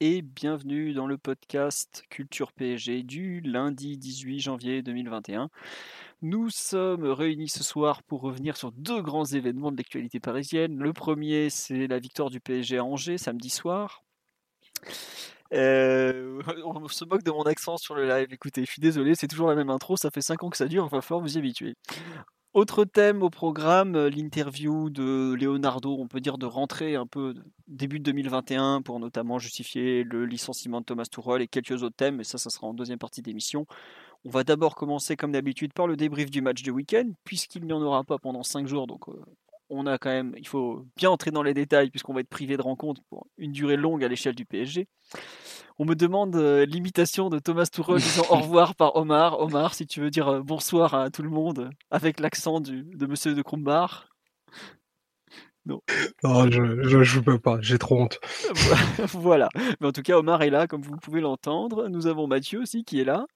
Et 0.00 0.22
bienvenue 0.22 0.92
dans 0.92 1.06
le 1.06 1.16
podcast 1.16 2.02
Culture 2.10 2.52
PSG 2.52 3.04
du 3.04 3.40
lundi 3.40 3.96
18 3.96 4.40
janvier 4.40 4.82
2021. 4.82 5.50
Nous 6.20 6.50
sommes 6.50 7.04
réunis 7.06 7.48
ce 7.48 7.62
soir 7.62 8.02
pour 8.02 8.20
revenir 8.22 8.56
sur 8.56 8.72
deux 8.72 9.00
grands 9.02 9.24
événements 9.24 9.70
de 9.70 9.76
l'actualité 9.76 10.18
parisienne. 10.18 10.78
Le 10.78 10.92
premier, 10.92 11.48
c'est 11.48 11.86
la 11.86 12.00
victoire 12.00 12.28
du 12.28 12.40
PSG 12.40 12.78
à 12.78 12.84
Angers 12.84 13.18
samedi 13.18 13.50
soir. 13.50 14.02
Euh, 15.52 16.42
on 16.64 16.88
se 16.88 17.04
moque 17.04 17.22
de 17.22 17.30
mon 17.30 17.44
accent 17.44 17.76
sur 17.76 17.94
le 17.94 18.08
live. 18.08 18.32
Écoutez, 18.32 18.64
je 18.64 18.70
suis 18.72 18.82
désolé, 18.82 19.14
c'est 19.14 19.28
toujours 19.28 19.48
la 19.48 19.54
même 19.54 19.70
intro. 19.70 19.96
Ça 19.96 20.10
fait 20.10 20.22
5 20.22 20.42
ans 20.42 20.50
que 20.50 20.56
ça 20.56 20.66
dure, 20.66 20.88
il 20.90 20.94
va 20.94 21.02
falloir 21.02 21.22
vous 21.22 21.36
y 21.36 21.38
habituer. 21.38 21.76
Autre 22.54 22.84
thème 22.84 23.24
au 23.24 23.30
programme, 23.30 23.96
euh, 23.96 24.08
l'interview 24.08 24.88
de 24.88 25.34
Leonardo, 25.34 25.96
on 25.98 26.06
peut 26.06 26.20
dire 26.20 26.38
de 26.38 26.46
rentrer 26.46 26.94
un 26.94 27.04
peu 27.04 27.34
début 27.66 27.98
de 27.98 28.04
2021 28.04 28.80
pour 28.80 29.00
notamment 29.00 29.40
justifier 29.40 30.04
le 30.04 30.24
licenciement 30.24 30.80
de 30.80 30.86
Thomas 30.86 31.06
Tuchel 31.06 31.42
et 31.42 31.48
quelques 31.48 31.82
autres 31.82 31.96
thèmes, 31.96 32.14
mais 32.14 32.22
ça, 32.22 32.38
ça 32.38 32.50
sera 32.50 32.68
en 32.68 32.72
deuxième 32.72 33.00
partie 33.00 33.22
d'émission. 33.22 33.66
On 34.24 34.30
va 34.30 34.44
d'abord 34.44 34.76
commencer 34.76 35.16
comme 35.16 35.32
d'habitude 35.32 35.72
par 35.72 35.88
le 35.88 35.96
débrief 35.96 36.30
du 36.30 36.42
match 36.42 36.62
de 36.62 36.70
week-end, 36.70 37.10
puisqu'il 37.24 37.64
n'y 37.64 37.72
en 37.72 37.82
aura 37.82 38.04
pas 38.04 38.18
pendant 38.18 38.44
5 38.44 38.68
jours, 38.68 38.86
donc 38.86 39.08
euh, 39.08 39.20
on 39.76 39.86
a 39.86 39.98
quand 39.98 40.10
même, 40.10 40.34
il 40.38 40.46
faut 40.46 40.86
bien 40.96 41.10
entrer 41.10 41.30
dans 41.30 41.42
les 41.42 41.54
détails 41.54 41.90
puisqu'on 41.90 42.14
va 42.14 42.20
être 42.20 42.28
privé 42.28 42.56
de 42.56 42.62
rencontres 42.62 43.02
pour 43.08 43.26
une 43.38 43.52
durée 43.52 43.76
longue 43.76 44.04
à 44.04 44.08
l'échelle 44.08 44.34
du 44.34 44.44
PSG. 44.44 44.88
On 45.78 45.84
me 45.84 45.94
demande 45.94 46.36
euh, 46.36 46.64
l'imitation 46.66 47.30
de 47.30 47.38
Thomas 47.38 47.66
Tuchel 47.66 47.96
disant 47.96 48.24
au 48.30 48.36
revoir 48.36 48.74
par 48.76 48.96
Omar. 48.96 49.40
Omar, 49.40 49.74
si 49.74 49.86
tu 49.86 50.00
veux 50.00 50.10
dire 50.10 50.28
euh, 50.28 50.42
bonsoir 50.42 50.94
à 50.94 51.10
tout 51.10 51.22
le 51.22 51.30
monde 51.30 51.70
avec 51.90 52.20
l'accent 52.20 52.60
de 52.60 53.06
Monsieur 53.06 53.34
de 53.34 53.42
Krumbar. 53.42 54.08
Non. 55.66 55.80
non, 56.22 56.50
je, 56.50 57.02
je, 57.02 57.20
peux 57.20 57.38
pas, 57.38 57.58
j'ai 57.62 57.78
trop 57.78 57.98
honte. 57.98 58.18
voilà. 59.14 59.48
Mais 59.80 59.86
en 59.86 59.92
tout 59.92 60.02
cas, 60.02 60.18
Omar 60.18 60.42
est 60.42 60.50
là, 60.50 60.66
comme 60.66 60.82
vous 60.82 60.96
pouvez 60.98 61.22
l'entendre. 61.22 61.88
Nous 61.88 62.06
avons 62.06 62.26
Mathieu 62.26 62.60
aussi 62.60 62.84
qui 62.84 63.00
est 63.00 63.04
là. 63.04 63.26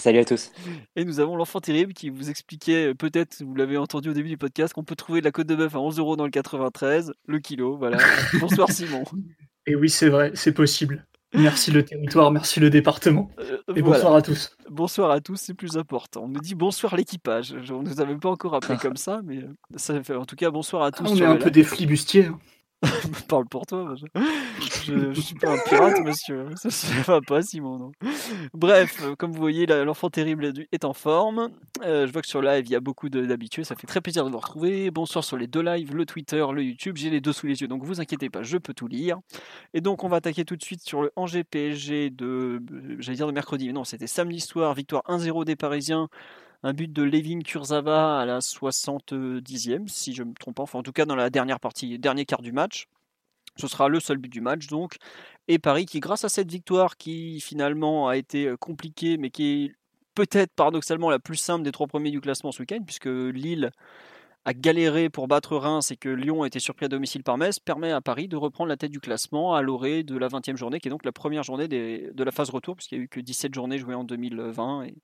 Salut 0.00 0.20
à 0.20 0.24
tous. 0.24 0.50
Et 0.96 1.04
nous 1.04 1.20
avons 1.20 1.36
l'enfant 1.36 1.60
terrible 1.60 1.92
qui 1.92 2.08
vous 2.08 2.30
expliquait, 2.30 2.88
euh, 2.88 2.94
peut-être, 2.94 3.42
vous 3.44 3.54
l'avez 3.54 3.76
entendu 3.76 4.08
au 4.08 4.12
début 4.14 4.30
du 4.30 4.38
podcast, 4.38 4.72
qu'on 4.72 4.82
peut 4.82 4.96
trouver 4.96 5.20
de 5.20 5.26
la 5.26 5.30
côte 5.30 5.46
de 5.46 5.54
bœuf 5.54 5.74
à 5.74 5.78
11 5.78 5.98
euros 5.98 6.16
dans 6.16 6.24
le 6.24 6.30
93, 6.30 7.12
le 7.26 7.38
kilo. 7.38 7.76
Voilà. 7.76 7.98
Bonsoir 8.40 8.70
Simon. 8.70 9.04
Et 9.66 9.74
oui, 9.74 9.90
c'est 9.90 10.08
vrai, 10.08 10.32
c'est 10.34 10.52
possible. 10.52 11.06
Merci 11.34 11.70
le 11.70 11.84
territoire, 11.84 12.30
merci 12.30 12.60
le 12.60 12.70
département. 12.70 13.30
Euh, 13.38 13.58
et 13.76 13.82
bonsoir 13.82 14.16
à 14.16 14.22
tous. 14.22 14.56
Bonsoir 14.68 15.12
à 15.12 15.20
tous, 15.20 15.36
c'est 15.36 15.54
plus 15.54 15.76
important. 15.76 16.24
On 16.24 16.28
nous 16.28 16.40
dit 16.40 16.56
bonsoir 16.56 16.96
l'équipage. 16.96 17.54
On 17.70 17.82
ne 17.82 17.88
nous 17.88 18.00
avait 18.00 18.16
pas 18.16 18.30
encore 18.30 18.54
appelé 18.56 18.76
comme 18.78 18.96
ça, 18.96 19.20
mais 19.22 19.36
euh, 19.36 19.54
ça 19.76 20.02
fait 20.02 20.16
en 20.16 20.24
tout 20.24 20.34
cas 20.34 20.50
bonsoir 20.50 20.82
à 20.82 20.90
tous. 20.90 21.04
on 21.08 21.16
est 21.16 21.24
un 21.24 21.36
peu 21.36 21.52
des 21.52 21.62
flibustiers. 21.62 22.30
Hein. 22.82 22.88
Parle 23.28 23.46
pour 23.46 23.66
toi. 23.66 23.94
Je, 24.84 24.92
ne 24.92 25.14
suis 25.14 25.34
pas 25.34 25.52
un 25.52 25.58
pirate, 25.58 26.00
monsieur. 26.04 26.46
Ça 26.56 26.68
ne 26.68 27.02
va 27.02 27.20
pas, 27.20 27.42
Simon. 27.42 27.78
Non. 27.78 27.92
Bref, 28.54 29.02
euh, 29.02 29.14
comme 29.16 29.32
vous 29.32 29.40
voyez, 29.40 29.66
l'enfant 29.66 30.10
terrible 30.10 30.52
est 30.72 30.84
en 30.84 30.92
forme. 30.92 31.50
Euh, 31.82 32.06
je 32.06 32.12
vois 32.12 32.22
que 32.22 32.28
sur 32.28 32.42
live, 32.42 32.64
il 32.66 32.70
y 32.70 32.76
a 32.76 32.80
beaucoup 32.80 33.08
d'habitués. 33.08 33.64
Ça 33.64 33.74
fait 33.74 33.86
très 33.86 34.00
plaisir 34.00 34.24
de 34.24 34.30
vous 34.30 34.38
retrouver. 34.38 34.90
Bonsoir 34.90 35.24
sur 35.24 35.36
les 35.36 35.46
deux 35.46 35.62
lives, 35.62 35.94
le 35.94 36.06
Twitter, 36.06 36.44
le 36.52 36.62
YouTube. 36.62 36.96
J'ai 36.96 37.10
les 37.10 37.20
deux 37.20 37.32
sous 37.32 37.46
les 37.46 37.60
yeux, 37.60 37.68
donc 37.68 37.82
vous 37.84 38.00
inquiétez 38.00 38.30
pas, 38.30 38.42
je 38.42 38.58
peux 38.58 38.74
tout 38.74 38.88
lire. 38.88 39.18
Et 39.74 39.80
donc, 39.80 40.04
on 40.04 40.08
va 40.08 40.16
attaquer 40.16 40.44
tout 40.44 40.56
de 40.56 40.62
suite 40.62 40.82
sur 40.82 41.02
le 41.02 41.12
Angers 41.16 41.44
PSG 41.44 42.10
de, 42.10 42.62
j'allais 42.98 43.16
dire 43.16 43.26
de 43.26 43.32
mercredi, 43.32 43.72
non, 43.72 43.84
c'était 43.84 44.06
samedi 44.06 44.40
soir, 44.40 44.74
victoire 44.74 45.02
1-0 45.08 45.44
des 45.44 45.56
Parisiens 45.56 46.08
un 46.62 46.72
but 46.72 46.92
de 46.92 47.02
Levin 47.02 47.40
Kurzava 47.40 48.20
à 48.20 48.26
la 48.26 48.40
70e, 48.40 49.88
si 49.88 50.12
je 50.12 50.22
ne 50.22 50.30
me 50.30 50.34
trompe 50.34 50.56
pas, 50.56 50.62
enfin 50.62 50.78
en 50.80 50.82
tout 50.82 50.92
cas 50.92 51.06
dans 51.06 51.16
la 51.16 51.30
dernière 51.30 51.60
partie, 51.60 51.98
dernier 51.98 52.26
quart 52.26 52.42
du 52.42 52.52
match. 52.52 52.86
Ce 53.56 53.66
sera 53.66 53.88
le 53.88 54.00
seul 54.00 54.18
but 54.18 54.28
du 54.28 54.40
match 54.40 54.66
donc. 54.68 54.96
Et 55.48 55.58
Paris 55.58 55.86
qui, 55.86 56.00
grâce 56.00 56.24
à 56.24 56.28
cette 56.28 56.50
victoire 56.50 56.96
qui 56.96 57.40
finalement 57.40 58.08
a 58.08 58.16
été 58.16 58.46
euh, 58.46 58.56
compliquée, 58.56 59.16
mais 59.16 59.30
qui 59.30 59.64
est 59.64 59.74
peut-être 60.14 60.52
paradoxalement 60.54 61.10
la 61.10 61.18
plus 61.18 61.36
simple 61.36 61.64
des 61.64 61.72
trois 61.72 61.86
premiers 61.86 62.10
du 62.10 62.20
classement 62.20 62.52
ce 62.52 62.60
week-end, 62.60 62.80
puisque 62.84 63.06
Lille 63.06 63.70
a 64.44 64.54
galéré 64.54 65.10
pour 65.10 65.28
battre 65.28 65.56
Reims 65.56 65.90
et 65.90 65.96
que 65.96 66.08
Lyon 66.08 66.42
a 66.42 66.46
été 66.46 66.60
surpris 66.60 66.86
à 66.86 66.88
domicile 66.88 67.22
par 67.22 67.36
Metz, 67.36 67.58
permet 67.58 67.92
à 67.92 68.00
Paris 68.00 68.28
de 68.28 68.36
reprendre 68.36 68.68
la 68.68 68.76
tête 68.76 68.90
du 68.90 69.00
classement 69.00 69.54
à 69.54 69.62
l'orée 69.62 70.02
de 70.02 70.16
la 70.16 70.28
20e 70.28 70.56
journée, 70.56 70.80
qui 70.80 70.88
est 70.88 70.90
donc 70.90 71.04
la 71.04 71.12
première 71.12 71.42
journée 71.42 71.68
de 71.68 72.24
la 72.24 72.30
phase 72.30 72.50
retour, 72.50 72.76
puisqu'il 72.76 72.98
n'y 72.98 73.02
a 73.02 73.04
eu 73.04 73.08
que 73.08 73.20
17 73.20 73.54
journées 73.54 73.78
jouées 73.78 73.94
en 73.94 74.04
2020. 74.04 74.84
Et 74.84 74.94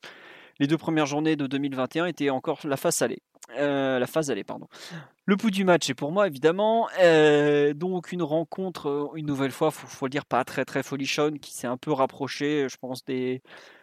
les 0.59 0.67
deux 0.67 0.79
premières 0.79 1.07
journées 1.07 1.37
de 1.37 1.47
2021 1.47 2.07
étaient 2.07 2.31
encore 2.31 2.61
la 2.65 2.77
phase 2.77 3.03
allée. 3.03 3.21
Euh, 3.57 3.99
la 3.99 4.07
phase 4.07 4.31
allée, 4.31 4.45
pardon. 4.45 4.67
Le 5.25 5.37
pouls 5.37 5.51
du 5.51 5.65
match 5.65 5.89
est 5.89 5.95
pour 5.95 6.11
moi 6.11 6.27
évidemment 6.27 6.89
euh, 7.01 7.75
donc 7.75 8.11
une 8.11 8.23
rencontre 8.23 8.89
euh, 8.89 9.09
une 9.15 9.27
nouvelle 9.27 9.53
fois, 9.53 9.71
faut, 9.71 9.87
faut 9.87 10.07
le 10.07 10.11
dire 10.11 10.25
pas 10.25 10.45
très 10.45 10.65
très 10.65 10.83
folichonne, 10.83 11.39
qui 11.39 11.53
s'est 11.53 11.69
un 11.69 11.77
peu 11.77 11.93
rapproché, 11.93 12.67
je 12.69 12.77
pense 12.77 13.05
des, 13.05 13.43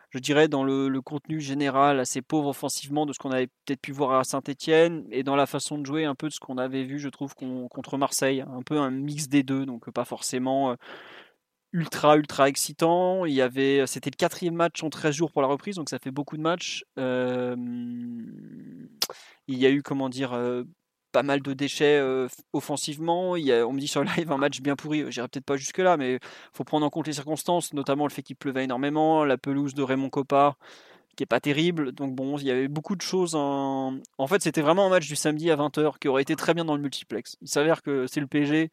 je 0.10 0.20
dirais 0.20 0.50
dans 0.50 0.66
le, 0.66 1.02
contenu 1.02 1.40
général 1.40 2.00
assez 2.00 2.22
pauvre 2.22 2.50
offensivement 2.50 3.06
de 3.06 3.14
ce 3.14 3.20
qu'on 3.20 3.32
avait 3.32 3.48
peut-être 3.48 3.82
pu 3.82 3.94
voir 3.94 4.20
à 4.20 4.24
Saint-Etienne 4.26 5.06
et 5.12 5.24
dans 5.24 5.38
la 5.38 5.46
façon 5.46 5.78
de 5.78 5.86
jouer 5.86 6.04
un 6.04 6.16
peu 6.16 6.28
de 6.28 6.34
ce 6.34 6.40
qu'on 6.40 6.58
avait 6.58 6.84
vu, 6.84 7.00
je 7.00 7.10
trouve, 7.10 7.34
contre 7.34 7.98
Marseille, 7.98 8.42
un 8.42 8.62
peu 8.64 8.78
un 8.78 8.92
mix 8.92 9.30
des 9.30 9.44
deux, 9.44 9.66
donc 9.66 9.90
pas 9.92 10.06
forcément 10.06 10.76
ultra 11.74 12.16
ultra 12.18 12.48
excitant. 12.48 13.26
Il 13.26 13.34
y 13.34 13.42
avait, 13.42 13.86
c'était 13.88 14.10
le 14.10 14.16
quatrième 14.16 14.56
match 14.56 14.84
en 14.84 14.90
13 14.90 15.14
jours 15.14 15.32
pour 15.32 15.42
la 15.42 15.48
reprise, 15.48 15.76
donc 15.76 15.90
ça 15.90 16.00
fait 16.00 16.12
beaucoup 16.12 16.38
de 16.38 16.42
matchs. 16.42 16.86
il 16.98 18.88
y 19.48 19.66
a 19.66 19.70
eu 19.70 19.82
comment 19.82 20.10
dire 20.10 20.38
pas 21.12 21.24
mal 21.24 21.42
de 21.42 21.54
déchets 21.54 22.02
offensivement. 22.54 23.32
On 23.32 23.74
me 23.74 23.80
dit 23.80 23.88
sur 23.88 24.04
live 24.04 24.32
un 24.32 24.38
match 24.38 24.62
bien 24.62 24.76
pourri. 24.76 25.12
J'irai 25.12 25.28
peut-être 25.28 25.46
pas 25.46 25.58
jusque 25.58 25.80
là, 25.80 25.98
mais 25.98 26.20
faut 26.54 26.64
prendre 26.64 26.86
en 26.86 26.90
compte 26.90 27.08
les 27.08 27.14
circonstances, 27.14 27.74
notamment 27.74 28.06
le 28.06 28.12
fait 28.12 28.24
qu'il 28.24 28.36
pleuvait 28.36 28.64
énormément, 28.64 29.26
la 29.26 29.38
pelouse 29.38 29.74
de 29.74 29.84
Raymond 29.84 30.10
Coppa 30.10 30.56
qui 31.16 31.24
est 31.24 31.28
pas 31.28 31.40
terrible. 31.40 31.92
Donc 31.92 32.16
bon, 32.16 32.38
il 32.38 32.46
y 32.46 32.52
avait 32.52 32.68
beaucoup 32.68 32.96
de 32.96 33.02
choses 33.02 33.36
en. 33.36 33.96
En 34.18 34.28
fait, 34.28 34.42
c'était 34.42 34.62
vraiment 34.62 34.86
un 34.88 34.90
match 34.90 35.08
du 35.08 35.16
samedi 35.16 35.52
à 35.52 35.56
20h 35.56 36.00
qui 36.00 36.08
aurait 36.08 36.22
été 36.22 36.36
très 36.36 36.54
bien 36.54 36.66
dans 36.66 36.76
le 36.76 36.82
multiplex. 36.82 37.38
Il 37.42 37.48
s'avère 37.48 37.82
que 37.82 38.08
c'est 38.08 38.20
le 38.20 38.28
PSG, 38.28 38.70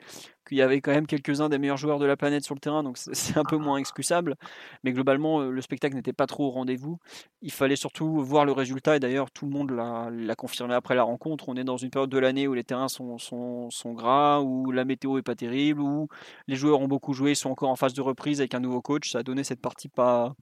qu'il 0.47 0.59
y 0.59 0.63
avait 0.63 0.81
quand 0.81 0.93
même 0.93 1.07
quelques-uns 1.07 1.49
des 1.49 1.59
meilleurs 1.59 1.77
joueurs 1.77 1.99
de 1.99 2.07
la 2.07 2.17
planète 2.17 2.45
sur 2.45 2.55
le 2.55 2.61
terrain, 2.61 2.83
donc 2.83 2.97
c'est 2.99 3.39
un 3.39 3.45
peu 3.45 3.57
moins 3.57 3.77
excusable. 3.77 4.37
Mais 4.85 4.93
globalement, 4.93 5.41
euh, 5.41 5.51
le 5.51 5.61
spectacle 5.61 5.95
n'était 5.95 6.13
pas 6.13 6.27
trop 6.27 6.47
au 6.47 6.51
rendez-vous. 6.51 6.99
Il 7.43 7.53
fallait 7.53 7.77
surtout 7.77 8.23
voir 8.23 8.45
le 8.45 8.53
résultat, 8.53 8.97
et 8.97 9.01
d'ailleurs, 9.01 9.31
tout 9.31 9.47
le 9.47 9.53
monde 9.53 9.71
l'a 9.71 10.35
confirmé 10.35 10.75
après 10.75 10.95
la 10.95 11.03
rencontre. 11.03 11.49
On 11.49 11.57
est 11.57 11.65
dans 11.65 11.77
une 11.77 11.91
période 11.91 12.11
de 12.11 12.19
l'année 12.19 12.49
où 12.49 12.55
les 12.55 12.65
terrains 12.65 12.89
sont, 12.89 13.19
sont, 13.19 13.71
sont, 13.71 13.93
gras, 13.93 14.41
où 14.41 14.73
la 14.73 14.85
météo 14.85 15.19
est 15.19 15.23
pas 15.23 15.35
terrible, 15.35 15.81
où 15.81 16.09
les 16.47 16.57
joueurs 16.57 16.81
ont 16.81 16.89
beaucoup 16.89 17.13
joué, 17.13 17.35
sont 17.35 17.51
encore 17.51 17.71
en 17.71 17.77
phase 17.77 17.95
de 17.95 18.03
reprise 18.03 18.41
avec 18.41 18.55
un 18.55 18.61
nouveau 18.61 18.83
coach. 18.83 19.11
Ça 19.11 19.19
a 19.19 19.23
donné 19.23 19.45
cette 19.45 19.61
partie 19.61 19.89
pas 19.89 20.35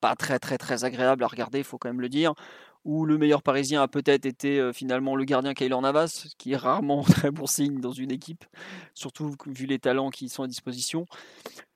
pas 0.00 0.14
très 0.14 0.38
très 0.38 0.58
très 0.58 0.84
agréable 0.84 1.24
à 1.24 1.26
regarder, 1.26 1.58
il 1.58 1.64
faut 1.64 1.78
quand 1.78 1.88
même 1.88 2.00
le 2.00 2.08
dire. 2.08 2.34
Où 2.84 3.04
le 3.04 3.18
meilleur 3.18 3.42
parisien 3.42 3.82
a 3.82 3.88
peut-être 3.88 4.26
été 4.26 4.60
euh, 4.60 4.72
finalement 4.72 5.16
le 5.16 5.24
gardien 5.24 5.54
Kaylor 5.54 5.82
Navas, 5.82 6.28
qui 6.38 6.52
est 6.52 6.56
rarement 6.56 7.02
très 7.02 7.30
bon 7.30 7.46
signe 7.46 7.80
dans 7.80 7.90
une 7.90 8.12
équipe, 8.12 8.44
surtout 8.94 9.34
vu 9.46 9.66
les 9.66 9.80
talents 9.80 10.10
qui 10.10 10.28
sont 10.28 10.44
à 10.44 10.46
disposition. 10.46 11.04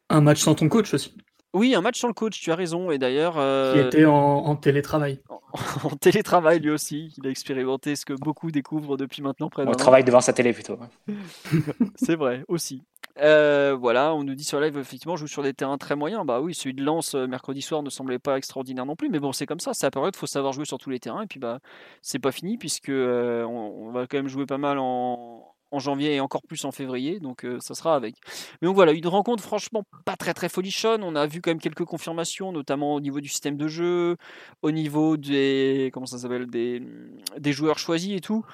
Un 0.08 0.20
match 0.20 0.40
sans 0.40 0.54
ton 0.54 0.68
coach 0.68 0.94
aussi. 0.94 1.16
Oui, 1.52 1.74
un 1.74 1.80
match 1.80 1.98
sans 1.98 2.08
le 2.08 2.14
coach, 2.14 2.40
tu 2.40 2.52
as 2.52 2.54
raison. 2.54 2.90
Et 2.90 2.98
d'ailleurs. 2.98 3.34
Euh, 3.38 3.74
qui 3.74 3.80
était 3.80 4.04
en, 4.04 4.54
télétravail. 4.56 5.20
En, 5.82 5.90
télétravail 5.96 6.60
lui 6.60 6.70
aussi. 6.70 7.12
Il 7.18 7.26
a 7.26 7.30
expérimenté 7.30 7.96
ce 7.96 8.04
que 8.04 8.12
beaucoup 8.12 8.52
découvrent 8.52 8.96
depuis 8.96 9.20
maintenant 9.20 9.48
près 9.50 9.66
de. 9.66 9.72
travaille 9.74 10.04
devant 10.04 10.20
sa 10.20 10.32
télé 10.32 10.52
plutôt. 10.52 10.78
C'est 11.96 12.14
vrai, 12.14 12.44
aussi. 12.46 12.82
Euh, 13.20 13.76
voilà, 13.78 14.14
on 14.14 14.24
nous 14.24 14.34
dit 14.34 14.44
sur 14.44 14.60
live, 14.60 14.78
effectivement, 14.78 15.16
joue 15.16 15.26
sur 15.26 15.42
des 15.42 15.52
terrains 15.52 15.76
très 15.78 15.94
moyens. 15.94 16.24
Bah 16.24 16.40
oui, 16.40 16.54
celui 16.54 16.74
de 16.74 16.82
Lens 16.82 17.14
euh, 17.14 17.26
mercredi 17.26 17.60
soir 17.60 17.82
ne 17.82 17.90
semblait 17.90 18.18
pas 18.18 18.38
extraordinaire 18.38 18.86
non 18.86 18.96
plus, 18.96 19.10
mais 19.10 19.18
bon, 19.18 19.32
c'est 19.32 19.46
comme 19.46 19.60
ça, 19.60 19.74
c'est 19.74 19.86
la 19.86 19.90
période, 19.90 20.16
faut 20.16 20.26
savoir 20.26 20.52
jouer 20.52 20.64
sur 20.64 20.78
tous 20.78 20.90
les 20.90 21.00
terrains, 21.00 21.22
et 21.22 21.26
puis 21.26 21.38
bah, 21.38 21.60
c'est 22.00 22.18
pas 22.18 22.32
fini, 22.32 22.56
puisque 22.56 22.88
euh, 22.88 23.44
on, 23.44 23.90
va 23.90 24.06
quand 24.06 24.16
même 24.16 24.28
jouer 24.28 24.46
pas 24.46 24.58
mal 24.58 24.78
en, 24.78 25.46
janvier 25.76 26.14
et 26.16 26.20
encore 26.20 26.42
plus 26.42 26.64
en 26.64 26.72
février, 26.72 27.20
donc 27.20 27.46
ça 27.60 27.74
sera 27.74 27.94
avec. 27.94 28.16
Mais 28.60 28.66
donc 28.66 28.74
voilà, 28.74 28.92
une 28.92 29.06
rencontre 29.06 29.42
franchement 29.42 29.84
pas 30.04 30.16
très 30.16 30.34
très 30.34 30.48
folichonne, 30.48 31.04
on 31.04 31.14
a 31.14 31.26
vu 31.26 31.40
quand 31.40 31.52
même 31.52 31.60
quelques 31.60 31.84
confirmations, 31.84 32.50
notamment 32.50 32.94
au 32.94 33.00
niveau 33.00 33.20
du 33.20 33.28
système 33.28 33.56
de 33.56 33.68
jeu, 33.68 34.16
au 34.62 34.72
niveau 34.72 35.16
des, 35.16 35.90
comment 35.92 36.06
ça 36.06 36.18
s'appelle, 36.18 36.46
des, 36.48 36.82
des 37.38 37.52
joueurs 37.52 37.78
choisis 37.78 38.16
et 38.16 38.20
tout. 38.20 38.44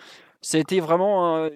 Ça 0.42 0.58
a 0.58 0.60
été 0.60 0.78
vraiment 0.80 1.48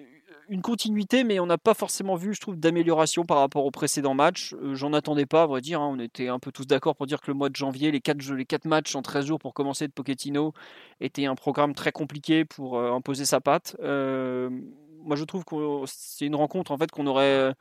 une 0.51 0.61
continuité, 0.61 1.23
mais 1.23 1.39
on 1.39 1.45
n'a 1.45 1.57
pas 1.57 1.73
forcément 1.73 2.15
vu, 2.15 2.33
je 2.33 2.41
trouve, 2.41 2.57
d'amélioration 2.57 3.23
par 3.23 3.37
rapport 3.37 3.65
au 3.65 3.71
précédent 3.71 4.13
match. 4.13 4.53
Euh, 4.61 4.75
j'en 4.75 4.91
attendais 4.91 5.25
pas, 5.25 5.43
à 5.43 5.45
vrai 5.47 5.61
dire. 5.61 5.79
Hein. 5.79 5.89
On 5.93 5.99
était 5.99 6.27
un 6.27 6.39
peu 6.39 6.51
tous 6.51 6.67
d'accord 6.67 6.97
pour 6.97 7.07
dire 7.07 7.21
que 7.21 7.31
le 7.31 7.35
mois 7.35 7.47
de 7.47 7.55
janvier, 7.55 7.89
les 7.89 8.01
4, 8.01 8.19
jeux, 8.19 8.35
les 8.35 8.45
quatre 8.45 8.65
matchs 8.65 8.93
en 8.95 9.01
13 9.01 9.25
jours 9.25 9.39
pour 9.39 9.53
commencer 9.53 9.87
de 9.87 9.93
Pochettino 9.93 10.53
était 10.99 11.25
un 11.25 11.35
programme 11.35 11.73
très 11.73 11.93
compliqué 11.93 12.43
pour 12.43 12.77
euh, 12.77 12.91
imposer 12.91 13.23
sa 13.23 13.39
patte. 13.39 13.77
moi, 13.79 15.15
je 15.15 15.23
trouve 15.23 15.45
que 15.45 15.55
c'est 15.85 16.25
une 16.25 16.35
rencontre 16.35 16.71
en 16.71 16.77
fait 16.77 16.91
qu'on 16.91 17.07
aurait 17.07 17.53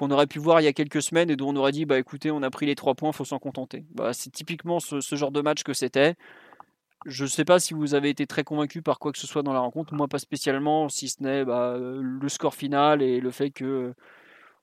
aurait 0.00 0.26
pu 0.26 0.38
voir 0.38 0.60
il 0.60 0.64
y 0.64 0.68
a 0.68 0.72
quelques 0.72 1.02
semaines 1.02 1.30
et 1.30 1.36
dont 1.36 1.48
on 1.48 1.56
aurait 1.56 1.72
dit 1.72 1.84
bah 1.84 1.98
écoutez 1.98 2.30
on 2.30 2.42
a 2.42 2.50
pris 2.50 2.66
les 2.66 2.74
trois 2.74 2.94
points 2.94 3.12
faut 3.12 3.24
s'en 3.24 3.38
contenter 3.38 3.84
bah, 3.90 4.12
c'est 4.12 4.30
typiquement 4.30 4.78
ce, 4.80 5.00
genre 5.16 5.32
de 5.32 5.40
match 5.40 5.64
que 5.64 5.72
c'était 5.72 6.14
je 7.06 7.24
ne 7.24 7.28
sais 7.28 7.44
pas 7.44 7.58
si 7.60 7.74
vous 7.74 7.94
avez 7.94 8.10
été 8.10 8.26
très 8.26 8.44
convaincu 8.44 8.82
par 8.82 8.98
quoi 8.98 9.12
que 9.12 9.18
ce 9.18 9.26
soit 9.26 9.42
dans 9.42 9.52
la 9.52 9.60
rencontre. 9.60 9.94
Moi, 9.94 10.08
pas 10.08 10.18
spécialement, 10.18 10.88
si 10.88 11.08
ce 11.08 11.22
n'est 11.22 11.44
bah, 11.44 11.76
le 11.78 12.28
score 12.28 12.54
final 12.54 13.02
et 13.02 13.20
le 13.20 13.30
fait 13.30 13.50
que 13.50 13.94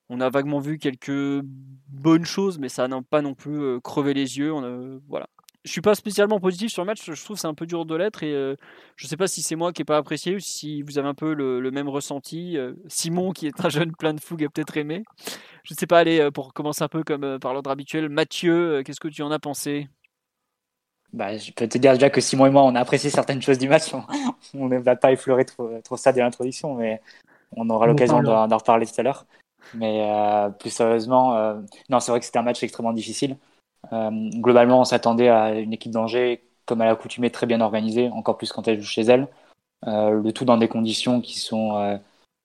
on 0.09 0.21
a 0.21 0.29
vaguement 0.29 0.59
vu 0.59 0.77
quelques 0.77 1.43
bonnes 1.89 2.25
choses, 2.25 2.59
mais 2.59 2.69
ça 2.69 2.87
n'a 2.87 3.01
pas 3.01 3.21
non 3.21 3.33
plus 3.33 3.59
euh, 3.61 3.79
crevé 3.79 4.13
les 4.13 4.37
yeux. 4.37 4.53
On 4.53 5.01
voilà. 5.07 5.27
Je 5.63 5.71
suis 5.71 5.81
pas 5.81 5.95
spécialement 5.95 6.39
positif 6.39 6.71
sur 6.71 6.83
le 6.83 6.87
match. 6.87 7.11
Je 7.11 7.23
trouve 7.23 7.39
c'est 7.39 7.47
un 7.47 7.55
peu 7.55 7.65
dur 7.65 7.85
de 7.85 7.95
l'être 7.95 8.21
et 8.21 8.31
euh, 8.31 8.55
je 8.97 9.05
ne 9.05 9.09
sais 9.09 9.17
pas 9.17 9.25
si 9.25 9.41
c'est 9.41 9.55
moi 9.55 9.73
qui 9.73 9.81
n'ai 9.81 9.85
pas 9.85 9.97
apprécié 9.97 10.35
ou 10.35 10.39
si 10.39 10.83
vous 10.83 10.99
avez 10.99 11.07
un 11.07 11.15
peu 11.15 11.33
le, 11.33 11.71
même 11.71 11.89
ressenti. 11.89 12.55
Euh, 12.55 12.73
Simon, 12.87 13.31
qui 13.31 13.47
est 13.47 13.65
un 13.65 13.69
jeune 13.69 13.91
plein 13.93 14.13
de 14.13 14.19
fougue, 14.19 14.43
a 14.43 14.49
peut-être 14.49 14.77
aimé. 14.77 15.03
Je 15.63 15.73
ne 15.73 15.77
sais 15.77 15.87
pas. 15.87 15.99
Allez, 15.99 16.29
pour 16.31 16.53
commencer 16.53 16.83
un 16.83 16.87
peu 16.87 17.03
comme 17.03 17.39
par 17.39 17.53
l'ordre 17.53 17.71
habituel, 17.71 18.09
Mathieu, 18.09 18.83
qu'est-ce 18.85 18.99
que 18.99 19.07
tu 19.07 19.23
en 19.23 19.31
as 19.31 19.39
pensé? 19.39 19.87
Bah, 21.15 21.37
je 21.37 21.51
peux 21.51 21.67
te 21.67 21.77
dire 21.77 21.93
déjà 21.93 22.09
que 22.09 22.19
Simon 22.19 22.47
et 22.47 22.49
moi, 22.49 22.63
on 22.63 22.75
a 22.75 22.79
apprécié 22.81 23.09
certaines 23.09 23.41
choses 23.41 23.57
du 23.57 23.69
match. 23.69 23.93
On 24.53 24.67
ne 24.67 24.77
va 24.77 24.95
pas 24.97 25.11
effleurer 25.11 25.45
trop, 25.45 25.69
trop 25.83 25.97
ça 25.97 26.11
dès 26.11 26.21
l'introduction, 26.21 26.75
mais 26.75 27.01
on 27.55 27.69
aura 27.69 27.87
l'occasion 27.87 28.21
d'en 28.21 28.57
reparler 28.57 28.85
tout 28.85 28.93
à 28.97 29.03
l'heure. 29.03 29.25
Mais 29.73 30.07
euh, 30.09 30.49
plus 30.49 30.69
sérieusement, 30.69 31.35
euh, 31.35 31.55
non, 31.89 31.99
c'est 31.99 32.11
vrai 32.11 32.19
que 32.19 32.25
c'était 32.25 32.39
un 32.39 32.43
match 32.43 32.61
extrêmement 32.63 32.93
difficile. 32.93 33.37
Euh, 33.91 34.11
globalement, 34.35 34.81
on 34.81 34.85
s'attendait 34.85 35.29
à 35.29 35.53
une 35.53 35.73
équipe 35.73 35.91
d'Angers, 35.91 36.43
comme 36.65 36.81
à 36.81 36.85
l'accoutumée, 36.85 37.31
très 37.31 37.47
bien 37.47 37.61
organisée, 37.61 38.09
encore 38.09 38.37
plus 38.37 38.51
quand 38.51 38.67
elle 38.67 38.81
joue 38.81 38.87
chez 38.87 39.03
elle. 39.03 39.27
le 39.85 40.31
tout 40.31 40.45
dans 40.45 40.57
des 40.57 40.67
conditions 40.67 41.21
qui 41.21 41.39
sont 41.39 41.99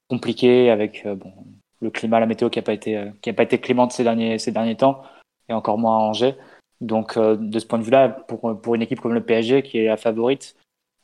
compliquées, 0.09 0.71
avec 0.71 1.07
bon, 1.07 1.33
le 1.81 1.91
climat, 1.91 2.21
la 2.21 2.27
météo 2.27 2.51
qui 2.51 2.59
n'a 2.59 2.63
pas, 2.63 2.73
été, 2.73 3.11
qui 3.23 3.31
a 3.31 3.35
pas 3.35 3.43
été 3.43 3.61
clémente 3.61 3.93
ces 3.93 4.05
derniers, 4.05 4.39
ces 4.39 4.53
derniers 4.53 4.77
temps, 4.77 5.03
et 5.49 5.53
encore 5.53 5.79
moins 5.79 5.97
à 5.97 6.01
Angers. 6.01 6.37
Donc, 6.81 7.17
euh, 7.17 7.37
de 7.37 7.59
ce 7.59 7.67
point 7.67 7.79
de 7.79 7.85
vue-là, 7.85 8.09
pour, 8.09 8.61
pour 8.61 8.75
une 8.75 8.83
équipe 8.83 9.01
comme 9.01 9.15
le 9.15 9.25
PSG, 9.25 9.63
qui 9.63 9.79
est 9.79 9.87
la 9.87 9.97
favorite, 9.97 10.57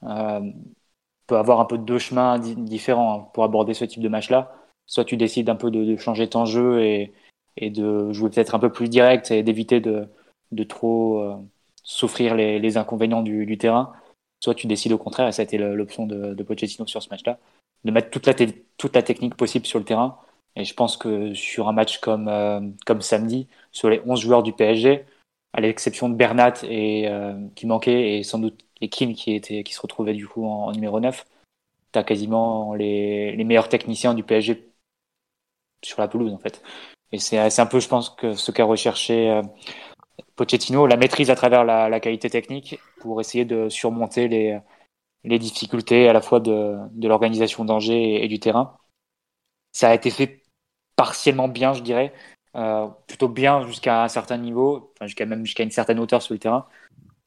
euh, 0.04 0.40
peut 1.26 1.36
avoir 1.36 1.60
un 1.60 1.64
peu 1.64 1.78
deux 1.78 1.98
chemins 1.98 2.38
différents 2.38 3.20
hein, 3.20 3.28
pour 3.34 3.44
aborder 3.44 3.74
ce 3.74 3.84
type 3.84 4.02
de 4.02 4.08
match-là. 4.08 4.54
Soit 4.86 5.04
tu 5.04 5.16
décides 5.16 5.50
un 5.50 5.56
peu 5.56 5.70
de, 5.70 5.84
de 5.84 5.96
changer 5.96 6.28
ton 6.28 6.44
jeu 6.44 6.82
et, 6.82 7.12
et 7.56 7.70
de 7.70 8.12
jouer 8.12 8.30
peut-être 8.30 8.54
un 8.54 8.58
peu 8.58 8.70
plus 8.70 8.88
direct 8.88 9.30
et 9.30 9.42
d'éviter 9.42 9.80
de, 9.80 10.08
de 10.52 10.64
trop 10.64 11.20
euh, 11.20 11.36
souffrir 11.82 12.34
les, 12.34 12.58
les 12.58 12.76
inconvénients 12.76 13.22
du, 13.22 13.46
du, 13.46 13.58
terrain. 13.58 13.92
Soit 14.40 14.54
tu 14.54 14.66
décides 14.66 14.92
au 14.92 14.98
contraire, 14.98 15.28
et 15.28 15.32
ça 15.32 15.42
a 15.42 15.44
été 15.44 15.58
l'option 15.58 16.06
de, 16.06 16.34
de 16.34 16.42
Pochettino 16.42 16.86
sur 16.86 17.02
ce 17.02 17.08
match-là, 17.10 17.38
de 17.84 17.90
mettre 17.90 18.10
toute 18.10 18.26
la, 18.26 18.34
toute 18.76 18.94
la 18.94 19.02
technique 19.02 19.34
possible 19.34 19.66
sur 19.66 19.78
le 19.78 19.84
terrain. 19.84 20.18
Et 20.56 20.64
je 20.64 20.74
pense 20.74 20.96
que 20.96 21.34
sur 21.34 21.68
un 21.68 21.72
match 21.72 21.98
comme, 21.98 22.28
euh, 22.28 22.60
comme 22.86 23.00
samedi, 23.02 23.48
sur 23.72 23.90
les 23.90 24.00
11 24.06 24.20
joueurs 24.20 24.42
du 24.42 24.52
PSG, 24.52 25.04
à 25.52 25.60
l'exception 25.60 26.08
de 26.08 26.14
Bernat 26.14 26.54
et 26.64 27.08
euh, 27.08 27.34
qui 27.54 27.66
manquait 27.66 28.18
et 28.18 28.22
sans 28.22 28.38
doute 28.38 28.64
les 28.80 28.88
Kim 28.88 29.14
qui 29.14 29.34
était 29.34 29.62
qui 29.64 29.74
se 29.74 29.80
retrouvait 29.80 30.14
du 30.14 30.28
coup 30.28 30.46
en, 30.46 30.72
numéro 30.72 31.00
9 31.00 31.24
tu 31.92 31.98
as 31.98 32.04
quasiment 32.04 32.74
les, 32.74 33.34
les, 33.34 33.44
meilleurs 33.44 33.68
techniciens 33.68 34.14
du 34.14 34.22
PSG 34.22 34.70
sur 35.82 36.00
la 36.00 36.08
pelouse 36.08 36.32
en 36.32 36.38
fait. 36.38 36.62
Et 37.12 37.18
c'est 37.18 37.38
un 37.38 37.66
peu 37.66 37.80
je 37.80 37.88
pense 37.88 38.10
que 38.10 38.34
ce 38.34 38.50
qu'a 38.50 38.64
recherché 38.64 39.30
euh, 39.30 39.42
Pochettino 40.34 40.86
la 40.86 40.96
maîtrise 40.96 41.30
à 41.30 41.36
travers 41.36 41.64
la, 41.64 41.88
la, 41.88 42.00
qualité 42.00 42.28
technique 42.28 42.78
pour 43.00 43.20
essayer 43.20 43.44
de 43.44 43.68
surmonter 43.68 44.28
les, 44.28 44.58
les 45.24 45.38
difficultés 45.38 46.08
à 46.08 46.12
la 46.12 46.20
fois 46.20 46.40
de, 46.40 46.76
de 46.92 47.08
l'organisation 47.08 47.64
d'Angers 47.64 48.22
et 48.24 48.28
du 48.28 48.40
terrain. 48.40 48.76
Ça 49.72 49.90
a 49.90 49.94
été 49.94 50.10
fait 50.10 50.42
partiellement 50.96 51.48
bien 51.48 51.72
je 51.72 51.82
dirais 51.82 52.12
euh, 52.56 52.88
plutôt 53.06 53.28
bien 53.28 53.66
jusqu'à 53.66 54.04
un 54.04 54.08
certain 54.08 54.38
niveau, 54.38 54.92
enfin, 54.94 55.06
jusqu'à 55.06 55.26
même 55.26 55.44
jusqu'à 55.44 55.62
une 55.62 55.70
certaine 55.70 55.98
hauteur 55.98 56.22
sur 56.22 56.34
le 56.34 56.38
terrain, 56.38 56.66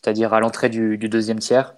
c'est-à-dire 0.02 0.34
à, 0.34 0.40
l'entrée 0.40 0.70
du, 0.70 0.98
deuxième 0.98 1.40
tiers. 1.40 1.76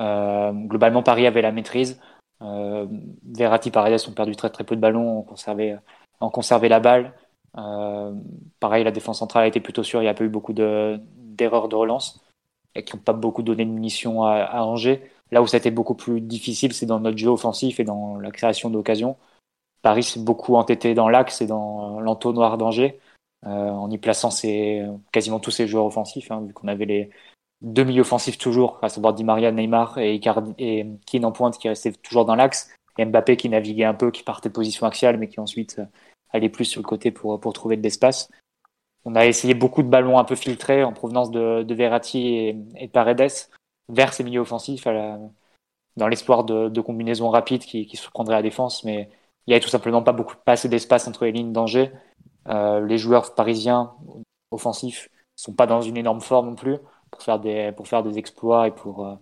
Euh, 0.00 0.52
globalement, 0.52 1.02
Paris 1.02 1.26
avait 1.26 1.42
la 1.42 1.52
maîtrise. 1.52 2.00
Euh, 2.42 2.86
Verratti, 3.24 3.70
Paredes 3.70 4.00
ont 4.08 4.12
perdu 4.12 4.34
très 4.36 4.50
très 4.50 4.64
peu 4.64 4.76
de 4.76 4.80
ballons, 4.80 5.18
ont 5.18 5.22
conservé, 5.22 5.76
ont 6.20 6.30
conservé 6.30 6.68
la 6.68 6.80
balle. 6.80 7.12
Euh, 7.58 8.14
pareil, 8.60 8.84
la 8.84 8.90
défense 8.92 9.18
centrale 9.18 9.44
a 9.44 9.46
été 9.46 9.60
plutôt 9.60 9.82
sûre, 9.82 10.00
il 10.00 10.04
n'y 10.04 10.10
a 10.10 10.14
pas 10.14 10.24
eu 10.24 10.28
beaucoup 10.28 10.52
d'erreurs 10.52 11.68
de, 11.68 11.76
relance 11.76 12.24
et 12.74 12.82
qui 12.84 12.96
n'ont 12.96 13.02
pas 13.02 13.12
beaucoup 13.12 13.42
donné 13.42 13.64
de 13.64 13.70
munitions 13.70 14.24
à, 14.24 14.42
à 14.42 14.62
Angers. 14.62 15.08
Là 15.30 15.42
où 15.42 15.46
ça 15.46 15.56
a 15.56 15.60
été 15.60 15.70
beaucoup 15.70 15.94
plus 15.94 16.20
difficile, 16.20 16.72
c'est 16.72 16.86
dans 16.86 17.00
notre 17.00 17.18
jeu 17.18 17.28
offensif 17.28 17.78
et 17.78 17.84
dans 17.84 18.16
la 18.16 18.30
création 18.30 18.70
d'occasions. 18.70 19.16
Paris 19.84 20.02
s'est 20.02 20.20
beaucoup 20.20 20.56
entêté 20.56 20.94
dans 20.94 21.10
l'axe 21.10 21.42
et 21.42 21.46
dans 21.46 22.00
l'entonnoir 22.00 22.56
d'Angers, 22.56 22.98
euh, 23.46 23.68
en 23.68 23.90
y 23.90 23.98
plaçant 23.98 24.30
quasiment 25.12 25.38
tous 25.38 25.50
ses 25.50 25.68
joueurs 25.68 25.84
offensifs, 25.84 26.30
hein, 26.30 26.42
vu 26.46 26.54
qu'on 26.54 26.68
avait 26.68 26.86
les 26.86 27.10
deux 27.60 27.84
milieux 27.84 28.00
offensifs 28.00 28.38
toujours, 28.38 28.78
à 28.80 28.88
savoir 28.88 29.12
Di 29.12 29.24
Maria, 29.24 29.52
Neymar 29.52 29.98
et, 29.98 30.14
Icardi, 30.14 30.54
en 31.22 31.32
pointe 31.32 31.58
qui 31.58 31.68
restait 31.68 31.92
toujours 31.92 32.24
dans 32.24 32.34
l'axe, 32.34 32.74
et 32.96 33.04
Mbappé 33.04 33.36
qui 33.36 33.50
naviguait 33.50 33.84
un 33.84 33.92
peu, 33.92 34.10
qui 34.10 34.22
partait 34.22 34.48
de 34.48 34.54
position 34.54 34.86
axiale, 34.86 35.18
mais 35.18 35.28
qui 35.28 35.38
ensuite 35.38 35.78
euh, 35.78 35.84
allait 36.30 36.48
plus 36.48 36.64
sur 36.64 36.80
le 36.80 36.86
côté 36.86 37.10
pour, 37.10 37.38
trouver 37.52 37.76
de 37.76 37.82
l'espace. 37.82 38.30
On 39.04 39.16
a 39.16 39.26
essayé 39.26 39.52
beaucoup 39.52 39.82
de 39.82 39.88
ballons 39.88 40.18
un 40.18 40.24
peu 40.24 40.34
filtrés 40.34 40.82
en 40.82 40.94
provenance 40.94 41.30
de, 41.30 41.62
de 41.62 41.74
Verratti 41.74 42.26
et, 42.26 42.56
et, 42.76 42.86
de 42.86 42.90
Paredes 42.90 43.50
vers 43.90 44.14
ces 44.14 44.24
milieux 44.24 44.40
offensifs, 44.40 44.86
dans 45.96 46.08
l'espoir 46.08 46.44
de, 46.44 46.70
de, 46.70 46.80
combinaisons 46.80 47.28
rapides 47.28 47.64
qui, 47.64 47.86
qui 47.86 47.98
surprendraient 47.98 48.36
la 48.36 48.42
défense, 48.42 48.82
mais 48.84 49.10
il 49.46 49.50
y 49.50 49.54
avait 49.54 49.60
tout 49.60 49.68
simplement 49.68 50.02
pas 50.02 50.12
beaucoup, 50.12 50.34
pas 50.44 50.52
assez 50.52 50.68
d'espace 50.68 51.06
entre 51.08 51.24
les 51.24 51.32
lignes 51.32 51.52
d'Angers. 51.52 51.92
Euh, 52.48 52.84
les 52.86 52.98
joueurs 52.98 53.34
parisiens 53.34 53.92
offensifs 54.50 55.08
sont 55.36 55.52
pas 55.54 55.66
dans 55.66 55.82
une 55.82 55.96
énorme 55.96 56.20
forme 56.20 56.50
non 56.50 56.54
plus 56.54 56.78
pour 57.10 57.22
faire 57.22 57.38
des, 57.40 57.72
pour 57.72 57.88
faire 57.88 58.02
des 58.02 58.18
exploits 58.18 58.68
et 58.68 58.70
pour 58.70 59.06
euh, 59.06 59.14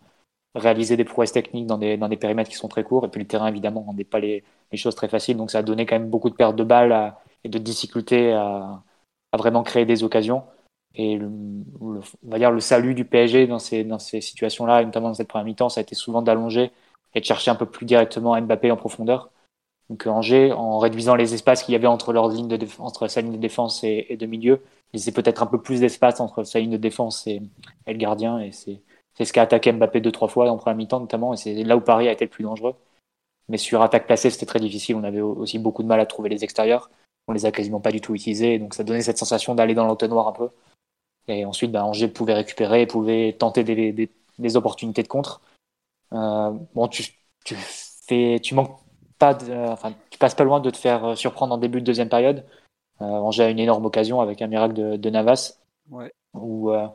réaliser 0.55 0.97
des 0.97 1.05
prouesses 1.05 1.33
techniques 1.33 1.67
dans 1.67 1.79
des, 1.79 1.97
dans 1.97 2.09
des 2.09 2.17
périmètres 2.17 2.51
qui 2.51 2.57
sont 2.57 2.69
très 2.69 2.85
courts. 2.85 3.05
Et 3.07 3.09
puis 3.09 3.21
le 3.21 3.27
terrain, 3.27 3.49
évidemment, 3.49 3.83
rendait 3.83 4.05
pas 4.05 4.21
les, 4.21 4.45
les 4.71 4.79
choses 4.79 4.95
très 4.95 5.09
faciles. 5.09 5.37
Donc 5.37 5.51
ça 5.51 5.59
a 5.59 5.63
donné 5.63 5.87
quand 5.87 5.97
même 5.99 6.11
beaucoup 6.11 6.31
de 6.31 6.35
pertes 6.35 6.57
de 6.57 6.65
balles 6.65 7.15
et 7.45 7.49
de 7.49 7.59
difficultés 7.59 8.33
à, 8.33 8.83
à, 9.33 9.37
vraiment 9.37 9.62
créer 9.62 9.87
des 9.87 10.05
occasions. 10.05 10.45
Et 10.95 11.17
le, 11.17 11.29
on 11.81 12.00
va 12.25 12.38
dire 12.38 12.50
le 12.50 12.61
salut 12.61 12.95
du 12.95 13.05
PSG 13.05 13.47
dans 13.47 13.59
ces, 13.59 13.85
dans 13.85 13.99
ces 13.99 14.21
situations-là, 14.21 14.85
notamment 14.85 15.09
dans 15.09 15.14
cette 15.14 15.29
première 15.29 15.47
mi-temps, 15.47 15.69
ça 15.71 15.81
a 15.81 15.83
été 15.83 15.95
souvent 15.95 16.23
d'allonger 16.23 16.71
et 17.14 17.21
de 17.21 17.25
chercher 17.25 17.50
un 17.50 17.55
peu 17.55 17.67
plus 17.67 17.87
directement 17.87 18.41
Mbappé 18.41 18.71
en 18.71 18.76
profondeur. 18.76 19.31
Donc 19.92 20.06
Angers, 20.06 20.52
en 20.52 20.78
réduisant 20.78 21.16
les 21.16 21.34
espaces 21.34 21.62
qu'il 21.62 21.72
y 21.72 21.75
avait 21.75 21.87
entre, 21.87 22.14
leur 22.14 22.28
ligne 22.28 22.49
de 22.49 22.66
entre 22.78 23.08
sa 23.08 23.20
ligne 23.20 23.32
de 23.32 23.37
défense 23.37 23.84
et, 23.84 24.16
de 24.18 24.25
milieu, 24.25 24.62
laissait 24.94 25.12
peut-être 25.12 25.42
un 25.42 25.46
peu 25.46 25.61
plus 25.61 25.80
d'espace 25.80 26.18
entre 26.18 26.44
sa 26.44 26.61
ligne 26.61 26.70
de 26.70 26.76
défense 26.78 27.26
et, 27.26 27.42
le 27.87 27.92
gardien. 27.92 28.38
Et 28.40 28.52
c'est 28.52 28.80
ce 29.22 29.34
qu'a 29.34 29.42
attaqué 29.42 29.70
Mbappé 29.70 30.00
deux, 30.00 30.11
trois 30.11 30.28
fois 30.28 30.50
en 30.50 30.56
première 30.56 30.78
mi-temps 30.78 31.00
notamment. 31.00 31.34
Et 31.34 31.37
c'est 31.37 31.62
là 31.62 31.76
où 31.76 31.82
Paris 31.82 32.08
a 32.08 32.12
été 32.12 32.25
le 32.25 32.30
plus 32.30 32.42
dangereux. 32.42 32.75
Mais 33.50 33.58
sur 33.58 33.82
attaque 33.82 34.06
placée, 34.06 34.30
c'était 34.30 34.46
très 34.46 34.61
difficile. 34.61 34.96
On 34.96 35.04
avait 35.04 35.20
aussi 35.20 35.58
beaucoup 35.58 35.82
de 35.82 35.88
mal 35.88 36.00
à 36.00 36.06
trouver 36.06 36.30
les 36.30 36.42
extérieurs. 36.42 36.90
On 37.28 37.32
les 37.34 37.44
a 37.44 37.52
quasiment 37.52 37.80
pas 37.80 37.92
du 37.92 38.00
tout 38.00 38.14
utilisés. 38.14 38.58
Donc 38.58 38.72
ça 38.72 38.84
donnait 38.84 39.02
cette 39.02 39.18
sensation 39.18 39.54
d'aller 39.54 39.75
dans 39.75 39.84
l'entonnoir 39.84 40.26
un 40.26 40.32
peu. 40.32 40.49
Et 41.28 41.44
ensuite, 41.44 41.70
bah, 41.70 41.84
Angers 41.84 42.08
pouvait 42.08 42.32
récupérer, 42.32 42.87
pouvait 42.87 43.37
tenter 43.38 43.62
des, 43.62 44.56
opportunités 44.56 45.02
de 45.02 45.08
contre. 45.08 45.42
Euh, 46.14 46.50
bon, 46.75 46.88
tu, 46.88 47.04
fais, 48.06 48.40
tu 48.42 48.54
manques 48.54 48.82
pas 49.23 49.38
enfin, 49.71 49.95
tu 50.11 50.19
passes 50.19 50.35
pas 50.35 50.43
loin 50.43 50.59
de 50.59 50.69
te 50.71 50.76
faire 50.76 51.05
euh, 51.05 51.14
surprendre 51.14 51.55
en 51.55 51.59
début 51.59 51.81
de 51.81 51.87
deuxième 51.87 52.09
période. 52.09 52.45
Euh, 53.00 53.05
Angers 53.05 53.45
a 53.45 53.50
une 53.50 53.61
énorme 53.61 53.87
occasion 53.87 54.21
avec 54.21 54.43
un 54.43 54.49
miracle 54.49 54.75
de, 54.75 54.97
de 54.97 55.11
Navas. 55.11 55.61
Ouais. 55.91 56.12
Où, 56.35 56.73
euh, 56.73 56.88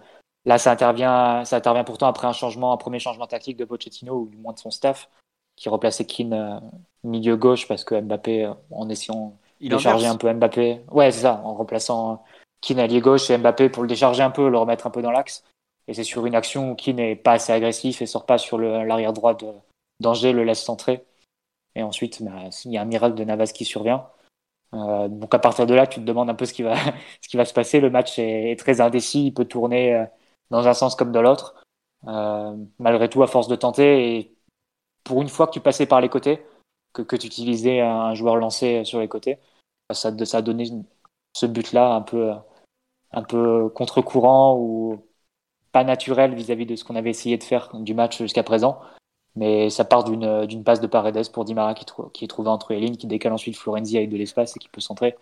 là, 0.44 0.58
ça 0.58 0.72
intervient, 0.72 1.46
ça 1.46 1.56
intervient 1.56 1.86
pourtant 1.86 2.08
après 2.08 2.28
un 2.28 2.34
changement, 2.34 2.74
un 2.74 2.78
premier 2.78 3.00
changement 3.00 3.28
tactique 3.28 3.56
de 3.56 3.64
Pochettino 3.64 4.14
ou 4.14 4.28
du 4.28 4.36
moins 4.36 4.52
de 4.52 4.60
son 4.60 4.72
staff, 4.72 5.10
qui 5.56 5.70
replaçait 5.70 6.04
Keane 6.04 6.62
milieu 7.06 7.38
gauche 7.38 7.66
parce 7.66 7.86
que 7.86 7.96
Mbappé, 8.00 8.52
en 8.72 8.90
essayant 8.90 9.38
de 9.62 9.70
décharger 9.70 10.08
un 10.08 10.18
peu 10.18 10.32
Mbappé, 10.34 10.82
ouais, 10.92 11.12
c'est 11.12 11.22
ça, 11.22 11.42
en 11.46 11.54
remplaçant 11.54 12.24
Keane 12.60 12.80
allié 12.80 13.00
gauche 13.00 13.30
et 13.30 13.38
Mbappé 13.38 13.70
pour 13.70 13.84
le 13.84 13.90
décharger 13.90 14.24
un 14.24 14.32
peu, 14.32 14.50
le 14.50 14.58
remettre 14.58 14.86
un 14.86 14.92
peu 14.92 15.02
dans 15.02 15.12
l'axe. 15.12 15.46
Et 15.88 15.94
c'est 15.94 16.04
sur 16.04 16.26
une 16.26 16.36
action 16.36 16.72
où 16.72 16.76
Keane 16.76 16.98
n'est 16.98 17.16
pas 17.16 17.34
assez 17.34 17.54
agressif 17.54 18.02
et 18.02 18.06
sort 18.06 18.26
pas 18.26 18.38
sur 18.38 18.58
l'arrière 18.58 19.14
droit 19.14 19.38
d'Angers, 20.02 20.34
le 20.34 20.44
laisse 20.44 20.62
centrer. 20.62 21.06
Et 21.78 21.84
ensuite, 21.84 22.24
bah, 22.24 22.50
il 22.66 22.72
y 22.72 22.78
a 22.78 22.82
un 22.82 22.86
miracle 22.86 23.16
de 23.16 23.24
Navas 23.24 23.52
qui 23.54 23.64
survient. 23.64 24.10
Euh, 24.74 25.08
donc 25.08 25.34
à 25.34 25.40
partir 25.40 25.68
de 25.68 25.76
là, 25.76 25.86
tu 25.86 26.00
te 26.00 26.06
demandes 26.06 26.30
un 26.30 26.34
peu 26.34 26.46
ce 26.46 26.54
qui 26.54 26.64
va, 26.64 26.76
ce 27.22 27.30
qui 27.30 27.38
va 27.38 27.46
se 27.46 27.54
passer. 27.54 27.80
Le 27.80 27.92
match 27.92 28.18
est, 28.18 28.58
très 28.60 28.82
indécis, 28.82 29.28
il 29.28 29.34
peut 29.34 29.46
tourner 29.46 29.94
euh, 29.94 30.06
dans 30.50 30.68
un 30.68 30.74
sens 30.74 30.96
comme 30.96 31.12
dans 31.12 31.22
l'autre. 31.22 31.64
Euh, 32.08 32.58
malgré 32.80 33.10
tout, 33.10 33.22
à 33.22 33.28
force 33.28 33.48
de 33.48 33.56
tenter, 33.56 34.18
et 34.18 34.36
pour 35.04 35.22
une 35.22 35.30
fois 35.30 35.46
que 35.46 35.52
tu 35.52 35.60
passais 35.60 35.86
par 35.86 36.02
les 36.02 36.10
côtés, 36.10 36.44
que, 36.94 37.16
tu 37.16 37.28
utilisais 37.28 37.80
un 37.82 38.16
joueur 38.16 38.38
lancé 38.38 38.84
sur 38.84 39.00
les 39.00 39.08
côtés. 39.08 39.38
Ça, 39.94 40.12
ça 40.26 40.38
a 40.40 40.42
donné 40.42 40.66
ce 41.34 41.46
but-là 41.46 41.94
un 41.94 42.02
peu, 42.02 42.32
un 43.12 43.24
peu 43.24 43.70
contre-courant 43.70 44.58
ou 44.58 45.06
pas 45.72 45.84
naturel 45.84 46.34
vis-à-vis 46.34 46.66
de 46.66 46.76
ce 46.76 46.84
qu'on 46.84 46.96
avait 46.96 47.12
essayé 47.12 47.38
de 47.38 47.44
faire 47.44 47.70
du 47.76 47.94
match 47.94 48.18
jusqu'à 48.18 48.44
présent. 48.44 48.82
Mais 49.38 49.70
ça 49.70 49.86
part 49.86 50.04
d'une 50.04 50.64
passe 50.64 50.82
de 50.82 50.88
Paredes 50.88 51.32
pour 51.32 51.46
Dimara 51.46 51.76
qui, 51.76 51.86
qui 52.12 52.26
est 52.26 52.28
trouvé 52.28 52.50
entre 52.50 52.74
les 52.74 52.80
lignes, 52.80 52.98
qui 52.98 53.06
décale 53.06 53.34
ensuite 53.34 53.56
Florenzi 53.56 53.96
avec 53.96 54.10
de 54.10 54.18
l'espace 54.18 54.56
et 54.56 54.60
qui 54.60 54.68
peut 54.68 54.82
centrer. 54.82 55.16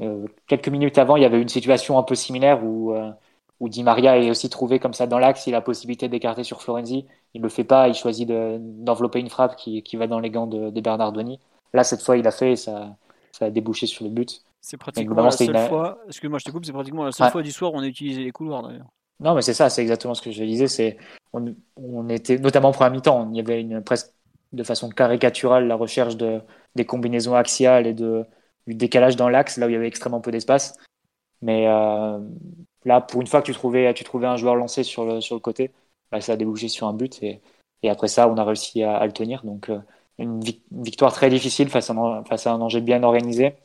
Euh, 0.00 0.26
quelques 0.48 0.68
minutes 0.68 0.98
avant, 0.98 1.16
il 1.16 1.22
y 1.22 1.24
avait 1.24 1.40
une 1.40 1.48
situation 1.48 1.98
un 1.98 2.02
peu 2.02 2.16
similaire 2.16 2.64
où, 2.64 2.92
euh, 2.94 3.12
où 3.60 3.68
Di 3.68 3.84
Maria 3.84 4.18
est 4.18 4.28
aussi 4.28 4.50
trouvé 4.50 4.80
comme 4.80 4.92
ça 4.92 5.06
dans 5.06 5.20
l'axe. 5.20 5.46
Il 5.46 5.54
a 5.54 5.58
la 5.58 5.62
possibilité 5.62 6.08
d'écarter 6.08 6.42
sur 6.42 6.62
Florenzi. 6.62 7.06
Il 7.32 7.40
ne 7.40 7.44
le 7.44 7.48
fait 7.48 7.62
pas. 7.62 7.86
Il 7.86 7.94
choisit 7.94 8.28
d'envelopper 8.28 9.20
une 9.20 9.30
frappe 9.30 9.54
qui, 9.54 9.84
qui, 9.84 9.96
va 9.96 10.08
dans 10.08 10.18
les 10.18 10.30
gants 10.30 10.48
de, 10.48 10.70
de 10.70 10.80
Bernardoni. 10.80 11.38
Là, 11.74 11.84
cette 11.84 12.02
fois, 12.02 12.16
il 12.16 12.26
a 12.26 12.32
fait 12.32 12.52
et 12.52 12.56
ça, 12.56 12.96
ça 13.30 13.44
a 13.44 13.50
débouché 13.50 13.86
sur 13.86 14.04
le 14.04 14.10
but. 14.10 14.42
C'est 14.60 14.78
pratiquement 14.78 15.22
la 15.22 15.30
seule 15.30 15.68
fois. 15.68 15.98
Excuse-moi, 16.08 16.40
je 16.40 16.44
te 16.44 16.50
coupe. 16.50 16.64
C'est 16.64 16.72
pratiquement 16.72 17.04
la 17.04 17.12
seule 17.12 17.30
fois 17.30 17.42
du 17.42 17.52
soir 17.52 17.72
où 17.72 17.76
on 17.76 17.82
a 17.82 17.86
utilisé 17.86 18.24
les 18.24 18.32
couloirs 18.32 18.62
d'ailleurs. 18.62 18.88
Non, 19.20 19.34
mais 19.34 19.42
c'est 19.42 19.54
ça. 19.54 19.70
C'est 19.70 19.82
exactement 19.82 20.14
ce 20.14 20.22
que 20.22 20.30
je 20.30 20.44
disais. 20.44 20.68
C'est 20.68 20.96
on, 21.32 21.54
on, 21.76 22.08
était 22.08 22.38
notamment 22.38 22.72
pour 22.72 22.82
un 22.82 22.90
mi-temps. 22.90 23.28
Il 23.32 23.36
y 23.36 23.40
avait 23.40 23.60
une 23.60 23.82
presque 23.82 24.12
de 24.52 24.62
façon 24.62 24.88
caricaturale 24.88 25.66
la 25.66 25.74
recherche 25.76 26.16
de 26.16 26.40
des 26.74 26.86
combinaisons 26.86 27.34
axiales 27.34 27.86
et 27.86 27.94
de 27.94 28.24
du 28.66 28.74
décalage 28.74 29.16
dans 29.16 29.28
l'axe, 29.28 29.56
là 29.56 29.66
où 29.66 29.70
il 29.70 29.72
y 29.72 29.76
avait 29.76 29.88
extrêmement 29.88 30.20
peu 30.20 30.30
d'espace. 30.30 30.76
Mais 31.42 31.66
euh, 31.68 32.18
là, 32.84 33.00
pour 33.00 33.20
une 33.20 33.26
fois 33.26 33.40
que 33.40 33.46
tu 33.46 33.54
trouvais, 33.54 33.92
tu 33.94 34.04
trouvais 34.04 34.26
un 34.26 34.36
joueur 34.36 34.56
lancé 34.56 34.82
sur 34.84 35.04
le, 35.04 35.20
sur 35.20 35.34
le 35.36 35.40
côté, 35.40 35.72
bah, 36.10 36.20
ça 36.20 36.32
a 36.32 36.36
débouché 36.36 36.68
sur 36.68 36.86
un 36.88 36.94
but. 36.94 37.22
Et, 37.22 37.40
et 37.82 37.90
après 37.90 38.08
ça, 38.08 38.28
on 38.28 38.36
a 38.36 38.44
réussi 38.44 38.82
à, 38.82 38.96
à 38.96 39.06
le 39.06 39.12
tenir. 39.12 39.44
Donc, 39.44 39.70
euh, 39.70 39.80
une, 40.18 40.40
victoire 40.72 41.12
très 41.12 41.30
difficile 41.30 41.68
face 41.70 41.90
à, 41.90 41.94
un, 41.94 42.24
face 42.24 42.46
à 42.46 42.52
un 42.52 42.60
Angers 42.60 42.80
bien 42.80 43.02
organisé. 43.02 43.56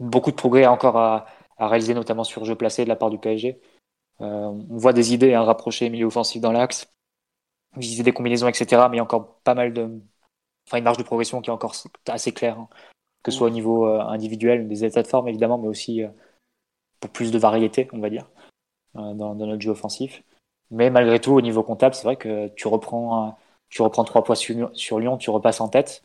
Beaucoup 0.00 0.30
de 0.30 0.36
progrès 0.36 0.66
encore 0.66 0.96
à, 0.98 1.26
à, 1.58 1.68
réaliser, 1.68 1.94
notamment 1.94 2.24
sur 2.24 2.44
jeu 2.44 2.54
placé 2.56 2.84
de 2.84 2.88
la 2.88 2.96
part 2.96 3.10
du 3.10 3.18
PSG. 3.18 3.60
Euh, 4.20 4.46
on 4.70 4.76
voit 4.76 4.92
des 4.92 5.14
idées 5.14 5.34
hein, 5.34 5.42
rapprocher 5.42 5.90
milieu 5.90 6.06
offensif 6.06 6.40
dans 6.40 6.52
l'axe, 6.52 6.92
viser 7.76 8.02
des 8.02 8.12
combinaisons, 8.12 8.48
etc. 8.48 8.88
Mais 8.88 8.96
il 8.96 8.98
y 8.98 9.00
a 9.00 9.04
encore 9.04 9.40
pas 9.40 9.54
mal 9.54 9.72
de. 9.72 9.88
Enfin, 10.66 10.78
une 10.78 10.84
marge 10.84 10.98
de 10.98 11.02
progression 11.02 11.40
qui 11.40 11.50
est 11.50 11.52
encore 11.52 11.74
assez 12.08 12.32
claire. 12.32 12.58
Hein 12.58 12.68
que 13.22 13.30
ce 13.30 13.38
soit 13.38 13.48
au 13.48 13.50
niveau 13.50 13.86
euh, 13.86 14.00
individuel, 14.00 14.68
des 14.68 14.84
états 14.84 15.02
de 15.02 15.08
forme 15.08 15.28
évidemment, 15.28 15.58
mais 15.58 15.68
aussi 15.68 16.02
euh, 16.02 16.08
pour 17.00 17.10
plus 17.10 17.30
de 17.30 17.38
variété, 17.38 17.88
on 17.92 17.98
va 18.00 18.10
dire, 18.10 18.28
dans, 18.94 19.34
notre 19.34 19.60
jeu 19.60 19.70
offensif. 19.70 20.22
Mais 20.70 20.90
malgré 20.90 21.20
tout, 21.20 21.32
au 21.32 21.40
niveau 21.40 21.62
comptable, 21.62 21.94
c'est 21.94 22.04
vrai 22.04 22.16
que 22.16 22.48
tu 22.48 22.68
reprends, 22.68 23.38
tu 23.70 23.82
reprends 23.82 24.04
trois 24.04 24.24
points 24.24 24.34
sur, 24.34 24.98
Lyon, 24.98 25.16
tu 25.18 25.30
repasses 25.30 25.60
en 25.60 25.68
tête. 25.68 26.04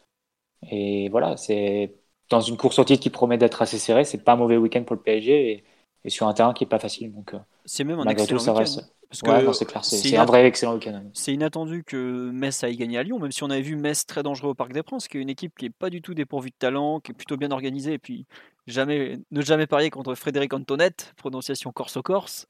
Et 0.70 1.10
voilà, 1.10 1.38
c'est 1.38 1.96
dans 2.30 2.42
une 2.42 2.58
course 2.58 2.80
au 2.80 2.84
titre 2.86 3.02
qui 3.02 3.10
promet 3.10 3.38
d'être 3.38 3.62
assez 3.62 3.80
serrée, 3.80 4.06
c'est 4.06 4.24
pas 4.24 4.34
un 4.34 4.38
mauvais 4.38 4.58
week-end 4.58 4.84
pour 4.84 4.96
le 4.96 5.02
PSG 5.02 5.66
et, 6.04 6.10
sur 6.10 6.28
un 6.28 6.34
terrain 6.34 6.54
qui 6.54 6.64
est 6.64 6.68
pas 6.68 6.80
facile. 6.80 7.14
Donc, 7.14 7.36
c'est 7.66 7.84
même 7.84 8.00
un 8.00 8.06
excellent 8.06 8.40
tout, 8.40 8.44
ça 8.44 8.54
reste. 8.54 8.94
c'est 9.12 9.66
clair, 9.66 9.86
c'est 9.86 10.18
un 10.18 10.26
vrai 10.26 10.46
excellent 10.46 10.76
week-end. 10.76 11.02
C'est 11.14 11.34
inattendu 11.34 11.84
que 11.84 12.30
Metz 12.32 12.64
aille 12.64 12.78
gagner 12.78 12.98
à 12.98 13.04
Lyon, 13.04 13.20
même 13.20 13.32
si 13.32 13.44
on 13.44 13.50
avait 13.50 13.62
vu 13.62 13.76
Metz 13.76 14.06
très 14.06 14.24
dangereux 14.24 14.52
au 14.52 14.56
Parc 14.56 14.74
des 14.74 14.84
Princes, 14.84 15.08
qui 15.08 15.18
est 15.18 15.22
une 15.22 15.30
équipe 15.30 15.54
qui 15.58 15.66
est 15.66 15.70
pas 15.70 15.90
du 15.90 16.02
tout 16.02 16.14
dépourvue 16.14 16.50
de 16.50 16.56
talent, 16.58 17.00
qui 17.00 17.12
est 17.12 17.16
plutôt 17.16 17.38
bien 17.38 17.52
organisée, 17.52 17.94
et 17.94 18.00
puis 18.00 18.26
jamais, 18.68 19.20
ne 19.32 19.42
jamais 19.42 19.68
parier 19.68 19.90
contre 19.90 20.16
Frédéric 20.16 20.54
Antoinette, 20.54 21.14
prononciation 21.18 21.72
corse-corse. 21.72 22.48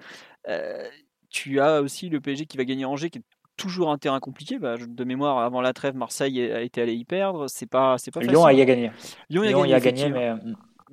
Euh, 0.48 0.88
tu 1.30 1.60
as 1.60 1.82
aussi 1.82 2.10
le 2.10 2.22
PSG 2.22 2.46
qui 2.46 2.58
va 2.58 2.66
gagner 2.66 2.86
Angers, 2.86 3.10
qui 3.10 3.20
est 3.20 3.24
toujours 3.58 3.92
un 3.92 3.98
terrain 3.98 4.20
compliqué. 4.20 4.60
Bah, 4.60 4.76
de 4.78 5.04
mémoire, 5.04 5.40
avant 5.40 5.62
la 5.62 5.74
trêve, 5.74 5.96
Marseille 5.96 6.42
a 6.52 6.62
été 6.62 6.82
allé 6.82 6.94
y 6.94 7.06
perdre. 7.06 7.48
C'est 7.48 7.66
pas, 7.66 7.98
c'est 7.98 8.12
pas 8.12 8.22
Lyon 8.22 8.46
a 8.46 8.54
y 8.54 8.62
a 8.62 8.66
gagné. 8.66 8.92
Lyon, 9.30 9.66
y 9.66 9.74
a 9.74 9.80
gagné, 9.80 10.10
mais 10.10 10.34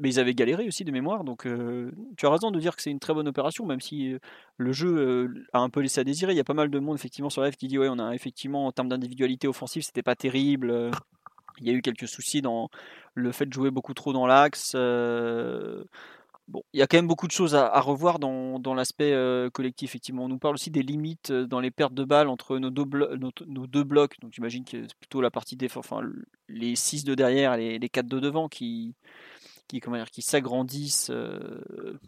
mais 0.01 0.11
ils 0.11 0.21
avaient 0.21 0.35
galéré 0.35 0.67
aussi 0.67 0.85
de 0.85 0.91
mémoire. 0.91 1.25
Donc 1.25 1.47
euh, 1.47 1.93
tu 2.17 2.27
as 2.27 2.31
raison 2.31 2.51
de 2.51 2.59
dire 2.59 2.77
que 2.77 2.83
c'est 2.83 2.91
une 2.91 3.01
très 3.01 3.15
bonne 3.15 3.29
opération, 3.29 3.67
même 3.67 3.81
si 3.81 4.13
euh, 4.13 4.19
le 4.57 4.73
jeu 4.73 4.97
euh, 4.97 5.47
a 5.53 5.61
un 5.61 5.71
peu 5.71 5.81
laissé 5.81 6.01
à 6.01 6.05
désirer. 6.05 6.33
Il 6.33 6.37
y 6.37 6.41
a 6.41 6.45
pas 6.45 6.55
mal 6.55 6.71
de 6.71 6.79
monde 6.79 6.97
effectivement 6.97 7.31
sur 7.31 7.43
la 7.43 7.51
qui 7.51 7.69
dit 7.69 7.79
ouais, 7.79 7.89
on 7.89 7.99
a 7.99 8.15
effectivement 8.15 8.67
en 8.67 8.73
termes 8.73 8.89
d'individualité 8.89 9.49
offensive, 9.49 9.83
c'était 9.83 10.03
pas 10.03 10.17
terrible. 10.17 10.91
Il 11.61 11.67
y 11.67 11.71
a 11.71 11.73
eu 11.75 11.83
quelques 11.83 12.09
soucis 12.09 12.43
dans 12.43 12.71
le 13.15 13.33
fait 13.33 13.47
de 13.47 13.53
jouer 13.53 13.71
beaucoup 13.71 13.95
trop 13.95 14.13
dans 14.13 14.27
l'axe. 14.27 14.75
Bon, 16.49 16.65
il 16.73 16.81
y 16.81 16.83
a 16.83 16.89
quand 16.89 16.97
même 16.99 17.07
beaucoup 17.07 17.29
de 17.29 17.33
choses 17.33 17.55
à, 17.55 17.81
revoir 17.81 18.19
dans, 18.19 18.59
dans 18.59 18.75
l'aspect 18.75 19.15
collectif. 19.53 19.91
Effectivement, 19.91 20.25
on 20.25 20.29
nous 20.29 20.39
parle 20.39 20.55
aussi 20.55 20.71
des 20.71 20.83
limites 20.83 21.31
dans 21.31 21.61
les 21.61 21.71
pertes 21.71 21.95
de 21.95 22.03
balles 22.03 22.29
entre 22.29 22.59
nos 22.59 22.71
deux, 22.71 22.85
blocs. 23.85 24.19
Donc, 24.21 24.33
j'imagine 24.33 24.65
que 24.65 24.83
c'est 24.83 24.99
plutôt 24.99 25.21
la 25.21 25.31
partie 25.31 25.57
défense, 25.57 25.85
enfin 25.87 26.03
les 26.49 26.75
6 26.75 27.05
de 27.05 27.15
derrière 27.15 27.55
et 27.55 27.79
les 27.79 27.89
4 27.89 28.07
de 28.07 28.19
devant 28.19 28.49
qui, 28.49 28.95
qui, 29.71 29.81
comment 29.81 29.97
dire, 29.97 30.11
qui 30.11 30.23
s'agrandissent, 30.23 31.11
euh, 31.11 31.99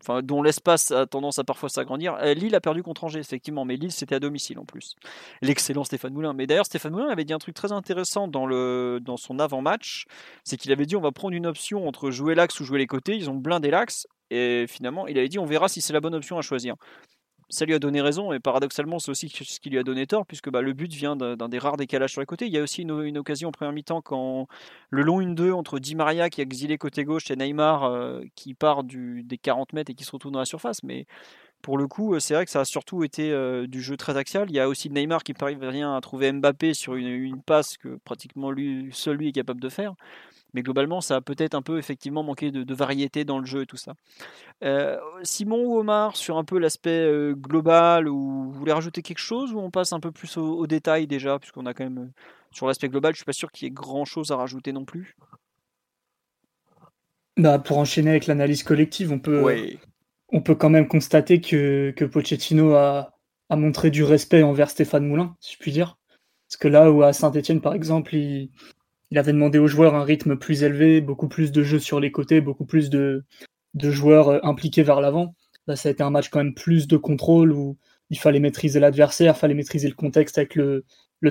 enfin, 0.00 0.22
dont 0.22 0.42
l'espace 0.42 0.90
a 0.90 1.06
tendance 1.06 1.38
à 1.38 1.44
parfois 1.44 1.68
s'agrandir. 1.68 2.14
Euh, 2.14 2.32
Lille 2.32 2.54
a 2.54 2.60
perdu 2.60 2.82
contre 2.82 3.04
Angers, 3.04 3.20
effectivement, 3.20 3.64
mais 3.64 3.76
Lille 3.76 3.92
c'était 3.92 4.14
à 4.14 4.20
domicile 4.20 4.58
en 4.58 4.64
plus. 4.64 4.96
L'excellent 5.42 5.84
Stéphane 5.84 6.14
Moulin. 6.14 6.32
Mais 6.32 6.46
d'ailleurs, 6.46 6.66
Stéphane 6.66 6.92
Moulin 6.92 7.08
avait 7.08 7.24
dit 7.24 7.34
un 7.34 7.38
truc 7.38 7.54
très 7.54 7.70
intéressant 7.70 8.28
dans, 8.28 8.46
le, 8.46 8.98
dans 9.02 9.18
son 9.18 9.38
avant-match, 9.38 10.06
c'est 10.44 10.56
qu'il 10.56 10.72
avait 10.72 10.86
dit 10.86 10.96
on 10.96 11.02
va 11.02 11.12
prendre 11.12 11.34
une 11.34 11.46
option 11.46 11.86
entre 11.86 12.10
jouer 12.10 12.34
l'axe 12.34 12.58
ou 12.60 12.64
jouer 12.64 12.78
les 12.78 12.86
côtés. 12.86 13.14
Ils 13.14 13.28
ont 13.28 13.36
blindé 13.36 13.70
l'axe. 13.70 14.06
Et 14.30 14.64
finalement, 14.66 15.06
il 15.06 15.18
avait 15.18 15.28
dit 15.28 15.38
on 15.38 15.44
verra 15.44 15.68
si 15.68 15.82
c'est 15.82 15.92
la 15.92 16.00
bonne 16.00 16.14
option 16.14 16.38
à 16.38 16.42
choisir 16.42 16.76
ça 17.52 17.66
lui 17.66 17.74
a 17.74 17.78
donné 17.78 18.00
raison, 18.00 18.32
et 18.32 18.40
paradoxalement, 18.40 18.98
c'est 18.98 19.10
aussi 19.10 19.28
ce 19.28 19.60
qui 19.60 19.68
lui 19.68 19.78
a 19.78 19.82
donné 19.82 20.06
tort, 20.06 20.24
puisque 20.24 20.48
bah, 20.48 20.62
le 20.62 20.72
but 20.72 20.90
vient 20.90 21.16
d'un 21.16 21.50
des 21.50 21.58
rares 21.58 21.76
décalages 21.76 22.12
sur 22.12 22.22
les 22.22 22.26
côtés. 22.26 22.46
Il 22.46 22.52
y 22.52 22.56
a 22.56 22.62
aussi 22.62 22.80
une, 22.80 23.18
occasion 23.18 23.50
en 23.50 23.52
première 23.52 23.74
mi-temps 23.74 24.00
quand 24.00 24.46
le 24.88 25.02
long 25.02 25.20
1-2 25.20 25.52
entre 25.52 25.78
Di 25.78 25.94
Maria 25.94 26.30
qui 26.30 26.40
a 26.40 26.44
exilé 26.44 26.78
côté 26.78 27.04
gauche 27.04 27.30
et 27.30 27.36
Neymar 27.36 27.84
euh, 27.84 28.22
qui 28.36 28.54
part 28.54 28.84
des 28.84 29.36
40 29.36 29.74
mètres 29.74 29.90
et 29.90 29.94
qui 29.94 30.04
se 30.04 30.12
retrouve 30.12 30.32
dans 30.32 30.38
la 30.38 30.46
surface. 30.46 30.82
Mais 30.82 31.04
pour 31.60 31.76
le 31.76 31.86
coup, 31.88 32.18
c'est 32.20 32.32
vrai 32.32 32.46
que 32.46 32.50
ça 32.50 32.60
a 32.60 32.64
surtout 32.64 33.04
été 33.04 33.30
euh, 33.32 33.66
du 33.66 33.82
jeu 33.82 33.98
très 33.98 34.16
axial. 34.16 34.46
Il 34.48 34.56
y 34.56 34.60
a 34.60 34.66
aussi 34.66 34.88
Neymar 34.88 35.22
qui 35.22 35.34
parvient 35.34 35.94
à 35.94 36.00
trouver 36.00 36.32
Mbappé 36.32 36.72
sur 36.72 36.94
une, 36.94 37.06
une 37.06 37.42
passe 37.42 37.76
que 37.76 37.98
pratiquement 38.02 38.50
lui, 38.50 38.88
seul 38.92 39.18
lui 39.18 39.28
est 39.28 39.32
capable 39.32 39.60
de 39.60 39.68
faire. 39.68 39.94
Mais 40.54 40.62
globalement, 40.62 41.00
ça 41.00 41.16
a 41.16 41.20
peut-être 41.20 41.54
un 41.54 41.62
peu 41.62 41.78
effectivement 41.78 42.22
manqué 42.22 42.50
de, 42.50 42.74
variété 42.74 43.24
dans 43.24 43.38
le 43.38 43.46
jeu 43.46 43.62
et 43.62 43.66
tout 43.66 43.76
ça. 43.76 43.94
Euh, 44.62 44.98
Simon 45.22 45.64
ou 45.64 45.78
Omar, 45.78 46.16
sur 46.16 46.36
un 46.36 46.44
peu 46.44 46.58
l'aspect 46.58 46.90
euh, 46.90 47.34
global, 47.34 48.08
ou 48.08 48.50
vous 48.50 48.52
voulez 48.52 48.72
rajouter 48.72 49.02
quelque 49.02 49.18
chose 49.18 49.52
ou 49.52 49.58
on 49.58 49.70
passe 49.70 49.92
un 49.92 50.00
peu 50.00 50.12
plus 50.12 50.36
au, 50.36 50.66
détail 50.66 51.06
déjà, 51.06 51.38
puisqu'on 51.38 51.66
a 51.66 51.74
quand 51.74 51.84
même, 51.84 51.98
euh, 51.98 52.22
sur 52.50 52.66
l'aspect 52.66 52.88
global, 52.88 53.12
je 53.12 53.18
suis 53.18 53.24
pas 53.24 53.32
sûr 53.32 53.50
qu'il 53.50 53.66
y 53.66 53.68
ait 53.68 53.74
grand-chose 53.74 54.30
à 54.30 54.36
rajouter 54.36 54.72
non 54.72 54.84
plus. 54.84 55.16
Bah, 57.38 57.58
pour 57.58 57.78
enchaîner 57.78 58.10
avec 58.10 58.26
l'analyse 58.26 58.62
collective, 58.62 59.10
on 59.10 59.18
peut, 59.18 59.42
on 60.28 60.42
peut 60.42 60.54
quand 60.54 60.70
même 60.70 60.86
constater 60.86 61.40
que, 61.40 61.94
que 61.96 62.04
Pochettino 62.04 62.74
a, 62.74 63.12
a 63.48 63.56
montré 63.56 63.90
du 63.90 64.04
respect 64.04 64.42
envers 64.42 64.68
Stéphane 64.68 65.06
Moulin, 65.06 65.34
si 65.40 65.54
je 65.54 65.58
puis 65.58 65.72
dire. 65.72 65.98
Parce 66.46 66.58
que 66.58 66.68
là 66.68 66.90
où 66.90 67.02
à 67.02 67.14
Saint-Etienne, 67.14 67.62
par 67.62 67.72
exemple, 67.72 68.14
il, 68.14 68.50
il 69.12 69.18
avait 69.18 69.34
demandé 69.34 69.58
aux 69.58 69.66
joueurs 69.66 69.94
un 69.94 70.04
rythme 70.04 70.36
plus 70.38 70.62
élevé, 70.62 71.02
beaucoup 71.02 71.28
plus 71.28 71.52
de 71.52 71.62
jeux 71.62 71.78
sur 71.78 72.00
les 72.00 72.10
côtés, 72.10 72.40
beaucoup 72.40 72.64
plus 72.64 72.88
de, 72.88 73.26
joueurs 73.74 74.30
euh, 74.30 74.38
impliqués 74.42 74.82
vers 74.82 75.02
l'avant. 75.02 75.34
Là, 75.66 75.76
ça 75.76 75.90
a 75.90 75.92
été 75.92 76.02
un 76.02 76.08
match 76.08 76.30
quand 76.30 76.38
même 76.38 76.54
plus 76.54 76.88
de 76.88 76.96
contrôle 76.96 77.52
où 77.52 77.76
il 78.08 78.18
fallait 78.18 78.40
maîtriser 78.40 78.80
l'adversaire, 78.80 79.34
il 79.36 79.38
fallait 79.38 79.52
maîtriser 79.52 79.86
le 79.88 79.94
contexte 79.94 80.38
avec 80.38 80.54
le, 80.54 80.86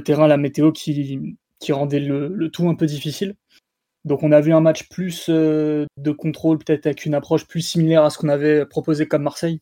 terrain, 0.06 0.28
la 0.28 0.38
météo 0.38 0.72
qui, 0.72 1.36
rendait 1.72 2.00
le, 2.00 2.50
tout 2.50 2.70
un 2.70 2.76
peu 2.76 2.86
difficile. 2.86 3.34
Donc 4.06 4.22
on 4.22 4.32
a 4.32 4.42
vu 4.42 4.54
un 4.54 4.62
match 4.62 4.88
plus 4.88 5.26
euh, 5.30 5.88
de 5.98 6.12
contrôle, 6.12 6.60
peut-être 6.60 6.86
avec 6.86 7.04
une 7.08 7.16
approche 7.16 7.48
plus 7.48 7.62
similaire 7.62 8.04
à 8.04 8.12
ce 8.12 8.20
qu'on 8.20 8.30
avait 8.30 8.64
proposé 8.68 9.08
comme 9.08 9.24
Marseille, 9.24 9.60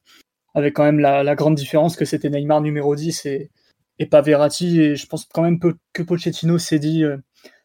avec 0.55 0.75
quand 0.75 0.83
même 0.83 0.99
la, 0.99 1.35
grande 1.35 1.55
différence 1.55 1.95
que 1.95 2.03
c'était 2.03 2.29
Neymar 2.29 2.59
numéro 2.59 2.97
10 2.97 3.25
et, 3.27 3.49
et 3.97 4.05
pas 4.07 4.21
Verratti. 4.21 4.81
Et 4.81 4.97
je 4.97 5.07
pense 5.07 5.23
quand 5.33 5.41
même 5.41 5.57
que 5.93 6.03
Pochettino 6.03 6.57
s'est 6.57 6.79
dit, 6.79 7.05
euh, 7.05 7.15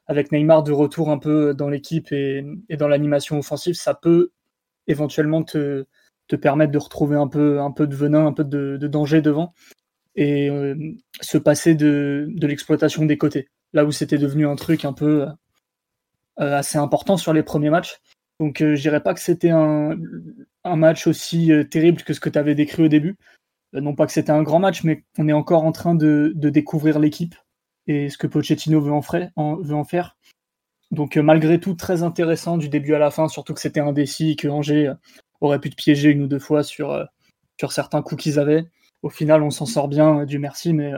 avec 0.07 0.33
Neymar 0.33 0.63
de 0.63 0.73
retour 0.73 1.11
un 1.11 1.19
peu 1.19 1.55
dans 1.55 1.69
l'équipe 1.69 2.13
et, 2.13 2.45
dans 2.77 2.89
l'animation 2.89 3.39
offensive, 3.39 3.75
ça 3.75 3.95
peut 3.95 4.33
éventuellement 4.87 5.43
te, 5.43 5.87
permettre 6.41 6.73
de 6.73 6.79
retrouver 6.79 7.17
un 7.17 7.29
peu, 7.29 7.61
un 7.61 7.71
peu 7.71 7.87
de 7.87 7.95
venin, 7.95 8.27
un 8.27 8.33
peu 8.33 8.45
de, 8.45 8.77
danger 8.87 9.23
devant 9.23 9.55
et 10.17 10.49
euh, 10.51 10.75
se 11.21 11.39
passer 11.39 11.75
de, 11.75 12.33
l'exploitation 12.43 13.05
des 13.05 13.19
côtés. 13.19 13.49
Là 13.73 13.85
où 13.85 13.93
c'était 13.93 14.19
devenu 14.19 14.47
un 14.47 14.57
truc 14.57 14.85
un 14.85 14.93
peu 14.93 15.27
euh, 16.41 16.57
assez 16.57 16.79
important 16.79 17.17
sur 17.17 17.33
les 17.33 17.43
premiers 17.43 17.71
matchs. 17.71 18.01
Donc 18.41 18.61
euh, 18.61 18.75
je 18.77 18.83
dirais 18.83 19.03
pas 19.03 19.15
que 19.15 19.21
c'était 19.21 19.51
un, 19.51 19.97
match 20.65 21.07
aussi 21.07 21.51
terrible 21.71 22.03
que 22.03 22.15
ce 22.15 22.21
que 22.21 22.29
tu 22.29 22.39
avais 22.39 22.55
décrit 22.55 22.85
au 22.85 22.89
début. 22.89 23.17
non 23.73 23.95
pas 23.95 24.07
que 24.07 24.13
c'était 24.13 24.33
un 24.33 24.43
grand 24.43 24.61
match, 24.61 24.85
mais 24.85 25.05
on 25.19 25.29
est 25.29 25.33
encore 25.33 25.65
en 25.65 25.73
train 25.73 25.95
de 25.95 26.33
découvrir 26.37 26.99
l'équipe 26.99 27.35
et 27.87 28.09
ce 28.09 28.19
que 28.19 28.27
Pochettino 28.27 28.81
veut 28.81 28.93
en, 28.93 29.57
veut 29.57 29.75
en 29.75 29.85
faire. 29.85 30.17
Donc 30.91 31.17
euh, 31.17 31.23
malgré 31.23 31.61
tout, 31.61 31.75
très 31.75 32.03
intéressant 32.03 32.57
du 32.57 32.69
début 32.69 32.95
à 32.95 32.99
la 32.99 33.11
fin, 33.11 33.29
surtout 33.29 33.55
que 33.55 33.61
c'était 33.61 33.81
indécis, 33.81 34.37
que 34.37 34.49
Angers 34.49 34.89
euh, 34.89 34.95
aurait 35.41 35.61
pu 35.61 35.71
te 35.71 35.77
piéger 35.77 36.11
une 36.11 36.23
ou 36.23 36.27
deux 36.27 36.39
fois 36.39 36.63
sur, 36.63 36.93
euh, 36.93 37.05
sur 37.59 37.73
certains 37.73 38.03
coups 38.03 38.23
qu'ils 38.23 38.39
avaient. 38.39 38.65
Au 39.03 39.11
final, 39.11 39.43
on 39.43 39.51
s'en 39.51 39.67
sort 39.67 39.89
bien, 39.89 40.25
du 40.25 40.39
merci, 40.39 40.73
mais 40.73 40.93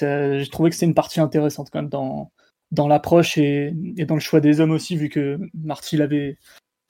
j'ai 0.00 0.48
trouvé 0.48 0.70
que 0.70 0.76
c'était 0.76 0.86
une 0.86 0.94
partie 0.94 1.20
intéressante 1.20 1.70
quand 1.72 1.80
même 1.80 1.88
dans, 1.88 2.30
dans 2.70 2.86
l'approche 2.86 3.36
et, 3.36 3.72
dans 4.06 4.14
le 4.14 4.20
choix 4.20 4.40
des 4.40 4.60
hommes 4.60 4.70
aussi, 4.70 4.96
vu 4.96 5.08
que 5.08 5.40
Marty 5.54 5.96
l'avait 5.96 6.38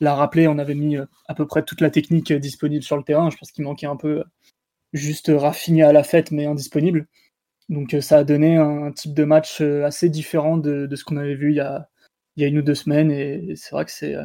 l'a 0.00 0.14
rappelé, 0.14 0.46
on 0.46 0.58
avait 0.58 0.75
mis 0.75 0.99
à 0.99 1.35
peu 1.35 1.46
près 1.46 1.64
toute 1.64 1.80
la 1.80 1.88
technique 1.88 2.30
disponible 2.35 2.82
sur 2.82 2.99
le 2.99 3.02
terrain. 3.02 3.30
Je 3.30 3.38
pense 3.38 3.50
qu'il 3.50 3.64
manquait 3.64 3.87
un 3.87 3.96
peu 3.96 4.25
juste 4.92 5.32
raffiné 5.35 5.82
à 5.82 5.92
la 5.92 6.02
fête, 6.02 6.32
mais 6.32 6.44
indisponible. 6.44 7.06
Donc 7.68 7.96
ça 8.00 8.18
a 8.18 8.25
donné 8.25 8.56
un, 8.56 8.92
type 8.92 9.14
de 9.14 9.25
match 9.25 9.61
assez 9.61 10.08
différent 10.08 10.56
de, 10.56 10.88
ce 10.94 11.04
qu'on 11.04 11.16
avait 11.16 11.35
vu 11.35 11.50
il 11.52 11.56
y, 11.56 11.61
a, 11.61 11.88
il 12.37 12.42
y 12.42 12.44
a 12.44 12.49
une 12.49 12.58
ou 12.58 12.62
deux 12.62 12.75
semaines, 12.75 13.11
et 13.11 13.54
c'est 13.56 13.73
vrai 13.73 13.85
que 13.85 13.90
c'est 13.90 14.16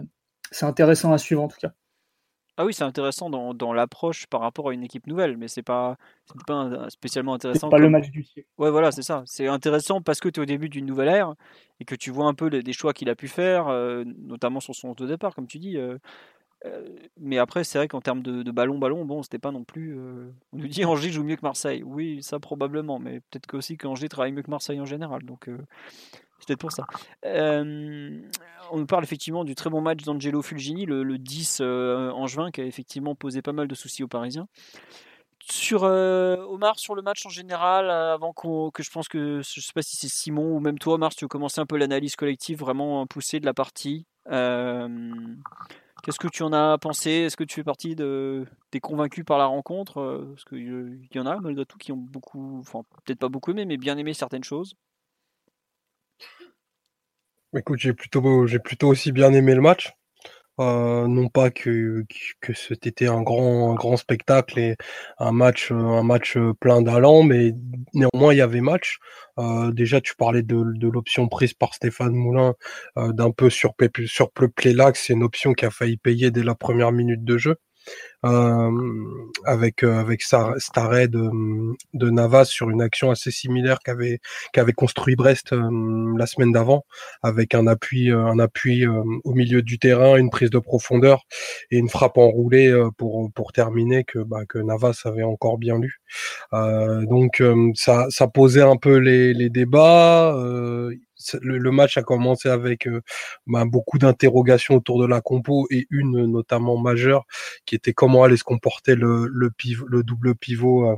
intéressant 0.62 1.12
à 1.12 1.18
suivre 1.18 1.42
en 1.42 1.48
tout 1.48 1.60
cas. 1.60 1.74
Ah 2.58 2.66
oui, 2.66 2.74
c'est 2.74 2.84
intéressant 2.84 3.30
dans, 3.30 3.54
dans 3.54 3.74
l'approche 3.74 4.28
par 4.28 4.42
rapport 4.42 4.70
à 4.70 4.74
une 4.74 4.84
équipe 4.84 5.08
nouvelle, 5.08 5.38
mais 5.38 5.48
c'est 5.48 5.64
pas, 5.64 5.98
pas 6.46 6.90
spécialement 6.90 7.34
intéressant. 7.34 7.68
C'est 7.68 7.72
pas 7.72 7.80
le 7.80 7.90
match 7.90 8.12
du 8.12 8.24
siècle. 8.24 8.48
Ouais, 8.58 8.70
voilà, 8.70 8.92
c'est 8.92 9.02
ça. 9.02 9.24
C'est 9.26 9.48
intéressant 9.48 10.02
parce 10.02 10.20
que 10.20 10.28
tu 10.28 10.40
es 10.40 10.44
au 10.44 10.46
début 10.46 10.68
d'une 10.68 10.86
nouvelle 10.86 11.08
ère 11.08 11.34
et 11.80 11.86
que 11.86 11.96
tu 11.96 12.12
vois 12.12 12.26
un 12.26 12.34
peu 12.34 12.48
les, 12.48 12.62
des 12.62 12.74
choix 12.74 12.94
qu'il 12.94 13.10
a 13.10 13.16
pu 13.16 13.30
faire, 13.30 13.70
euh, 13.70 14.04
notamment 14.06 14.60
sur 14.60 14.76
son 14.76 14.94
de 14.94 15.08
départ, 15.08 15.34
comme 15.34 15.48
tu 15.48 15.60
dis. 15.60 15.78
Euh, 15.78 15.94
euh, 15.94 15.98
mais 17.20 17.38
après, 17.38 17.64
c'est 17.64 17.78
vrai 17.78 17.88
qu'en 17.88 18.02
termes 18.02 18.22
de, 18.22 18.44
de, 18.44 18.52
ballon, 18.52 18.78
ballon, 18.78 19.06
bon, 19.06 19.24
c'était 19.24 19.40
pas 19.40 19.52
non 19.52 19.64
plus. 19.64 19.98
on 20.54 20.58
nous 20.58 20.68
dit 20.68 20.86
Angers 20.86 21.10
joue 21.10 21.24
mieux 21.24 21.36
que 21.36 21.42
Marseille. 21.44 21.84
Oui, 21.84 22.22
ça 22.22 22.40
probablement, 22.40 23.00
mais 23.00 23.20
peut-être 23.20 23.48
qu'aussi 23.48 23.78
qu'Angers 23.78 24.10
travaille 24.10 24.32
mieux 24.32 24.44
que 24.44 24.52
Marseille 24.52 24.80
en 24.80 24.86
général. 24.86 25.24
Donc, 25.24 25.46
c'est 26.40 26.48
peut-être 26.48 26.60
pour 26.60 26.72
ça. 26.72 26.86
on 27.24 28.78
nous 28.78 28.86
parle 28.86 29.04
effectivement 29.04 29.44
du 29.44 29.56
très 29.56 29.70
bon 29.70 29.82
match 29.82 30.04
d'Angelo 30.04 30.42
Fulgini, 30.42 30.86
le, 30.86 31.18
10 31.18 31.62
en 31.62 32.28
juin, 32.28 32.52
qui 32.52 32.62
a 32.62 32.66
effectivement 32.66 33.16
posé 33.16 33.42
pas 33.42 33.54
mal 33.54 33.68
de 33.68 33.76
soucis 33.76 34.04
aux 34.04 34.08
Parisiens. 34.08 34.48
Sur 35.44 35.82
Omar, 35.84 36.78
sur 36.78 36.94
le 36.94 37.02
match 37.02 37.26
en 37.26 37.30
général, 37.30 37.90
avant 37.90 38.34
que 38.34 38.84
je 38.84 38.90
pense 38.92 39.08
que 39.08 39.42
je 39.42 39.60
sais 39.60 39.74
pas 39.74 39.82
si 39.82 39.96
c'est 39.96 40.10
Simon 40.10 40.56
ou 40.56 40.60
même 40.60 40.78
toi, 40.78 40.94
Omar, 40.94 41.16
tu 41.16 41.26
veux 41.26 41.30
commencer 41.30 41.60
un 41.60 41.66
peu 41.66 41.78
l'analyse 41.78 42.16
collective 42.16 42.60
vraiment 42.60 43.08
poussée 43.08 43.40
de 43.40 43.46
la 43.46 43.56
partie. 43.56 44.06
Qu'est-ce 46.02 46.20
que 46.20 46.28
tu 46.28 46.44
en 46.44 46.52
as 46.52 46.78
pensé? 46.80 47.12
Est-ce 47.12 47.38
que 47.38 47.44
tu 47.44 47.56
fais 47.56 47.64
partie 47.64 47.96
de, 47.96 48.46
des 48.72 48.80
convaincus 48.80 49.24
par 49.24 49.38
la 49.38 49.46
rencontre? 49.46 50.26
Parce 50.30 50.46
qu'il 50.46 51.08
y 51.14 51.20
en 51.20 51.26
a 51.26 51.40
malgré 51.40 51.66
tout 51.66 51.78
qui 51.78 51.92
ont 51.92 51.98
beaucoup, 51.98 52.60
enfin 52.60 52.82
peut-être 53.06 53.20
pas 53.20 53.30
beaucoup 53.30 53.52
aimé, 53.52 53.66
mais 53.66 53.78
bien 53.78 53.98
aimé 53.98 54.14
certaines 54.14 54.44
choses. 54.44 54.76
Écoute, 57.56 57.80
j'ai 57.80 57.94
plutôt, 57.94 58.48
j'ai 58.48 58.60
plutôt 58.60 58.88
aussi 58.88 59.12
bien 59.12 59.34
aimé 59.34 59.54
le 59.54 59.62
match. 59.62 59.94
Euh, 60.60 61.08
non 61.08 61.30
pas 61.30 61.50
que, 61.50 62.06
que 62.42 62.54
c'était 62.54 63.08
un 63.08 63.22
grand, 63.22 63.74
grand 63.74 63.98
spectacle 63.98 64.60
et 64.60 64.76
un 65.18 65.32
match, 65.32 65.72
un 65.72 66.04
match 66.04 66.38
plein 66.60 66.82
d'allant, 66.82 67.24
mais 67.24 67.54
néanmoins 67.94 68.34
il 68.34 68.38
y 68.38 68.42
avait 68.42 68.62
match. 68.62 69.00
Euh, 69.40 69.72
déjà, 69.72 70.02
tu 70.02 70.16
parlais 70.16 70.44
de, 70.44 70.56
l'option 70.88 71.28
prise 71.28 71.54
par 71.54 71.74
Stéphane 71.74 72.14
Moulin 72.14 72.54
euh, 72.98 73.14
d'un 73.14 73.32
peu 73.32 73.50
sur, 73.50 73.74
sur 74.06 74.30
c'est 74.96 75.14
une 75.14 75.24
option 75.24 75.54
qui 75.54 75.66
a 75.66 75.72
failli 75.72 75.98
payer 75.98 76.32
dès 76.32 76.44
la 76.44 76.56
première 76.56 76.92
minute 76.92 77.24
de 77.24 77.38
jeu. 77.38 77.56
Euh, 78.24 78.70
avec 79.46 79.84
euh, 79.84 80.00
avec 80.00 80.22
cet 80.22 80.78
arrêt 80.78 81.08
de, 81.08 81.28
de 81.96 82.10
Navas 82.12 82.46
sur 82.46 82.70
une 82.70 82.80
action 82.84 83.10
assez 83.10 83.32
similaire 83.32 83.80
qu'avait 83.80 84.20
qu'avait 84.54 84.74
construit 84.74 85.16
Brest 85.16 85.54
euh, 85.54 86.16
la 86.16 86.28
semaine 86.28 86.52
d'avant, 86.52 86.86
avec 87.24 87.56
un 87.56 87.66
appui 87.66 88.12
un 88.12 88.38
appui 88.38 88.86
au 88.88 89.34
milieu 89.34 89.64
du 89.64 89.80
terrain, 89.80 90.18
une 90.18 90.30
prise 90.30 90.52
de 90.52 90.60
profondeur 90.60 91.24
et 91.72 91.80
une 91.80 91.90
frappe 91.90 92.20
enroulée 92.20 92.72
pour 92.96 93.32
pour 93.34 93.54
terminer 93.54 94.04
que 94.04 94.20
bah, 94.20 94.46
que 94.48 94.60
Navas 94.60 95.02
avait 95.06 95.24
encore 95.24 95.58
bien 95.58 95.80
lu. 95.80 96.00
donc 96.52 97.42
ça 97.74 98.06
ça 98.10 98.28
posait 98.28 98.62
un 98.62 98.78
peu 98.78 98.98
les 98.98 99.34
les 99.34 99.50
débats 99.50 100.36
le, 101.42 101.72
match 101.72 101.98
a 101.98 102.04
commencé 102.04 102.50
avec 102.50 102.88
euh, 102.88 103.02
bah, 103.48 103.66
beaucoup 103.66 103.98
d'interrogations 103.98 104.76
autour 104.76 105.02
de 105.02 105.08
la 105.08 105.22
compo 105.22 105.68
et 105.72 105.88
une 105.90 106.26
notamment 106.26 106.78
majeure 106.78 107.26
qui 107.66 107.76
était 107.76 107.94
comment 107.94 108.24
allait 108.24 108.38
se 108.38 108.44
comporter 108.44 108.96
le, 108.96 109.28
le, 109.28 109.52
le 109.88 110.04
double 110.04 110.36
pivot 110.36 110.90
euh, 110.90 110.96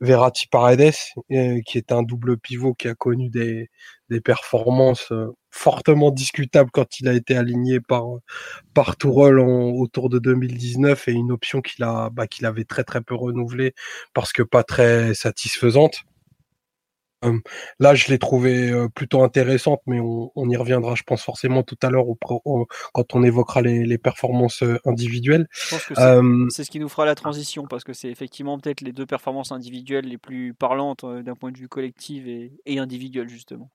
Verratti 0.00 0.46
Paredes, 0.48 0.92
euh, 1.32 1.60
qui 1.66 1.78
est 1.78 1.92
un 1.92 2.02
double 2.02 2.38
pivot 2.38 2.74
qui 2.74 2.88
a 2.88 2.94
connu 2.94 3.30
des, 3.30 3.70
performances 4.24 5.12
fortement 5.50 6.12
discutables 6.12 6.70
quand 6.70 7.00
il 7.00 7.08
a 7.08 7.12
été 7.12 7.36
aligné 7.36 7.80
par 7.80 8.04
par 8.72 8.96
Tourelle 8.96 9.40
autour 9.40 10.10
de 10.10 10.20
2019 10.20 11.08
et 11.08 11.12
une 11.12 11.32
option 11.32 11.60
qu'il 11.60 11.84
bah, 12.12 12.28
qu'il 12.28 12.46
avait 12.46 12.64
très 12.64 12.84
très 12.84 13.00
peu 13.00 13.16
renouvelée 13.16 13.74
parce 14.14 14.32
que 14.32 14.42
pas 14.44 14.62
très 14.62 15.12
satisfaisante 15.14 16.04
là, 17.78 17.94
je 17.94 18.08
l'ai 18.08 18.18
trouvé 18.18 18.72
plutôt 18.94 19.22
intéressante, 19.22 19.80
mais 19.86 20.00
on, 20.00 20.48
y 20.48 20.56
reviendra, 20.56 20.94
je 20.94 21.02
pense 21.02 21.22
forcément 21.22 21.62
tout 21.62 21.78
à 21.82 21.90
l'heure 21.90 22.06
quand 22.20 23.14
on 23.14 23.22
évoquera 23.22 23.62
les, 23.62 23.98
performances 23.98 24.62
individuelles. 24.84 25.46
Je 25.50 25.70
pense 25.70 25.84
que 25.84 26.48
c'est 26.50 26.64
ce 26.64 26.70
qui 26.70 26.80
nous 26.80 26.88
fera 26.88 27.04
la 27.04 27.14
transition, 27.14 27.66
parce 27.66 27.84
que 27.84 27.92
c'est 27.92 28.10
effectivement 28.10 28.58
peut-être 28.58 28.80
les 28.80 28.92
deux 28.92 29.06
performances 29.06 29.52
individuelles 29.52 30.06
les 30.06 30.18
plus 30.18 30.54
parlantes 30.54 31.04
d'un 31.04 31.34
point 31.34 31.52
de 31.52 31.58
vue 31.58 31.68
collectif 31.68 32.26
et, 32.26 32.52
et 32.66 32.78
individuel, 32.78 33.28
justement 33.28 33.70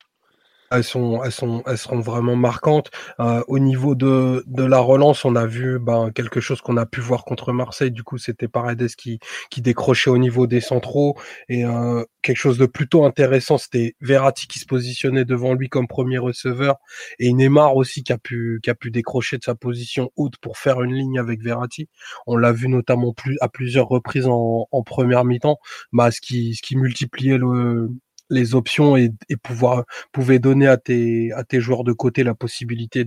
elles 0.72 0.84
sont, 0.84 1.24
elles 1.24 1.32
sont, 1.32 1.64
elles 1.68 1.78
seront 1.78 2.00
vraiment 2.00 2.36
marquantes. 2.36 2.90
Euh, 3.20 3.44
au 3.48 3.60
niveau 3.60 3.96
de, 3.96 4.44
de 4.48 4.64
la 4.64 4.80
relance, 4.80 5.26
on 5.26 5.36
a 5.36 5.46
vu 5.46 5.80
ben, 5.80 6.12
quelque 6.12 6.40
chose 6.40 6.62
qu'on 6.62 6.78
a 6.78 6.86
pu 6.86 7.02
voir 7.02 7.26
contre 7.26 7.52
Marseille. 7.52 7.92
Du 7.92 8.04
coup, 8.04 8.18
c'était 8.18 8.48
Paredes 8.48 8.96
qui, 8.96 9.20
qui 9.50 9.62
décrochait 9.62 10.10
au 10.10 10.18
niveau 10.18 10.48
des 10.48 10.62
centraux 10.62 11.18
et 11.50 11.66
euh, 11.66 12.04
quelque 12.22 12.38
chose 12.38 12.58
de 12.58 12.66
plutôt 12.66 13.06
intéressant, 13.06 13.58
c'était 13.58 13.96
Verratti 14.02 14.48
qui 14.48 14.60
se 14.60 14.66
positionnait 14.66 15.26
devant 15.26 15.54
lui 15.54 15.70
comme 15.70 15.88
premier 15.88 16.18
receveur 16.18 16.78
et 17.20 17.34
Neymar 17.34 17.76
aussi 17.76 18.04
qui 18.04 18.14
a 18.14 18.18
pu, 18.18 18.60
qui 18.64 18.70
a 18.70 18.76
pu 18.76 18.92
décrocher 18.92 19.38
de 19.38 19.44
sa 19.44 19.56
position 19.56 20.12
haute 20.16 20.38
pour 20.38 20.58
faire 20.58 20.82
une 20.82 20.94
ligne 20.94 21.20
avec 21.20 21.42
Verratti. 21.42 21.90
On 22.28 22.38
l'a 22.38 22.52
vu 22.52 22.68
notamment 22.68 23.14
plus 23.14 23.38
à 23.42 23.50
plusieurs 23.50 23.88
reprises 23.88 24.28
en, 24.28 24.68
en 24.72 24.84
première 24.84 25.26
mi-temps, 25.26 25.58
bah, 25.92 26.12
ce 26.12 26.22
qui, 26.22 26.56
ce 26.56 26.62
qui 26.62 26.78
multipliait 26.78 27.38
le 27.38 27.90
les 28.32 28.56
options 28.56 28.98
et, 28.98 29.12
pouvoir 29.44 29.86
pouvait 30.12 30.40
donner 30.40 30.68
à 30.68 30.78
tes 30.78 31.32
à 31.34 31.44
tes 31.44 31.62
joueurs 31.62 31.84
de 31.84 31.94
côté 31.94 32.24
la 32.24 32.34
possibilité 32.36 33.06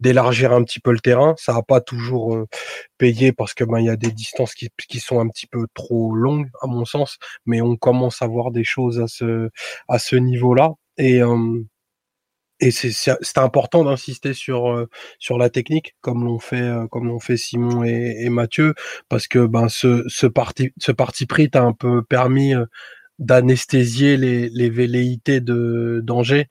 d'élargir 0.00 0.52
un 0.52 0.62
petit 0.64 0.80
peu 0.80 0.92
le 0.92 1.00
terrain. 1.00 1.34
Ça 1.38 1.52
n'a 1.52 1.62
pas 1.62 1.80
toujours 1.80 2.34
euh, 2.34 2.46
payé 2.98 3.32
parce 3.32 3.54
que 3.54 3.64
ben 3.64 3.78
il 3.80 3.86
y 3.86 3.90
a 3.90 3.96
des 3.96 4.12
distances 4.12 4.54
qui, 4.54 4.68
qui 4.88 5.00
sont 5.00 5.20
un 5.20 5.28
petit 5.28 5.46
peu 5.46 5.66
trop 5.74 6.14
longues 6.14 6.48
à 6.62 6.66
mon 6.66 6.84
sens, 6.84 7.18
mais 7.46 7.60
on 7.60 7.76
commence 7.76 8.22
à 8.22 8.26
voir 8.26 8.50
des 8.52 8.64
choses 8.64 9.00
à 9.00 9.08
ce 9.08 9.50
à 9.88 9.98
ce 9.98 10.16
niveau-là 10.16 10.72
et 10.98 11.22
et 12.62 12.70
c'est 12.70 13.38
important 13.38 13.84
d'insister 13.84 14.34
sur 14.34 14.70
euh, 14.70 14.88
sur 15.18 15.36
la 15.36 15.50
technique 15.50 15.96
comme 16.00 16.24
l'ont 16.24 16.38
fait 16.38 16.62
euh, 16.62 16.86
comme 16.86 17.08
l'ont 17.08 17.18
fait 17.18 17.36
Simon 17.36 17.84
et, 17.84 18.16
et, 18.20 18.28
Mathieu 18.30 18.74
parce 19.08 19.26
que 19.26 19.44
ben 19.46 19.68
ce 19.68 20.04
ce 20.06 20.26
parti 20.28 20.70
ce 20.78 20.92
parti 20.92 21.26
pris 21.26 21.50
t'a 21.50 21.62
un 21.62 21.72
peu 21.72 22.02
permis 22.04 22.54
d'anesthésier 23.18 24.16
les, 24.16 24.70
velléités 24.70 25.40
de 25.40 26.00
d'Angers 26.04 26.48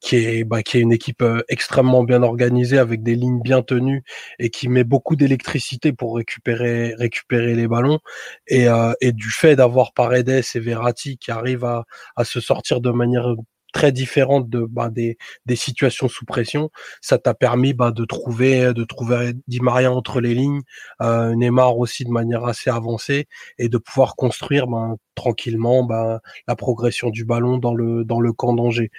qui 0.00 0.16
est 0.16 0.44
bah, 0.44 0.62
qui 0.62 0.78
est 0.78 0.80
une 0.80 0.92
équipe 0.92 1.22
euh, 1.22 1.42
extrêmement 1.48 2.04
bien 2.04 2.22
organisée 2.22 2.78
avec 2.78 3.02
des 3.02 3.16
lignes 3.16 3.40
bien 3.42 3.62
tenues 3.62 4.04
et 4.38 4.50
qui 4.50 4.68
met 4.68 4.84
beaucoup 4.84 5.16
d'électricité 5.16 5.92
pour 5.92 6.16
récupérer 6.16 6.94
récupérer 6.96 7.54
les 7.54 7.66
ballons. 7.68 8.00
Et, 8.46 8.68
euh, 8.68 8.92
du 9.02 9.30
fait 9.30 9.56
d'avoir 9.56 9.92
Paredes 9.94 10.28
et 10.28 10.60
Verratti 10.60 11.18
qui 11.18 11.30
arrivent 11.30 11.64
à 11.64 12.24
se 12.24 12.40
sortir 12.40 12.80
de 12.80 12.90
manière 12.90 13.34
très 13.76 13.92
différente 13.92 14.48
de 14.48 14.64
bah, 14.64 14.88
des, 14.88 15.18
des 15.44 15.54
situations 15.54 16.08
sous 16.08 16.24
pression. 16.24 16.70
Ça 17.02 17.18
t'a 17.18 17.34
permis 17.34 17.74
bah, 17.74 17.90
de 17.90 18.06
trouver 18.06 18.72
de 18.72 18.84
trouver 18.84 19.34
Di 19.48 19.60
Maria 19.60 19.92
entre 19.92 20.22
les 20.22 20.34
lignes, 20.34 20.62
euh, 21.02 21.34
Neymar 21.34 21.76
aussi 21.76 22.04
de 22.04 22.10
manière 22.10 22.46
assez 22.46 22.70
avancée 22.70 23.28
et 23.58 23.68
de 23.68 23.76
pouvoir 23.76 24.16
construire 24.16 24.66
ben, 24.66 24.96
tranquillement 25.14 25.84
ben, 25.84 26.20
la 26.48 26.56
progression 26.56 27.10
du 27.10 27.26
ballon 27.26 27.58
dans 27.58 27.74
le 27.74 28.02
dans 28.04 28.20
le 28.20 28.32
camp 28.32 28.54
d'Angers 28.54 28.90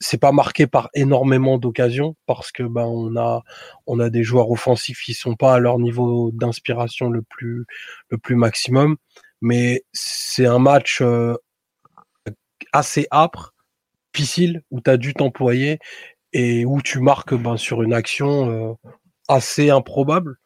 c'est 0.00 0.20
pas 0.20 0.30
marqué 0.30 0.66
par 0.66 0.90
énormément 0.94 1.56
d'occasions 1.56 2.14
parce 2.26 2.52
que 2.52 2.62
ben 2.62 2.84
on 2.84 3.16
a 3.16 3.42
on 3.86 3.98
a 3.98 4.10
des 4.10 4.22
joueurs 4.24 4.50
offensifs 4.50 5.00
qui 5.04 5.14
sont 5.14 5.36
pas 5.36 5.54
à 5.54 5.58
leur 5.58 5.78
niveau 5.78 6.30
d'inspiration 6.32 7.08
le 7.08 7.22
plus 7.22 7.64
le 8.10 8.18
plus 8.18 8.36
maximum 8.36 8.96
mais 9.40 9.84
c'est 9.92 10.46
un 10.46 10.58
match 10.58 11.00
euh, 11.00 11.34
assez 12.72 13.06
âpre 13.10 13.54
difficile 14.18 14.62
où 14.70 14.80
tu 14.80 14.90
as 14.90 14.96
dû 14.96 15.14
t'employer 15.14 15.78
et 16.32 16.64
où 16.64 16.82
tu 16.82 16.98
marques 17.00 17.34
ben, 17.34 17.56
sur 17.56 17.82
une 17.82 17.94
action 17.94 18.50
euh, 18.50 18.74
assez 19.28 19.70
improbable 19.70 20.36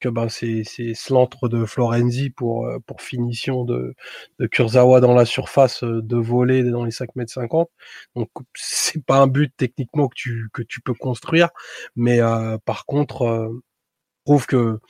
que 0.00 0.08
ben 0.08 0.28
c'est 0.28 0.64
l'entre 1.10 1.48
de 1.48 1.64
Florenzi 1.66 2.30
pour 2.30 2.66
euh, 2.66 2.78
finition 2.98 3.64
de 3.64 3.94
Kurzawa 4.50 5.00
dans 5.00 5.14
la 5.14 5.26
surface 5.26 5.84
euh, 5.84 6.00
de 6.02 6.16
voler 6.16 6.62
dans 6.64 6.84
les 6.84 6.90
5 6.90 7.14
mètres 7.16 7.32
50 7.32 7.68
donc 8.16 8.30
c'est 8.54 9.04
pas 9.04 9.18
un 9.18 9.26
but 9.26 9.52
techniquement 9.56 10.08
que 10.08 10.14
tu 10.16 10.48
que 10.54 10.62
tu 10.62 10.80
peux 10.80 10.94
construire 10.94 11.50
mais 11.96 12.20
par 12.64 12.86
contre 12.86 13.50
je 14.26 14.32
trouve 14.32 14.46
que 14.46 14.80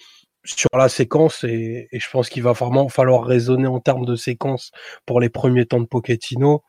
sur 0.45 0.71
la 0.75 0.89
séquence 0.89 1.43
et, 1.45 1.89
et 1.91 2.01
je 2.01 2.11
pense 2.11 2.29
qu'il 2.29 2.43
va 2.45 2.53
vraiment 2.53 2.89
falloir 2.89 3.25
raisonner 3.25 3.67
en 3.67 3.81
termes 3.81 4.05
de 4.07 4.15
séquence 4.17 4.71
pour 5.07 5.21
les 5.21 5.31
premiers 5.31 5.67
temps 5.67 5.81
de 5.81 5.87
Pochettino 5.87 6.63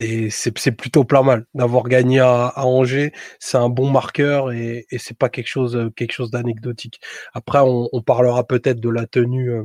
Et 0.00 0.30
c'est 0.30 0.72
plutôt 0.72 1.04
pas 1.04 1.22
mal 1.22 1.44
d'avoir 1.54 1.88
gagné 1.88 2.20
à, 2.20 2.52
Angers. 2.64 3.12
C'est 3.40 3.56
un 3.56 3.68
bon 3.68 3.90
marqueur 3.90 4.52
et, 4.52 4.86
c'est 4.98 5.18
pas 5.18 5.28
quelque 5.28 5.48
chose, 5.48 5.90
chose 6.10 6.30
d'anecdotique. 6.30 7.00
Après, 7.34 7.58
on, 7.62 8.02
parlera 8.02 8.46
peut-être 8.46 8.80
de 8.80 8.90
la 8.90 9.06
tenue, 9.06 9.50
euh, 9.50 9.64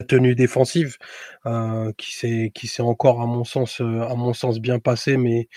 la 0.00 0.06
tenue 0.06 0.34
défensive 0.34 0.96
euh, 1.46 1.92
qui 1.96 2.12
s'est, 2.68 2.82
encore 2.82 3.20
à 3.20 3.26
mon 3.26 3.44
sens, 3.44 3.80
euh, 3.80 4.02
à 4.02 4.14
mon 4.16 4.32
sens 4.32 4.58
bien 4.58 4.80
passée, 4.80 5.16
mais 5.16 5.48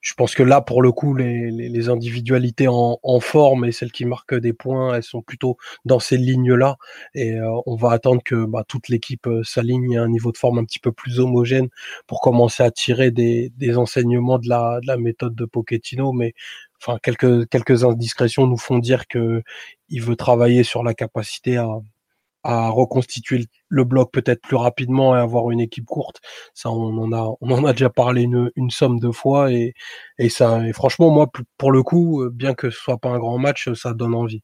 je 0.00 0.14
pense 0.14 0.34
que 0.34 0.42
là, 0.42 0.60
pour 0.60 0.82
le 0.82 0.92
coup, 0.92 1.14
les, 1.14 1.88
individualités 1.88 2.66
en, 2.68 3.20
forme 3.20 3.64
et 3.64 3.72
celles 3.72 3.92
qui 3.92 4.04
marquent 4.04 4.34
des 4.34 4.52
points, 4.52 4.94
elles 4.94 5.02
sont 5.02 5.22
plutôt 5.22 5.56
dans 5.84 5.98
ces 5.98 6.16
lignes-là. 6.16 6.76
Et 7.14 7.32
euh, 7.34 7.50
on 7.66 7.76
va 7.76 7.92
attendre 7.92 8.22
que 8.24 8.44
bah, 8.44 8.64
toute 8.66 8.88
l'équipe 8.88 9.26
euh, 9.26 9.42
s'aligne 9.42 9.98
à 9.98 10.02
un 10.02 10.08
niveau 10.08 10.32
de 10.32 10.36
forme 10.36 10.58
un 10.58 10.64
petit 10.64 10.78
peu 10.78 10.92
plus 10.92 11.20
homogène 11.20 11.68
pour 12.06 12.20
commencer 12.20 12.62
à 12.62 12.70
tirer 12.70 13.10
des, 13.10 13.50
enseignements 13.76 14.38
de 14.38 14.48
la, 14.48 14.80
de 14.80 14.86
la 14.86 14.96
méthode 14.96 15.34
de 15.34 15.44
Pochettino. 15.44 16.12
Mais 16.12 16.34
enfin, 16.80 16.98
quelques, 17.02 17.48
quelques 17.48 17.84
indiscrétions 17.84 18.46
nous 18.46 18.58
font 18.58 18.78
dire 18.78 19.08
que 19.08 19.42
il 19.88 20.02
veut 20.02 20.16
travailler 20.16 20.64
sur 20.64 20.82
la 20.84 20.94
capacité 20.94 21.56
à, 21.56 21.68
reconstituer 22.48 23.46
le 23.68 23.84
bloc 23.84 24.12
peut-être 24.12 24.42
plus 24.42 24.56
rapidement 24.56 25.16
et 25.16 25.20
avoir 25.20 25.50
une 25.50 25.60
équipe 25.60 25.86
courte. 25.86 26.20
Ça, 26.54 26.70
on 26.70 26.96
en 27.12 27.64
a, 27.64 27.72
déjà 27.72 27.90
parlé 27.90 28.22
une, 28.22 28.70
somme 28.70 28.98
de 28.98 29.10
fois 29.10 29.52
et, 29.52 29.74
ça, 30.28 30.60
franchement, 30.72 31.10
moi, 31.10 31.30
pour 31.56 31.72
le 31.72 31.82
coup, 31.82 32.28
bien 32.32 32.54
que 32.54 32.70
ce 32.70 32.78
soit 32.78 32.98
pas 32.98 33.10
un 33.10 33.18
grand 33.18 33.38
match, 33.38 33.72
ça 33.74 33.92
donne 33.94 34.14
envie. 34.14 34.42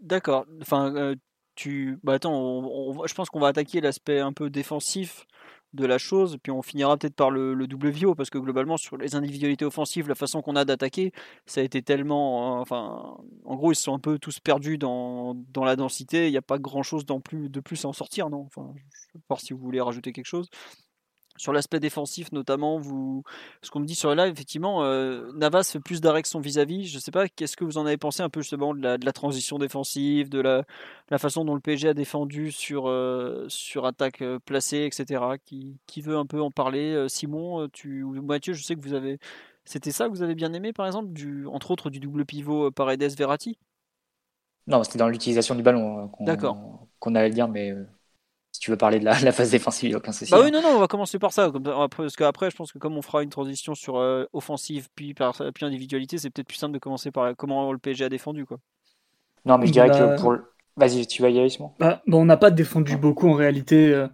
D'accord. 0.00 0.46
Enfin, 0.60 0.94
euh, 0.96 1.14
tu, 1.54 1.98
bah 2.02 2.18
je 2.22 3.14
pense 3.14 3.30
qu'on 3.30 3.40
va 3.40 3.48
attaquer 3.48 3.80
l'aspect 3.80 4.18
un 4.18 4.32
peu 4.32 4.50
défensif 4.50 5.26
de 5.74 5.86
la 5.86 5.98
chose, 5.98 6.36
puis 6.42 6.52
on 6.52 6.62
finira 6.62 6.96
peut-être 6.96 7.14
par 7.14 7.30
le, 7.30 7.54
le 7.54 7.66
double 7.66 7.90
VO, 7.90 8.14
parce 8.14 8.30
que 8.30 8.38
globalement, 8.38 8.76
sur 8.76 8.96
les 8.96 9.14
individualités 9.14 9.64
offensives, 9.64 10.08
la 10.08 10.14
façon 10.14 10.42
qu'on 10.42 10.56
a 10.56 10.64
d'attaquer, 10.64 11.12
ça 11.46 11.60
a 11.60 11.64
été 11.64 11.82
tellement. 11.82 12.60
Enfin, 12.60 13.16
en 13.44 13.56
gros, 13.56 13.72
ils 13.72 13.76
se 13.76 13.82
sont 13.82 13.94
un 13.94 13.98
peu 13.98 14.18
tous 14.18 14.40
perdus 14.40 14.78
dans, 14.78 15.36
la 15.56 15.76
densité, 15.76 16.28
il 16.28 16.30
n'y 16.30 16.36
a 16.36 16.42
pas 16.42 16.58
grand-chose 16.58 17.06
de 17.06 17.60
plus 17.60 17.84
à 17.84 17.88
en 17.88 17.92
sortir, 17.92 18.30
non? 18.30 18.42
Enfin, 18.46 18.72
je 18.76 18.98
sais 19.12 19.24
pas 19.28 19.36
si 19.36 19.52
vous 19.52 19.60
voulez 19.60 19.80
rajouter 19.80 20.12
quelque 20.12 20.26
chose. 20.26 20.48
Sur 21.42 21.52
l'aspect 21.52 21.80
défensif, 21.80 22.30
notamment, 22.30 22.78
vous, 22.78 23.24
ce 23.62 23.72
qu'on 23.72 23.80
me 23.80 23.84
dit 23.84 23.96
sur 23.96 24.10
le 24.10 24.14
live, 24.14 24.32
effectivement, 24.32 24.84
euh, 24.84 25.32
Navas 25.34 25.64
fait 25.64 25.80
plus 25.80 26.00
d'arrêts 26.00 26.22
que 26.22 26.28
son 26.28 26.38
vis-à-vis. 26.38 26.86
Je 26.86 26.94
ne 26.94 27.00
sais 27.00 27.10
pas, 27.10 27.26
qu'est-ce 27.26 27.56
que 27.56 27.64
vous 27.64 27.78
en 27.78 27.86
avez 27.86 27.96
pensé 27.96 28.22
un 28.22 28.28
peu 28.28 28.42
justement 28.42 28.74
de 28.74 28.80
la, 28.80 28.96
de 28.96 29.04
la 29.04 29.12
transition 29.12 29.58
défensive, 29.58 30.28
de 30.28 30.40
la, 30.40 30.62
la, 31.10 31.18
façon 31.18 31.44
dont 31.44 31.56
le 31.56 31.60
PSG 31.60 31.88
a 31.88 31.94
défendu 31.94 32.52
sur, 32.52 32.88
euh, 32.88 33.44
sur 33.48 33.86
attaque 33.86 34.22
euh, 34.22 34.38
placée, 34.38 34.84
etc. 34.84 35.20
Qui, 35.44 35.78
qui, 35.88 36.00
veut 36.00 36.16
un 36.16 36.26
peu 36.26 36.40
en 36.40 36.52
parler? 36.52 37.06
Simon, 37.08 37.68
tu, 37.72 38.04
ou 38.04 38.22
Mathieu, 38.22 38.52
je 38.52 38.62
sais 38.62 38.76
que 38.76 38.80
vous 38.80 38.94
avez. 38.94 39.18
C'était 39.64 39.90
ça 39.90 40.06
que 40.06 40.10
vous 40.10 40.22
avez 40.22 40.36
bien 40.36 40.52
aimé, 40.52 40.72
par 40.72 40.86
exemple, 40.86 41.12
du, 41.12 41.48
entre 41.48 41.72
autres 41.72 41.90
du 41.90 41.98
double 41.98 42.24
pivot 42.24 42.70
Paredes-Verratti 42.70 43.58
Non, 44.68 44.84
c'était 44.84 44.98
dans 44.98 45.08
l'utilisation 45.08 45.56
du 45.56 45.64
ballon 45.64 46.06
qu'on 46.06 46.86
qu'on 47.00 47.14
allait 47.16 47.30
dire, 47.30 47.48
mais 47.48 47.74
si 48.52 48.60
tu 48.60 48.70
veux 48.70 48.76
parler 48.76 49.00
de 49.00 49.04
la, 49.04 49.14
phase 49.32 49.50
défensive, 49.50 49.88
il 49.88 49.92
n'y 49.92 49.94
a 49.94 49.98
aucun 49.98 50.12
souci. 50.12 50.30
Bah 50.30 50.38
oui, 50.40 50.48
hein. 50.48 50.50
non, 50.50 50.62
non, 50.62 50.76
on 50.76 50.78
va 50.78 50.86
commencer 50.86 51.18
par 51.18 51.32
ça. 51.32 51.50
parce 51.96 52.16
qu'après, 52.16 52.50
je 52.50 52.56
pense 52.56 52.70
que 52.70 52.78
comme 52.78 52.96
on 52.96 53.02
fera 53.02 53.22
une 53.22 53.30
transition 53.30 53.74
sur 53.74 53.96
euh, 53.96 54.26
offensive 54.34 54.88
puis, 54.94 55.14
par, 55.14 55.42
puis 55.54 55.64
individualité, 55.64 56.18
c'est 56.18 56.28
peut-être 56.28 56.48
plus 56.48 56.58
simple 56.58 56.74
de 56.74 56.78
commencer 56.78 57.10
par 57.10 57.34
comment 57.34 57.72
le 57.72 57.78
PSG 57.78 58.04
a 58.04 58.08
défendu. 58.10 58.44
Quoi. 58.44 58.58
Non, 59.46 59.56
mais 59.56 59.66
je 59.66 59.72
dirais 59.72 59.88
que 59.88 59.94
bah, 59.94 60.16
pour. 60.16 60.36
Vas-y, 60.76 61.06
tu 61.06 61.22
vas 61.22 61.30
y 61.30 61.38
aller, 61.38 61.48
Simon. 61.48 61.72
Bah, 61.78 62.02
bon, 62.06 62.22
on 62.22 62.24
n'a 62.26 62.36
pas 62.36 62.50
défendu 62.50 62.96
beaucoup 62.96 63.28
en 63.28 63.34
réalité. 63.34 63.88
Euh, 63.88 64.06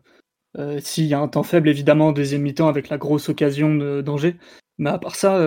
euh, 0.57 0.81
s'il 0.81 1.07
y 1.07 1.15
a 1.15 1.21
un 1.21 1.29
temps 1.29 1.43
faible, 1.43 1.69
évidemment, 1.69 2.09
en 2.09 2.13
deuxième 2.13 2.43
mi-temps 2.43 2.69
avec 2.69 2.89
la 2.89 2.99
grosse 2.99 3.29
occasion 3.29 3.75
d'Angers. 4.03 4.37
Mais 4.79 4.91
à 4.91 4.99
part 4.99 5.17
ça, 5.17 5.39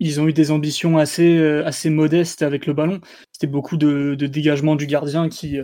ils 0.00 0.20
ont 0.20 0.26
eu 0.26 0.32
des 0.32 0.50
ambitions 0.50 0.98
assez, 0.98 1.38
assez 1.64 1.90
modestes 1.90 2.42
avec 2.42 2.66
le 2.66 2.72
ballon. 2.72 3.00
C'était 3.32 3.46
beaucoup 3.46 3.76
de, 3.76 4.14
de, 4.14 4.26
dégagement 4.26 4.74
du 4.74 4.86
gardien 4.86 5.28
qui 5.28 5.60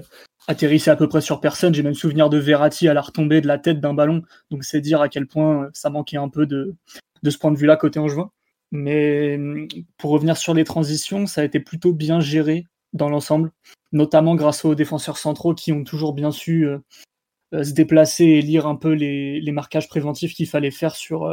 atterrissait 0.49 0.91
à 0.91 0.97
peu 0.97 1.09
près 1.09 1.21
sur 1.21 1.41
personne. 1.41 1.75
J'ai 1.75 1.83
même 1.83 1.95
souvenir 1.95 2.31
de 2.31 2.39
Verratti 2.39 2.89
à 2.89 2.95
la 2.95 3.01
retombée 3.01 3.41
de 3.41 3.47
la 3.47 3.59
tête 3.59 3.81
d'un 3.81 3.95
ballon. 3.95 4.23
Donc 4.51 4.65
c'est 4.65 4.81
dire 4.81 5.01
à 5.01 5.09
quel 5.09 5.27
point 5.27 5.65
euh, 5.65 5.71
ça 5.73 5.91
manquait 5.91 6.17
un 6.17 6.29
peu 6.29 6.47
de, 6.47 6.75
ce 7.25 7.39
point 7.39 7.51
de 7.51 7.57
vue-là 7.57 7.77
côté 7.77 7.99
Angevin. 7.99 8.31
Mais 8.73 9.37
mm, 9.39 9.69
pour 9.99 10.11
revenir 10.11 10.37
sur 10.37 10.55
les 10.55 10.65
transitions, 10.65 11.27
ça 11.27 11.41
a 11.43 11.45
été 11.45 11.61
plutôt 11.61 11.93
bien 11.93 12.21
géré 12.21 12.67
dans 12.93 13.09
l'ensemble, 13.09 13.53
notamment 13.93 14.35
grâce 14.35 14.65
aux 14.65 14.75
défenseurs 14.75 15.19
centraux 15.19 15.55
qui 15.55 15.73
ont 15.73 15.85
toujours 15.85 16.15
bien 16.15 16.31
su 16.31 16.67
euh, 16.67 16.79
euh, 17.55 17.65
se 17.65 17.73
déplacer 17.73 18.25
et 18.25 18.43
lire 18.43 18.67
un 18.67 18.77
peu 18.77 18.93
les 18.93 19.53
marquages 19.53 19.89
préventifs 19.89 20.35
qu'il 20.35 20.49
fallait 20.49 20.71
faire 20.71 20.97
sur, 20.97 21.31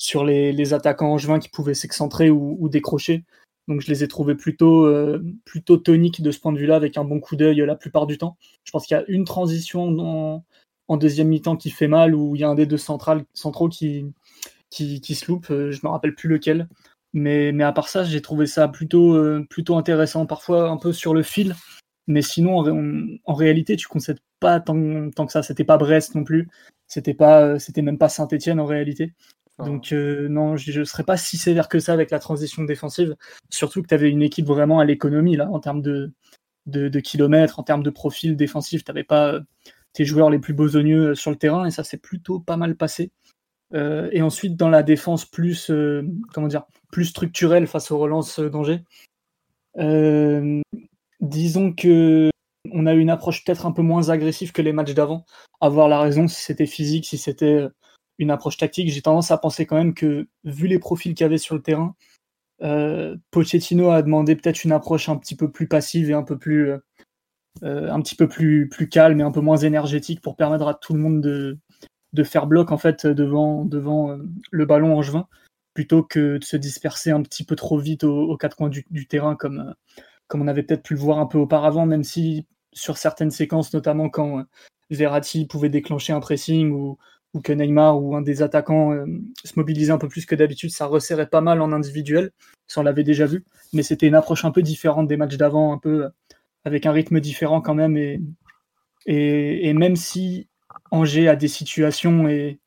sur 0.00 0.24
les, 0.24 0.52
les, 0.52 0.72
attaquants 0.72 1.12
angevins 1.12 1.38
qui 1.38 1.50
pouvaient 1.50 1.74
s'excentrer 1.74 2.30
ou, 2.30 2.68
décrocher. 2.70 3.22
Donc 3.68 3.82
je 3.82 3.88
les 3.88 4.02
ai 4.02 4.08
trouvés 4.08 4.34
plutôt, 4.34 4.86
euh, 4.86 5.22
plutôt 5.44 5.76
toniques 5.76 6.22
de 6.22 6.30
ce 6.30 6.40
point 6.40 6.52
de 6.52 6.58
vue-là, 6.58 6.76
avec 6.76 6.96
un 6.96 7.04
bon 7.04 7.20
coup 7.20 7.36
d'œil 7.36 7.58
la 7.58 7.76
plupart 7.76 8.06
du 8.06 8.16
temps. 8.16 8.38
Je 8.64 8.72
pense 8.72 8.86
qu'il 8.86 8.96
y 8.96 9.00
a 9.00 9.04
une 9.08 9.26
transition 9.26 10.42
en, 10.88 10.96
deuxième 10.96 11.28
mi-temps 11.28 11.56
qui 11.56 11.68
fait 11.68 11.86
mal, 11.86 12.14
où 12.14 12.34
il 12.34 12.40
y 12.40 12.44
a 12.44 12.48
un 12.48 12.54
des 12.54 12.64
deux 12.64 12.78
centrales, 12.78 13.24
centraux 13.34 13.68
qui, 13.68 14.06
qui, 14.70 15.02
qui 15.02 15.14
se 15.14 15.30
loupe, 15.30 15.50
euh, 15.50 15.70
je 15.70 15.80
me 15.84 15.90
rappelle 15.90 16.14
plus 16.14 16.30
lequel. 16.30 16.66
Mais, 17.12 17.52
mais 17.52 17.64
à 17.64 17.72
part 17.72 17.88
ça, 17.88 18.02
j'ai 18.02 18.22
trouvé 18.22 18.46
ça 18.46 18.68
plutôt, 18.68 19.14
euh, 19.14 19.46
plutôt 19.50 19.76
intéressant, 19.76 20.24
parfois 20.24 20.70
un 20.70 20.78
peu 20.78 20.94
sur 20.94 21.12
le 21.12 21.22
fil. 21.22 21.54
Mais 22.06 22.22
sinon, 22.22 22.60
en, 22.60 23.06
en 23.26 23.34
réalité, 23.34 23.76
tu 23.76 23.86
concèdes 23.86 24.20
pas 24.40 24.60
tant, 24.60 25.10
tant 25.10 25.26
que 25.26 25.32
ça. 25.32 25.42
C'était 25.42 25.64
pas 25.64 25.76
Brest 25.76 26.14
non 26.14 26.24
plus. 26.24 26.48
C'était 26.88 27.14
pas, 27.14 27.58
c'était 27.58 27.82
même 27.82 27.98
pas 27.98 28.08
Saint-Etienne 28.08 28.58
en 28.60 28.66
réalité. 28.66 29.12
Donc 29.64 29.92
euh, 29.92 30.28
non, 30.28 30.56
je 30.56 30.80
ne 30.80 30.84
serais 30.84 31.04
pas 31.04 31.16
si 31.16 31.36
sévère 31.36 31.68
que 31.68 31.78
ça 31.78 31.92
avec 31.92 32.10
la 32.10 32.18
transition 32.18 32.64
défensive, 32.64 33.16
surtout 33.48 33.82
que 33.82 33.88
tu 33.88 33.94
avais 33.94 34.10
une 34.10 34.22
équipe 34.22 34.46
vraiment 34.46 34.80
à 34.80 34.84
l'économie 34.84 35.36
là 35.36 35.48
en 35.50 35.60
termes 35.60 35.82
de, 35.82 36.12
kilomètres, 37.00 37.58
en 37.58 37.62
termes 37.62 37.82
de 37.82 37.90
profil 37.90 38.36
défensif, 38.36 38.84
tu 38.84 38.90
n'avais 38.90 39.04
pas 39.04 39.34
euh, 39.34 39.40
tes 39.92 40.04
joueurs 40.04 40.30
les 40.30 40.38
plus 40.38 40.54
besogneux 40.54 41.10
euh, 41.10 41.14
sur 41.14 41.30
le 41.30 41.36
terrain 41.36 41.64
et 41.66 41.70
ça 41.70 41.84
s'est 41.84 41.98
plutôt 41.98 42.40
pas 42.40 42.56
mal 42.56 42.76
passé. 42.76 43.10
et 43.72 44.22
ensuite 44.22 44.56
dans 44.56 44.68
la 44.68 44.82
défense 44.82 45.24
plus 45.24 45.70
comment 46.32 46.48
dire 46.48 46.64
plus 46.90 47.06
structurelle 47.06 47.66
face 47.66 47.90
aux 47.90 47.98
relances 47.98 48.40
d'Angers, 48.40 48.82
disons 51.20 51.72
que 51.72 52.30
on 52.72 52.86
a 52.86 52.94
eu 52.94 53.00
une 53.00 53.10
approche 53.10 53.44
peut-être 53.44 53.66
un 53.66 53.72
peu 53.72 53.82
moins 53.82 54.10
agressive 54.10 54.52
que 54.52 54.62
les 54.62 54.72
matchs 54.72 54.94
d'avant. 54.94 55.24
Avoir 55.60 55.88
la 55.88 56.00
raison 56.00 56.28
si 56.28 56.40
c'était 56.42 56.66
physique, 56.66 57.06
si 57.06 57.18
c'était 57.18 57.68
une 58.20 58.30
approche 58.30 58.58
tactique. 58.58 58.90
J'ai 58.90 59.02
tendance 59.02 59.32
à 59.32 59.38
penser 59.38 59.66
quand 59.66 59.76
même 59.76 59.94
que, 59.94 60.28
vu 60.44 60.68
les 60.68 60.78
profils 60.78 61.14
qu'il 61.14 61.24
y 61.24 61.26
avait 61.26 61.38
sur 61.38 61.56
le 61.56 61.62
terrain, 61.62 61.96
euh, 62.62 63.16
Pochettino 63.30 63.90
a 63.90 64.02
demandé 64.02 64.36
peut-être 64.36 64.62
une 64.62 64.72
approche 64.72 65.08
un 65.08 65.16
petit 65.16 65.34
peu 65.34 65.50
plus 65.50 65.66
passive 65.66 66.10
et 66.10 66.14
un 66.14 66.22
peu 66.22 66.38
plus, 66.38 66.70
euh, 66.70 66.78
euh, 67.62 67.90
un 67.90 68.00
petit 68.02 68.14
peu 68.14 68.28
plus, 68.28 68.68
calme 68.90 69.20
et 69.20 69.24
un 69.24 69.32
peu 69.32 69.40
moins 69.40 69.56
énergétique 69.56 70.20
pour 70.20 70.36
permettre 70.36 70.68
à 70.68 70.74
tout 70.74 70.92
le 70.92 71.00
monde 71.00 71.22
de, 71.22 71.58
faire 72.24 72.46
bloc 72.46 72.70
en 72.70 72.78
fait 72.78 73.06
devant, 73.06 73.64
devant 73.64 74.18
le 74.50 74.66
ballon 74.66 74.96
en 74.96 75.00
juin, 75.00 75.26
plutôt 75.72 76.02
que 76.02 76.36
de 76.36 76.44
se 76.44 76.58
disperser 76.58 77.10
un 77.10 77.22
petit 77.22 77.44
peu 77.44 77.56
trop 77.56 77.78
vite 77.78 78.04
aux, 78.04 78.36
quatre 78.36 78.56
coins 78.56 78.68
du, 78.68 79.06
terrain 79.08 79.34
comme, 79.34 79.74
comme 80.28 80.42
on 80.42 80.48
avait 80.48 80.62
peut-être 80.62 80.82
pu 80.82 80.92
le 80.92 81.00
voir 81.00 81.18
un 81.18 81.26
peu 81.26 81.38
auparavant, 81.38 81.86
même 81.86 82.04
si 82.04 82.46
sur 82.74 82.98
certaines 82.98 83.30
séquences, 83.30 83.72
notamment 83.72 84.10
quand 84.10 84.44
Verratti 84.90 85.46
pouvait 85.46 85.70
déclencher 85.70 86.12
un 86.12 86.20
pressing 86.20 86.70
ou, 86.72 86.98
ou 87.34 87.40
que 87.40 87.52
Neymar 87.52 88.02
ou 88.02 88.16
un 88.16 88.22
des 88.22 88.42
attaquants 88.42 88.92
euh, 88.92 89.06
se 89.44 89.52
mobilisait 89.56 89.92
un 89.92 89.98
peu 89.98 90.08
plus 90.08 90.26
que 90.26 90.34
d'habitude, 90.34 90.70
ça 90.70 90.86
resserrait 90.86 91.28
pas 91.28 91.40
mal 91.40 91.60
en 91.60 91.72
individuel, 91.72 92.30
ça 92.66 92.80
on 92.80 92.84
l'avait 92.84 93.04
déjà 93.04 93.26
vu, 93.26 93.44
mais 93.72 93.82
c'était 93.82 94.06
une 94.06 94.14
approche 94.14 94.44
un 94.44 94.50
peu 94.50 94.62
différente 94.62 95.08
des 95.08 95.16
matchs 95.16 95.36
d'avant, 95.36 95.72
un 95.72 95.78
peu 95.78 96.04
euh, 96.04 96.08
avec 96.64 96.86
un 96.86 96.92
rythme 96.92 97.20
différent 97.20 97.60
quand 97.60 97.74
même, 97.74 97.96
et, 99.06 99.72
même 99.72 99.96
si 99.96 100.48
Angers 100.90 101.28
a 101.28 101.36
des 101.36 101.48
situations 101.48 102.28
et 102.28 102.60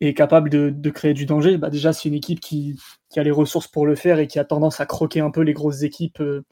est 0.00 0.14
capable 0.14 0.48
de, 0.50 0.90
créer 0.90 1.14
du 1.14 1.26
danger, 1.26 1.58
bah 1.58 1.70
déjà 1.70 1.92
c'est 1.92 2.08
une 2.08 2.14
équipe 2.14 2.40
qui, 2.40 2.76
a 3.16 3.22
les 3.22 3.30
ressources 3.30 3.68
pour 3.68 3.86
le 3.86 3.94
faire 3.94 4.18
et 4.18 4.26
qui 4.26 4.38
a 4.38 4.44
tendance 4.44 4.80
à 4.80 4.86
croquer 4.86 5.20
un 5.20 5.30
peu 5.30 5.42
les 5.42 5.52
grosses 5.52 5.82
équipes 5.82 6.20
euh, 6.20 6.42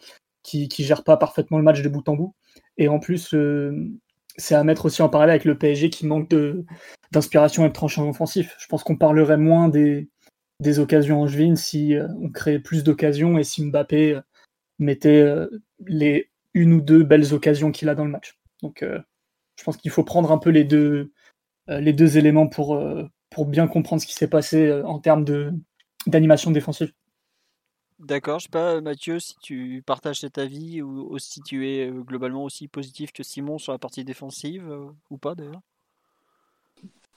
qui, 0.43 0.69
qui 0.69 0.85
gèrent 0.85 1.05
pas 1.05 1.17
parfaitement 1.17 1.59
le 1.59 1.65
match 1.65 1.81
de 1.83 1.89
bout 1.89 2.07
en 2.09 2.15
bout. 2.15 2.35
Et 2.77 2.89
en 2.89 2.99
plus, 3.01 3.35
c'est 4.39 4.55
à 4.55 4.65
mettre 4.65 4.87
aussi 4.87 5.03
en 5.03 5.09
parallèle 5.09 5.35
avec 5.35 5.45
le 5.45 5.59
PSG 5.59 5.91
qui 5.91 6.07
manque 6.07 6.35
d'inspiration 7.13 7.65
et 7.65 7.69
de 7.69 7.73
tranchant 7.75 8.09
offensif. 8.09 8.57
Je 8.59 8.67
pense 8.67 8.85
qu'on 8.85 8.97
parlerait 8.97 9.37
moins 9.37 9.69
des, 9.69 10.09
des 10.61 10.79
occasions 10.79 11.21
angevines 11.23 11.57
si 11.57 11.95
euh, 11.95 12.09
on 12.21 12.31
créait 12.31 12.59
plus 12.59 12.85
d'occasions 12.85 13.39
et 13.39 13.45
si 13.45 13.65
Mbappé 13.65 14.15
euh, 14.15 14.21
mettait 14.79 15.21
euh, 15.21 15.49
les 15.87 16.31
une 16.55 16.73
ou 16.73 16.81
deux 16.81 17.05
belles 17.05 17.35
occasions 17.35 17.71
qu'il 17.71 17.89
a 17.89 17.95
dans 17.95 18.05
le 18.05 18.11
match. 18.11 18.39
Donc 18.63 18.83
je 18.83 19.65
pense 19.65 19.77
qu'il 19.77 19.91
faut 19.93 20.03
prendre 20.03 20.33
un 20.33 20.39
peu 20.39 20.51
les 20.51 20.65
deux, 20.65 21.13
éléments 21.69 22.49
pour 22.49 23.47
bien 23.47 23.69
comprendre 23.69 24.03
ce 24.03 24.07
qui 24.07 24.15
s'est 24.15 24.31
passé 24.31 24.73
en 24.73 24.99
termes 24.99 25.25
d'animation 26.07 26.51
défensive. 26.51 26.93
D'accord, 27.99 28.39
je 28.39 28.45
sais 28.45 28.51
pas, 28.51 28.81
Mathieu, 28.81 29.19
si 29.19 29.37
tu 29.43 29.83
partages 29.85 30.21
cet 30.21 30.39
avis 30.39 30.83
ou, 30.83 31.19
si 31.19 31.41
tu 31.41 31.69
es 31.69 31.89
euh, 31.89 32.03
globalement 32.03 32.45
aussi 32.45 32.69
positif 32.69 33.11
que 33.13 33.25
Simon 33.25 33.59
sur 33.59 33.73
la 33.73 33.79
partie 33.79 34.05
défensive 34.05 34.71
euh, 34.71 34.87
ou 35.11 35.19
pas 35.19 35.35
d'ailleurs? 35.35 35.61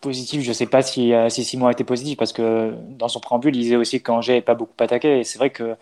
Positif, 0.02 0.42
je 0.42 0.52
sais 0.52 0.66
pas 0.66 0.82
si, 0.82 1.14
si 1.30 1.44
Simon 1.44 1.68
a 1.68 1.72
été 1.72 1.84
positif 1.84 2.18
parce 2.18 2.34
que 2.34 2.76
dans 2.90 3.08
son 3.08 3.20
préambule, 3.20 3.56
il 3.56 3.62
disait 3.62 3.76
aussi 3.76 4.02
qu'Angers 4.02 4.32
n'avait 4.32 4.42
pas 4.42 4.56
beaucoup 4.56 4.74
attaqué. 4.80 5.20
Et 5.20 5.24
c'est 5.24 5.38
vrai 5.38 5.52
que 5.52 5.76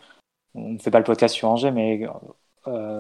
on 0.56 0.74
ne 0.74 0.78
fait 0.78 0.92
pas 0.92 0.98
le 0.98 1.06
podcast 1.06 1.34
sur 1.34 1.48
Angers, 1.48 1.72
mais 1.72 2.06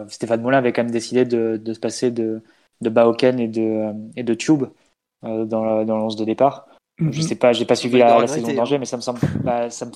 Stéphane 0.08 0.42
Moulin 0.42 0.60
avait 0.60 0.72
quand 0.72 0.84
même 0.84 0.94
décidé 0.94 1.26
de, 1.26 1.60
de 1.62 1.74
se 1.74 1.80
passer 1.82 2.10
de, 2.10 2.42
de 2.80 2.90
Baoken 2.90 3.38
et 3.38 3.50
de, 3.50 3.92
et 4.16 4.24
de 4.24 4.34
Tube 4.34 4.64
dans, 5.22 5.46
dans 5.84 5.98
l'once 5.98 6.16
de 6.16 6.24
départ. 6.24 6.68
Je 7.00 7.12
Je 7.12 7.20
mhm. 7.20 7.28
sais 7.28 7.36
pas, 7.36 7.52
j'ai 7.52 7.66
pas 7.66 7.76
suivi 7.76 7.98
la, 7.98 8.26
saison 8.26 8.54
d'Angers, 8.54 8.76
hein. 8.76 8.80
mais 8.80 8.86
ça 8.86 8.96
me 8.96 9.02
semble, 9.02 9.20
bah, 9.44 9.70
ça, 9.70 9.88
me, 9.88 9.92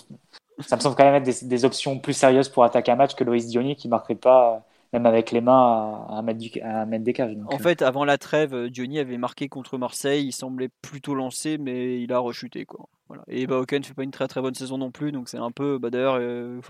ça 0.60 0.76
me, 0.76 0.82
semble 0.82 0.96
quand 0.96 1.04
même 1.04 1.16
être 1.16 1.24
des, 1.24 1.48
des, 1.48 1.66
options 1.66 2.00
plus 2.00 2.13
sérieuses 2.13 2.50
pour 2.50 2.63
attaquer 2.63 2.92
un 2.92 2.96
match 2.96 3.16
que 3.16 3.24
Loïs 3.24 3.48
Diony 3.48 3.76
qui 3.76 3.88
marquerait 3.88 4.16
pas, 4.16 4.66
même 4.94 5.06
avec 5.06 5.32
les 5.32 5.42
mains, 5.42 6.06
à, 6.10 6.22
mettre, 6.22 6.39
des 6.39 7.13
cages. 7.13 7.36
en 7.50 7.56
euh. 7.56 7.58
fait, 7.58 7.82
avant 7.82 8.06
la 8.06 8.18
trêve, 8.18 8.70
Diony 8.70 9.00
avait 9.00 9.18
marqué 9.18 9.50
contre 9.50 9.78
Marseille. 9.78 10.26
Il 10.26 10.32
semblait 10.32 10.70
plutôt 10.82 11.16
lancé, 11.16 11.58
mais 11.58 12.02
il 12.02 12.13
a 12.13 12.20
rechuté. 12.20 12.66
Quoi. 12.66 12.88
Voilà. 13.08 13.24
Et 13.28 13.48
Baoken 13.48 13.82
ne 13.82 13.86
fait 13.86 13.94
pas 13.96 14.04
une 14.04 14.12
très 14.12 14.28
très 14.28 14.42
bonne 14.42 14.54
saison 14.54 14.78
non 14.78 14.92
plus, 14.92 15.12
donc 15.12 15.30
c'est 15.30 15.38
un 15.38 15.52
peu. 15.52 15.80
Bah, 15.80 15.89
D'ailleurs, 15.89 16.18
euh, 16.20 16.62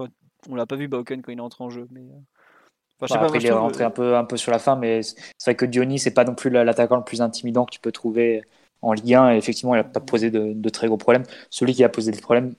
on 0.50 0.56
l'a 0.56 0.66
pas 0.66 0.78
vu 0.78 0.88
Baoken 0.88 1.22
quand 1.22 1.32
il 1.32 1.38
est 1.38 1.42
entré 1.42 1.64
en 1.64 1.70
jeu. 1.70 1.88
Mais... 1.92 2.02
Euh, 2.02 2.20
enfin, 3.02 3.16
après, 3.16 3.40
il 3.40 3.46
est 3.46 3.52
rentré 3.52 3.84
un, 3.84 3.92
peu, 3.92 4.16
un 4.16 4.24
peu 4.24 4.38
sur 4.38 4.52
la 4.52 4.60
fin, 4.60 4.78
mais 4.78 5.02
c'est 5.04 5.24
vrai 5.46 5.56
que 5.56 5.66
Diony, 5.66 6.00
c'est 6.00 6.14
pas 6.14 6.24
non 6.24 6.36
plus 6.36 6.50
l'attaquant 6.50 6.96
le 6.96 7.04
plus 7.04 7.22
intimidant 7.22 7.66
que 7.66 7.72
tu 7.72 7.80
peux 7.82 7.92
trouver 7.92 8.44
en 8.82 8.94
Ligue 8.94 9.16
1. 9.16 9.34
Et 9.34 9.38
effectivement, 9.38 9.76
il 9.76 9.80
n'a 9.80 9.84
pas 9.84 10.00
posé 10.00 10.32
de, 10.32 10.70
très 10.70 10.88
gros 10.88 10.98
problèmes. 10.98 11.24
Celui 11.50 11.74
qui 11.74 11.84
a 11.84 11.90
posé 11.90 12.12
des 12.12 12.22
problèmes 12.22 12.54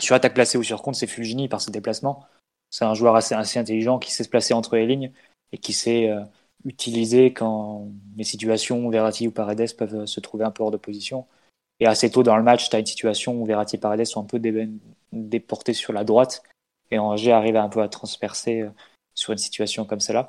sur 0.00 0.14
attaque 0.14 0.34
placée 0.34 0.58
ou 0.58 0.62
sur 0.62 0.82
compte, 0.82 0.94
c'est 0.94 1.06
Fulgini 1.06 1.48
par 1.48 1.60
ses 1.60 1.70
déplacements. 1.70 2.24
C'est 2.70 2.84
un 2.84 2.94
joueur 2.94 3.16
assez, 3.16 3.34
assez 3.34 3.58
intelligent 3.58 3.98
qui 3.98 4.12
sait 4.12 4.24
se 4.24 4.28
placer 4.28 4.54
entre 4.54 4.76
les 4.76 4.86
lignes 4.86 5.12
et 5.52 5.58
qui 5.58 5.72
sait 5.72 6.10
euh, 6.10 6.22
utiliser 6.64 7.32
quand 7.32 7.88
les 8.16 8.24
situations 8.24 8.84
où 8.84 8.90
Verratti 8.90 9.26
ou 9.26 9.30
Paredes 9.30 9.74
peuvent 9.76 10.02
euh, 10.02 10.06
se 10.06 10.20
trouver 10.20 10.44
un 10.44 10.50
peu 10.50 10.62
hors 10.62 10.70
de 10.70 10.76
position. 10.76 11.26
Et 11.80 11.86
assez 11.86 12.10
tôt 12.10 12.22
dans 12.22 12.36
le 12.36 12.42
match, 12.42 12.68
tu 12.68 12.76
as 12.76 12.78
une 12.78 12.86
situation 12.86 13.40
où 13.40 13.44
Verratti 13.44 13.76
et 13.76 13.78
Paredes 13.78 14.04
sont 14.04 14.20
un 14.20 14.24
peu 14.24 14.40
déportés 15.12 15.74
sur 15.74 15.92
la 15.92 16.04
droite 16.04 16.42
et 16.90 16.98
Angers 16.98 17.32
arrive 17.32 17.56
un 17.56 17.68
peu 17.68 17.82
à 17.82 17.88
transpercer 17.88 18.62
euh, 18.62 18.70
sur 19.14 19.32
une 19.32 19.38
situation 19.38 19.84
comme 19.84 20.00
celle-là. 20.00 20.28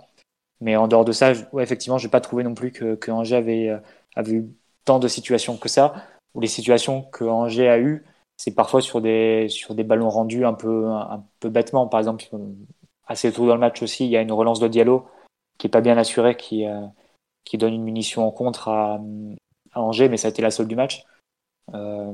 Mais 0.62 0.76
en 0.76 0.88
dehors 0.88 1.06
de 1.06 1.12
ça, 1.12 1.32
effectivement, 1.60 1.98
je 1.98 2.08
n'ai 2.08 2.12
pas 2.12 2.22
trouvé 2.22 2.44
non 2.44 2.54
plus 2.54 2.72
que, 2.72 2.96
que 2.96 3.12
Angers 3.12 3.38
avait, 3.38 3.80
avait 4.16 4.34
eu 4.34 4.50
tant 4.84 5.00
de 5.00 5.08
situations 5.08 5.56
que 5.56 5.70
ça, 5.70 5.94
ou 6.34 6.42
les 6.42 6.48
situations 6.48 7.04
que 7.04 7.24
Angers 7.24 7.70
a 7.70 7.80
eues, 7.80 8.04
c'est 8.40 8.56
parfois 8.56 8.80
sur 8.80 9.02
des, 9.02 9.50
sur 9.50 9.76
des 9.76 9.84
ballons 9.84 10.10
rendus 10.10 10.46
un 10.46 10.54
peu, 10.54 10.88
un 10.88 11.26
peu 11.42 11.50
bêtement. 11.50 11.88
Par 11.88 12.00
exemple, 12.00 12.24
assez 13.06 13.34
tôt 13.34 13.46
dans 13.46 13.54
le 13.54 13.60
match 13.60 13.82
aussi, 13.84 14.06
il 14.06 14.12
y 14.12 14.16
a 14.16 14.22
une 14.22 14.32
relance 14.32 14.62
de 14.62 14.70
Diallo 14.70 15.06
qui 15.58 15.68
est 15.68 15.70
pas 15.70 15.82
bien 15.82 15.98
assurée, 15.98 16.38
qui, 16.38 16.66
euh, 16.66 16.88
qui 17.44 17.58
donne 17.58 17.74
une 17.74 17.84
munition 17.84 18.26
en 18.26 18.32
contre 18.32 18.70
à, 18.70 19.02
Angers, 19.76 20.08
mais 20.08 20.16
ça 20.16 20.30
a 20.30 20.32
été 20.32 20.42
la 20.42 20.52
seule 20.52 20.70
du 20.70 20.78
match. 20.78 21.04
Euh, 21.74 22.14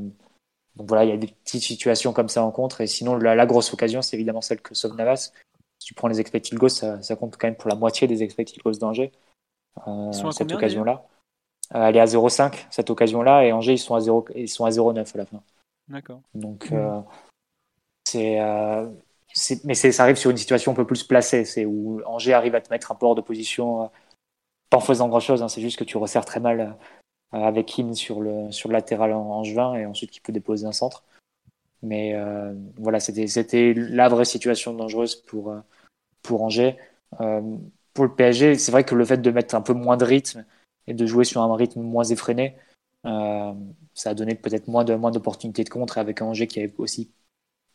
donc 0.76 0.88
voilà, 0.88 1.04
il 1.04 1.12
y 1.12 1.14
a 1.14 1.18
des 1.18 1.28
petites 1.28 1.62
situations 1.62 2.12
comme 2.12 2.28
ça 2.28 2.44
en 2.44 2.50
contre. 2.50 2.82
Et 2.82 2.88
sinon, 2.88 3.16
la, 3.18 3.46
grosse 3.46 3.72
occasion, 3.72 4.02
c'est 4.02 4.18
évidemment 4.18 4.42
celle 4.42 4.62
que 4.62 4.74
sauve 4.74 4.96
Navas. 4.96 5.32
Si 5.78 5.86
tu 5.90 5.94
prends 5.94 6.08
les 6.08 6.20
expected 6.20 6.58
goals, 6.58 6.72
ça, 6.72 7.00
ça, 7.04 7.16
compte 7.16 7.38
quand 7.38 7.48
même 7.48 7.56
pour 7.56 7.70
la 7.70 7.76
moitié 7.76 8.08
des 8.08 8.24
expected 8.24 8.64
goals 8.64 8.80
d'Angers. 8.80 9.12
Euh, 9.88 10.12
cette 10.32 10.52
occasion-là. 10.52 11.06
Elle 11.70 11.98
est 11.98 12.00
à 12.00 12.06
0,5 12.06 12.66
cette 12.72 12.90
occasion-là 12.90 13.46
et 13.46 13.52
Angers 13.52 13.74
ils 13.74 13.80
sont 13.80 13.96
à 13.96 14.00
0 14.00 14.26
ils 14.36 14.48
sont 14.48 14.66
à 14.66 14.70
0,9 14.70 15.14
à 15.14 15.18
la 15.18 15.26
fin. 15.26 15.42
D'accord. 15.88 16.22
Donc 16.34 16.72
euh, 16.72 17.02
euh, 18.16 18.90
c'est 19.34 19.64
mais 19.66 19.76
ça 19.76 20.04
arrive 20.04 20.16
sur 20.16 20.32
une 20.32 20.38
situation 20.38 20.72
un 20.72 20.76
peu 20.76 20.86
plus 20.86 21.04
placée, 21.04 21.46
c'est 21.46 21.66
où 21.66 22.02
Angers 22.06 22.34
arrive 22.34 22.56
à 22.56 22.62
te 22.62 22.70
mettre 22.72 22.92
un 22.92 22.96
peu 22.96 23.06
hors 23.06 23.16
de 23.16 23.22
position, 23.22 23.92
pas 24.70 24.78
en 24.78 24.82
faisant 24.82 25.10
grand 25.10 25.20
chose, 25.20 25.44
hein, 25.44 25.50
c'est 25.50 25.62
juste 25.62 25.78
que 25.78 25.84
tu 25.84 25.98
resserres 25.98 26.26
très 26.26 26.40
mal 26.40 26.76
avec 27.32 27.66
Kim 27.68 27.94
sur 27.94 28.22
le 28.22 28.52
sur 28.52 28.70
le 28.70 28.74
latéral 28.74 29.14
en, 29.14 29.44
juin 29.44 29.76
et 29.76 29.86
ensuite 29.86 30.12
qui 30.12 30.22
peut 30.22 30.34
déposer 30.34 30.66
un 30.66 30.72
centre. 30.72 31.04
Mais 31.84 32.16
voilà, 32.78 33.00
c'était 33.00 33.28
c'était 33.28 33.74
la 33.76 34.08
vraie 34.10 34.26
situation 34.26 34.74
dangereuse 34.74 35.16
pour 35.16 35.54
pour 36.24 36.42
Angers. 36.42 36.78
pour 37.94 38.06
le 38.06 38.16
PSG, 38.16 38.58
c'est 38.58 38.72
vrai 38.72 38.84
que 38.84 38.96
le 38.96 39.06
fait 39.06 39.18
de 39.18 39.32
mettre 39.32 39.54
un 39.54 39.62
peu 39.62 39.74
moins 39.74 39.98
de 39.98 40.06
rythme 40.06 40.46
et 40.88 40.94
de 40.94 41.06
jouer 41.06 41.26
sur 41.26 41.42
un 41.42 41.56
rythme 41.56 41.82
moins 41.82 42.06
effréné. 42.06 42.56
Euh, 43.06 43.54
ça 43.94 44.12
a 44.12 44.14
donné 44.14 44.36
peut-être 44.36 44.68
moins 44.68 44.84
de 44.84 44.96
moins 44.96 45.12
d'opportunités 45.12 45.64
de 45.64 45.70
contre 45.70 45.98
avec 45.98 46.22
Angers 46.22 46.48
qui 46.48 46.60
avait 46.60 46.74
aussi 46.78 47.12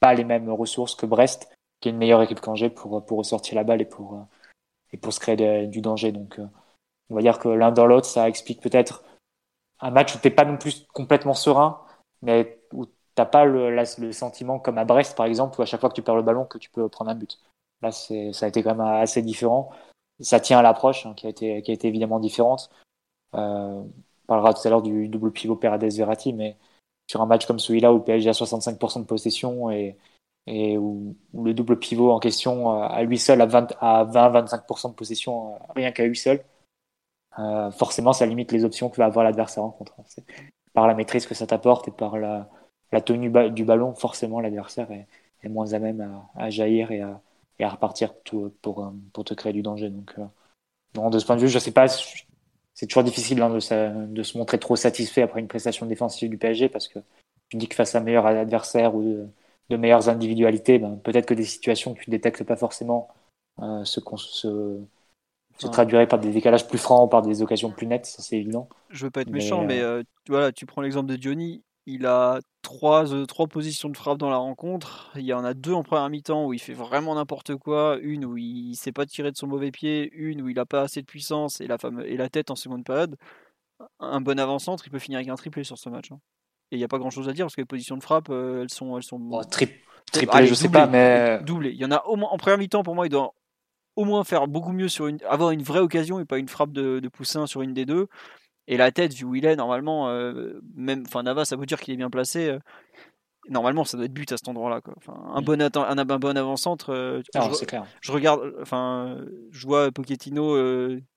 pas 0.00 0.14
les 0.14 0.24
mêmes 0.24 0.50
ressources 0.50 0.94
que 0.94 1.06
Brest, 1.06 1.48
qui 1.80 1.88
est 1.88 1.92
une 1.92 1.98
meilleure 1.98 2.22
équipe 2.22 2.40
qu'Angers 2.40 2.70
pour 2.70 3.04
pour 3.04 3.18
ressortir 3.18 3.54
la 3.54 3.64
balle 3.64 3.80
et 3.80 3.84
pour 3.84 4.26
et 4.92 4.96
pour 4.96 5.12
se 5.12 5.20
créer 5.20 5.66
du 5.66 5.80
danger. 5.80 6.12
Donc 6.12 6.38
euh, 6.38 6.46
on 7.10 7.14
va 7.14 7.22
dire 7.22 7.38
que 7.38 7.48
l'un 7.48 7.72
dans 7.72 7.86
l'autre, 7.86 8.06
ça 8.06 8.28
explique 8.28 8.60
peut-être 8.60 9.04
un 9.80 9.90
match 9.90 10.14
où 10.14 10.18
t'es 10.18 10.30
pas 10.30 10.44
non 10.44 10.56
plus 10.58 10.86
complètement 10.92 11.34
serein, 11.34 11.80
mais 12.22 12.60
où 12.72 12.86
t'as 13.14 13.26
pas 13.26 13.44
le, 13.44 13.70
le 13.70 14.12
sentiment 14.12 14.58
comme 14.58 14.78
à 14.78 14.84
Brest 14.84 15.16
par 15.16 15.26
exemple, 15.26 15.60
où 15.60 15.62
à 15.62 15.66
chaque 15.66 15.80
fois 15.80 15.88
que 15.88 15.94
tu 15.94 16.02
perds 16.02 16.16
le 16.16 16.22
ballon 16.22 16.44
que 16.44 16.58
tu 16.58 16.70
peux 16.70 16.88
prendre 16.88 17.10
un 17.10 17.14
but. 17.14 17.38
Là, 17.82 17.92
ça 17.92 18.14
a 18.14 18.48
été 18.48 18.62
quand 18.62 18.74
même 18.74 18.80
assez 18.80 19.22
différent. 19.22 19.70
Ça 20.20 20.38
tient 20.38 20.58
à 20.58 20.62
l'approche 20.62 21.06
hein, 21.06 21.14
qui 21.14 21.26
a 21.26 21.30
été 21.30 21.62
qui 21.62 21.70
a 21.70 21.74
été 21.74 21.88
évidemment 21.88 22.20
différente. 22.20 22.70
Euh, 23.34 23.82
parlera 24.30 24.54
tout 24.54 24.64
à 24.64 24.70
l'heure 24.70 24.82
du 24.82 25.08
double 25.08 25.32
pivot 25.32 25.56
Paredes-Verratti, 25.56 26.32
mais 26.32 26.56
sur 27.08 27.20
un 27.20 27.26
match 27.26 27.46
comme 27.46 27.58
celui-là 27.58 27.92
où 27.92 27.98
PSG 27.98 28.28
a 28.30 28.32
65% 28.32 29.00
de 29.00 29.04
possession 29.04 29.70
et, 29.72 29.96
où, 30.78 31.16
le 31.34 31.52
double 31.52 31.80
pivot 31.80 32.12
en 32.12 32.20
question 32.20 32.72
euh, 32.72 32.86
à 32.86 33.02
lui 33.02 33.18
seul 33.18 33.40
a 33.40 33.46
20-25% 33.46 34.90
de 34.90 34.94
possession 34.94 35.54
euh, 35.54 35.58
rien 35.74 35.90
qu'à 35.90 36.06
lui 36.06 36.16
seul, 36.16 36.44
forcément 37.72 38.12
ça 38.12 38.24
limite 38.24 38.52
les 38.52 38.64
options 38.64 38.88
que 38.88 38.98
va 38.98 39.06
avoir 39.06 39.24
l'adversaire 39.24 39.64
en 39.64 39.70
contre. 39.70 39.96
Par 40.74 40.86
la 40.86 40.94
maîtrise 40.94 41.26
que 41.26 41.34
ça 41.34 41.48
t'apporte 41.48 41.88
et 41.88 41.90
par 41.90 42.16
la, 42.16 42.48
tenue 43.04 43.32
du 43.50 43.64
ballon, 43.64 43.94
forcément 43.94 44.40
l'adversaire 44.40 44.92
est, 44.92 45.08
moins 45.48 45.72
à 45.72 45.80
même 45.80 46.22
à, 46.36 46.50
jaillir 46.50 46.92
et 46.92 47.00
à, 47.00 47.20
à 47.60 47.68
repartir 47.68 48.14
pour, 48.22 48.92
te 49.24 49.34
créer 49.34 49.52
du 49.52 49.62
danger. 49.62 49.90
De 49.90 51.18
ce 51.18 51.26
point 51.26 51.34
de 51.34 51.40
vue, 51.40 51.48
je 51.48 51.56
ne 51.56 51.60
sais 51.60 51.72
pas 51.72 51.88
c'est 52.80 52.86
toujours 52.86 53.04
difficile 53.04 53.42
hein, 53.42 53.50
de, 53.50 54.06
de, 54.06 54.22
se 54.22 54.38
montrer 54.38 54.58
trop 54.58 54.74
satisfait 54.74 55.20
après 55.20 55.40
une 55.40 55.48
prestation 55.48 55.84
défensive 55.84 56.30
du 56.30 56.38
PSG 56.38 56.70
parce 56.70 56.88
que 56.88 56.98
tu 57.50 57.58
dis 57.58 57.68
que 57.68 57.74
face 57.74 57.94
à 57.94 57.98
un 57.98 58.00
meilleur 58.00 58.24
adversaire 58.24 58.94
ou 58.94 59.02
de, 59.68 59.76
meilleures 59.76 60.08
individualités, 60.08 60.78
ben, 60.78 60.96
peut-être 60.96 61.26
que 61.26 61.34
des 61.34 61.44
situations 61.44 61.92
que 61.92 62.00
tu 62.00 62.08
détectes 62.08 62.42
pas 62.42 62.56
forcément 62.56 63.08
euh, 63.60 63.84
se, 63.84 64.00
se, 64.16 64.80
se 65.58 65.66
traduiraient 65.66 66.06
par 66.06 66.20
des 66.20 66.30
décalages 66.30 66.66
plus 66.66 66.78
francs, 66.78 67.10
par 67.10 67.20
des 67.20 67.42
occasions 67.42 67.70
plus 67.70 67.86
nettes, 67.86 68.06
ça 68.06 68.22
c'est 68.22 68.38
évident. 68.38 68.66
Je 68.88 69.04
veux 69.04 69.10
pas 69.10 69.20
être 69.20 69.30
méchant, 69.30 69.62
mais 69.62 69.80
euh, 69.80 69.98
euh, 69.98 70.02
voilà, 70.28 70.50
tu 70.50 70.64
prends 70.64 70.80
l'exemple 70.80 71.10
de 71.10 71.16
Diony, 71.16 71.62
il 71.86 72.06
a 72.06 72.38
trois, 72.62 73.04
trois 73.26 73.46
positions 73.46 73.88
de 73.88 73.96
frappe 73.96 74.18
dans 74.18 74.30
la 74.30 74.36
rencontre. 74.36 75.10
Il 75.16 75.22
y 75.22 75.32
en 75.32 75.44
a 75.44 75.54
deux 75.54 75.72
en 75.72 75.82
première 75.82 76.08
mi-temps 76.08 76.46
où 76.46 76.52
il 76.52 76.58
fait 76.58 76.74
vraiment 76.74 77.14
n'importe 77.14 77.56
quoi. 77.56 77.98
Une 78.00 78.24
où 78.24 78.36
il 78.36 78.70
ne 78.70 78.74
sait 78.74 78.92
pas 78.92 79.06
tirer 79.06 79.32
de 79.32 79.36
son 79.36 79.46
mauvais 79.46 79.70
pied. 79.70 80.10
Une 80.12 80.42
où 80.42 80.48
il 80.48 80.56
n'a 80.56 80.66
pas 80.66 80.82
assez 80.82 81.00
de 81.00 81.06
puissance 81.06 81.60
et 81.60 81.66
la, 81.66 81.78
et 82.04 82.16
la 82.16 82.28
tête 82.28 82.50
en 82.50 82.56
seconde 82.56 82.84
période. 82.84 83.16
Un 83.98 84.20
bon 84.20 84.38
avant-centre, 84.38 84.84
il 84.86 84.90
peut 84.90 84.98
finir 84.98 85.18
avec 85.18 85.28
un 85.28 85.36
triplé 85.36 85.64
sur 85.64 85.78
ce 85.78 85.88
match. 85.88 86.12
Hein. 86.12 86.20
Et 86.70 86.76
il 86.76 86.78
n'y 86.78 86.84
a 86.84 86.88
pas 86.88 86.98
grand-chose 86.98 87.28
à 87.28 87.32
dire 87.32 87.46
parce 87.46 87.56
que 87.56 87.62
les 87.62 87.66
positions 87.66 87.96
de 87.96 88.02
frappe, 88.02 88.28
elles 88.28 88.70
sont... 88.70 88.96
Elles 88.96 89.02
sont... 89.02 89.18
triplé, 90.12 90.46
je 90.46 90.54
sais 90.54 90.68
pas, 90.68 90.86
mais... 90.86 91.40
Doublé. 91.42 91.70
Il 91.70 91.78
y 91.78 91.84
en 91.84 91.90
a 91.90 92.04
au 92.04 92.16
moins, 92.16 92.28
en 92.30 92.36
première 92.36 92.58
mi-temps, 92.58 92.82
pour 92.82 92.94
moi, 92.94 93.06
il 93.06 93.10
doit 93.10 93.32
au 93.96 94.04
moins 94.04 94.22
faire 94.22 94.46
beaucoup 94.46 94.72
mieux 94.72 94.88
sur 94.88 95.08
une... 95.08 95.18
avoir 95.28 95.50
une 95.50 95.62
vraie 95.62 95.80
occasion 95.80 96.20
et 96.20 96.24
pas 96.24 96.38
une 96.38 96.48
frappe 96.48 96.72
de, 96.72 97.00
de 97.00 97.08
poussin 97.08 97.46
sur 97.46 97.62
une 97.62 97.74
des 97.74 97.86
deux. 97.86 98.06
Et 98.66 98.76
la 98.76 98.92
tête, 98.92 99.14
vu 99.14 99.24
où 99.24 99.34
il 99.34 99.46
est, 99.46 99.56
normalement, 99.56 100.08
euh, 100.08 100.60
même, 100.74 101.04
enfin 101.06 101.22
Navas, 101.22 101.44
ça 101.44 101.56
veut 101.56 101.66
dire 101.66 101.80
qu'il 101.80 101.94
est 101.94 101.96
bien 101.96 102.10
placé. 102.10 102.48
Euh, 102.48 102.58
normalement, 103.48 103.84
ça 103.84 103.96
doit 103.96 104.06
être 104.06 104.12
but 104.12 104.30
à 104.32 104.36
cet 104.36 104.48
endroit-là. 104.48 104.80
Enfin, 104.96 105.14
un, 105.34 105.40
mm. 105.40 105.44
bon 105.44 105.60
un, 105.60 105.98
un, 105.98 106.18
bon 106.18 106.36
avant-centre. 106.36 106.90
Euh, 106.90 107.22
je, 107.34 107.64
clair. 107.64 107.84
je 108.00 108.12
regarde, 108.12 108.54
enfin, 108.60 109.18
je 109.50 109.66
vois 109.66 109.90
Pochettino, 109.90 110.56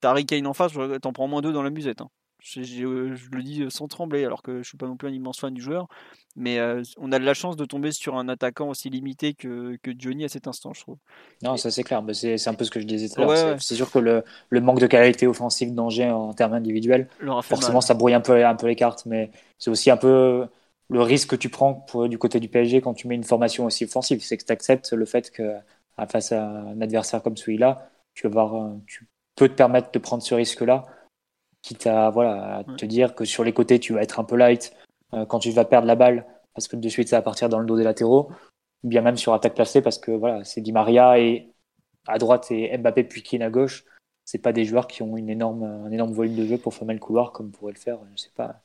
Tariq 0.02 0.26
Kane 0.26 0.48
en 0.48 0.54
face, 0.54 0.74
t'en 1.02 1.14
prends 1.14 1.28
moins 1.28 1.42
deux 1.42 1.54
dans 1.54 1.64
la 1.64 1.70
musette. 1.70 2.02
Hein. 2.02 2.10
Euh, 2.58 3.16
je, 3.16 3.30
le 3.32 3.44
dis 3.44 3.66
sans 3.70 3.88
trembler, 3.88 4.26
alors 4.26 4.42
que 4.42 4.62
je 4.62 4.68
suis 4.68 4.78
pas 4.78 4.88
non 4.88 4.98
plus 4.98 5.08
un 5.08 5.12
immense 5.12 5.40
fan 5.40 5.54
du 5.54 5.62
joueur. 5.62 5.88
Mais 6.36 6.60
euh, 6.60 6.82
on 6.98 7.12
a 7.12 7.20
de 7.20 7.24
la 7.24 7.34
chance 7.34 7.56
de 7.56 7.66
tomber 7.66 7.92
sur 7.92 8.16
un 8.16 8.28
attaquant 8.28 8.70
aussi 8.70 8.90
limité 8.90 9.34
que, 9.34 9.78
que 9.82 9.92
Johnny 9.98 10.26
à 10.26 10.30
cet 10.30 10.48
instant, 10.48 10.74
je 10.74 10.82
trouve. 10.82 10.98
Non, 11.42 11.58
ça 11.58 11.72
c'est 11.72 11.84
clair. 11.84 12.04
C'est 12.14 12.48
un 12.48 12.54
peu 12.54 12.66
ce 12.66 12.72
que 12.72 12.80
je 12.80 12.86
disais 12.86 13.08
tout 13.08 13.22
à 13.22 13.26
l'heure. 13.26 13.62
c'est 13.62 13.76
sûr 13.76 13.92
que 13.92 14.00
le, 14.00 14.24
le, 14.50 14.62
manque 14.62 14.80
de 14.80 14.88
qualité 14.88 15.28
offensive 15.28 15.74
d'Angers 15.74 16.12
en 16.12 16.34
termes 16.34 16.54
individuels, 16.54 17.08
forcément, 17.44 17.82
ça 17.82 17.94
brouille 17.94 18.14
un 18.14 18.22
peu, 18.22 18.46
un 18.46 18.56
peu 18.56 18.68
les 18.68 18.76
cartes. 18.76 19.06
Mais 19.06 19.32
c'est 19.60 19.70
aussi 19.70 19.90
un 19.92 19.98
peu 19.98 20.48
le 20.90 21.02
risque 21.02 21.30
que 21.30 21.36
tu 21.36 21.50
prends 21.50 21.74
pour, 21.74 22.10
du 22.10 22.18
côté 22.18 22.40
du 22.40 22.50
PSG 22.50 22.82
quand 22.82 22.94
tu 22.94 23.08
mets 23.08 23.16
une 23.16 23.24
formation 23.24 23.66
aussi 23.66 23.86
offensive. 23.86 24.22
C'est 24.24 24.38
que 24.38 24.46
tu 24.46 24.52
acceptes 24.52 24.92
le 24.92 25.06
fait 25.06 25.32
que 25.32 25.54
face 26.10 26.32
à 26.32 26.44
un 26.44 26.82
adversaire 26.82 27.22
comme 27.22 27.38
celui-là, 27.38 27.90
tu, 28.16 28.28
vas 28.28 28.34
voir, 28.34 28.72
tu 28.88 29.08
peux 29.36 29.48
te 29.48 29.54
permettre 29.54 29.92
de 29.92 30.00
prendre 30.00 30.24
ce 30.24 30.34
risque-là 30.34 30.86
quitte 31.64 31.88
à, 31.88 32.12
voilà, 32.12 32.64
te 32.78 32.86
dire 32.86 33.16
que 33.16 33.26
sur 33.26 33.44
les 33.44 33.54
côtés, 33.54 33.80
tu 33.80 33.94
vas 33.94 34.04
être 34.04 34.20
un 34.20 34.24
peu 34.24 34.36
light 34.36 34.76
euh, 35.14 35.26
quand 35.26 35.40
tu 35.40 35.50
vas 35.50 35.66
perdre 35.66 35.88
la 35.88 35.96
balle, 35.96 36.26
parce 36.54 36.68
que 36.68 36.76
de 36.76 36.90
suite, 36.90 37.08
ça 37.10 37.18
va 37.18 37.22
partir 37.24 37.50
dans 37.50 37.58
le 37.58 37.66
dos 37.66 37.78
des 37.78 37.84
latéraux, 37.84 38.30
ou 38.84 38.90
bien 38.90 39.02
même 39.02 39.18
sur 39.18 39.34
attaque 39.34 39.56
placée, 39.56 39.82
parce 39.82 39.98
que 39.98 40.12
voilà, 40.12 40.44
c'est 40.44 40.62
Di 40.62 40.72
Maria 40.72 41.18
et 41.18 41.50
à 42.06 42.20
droite 42.20 42.52
et 42.52 42.78
Mbappé 42.78 43.06
puis 43.06 43.24
Kine 43.24 43.42
à 43.42 43.50
gauche. 43.50 43.86
C'est 44.26 44.40
pas 44.40 44.54
des 44.54 44.66
joueurs 44.66 44.88
qui 44.88 45.02
ont 45.02 45.18
une 45.18 45.30
énorme, 45.30 45.64
un 45.64 45.92
énorme 45.92 46.14
volume 46.14 46.36
de 46.36 46.46
jeu 46.46 46.58
pour 46.58 46.74
fermer 46.74 46.94
le 46.94 47.00
couloir 47.00 47.32
comme 47.32 47.52
pourrait 47.52 47.74
le 47.74 47.80
faire, 47.80 48.00
je 48.16 48.22
sais 48.22 48.32
pas, 48.36 48.62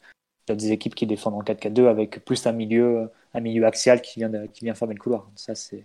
Il 0.46 0.50
y 0.50 0.52
a 0.52 0.56
des 0.56 0.72
équipes 0.72 0.94
qui 0.94 1.06
défendent 1.06 1.34
en 1.34 1.42
4-4-2 1.42 1.86
avec 1.86 2.24
plus 2.24 2.46
un 2.46 2.52
milieu, 2.52 3.10
un 3.32 3.40
milieu 3.40 3.64
axial 3.64 4.02
qui 4.02 4.20
vient, 4.20 4.46
qui 4.48 4.64
vient 4.64 4.74
former 4.74 4.94
le 4.94 5.00
couloir. 5.00 5.30
Ça, 5.36 5.54
c'est 5.54 5.84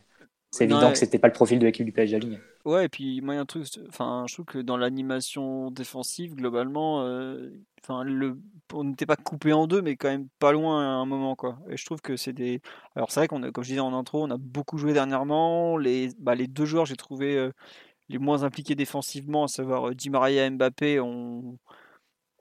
évident 0.60 0.92
que 0.92 0.98
c'était 0.98 1.20
pas 1.20 1.28
le 1.28 1.34
profil 1.34 1.60
de 1.60 1.66
l'équipe 1.66 1.86
du 1.86 1.92
PSG. 1.92 2.20
Ouais, 2.66 2.86
et 2.86 2.90
puis 2.90 3.20
moi, 3.20 3.34
il 3.34 3.38
y 3.38 3.40
a 3.40 3.42
un 3.42 3.46
truc, 3.46 3.66
enfin, 3.90 4.24
je 4.28 4.36
trouve 4.36 4.46
que 4.46 4.58
dans 4.60 4.78
l'animation 4.78 5.70
défensive, 5.70 6.34
globalement, 6.34 7.02
euh, 7.06 7.52
enfin, 7.84 8.06
le, 8.06 8.40
on 8.72 8.86
n'était 8.86 9.06
pas 9.06 9.18
coupé 9.18 9.52
en 9.52 9.68
deux, 9.68 9.82
mais 9.82 9.98
quand 9.98 10.08
même 10.08 10.30
pas 10.40 10.54
loin 10.54 10.82
à 10.82 10.86
un 10.86 11.06
moment, 11.06 11.36
quoi. 11.36 11.60
Et 11.70 11.76
je 11.76 11.84
trouve 11.86 12.00
que 12.00 12.16
c'est 12.16 12.32
des. 12.32 12.62
Alors, 12.96 13.12
c'est 13.12 13.20
vrai 13.20 13.28
qu'on, 13.28 13.42
comme 13.52 13.66
je 13.66 13.70
disais 13.70 13.82
en 13.82 13.94
intro, 13.94 14.24
on 14.24 14.32
a 14.32 14.38
beaucoup 14.38 14.78
joué 14.78 14.94
dernièrement. 14.94 15.76
Les, 15.78 16.10
bah, 16.20 16.36
les 16.36 16.48
deux 16.48 16.64
joueurs, 16.64 16.86
j'ai 16.86 16.96
trouvé 16.96 17.36
euh, 17.38 17.52
les 18.10 18.20
moins 18.20 18.44
impliqués 18.44 18.76
défensivement, 18.76 19.46
à 19.46 19.48
savoir 19.50 19.90
euh, 19.90 19.96
Di 19.96 20.10
Maria 20.12 20.46
et 20.46 20.50
Mbappé, 20.52 21.00
ont, 21.02 21.58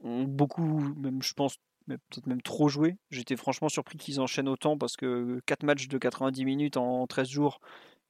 ont 0.03 0.25
beaucoup, 0.25 0.95
même 0.97 1.23
je 1.23 1.35
pense, 1.35 1.57
peut-être 1.89 2.27
même 2.27 2.43
trop 2.43 2.69
joué. 2.69 2.97
J'étais 3.11 3.37
franchement 3.37 3.69
surpris 3.69 3.99
qu'ils 3.99 4.21
enchaînent 4.21 4.49
autant 4.49 4.79
parce 4.79 4.97
que 4.97 5.41
4 5.47 5.63
matchs 5.65 5.89
de 5.89 5.99
90 5.99 6.45
minutes 6.45 6.77
en 6.77 7.07
13 7.07 7.29
jours, 7.29 7.61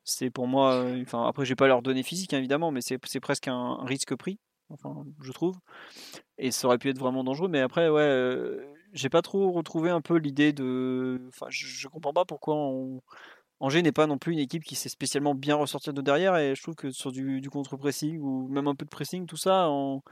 c'est 0.04 0.30
pour 0.30 0.46
moi, 0.46 0.74
euh, 0.74 1.02
enfin 1.02 1.26
après 1.26 1.44
j'ai 1.44 1.56
pas 1.56 1.66
leur 1.68 1.82
données 1.82 2.02
physiques 2.02 2.32
évidemment, 2.32 2.70
mais 2.70 2.80
c'est 2.82 2.98
presque 3.20 3.48
un, 3.48 3.84
risque 3.84 4.14
pris, 4.16 4.38
enfin 4.70 5.04
je 5.22 5.32
trouve. 5.32 5.56
Et 6.38 6.50
ça 6.50 6.66
aurait 6.68 6.78
pu 6.78 6.90
être 6.90 6.98
vraiment 6.98 7.24
dangereux, 7.24 7.48
mais 7.48 7.60
après 7.60 7.88
ouais, 7.88 8.02
euh, 8.02 8.64
j'ai 8.92 9.08
pas 9.08 9.22
trop 9.22 9.52
retrouvé 9.52 9.90
un 9.90 10.00
peu 10.00 10.16
l'idée 10.16 10.52
de, 10.52 11.20
enfin 11.28 11.46
je, 11.50 11.88
comprends 11.88 12.12
pas 12.12 12.24
pourquoi 12.24 12.56
Angers 13.60 13.82
n'est 13.82 13.92
pas 13.92 14.08
non 14.08 14.18
plus 14.18 14.32
une 14.32 14.40
équipe 14.40 14.64
qui 14.64 14.74
sait 14.74 14.88
spécialement 14.88 15.36
bien 15.36 15.54
ressortir 15.54 15.94
de 15.94 16.02
derrière 16.02 16.36
et 16.36 16.54
je 16.56 16.62
trouve 16.62 16.74
que 16.74 16.90
sur 16.90 17.12
du, 17.12 17.40
du 17.40 17.48
contre-pressing 17.48 18.18
ou 18.20 18.48
même 18.48 18.66
un 18.66 18.74
peu 18.74 18.84
de 18.84 18.90
pressing, 18.90 19.26
tout 19.26 19.36
ça, 19.36 19.68
on, 19.70 20.02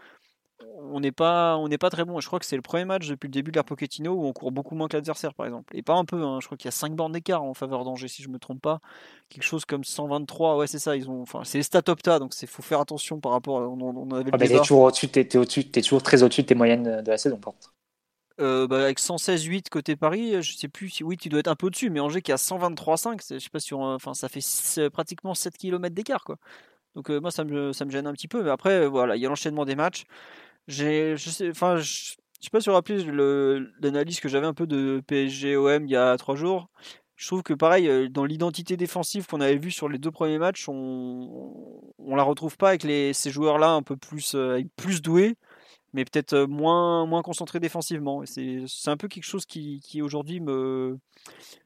on 0.92 1.00
n'est 1.00 1.12
pas, 1.12 1.56
on 1.56 1.68
n'est 1.68 1.78
pas 1.78 1.90
très 1.90 2.04
bon. 2.04 2.20
Je 2.20 2.26
crois 2.26 2.38
que 2.38 2.46
c'est 2.46 2.56
le 2.56 2.62
premier 2.62 2.84
match 2.84 3.08
depuis 3.08 3.26
le 3.26 3.32
début 3.32 3.50
de 3.50 3.56
l'ère 3.56 3.64
Pochettino 3.64 4.12
où 4.12 4.26
on 4.26 4.32
court 4.32 4.52
beaucoup 4.52 4.74
moins 4.74 4.88
que 4.88 4.96
l'adversaire, 4.96 5.34
par 5.34 5.46
exemple. 5.46 5.76
Et 5.76 5.82
pas 5.82 5.94
un 5.94 6.04
peu. 6.04 6.22
Hein. 6.22 6.38
Je 6.40 6.46
crois 6.46 6.56
qu'il 6.56 6.66
y 6.66 6.68
a 6.68 6.72
5 6.72 6.94
bornes 6.94 7.12
d'écart 7.12 7.42
en 7.42 7.54
faveur 7.54 7.84
d'Angers, 7.84 8.08
si 8.08 8.22
je 8.22 8.28
me 8.28 8.38
trompe 8.38 8.60
pas. 8.60 8.80
Quelque 9.28 9.44
chose 9.44 9.64
comme 9.64 9.84
123. 9.84 10.56
Ouais, 10.56 10.66
c'est 10.66 10.78
ça. 10.78 10.96
Ils 10.96 11.08
ont, 11.08 11.22
enfin, 11.22 11.42
c'est 11.44 11.58
les 11.58 11.64
stats 11.64 11.82
opta, 11.88 12.18
donc 12.18 12.34
c'est 12.34 12.46
faut 12.46 12.62
faire 12.62 12.80
attention 12.80 13.20
par 13.20 13.32
rapport. 13.32 13.58
À, 13.58 13.68
on, 13.68 14.10
avait 14.10 14.30
ah 14.32 14.38
bah, 14.38 14.46
toujours 14.58 14.82
au-dessus. 14.82 15.08
T'es, 15.08 15.36
au-dessus. 15.36 15.70
toujours 15.70 16.02
très 16.02 16.22
au-dessus 16.22 16.42
de 16.42 16.46
tes 16.46 16.54
moyennes 16.54 17.02
de 17.02 17.10
la 17.10 17.18
saison, 17.18 17.36
porte. 17.36 17.72
Euh, 18.40 18.66
bah, 18.66 18.84
avec 18.84 18.98
116,8 18.98 19.68
côté 19.68 19.96
Paris, 19.96 20.42
je 20.42 20.56
sais 20.56 20.68
plus 20.68 20.88
si 20.88 21.04
oui, 21.04 21.18
tu 21.18 21.28
dois 21.28 21.40
être 21.40 21.48
un 21.48 21.56
peu 21.56 21.66
au-dessus, 21.66 21.90
mais 21.90 22.00
Angers 22.00 22.22
qui 22.22 22.32
a 22.32 22.36
123,5, 22.36 23.34
je 23.34 23.38
sais 23.38 23.50
pas 23.50 23.58
enfin 23.76 24.14
ça 24.14 24.30
fait 24.30 24.88
pratiquement 24.88 25.34
7 25.34 25.58
km 25.58 25.94
d'écart 25.94 26.24
quoi. 26.24 26.38
Donc 26.94 27.10
euh, 27.10 27.20
moi 27.20 27.30
ça 27.30 27.44
me, 27.44 27.74
ça 27.74 27.84
me 27.84 27.90
gêne 27.90 28.06
un 28.06 28.14
petit 28.14 28.28
peu, 28.28 28.42
mais 28.42 28.48
après 28.48 28.86
voilà, 28.86 29.16
il 29.16 29.22
y 29.22 29.26
a 29.26 29.28
l'enchaînement 29.28 29.66
des 29.66 29.76
matchs. 29.76 30.04
Je 30.68 31.16
sais, 31.16 31.50
enfin, 31.50 31.76
je, 31.78 32.14
sais 32.40 32.50
pas 32.50 32.60
si 32.60 32.68
vous 32.68 32.74
rappelez 32.74 33.04
l'analyse 33.80 34.20
que 34.20 34.28
j'avais 34.28 34.46
un 34.46 34.54
peu 34.54 34.66
de 34.66 35.02
PSG-OM 35.06 35.84
il 35.84 35.90
y 35.90 35.96
a 35.96 36.16
trois 36.16 36.36
jours. 36.36 36.70
Je 37.16 37.26
trouve 37.26 37.42
que 37.42 37.52
pareil, 37.52 37.86
euh, 37.86 38.08
dans 38.08 38.24
l'identité 38.24 38.78
défensive 38.78 39.26
qu'on 39.26 39.42
avait 39.42 39.58
vue 39.58 39.70
sur 39.70 39.90
les 39.90 39.98
deux 39.98 40.10
premiers 40.10 40.38
matchs, 40.38 40.68
on, 40.70 41.82
on 41.98 42.16
la 42.16 42.22
retrouve 42.22 42.56
pas 42.56 42.70
avec 42.70 42.82
les, 42.82 43.12
ces 43.12 43.30
joueurs-là 43.30 43.72
un 43.72 43.82
peu 43.82 43.96
plus, 43.96 44.34
euh, 44.34 44.62
plus 44.76 45.02
doués 45.02 45.36
mais 45.92 46.04
peut-être 46.04 46.34
euh, 46.34 46.46
moins, 46.46 47.06
moins 47.06 47.22
concentré 47.22 47.60
défensivement. 47.60 48.22
C'est 48.26 48.90
un 48.90 48.96
peu 48.96 49.08
quelque 49.08 49.24
chose 49.24 49.46
qui, 49.46 49.80
qui 49.80 50.02
aujourd'hui 50.02 50.40
me, 50.40 50.98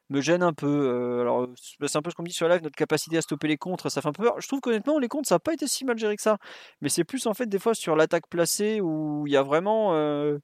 me 0.09 0.21
gêne 0.21 0.43
un 0.43 0.53
peu. 0.53 0.67
Euh, 0.67 1.21
alors, 1.21 1.47
c'est 1.55 1.97
un 1.97 2.01
peu 2.01 2.09
ce 2.09 2.15
qu'on 2.15 2.23
dit 2.23 2.33
sur 2.33 2.47
live, 2.47 2.61
notre 2.63 2.75
capacité 2.75 3.17
à 3.17 3.21
stopper 3.21 3.47
les 3.47 3.57
contres, 3.57 3.89
ça 3.91 4.01
fait 4.01 4.07
un 4.09 4.13
peu 4.13 4.23
peur. 4.23 4.39
Je 4.41 4.47
trouve 4.47 4.61
qu'honnêtement, 4.61 4.99
les 4.99 5.07
contres, 5.07 5.27
ça 5.27 5.35
n'a 5.35 5.39
pas 5.39 5.53
été 5.53 5.67
si 5.67 5.85
mal 5.85 5.97
géré 5.97 6.15
que 6.15 6.21
ça. 6.21 6.37
Mais 6.81 6.89
c'est 6.89 7.03
plus 7.03 7.27
en 7.27 7.33
fait 7.33 7.47
des 7.47 7.59
fois 7.59 7.75
sur 7.75 7.95
l'attaque 7.95 8.27
placée 8.29 8.81
où 8.81 9.25
il 9.27 9.33
y 9.33 9.37
a 9.37 9.43
vraiment 9.43 9.93
euh, 9.95 10.37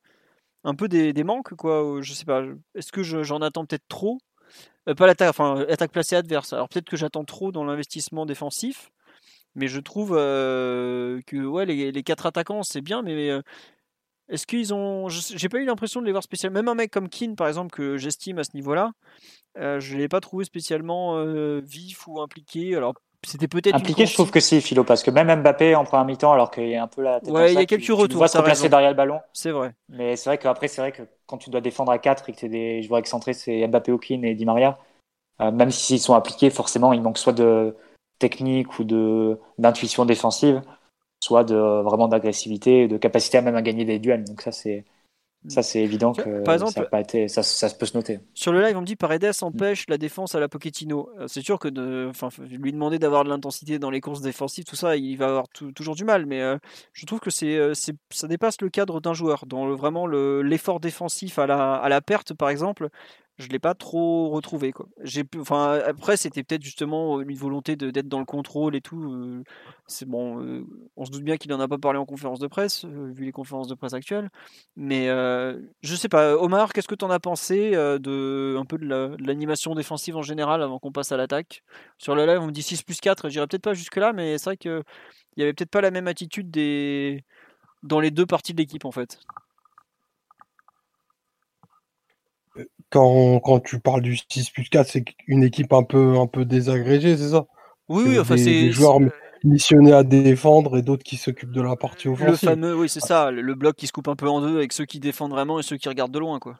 un 0.63 0.75
peu 0.75 0.87
des, 0.87 1.13
des, 1.13 1.23
manques, 1.23 1.55
quoi. 1.55 2.01
Je 2.01 2.13
sais 2.13 2.25
pas, 2.25 2.43
est-ce 2.75 2.91
que 2.91 3.03
j'en 3.03 3.41
attends 3.41 3.65
peut-être 3.65 3.87
trop? 3.87 4.19
Pas 4.85 5.05
l'attaque, 5.07 5.29
enfin, 5.29 5.65
l'attaque 5.67 5.91
placée 5.91 6.15
adverse. 6.15 6.53
Alors 6.53 6.67
peut-être 6.69 6.89
que 6.89 6.97
j'attends 6.97 7.23
trop 7.23 7.51
dans 7.51 7.63
l'investissement 7.63 8.25
défensif. 8.25 8.89
Mais 9.55 9.67
je 9.67 9.79
trouve 9.79 10.11
que 10.11 11.45
ouais, 11.45 11.65
les, 11.65 11.91
les, 11.91 12.03
quatre 12.03 12.25
attaquants, 12.25 12.63
c'est 12.63 12.81
bien, 12.81 13.01
mais 13.01 13.29
est-ce 14.29 14.47
qu'ils 14.47 14.73
ont. 14.73 15.09
J'ai 15.09 15.49
pas 15.49 15.59
eu 15.59 15.65
l'impression 15.65 15.99
de 16.01 16.05
les 16.05 16.11
voir 16.11 16.23
spécialement. 16.23 16.59
Même 16.59 16.69
un 16.69 16.75
mec 16.75 16.91
comme 16.91 17.09
Keane, 17.09 17.35
par 17.35 17.47
exemple, 17.47 17.71
que 17.71 17.97
j'estime 17.97 18.39
à 18.39 18.43
ce 18.43 18.51
niveau-là, 18.53 18.91
je 19.57 19.93
ne 19.93 19.99
l'ai 19.99 20.07
pas 20.07 20.21
trouvé 20.21 20.45
spécialement 20.45 21.21
vif 21.61 22.07
ou 22.07 22.21
impliqué. 22.21 22.75
Alors, 22.75 22.93
c'était 23.23 23.47
peut-être. 23.47 23.75
Impliqué, 23.75 24.05
je 24.07 24.13
trouve 24.13 24.31
que 24.31 24.39
si, 24.39 24.61
Philo, 24.61 24.83
parce 24.83 25.03
que 25.03 25.11
même 25.11 25.41
Mbappé 25.41 25.75
en 25.75 25.83
première 25.83 26.05
mi-temps, 26.05 26.33
alors 26.33 26.49
qu'il 26.49 26.67
y 26.69 26.75
a 26.75 26.83
un 26.83 26.87
peu 26.87 27.03
la 27.03 27.19
tête 27.19 27.29
Ouais, 27.29 27.53
il 27.53 27.59
y 27.59 27.61
a 27.61 27.65
quelques 27.65 27.85
retours. 27.87 28.07
Tu 28.07 28.15
vois 28.15 28.27
se 28.27 28.39
placer 28.39 28.67
derrière 28.67 28.89
le 28.89 28.95
ballon. 28.95 29.19
C'est 29.31 29.51
vrai. 29.51 29.75
Mais 29.89 30.15
c'est 30.15 30.29
vrai 30.29 30.37
qu'après, 30.39 30.67
c'est 30.67 30.81
vrai 30.81 30.91
que 30.91 31.03
quand 31.27 31.37
tu 31.37 31.51
dois 31.51 31.61
défendre 31.61 31.91
à 31.91 31.99
4 31.99 32.29
et 32.29 32.33
que 32.33 32.39
tu 32.39 32.49
des 32.49 32.81
joueurs 32.81 32.99
excentrés, 32.99 33.33
c'est 33.33 33.67
Mbappé, 33.67 33.95
Keane 33.99 34.25
et 34.25 34.33
Di 34.33 34.45
Maria, 34.45 34.79
même 35.39 35.71
s'ils 35.71 35.99
sont 35.99 36.15
appliqués, 36.15 36.49
forcément, 36.49 36.93
il 36.93 37.01
manque 37.01 37.19
soit 37.19 37.33
de 37.33 37.75
technique 38.21 38.79
ou 38.79 38.83
de 38.85 39.37
d'intuition 39.57 40.05
défensive, 40.05 40.61
soit 41.19 41.43
de 41.43 41.55
vraiment 41.55 42.07
d'agressivité, 42.07 42.87
de 42.87 42.97
capacité 42.97 43.39
à 43.39 43.41
même 43.41 43.55
à 43.55 43.61
gagner 43.61 43.83
des 43.83 43.99
duels. 43.99 44.23
Donc 44.23 44.41
ça 44.41 44.51
c'est 44.51 44.85
ça 45.47 45.63
c'est 45.63 45.81
évident 45.81 46.13
que 46.13 46.43
Par 46.43 46.53
exemple, 46.53 46.73
ça, 46.73 46.83
pas 46.83 47.01
été, 47.01 47.27
ça, 47.27 47.41
ça, 47.41 47.67
peut 47.71 47.87
se 47.87 47.97
noter. 47.97 48.19
Sur 48.35 48.51
le 48.51 48.61
live, 48.61 48.77
on 48.77 48.81
me 48.81 48.85
dit 48.85 48.95
Paredes 48.95 49.31
empêche 49.41 49.85
la 49.89 49.97
défense 49.97 50.35
à 50.35 50.39
la 50.39 50.47
Pochettino. 50.47 51.09
Euh, 51.19 51.27
c'est 51.27 51.41
sûr 51.41 51.57
que 51.57 51.67
de, 51.67 52.05
enfin, 52.11 52.29
lui 52.47 52.71
demander 52.71 52.99
d'avoir 52.99 53.23
de 53.23 53.29
l'intensité 53.29 53.79
dans 53.79 53.89
les 53.89 54.01
courses 54.01 54.21
défensives, 54.21 54.65
tout 54.65 54.75
ça, 54.75 54.95
il 54.95 55.15
va 55.15 55.29
avoir 55.29 55.47
toujours 55.49 55.95
du 55.95 56.03
mal. 56.03 56.27
Mais 56.27 56.41
euh, 56.41 56.57
je 56.93 57.07
trouve 57.07 57.19
que 57.19 57.31
euh, 57.43 57.73
c'est, 57.73 57.95
ça 58.11 58.27
dépasse 58.27 58.61
le 58.61 58.69
cadre 58.69 59.01
d'un 59.01 59.13
joueur. 59.13 59.47
Dans 59.47 59.65
le, 59.65 59.73
vraiment 59.73 60.05
l'effort 60.05 60.79
défensif 60.79 61.39
à 61.39 61.47
la, 61.47 61.73
à 61.73 61.89
la 61.89 62.01
perte, 62.01 62.35
par 62.35 62.49
exemple, 62.49 62.89
je 63.41 63.49
l'ai 63.49 63.59
pas 63.59 63.73
trop 63.73 64.29
retrouvé 64.29 64.71
quoi. 64.71 64.87
J'ai 65.03 65.23
enfin 65.37 65.81
après 65.85 66.17
c'était 66.17 66.43
peut-être 66.43 66.63
justement 66.63 67.19
une 67.21 67.35
volonté 67.35 67.75
d'être 67.75 68.07
dans 68.07 68.19
le 68.19 68.25
contrôle 68.25 68.75
et 68.75 68.81
tout. 68.81 69.11
Euh, 69.11 69.43
c'est 69.87 70.07
bon, 70.07 70.41
euh, 70.41 70.65
on 70.95 71.05
se 71.05 71.11
doute 71.11 71.23
bien 71.23 71.37
qu'il 71.37 71.51
en 71.53 71.59
a 71.59 71.67
pas 71.67 71.77
parlé 71.77 71.99
en 71.99 72.05
conférence 72.05 72.39
de 72.39 72.47
presse 72.47 72.85
euh, 72.85 73.11
vu 73.11 73.25
les 73.25 73.31
conférences 73.31 73.67
de 73.67 73.75
presse 73.75 73.93
actuelles. 73.93 74.29
Mais 74.75 75.07
je 75.81 75.95
sais 75.95 76.09
pas, 76.09 76.35
Omar, 76.37 76.73
qu'est-ce 76.73 76.87
que 76.87 76.95
tu 76.95 77.05
en 77.05 77.09
as 77.09 77.19
pensé 77.19 77.71
de 77.71 78.55
un 78.57 78.65
peu 78.65 78.77
de 78.77 79.15
l'animation 79.19 79.75
défensive 79.75 80.15
en 80.15 80.21
général 80.21 80.61
avant 80.61 80.79
qu'on 80.79 80.91
passe 80.91 81.11
à 81.11 81.17
l'attaque? 81.17 81.63
Sur 81.97 82.15
le 82.15 82.25
live, 82.25 82.39
on 82.41 82.47
me 82.47 82.51
dit 82.51 82.63
6 82.63 82.83
plus 82.83 82.99
4, 83.01 83.29
j'irai 83.29 83.47
peut-être 83.47 83.63
pas 83.63 83.73
jusque 83.73 83.97
là, 83.97 84.13
mais 84.13 84.37
c'est 84.37 84.45
vrai 84.51 84.57
que 84.57 84.83
il 85.35 85.41
y 85.41 85.43
avait 85.43 85.53
peut-être 85.53 85.71
pas 85.71 85.81
la 85.81 85.91
même 85.91 86.07
attitude 86.07 86.51
des 86.51 87.23
dans 87.83 87.99
les 87.99 88.11
deux 88.11 88.25
parties 88.25 88.53
de 88.53 88.59
l'équipe 88.59 88.85
en 88.85 88.91
fait. 88.91 89.19
Quand, 92.91 93.39
quand 93.39 93.59
tu 93.59 93.79
parles 93.79 94.01
du 94.01 94.17
6 94.17 94.51
plus 94.51 94.69
4, 94.69 94.87
c'est 94.87 95.05
une 95.27 95.43
équipe 95.43 95.73
un 95.73 95.83
peu, 95.83 96.17
un 96.17 96.27
peu 96.27 96.45
désagrégée, 96.45 97.17
c'est 97.17 97.29
ça? 97.29 97.45
Oui, 97.89 98.03
oui, 98.07 98.19
enfin, 98.19 98.37
c'est. 98.37 98.45
Des 98.45 98.71
joueurs 98.71 98.99
missionnés 99.43 99.93
à 99.93 100.03
défendre 100.03 100.77
et 100.77 100.83
d'autres 100.83 101.03
qui 101.03 101.17
s'occupent 101.17 101.51
de 101.51 101.61
la 101.61 101.75
partie 101.75 102.07
offensive. 102.07 102.29
Le 102.29 102.37
fameux, 102.37 102.75
oui, 102.75 102.87
c'est 102.87 102.99
ça, 102.99 103.31
le 103.31 103.55
bloc 103.55 103.75
qui 103.75 103.87
se 103.87 103.91
coupe 103.91 104.07
un 104.07 104.15
peu 104.15 104.29
en 104.29 104.41
deux 104.41 104.57
avec 104.57 104.71
ceux 104.71 104.85
qui 104.85 104.99
défendent 104.99 105.31
vraiment 105.31 105.59
et 105.59 105.63
ceux 105.63 105.77
qui 105.77 105.89
regardent 105.89 106.13
de 106.13 106.19
loin, 106.19 106.39
quoi. 106.39 106.59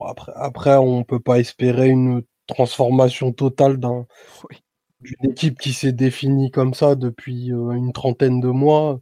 Après, 0.00 0.32
après 0.34 0.76
on 0.76 1.04
peut 1.04 1.20
pas 1.20 1.38
espérer 1.38 1.88
une 1.88 2.22
transformation 2.46 3.32
totale 3.32 3.76
d'un. 3.76 4.06
d'une 5.00 5.30
équipe 5.30 5.58
qui 5.58 5.72
s'est 5.72 5.92
définie 5.92 6.50
comme 6.50 6.74
ça 6.74 6.94
depuis 6.94 7.52
euh, 7.52 7.72
une 7.72 7.92
trentaine 7.92 8.40
de 8.40 8.48
mois. 8.48 9.00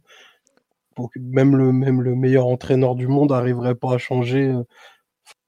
Même 1.15 1.55
le, 1.55 1.71
même 1.71 2.01
le 2.01 2.15
meilleur 2.15 2.47
entraîneur 2.47 2.95
du 2.95 3.07
monde 3.07 3.29
n'arriverait 3.29 3.75
pas 3.75 3.93
à 3.93 3.97
changer 3.97 4.47
euh, 4.47 4.63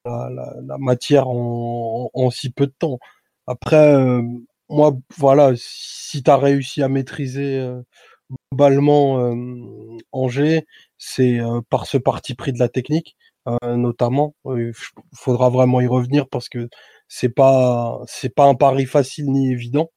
la, 0.06 0.78
matière 0.80 1.28
en, 1.28 2.30
si 2.32 2.52
peu 2.52 2.68
de 2.68 2.74
temps. 2.78 3.00
Après, 3.48 3.94
euh, 3.96 4.22
moi, 4.70 4.94
voilà, 5.18 5.54
si 5.56 6.24
tu 6.24 6.32
as 6.32 6.38
réussi 6.38 6.84
à 6.84 6.90
maîtriser 6.90 7.60
euh, 7.60 7.82
globalement 8.52 9.20
euh, 9.20 9.36
Angers, 10.12 10.66
c'est 10.98 11.40
par 11.70 11.88
ce 11.88 11.98
parti 11.98 12.36
pris 12.36 12.54
de 12.54 12.60
la 12.60 12.70
technique, 12.70 13.18
notamment. 13.64 14.36
Il 14.46 14.74
faudra 15.14 15.50
vraiment 15.50 15.82
y 15.82 15.88
revenir 15.88 16.28
parce 16.30 16.50
que 16.50 16.69
c'est 17.08 17.30
pas 17.30 18.02
c'est 18.08 18.34
pas 18.34 18.46
un 18.46 18.56
pari 18.56 18.86
facile 18.86 19.32
ni 19.32 19.52
évident. 19.52 19.92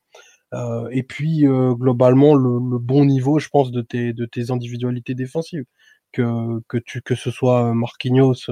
et 0.93 1.03
puis 1.05 1.45
globalement 1.47 2.35
le, 2.35 2.59
le, 2.71 2.79
bon 2.79 3.05
niveau, 3.05 3.39
je 3.39 3.49
pense, 3.51 3.71
de 3.73 3.83
tes 3.83 4.13
de 4.15 4.27
tes 4.27 4.51
individualités 4.51 5.15
défensives 5.15 5.65
que 6.13 6.61
que 6.69 6.79
tu 6.79 7.03
que 7.03 7.15
ce 7.15 7.31
soit 7.31 7.75
Marquinhos 7.75 8.51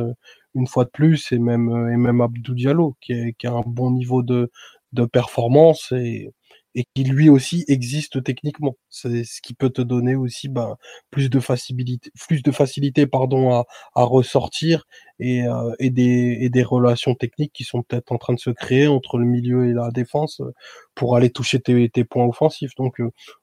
une 0.55 0.66
fois 0.66 0.84
de 0.84 0.90
plus, 0.90 1.32
et 1.32 1.38
même, 1.38 1.68
euh, 1.70 1.92
et 1.92 1.96
même 1.96 2.20
Abdou 2.20 2.55
Diallo, 2.55 2.96
qui, 3.00 3.12
est, 3.12 3.32
qui 3.38 3.46
a 3.46 3.53
un 3.53 3.62
bon 3.66 3.90
niveau 3.90 4.22
de, 4.22 4.50
de 4.92 5.05
performance 5.07 5.92
et, 5.92 6.30
et 6.74 6.84
qui 6.94 7.05
lui 7.05 7.28
aussi 7.28 7.64
existe 7.68 8.22
techniquement. 8.24 8.76
C'est 8.88 9.24
ce 9.24 9.40
qui 9.42 9.55
peut 9.55 9.70
te 9.70 9.82
donner 9.82 10.14
aussi 10.14 10.48
ben, 10.48 10.76
plus 11.11 11.28
de 11.30 11.40
facilité, 11.40 12.11
plus 12.28 12.42
de 12.42 12.50
facilité 12.50 13.07
pardon, 13.07 13.53
à, 13.53 13.64
à 13.94 14.05
ressortir 14.05 14.84
et, 15.18 15.44
euh, 15.46 15.72
et, 15.78 15.90
des, 15.90 16.38
et 16.40 16.50
des 16.50 16.62
relations 16.62 17.14
techniques 17.14 17.53
qui 17.53 17.64
sont 17.64 17.82
peut-être 17.82 18.12
en 18.12 18.18
train 18.18 18.34
de 18.34 18.40
se 18.40 18.50
créer 18.50 18.88
entre 18.88 19.18
le 19.18 19.26
milieu 19.26 19.68
et 19.68 19.72
la 19.72 19.90
défense 19.90 20.40
euh, 20.40 20.53
pour 20.94 21.16
aller 21.16 21.30
toucher 21.30 21.61
tes, 21.61 21.88
tes 21.90 22.05
points 22.05 22.26
offensifs. 22.26 22.74
Donc 22.76 23.00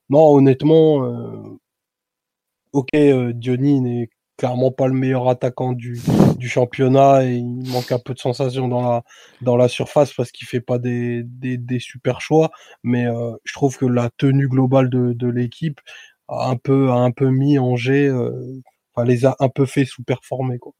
non, 0.09 0.33
honnêtement, 0.33 1.07
ok, 2.73 2.89
Diony 3.33 3.81
n'est 3.81 4.09
clairement 4.39 4.71
pas 4.71 4.87
le 4.87 4.93
meilleur 4.93 5.27
attaquant 5.27 5.73
du, 5.73 5.99
championnat 6.39 7.25
et 7.25 7.35
il 7.35 7.69
manque 7.69 7.91
un 7.91 7.99
peu 7.99 8.13
de 8.13 8.19
sensation 8.19 8.69
dans 8.69 8.81
la, 8.81 9.03
dans 9.41 9.57
la 9.57 9.67
surface 9.67 10.13
parce 10.13 10.31
qu'il 10.31 10.47
fait 10.47 10.61
pas 10.61 10.79
des, 10.79 11.23
des, 11.25 11.79
super 11.79 12.21
choix. 12.21 12.49
Mais 12.81 13.05
euh, 13.05 13.33
je 13.43 13.53
trouve 13.53 13.77
que 13.77 13.85
la 13.85 14.09
tenue 14.17 14.47
globale 14.47 14.89
de, 14.89 15.11
de 15.11 15.27
l'équipe 15.27 15.81
a 16.29 16.49
un 16.49 16.55
peu, 16.55 16.89
a 16.89 16.95
un 16.95 17.11
peu 17.11 17.29
mis 17.29 17.59
Angers, 17.59 18.07
euh, 18.07 18.61
enfin, 18.95 19.05
les 19.05 19.25
a 19.25 19.35
un 19.39 19.49
peu 19.49 19.65
fait 19.65 19.83
sous-performer. 19.83 20.57
Quoi. 20.57 20.71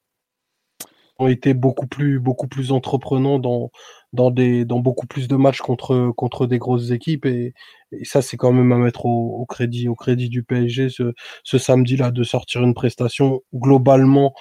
Ont 1.22 1.28
été 1.28 1.54
beaucoup 1.54 1.86
plus, 1.86 2.20
beaucoup 2.20 2.48
plus 2.48 2.72
entreprenants 2.72 3.40
dans, 3.40 3.72
dans, 4.14 4.32
des, 4.32 4.64
dans 4.64 4.80
beaucoup 4.80 5.06
plus 5.06 5.28
de 5.28 5.36
matchs 5.36 5.60
contre, 5.60 6.12
contre 6.16 6.48
des 6.48 6.58
grosses 6.60 6.92
équipes 6.92 7.26
et, 7.26 7.54
et 7.92 8.06
ça 8.06 8.22
c'est 8.22 8.38
quand 8.38 8.54
même 8.54 8.72
à 8.72 8.78
mettre 8.78 9.06
au, 9.06 9.36
au, 9.42 9.46
crédit 9.46 9.90
au 9.90 9.96
crédit 9.96 10.30
du 10.30 10.44
PSG 10.44 10.88
ce, 10.90 11.14
ce 11.44 11.58
samedi 11.58 11.98
là 11.98 12.12
de 12.12 12.24
sortir 12.24 12.64
une 12.64 12.74
prestation 12.74 13.42
globalement 13.54 14.34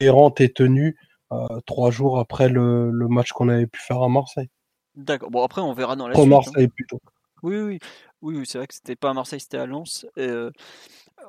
errante 0.00 0.42
et 0.42 0.52
tenue 0.52 0.96
euh, 1.32 1.46
trois 1.66 1.90
jours 1.90 2.18
après 2.18 2.50
le, 2.50 2.90
le 2.90 3.08
match 3.08 3.32
qu'on 3.32 3.48
avait 3.48 3.66
pu 3.66 3.80
faire 3.80 4.02
à 4.02 4.08
Marseille. 4.10 4.48
D'accord. 4.94 5.30
Bon 5.30 5.42
après 5.42 5.62
on 5.62 5.72
verra 5.72 5.96
dans 5.96 6.06
la 6.06 6.12
Pour 6.12 6.24
suite. 6.24 6.32
hein. 6.34 6.36
Marseille 6.36 6.68
plutôt. 6.68 7.00
Oui, 7.42 7.56
oui, 7.56 7.78
oui, 8.20 8.36
oui, 8.36 8.44
c'est 8.46 8.58
vrai 8.58 8.66
que 8.66 8.74
c'était 8.74 8.96
pas 8.96 9.10
à 9.10 9.14
Marseille, 9.14 9.40
c'était 9.40 9.58
à 9.58 9.66
Lens. 9.66 10.04
Euh, 10.18 10.50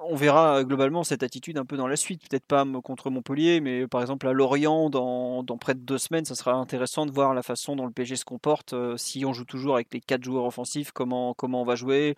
on 0.04 0.16
verra 0.16 0.60
euh, 0.60 0.64
globalement 0.64 1.04
cette 1.04 1.24
attitude 1.24 1.58
un 1.58 1.66
peu 1.66 1.78
dans 1.78 1.88
la 1.88 1.96
suite. 1.96 2.28
Peut-être 2.30 2.46
pas 2.46 2.66
contre 2.84 3.10
Montpellier, 3.10 3.62
mais 3.62 3.88
par 3.88 4.02
exemple 4.02 4.28
à 4.28 4.34
Lorient, 4.34 4.90
dans, 4.90 5.44
près 5.60 5.74
de 5.76 5.80
deux 5.80 5.98
semaines, 5.98 6.26
ça 6.26 6.36
sera 6.36 6.54
intéressant 6.54 7.06
de 7.06 7.12
voir 7.12 7.34
la 7.34 7.44
façon 7.44 7.76
dont 7.76 7.86
le 7.86 7.92
PSG 7.92 8.16
se 8.18 8.26
comporte. 8.26 8.74
euh, 8.74 8.98
si 8.98 9.26
on 9.26 9.34
joue 9.34 9.46
toujours 9.46 9.76
avec 9.76 9.94
les 9.94 10.02
quatre 10.02 10.24
joueurs 10.24 10.46
offensifs, 10.46 10.92
comment, 10.92 11.36
on 11.42 11.64
va 11.66 11.76
jouer, 11.76 12.16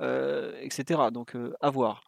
euh, 0.00 0.52
etc. 0.62 1.10
Donc 1.12 1.36
euh, 1.36 1.54
à 1.60 1.70
voir. 1.70 2.04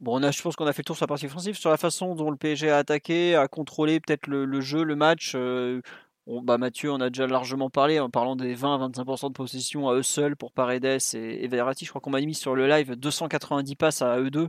Bon, 0.00 0.20
je 0.32 0.42
pense 0.42 0.56
qu'on 0.56 0.66
a 0.66 0.72
fait 0.72 0.82
le 0.82 0.86
tour 0.86 0.96
sur 0.96 1.04
la 1.04 1.08
partie 1.08 1.26
offensive. 1.26 1.56
Sur 1.56 1.70
la 1.70 1.76
façon 1.76 2.16
dont 2.16 2.30
le 2.30 2.36
PSG 2.36 2.70
a 2.70 2.78
attaqué, 2.78 3.36
a 3.36 3.46
contrôlé 3.46 4.00
peut-être 4.00 4.26
le, 4.26 4.60
jeu, 4.60 4.82
le 4.82 4.96
match. 4.96 5.34
euh, 5.36 5.80
on- 6.26 6.42
bah 6.42 6.58
Mathieu, 6.58 6.90
on 6.92 7.00
a 7.00 7.10
déjà 7.10 7.26
largement 7.26 7.70
parlé 7.70 7.98
en 8.00 8.10
parlant 8.10 8.36
des 8.36 8.54
20-25% 8.54 9.28
de 9.28 9.32
possession 9.34 9.88
à 9.88 9.94
eux 9.94 10.02
seuls 10.02 10.36
pour 10.36 10.52
Paredes 10.52 10.84
et, 11.14 11.44
et 11.44 11.48
Verratti. 11.48 11.84
Je 11.84 11.90
crois 11.90 12.00
qu'on 12.00 12.10
m'a 12.10 12.20
mis 12.20 12.34
sur 12.34 12.54
le 12.54 12.66
live 12.68 12.94
290 12.96 13.74
passes 13.76 14.02
à 14.02 14.18
eux 14.18 14.30
deux. 14.30 14.48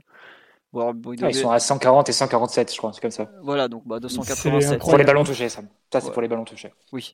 Bon, 0.71 0.91
bon, 0.93 1.13
Ah, 1.21 1.30
ils 1.30 1.36
sont 1.36 1.51
à 1.51 1.59
140 1.59 2.09
et 2.09 2.13
147, 2.13 2.71
je 2.74 2.78
crois, 2.78 2.91
c'est 2.93 3.01
comme 3.01 3.11
ça. 3.11 3.30
Voilà, 3.43 3.67
donc 3.67 3.84
bah, 3.88 3.97
C'est 3.97 4.01
287. 4.01 4.80
Pour 4.80 4.97
les 4.97 5.03
ballons 5.03 5.24
touchés, 5.24 5.47
ça. 5.49 5.61
Ça, 5.91 5.99
c'est 6.01 6.07
Ouais. 6.07 6.13
pour 6.13 6.21
les 6.24 6.28
ballons 6.28 6.45
touchés. 6.45 6.74
Oui. 6.91 7.13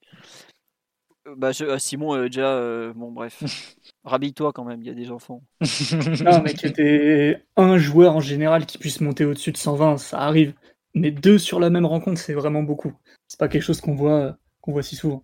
Euh, 1.28 1.36
Bah, 1.36 1.52
je- 1.52 1.66
ah, 1.66 1.78
Simon, 1.78 2.16
euh, 2.16 2.24
déjà, 2.30 2.48
euh, 2.54 2.94
bon, 2.96 3.12
bref. 3.12 3.42
Rhabille-toi 4.06 4.54
quand 4.54 4.64
même, 4.64 4.82
il 4.82 4.88
y 4.88 4.90
a 4.90 4.94
des 4.94 5.12
enfants. 5.12 5.42
Non, 6.24 6.42
mais 6.42 6.54
qui 6.54 6.68
était 6.68 7.44
un 7.58 7.78
joueur 7.78 8.16
en 8.16 8.22
général 8.22 8.66
qui 8.66 8.78
puisse 8.78 9.02
monter 9.02 9.26
au-dessus 9.26 9.52
de 9.52 9.58
120, 9.58 9.98
ça 9.98 10.20
arrive. 10.20 10.54
Mais 10.96 11.12
deux 11.12 11.38
sur 11.38 11.60
la 11.60 11.70
même 11.70 11.86
rencontre, 11.86 12.20
c'est 12.20 12.34
vraiment 12.34 12.64
beaucoup. 12.64 12.94
C'est 13.28 13.40
pas 13.40 13.48
quelque 13.50 13.62
chose 13.64 13.82
qu'on 13.82 13.94
voit, 13.96 14.38
qu'on 14.70 14.74
voit 14.74 14.84
si 14.84 14.96
souvent. 14.96 15.24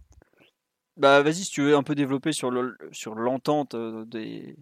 Bah, 0.98 1.22
vas-y, 1.22 1.44
si 1.44 1.52
tu 1.52 1.62
veux 1.62 1.76
un 1.76 1.84
peu 1.84 1.94
développer 1.94 2.32
sur 2.32 2.50
le- 2.52 2.78
sur 2.92 3.16
l'entente 3.16 3.76
euh, 3.76 4.06
des, 4.06 4.56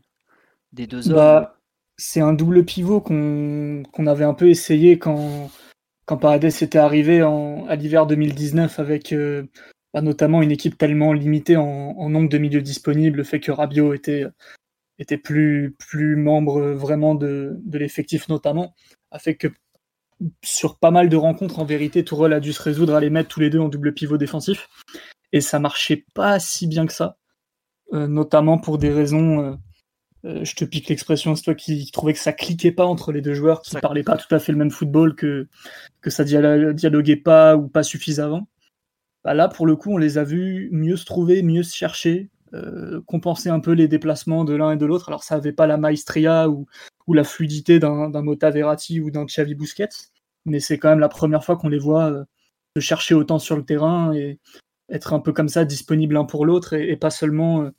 des 0.74 0.88
deux 0.88 1.12
hommes. 1.12 1.16
Bah, 1.16 1.58
c'est 1.98 2.22
un 2.22 2.34
double 2.34 2.66
pivot 2.66 3.02
qu'on 3.02 3.84
qu'on 3.94 4.08
avait 4.08 4.24
un 4.24 4.34
peu 4.34 4.50
essayé 4.50 4.98
quand, 4.98 5.52
quand 6.06 6.18
Paredes 6.18 6.46
était 6.46 6.78
arrivé 6.80 7.24
en, 7.24 7.66
à 7.68 7.76
l'hiver 7.76 8.08
2019 8.08 8.80
avec 8.80 9.14
euh, 9.14 9.44
bah, 9.94 10.02
notamment 10.02 10.42
une 10.42 10.52
équipe 10.52 10.78
tellement 10.78 11.14
limitée 11.14 11.58
en, 11.58 11.66
en 11.66 12.10
nombre 12.10 12.30
de 12.30 12.38
milieux 12.38 12.62
disponibles, 12.62 13.18
le 13.18 13.24
fait 13.24 13.40
que 13.40 13.52
Rabiot 13.52 13.94
était, 13.94 14.26
était 15.00 15.18
plus, 15.18 15.76
plus 15.80 16.16
membre 16.16 16.62
vraiment 16.74 17.16
de, 17.16 17.60
de 17.66 17.78
l'effectif 17.78 18.30
notamment, 18.30 18.76
a 19.12 19.20
fait 19.20 19.36
que 19.36 19.48
sur 20.44 20.78
pas 20.78 20.92
mal 20.92 21.10
de 21.10 21.16
rencontres, 21.16 21.60
en 21.60 21.66
vérité, 21.66 22.04
Tourelle 22.04 22.34
a 22.34 22.40
dû 22.40 22.54
se 22.54 22.62
résoudre 22.62 22.96
à 22.96 23.00
les 23.00 23.10
mettre 23.10 23.30
tous 23.30 23.40
les 23.40 23.50
deux 23.50 23.60
en 23.60 23.70
double 23.70 23.94
pivot 23.94 24.18
défensif. 24.18 24.70
Et 25.32 25.42
ça 25.42 25.60
marchait 25.60 26.06
pas 26.14 26.40
si 26.40 26.68
bien 26.68 26.86
que 26.86 26.94
ça, 26.94 27.18
euh, 27.94 28.08
notamment 28.08 28.58
pour 28.58 28.78
des 28.78 28.92
raisons... 28.92 29.40
euh, 29.42 29.56
euh, 30.26 30.46
je 30.46 30.56
te 30.56 30.64
pique 30.64 30.88
l'expression, 30.88 31.36
c'est 31.36 31.44
toi 31.44 31.56
qui 31.56 31.92
trouvais 31.92 32.14
que 32.14 32.20
ça 32.20 32.32
cliquait 32.32 32.72
pas 32.72 32.86
entre 32.86 33.12
les 33.12 33.22
deux 33.22 33.34
joueurs, 33.34 33.62
qui 33.62 33.72
Ça- 33.72 33.82
parlaient 33.82 34.04
pas 34.04 34.16
tout 34.16 34.34
à 34.34 34.40
fait 34.40 34.54
le 34.54 34.58
même 34.58 34.72
football, 34.72 35.16
que, 35.16 35.48
que 36.02 36.10
ça 36.10 36.24
dialo- 36.24 36.74
dialoguait 36.74 37.18
pas 37.18 37.58
ou 37.58 37.68
pas 37.68 37.84
suffisamment. 37.84 38.48
Bah 39.26 39.34
là, 39.34 39.48
pour 39.50 39.66
le 39.66 39.76
coup, 39.76 39.92
on 39.94 39.98
les 39.98 40.18
a 40.18 40.24
vus 40.24 40.70
mieux 40.72 40.96
se 40.98 41.06
trouver, 41.06 41.44
mieux 41.44 41.64
se 41.64 41.76
chercher, 41.76 42.30
euh, 42.54 43.02
compenser 43.06 43.50
un 43.50 43.60
peu 43.60 43.72
les 43.72 43.88
déplacements 43.88 44.46
de 44.46 44.54
l'un 44.54 44.72
et 44.72 44.78
de 44.78 44.86
l'autre. 44.86 45.10
Alors, 45.10 45.24
ça 45.24 45.36
avait 45.36 45.52
pas 45.52 45.68
la 45.68 45.78
maestria 45.78 46.50
ou, 46.50 46.68
ou 47.08 47.14
la 47.14 47.24
fluidité 47.24 47.80
d'un 47.80 48.10
d'un 48.10 48.22
Mota 48.22 48.50
Verratti 48.50 49.02
ou 49.02 49.12
d'un 49.12 49.26
Xavi 49.26 49.56
Busquets, 49.56 49.90
mais 50.46 50.60
c'est 50.60 50.78
quand 50.78 50.90
même 50.90 51.00
la 51.00 51.10
première 51.10 51.44
fois 51.44 51.58
qu'on 51.58 51.70
les 51.70 51.80
voit 51.80 52.12
euh, 52.12 52.24
se 52.76 52.82
chercher 52.82 53.16
autant 53.16 53.40
sur 53.40 53.56
le 53.56 53.64
terrain 53.64 54.14
et 54.14 54.40
être 54.90 55.14
un 55.14 55.20
peu 55.20 55.34
comme 55.34 55.50
ça, 55.50 55.66
disponible 55.66 56.16
l'un 56.16 56.26
pour 56.26 56.46
l'autre 56.46 56.74
et, 56.74 56.96
pas 56.98 57.10
seulement 57.10 57.64
euh, 57.64 57.72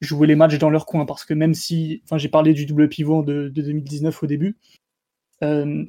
jouer 0.00 0.26
les 0.26 0.34
matchs 0.34 0.58
dans 0.58 0.70
leur 0.70 0.86
coin. 0.86 1.06
Parce 1.06 1.24
que 1.24 1.34
même 1.34 1.54
si, 1.54 2.02
enfin, 2.04 2.18
j'ai 2.18 2.28
parlé 2.28 2.52
du 2.54 2.66
double 2.66 2.88
pivot 2.88 3.22
de, 3.22 3.48
de 3.48 3.62
2019 3.62 4.22
au 4.22 4.26
début, 4.26 4.56
euh, 5.42 5.84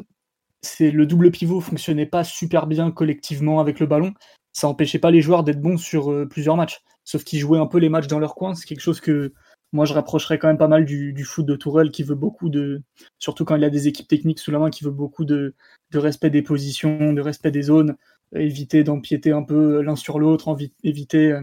c'est 0.62 0.92
le 0.92 1.06
double 1.06 1.32
pivot 1.32 1.62
fonctionnait 1.62 2.06
pas 2.06 2.24
super 2.24 2.68
bien 2.68 2.92
collectivement 2.92 3.60
avec 3.60 3.80
le 3.80 3.88
ballon. 3.88 4.14
Ça 4.54 4.68
empêchait 4.68 5.00
pas 5.00 5.12
les 5.12 5.22
joueurs 5.22 5.44
d'être 5.44 5.62
bons 5.62 5.78
sur 5.78 6.28
plusieurs 6.30 6.58
matchs. 6.58 6.82
Sauf 7.06 7.24
qu'ils 7.24 7.40
jouaient 7.40 7.60
un 7.60 7.66
peu 7.66 7.78
les 7.78 7.90
matchs 7.90 8.08
dans 8.08 8.20
leur 8.20 8.36
coin. 8.36 8.56
C'est 8.56 8.66
quelque 8.66 8.82
chose 8.82 9.00
que 9.00 9.34
moi 9.72 9.86
je 9.86 9.94
rapprocherais 9.94 10.40
quand 10.40 10.48
même 10.48 10.58
pas 10.58 10.68
mal 10.68 10.86
du, 10.86 11.24
foot 11.24 11.46
de 11.46 11.56
Tourelle 11.56 11.92
qui 11.92 12.04
veut 12.04 12.16
beaucoup 12.16 12.50
de, 12.50 12.82
surtout 13.20 13.46
quand 13.46 13.56
il 13.56 13.64
a 13.64 13.70
des 13.70 13.88
équipes 13.88 14.08
techniques 14.08 14.40
sous 14.40 14.52
la 14.52 14.60
main, 14.60 14.70
qui 14.70 14.84
veut 14.84 14.92
beaucoup 14.92 15.26
de, 15.26 15.54
respect 15.94 16.30
des 16.30 16.42
positions, 16.42 17.14
de 17.14 17.22
respect 17.22 17.52
des 17.52 17.64
zones, 17.64 17.96
éviter 18.36 18.84
d'empiéter 18.84 19.32
un 19.32 19.44
peu 19.44 19.82
l'un 19.82 19.96
sur 19.96 20.20
l'autre, 20.20 20.56
éviter 20.84 21.32
euh, 21.32 21.42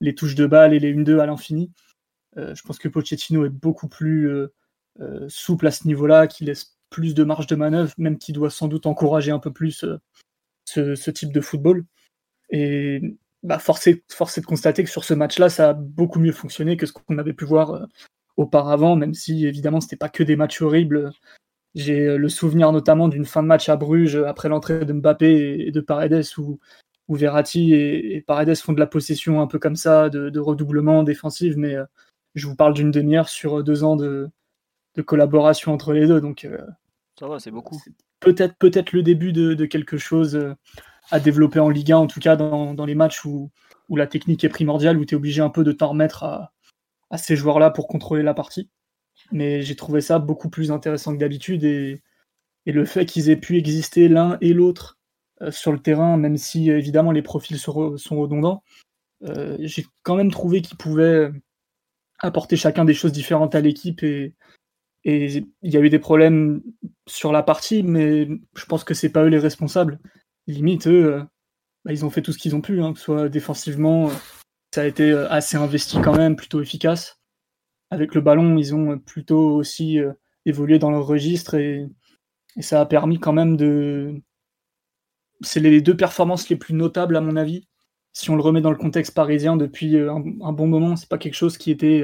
les 0.00 0.14
touches 0.14 0.34
de 0.34 0.46
balle 0.46 0.74
et 0.74 0.80
les 0.80 0.94
1-2 0.94 1.18
à 1.20 1.26
l'infini. 1.26 1.72
Euh, 2.36 2.54
je 2.54 2.62
pense 2.62 2.78
que 2.78 2.88
Pochettino 2.88 3.44
est 3.46 3.50
beaucoup 3.50 3.88
plus 3.88 4.28
euh, 4.28 4.48
souple 5.28 5.66
à 5.66 5.70
ce 5.70 5.86
niveau-là, 5.86 6.26
qui 6.26 6.44
laisse 6.44 6.76
plus 6.90 7.14
de 7.14 7.24
marge 7.24 7.46
de 7.46 7.56
manœuvre, 7.56 7.92
même 7.98 8.18
qui 8.18 8.32
doit 8.32 8.50
sans 8.50 8.68
doute 8.68 8.86
encourager 8.86 9.32
un 9.32 9.38
peu 9.38 9.52
plus 9.52 9.84
ce, 10.64 10.94
ce 10.94 11.10
type 11.10 11.32
de 11.32 11.40
football. 11.40 11.84
Et 12.50 13.00
bah, 13.46 13.58
force, 13.58 13.86
est, 13.86 14.02
force 14.12 14.36
est 14.36 14.42
de 14.42 14.46
constater 14.46 14.84
que 14.84 14.90
sur 14.90 15.04
ce 15.04 15.14
match-là, 15.14 15.48
ça 15.48 15.70
a 15.70 15.72
beaucoup 15.72 16.18
mieux 16.18 16.32
fonctionné 16.32 16.76
que 16.76 16.86
ce 16.86 16.92
qu'on 16.92 17.18
avait 17.18 17.32
pu 17.32 17.44
voir 17.44 17.70
euh, 17.70 17.86
auparavant, 18.36 18.96
même 18.96 19.14
si 19.14 19.46
évidemment 19.46 19.80
c'était 19.80 19.96
pas 19.96 20.08
que 20.08 20.22
des 20.22 20.36
matchs 20.36 20.60
horribles. 20.62 21.12
J'ai 21.74 22.06
euh, 22.06 22.16
le 22.18 22.28
souvenir 22.28 22.72
notamment 22.72 23.08
d'une 23.08 23.24
fin 23.24 23.42
de 23.42 23.48
match 23.48 23.68
à 23.68 23.76
Bruges 23.76 24.16
après 24.16 24.48
l'entrée 24.48 24.84
de 24.84 24.92
Mbappé 24.92 25.26
et, 25.26 25.68
et 25.68 25.70
de 25.72 25.80
Paredes 25.80 26.24
où, 26.38 26.58
où 27.08 27.14
Verratti 27.14 27.72
et, 27.74 28.16
et 28.16 28.20
Paredes 28.20 28.56
font 28.56 28.72
de 28.72 28.80
la 28.80 28.86
possession 28.86 29.40
un 29.40 29.46
peu 29.46 29.58
comme 29.58 29.76
ça, 29.76 30.10
de, 30.10 30.28
de 30.28 30.40
redoublement 30.40 31.02
défensif, 31.04 31.54
mais 31.56 31.74
euh, 31.76 31.84
je 32.34 32.46
vous 32.46 32.56
parle 32.56 32.74
d'une 32.74 32.90
demi-heure 32.90 33.28
sur 33.28 33.62
deux 33.62 33.84
ans 33.84 33.96
de, 33.96 34.28
de 34.96 35.02
collaboration 35.02 35.72
entre 35.72 35.92
les 35.92 36.06
deux. 36.06 36.20
Donc, 36.20 36.44
euh, 36.44 36.58
Ça 37.18 37.28
va, 37.28 37.38
c'est 37.38 37.50
beaucoup. 37.50 37.80
peut-être 38.20 38.56
peut-être 38.58 38.92
le 38.92 39.02
début 39.02 39.32
de, 39.32 39.54
de 39.54 39.66
quelque 39.66 39.98
chose 39.98 40.34
euh, 40.36 40.54
à 41.10 41.20
développer 41.20 41.60
en 41.60 41.70
Ligue 41.70 41.92
1, 41.92 41.96
en 41.98 42.06
tout 42.06 42.20
cas 42.20 42.36
dans, 42.36 42.74
dans 42.74 42.86
les 42.86 42.94
matchs 42.94 43.24
où, 43.24 43.50
où 43.88 43.96
la 43.96 44.06
technique 44.06 44.44
est 44.44 44.48
primordiale, 44.48 44.98
où 44.98 45.04
tu 45.04 45.14
es 45.14 45.16
obligé 45.16 45.42
un 45.42 45.50
peu 45.50 45.64
de 45.64 45.72
t'en 45.72 45.88
remettre 45.88 46.24
à, 46.24 46.52
à 47.10 47.18
ces 47.18 47.36
joueurs-là 47.36 47.70
pour 47.70 47.88
contrôler 47.88 48.22
la 48.22 48.34
partie. 48.34 48.70
Mais 49.32 49.62
j'ai 49.62 49.76
trouvé 49.76 50.00
ça 50.00 50.18
beaucoup 50.18 50.50
plus 50.50 50.70
intéressant 50.70 51.14
que 51.14 51.18
d'habitude 51.18 51.64
et, 51.64 52.02
et 52.66 52.72
le 52.72 52.84
fait 52.84 53.06
qu'ils 53.06 53.30
aient 53.30 53.36
pu 53.36 53.56
exister 53.56 54.08
l'un 54.08 54.38
et 54.40 54.52
l'autre 54.52 54.98
euh, 55.42 55.50
sur 55.50 55.72
le 55.72 55.78
terrain, 55.78 56.16
même 56.16 56.36
si 56.36 56.70
évidemment 56.70 57.12
les 57.12 57.22
profils 57.22 57.58
sont 57.58 57.96
redondants, 58.10 58.62
euh, 59.22 59.56
j'ai 59.60 59.86
quand 60.02 60.16
même 60.16 60.30
trouvé 60.30 60.62
qu'ils 60.62 60.76
pouvaient 60.76 61.30
apporter 62.18 62.56
chacun 62.56 62.84
des 62.84 62.94
choses 62.94 63.12
différentes 63.12 63.54
à 63.54 63.60
l'équipe 63.60 64.02
et, 64.02 64.34
et 65.04 65.44
il 65.62 65.72
y 65.72 65.76
a 65.76 65.80
eu 65.80 65.90
des 65.90 65.98
problèmes 65.98 66.62
sur 67.06 67.32
la 67.32 67.42
partie, 67.42 67.82
mais 67.82 68.28
je 68.56 68.64
pense 68.66 68.84
que 68.84 68.94
c'est 68.94 69.10
pas 69.10 69.24
eux 69.24 69.28
les 69.28 69.38
responsables. 69.38 70.00
Limite, 70.46 70.86
eux, 70.86 71.14
euh, 71.14 71.22
bah, 71.84 71.92
ils 71.92 72.04
ont 72.04 72.10
fait 72.10 72.22
tout 72.22 72.32
ce 72.32 72.38
qu'ils 72.38 72.54
ont 72.54 72.60
pu, 72.60 72.80
hein, 72.80 72.92
que 72.92 72.98
ce 72.98 73.04
soit 73.04 73.28
défensivement, 73.28 74.08
euh, 74.08 74.14
ça 74.72 74.82
a 74.82 74.86
été 74.86 75.10
euh, 75.10 75.28
assez 75.30 75.56
investi 75.56 75.98
quand 76.02 76.16
même, 76.16 76.36
plutôt 76.36 76.60
efficace. 76.60 77.20
Avec 77.90 78.14
le 78.14 78.20
ballon, 78.20 78.56
ils 78.56 78.74
ont 78.74 78.98
plutôt 78.98 79.54
aussi 79.54 79.98
évolué 80.44 80.78
dans 80.78 80.90
leur 80.90 81.06
registre 81.06 81.54
et, 81.54 81.86
ça 82.60 82.80
a 82.80 82.86
permis 82.86 83.20
quand 83.20 83.34
même 83.34 83.56
de. 83.56 84.22
C'est 85.42 85.60
les 85.60 85.82
deux 85.82 85.96
performances 85.96 86.48
les 86.48 86.56
plus 86.56 86.74
notables 86.74 87.16
à 87.16 87.20
mon 87.20 87.36
avis. 87.36 87.68
Si 88.14 88.30
on 88.30 88.36
le 88.36 88.42
remet 88.42 88.62
dans 88.62 88.70
le 88.70 88.78
contexte 88.78 89.14
parisien 89.14 89.56
depuis 89.58 89.98
un, 89.98 90.52
bon 90.52 90.66
moment, 90.66 90.96
c'est 90.96 91.08
pas 91.08 91.18
quelque 91.18 91.34
chose 91.34 91.58
qui 91.58 91.70
était 91.70 92.02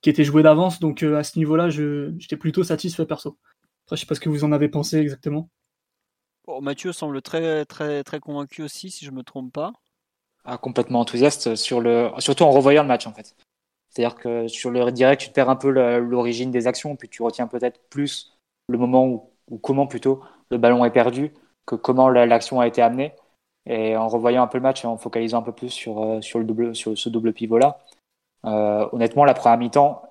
qui 0.00 0.08
était 0.08 0.22
joué 0.22 0.44
d'avance. 0.44 0.78
Donc 0.78 1.02
à 1.02 1.24
ce 1.24 1.36
niveau-là, 1.36 1.68
j'étais 1.68 2.36
plutôt 2.36 2.62
satisfait 2.62 3.06
perso. 3.06 3.38
Après, 3.86 3.96
je 3.96 4.02
sais 4.02 4.06
pas 4.06 4.14
ce 4.14 4.20
que 4.20 4.28
vous 4.28 4.44
en 4.44 4.52
avez 4.52 4.68
pensé 4.68 4.98
exactement. 4.98 5.50
Mathieu 6.60 6.92
semble 6.92 7.22
très, 7.22 7.64
convaincu 8.20 8.62
aussi, 8.62 8.90
si 8.90 9.04
je 9.04 9.10
me 9.10 9.22
trompe 9.22 9.52
pas. 9.52 9.72
Ah, 10.44 10.58
complètement 10.58 11.00
enthousiaste 11.00 11.54
sur 11.54 11.80
le, 11.80 12.10
surtout 12.18 12.42
en 12.42 12.50
revoyant 12.50 12.82
le 12.82 12.88
match 12.88 13.06
en 13.06 13.12
fait. 13.12 13.36
C'est-à-dire 13.88 14.16
que 14.16 14.48
sur 14.48 14.70
le 14.70 14.90
direct, 14.90 15.20
tu 15.20 15.30
perds 15.30 15.50
un 15.50 15.56
peu 15.56 15.70
l'origine 15.70 16.50
des 16.50 16.66
actions, 16.66 16.96
puis 16.96 17.08
tu 17.08 17.22
retiens 17.22 17.46
peut-être 17.46 17.80
plus 17.90 18.36
le 18.68 18.78
moment 18.78 19.06
ou, 19.06 19.30
ou 19.50 19.58
comment 19.58 19.86
plutôt 19.86 20.22
le 20.50 20.58
ballon 20.58 20.84
est 20.84 20.90
perdu 20.90 21.32
que 21.66 21.74
comment 21.74 22.08
l'action 22.08 22.60
a 22.60 22.66
été 22.66 22.82
amenée. 22.82 23.14
Et 23.66 23.96
en 23.96 24.08
revoyant 24.08 24.42
un 24.42 24.48
peu 24.48 24.58
le 24.58 24.62
match 24.62 24.84
et 24.84 24.88
en 24.88 24.96
focalisant 24.96 25.38
un 25.38 25.42
peu 25.42 25.52
plus 25.52 25.70
sur, 25.70 26.02
euh, 26.02 26.20
le 26.34 26.44
double, 26.44 26.74
sur 26.74 26.98
ce 26.98 27.08
double 27.08 27.32
pivot-là, 27.32 27.78
euh, 28.44 28.88
honnêtement, 28.92 29.24
la 29.24 29.34
première 29.34 29.58
mi-temps, 29.58 30.02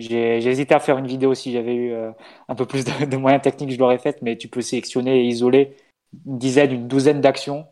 j'ai 0.00 0.46
hésité 0.46 0.74
à 0.74 0.80
faire 0.80 0.98
une 0.98 1.06
vidéo 1.06 1.34
si 1.34 1.52
j'avais 1.52 1.74
eu 1.74 1.92
euh, 1.92 2.12
un 2.48 2.54
peu 2.54 2.66
plus 2.66 2.84
de, 2.84 3.16
moyens 3.16 3.42
techniques, 3.42 3.70
je 3.70 3.78
l'aurais 3.78 3.98
faite, 3.98 4.22
mais 4.22 4.36
tu 4.36 4.48
peux 4.48 4.62
sélectionner 4.62 5.20
et 5.20 5.24
isoler 5.24 5.76
une 6.26 6.38
dizaine, 6.38 6.72
une 6.72 6.88
douzaine 6.88 7.20
d'actions 7.20 7.66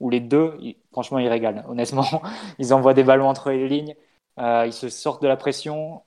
où 0.00 0.10
les 0.10 0.20
deux, 0.20 0.58
franchement, 0.92 1.18
ils 1.18 1.28
régalent. 1.28 1.64
Honnêtement, 1.68 2.22
ils 2.58 2.74
envoient 2.74 2.94
des 2.94 3.04
ballons 3.04 3.28
entre 3.28 3.50
les 3.50 3.68
lignes, 3.68 3.94
ils 4.38 4.72
se 4.72 4.88
sortent 4.88 5.22
de 5.22 5.28
la 5.28 5.36
pression, 5.36 6.02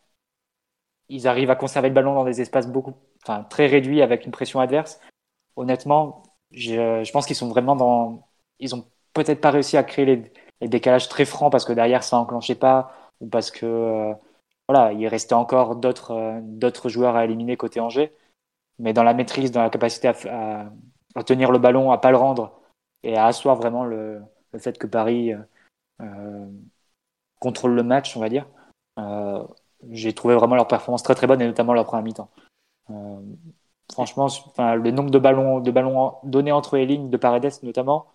ils 1.09 1.27
arrivent 1.27 1.51
à 1.51 1.55
conserver 1.55 1.89
le 1.89 1.95
ballon 1.95 2.15
dans 2.15 2.25
des 2.25 2.41
espaces 2.41 2.67
beaucoup, 2.67 2.93
enfin, 3.23 3.43
très 3.43 3.67
réduits 3.67 4.01
avec 4.01 4.25
une 4.25 4.31
pression 4.31 4.59
adverse 4.59 4.99
honnêtement, 5.55 6.23
je, 6.51 7.03
je 7.03 7.11
pense 7.11 7.25
qu'ils 7.25 7.35
sont 7.35 7.49
vraiment 7.49 7.75
dans. 7.75 8.27
Ils 8.59 8.75
ont 8.75 8.85
peut-être 9.13 9.41
pas 9.41 9.51
réussi 9.51 9.77
à 9.77 9.83
créer 9.83 10.05
les, 10.05 10.31
décalages 10.67 11.09
très 11.09 11.25
francs 11.25 11.51
parce 11.51 11.65
que 11.65 11.73
derrière 11.73 12.03
ça 12.03 12.17
enclenchait 12.17 12.55
pas 12.55 12.91
ou 13.19 13.27
parce 13.27 13.51
que 13.51 13.65
euh, 13.65 14.13
voilà, 14.67 14.93
il 14.93 15.07
restait 15.07 15.33
encore 15.33 15.75
d'autres 15.75 16.11
euh, 16.11 16.39
d'autres 16.41 16.89
joueurs 16.89 17.15
à 17.15 17.25
éliminer 17.25 17.57
côté 17.57 17.79
Angers. 17.79 18.13
Mais 18.79 18.93
dans 18.93 19.03
la 19.03 19.13
maîtrise, 19.13 19.51
dans 19.51 19.61
la 19.61 19.69
capacité 19.69 20.09
à, 20.09 20.71
à, 21.15 21.23
tenir 21.23 21.51
le 21.51 21.59
ballon, 21.59 21.91
à 21.91 21.97
pas 21.97 22.11
le 22.11 22.17
rendre 22.17 22.59
et 23.03 23.15
à 23.17 23.27
asseoir 23.27 23.55
vraiment 23.55 23.85
le, 23.85 24.21
le 24.51 24.59
fait 24.59 24.77
que 24.77 24.87
Paris 24.87 25.31
euh, 26.01 26.45
contrôle 27.39 27.73
le 27.73 27.83
match, 27.83 28.17
on 28.17 28.19
va 28.19 28.29
dire. 28.29 28.47
J'ai 29.91 30.13
trouvé 30.13 30.35
vraiment 30.35 30.55
leur 30.55 30.67
performance 30.67 31.03
très 31.03 31.15
très 31.15 31.27
bonne 31.27 31.41
et 31.41 31.45
notamment 31.45 31.73
leur 31.73 31.85
première 31.85 32.03
mi-temps. 32.03 32.29
Franchement, 33.91 34.25
enfin, 34.25 34.75
le 34.75 34.91
nombre 34.91 35.11
de 35.11 35.19
ballons, 35.19 35.59
de 35.59 35.71
ballons 35.71 36.15
donnés 36.23 36.51
entre 36.51 36.77
les 36.77 36.85
lignes 36.85 37.09
de 37.09 37.17
Paredes 37.17 37.63
notamment, 37.63 38.07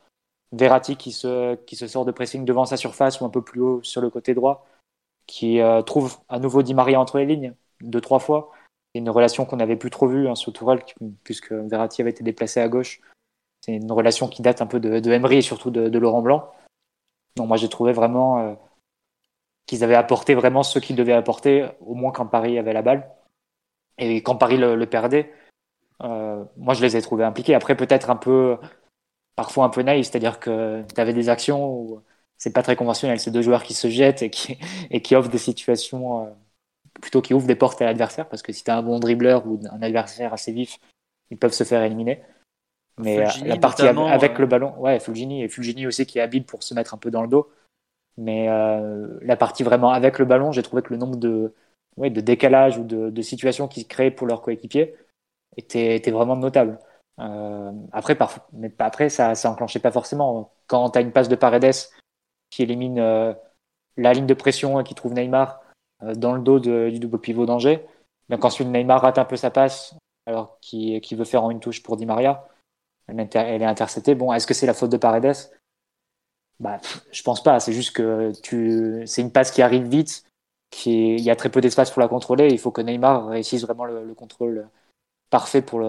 Verratti 0.53 0.97
qui 0.97 1.13
se, 1.13 1.55
qui 1.55 1.77
se 1.77 1.87
sort 1.87 2.05
de 2.05 2.11
pressing 2.11 2.45
devant 2.45 2.65
sa 2.65 2.77
surface 2.77 3.21
ou 3.21 3.25
un 3.25 3.31
peu 3.31 3.43
plus 3.43 3.61
haut 3.61 3.83
sur 3.83 4.01
le 4.01 4.11
côté 4.11 4.35
droit, 4.35 4.67
qui 5.31 5.61
euh, 5.61 5.83
trouve 5.83 6.19
à 6.29 6.39
nouveau 6.39 6.63
Di 6.63 6.75
Maria 6.75 7.01
entre 7.01 7.19
les 7.19 7.27
lignes 7.27 7.55
deux 7.81 8.01
trois 8.01 8.19
fois. 8.19 8.51
C'est 8.93 8.99
une 8.99 9.11
relation 9.11 9.45
qu'on 9.45 9.57
n'avait 9.57 9.77
plus 9.77 9.91
trop 9.91 10.07
vue 10.07 10.29
hein, 10.29 10.35
sur 10.35 10.53
Tourelle, 10.53 10.83
puisque 11.25 11.53
Verratti 11.53 12.03
avait 12.03 12.11
été 12.11 12.25
déplacé 12.25 12.61
à 12.61 12.69
gauche. 12.69 13.01
C'est 13.65 13.73
une 13.73 13.93
relation 13.93 14.29
qui 14.29 14.43
date 14.43 14.61
un 14.61 14.67
peu 14.67 14.81
de, 14.81 15.01
de 15.01 15.11
Emery 15.11 15.39
et 15.39 15.43
surtout 15.43 15.71
de, 15.71 15.99
Laurent 15.99 16.23
Blanc. 16.23 16.51
Donc 17.37 17.49
moi 17.49 17.57
j'ai 17.57 17.69
trouvé 17.69 17.93
vraiment 17.93 18.39
euh, 18.39 18.55
qu'ils 19.67 19.85
avaient 19.85 19.95
apporté 19.95 20.35
vraiment 20.35 20.63
ce 20.63 20.79
qu'ils 20.79 20.97
devaient 20.97 21.13
apporter, 21.13 21.69
au 21.81 21.95
moins 21.95 22.11
quand 22.11 22.27
Paris 22.27 22.59
avait 22.59 22.73
la 22.73 22.83
balle. 22.83 23.09
Et 23.99 24.23
quand 24.23 24.37
Paris 24.37 24.57
le 24.57 24.87
perdait, 24.87 25.33
euh, 26.03 26.45
moi, 26.57 26.75
je 26.75 26.83
les 26.83 26.97
ai 26.97 27.03
trouvés 27.03 27.25
impliqués. 27.25 27.55
Après, 27.55 27.77
peut-être 27.77 28.11
un 28.11 28.17
peu, 28.17 28.59
parfois 29.37 29.65
un 29.65 29.69
peu 29.69 29.83
naïf, 29.83 30.07
c'est-à-dire 30.07 30.41
que 30.41 30.85
tu 30.95 31.01
avais 31.01 31.13
des 31.13 31.29
actions 31.29 31.69
où 31.69 32.03
c'est 32.41 32.53
pas 32.53 32.63
très 32.63 32.75
conventionnel. 32.75 33.21
C'est 33.21 33.31
deux 33.31 33.43
joueurs 33.43 33.63
qui 33.63 33.75
se 33.75 33.89
jettent 33.89 34.23
et 34.23 34.31
qui, 34.31 34.59
et 34.91 35.01
qui 35.01 35.15
offrent 35.15 35.31
des 35.31 35.39
situations, 35.39 36.27
euh, 36.27 36.31
plutôt 37.01 37.23
qui 37.23 37.35
ouvrent 37.35 37.47
des 37.47 37.55
portes 37.55 37.81
à 37.81 37.85
l'adversaire, 37.85 38.29
parce 38.29 38.43
que 38.43 38.53
si 38.53 38.65
tu 38.65 38.71
as 38.73 38.77
un 38.77 38.83
bon 38.83 38.99
dribbleur 38.99 39.47
ou 39.47 39.61
un 39.71 39.83
adversaire 39.83 40.33
assez 40.33 40.51
vif, 40.51 40.79
ils 41.31 41.39
peuvent 41.39 41.53
se 41.53 41.65
faire 41.65 41.83
éliminer. 41.83 42.23
Mais 42.99 43.21
euh, 43.21 43.31
la 43.45 43.57
partie 43.57 43.87
avec 43.87 44.39
le 44.39 44.47
ballon, 44.47 44.75
ouais, 44.79 44.99
Fulgini 44.99 45.45
et 45.45 45.49
Fulgini 45.49 45.87
aussi 45.87 46.05
qui 46.05 46.19
est 46.19 46.23
habile 46.23 46.45
pour 46.45 46.65
se 46.65 46.75
mettre 46.75 46.93
un 46.93 46.99
peu 46.99 47.11
dans 47.11 47.23
le 47.23 47.29
dos. 47.29 47.49
Mais 48.19 48.49
la 49.23 49.37
partie 49.37 49.63
vraiment 49.63 49.93
avec 49.93 50.19
le 50.19 50.27
ballon, 50.27 50.53
j'ai 50.53 50.63
trouvé 50.63 50.83
que 50.83 50.91
le 50.91 50.99
nombre 50.99 51.17
de, 51.17 51.55
ouais, 51.97 52.11
de 52.11 52.21
décalages 52.21 52.77
ou 52.77 52.85
de, 52.85 53.09
de 53.09 53.23
situations 53.23 53.69
qui 53.69 53.83
se 53.83 53.87
créent 53.87 54.11
pour 54.11 54.27
leurs 54.27 54.43
coéquipiers, 54.43 54.95
était, 55.57 55.97
était 55.97 56.11
vraiment 56.11 56.37
notable. 56.37 56.79
Euh, 57.19 57.73
après, 57.93 58.15
par, 58.15 58.49
mais 58.53 58.73
après, 58.79 59.09
ça, 59.09 59.35
ça 59.35 59.51
enclenchait 59.51 59.79
pas 59.79 59.93
forcément. 59.93 60.53
Quand 60.67 60.91
tu 60.91 60.99
as 60.99 61.03
une 61.03 61.13
passe 61.13 61.29
de 61.29 61.37
Paredes 61.37 61.75
qui 62.51 62.63
élimine 62.63 62.99
euh, 62.99 63.33
la 63.97 64.13
ligne 64.13 64.27
de 64.27 64.35
pression 64.35 64.81
et 64.81 64.85
qui 64.85 64.95
trouve 64.95 65.15
Neymar 65.15 65.61
euh, 66.03 66.15
dans 66.15 66.35
le 66.35 66.41
dos 66.41 66.59
du 66.59 66.99
double 66.99 67.19
pivot 67.19 67.47
d'Angers, 67.47 67.87
mais 68.29 68.39
qu'ensuite 68.39 68.69
Neymar 68.69 69.03
rate 69.03 69.19
un 69.19 69.25
peu 69.25 69.37
sa 69.37 69.51
passe 69.51 69.95
alors 70.27 70.59
qu'il 70.61 71.17
veut 71.17 71.25
faire 71.25 71.45
en 71.45 71.51
une 71.51 71.61
touche 71.61 71.83
pour 71.83 71.97
Di 71.97 72.07
Maria, 72.07 72.47
elle, 73.09 73.63
est 73.63 73.65
interceptée. 73.65 74.15
Bon, 74.15 74.33
est-ce 74.33 74.47
que 74.47 74.55
c'est 74.55 74.67
la 74.67 74.75
faute 74.75 74.91
de 74.91 74.97
Paredes? 74.97 75.35
Bah, 76.61 76.79
je 77.11 77.23
pense 77.23 77.43
pas. 77.43 77.59
C'est 77.59 77.73
juste 77.73 77.93
que 77.93 78.33
tu, 78.43 79.03
c'est 79.07 79.23
une 79.23 79.33
passe 79.33 79.51
qui 79.51 79.63
arrive 79.63 79.89
vite, 79.89 80.25
qui 80.71 81.15
il 81.15 81.23
y 81.23 81.31
a 81.31 81.37
très 81.37 81.49
peu 81.49 81.61
d'espace 81.61 81.91
pour 81.91 82.01
la 82.01 82.07
contrôler. 82.07 82.49
Il 82.49 82.59
faut 82.59 82.71
que 82.71 82.83
Neymar 82.83 83.29
réussisse 83.29 83.63
vraiment 83.63 83.87
le, 83.87 84.05
le 84.05 84.15
contrôle 84.15 84.69
parfait 85.31 85.63
pour 85.63 85.81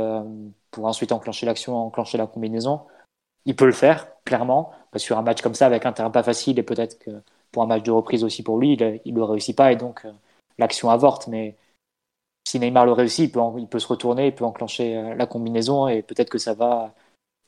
ensuite 0.81 1.11
enclencher 1.11 1.45
l'action, 1.45 1.75
enclencher 1.75 2.17
la 2.17 2.27
combinaison. 2.27 2.81
Il 3.45 3.55
peut 3.55 3.65
le 3.65 3.71
faire, 3.71 4.07
clairement, 4.23 4.71
parce 4.91 5.03
sur 5.03 5.17
un 5.17 5.21
match 5.21 5.41
comme 5.41 5.55
ça, 5.55 5.65
avec 5.65 5.85
un 5.85 5.93
terrain 5.93 6.11
pas 6.11 6.23
facile, 6.23 6.59
et 6.59 6.63
peut-être 6.63 6.99
que 6.99 7.11
pour 7.51 7.63
un 7.63 7.67
match 7.67 7.83
de 7.83 7.91
reprise 7.91 8.23
aussi 8.23 8.43
pour 8.43 8.57
lui, 8.57 8.73
il 8.73 9.13
ne 9.13 9.19
le 9.19 9.23
réussit 9.23 9.55
pas, 9.55 9.71
et 9.71 9.75
donc 9.75 10.05
euh, 10.05 10.11
l'action 10.57 10.89
avorte. 10.89 11.27
Mais 11.27 11.55
si 12.47 12.59
Neymar 12.59 12.85
le 12.85 12.91
réussit, 12.93 13.25
il 13.25 13.31
peut, 13.31 13.41
il 13.57 13.67
peut 13.67 13.79
se 13.79 13.87
retourner, 13.87 14.27
il 14.27 14.35
peut 14.35 14.45
enclencher 14.45 14.97
euh, 14.97 15.15
la 15.15 15.25
combinaison, 15.25 15.87
et 15.87 16.01
peut-être 16.01 16.29
que 16.29 16.37
ça 16.37 16.53
va 16.53 16.93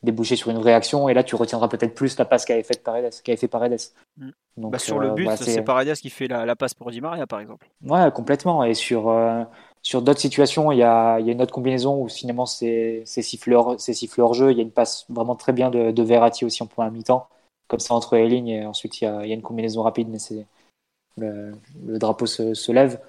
déboucher 0.01 0.35
sur 0.35 0.51
une 0.51 0.57
réaction, 0.57 1.07
et 1.07 1.13
là 1.13 1.23
tu 1.23 1.35
retiendras 1.35 1.69
peut-être 1.69 1.95
plus 1.95 2.17
la 2.17 2.25
passe 2.25 2.43
qu'avait 2.43 2.63
fait 2.63 2.83
Paredes. 2.83 3.13
Qu'avait 3.23 3.37
fait 3.37 3.47
Paredes. 3.47 3.79
Mm. 4.17 4.29
Donc, 4.57 4.71
bah, 4.73 4.79
sur 4.79 4.99
le 4.99 5.11
euh, 5.11 5.13
but, 5.13 5.29
c'est 5.37 5.61
Paredes 5.63 5.95
qui 5.95 6.09
fait 6.09 6.27
la, 6.27 6.55
passe 6.55 6.73
pour 6.73 6.91
Di 6.91 7.01
Maria, 7.01 7.25
par 7.25 7.39
exemple. 7.39 7.67
Ouais, 7.83 8.11
complètement. 8.11 8.63
Et 8.63 8.73
sur, 8.73 9.09
sur 9.83 10.01
d'autres 10.01 10.21
situations, 10.21 10.71
il 10.71 10.77
y, 10.77 10.83
a, 10.83 11.19
une 11.19 11.41
autre 11.41 11.51
combinaison 11.51 12.01
où 12.01 12.07
finalement 12.07 12.45
c'est 12.45 13.03
sifflé 13.05 13.53
hors 13.53 14.33
jeu. 14.33 14.51
Il 14.51 14.57
y 14.57 14.61
a 14.61 14.63
une 14.63 14.71
passe 14.71 15.05
vraiment 15.09 15.35
très 15.35 15.51
bien 15.51 15.69
de, 15.69 15.91
de 15.91 16.03
Verratti 16.03 16.45
aussi 16.45 16.63
en 16.63 16.67
point 16.67 16.87
à 16.87 16.89
mi-temps, 16.89 17.27
comme 17.67 17.81
ça 17.81 17.93
entre 17.93 18.15
les 18.15 18.29
lignes. 18.29 18.47
Et 18.47 18.65
ensuite 18.65 19.01
il 19.01 19.03
y 19.03 19.07
a, 19.07 19.25
une 19.25 19.41
combinaison 19.41 19.83
rapide, 19.83 20.07
mais 20.07 20.19
le, 21.17 21.99
drapeau 21.99 22.25
se, 22.25 22.71
lève. 22.71 23.01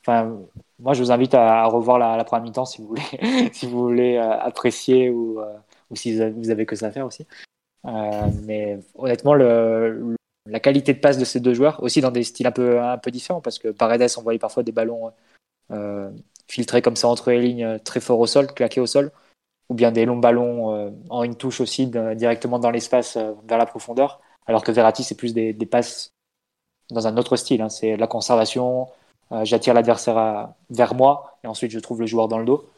Enfin, 0.00 0.38
moi 0.80 0.94
je 0.94 1.02
vous 1.02 1.12
invite 1.12 1.34
à, 1.34 1.66
revoir 1.66 1.98
la, 1.98 2.24
première 2.24 2.44
mi-temps 2.44 2.64
si 2.64 2.80
vous 2.80 2.88
voulez, 2.88 3.50
si 3.52 3.66
vous 3.66 3.82
voulez 3.82 4.16
euh, 4.16 4.40
apprécier 4.40 5.10
ou, 5.10 5.38
euh, 5.38 5.58
si 5.92 6.16
vous 6.16 6.50
avez 6.50 6.64
que 6.64 6.76
ça 6.76 6.86
à 6.86 6.90
faire 6.90 7.04
aussi. 7.04 7.26
Euh, 7.86 8.26
mais 8.44 8.78
honnêtement, 8.94 9.34
la 9.34 10.60
qualité 10.60 10.94
de 10.94 10.98
passe 10.98 11.18
de 11.18 11.26
ces 11.26 11.40
deux 11.40 11.52
joueurs, 11.52 11.82
aussi 11.82 12.00
dans 12.00 12.10
des 12.10 12.22
styles 12.24 12.46
un 12.46 12.52
peu, 12.52 12.80
un 12.80 12.96
peu 12.96 13.10
différents, 13.10 13.42
parce 13.42 13.58
que 13.58 13.68
Paredes 13.68 14.08
envoyait 14.16 14.38
parfois 14.38 14.62
des 14.62 14.72
ballons 14.72 15.12
filtré 16.52 16.82
comme 16.82 16.96
ça 16.96 17.08
entre 17.08 17.30
les 17.30 17.40
lignes, 17.40 17.64
euh, 17.64 17.78
très 17.78 18.00
fort 18.00 18.20
au 18.20 18.26
sol, 18.26 18.52
claqué 18.52 18.80
au 18.80 18.86
sol, 18.86 19.10
ou 19.70 19.74
bien 19.74 19.90
des 19.90 20.04
longs 20.04 20.18
ballons 20.18 20.74
euh, 20.74 20.90
en 21.08 21.22
une 21.22 21.36
touche 21.36 21.60
aussi 21.60 21.86
directement 21.86 22.58
dans 22.58 22.70
l'espace 22.70 23.16
vers 23.16 23.58
la 23.58 23.66
profondeur, 23.66 24.20
alors 24.46 24.62
que 24.62 24.70
Verratti 24.70 25.02
c'est 25.02 25.16
plus 25.16 25.32
des, 25.32 25.54
passes 25.66 26.12
dans 26.90 27.06
un 27.06 27.16
autre 27.16 27.36
style, 27.36 27.62
hein. 27.62 27.70
c'est 27.70 27.96
la 27.96 28.06
conservation, 28.06 28.88
j'attire 29.44 29.72
l'adversaire 29.72 30.50
vers 30.68 30.94
moi 30.94 31.38
et 31.42 31.46
ensuite 31.46 31.70
je 31.70 31.78
trouve 31.78 32.00
le 32.00 32.06
joueur 32.06 32.28
dans 32.28 32.38
le 32.38 32.44
dos. 32.44 32.68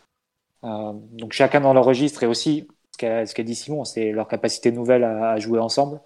donc 0.63 1.33
chacun 1.33 1.61
dans 1.61 1.75
leur 1.75 1.85
registre 1.85 2.23
et 2.23 2.27
aussi 2.27 2.69
ce 2.93 3.35
qu'a 3.35 3.43
dit 3.43 3.57
Simon, 3.57 3.85
c'est 3.85 4.13
leur 4.13 4.29
capacité 4.29 4.71
nouvelle 4.71 5.03
à, 5.03 5.37
jouer 5.39 5.59
ensemble, 5.59 6.01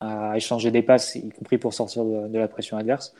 à 0.00 0.36
échanger 0.36 0.70
des 0.70 0.82
passes, 0.82 1.14
y 1.14 1.30
compris 1.30 1.56
pour 1.56 1.72
sortir 1.72 2.04
de 2.04 2.38
la 2.38 2.48
pression 2.48 2.76
adverse 2.76 3.14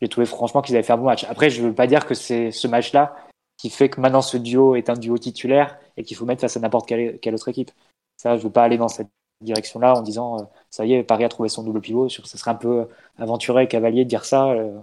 j'ai 0.00 0.08
trouvé 0.08 0.26
franchement 0.26 0.62
qu'ils 0.62 0.76
avaient 0.76 0.82
fait 0.82 0.92
un 0.92 0.98
bon 0.98 1.04
match. 1.04 1.24
Après, 1.24 1.50
je 1.50 1.62
ne 1.62 1.68
veux 1.68 1.74
pas 1.74 1.86
dire 1.86 2.06
que 2.06 2.14
c'est 2.14 2.50
ce 2.50 2.68
match-là 2.68 3.16
qui 3.56 3.70
fait 3.70 3.88
que 3.88 4.00
maintenant 4.00 4.22
ce 4.22 4.36
duo 4.36 4.76
est 4.76 4.88
un 4.88 4.94
duo 4.94 5.18
titulaire 5.18 5.78
et 5.96 6.04
qu'il 6.04 6.16
faut 6.16 6.24
mettre 6.24 6.40
face 6.40 6.56
à 6.56 6.60
n'importe 6.60 6.86
quelle, 6.86 7.34
autre 7.34 7.48
équipe. 7.48 7.70
Ça, 8.16 8.36
je 8.36 8.42
ne 8.42 8.44
veux 8.44 8.52
pas 8.52 8.62
aller 8.62 8.78
dans 8.78 8.88
cette 8.88 9.08
direction-là 9.40 9.94
en 9.94 10.02
disant 10.02 10.38
euh, 10.38 10.44
ça 10.70 10.86
y 10.86 10.94
est, 10.94 11.02
Paris 11.02 11.24
a 11.24 11.28
trouvé 11.28 11.48
son 11.48 11.62
double 11.62 11.80
pivot. 11.80 12.08
Ce 12.08 12.22
serait 12.22 12.52
un 12.52 12.56
peu 12.56 12.88
aventuré 13.18 13.64
et 13.64 13.68
cavalier 13.68 14.04
de 14.04 14.08
dire 14.08 14.24
ça 14.24 14.50
euh, 14.50 14.78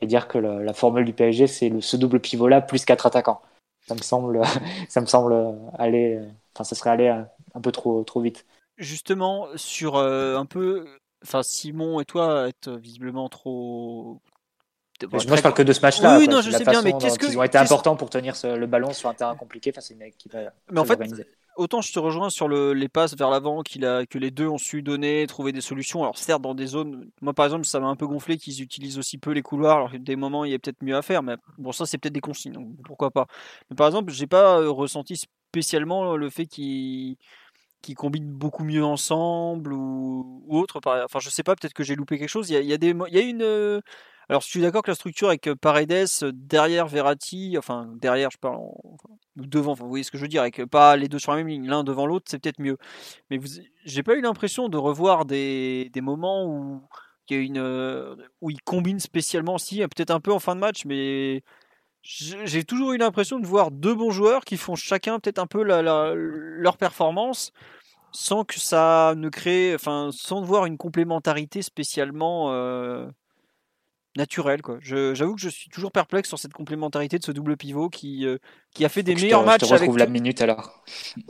et 0.00 0.06
dire 0.06 0.28
que 0.28 0.38
la 0.38 0.74
formule 0.74 1.04
du 1.04 1.12
PSG, 1.12 1.46
c'est 1.46 1.80
ce 1.80 1.96
double 1.96 2.20
pivot-là 2.20 2.60
plus 2.60 2.84
quatre 2.84 3.06
attaquants. 3.06 3.40
Ça 3.86 3.94
me 3.94 4.02
semble, 4.02 4.42
ça 4.88 5.00
me 5.00 5.06
semble 5.06 5.34
aller, 5.78 6.20
enfin, 6.54 6.64
ça 6.64 6.74
serait 6.74 6.90
aller 6.90 7.08
un 7.08 7.60
peu 7.60 7.72
trop, 7.72 8.02
trop 8.02 8.20
vite. 8.20 8.44
Justement, 8.76 9.46
sur 9.56 9.96
euh, 9.96 10.36
un 10.36 10.44
peu 10.44 10.86
enfin 11.24 11.42
Simon 11.42 12.00
et 12.00 12.04
toi 12.04 12.48
êtes 12.48 12.68
visiblement 12.68 13.28
trop 13.28 14.20
moi, 15.10 15.36
je 15.36 15.42
parle 15.42 15.54
que 15.54 15.62
de 15.62 15.72
ce 15.72 15.80
match-là. 15.80 16.18
Oui, 16.18 16.28
non, 16.28 16.40
je 16.40 16.50
sais 16.50 16.64
bien, 16.64 16.82
mais 16.82 16.92
qu'est-ce 16.98 17.18
que. 17.18 17.26
Ils 17.26 17.38
ont 17.38 17.42
été 17.42 17.58
importants 17.58 17.96
pour 17.96 18.10
tenir 18.10 18.34
le 18.44 18.66
ballon 18.66 18.92
sur 18.92 19.08
un 19.08 19.14
terrain 19.14 19.36
compliqué 19.36 19.72
face 19.72 19.90
à 19.90 19.94
une 19.94 20.02
équipe. 20.02 20.36
Mais 20.70 20.80
en 20.80 20.84
fait, 20.84 20.98
autant 21.56 21.80
je 21.80 21.92
te 21.92 21.98
rejoins 21.98 22.30
sur 22.30 22.48
le, 22.48 22.74
les 22.74 22.88
passes 22.88 23.16
vers 23.16 23.30
l'avant 23.30 23.62
que 23.62 24.18
les 24.18 24.30
deux 24.30 24.46
ont 24.46 24.58
su 24.58 24.82
donner, 24.82 25.26
trouver 25.26 25.52
des 25.52 25.60
solutions. 25.60 26.02
Alors, 26.02 26.18
certes, 26.18 26.42
dans 26.42 26.54
des 26.54 26.66
zones. 26.66 27.10
Moi, 27.20 27.32
par 27.34 27.46
exemple, 27.46 27.64
ça 27.64 27.80
m'a 27.80 27.88
un 27.88 27.96
peu 27.96 28.06
gonflé 28.06 28.36
qu'ils 28.36 28.62
utilisent 28.62 28.98
aussi 28.98 29.18
peu 29.18 29.32
les 29.32 29.42
couloirs, 29.42 29.76
alors 29.76 29.90
des 29.98 30.16
moments, 30.16 30.44
il 30.44 30.52
y 30.52 30.54
a 30.54 30.58
peut-être 30.58 30.82
mieux 30.82 30.96
à 30.96 31.02
faire. 31.02 31.22
Mais 31.22 31.36
bon, 31.58 31.72
ça, 31.72 31.86
c'est 31.86 31.98
peut-être 31.98 32.14
des 32.14 32.20
consignes, 32.20 32.52
donc 32.52 32.68
pourquoi 32.84 33.10
pas. 33.10 33.26
Mais 33.70 33.76
par 33.76 33.86
exemple, 33.86 34.12
j'ai 34.12 34.26
pas 34.26 34.60
euh, 34.60 34.70
ressenti 34.70 35.16
spécialement 35.16 36.16
le 36.16 36.30
fait 36.30 36.46
qu'ils 36.46 37.16
qui 37.82 37.94
combinent 37.94 38.32
beaucoup 38.32 38.64
mieux 38.64 38.84
ensemble 38.84 39.72
ou, 39.72 40.42
ou 40.46 40.58
autre. 40.58 40.80
Enfin, 40.84 41.18
je 41.20 41.30
sais 41.30 41.44
pas, 41.44 41.54
peut-être 41.54 41.72
que 41.72 41.84
j'ai 41.84 41.94
loupé 41.94 42.18
quelque 42.18 42.28
chose. 42.28 42.50
Il 42.50 42.54
y 42.54 42.56
a, 42.56 42.60
il 42.60 42.66
y 42.66 42.72
a, 42.72 42.78
des, 42.78 42.94
il 43.08 43.14
y 43.14 43.18
a 43.18 43.22
une, 43.22 43.42
euh, 43.42 43.80
Alors, 44.28 44.42
je 44.42 44.48
suis 44.48 44.60
d'accord 44.60 44.82
que 44.82 44.90
la 44.90 44.96
structure 44.96 45.28
avec 45.28 45.48
Paredes 45.54 46.32
derrière 46.32 46.88
Verratti, 46.88 47.56
enfin 47.58 47.88
derrière, 48.00 48.30
je 48.30 48.38
parle, 48.38 48.58
devant, 49.36 49.74
vous 49.74 49.88
voyez 49.88 50.02
ce 50.02 50.10
que 50.10 50.18
je 50.18 50.22
veux 50.22 50.28
dire, 50.28 50.42
avec 50.42 50.64
pas 50.66 50.96
les 50.96 51.08
deux 51.08 51.18
sur 51.18 51.32
la 51.32 51.38
même 51.38 51.48
ligne, 51.48 51.68
l'un 51.68 51.84
devant 51.84 52.06
l'autre, 52.06 52.26
c'est 52.28 52.40
peut-être 52.40 52.60
mieux. 52.60 52.76
Mais 53.30 53.38
j'ai 53.84 54.02
pas 54.02 54.16
eu 54.16 54.20
l'impression 54.20 54.68
de 54.68 54.76
revoir 54.76 55.26
des, 55.26 55.90
des 55.92 56.00
moments 56.00 56.44
où 56.46 56.82
il 57.28 57.36
y 57.36 57.40
a 57.40 57.42
une 57.42 58.16
où 58.40 58.50
ils 58.50 58.62
combinent 58.62 59.00
spécialement, 59.00 59.58
si 59.58 59.78
peut-être 59.78 60.10
un 60.10 60.20
peu 60.20 60.32
en 60.32 60.38
fin 60.38 60.54
de 60.54 60.60
match, 60.60 60.84
mais 60.86 61.42
j'ai 62.02 62.64
toujours 62.64 62.92
eu 62.92 62.98
l'impression 62.98 63.40
de 63.40 63.46
voir 63.46 63.70
deux 63.70 63.94
bons 63.94 64.10
joueurs 64.10 64.44
qui 64.44 64.56
font 64.56 64.76
chacun 64.76 65.18
peut-être 65.18 65.40
un 65.40 65.46
peu 65.46 65.62
leur 65.62 66.76
performance 66.76 67.52
sans 68.12 68.44
que 68.44 68.58
ça 68.60 69.14
ne 69.16 69.28
crée, 69.28 69.74
enfin, 69.74 70.10
sans 70.12 70.40
voir 70.42 70.66
une 70.66 70.78
complémentarité 70.78 71.62
spécialement 71.62 72.52
euh, 72.52 73.06
naturelle. 74.16 74.62
Quoi. 74.62 74.78
j'avoue 74.82 75.34
que 75.34 75.40
je 75.40 75.48
suis 75.48 75.68
toujours 75.70 75.92
perplexe 75.92 76.28
sur 76.28 76.38
cette 76.38 76.52
complémentarité 76.52 77.18
de 77.18 77.24
ce 77.24 77.32
double 77.32 77.56
pivot 77.56 77.88
qui, 77.88 78.26
euh, 78.26 78.38
qui 78.74 78.84
a 78.84 78.88
fait 78.88 79.02
des 79.02 79.14
meilleurs 79.14 79.44
matchs. 79.44 79.62
Je 79.62 79.66
te 79.68 79.74
retrouve 79.74 79.98
la 79.98 80.06
minute 80.06 80.40
alors. 80.40 80.84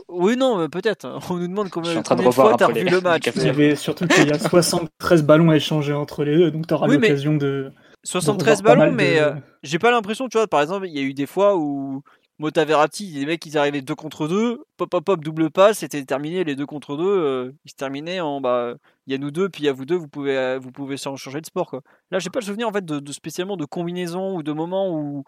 Oui, 0.07 0.35
non, 0.37 0.67
peut-être. 0.69 1.19
On 1.29 1.35
nous 1.35 1.47
demande 1.47 1.69
combien, 1.69 1.93
de 1.93 2.31
fois 2.31 2.55
tu 2.57 2.63
as 2.63 2.67
revu 2.67 2.89
le 2.89 3.01
match. 3.01 3.29
Il 3.35 3.43
y 3.43 3.49
avait 3.49 3.75
surtout 3.75 4.07
qu'il 4.07 4.27
y 4.27 4.31
a 4.31 4.39
73 4.39 5.23
ballons 5.23 5.49
à 5.49 5.55
échanger 5.55 5.93
entre 5.93 6.23
les 6.23 6.37
deux, 6.37 6.51
donc 6.51 6.67
tu 6.67 6.73
auras 6.73 6.87
l'occasion 6.87 7.35
de. 7.35 7.71
73 8.03 8.61
ballons, 8.61 8.91
mais 8.91 9.19
euh, 9.19 9.33
j'ai 9.63 9.79
pas 9.79 9.91
l'impression, 9.91 10.29
tu 10.29 10.37
vois, 10.37 10.47
par 10.47 10.61
exemple, 10.61 10.87
il 10.87 10.95
y 10.95 10.99
a 10.99 11.01
eu 11.01 11.13
des 11.13 11.25
fois 11.25 11.57
où 11.57 12.03
Mota 12.39 12.65
Verratti, 12.65 13.07
les 13.07 13.25
mecs 13.25 13.45
ils 13.45 13.57
arrivaient 13.57 13.81
deux 13.81 13.95
contre 13.95 14.27
deux, 14.27 14.63
pop 14.77 14.89
pop 14.89 15.03
pop 15.03 15.23
double 15.23 15.49
passe, 15.49 15.79
c'était 15.79 16.03
terminé 16.05 16.43
les 16.43 16.55
deux 16.55 16.65
contre 16.65 16.95
deux, 16.95 17.03
euh, 17.03 17.51
ils 17.65 17.71
se 17.71 17.75
terminaient 17.75 18.19
en 18.19 18.41
bah 18.41 18.75
il 19.07 19.13
y 19.13 19.15
a 19.15 19.17
nous 19.17 19.31
deux 19.31 19.49
puis 19.49 19.63
il 19.63 19.65
y 19.65 19.69
a 19.69 19.73
vous 19.73 19.85
deux, 19.85 19.95
vous 19.95 20.07
pouvez 20.07 20.37
euh, 20.37 20.59
vous 20.59 20.71
pouvez 20.71 20.97
changer 20.97 21.41
de 21.41 21.45
sport 21.45 21.69
quoi. 21.69 21.81
Là 22.11 22.19
j'ai 22.19 22.29
pas 22.29 22.39
le 22.39 22.45
souvenir 22.45 22.67
en 22.67 22.71
fait 22.71 22.85
de, 22.85 23.11
spécialement 23.11 23.57
de 23.57 23.65
combinaisons 23.65 24.35
ou 24.35 24.43
de 24.43 24.51
moments 24.51 24.91
où 24.93 25.23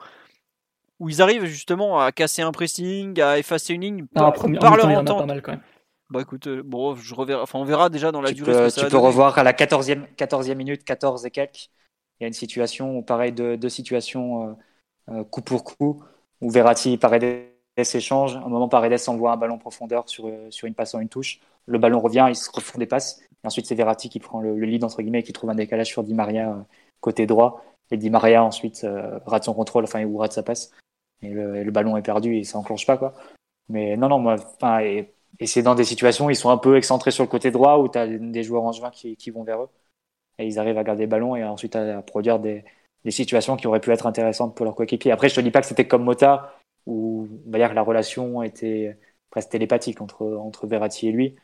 où 1.00 1.10
ils 1.10 1.22
arrivent 1.22 1.46
justement 1.46 2.00
à 2.00 2.12
casser 2.12 2.42
un 2.42 2.52
pressing, 2.52 3.20
à 3.22 3.40
effacer 3.40 3.74
une 3.74 3.82
ligne 3.82 4.06
par, 4.06 4.34
par 4.34 4.76
leur 4.76 4.90
entente. 4.90 5.20
Pas 5.20 5.26
mal 5.26 5.42
quand 5.42 5.52
même. 5.54 5.62
Bah 6.10 6.22
écoute, 6.22 6.48
bon, 6.48 6.96
je 6.96 7.16
reverrai, 7.16 7.42
enfin 7.42 7.60
on 7.60 7.64
verra 7.64 7.90
déjà 7.90 8.12
dans 8.12 8.22
la 8.22 8.32
durée. 8.32 8.52
Peux, 8.52 8.72
tu 8.72 8.86
peux 8.88 8.98
revoir 8.98 9.38
à 9.38 9.44
la 9.44 9.54
14e, 9.54 10.06
14e 10.16 10.56
minute, 10.56 10.84
14 10.84 11.26
et 11.26 11.32
quelques 11.32 11.70
il 12.20 12.24
y 12.24 12.26
a 12.26 12.28
une 12.28 12.34
situation, 12.34 13.02
pareil, 13.02 13.32
deux, 13.32 13.58
deux 13.58 13.70
situations 13.70 14.50
euh, 14.50 14.54
euh, 15.14 15.24
coup 15.24 15.42
pour 15.42 15.64
coup, 15.64 16.04
où 16.42 16.50
Verratti 16.50 16.94
et 16.94 16.98
Paredes 16.98 17.48
s'échangent. 17.84 18.36
À 18.36 18.40
un 18.40 18.50
moment, 18.50 18.68
Paredes 18.68 19.00
envoie 19.08 19.32
un 19.32 19.38
ballon 19.38 19.56
en 19.56 19.58
profondeur 19.58 20.08
sur, 20.10 20.28
euh, 20.28 20.48
sur 20.50 20.68
une 20.68 20.74
passe 20.74 20.96
en 20.96 21.00
une 21.00 21.10
touche. 21.10 21.40
Le 21.66 21.78
ballon 21.78 22.00
revient, 22.00 22.26
ils 22.30 22.36
se 22.36 22.50
refont 22.52 22.78
des 22.78 22.86
passes. 22.86 23.22
Et 23.44 23.48
ensuite, 23.48 23.66
c'est 23.68 23.76
Verratti 23.76 24.10
qui 24.10 24.20
prend 24.20 24.42
le, 24.42 24.54
lead, 24.56 24.84
entre 24.84 25.02
guillemets, 25.02 25.24
qui 25.24 25.34
trouve 25.34 25.50
un 25.50 25.56
décalage 25.56 25.88
sur 25.88 26.04
Di 26.04 26.14
Maria 26.14 26.66
côté 27.00 27.26
droit. 27.26 27.64
Et 27.92 27.98
Di 27.98 28.10
Maria, 28.10 28.44
ensuite, 28.44 28.86
rate 29.26 29.46
son 29.46 29.54
contrôle, 29.54 29.86
enfin, 29.86 30.04
ou 30.04 30.18
rate 30.18 30.34
sa 30.34 30.44
passe. 30.44 30.72
Et 31.22 31.30
le, 31.30 31.72
ballon 31.72 31.96
est 31.98 32.02
perdu 32.02 32.36
et 32.36 32.44
ça 32.44 32.58
enclenche 32.58 32.86
pas, 32.86 32.98
quoi. 32.98 33.14
Mais 33.70 33.96
non, 33.98 34.10
non, 34.10 34.20
moi, 34.20 34.36
enfin, 34.56 34.80
et, 34.80 35.14
c'est 35.46 35.62
dans 35.62 35.76
des 35.76 35.84
situations 35.86 36.26
où 36.26 36.30
ils 36.30 36.36
sont 36.36 36.50
un 36.50 36.58
peu 36.58 36.76
excentrés 36.78 37.12
sur 37.12 37.24
le 37.24 37.30
côté 37.30 37.52
droit, 37.52 37.78
où 37.78 37.88
tu 37.88 37.98
as 37.98 38.08
des 38.08 38.44
joueurs 38.44 38.64
en 38.64 38.72
juin 38.72 38.90
qui, 38.90 39.16
qui 39.16 39.30
vont 39.30 39.44
vers 39.44 39.62
eux 39.64 39.70
et 40.40 40.48
ils 40.48 40.58
arrivent 40.58 40.78
à 40.78 40.84
garder 40.84 41.04
le 41.04 41.10
ballon 41.10 41.36
et 41.36 41.44
ensuite 41.44 41.76
à, 41.76 42.02
produire 42.02 42.40
des, 42.40 42.64
situations 43.08 43.56
qui 43.56 43.68
auraient 43.68 43.80
pu 43.80 43.92
être 43.92 44.08
intéressantes 44.08 44.56
pour 44.56 44.66
leur 44.66 44.76
coéquipier. 44.76 45.12
Après, 45.12 45.30
je 45.30 45.36
te 45.36 45.42
dis 45.42 45.52
pas 45.52 45.62
que 45.62 45.68
c'était 45.68 45.88
comme 45.88 46.04
Mota, 46.04 46.54
où 46.86 47.28
on 47.48 47.52
va 47.52 47.58
dire 47.58 47.70
que 47.70 47.76
la 47.76 47.82
relation 47.82 48.44
était 48.44 48.98
presque 49.30 49.50
télépathique 49.50 50.02
entre, 50.02 50.26
entre 50.26 50.68
Verratti 50.68 51.08
et 51.08 51.12
lui, 51.12 51.36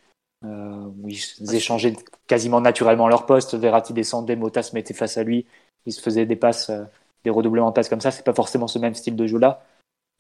euh, 0.44 0.92
où 1.02 1.10
ils 1.10 1.56
échangeaient 1.56 1.96
quasiment 2.28 2.62
naturellement 2.62 3.08
leur 3.08 3.26
poste. 3.26 3.56
Verratti 3.56 3.94
descendait, 3.94 4.36
Mota 4.36 4.64
se 4.64 4.74
mettait 4.74 4.94
face 4.94 5.18
à 5.18 5.24
lui, 5.24 5.46
ils 5.86 5.94
se 5.94 6.02
faisaient 6.02 6.26
des 6.26 6.36
passes, 6.36 6.70
euh, 6.70 6.84
des 7.24 7.30
redoublements 7.30 7.70
de 7.70 7.74
passes 7.76 7.90
comme 7.90 8.02
ça. 8.02 8.12
C'est 8.12 8.26
pas 8.26 8.34
forcément 8.34 8.68
ce 8.68 8.80
même 8.80 8.96
style 8.96 9.16
de 9.16 9.28
jeu 9.28 9.40
là, 9.40 9.64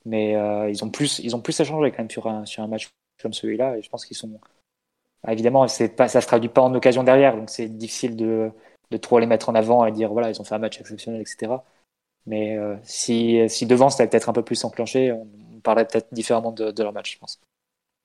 mais 0.05 0.35
euh, 0.35 0.69
ils 0.69 0.83
ont 0.83 0.89
plus, 0.89 1.19
ils 1.19 1.35
ont 1.35 1.41
plus 1.41 1.59
échangé 1.59 1.91
quand 1.91 1.99
même 1.99 2.11
sur 2.11 2.27
un, 2.27 2.45
sur 2.45 2.63
un 2.63 2.67
match 2.67 2.89
comme 3.21 3.33
celui-là, 3.33 3.77
et 3.77 3.81
je 3.81 3.89
pense 3.89 4.05
qu'ils 4.05 4.17
sont 4.17 4.39
ah, 5.23 5.33
évidemment, 5.33 5.65
pas, 5.97 6.07
ça 6.07 6.21
se 6.21 6.27
traduit 6.27 6.49
pas 6.49 6.61
en 6.61 6.73
occasion 6.75 7.03
derrière, 7.03 7.35
donc 7.35 7.49
c'est 7.49 7.67
difficile 7.67 8.15
de, 8.15 8.51
de 8.91 8.97
trop 8.97 9.19
les 9.19 9.25
mettre 9.25 9.49
en 9.49 9.55
avant 9.55 9.85
et 9.85 9.91
dire 9.91 10.11
voilà, 10.11 10.29
ils 10.29 10.39
ont 10.41 10.43
fait 10.43 10.55
un 10.55 10.59
match 10.59 10.79
exceptionnel, 10.79 11.21
etc. 11.21 11.53
Mais 12.25 12.57
euh, 12.57 12.75
si, 12.83 13.39
si 13.49 13.65
devant 13.65 13.89
c'était 13.89 14.07
peut-être 14.07 14.29
un 14.29 14.33
peu 14.33 14.43
plus 14.43 14.63
enclenché, 14.63 15.11
on, 15.11 15.27
parlerait 15.63 15.87
peut-être 15.87 16.13
différemment 16.13 16.51
de, 16.51 16.83
leur 16.83 16.93
match, 16.93 17.13
je 17.13 17.17
pense. 17.17 17.41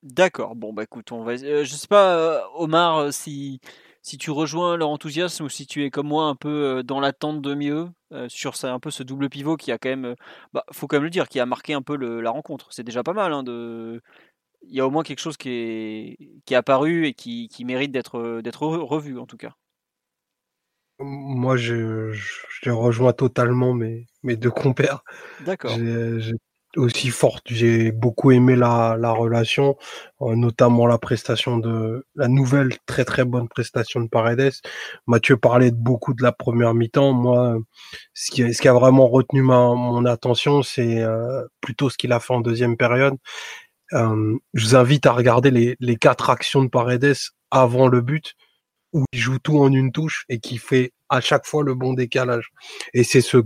D'accord. 0.02 0.56
Bon, 0.56 0.72
bah 0.72 0.84
écoute, 0.84 1.12
on 1.12 1.24
va. 1.24 1.32
Euh, 1.32 1.62
je 1.62 1.74
sais 1.74 1.88
pas, 1.88 2.16
euh, 2.16 2.40
Omar, 2.54 3.12
si 3.12 3.60
si 4.02 4.16
tu 4.16 4.30
rejoins 4.30 4.78
leur 4.78 4.88
enthousiasme 4.88 5.44
ou 5.44 5.50
si 5.50 5.66
tu 5.66 5.84
es 5.84 5.90
comme 5.90 6.06
moi 6.08 6.24
un 6.24 6.34
peu 6.34 6.82
dans 6.82 7.00
l'attente 7.00 7.42
de 7.42 7.54
mieux 7.54 7.90
sur 8.28 8.56
ça, 8.56 8.72
un 8.72 8.80
peu 8.80 8.90
ce 8.90 9.02
double 9.02 9.28
pivot 9.28 9.56
qui 9.58 9.72
a 9.72 9.78
quand 9.78 9.90
même, 9.90 10.14
bah, 10.54 10.64
faut 10.72 10.86
quand 10.86 10.96
même 10.96 11.04
le 11.04 11.10
dire, 11.10 11.28
qui 11.28 11.38
a 11.38 11.44
marqué 11.44 11.74
un 11.74 11.82
peu 11.82 11.96
la 11.96 12.30
rencontre. 12.30 12.72
C'est 12.72 12.82
déjà 12.82 13.02
pas 13.02 13.12
mal 13.12 13.34
hein, 13.34 13.42
de 13.42 14.00
il 14.62 14.74
y 14.74 14.80
a 14.80 14.86
au 14.86 14.90
moins 14.90 15.02
quelque 15.02 15.20
chose 15.20 15.36
qui 15.36 15.50
est, 15.50 16.16
qui 16.46 16.54
est 16.54 16.56
apparu 16.56 17.06
et 17.06 17.14
qui, 17.14 17.48
qui 17.48 17.64
mérite 17.64 17.92
d'être 17.92 18.18
revu 18.18 19.18
en 19.18 19.26
tout 19.26 19.36
cas. 19.36 19.54
Moi, 21.01 21.57
je, 21.57 22.12
je, 22.12 22.70
rejoins 22.70 23.12
totalement 23.12 23.74
mes, 23.74 24.07
mes 24.22 24.36
deux 24.36 24.51
compères. 24.51 25.03
D'accord. 25.44 25.72
J'ai, 25.78 26.34
aussi 26.76 27.09
forte, 27.09 27.42
j'ai 27.46 27.90
beaucoup 27.90 28.30
aimé 28.30 28.55
la, 28.55 28.96
la 28.96 29.11
relation, 29.11 29.76
euh, 30.20 30.36
notamment 30.36 30.86
la 30.86 30.98
prestation 30.98 31.59
de 31.59 32.07
la 32.14 32.28
nouvelle 32.28 32.78
très 32.86 33.05
très 33.05 33.24
bonne 33.24 33.48
prestation 33.48 34.01
de 34.01 34.09
Paredes. 34.09 34.53
Mathieu 35.09 35.36
parlait 35.36 35.72
beaucoup 35.72 36.14
de 36.14 36.22
la 36.22 36.30
première 36.30 36.72
mi-temps. 36.74 37.12
Moi, 37.12 37.59
ce 38.14 38.30
qui, 38.30 38.55
ce 38.55 38.62
qui 38.62 38.68
a 38.68 38.72
vraiment 38.72 39.09
retenu 39.09 39.42
ma, 39.42 39.74
mon 39.74 40.05
attention, 40.05 40.62
c'est 40.62 41.03
euh, 41.03 41.42
plutôt 41.61 41.90
ce 41.90 41.98
qu'il 41.98 42.12
a 42.12 42.20
fait 42.20 42.34
en 42.34 42.40
deuxième 42.40 42.76
période 42.76 43.16
euh, 43.92 44.38
je 44.55 44.66
vous 44.66 44.76
invite 44.76 45.07
à 45.07 45.12
regarder 45.12 45.51
les, 45.51 45.76
les 45.80 45.96
quatre 45.96 46.30
actions 46.30 46.62
de 46.62 46.68
Paredes 46.68 47.16
avant 47.51 47.88
le 47.88 48.01
but, 48.01 48.34
où 48.93 49.05
il 49.12 49.20
joue 49.20 49.38
tout 49.38 49.59
en 49.59 49.72
une 49.72 49.93
touche 49.93 50.24
et 50.28 50.41
qui 50.41 50.59
fait 50.59 50.93
à 51.09 51.20
chaque 51.20 51.47
fois 51.47 51.62
le 51.64 51.74
bon 51.74 51.95
décalage. 51.95 52.51
Et 52.95 53.05
c'est 53.05 53.20
ce 53.20 53.38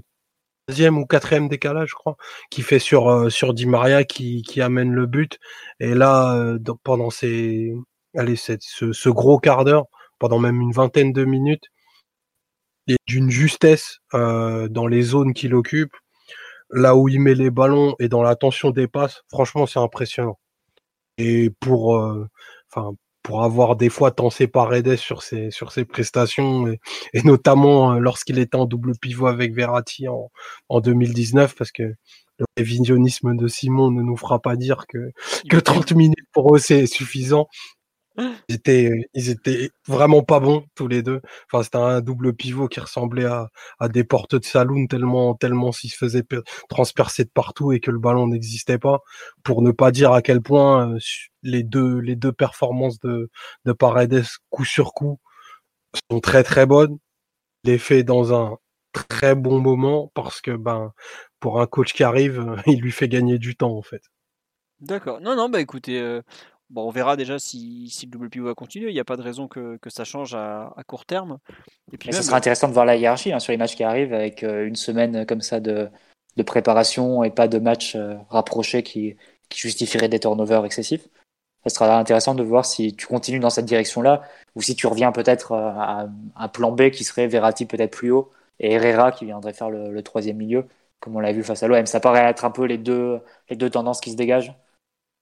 deuxième 0.68 0.98
ou 0.98 1.06
quatrième 1.06 1.48
décalage, 1.48 1.90
je 1.90 1.94
crois, 1.94 2.16
qui 2.50 2.62
fait 2.62 2.78
sur 2.78 3.08
euh, 3.08 3.30
sur 3.30 3.54
Di 3.54 3.66
Maria 3.66 4.04
qui, 4.04 4.42
qui 4.42 4.60
amène 4.62 4.92
le 4.92 5.06
but. 5.06 5.38
Et 5.80 5.94
là, 5.94 6.34
euh, 6.36 6.58
pendant 6.82 7.10
ces 7.10 7.74
allez, 8.16 8.36
ce, 8.36 8.92
ce 8.92 9.08
gros 9.08 9.38
quart 9.38 9.64
d'heure, 9.64 9.86
pendant 10.18 10.38
même 10.38 10.60
une 10.60 10.72
vingtaine 10.72 11.12
de 11.12 11.24
minutes, 11.24 11.70
et 12.88 12.96
d'une 13.06 13.30
justesse 13.30 13.98
euh, 14.14 14.68
dans 14.68 14.86
les 14.86 15.02
zones 15.02 15.34
qu'il 15.34 15.54
occupe, 15.54 15.94
là 16.70 16.96
où 16.96 17.08
il 17.08 17.20
met 17.20 17.34
les 17.34 17.50
ballons 17.50 17.94
et 17.98 18.08
dans 18.08 18.22
la 18.22 18.36
tension 18.36 18.70
des 18.70 18.88
passes, 18.88 19.22
franchement, 19.30 19.66
c'est 19.66 19.78
impressionnant. 19.78 20.38
Et 21.18 21.50
pour, 21.60 21.96
euh, 21.96 22.28
enfin, 22.70 22.94
pour 23.24 23.42
avoir 23.42 23.74
des 23.74 23.88
fois 23.88 24.12
tensé 24.12 24.46
Paredes 24.46 24.96
sur 24.96 25.22
ses, 25.22 25.50
sur 25.50 25.72
ses 25.72 25.84
prestations, 25.84 26.68
et, 26.68 27.22
notamment 27.24 27.94
euh, 27.94 27.98
lorsqu'il 27.98 28.38
était 28.38 28.56
en 28.56 28.66
double 28.66 28.92
pivot 29.00 29.26
avec 29.26 29.54
Verratti 29.54 30.06
en, 30.06 30.30
en 30.68 30.80
2019, 30.80 31.56
parce 31.56 31.72
que 31.72 31.82
le 32.38 32.44
révisionnisme 32.58 33.34
de 33.34 33.48
Simon 33.48 33.90
ne 33.90 34.02
nous 34.02 34.16
fera 34.16 34.40
pas 34.40 34.56
dire 34.56 34.86
que, 34.88 35.10
que 35.48 35.56
30 35.56 35.92
minutes 35.92 36.28
pour 36.32 36.54
eux 36.54 36.58
c'est 36.58 36.86
suffisant. 36.86 37.48
Ils 38.16 38.54
étaient, 38.54 38.90
ils 39.14 39.30
étaient 39.30 39.70
vraiment 39.88 40.22
pas 40.22 40.38
bons 40.38 40.64
tous 40.74 40.86
les 40.86 41.02
deux. 41.02 41.20
Enfin, 41.50 41.64
c'était 41.64 41.78
un 41.78 42.00
double 42.00 42.34
pivot 42.34 42.68
qui 42.68 42.78
ressemblait 42.80 43.24
à, 43.24 43.48
des 43.88 44.04
portes 44.04 44.36
de 44.36 44.44
saloon 44.44 44.86
tellement, 44.86 45.34
tellement 45.34 45.72
s'ils 45.72 45.90
se 45.90 45.96
faisaient 45.96 46.24
transpercer 46.68 47.24
de 47.24 47.30
partout 47.30 47.72
et 47.72 47.80
que 47.80 47.90
le 47.90 47.98
ballon 47.98 48.28
n'existait 48.28 48.78
pas. 48.78 49.00
Pour 49.42 49.62
ne 49.62 49.72
pas 49.72 49.90
dire 49.90 50.12
à 50.12 50.22
quel 50.22 50.40
point 50.40 50.94
euh, 50.94 50.98
les 51.42 51.64
deux, 51.64 51.98
les 51.98 52.16
deux 52.16 52.32
performances 52.32 53.00
de, 53.00 53.30
de 53.64 53.72
Paredes 53.72 54.24
coup 54.50 54.64
sur 54.64 54.94
coup 54.94 55.18
sont 56.10 56.20
très 56.20 56.44
très 56.44 56.66
bonnes. 56.66 56.98
Les 57.64 57.78
fait 57.78 58.04
dans 58.04 58.34
un 58.34 58.58
très 58.92 59.34
bon 59.34 59.60
moment 59.60 60.10
parce 60.14 60.40
que 60.40 60.52
ben 60.52 60.92
pour 61.40 61.60
un 61.60 61.66
coach 61.66 61.92
qui 61.92 62.04
arrive, 62.04 62.56
il 62.66 62.80
lui 62.80 62.92
fait 62.92 63.08
gagner 63.08 63.38
du 63.38 63.56
temps 63.56 63.76
en 63.76 63.82
fait. 63.82 64.02
D'accord. 64.80 65.20
Non, 65.20 65.36
non, 65.36 65.48
bah 65.48 65.60
écoutez, 65.60 65.98
euh, 66.00 66.20
Bon, 66.74 66.88
on 66.88 66.90
verra 66.90 67.14
déjà 67.14 67.38
si, 67.38 67.88
si 67.88 68.06
le 68.06 68.10
double 68.10 68.28
pivot 68.28 68.46
va 68.46 68.54
continuer. 68.54 68.90
Il 68.90 68.94
n'y 68.94 69.00
a 69.00 69.04
pas 69.04 69.16
de 69.16 69.22
raison 69.22 69.46
que, 69.46 69.76
que 69.76 69.90
ça 69.90 70.02
change 70.02 70.34
à, 70.34 70.74
à, 70.76 70.82
court 70.82 71.06
terme. 71.06 71.38
Et 71.92 71.98
puis 71.98 72.12
ce 72.12 72.20
sera 72.20 72.36
intéressant 72.36 72.66
de 72.66 72.72
voir 72.72 72.84
la 72.84 72.96
hiérarchie 72.96 73.32
hein, 73.32 73.38
sur 73.38 73.52
les 73.52 73.56
matchs 73.58 73.76
qui 73.76 73.84
arrivent 73.84 74.12
avec 74.12 74.42
euh, 74.42 74.66
une 74.66 74.74
semaine 74.74 75.24
comme 75.24 75.40
ça 75.40 75.60
de, 75.60 75.88
de 76.36 76.42
préparation 76.42 77.22
et 77.22 77.30
pas 77.30 77.46
de 77.46 77.60
match 77.60 77.94
euh, 77.94 78.16
rapproché 78.28 78.82
qui, 78.82 79.14
qui 79.50 79.60
justifierait 79.60 80.08
des 80.08 80.18
turnovers 80.18 80.64
excessifs. 80.64 81.06
Ça 81.64 81.70
sera 81.70 81.96
intéressant 81.96 82.34
de 82.34 82.42
voir 82.42 82.64
si 82.64 82.96
tu 82.96 83.06
continues 83.06 83.38
dans 83.38 83.50
cette 83.50 83.66
direction-là 83.66 84.22
ou 84.56 84.60
si 84.60 84.74
tu 84.74 84.88
reviens 84.88 85.12
peut-être 85.12 85.52
euh, 85.52 85.68
à 85.76 86.08
un 86.34 86.48
plan 86.48 86.72
B 86.72 86.90
qui 86.90 87.04
serait 87.04 87.28
Verratti 87.28 87.66
peut-être 87.66 87.92
plus 87.92 88.10
haut 88.10 88.32
et 88.58 88.72
Herrera 88.72 89.12
qui 89.12 89.26
viendrait 89.26 89.52
faire 89.52 89.70
le, 89.70 89.92
le 89.92 90.02
troisième 90.02 90.38
milieu, 90.38 90.66
comme 90.98 91.14
on 91.14 91.20
l'a 91.20 91.32
vu 91.32 91.44
face 91.44 91.62
à 91.62 91.68
l'OM. 91.68 91.86
Ça 91.86 92.00
paraît 92.00 92.28
être 92.28 92.44
un 92.44 92.50
peu 92.50 92.64
les 92.64 92.78
deux, 92.78 93.20
les 93.48 93.54
deux 93.54 93.70
tendances 93.70 94.00
qui 94.00 94.10
se 94.10 94.16
dégagent. 94.16 94.52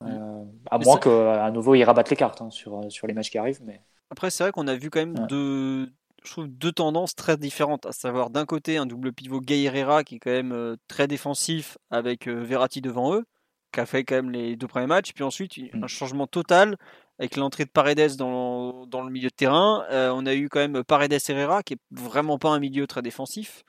Euh, 0.02 0.31
à 0.72 0.78
moins 0.78 0.98
qu'à 0.98 1.50
nouveau 1.50 1.74
ils 1.74 1.84
rabattent 1.84 2.10
les 2.10 2.16
cartes 2.16 2.40
hein, 2.40 2.50
sur, 2.50 2.80
sur 2.90 3.06
les 3.06 3.12
matchs 3.12 3.30
qui 3.30 3.38
arrivent. 3.38 3.60
Mais... 3.62 3.80
Après, 4.10 4.30
c'est 4.30 4.44
vrai 4.44 4.52
qu'on 4.52 4.66
a 4.66 4.74
vu 4.74 4.88
quand 4.88 5.00
même 5.00 5.26
deux, 5.28 5.92
je 6.24 6.30
trouve 6.30 6.48
deux 6.48 6.72
tendances 6.72 7.14
très 7.14 7.36
différentes, 7.36 7.84
à 7.84 7.92
savoir 7.92 8.30
d'un 8.30 8.46
côté 8.46 8.78
un 8.78 8.86
double 8.86 9.12
pivot 9.12 9.40
Gay 9.40 9.64
Herrera 9.64 10.02
qui 10.02 10.16
est 10.16 10.18
quand 10.18 10.30
même 10.30 10.76
très 10.88 11.06
défensif 11.06 11.76
avec 11.90 12.26
Verratti 12.26 12.80
devant 12.80 13.14
eux, 13.14 13.24
qui 13.72 13.80
a 13.80 13.86
fait 13.86 14.02
quand 14.04 14.14
même 14.14 14.30
les 14.30 14.56
deux 14.56 14.66
premiers 14.66 14.86
matchs, 14.86 15.12
puis 15.12 15.24
ensuite 15.24 15.52
un 15.74 15.78
mmh. 15.78 15.88
changement 15.88 16.26
total 16.26 16.76
avec 17.18 17.36
l'entrée 17.36 17.64
de 17.64 17.70
Paredes 17.70 18.16
dans, 18.16 18.86
dans, 18.86 19.02
le 19.02 19.10
milieu 19.10 19.28
de 19.28 19.34
terrain. 19.34 19.84
on 19.90 20.24
a 20.24 20.34
eu 20.34 20.48
quand 20.48 20.60
même 20.60 20.82
Paredes 20.84 21.20
Herrera 21.28 21.62
qui 21.62 21.74
est 21.74 21.80
vraiment 21.90 22.38
pas 22.38 22.48
un 22.48 22.58
milieu 22.58 22.86
très 22.86 23.02
défensif. 23.02 23.62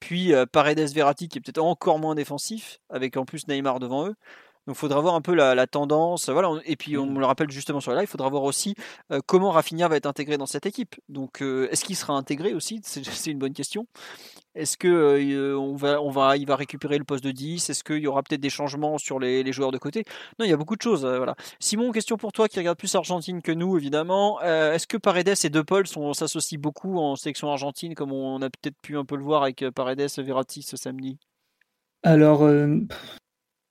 Puis 0.00 0.32
Paredes 0.52 0.92
Verratti 0.94 1.28
qui 1.28 1.38
est 1.38 1.40
peut-être 1.40 1.62
encore 1.62 1.98
moins 1.98 2.14
défensif, 2.14 2.80
avec 2.88 3.16
en 3.16 3.26
plus 3.26 3.46
Neymar 3.48 3.80
devant 3.80 4.06
eux. 4.06 4.14
Donc 4.68 4.76
il 4.76 4.80
faudra 4.80 5.00
voir 5.00 5.14
un 5.14 5.22
peu 5.22 5.34
la, 5.34 5.66
tendance. 5.66 6.28
Voilà. 6.28 6.50
Et 6.66 6.76
puis 6.76 6.98
on 6.98 7.06
mmh. 7.06 7.14
me 7.14 7.20
le 7.20 7.24
rappelle 7.24 7.50
justement 7.50 7.80
sur 7.80 7.92
là, 7.92 8.02
il 8.02 8.06
faudra 8.06 8.28
voir 8.28 8.42
aussi 8.42 8.74
comment 9.24 9.50
Rafinha 9.50 9.88
va 9.88 9.96
être 9.96 10.04
intégré 10.04 10.36
dans 10.36 10.44
cette 10.44 10.66
équipe. 10.66 10.94
Donc 11.08 11.40
est-ce 11.40 11.86
qu'il 11.86 11.96
sera 11.96 12.12
intégré 12.12 12.52
aussi? 12.52 12.82
C'est 12.84 13.30
une 13.30 13.38
bonne 13.38 13.54
question. 13.54 13.86
Est-ce 14.54 14.76
que 14.76 15.56
on 15.56 15.74
va, 15.74 16.02
on 16.02 16.10
va, 16.10 16.36
il 16.36 16.46
va 16.46 16.54
récupérer 16.54 16.98
le 16.98 17.04
poste 17.04 17.24
de 17.24 17.30
10 17.30 17.70
Est-ce 17.70 17.82
qu'il 17.82 18.00
y 18.00 18.06
aura 18.06 18.22
peut-être 18.22 18.42
des 18.42 18.50
changements 18.50 18.98
sur 18.98 19.18
les, 19.18 19.50
joueurs 19.52 19.72
de 19.72 19.78
côté? 19.78 20.04
Non, 20.38 20.44
il 20.44 20.50
y 20.50 20.52
a 20.52 20.58
beaucoup 20.58 20.76
de 20.76 20.82
choses. 20.82 21.06
voilà. 21.06 21.34
Simon, 21.60 21.90
question 21.90 22.18
pour 22.18 22.32
toi 22.32 22.46
qui 22.46 22.58
regarde 22.58 22.76
plus 22.76 22.94
Argentine 22.94 23.40
que 23.40 23.52
nous, 23.52 23.78
évidemment. 23.78 24.38
Est-ce 24.42 24.86
que 24.86 24.98
Paredes 24.98 25.34
et 25.44 25.48
De 25.48 25.62
Paul 25.62 25.86
s'associent 25.86 26.60
beaucoup 26.60 26.98
en 26.98 27.16
sélection 27.16 27.50
argentine, 27.50 27.94
comme 27.94 28.12
on 28.12 28.42
a 28.42 28.50
peut-être 28.50 28.76
pu 28.82 28.98
un 28.98 29.06
peu 29.06 29.16
le 29.16 29.24
voir 29.24 29.44
avec 29.44 29.64
Paredes 29.70 30.10
et 30.18 30.22
Verratti 30.22 30.60
ce 30.60 30.76
samedi? 30.76 31.18
Alors, 32.02 32.42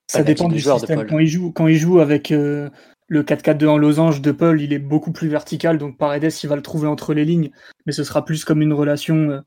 ça 0.07 0.23
dépend 0.23 0.47
du 0.47 0.59
système. 0.59 1.05
Quand 1.05 1.19
il 1.19 1.27
joue, 1.27 1.51
quand 1.51 1.67
il 1.67 1.77
joue 1.77 1.99
avec 1.99 2.31
euh, 2.31 2.69
le 3.07 3.23
4-4-2 3.23 3.67
en 3.67 3.77
losange 3.77 4.21
de 4.21 4.31
Paul, 4.31 4.61
il 4.61 4.73
est 4.73 4.79
beaucoup 4.79 5.11
plus 5.11 5.27
vertical, 5.27 5.77
donc 5.77 5.97
Paredes, 5.97 6.31
il 6.43 6.49
va 6.49 6.55
le 6.55 6.61
trouver 6.61 6.87
entre 6.87 7.13
les 7.13 7.25
lignes, 7.25 7.51
mais 7.85 7.91
ce 7.91 8.03
sera 8.03 8.23
plus 8.23 8.45
comme 8.45 8.61
une 8.61 8.73
relation 8.73 9.15
euh, 9.15 9.41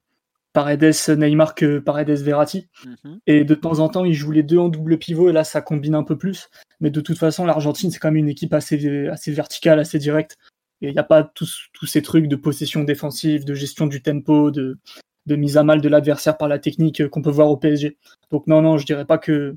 Paredes-Neymar 0.52 1.54
que 1.54 1.78
Paredes-Verratti. 1.78 2.68
Mhm. 2.84 3.20
Et 3.26 3.44
de 3.44 3.54
temps 3.54 3.78
en 3.78 3.88
temps, 3.88 4.04
il 4.04 4.14
joue 4.14 4.32
les 4.32 4.42
deux 4.42 4.58
en 4.58 4.68
double 4.68 4.98
pivot, 4.98 5.30
et 5.30 5.32
là, 5.32 5.44
ça 5.44 5.60
combine 5.60 5.94
un 5.94 6.04
peu 6.04 6.18
plus. 6.18 6.48
Mais 6.80 6.90
de 6.90 7.00
toute 7.00 7.18
façon, 7.18 7.44
l'Argentine, 7.44 7.90
c'est 7.90 7.98
quand 7.98 8.08
même 8.08 8.16
une 8.16 8.28
équipe 8.28 8.54
assez, 8.54 9.08
assez 9.08 9.32
verticale, 9.32 9.78
assez 9.78 9.98
directe. 9.98 10.36
Et 10.82 10.88
il 10.88 10.92
n'y 10.92 10.98
a 10.98 11.04
pas 11.04 11.22
tous, 11.22 11.68
tous 11.72 11.86
ces 11.86 12.02
trucs 12.02 12.26
de 12.26 12.36
possession 12.36 12.84
défensive, 12.84 13.44
de 13.44 13.54
gestion 13.54 13.86
du 13.86 14.02
tempo, 14.02 14.50
de, 14.50 14.78
de 15.26 15.36
mise 15.36 15.56
à 15.56 15.62
mal 15.62 15.80
de 15.80 15.88
l'adversaire 15.88 16.36
par 16.36 16.48
la 16.48 16.58
technique 16.58 17.00
euh, 17.00 17.08
qu'on 17.08 17.22
peut 17.22 17.30
voir 17.30 17.50
au 17.50 17.56
PSG. 17.56 17.98
Donc 18.30 18.46
non, 18.46 18.62
non, 18.62 18.78
je 18.78 18.86
dirais 18.86 19.04
pas 19.04 19.18
que 19.18 19.56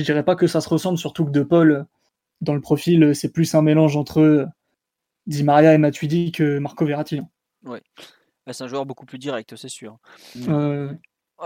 je 0.00 0.04
dirais 0.04 0.24
pas 0.24 0.36
que 0.36 0.46
ça 0.46 0.60
se 0.60 0.68
ressemble, 0.68 0.98
surtout 0.98 1.24
que 1.24 1.30
De 1.30 1.42
Paul, 1.42 1.86
dans 2.40 2.54
le 2.54 2.60
profil, 2.60 3.14
c'est 3.14 3.32
plus 3.32 3.54
un 3.54 3.62
mélange 3.62 3.96
entre 3.96 4.48
Di 5.26 5.44
Maria 5.44 5.74
et 5.74 5.78
Matuidi 5.78 6.32
que 6.32 6.58
Marco 6.58 6.84
Verratti. 6.84 7.18
Hein. 7.18 7.28
Ouais. 7.64 7.82
C'est 8.52 8.64
un 8.64 8.68
joueur 8.68 8.86
beaucoup 8.86 9.06
plus 9.06 9.18
direct, 9.18 9.54
c'est 9.54 9.68
sûr. 9.68 9.98
Euh... 10.48 10.92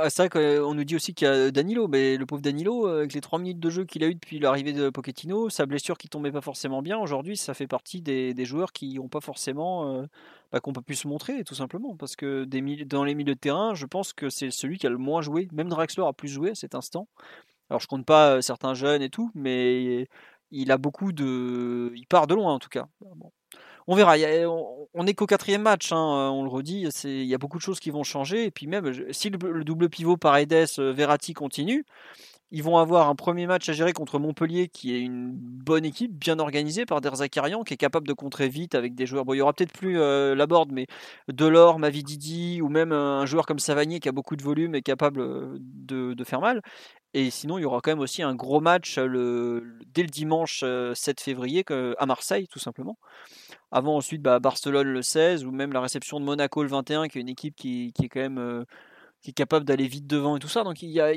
c'est 0.09 0.27
vrai 0.27 0.29
qu'on 0.31 0.75
nous 0.75 0.85
dit 0.85 0.97
aussi 0.97 1.13
qu'il 1.13 1.29
y 1.29 1.31
a 1.31 1.51
Danilo, 1.51 1.87
mais 1.87 2.17
le 2.17 2.25
pauvre 2.25 2.41
Danilo, 2.41 2.87
avec 2.87 3.13
les 3.13 3.21
3 3.21 3.39
minutes 3.39 3.61
de 3.61 3.69
jeu 3.69 3.85
qu'il 3.85 4.03
a 4.05 4.07
eu 4.07 4.15
depuis 4.15 4.39
l'arrivée 4.39 4.73
de 4.73 4.89
Pochettino, 4.89 5.51
sa 5.51 5.67
blessure 5.67 5.99
qui 5.99 6.09
tombait 6.09 6.33
pas 6.33 6.41
forcément 6.41 6.81
bien, 6.81 6.99
aujourd'hui, 6.99 7.37
ça 7.37 7.53
fait 7.53 7.67
partie 7.67 8.01
des, 8.01 8.45
joueurs 8.45 8.73
qui 8.73 8.95
n'ont 8.95 9.09
pas 9.09 9.21
forcément, 9.21 9.93
euh, 9.93 10.07
bah, 10.53 10.61
qu'on 10.61 10.73
peut 10.73 10.81
plus 10.81 10.95
se 10.95 11.09
montrer, 11.09 11.45
tout 11.45 11.55
simplement. 11.55 11.95
Parce 11.97 12.17
que 12.17 12.45
des, 12.45 12.63
dans 12.85 13.05
les 13.05 13.15
milieux 13.15 13.35
de 13.35 13.41
terrain, 13.41 13.75
je 13.75 13.87
pense 13.87 14.13
que 14.13 14.31
c'est 14.31 14.51
celui 14.51 14.79
qui 14.79 14.87
a 14.87 14.91
le 14.91 14.99
moins 14.99 15.21
joué. 15.21 15.49
Même 15.53 15.69
Draxler 15.69 16.05
a 16.07 16.13
plus 16.13 16.29
joué 16.29 16.51
à 16.51 16.55
cet 16.55 16.75
instant. 16.75 17.09
Alors 17.71 17.81
je 17.81 17.87
compte 17.87 18.05
pas 18.07 18.43
certains 18.43 18.75
jeunes 18.75 19.03
et 19.03 19.11
tout, 19.11 19.31
mais 19.35 20.09
il 20.51 20.71
a 20.71 20.79
beaucoup 20.79 21.13
de, 21.13 21.93
il 21.95 22.07
part 22.07 22.27
de 22.27 22.35
loin 22.35 22.55
en 22.55 22.59
tout 22.59 22.69
cas. 22.69 22.87
On 23.87 23.95
verra. 23.95 24.15
on 24.95 25.07
est 25.07 25.15
qu'au 25.15 25.27
quatrième 25.27 25.63
match, 25.63 25.93
hein, 25.93 26.31
on 26.33 26.43
le 26.43 26.49
redit. 26.49 26.89
Il 27.05 27.25
y 27.25 27.35
a 27.35 27.39
beaucoup 27.39 27.59
de 27.59 27.63
choses 27.63 27.81
qui 27.81 27.91
vont 27.91 28.03
changer. 28.03 28.45
Et 28.47 28.51
puis 28.51 28.67
même, 28.67 29.13
si 29.13 29.29
le, 29.29 29.65
double 29.65 29.91
pivot 29.91 30.17
Paredes 30.17 30.79
Verratti 30.79 31.35
continue, 31.35 31.85
ils 32.55 32.63
vont 32.63 32.79
avoir 32.79 33.09
un 33.09 33.17
premier 33.17 33.49
match 33.49 33.69
à 33.69 33.73
gérer 33.73 33.93
contre 33.93 34.21
Montpellier, 34.21 34.69
qui 34.69 34.95
est 34.95 35.01
une 35.01 35.33
bonne 35.33 35.85
équipe, 35.85 36.13
bien 36.17 36.39
organisée 36.39 36.87
par 36.87 37.01
Derzakarian, 37.01 37.65
qui 37.65 37.75
est 37.75 37.77
capable 37.77 38.07
de 38.07 38.13
contrer 38.13 38.49
vite 38.49 38.77
avec 38.77 38.95
des 38.95 39.07
joueurs. 39.07 39.25
Bon, 39.25 39.35
il 39.35 39.39
y 39.39 39.41
aura 39.41 39.53
peut-être 39.53 39.73
plus 39.73 39.99
euh, 39.99 40.37
la 40.37 40.47
board, 40.47 40.71
mais 40.71 40.87
Delors, 41.27 41.81
Mavididi, 41.81 42.63
ou 42.63 42.69
même 42.69 42.93
un 42.93 43.27
joueur 43.27 43.45
comme 43.45 43.59
Savanier 43.59 43.99
qui 43.99 44.09
a 44.09 44.13
beaucoup 44.13 44.37
de 44.37 44.45
volume 44.45 44.77
et 44.77 44.83
capable 44.83 45.21
de 45.59 46.25
faire 46.25 46.41
mal. 46.41 46.63
Et 47.13 47.31
sinon, 47.31 47.59
il 47.59 47.63
y 47.63 47.65
aura 47.65 47.81
quand 47.81 47.91
même 47.91 47.99
aussi 47.99 48.23
un 48.23 48.37
gros 48.37 48.61
match 48.61 48.99
le, 48.99 49.77
dès 49.93 50.03
le 50.03 50.09
dimanche 50.09 50.65
7 50.95 51.21
février 51.21 51.65
à 51.99 52.07
Marseille, 52.07 52.47
tout 52.47 52.61
simplement. 52.61 52.99
Avant 53.73 53.97
ensuite 53.97 54.23
bah, 54.23 54.39
Barcelone 54.39 54.87
le 54.87 55.03
16, 55.03 55.45
ou 55.45 55.51
même 55.51 55.73
la 55.73 55.81
réception 55.81 56.21
de 56.21 56.25
Monaco 56.25 56.63
le 56.63 56.69
21, 56.69 57.09
qui 57.09 57.19
est 57.19 57.21
une 57.21 57.29
équipe 57.29 57.57
qui, 57.57 57.93
est 58.01 58.09
quand 58.09 58.21
même 58.21 58.65
capable 59.35 59.65
d'aller 59.65 59.89
vite 59.89 60.07
devant 60.07 60.37
et 60.37 60.39
tout 60.39 60.49
ça. 60.49 60.63
Donc 60.63 60.83
il 60.83 60.91
y 60.91 61.01
a, 61.01 61.13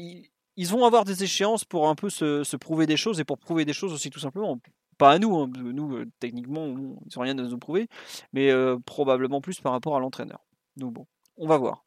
ils 0.58 0.68
vont 0.68 0.86
avoir 0.86 1.06
des 1.06 1.24
échéances 1.24 1.64
pour 1.64 1.88
un 1.88 1.96
peu 1.96 2.10
se, 2.10 2.56
prouver 2.58 2.88
des 2.88 2.98
choses 2.98 3.20
et 3.20 3.24
pour 3.24 3.38
prouver 3.38 3.64
des 3.64 3.74
choses 3.74 3.94
aussi 3.94 4.10
tout 4.10 4.20
simplement. 4.20 4.60
Pas 4.98 5.12
à 5.12 5.20
nous, 5.20 5.38
hein, 5.38 5.50
nous 5.56 6.04
techniquement 6.20 6.66
ils 6.66 6.76
n'ont 6.76 7.22
rien 7.22 7.38
à 7.38 7.44
nous 7.44 7.60
prouver, 7.60 7.88
mais 8.34 8.52
probablement 8.86 9.40
plus 9.40 9.62
par 9.62 9.72
rapport 9.72 9.96
à 9.96 10.00
l'entraîneur. 10.00 10.40
Donc 10.76 10.94
bon, 10.94 11.06
on 11.38 11.48
va 11.48 11.58
voir. 11.58 11.86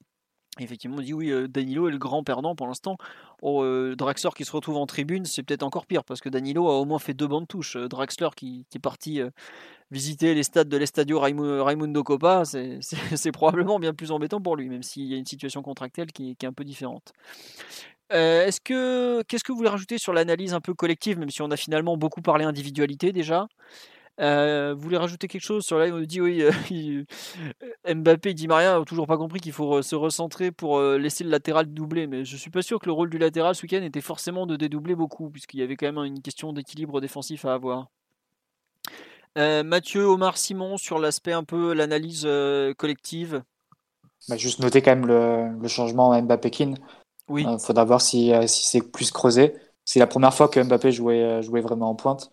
Effectivement, 0.59 0.97
on 0.99 1.03
dit 1.03 1.12
oui, 1.12 1.33
Danilo 1.49 1.89
est 1.89 1.93
le 1.93 1.99
grand 1.99 2.23
perdant 2.23 2.55
pour 2.55 2.66
l'instant. 2.66 2.97
Oh, 3.43 3.64
Draxler 3.97 4.31
qui 4.37 4.45
se 4.45 4.53
retrouve 4.53 4.77
en 4.77 4.87
tribune, 4.87 5.25
c'est 5.25 5.43
peut-être 5.43 5.62
encore 5.62 5.87
pire 5.87 6.05
parce 6.05 6.21
que 6.21 6.29
Danilo 6.29 6.68
a 6.68 6.79
au 6.79 6.85
moins 6.85 6.99
fait 6.99 7.14
deux 7.14 7.27
bandes 7.27 7.49
touches. 7.49 7.77
Draxler 7.77 8.29
qui, 8.37 8.66
est 8.73 8.79
parti 8.79 9.21
visiter 9.91 10.35
les 10.35 10.43
stades 10.45 10.68
de 10.68 10.77
l'Estadio 10.77 11.18
Raimundo 11.18 12.05
Coppa, 12.05 12.45
c'est 12.45 13.33
probablement 13.33 13.81
bien 13.81 13.95
plus 13.95 14.12
embêtant 14.12 14.41
pour 14.41 14.57
lui, 14.57 14.68
même 14.68 14.83
s'il 14.83 15.07
y 15.07 15.14
a 15.14 15.16
une 15.16 15.27
situation 15.27 15.62
contractuelle 15.62 16.12
qui 16.12 16.37
est 16.41 16.45
un 16.45 16.53
peu 16.53 16.64
différente. 16.64 17.12
Est-ce 18.11 18.61
que 18.61 19.22
qu'est-ce 19.22 19.44
que 19.44 19.52
vous 19.52 19.58
voulez 19.58 19.70
rajouter 19.70 19.98
sur 19.98 20.12
l'analyse 20.12 20.52
un 20.54 20.61
peu 20.61 20.74
collective, 20.74 21.18
même 21.18 21.30
si 21.30 21.42
on 21.42 21.50
a 21.50 21.56
finalement 21.56 21.96
beaucoup 21.96 22.22
parlé 22.22 22.44
individualité 22.44 23.12
déjà? 23.12 23.46
Euh, 24.20 24.74
vous 24.74 24.82
voulez 24.82 24.98
rajouter 24.98 25.28
quelque 25.28 25.44
chose 25.44 25.64
sur 25.64 25.78
là 25.78 25.86
On 25.92 26.00
dit 26.00 26.20
oui, 26.20 26.42
euh, 26.42 27.04
Mbappé 27.94 28.30
et 28.30 28.34
Di 28.34 28.48
Maria 28.48 28.74
n'ont 28.74 28.84
toujours 28.84 29.06
pas 29.06 29.16
compris 29.16 29.40
qu'il 29.40 29.52
faut 29.52 29.80
se 29.80 29.96
recentrer 29.96 30.50
pour 30.50 30.78
euh, 30.78 30.98
laisser 30.98 31.24
le 31.24 31.30
latéral 31.30 31.66
doubler. 31.66 32.06
Mais 32.06 32.24
je 32.24 32.36
suis 32.36 32.50
pas 32.50 32.62
sûr 32.62 32.78
que 32.78 32.86
le 32.86 32.92
rôle 32.92 33.08
du 33.08 33.18
latéral 33.18 33.54
ce 33.54 33.62
week-end 33.62 33.82
était 33.82 34.02
forcément 34.02 34.46
de 34.46 34.56
dédoubler 34.56 34.94
beaucoup, 34.94 35.30
puisqu'il 35.30 35.61
y 35.61 35.62
avait 35.62 35.76
quand 35.76 35.90
même 35.90 36.04
une 36.04 36.20
question 36.20 36.52
d'équilibre 36.52 37.00
défensif 37.00 37.44
à 37.44 37.54
avoir. 37.54 37.88
Mathieu, 39.36 40.04
Omar, 40.04 40.36
Simon 40.36 40.76
sur 40.76 40.98
l'aspect 40.98 41.32
un 41.32 41.44
peu 41.44 41.72
l'analyse 41.72 42.28
collective. 42.76 43.42
Bah, 44.28 44.36
juste 44.36 44.58
noter 44.58 44.82
quand 44.82 44.96
même 44.96 45.06
le, 45.06 45.68
changement 45.68 46.20
Mbappé-Kin. 46.20 46.74
Oui. 47.31 47.47
Il 47.49 47.59
faudra 47.59 47.85
voir 47.85 48.01
si, 48.01 48.33
si 48.47 48.66
c'est 48.66 48.83
plus 48.83 49.11
creusé. 49.11 49.55
C'est 49.87 49.99
la 50.01 50.07
première 50.07 50.35
fois 50.35 50.49
que 50.49 50.62
Mbappé 50.62 50.93
jouait, 50.93 51.43
jouait 51.43 51.62
vraiment 51.62 51.91
en 51.91 51.95
pointe. 51.95 52.31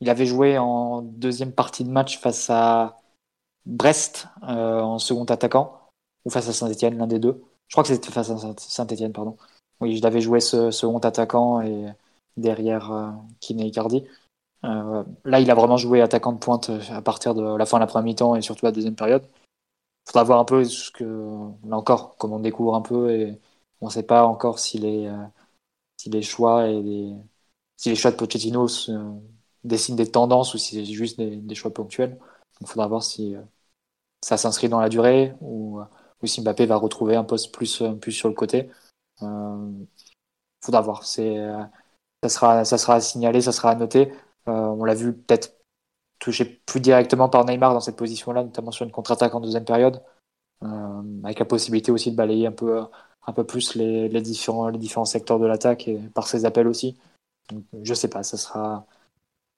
Il 0.00 0.08
avait 0.08 0.26
joué 0.26 0.58
en 0.58 1.02
deuxième 1.02 1.52
partie 1.52 1.84
de 1.84 1.90
match 1.90 2.18
face 2.18 2.48
à 2.50 2.96
Brest 3.66 4.28
euh, 4.48 4.80
en 4.80 4.98
second 4.98 5.24
attaquant, 5.24 5.78
ou 6.24 6.30
face 6.30 6.48
à 6.48 6.52
Saint-Etienne, 6.52 6.96
l'un 6.96 7.06
des 7.06 7.18
deux. 7.18 7.42
Je 7.68 7.74
crois 7.74 7.84
que 7.84 7.88
c'était 7.88 8.10
face 8.10 8.30
à 8.30 8.54
Saint-Etienne, 8.56 9.12
pardon. 9.12 9.36
Oui, 9.80 9.96
je 9.96 10.02
l'avais 10.02 10.20
joué 10.20 10.40
ce 10.40 10.70
second 10.70 10.98
attaquant 10.98 11.60
et 11.60 11.86
derrière 12.36 12.92
euh, 12.92 13.10
Kiné. 13.40 13.70
Euh, 14.64 15.04
là, 15.24 15.40
il 15.40 15.50
a 15.50 15.54
vraiment 15.54 15.76
joué 15.76 16.00
attaquant 16.00 16.32
de 16.32 16.38
pointe 16.38 16.70
à 16.90 17.02
partir 17.02 17.34
de 17.34 17.56
la 17.56 17.66
fin 17.66 17.78
de 17.78 17.80
la 17.80 17.86
première 17.86 18.04
mi-temps 18.04 18.36
et 18.36 18.42
surtout 18.42 18.64
la 18.64 18.72
deuxième 18.72 18.96
période. 18.96 19.24
Il 20.06 20.12
faudra 20.12 20.24
voir 20.24 20.40
un 20.40 20.44
peu 20.44 20.64
ce 20.64 20.90
que, 20.90 21.04
là 21.64 21.76
encore, 21.76 22.16
comme 22.16 22.32
on 22.32 22.40
découvre 22.40 22.74
un 22.74 22.82
peu 22.82 23.10
et 23.10 23.38
on 23.80 23.86
ne 23.86 23.90
sait 23.90 24.02
pas 24.02 24.24
encore 24.24 24.58
si 24.58 24.78
les, 24.78 25.10
les 26.06 26.22
choix 26.22 26.66
de 26.66 28.16
Pochettino 28.16 28.66
dessine 29.64 29.96
des 29.96 30.10
tendances 30.10 30.54
ou 30.54 30.58
si 30.58 30.76
c'est 30.76 30.84
juste 30.84 31.18
des, 31.20 31.54
choix 31.54 31.72
ponctuels. 31.72 32.18
Il 32.60 32.66
faudra 32.66 32.88
voir 32.88 33.02
si 33.02 33.34
euh, 33.34 33.42
ça 34.22 34.36
s'inscrit 34.36 34.68
dans 34.68 34.80
la 34.80 34.88
durée 34.88 35.34
ou, 35.40 35.80
ou, 36.22 36.26
si 36.26 36.42
Mbappé 36.42 36.66
va 36.66 36.76
retrouver 36.76 37.16
un 37.16 37.24
poste 37.24 37.52
plus, 37.54 37.82
euh, 37.82 37.98
sur 38.10 38.28
le 38.28 38.34
côté. 38.34 38.70
Euh, 39.22 39.70
faudra 40.62 40.80
voir. 40.82 41.02
Euh, 41.18 41.64
ça 42.26 42.64
sera 42.64 42.94
à 42.94 43.00
signaler, 43.00 43.40
ça 43.40 43.52
sera 43.52 43.70
à 43.70 43.74
noter. 43.74 44.12
on 44.46 44.84
l'a 44.84 44.94
vu 44.94 45.14
peut-être 45.14 45.56
touché 46.18 46.44
plus 46.44 46.80
directement 46.80 47.28
par 47.28 47.44
Neymar 47.46 47.72
dans 47.74 47.80
cette 47.80 47.96
position-là, 47.96 48.44
notamment 48.44 48.72
sur 48.72 48.84
une 48.84 48.92
contre-attaque 48.92 49.34
en 49.34 49.40
deuxième 49.40 49.64
période, 49.64 50.02
avec 51.24 51.38
la 51.38 51.44
possibilité 51.44 51.90
aussi 51.90 52.10
de 52.10 52.16
balayer 52.16 52.46
un 52.46 52.52
peu, 52.52 52.80
un 53.26 53.32
peu 53.32 53.44
plus 53.44 53.74
les, 53.74 54.08
les 54.08 54.20
différents, 54.20 54.68
les 54.68 54.78
différents 54.78 55.04
secteurs 55.04 55.38
de 55.38 55.46
l'attaque 55.46 55.88
par 56.14 56.26
ses 56.28 56.44
appels 56.44 56.68
aussi. 56.68 56.98
Donc, 57.50 57.64
je 57.82 57.94
sais 57.94 58.08
pas, 58.08 58.22
ça 58.22 58.36
sera, 58.36 58.86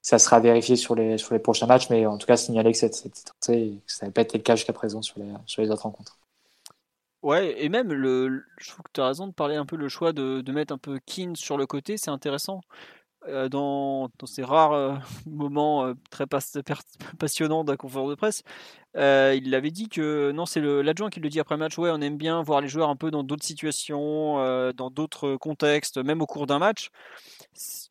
ça 0.03 0.19
sera 0.19 0.41
vérifié 0.41 0.77
sur 0.77 0.95
les, 0.95 1.19
sur 1.19 1.35
les 1.35 1.41
prochains 1.41 1.67
matchs, 1.67 1.91
mais 1.91 2.07
en 2.07 2.19
tout 2.19 2.27
cas, 2.27 2.37
signaler 2.37 2.73
que 2.73 2.79
c'était 2.79 3.11
ça 3.41 3.53
n'avait 3.53 4.13
pas 4.13 4.23
été 4.23 4.39
le 4.39 4.43
cas 4.43 4.57
jusqu'à 4.57 4.73
présent 4.73 5.03
sur 5.03 5.21
les, 5.21 5.33
sur 5.47 5.63
les 5.63 5.71
autres 5.71 5.83
rencontres. 5.83 6.19
Ouais, 7.23 7.63
et 7.63 7.69
même, 7.69 7.93
le, 7.93 8.45
je 8.59 8.71
trouve 8.71 8.83
que 8.83 8.91
tu 8.93 9.01
as 9.01 9.07
raison 9.07 9.29
de 9.29 9.33
parler 9.33 9.55
un 9.55 9.65
peu 9.65 9.77
le 9.77 9.89
choix 9.89 10.13
de, 10.13 10.41
de 10.41 10.53
mettre 10.53 10.75
un 10.75 10.79
peu 10.79 10.99
Keane 11.07 11.37
sur 11.37 11.57
le 11.57 11.67
côté, 11.67 11.97
c'est 11.97 12.11
intéressant. 12.11 12.61
Euh, 13.29 13.49
dans, 13.49 14.11
dans, 14.19 14.27
ces 14.27 14.43
rares 14.43 14.73
euh, 14.73 14.97
moments 15.27 15.85
euh, 15.87 15.95
très 16.11 16.27
passionnants 16.27 17.63
d'un 17.63 17.77
conférence 17.77 18.11
de 18.11 18.15
presse, 18.17 18.43
Euh, 18.97 19.39
il 19.43 19.55
avait 19.55 19.71
dit 19.71 19.89
que 19.89 20.33
non, 20.33 20.45
c'est 20.45 20.61
l'adjoint 20.61 21.09
qui 21.09 21.21
le 21.21 21.29
dit 21.29 21.41
après 21.41 21.57
match. 21.57 21.79
Ouais, 21.79 21.91
on 21.93 22.01
aime 22.01 22.19
bien 22.19 22.43
voir 22.43 22.61
les 22.61 22.69
joueurs 22.69 22.91
un 22.91 22.97
peu 22.97 23.11
dans 23.11 23.23
d'autres 23.23 23.45
situations, 23.45 24.39
euh, 24.41 24.73
dans 24.73 24.91
d'autres 24.91 25.37
contextes, 25.37 25.99
même 25.99 26.21
au 26.21 26.27
cours 26.27 26.47
d'un 26.47 26.59
match. 26.59 26.91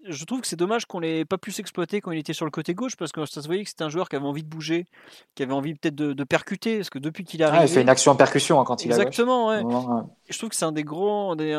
Je 0.08 0.26
trouve 0.26 0.42
que 0.42 0.48
c'est 0.48 0.56
dommage 0.56 0.86
qu'on 0.86 1.00
l'ait 1.00 1.26
pas 1.26 1.38
plus 1.38 1.60
exploité 1.60 2.02
quand 2.02 2.12
il 2.12 2.20
était 2.20 2.34
sur 2.34 2.46
le 2.46 2.52
côté 2.52 2.74
gauche 2.74 2.96
parce 2.96 3.12
que 3.12 3.26
ça 3.26 3.42
se 3.42 3.48
voyait 3.48 3.64
que 3.64 3.70
c'était 3.70 3.84
un 3.84 3.90
joueur 3.90 4.10
qui 4.10 4.16
avait 4.16 4.26
envie 4.26 4.44
de 4.44 4.50
bouger, 4.50 4.86
qui 5.36 5.44
avait 5.44 5.54
envie 5.54 5.76
peut-être 5.76 5.96
de, 5.96 6.24
percuter 6.24 6.78
parce 6.78 6.90
que 6.90 7.00
depuis 7.00 7.24
qu'il 7.24 7.44
arrive. 7.44 7.60
Ah, 7.62 7.66
il 7.66 7.70
fait 7.70 7.82
une 7.82 7.90
action 7.90 8.12
en 8.12 8.16
percussion 8.16 8.60
hein, 8.60 8.64
quand 8.64 8.86
il 8.86 8.92
Exactement, 8.92 9.50
ouais. 9.50 9.64
Je 10.30 10.38
trouve 10.38 10.50
que 10.50 10.56
c'est 10.56 10.66
un 10.66 10.72
des 10.72 10.84
gros. 10.84 11.36
Des, 11.36 11.54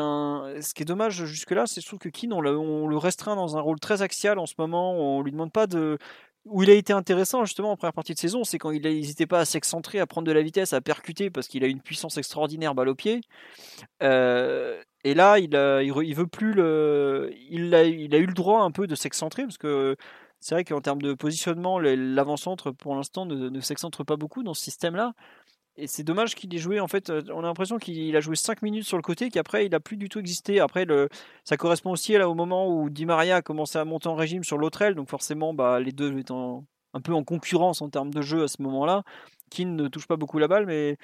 Ce 0.61 0.73
qui 0.73 0.83
est 0.83 0.85
dommage 0.85 1.25
jusque-là, 1.25 1.65
c'est 1.67 1.81
je 1.81 1.87
trouve 1.87 1.99
que 1.99 2.09
Keane, 2.09 2.33
on, 2.33 2.39
on, 2.45 2.87
le 2.87 2.97
restreint 2.97 3.35
dans 3.35 3.57
un 3.57 3.61
rôle 3.61 3.79
très 3.79 4.01
axial 4.01 4.39
en 4.39 4.45
ce 4.45 4.53
moment. 4.57 4.93
On 4.93 5.21
lui 5.21 5.31
demande 5.31 5.51
pas 5.51 5.67
de 5.67 5.97
où 6.45 6.63
il 6.63 6.69
a 6.69 6.73
été 6.73 6.93
intéressant 6.93 7.45
justement 7.45 7.71
en 7.71 7.77
première 7.77 7.93
partie 7.93 8.13
de 8.13 8.19
saison, 8.19 8.43
c'est 8.43 8.57
quand 8.57 8.71
il 8.71 8.81
n'hésitait 8.81 9.25
pas 9.25 9.39
à 9.39 9.45
s'excentrer, 9.45 9.99
à 9.99 10.07
prendre 10.07 10.27
de 10.27 10.31
la 10.31 10.41
vitesse, 10.41 10.73
à 10.73 10.81
percuter 10.81 11.29
parce 11.29 11.47
qu'il 11.47 11.63
a 11.63 11.67
une 11.67 11.81
puissance 11.81 12.17
extraordinaire 12.17 12.75
balle 12.75 12.89
au 12.89 12.95
pied. 12.95 13.21
Euh, 14.01 14.81
et 15.03 15.13
là, 15.13 15.39
il, 15.39 15.53
il, 15.53 16.15
veut 16.15 16.27
plus 16.27 16.53
le, 16.53 17.31
il 17.49 17.73
a, 17.75 17.79
a 17.79 17.85
eu 17.85 18.25
le 18.25 18.33
droit 18.33 18.61
un 18.61 18.71
peu 18.71 18.87
de 18.87 18.95
s'excentrer 18.95 19.43
parce 19.43 19.57
que 19.57 19.95
c'est 20.43 20.55
vrai 20.55 20.65
qu'en 20.65 20.81
termes 20.81 21.01
de 21.01 21.13
positionnement, 21.13 21.79
l'avant-centre 21.79 22.71
pour 22.71 22.95
l'instant 22.95 23.25
ne, 23.25 23.47
ne 23.47 23.59
s'excentre 23.61 24.03
pas 24.03 24.17
beaucoup 24.17 24.43
dans 24.43 24.53
ce 24.53 24.61
système-là. 24.63 25.13
Et 25.75 25.87
c'est 25.87 26.03
dommage 26.03 26.35
qu'il 26.35 26.53
ait 26.53 26.59
joué. 26.59 26.79
En 26.79 26.87
fait, 26.87 27.11
on 27.31 27.39
a 27.39 27.47
l'impression 27.47 27.79
qu'il 27.79 28.15
a 28.15 28.19
joué 28.19 28.35
5 28.35 28.61
minutes 28.61 28.85
sur 28.85 28.97
le 28.97 29.01
côté, 29.01 29.29
qu'après, 29.29 29.65
il 29.65 29.71
n'a 29.71 29.79
plus 29.79 29.97
du 29.97 30.07
tout 30.07 30.19
existé. 30.19 30.59
Après, 30.59 30.85
le, 30.85 31.09
ça 31.43 31.57
correspond 31.57 31.91
aussi 31.91 32.13
là, 32.13 32.29
au 32.29 32.35
moment 32.35 32.67
où 32.67 32.89
Di 32.89 33.05
Maria 33.05 33.37
a 33.37 33.41
commencé 33.41 33.79
à 33.79 33.85
monter 33.85 34.07
en 34.07 34.15
régime 34.15 34.43
sur 34.43 34.57
l'autre 34.57 34.81
aile. 34.83 34.93
Donc, 34.93 35.09
forcément, 35.09 35.53
bah, 35.53 35.79
les 35.79 35.91
deux 35.91 36.17
étant 36.19 36.63
un 36.93 37.01
peu 37.01 37.13
en 37.13 37.23
concurrence 37.23 37.81
en 37.81 37.89
termes 37.89 38.13
de 38.13 38.21
jeu 38.21 38.43
à 38.43 38.47
ce 38.47 38.61
moment-là. 38.61 39.03
Keane 39.49 39.75
ne 39.75 39.87
touche 39.87 40.07
pas 40.07 40.15
beaucoup 40.15 40.37
la 40.37 40.47
balle, 40.47 40.65
mais 40.67 40.97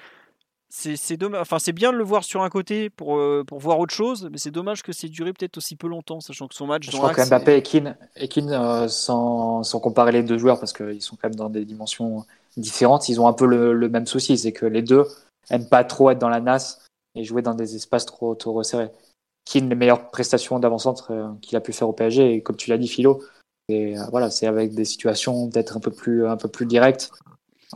c'est 0.68 1.16
dommage. 1.16 1.40
Enfin, 1.40 1.58
c'est 1.58 1.72
bien 1.72 1.92
de 1.92 1.96
le 1.96 2.04
voir 2.04 2.22
sur 2.22 2.42
un 2.42 2.48
côté 2.48 2.90
pour, 2.90 3.16
euh, 3.16 3.42
pour 3.44 3.58
voir 3.58 3.80
autre 3.80 3.92
chose, 3.92 4.28
mais 4.30 4.38
c'est 4.38 4.52
dommage 4.52 4.82
que 4.82 4.92
c'est 4.92 5.08
duré 5.08 5.32
peut-être 5.32 5.56
aussi 5.56 5.74
peu 5.74 5.88
longtemps, 5.88 6.20
sachant 6.20 6.46
que 6.46 6.54
son 6.54 6.66
match. 6.66 6.86
Je 6.86 6.96
crois 6.96 7.12
que 7.12 7.28
Mbappé 7.28 7.56
et 7.56 7.62
Keane, 7.62 7.96
et 8.16 8.28
Keane 8.28 8.52
euh, 8.52 8.86
sans, 8.86 9.64
sans, 9.64 9.80
comparer 9.80 10.12
les 10.12 10.22
deux 10.22 10.38
joueurs, 10.38 10.60
parce 10.60 10.72
qu'ils 10.72 11.02
sont 11.02 11.16
quand 11.16 11.28
même 11.28 11.34
dans 11.34 11.50
des 11.50 11.64
dimensions 11.64 12.24
différentes, 12.56 13.08
ils 13.08 13.20
ont 13.20 13.26
un 13.26 13.32
peu 13.32 13.46
le, 13.46 13.88
même 13.88 14.06
souci, 14.06 14.36
c'est 14.38 14.52
que 14.52 14.66
les 14.66 14.82
deux 14.82 15.04
aiment 15.50 15.68
pas 15.68 15.84
trop 15.84 16.10
être 16.10 16.18
dans 16.18 16.28
la 16.28 16.40
nasse 16.40 16.86
et 17.14 17.24
jouer 17.24 17.42
dans 17.42 17.54
des 17.54 17.76
espaces 17.76 18.06
trop, 18.06 18.34
trop 18.34 18.52
resserrés. 18.52 18.90
Keane, 19.44 19.68
les 19.68 19.74
meilleures 19.74 20.10
prestations 20.10 20.58
d'avant-centre 20.58 21.12
euh, 21.12 21.28
qu'il 21.40 21.56
a 21.56 21.60
pu 21.60 21.72
faire 21.72 21.88
au 21.88 21.92
PSG, 21.92 22.34
et 22.34 22.42
comme 22.42 22.56
tu 22.56 22.70
l'as 22.70 22.78
dit, 22.78 22.88
Philo, 22.88 23.22
et 23.68 23.98
euh, 23.98 24.02
voilà, 24.10 24.30
c'est 24.30 24.46
avec 24.46 24.74
des 24.74 24.84
situations 24.84 25.46
d'être 25.46 25.76
un 25.76 25.80
peu 25.80 25.90
plus, 25.90 26.26
un 26.26 26.36
peu 26.36 26.48
plus 26.48 26.66
directes 26.66 27.10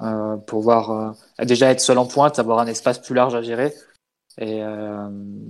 euh, 0.02 0.36
pour 0.36 0.60
voir 0.60 1.14
déjà 1.40 1.70
être 1.70 1.80
seul 1.80 1.98
en 1.98 2.06
pointe, 2.06 2.38
avoir 2.38 2.58
un 2.58 2.66
espace 2.66 2.98
plus 2.98 3.14
large 3.14 3.34
à 3.34 3.42
gérer 3.42 3.72
et, 4.38 4.62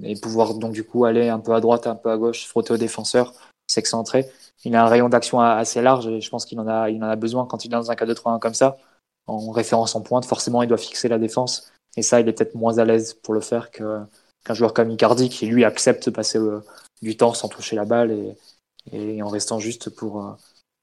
et 0.02 0.16
pouvoir 0.20 0.54
donc 0.54 0.72
du 0.72 0.84
coup 0.84 1.06
aller 1.06 1.30
un 1.30 1.40
peu 1.40 1.54
à 1.54 1.60
droite, 1.60 1.86
un 1.86 1.94
peu 1.94 2.10
à 2.10 2.18
gauche, 2.18 2.46
frotter 2.46 2.74
aux 2.74 2.76
défenseurs, 2.76 3.32
s'excentrer. 3.66 4.26
Il 4.64 4.76
a 4.76 4.84
un 4.84 4.88
rayon 4.88 5.08
d'action 5.08 5.40
assez 5.40 5.80
large 5.80 6.06
et 6.06 6.20
je 6.20 6.30
pense 6.30 6.44
qu'il 6.44 6.60
en 6.60 6.68
a, 6.68 6.90
il 6.90 7.02
en 7.02 7.08
a 7.08 7.16
besoin 7.16 7.46
quand 7.46 7.64
il 7.64 7.68
est 7.68 7.76
dans 7.76 7.90
un 7.90 7.94
4-2-3-1 7.94 8.38
comme 8.38 8.54
ça 8.54 8.76
en 9.26 9.50
référence 9.50 9.94
en 9.94 10.02
pointe, 10.02 10.24
forcément 10.24 10.62
il 10.62 10.68
doit 10.68 10.78
fixer 10.78 11.08
la 11.08 11.18
défense. 11.18 11.72
Et 11.96 12.02
ça, 12.02 12.20
il 12.20 12.28
est 12.28 12.32
peut-être 12.32 12.54
moins 12.54 12.78
à 12.78 12.84
l'aise 12.84 13.14
pour 13.14 13.34
le 13.34 13.40
faire 13.40 13.70
qu'un 13.70 14.08
joueur 14.50 14.74
comme 14.74 14.90
Icardi 14.90 15.28
qui 15.28 15.46
lui 15.46 15.64
accepte 15.64 16.06
de 16.06 16.10
passer 16.14 16.38
euh, 16.38 16.60
du 17.02 17.16
temps 17.16 17.34
sans 17.34 17.48
toucher 17.48 17.76
la 17.76 17.84
balle 17.84 18.10
et, 18.10 18.36
et 18.92 19.22
en 19.22 19.28
restant 19.28 19.58
juste 19.58 19.90
pour 19.90 20.24
euh, 20.24 20.32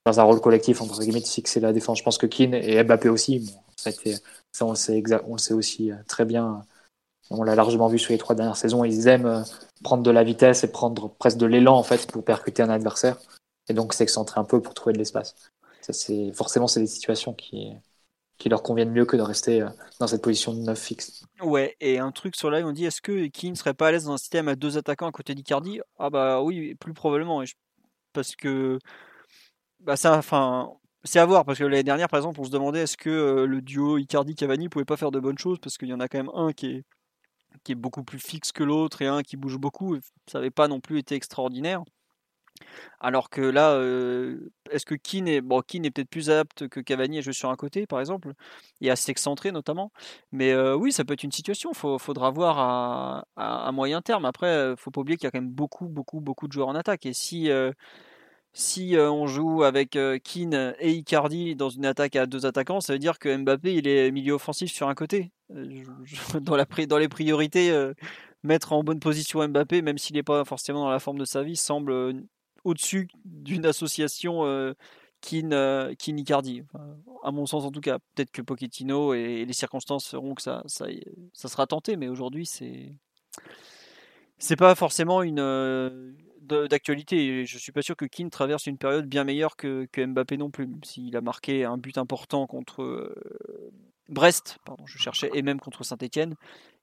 dans 0.06 0.20
un 0.20 0.24
rôle 0.24 0.42
collectif 0.42 0.82
entre 0.82 1.00
guillemets 1.00 1.22
de 1.22 1.28
fixer 1.28 1.60
la 1.60 1.74
défense. 1.74 2.00
Je 2.00 2.04
pense 2.04 2.18
que 2.18 2.26
Keane 2.26 2.54
et 2.54 2.82
Mbappé 2.84 3.10
aussi, 3.10 3.54
ça, 3.76 3.92
ça 3.92 4.66
on, 4.66 4.72
le 4.72 4.76
sait 4.76 5.04
on 5.28 5.38
sait 5.38 5.54
aussi 5.54 5.92
euh, 5.92 5.96
très 6.08 6.26
bien. 6.26 6.66
On 7.30 7.44
l'a 7.44 7.56
largement 7.56 7.88
vu 7.88 7.98
sur 7.98 8.12
les 8.12 8.18
trois 8.18 8.36
dernières 8.36 8.58
saisons. 8.58 8.84
Ils 8.84 9.08
aiment 9.08 9.46
prendre 9.84 10.04
de 10.04 10.12
la 10.12 10.24
vitesse 10.24 10.64
et 10.64 10.72
prendre 10.72 11.10
presque 11.18 11.38
de 11.38 11.46
l'élan 11.46 11.78
en 11.78 11.84
fait 11.84 12.06
pour 12.08 12.26
percuter 12.26 12.62
un 12.62 12.70
adversaire 12.70 13.18
et 13.70 13.74
donc 13.74 13.94
s'excentrer 13.94 14.40
un 14.40 14.44
peu 14.44 14.62
pour 14.62 14.74
trouver 14.74 14.94
de 14.94 14.98
l'espace. 14.98 15.36
C'est 15.82 16.32
forcément 16.34 16.68
c'est 16.68 16.82
des 16.82 16.88
situations 16.88 17.34
qui 17.34 17.72
qui 18.42 18.50
leur 18.50 18.64
conviennent 18.64 18.92
mieux 18.92 19.06
que 19.06 19.16
de 19.16 19.22
rester 19.22 19.62
euh, 19.62 19.70
dans 20.00 20.08
cette 20.08 20.24
position 20.24 20.52
de 20.54 20.62
neuf 20.62 20.80
fixe. 20.80 21.24
Ouais, 21.42 21.76
et 21.80 22.00
un 22.00 22.12
truc 22.12 22.36
sur 22.36 22.50
live, 22.50 22.66
on 22.66 22.72
dit 22.72 22.86
est-ce 22.86 23.00
que 23.00 23.28
Keane 23.28 23.56
serait 23.56 23.76
pas 23.76 23.90
à 23.90 23.92
l'aise 23.92 24.06
dans 24.06 24.14
un 24.14 24.18
système 24.18 24.48
à 24.48 24.56
deux 24.56 24.80
attaquants 24.80 25.06
à 25.06 25.12
côté 25.12 25.36
d'Icardi? 25.36 25.80
Ah 26.00 26.10
bah 26.10 26.42
oui, 26.42 26.74
plus 26.74 26.94
probablement. 26.94 27.44
Parce 28.14 28.36
que 28.36 28.80
bah 29.80 29.96
ça, 29.96 30.18
enfin, 30.18 30.72
c'est 31.04 31.20
à 31.20 31.26
voir 31.26 31.46
parce 31.46 31.60
que 31.60 31.66
l'année 31.66 31.84
dernière, 31.84 32.08
par 32.08 32.18
exemple, 32.18 32.42
on 32.42 32.44
se 32.44 32.50
demandait 32.50 32.82
est-ce 32.82 32.98
que 32.98 33.12
euh, 33.12 33.46
le 33.46 33.62
duo 33.62 34.00
Icardi-Cavani 34.00 34.70
pouvait 34.70 34.86
pas 34.86 34.98
faire 34.98 35.12
de 35.12 35.20
bonnes 35.20 35.38
choses 35.38 35.60
parce 35.60 35.78
qu'il 35.78 35.90
y 35.90 35.94
en 35.94 36.00
a 36.00 36.08
quand 36.08 36.18
même 36.18 36.32
un 36.34 36.52
qui 36.52 36.66
est 36.68 36.84
qui 37.64 37.74
est 37.74 37.76
beaucoup 37.76 38.04
plus 38.04 38.20
fixe 38.20 38.52
que 38.52 38.64
l'autre 38.64 39.04
et 39.04 39.08
un 39.08 39.22
qui 39.22 39.38
bouge 39.38 39.58
beaucoup. 39.58 39.98
Ça 40.26 40.40
n'avait 40.40 40.50
pas 40.50 40.68
non 40.68 40.80
plus 40.80 40.98
été 40.98 41.14
extraordinaire. 41.14 41.84
Alors 43.00 43.30
que 43.30 43.42
là, 43.42 43.78
est-ce 44.70 44.86
que 44.86 44.96
Keane 44.96 45.28
est, 45.28 45.42
bon, 45.42 45.60
est 45.60 45.92
peut-être 45.92 46.10
plus 46.10 46.30
apte 46.30 46.68
que 46.68 46.80
Cavani 46.80 47.18
à 47.18 47.22
jouer 47.22 47.34
sur 47.34 47.50
un 47.50 47.56
côté, 47.56 47.88
par 47.88 48.00
exemple, 48.00 48.34
et 48.80 48.92
à 48.92 48.96
s'excentrer 48.96 49.52
notamment. 49.52 49.92
Mais 50.32 50.54
oui, 50.56 50.92
ça 50.92 51.04
peut 51.04 51.14
être 51.14 51.24
une 51.24 51.32
situation. 51.32 51.72
Il 51.74 52.00
faudra 52.00 52.32
voir 52.32 53.26
à, 53.38 53.72
moyen 53.72 54.02
terme. 54.02 54.26
Après, 54.26 54.48
euh, 54.48 54.76
faut 54.76 54.92
pas 54.92 55.02
oublier 55.02 55.18
qu'il 55.18 55.26
y 55.26 55.28
a 55.28 55.32
quand 55.32 55.42
même 55.42 55.52
beaucoup, 55.52 55.88
beaucoup, 55.88 56.20
beaucoup 56.20 56.48
de 56.48 56.54
joueurs 56.54 56.68
en 56.68 56.76
attaque. 56.76 57.06
Et 57.06 57.14
si 57.14 57.50
on 58.96 59.28
joue 59.28 59.64
avec 59.64 59.98
Keane 60.24 60.76
et 60.80 60.92
Icardi 60.92 61.56
dans 61.56 61.70
une 61.70 61.86
attaque 61.86 62.16
à 62.16 62.26
deux 62.26 62.46
attaquants, 62.46 62.82
ça 62.82 62.94
veut 62.94 63.00
dire 63.00 63.20
que 63.20 63.36
Mbappé 63.36 63.76
il 63.76 63.88
est 63.88 64.12
milieu 64.12 64.34
offensif 64.34 64.72
sur 64.72 64.90
un 64.90 64.96
côté. 64.96 65.32
dans, 65.50 66.58
dans 66.88 66.98
les 66.98 67.10
priorités, 67.10 67.92
mettre 68.44 68.74
en 68.74 68.84
bonne 68.84 69.00
position 69.00 69.48
Mbappé, 69.48 69.82
même 69.82 69.98
s'il 69.98 70.16
n'est 70.16 70.24
pas 70.24 70.46
forcément 70.46 70.82
dans 70.82 70.90
la 70.90 71.00
forme 71.00 71.18
de 71.18 71.26
sa 71.26 71.44
vie, 71.44 71.56
semble 71.56 72.24
au-dessus 72.64 73.08
d'une 73.26 73.66
association 73.66 74.46
euh, 74.46 74.74
Kin, 75.22 75.52
euh, 75.52 75.94
Icardi. 76.08 76.64
à 77.24 77.32
mon 77.32 77.46
sens, 77.46 77.64
en 77.64 77.72
tout 77.72 77.82
cas, 77.82 78.00
peut-être 78.16 78.32
que 78.32 78.42
Pochettino 78.42 79.14
et, 79.14 79.46
les 79.46 79.54
circonstances 79.54 80.08
feront 80.08 80.36
que 80.36 80.42
ça, 80.42 80.64
ça, 80.66 80.86
ça 81.34 81.48
sera 81.48 81.68
tenté, 81.68 81.96
mais 81.96 82.08
aujourd'hui, 82.08 82.46
c'est 82.46 82.94
c'est 84.42 84.56
pas 84.56 84.74
forcément 84.74 85.22
une 85.22 85.40
euh, 85.40 86.14
d'actualité. 86.42 87.46
Je 87.46 87.58
suis 87.60 87.72
pas 87.72 87.84
sûr 87.84 87.96
que 87.96 88.06
Keane 88.06 88.32
traverse 88.32 88.66
une 88.66 88.78
période 88.78 89.06
bien 89.06 89.24
meilleure 89.24 89.56
que, 89.56 89.88
que 89.92 90.04
Mbappé 90.04 90.38
non 90.38 90.50
plus, 90.50 90.68
s'il 90.84 91.16
a 91.16 91.22
marqué 91.22 91.64
un 91.64 91.78
but 91.78 91.98
important 91.98 92.48
contre 92.48 92.82
euh, 92.82 93.72
Brest, 94.10 94.58
pardon, 94.66 94.86
je 94.88 94.98
cherchais, 94.98 95.30
et 95.34 95.44
même 95.44 95.60
contre 95.60 95.84
Saint-Etienne 95.84 96.36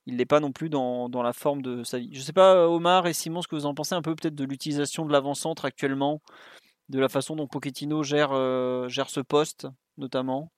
il 0.09 0.16
n'est 0.16 0.24
pas 0.24 0.40
non 0.40 0.52
plus 0.52 0.70
dans, 0.70 1.11
la 1.22 1.34
forme 1.34 1.61
de 1.61 1.84
sa 1.84 1.98
vie. 1.98 2.09
Je 2.12 2.20
ne 2.20 2.24
sais 2.24 2.32
pas, 2.32 2.66
Omar 2.66 3.06
et 3.06 3.12
Simon, 3.12 3.42
ce 3.42 3.48
que 3.48 3.56
vous 3.56 3.66
en 3.66 3.74
pensez 3.74 3.94
un 3.94 4.00
peu 4.00 4.16
peut-être 4.16 4.34
de 4.34 4.44
l'utilisation 4.44 5.04
de 5.04 5.12
l'avant-centre 5.12 5.66
actuellement, 5.66 6.22
de 6.88 6.98
la 6.98 7.11
façon 7.11 7.36
dont 7.36 7.46
Pochettino 7.46 8.02
gère, 8.02 8.32
euh, 8.32 8.88
gère 8.88 9.11
ce 9.11 9.20
poste, 9.20 9.68
notamment? 9.98 10.50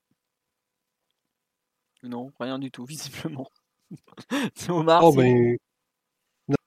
Non, 2.04 2.32
rien 2.38 2.60
du 2.60 2.70
tout, 2.70 2.84
visiblement. 2.86 3.50
Omar. 4.68 5.02
Oh, 5.02 5.14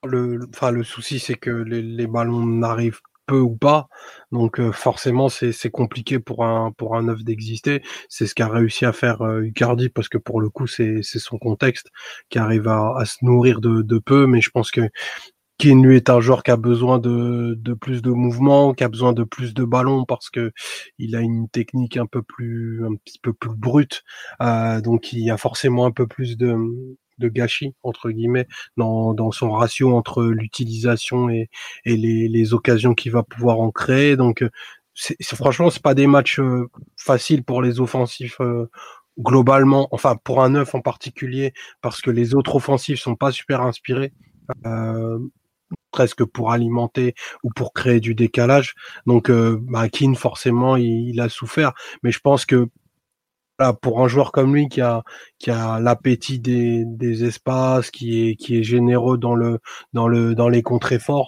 le, 0.05 0.35
le 0.37 0.83
souci, 0.83 1.19
c'est 1.19 1.35
que 1.35 1.51
les, 1.51 1.81
les 1.81 2.07
ballons 2.07 2.45
n'arrivent 2.45 2.99
peu 3.25 3.39
ou 3.39 3.55
pas. 3.55 3.87
Donc 4.31 4.59
euh, 4.59 4.71
forcément, 4.71 5.29
c'est 5.29 5.69
compliqué 5.71 6.19
pour 6.19 6.45
un 6.45 6.71
pour 6.71 6.95
un 6.95 7.07
œuf 7.09 7.23
d'exister. 7.23 7.81
C'est 8.09 8.27
ce 8.27 8.35
qu'a 8.35 8.47
réussi 8.47 8.85
à 8.85 8.93
faire 8.93 9.21
euh, 9.21 9.47
Icardi 9.47 9.89
parce 9.89 10.09
que 10.09 10.17
pour 10.17 10.41
le 10.41 10.49
coup, 10.49 10.67
c'est 10.67 11.01
son 11.03 11.37
contexte 11.37 11.89
qui 12.29 12.39
arrive 12.39 12.67
à, 12.67 12.97
à 12.97 13.05
se 13.05 13.17
nourrir 13.23 13.61
de, 13.61 13.81
de, 13.81 13.99
peu. 13.99 14.27
Mais 14.27 14.41
je 14.41 14.49
pense 14.49 14.71
que 14.71 14.89
Keane 15.59 15.85
lui 15.85 15.95
est 15.95 16.09
un 16.09 16.19
joueur 16.19 16.43
qui 16.43 16.51
a 16.51 16.57
besoin 16.57 16.99
de, 16.99 17.55
de 17.57 17.73
plus 17.73 18.01
de 18.01 18.11
mouvement, 18.11 18.73
qui 18.73 18.83
a 18.83 18.89
besoin 18.89 19.13
de 19.13 19.23
plus 19.23 19.53
de 19.53 19.63
ballons 19.63 20.05
parce 20.05 20.29
que 20.29 20.51
il 20.97 21.15
a 21.15 21.21
une 21.21 21.47
technique 21.49 21.97
un 21.97 22.07
peu 22.07 22.23
plus 22.23 22.85
un 22.85 22.95
petit 22.95 23.19
peu 23.19 23.33
plus 23.33 23.55
brute. 23.55 24.03
Donc 24.39 25.13
il 25.13 25.19
y 25.19 25.31
a 25.31 25.37
forcément 25.37 25.85
un 25.85 25.91
peu 25.91 26.07
plus 26.07 26.37
de 26.37 26.55
de 27.17 27.27
gâchis 27.27 27.73
entre 27.83 28.09
guillemets 28.09 28.47
dans, 28.77 29.13
dans 29.13 29.31
son 29.31 29.51
ratio 29.51 29.95
entre 29.95 30.23
l'utilisation 30.23 31.29
et, 31.29 31.49
et 31.85 31.97
les, 31.97 32.27
les 32.27 32.53
occasions 32.53 32.93
qu'il 32.93 33.11
va 33.11 33.23
pouvoir 33.23 33.59
en 33.59 33.71
créer. 33.71 34.15
Donc 34.15 34.43
c'est, 34.93 35.17
franchement 35.35 35.69
c'est 35.69 35.81
pas 35.81 35.95
des 35.95 36.07
matchs 36.07 36.39
euh, 36.39 36.69
faciles 36.97 37.43
pour 37.43 37.61
les 37.61 37.79
offensifs 37.79 38.39
euh, 38.41 38.69
globalement, 39.19 39.87
enfin 39.91 40.17
pour 40.23 40.43
un 40.43 40.49
neuf 40.49 40.75
en 40.75 40.81
particulier 40.81 41.53
parce 41.81 42.01
que 42.01 42.11
les 42.11 42.35
autres 42.35 42.55
offensifs 42.55 42.99
sont 42.99 43.15
pas 43.15 43.31
super 43.31 43.61
inspirés. 43.61 44.13
Euh, 44.65 45.19
presque 45.91 46.25
pour 46.25 46.51
alimenter 46.51 47.15
ou 47.43 47.49
pour 47.51 47.71
créer 47.71 48.01
du 48.01 48.15
décalage. 48.15 48.73
Donc, 49.05 49.29
euh, 49.29 49.57
bah, 49.61 49.85
forcément, 50.15 50.75
il, 50.75 51.09
il, 51.09 51.21
a 51.21 51.29
souffert. 51.29 51.71
Mais 52.01 52.11
je 52.11 52.19
pense 52.19 52.45
que 52.45 52.67
pour 53.81 54.01
un 54.03 54.07
joueur 54.07 54.31
comme 54.31 54.55
lui 54.55 54.67
qui 54.67 54.81
a 54.81 55.03
qui 55.39 55.51
a 55.51 55.79
l'appétit 55.79 56.39
des, 56.39 57.23
espaces, 57.23 57.91
qui 57.91 58.29
est 58.29 58.35
qui 58.35 58.57
est 58.57 58.63
généreux 58.63 59.17
dans 59.17 59.35
le 59.35 59.59
dans 59.93 60.07
le 60.07 60.35
dans 60.35 60.49
les 60.49 60.63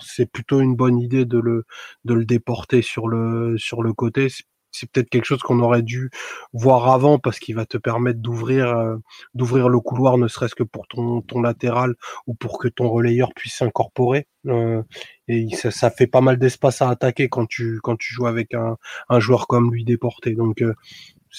c'est 0.01 0.31
plutôt 0.31 0.61
une 0.61 0.75
bonne 0.75 0.99
idée 0.99 1.25
de 1.25 1.39
le 1.39 1.65
de 2.05 2.13
le 2.13 2.25
déporter 2.25 2.81
sur 2.81 3.07
le 3.07 3.57
sur 3.57 3.83
le 3.83 3.93
côté. 3.93 4.27
c'est 4.71 4.91
peut-être 4.91 5.09
quelque 5.09 5.25
chose 5.25 5.41
qu'on 5.41 5.59
aurait 5.61 5.83
dû 5.83 6.09
voir 6.53 6.89
avant 6.89 7.17
parce 7.19 7.39
qu'il 7.39 7.55
va 7.55 7.65
te 7.65 7.77
permettre 7.77 8.19
d'ouvrir 8.19 8.67
euh, 8.67 8.97
d'ouvrir 9.33 9.69
le 9.69 9.79
couloir, 9.79 10.17
ne 10.17 10.27
serait-ce 10.27 10.55
que 10.55 10.63
pour 10.63 10.87
ton, 10.87 11.21
ton 11.21 11.41
latéral 11.41 11.95
ou 12.27 12.35
pour 12.35 12.57
que 12.59 12.67
ton 12.67 12.89
relayeur 12.89 13.33
puisse 13.33 13.55
s'incorporer. 13.55 14.27
Euh, 14.47 14.83
et 15.27 15.47
ça, 15.55 15.71
ça, 15.71 15.89
fait 15.89 16.07
pas 16.07 16.21
mal 16.21 16.37
d'espace 16.37 16.81
à 16.81 16.89
attaquer 16.89 17.29
quand 17.29 17.47
tu 17.47 17.79
quand 17.81 17.95
tu 17.97 18.13
joues 18.13 18.27
avec 18.27 18.53
un, 18.53 18.77
un 19.09 19.19
joueur 19.19 19.47
comme 19.47 19.73
lui 19.73 19.85
déporté. 19.85 20.35
Donc 20.35 20.61
euh, 20.61 20.73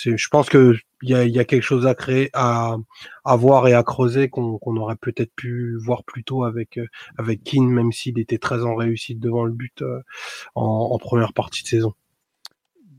je 0.05 0.29
pense 0.29 0.49
que 0.49 0.75
il 1.03 1.11
y 1.11 1.15
a, 1.15 1.25
y 1.25 1.39
a, 1.39 1.45
quelque 1.45 1.63
chose 1.63 1.87
à 1.87 1.95
créer, 1.95 2.31
à, 2.33 2.77
à 3.25 3.37
voir 3.37 3.69
et 3.69 3.75
à 3.75 3.83
creuser 3.83 4.29
qu'on 4.29 4.59
aurait 4.77 4.97
peut-être 4.97 5.33
pu 5.35 5.77
voir 5.79 6.05
plus 6.05 6.25
tôt 6.25 6.45
avec 6.45 6.81
avec 7.19 7.43
Keane, 7.45 7.69
même 7.69 7.93
s'il 7.93 8.19
était 8.19 8.39
très 8.39 8.63
en 8.65 8.75
réussite 8.75 9.21
devant 9.21 9.45
le 9.45 9.53
but 9.53 9.83
en, 10.55 10.65
en 10.65 10.99
première 10.99 11.33
partie 11.33 11.63
de 11.63 11.69
saison. 11.69 11.95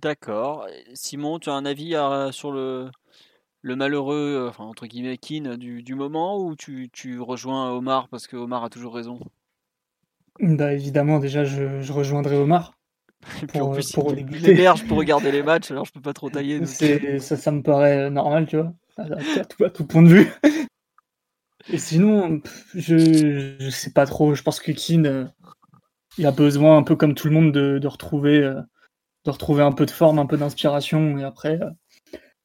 D'accord. 0.01 0.67
Simon, 0.93 1.39
tu 1.39 1.49
as 1.49 1.53
un 1.53 1.65
avis 1.65 1.95
sur 2.31 2.51
le, 2.51 2.91
le 3.61 3.75
malheureux, 3.75 4.47
enfin, 4.49 4.63
entre 4.63 4.87
guillemets, 4.87 5.17
Keane 5.17 5.57
du, 5.57 5.83
du 5.83 5.95
moment 5.95 6.39
ou 6.39 6.55
tu, 6.55 6.89
tu, 6.91 7.19
rejoins 7.19 7.71
Omar 7.71 8.07
parce 8.09 8.27
que 8.27 8.37
Omar 8.37 8.63
a 8.63 8.69
toujours 8.69 8.93
raison? 8.93 9.19
Bah, 10.39 10.73
Évidemment, 10.73 11.19
déjà, 11.19 11.43
je, 11.43 11.81
je 11.81 11.93
rejoindrai 11.93 12.37
Omar. 12.37 12.76
Pour, 13.53 13.73
plus, 13.73 13.91
pour 13.91 14.07
regarder 14.97 15.31
les 15.31 15.43
matchs, 15.43 15.71
alors 15.71 15.85
je 15.85 15.91
peux 15.91 16.01
pas 16.01 16.13
trop 16.13 16.29
tailler. 16.29 16.65
Ça, 16.65 17.37
ça 17.37 17.51
me 17.51 17.61
paraît 17.61 18.09
normal, 18.09 18.45
tu 18.47 18.57
vois, 18.57 18.73
à, 18.97 19.45
tout, 19.45 19.63
à 19.63 19.69
tout 19.69 19.85
point 19.85 20.03
de 20.03 20.09
vue. 20.09 20.31
Et 21.69 21.77
sinon, 21.77 22.41
je, 22.73 23.57
je 23.59 23.69
sais 23.69 23.91
pas 23.91 24.05
trop, 24.05 24.33
je 24.33 24.41
pense 24.41 24.61
que 24.61 24.71
Keane, 24.71 25.05
euh, 25.05 25.25
il 26.17 26.25
a 26.25 26.31
besoin, 26.31 26.77
un 26.77 26.83
peu 26.83 26.95
comme 26.95 27.13
tout 27.13 27.27
le 27.27 27.33
monde, 27.33 27.51
de, 27.51 27.77
de 27.77 27.87
retrouver 27.87 28.37
euh, 28.37 28.61
de 29.27 29.31
retrouver 29.31 29.61
un 29.61 29.73
peu 29.73 29.85
de 29.85 29.91
forme, 29.91 30.19
un 30.19 30.25
peu 30.25 30.37
d'inspiration, 30.37 31.17
et 31.17 31.23
après, 31.23 31.59
euh, 31.61 31.69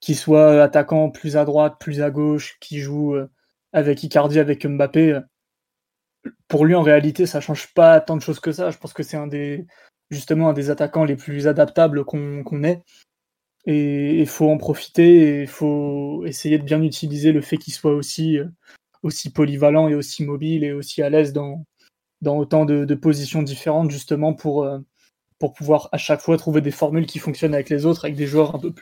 qu'il 0.00 0.16
soit 0.16 0.62
attaquant 0.62 1.10
plus 1.10 1.36
à 1.36 1.44
droite, 1.44 1.76
plus 1.78 2.02
à 2.02 2.10
gauche, 2.10 2.58
qui 2.60 2.80
joue 2.80 3.14
euh, 3.14 3.30
avec 3.72 4.02
Icardi, 4.02 4.40
avec 4.40 4.66
Mbappé, 4.66 5.12
euh, 5.12 5.20
pour 6.48 6.66
lui 6.66 6.74
en 6.74 6.82
réalité 6.82 7.26
ça 7.26 7.40
change 7.40 7.72
pas 7.74 8.00
tant 8.00 8.16
de 8.16 8.22
choses 8.22 8.40
que 8.40 8.52
ça. 8.52 8.70
Je 8.70 8.78
pense 8.78 8.92
que 8.92 9.02
c'est 9.02 9.16
un 9.16 9.28
des 9.28 9.66
justement 10.12 10.50
un 10.50 10.52
des 10.52 10.70
attaquants 10.70 11.04
les 11.04 11.16
plus 11.16 11.48
adaptables 11.48 12.04
qu'on 12.04 12.64
ait. 12.64 12.82
Et 13.64 14.20
il 14.20 14.26
faut 14.26 14.48
en 14.48 14.58
profiter 14.58 15.38
et 15.38 15.42
il 15.42 15.48
faut 15.48 16.24
essayer 16.26 16.58
de 16.58 16.64
bien 16.64 16.82
utiliser 16.82 17.32
le 17.32 17.40
fait 17.40 17.56
qu'il 17.58 17.72
soit 17.72 17.94
aussi, 17.94 18.38
aussi 19.02 19.30
polyvalent 19.30 19.88
et 19.88 19.94
aussi 19.94 20.24
mobile 20.24 20.64
et 20.64 20.72
aussi 20.72 21.02
à 21.02 21.10
l'aise 21.10 21.32
dans, 21.32 21.64
autant 22.24 22.64
de, 22.64 22.94
positions 22.94 23.42
différentes 23.42 23.90
justement 23.90 24.34
pour, 24.34 24.66
pour 25.42 25.54
pouvoir 25.54 25.88
à 25.90 25.98
chaque 25.98 26.20
fois 26.20 26.36
trouver 26.36 26.60
des 26.60 26.70
formules 26.70 27.04
qui 27.04 27.18
fonctionnent 27.18 27.52
avec 27.54 27.68
les 27.68 27.84
autres, 27.84 28.04
avec 28.04 28.14
des 28.14 28.28
joueurs 28.28 28.54
un 28.54 28.60
peu 28.60 28.72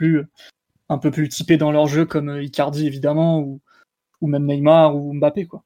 plus, 1.10 1.28
typés 1.30 1.56
dans 1.56 1.72
leur 1.72 1.86
jeu, 1.86 2.04
comme 2.04 2.28
euh, 2.28 2.42
Icardi 2.42 2.86
évidemment, 2.86 3.40
ou, 3.40 4.26
même 4.26 4.44
Neymar 4.44 4.94
ou 4.94 5.14
Mbappé. 5.14 5.46
Quoi. 5.46 5.64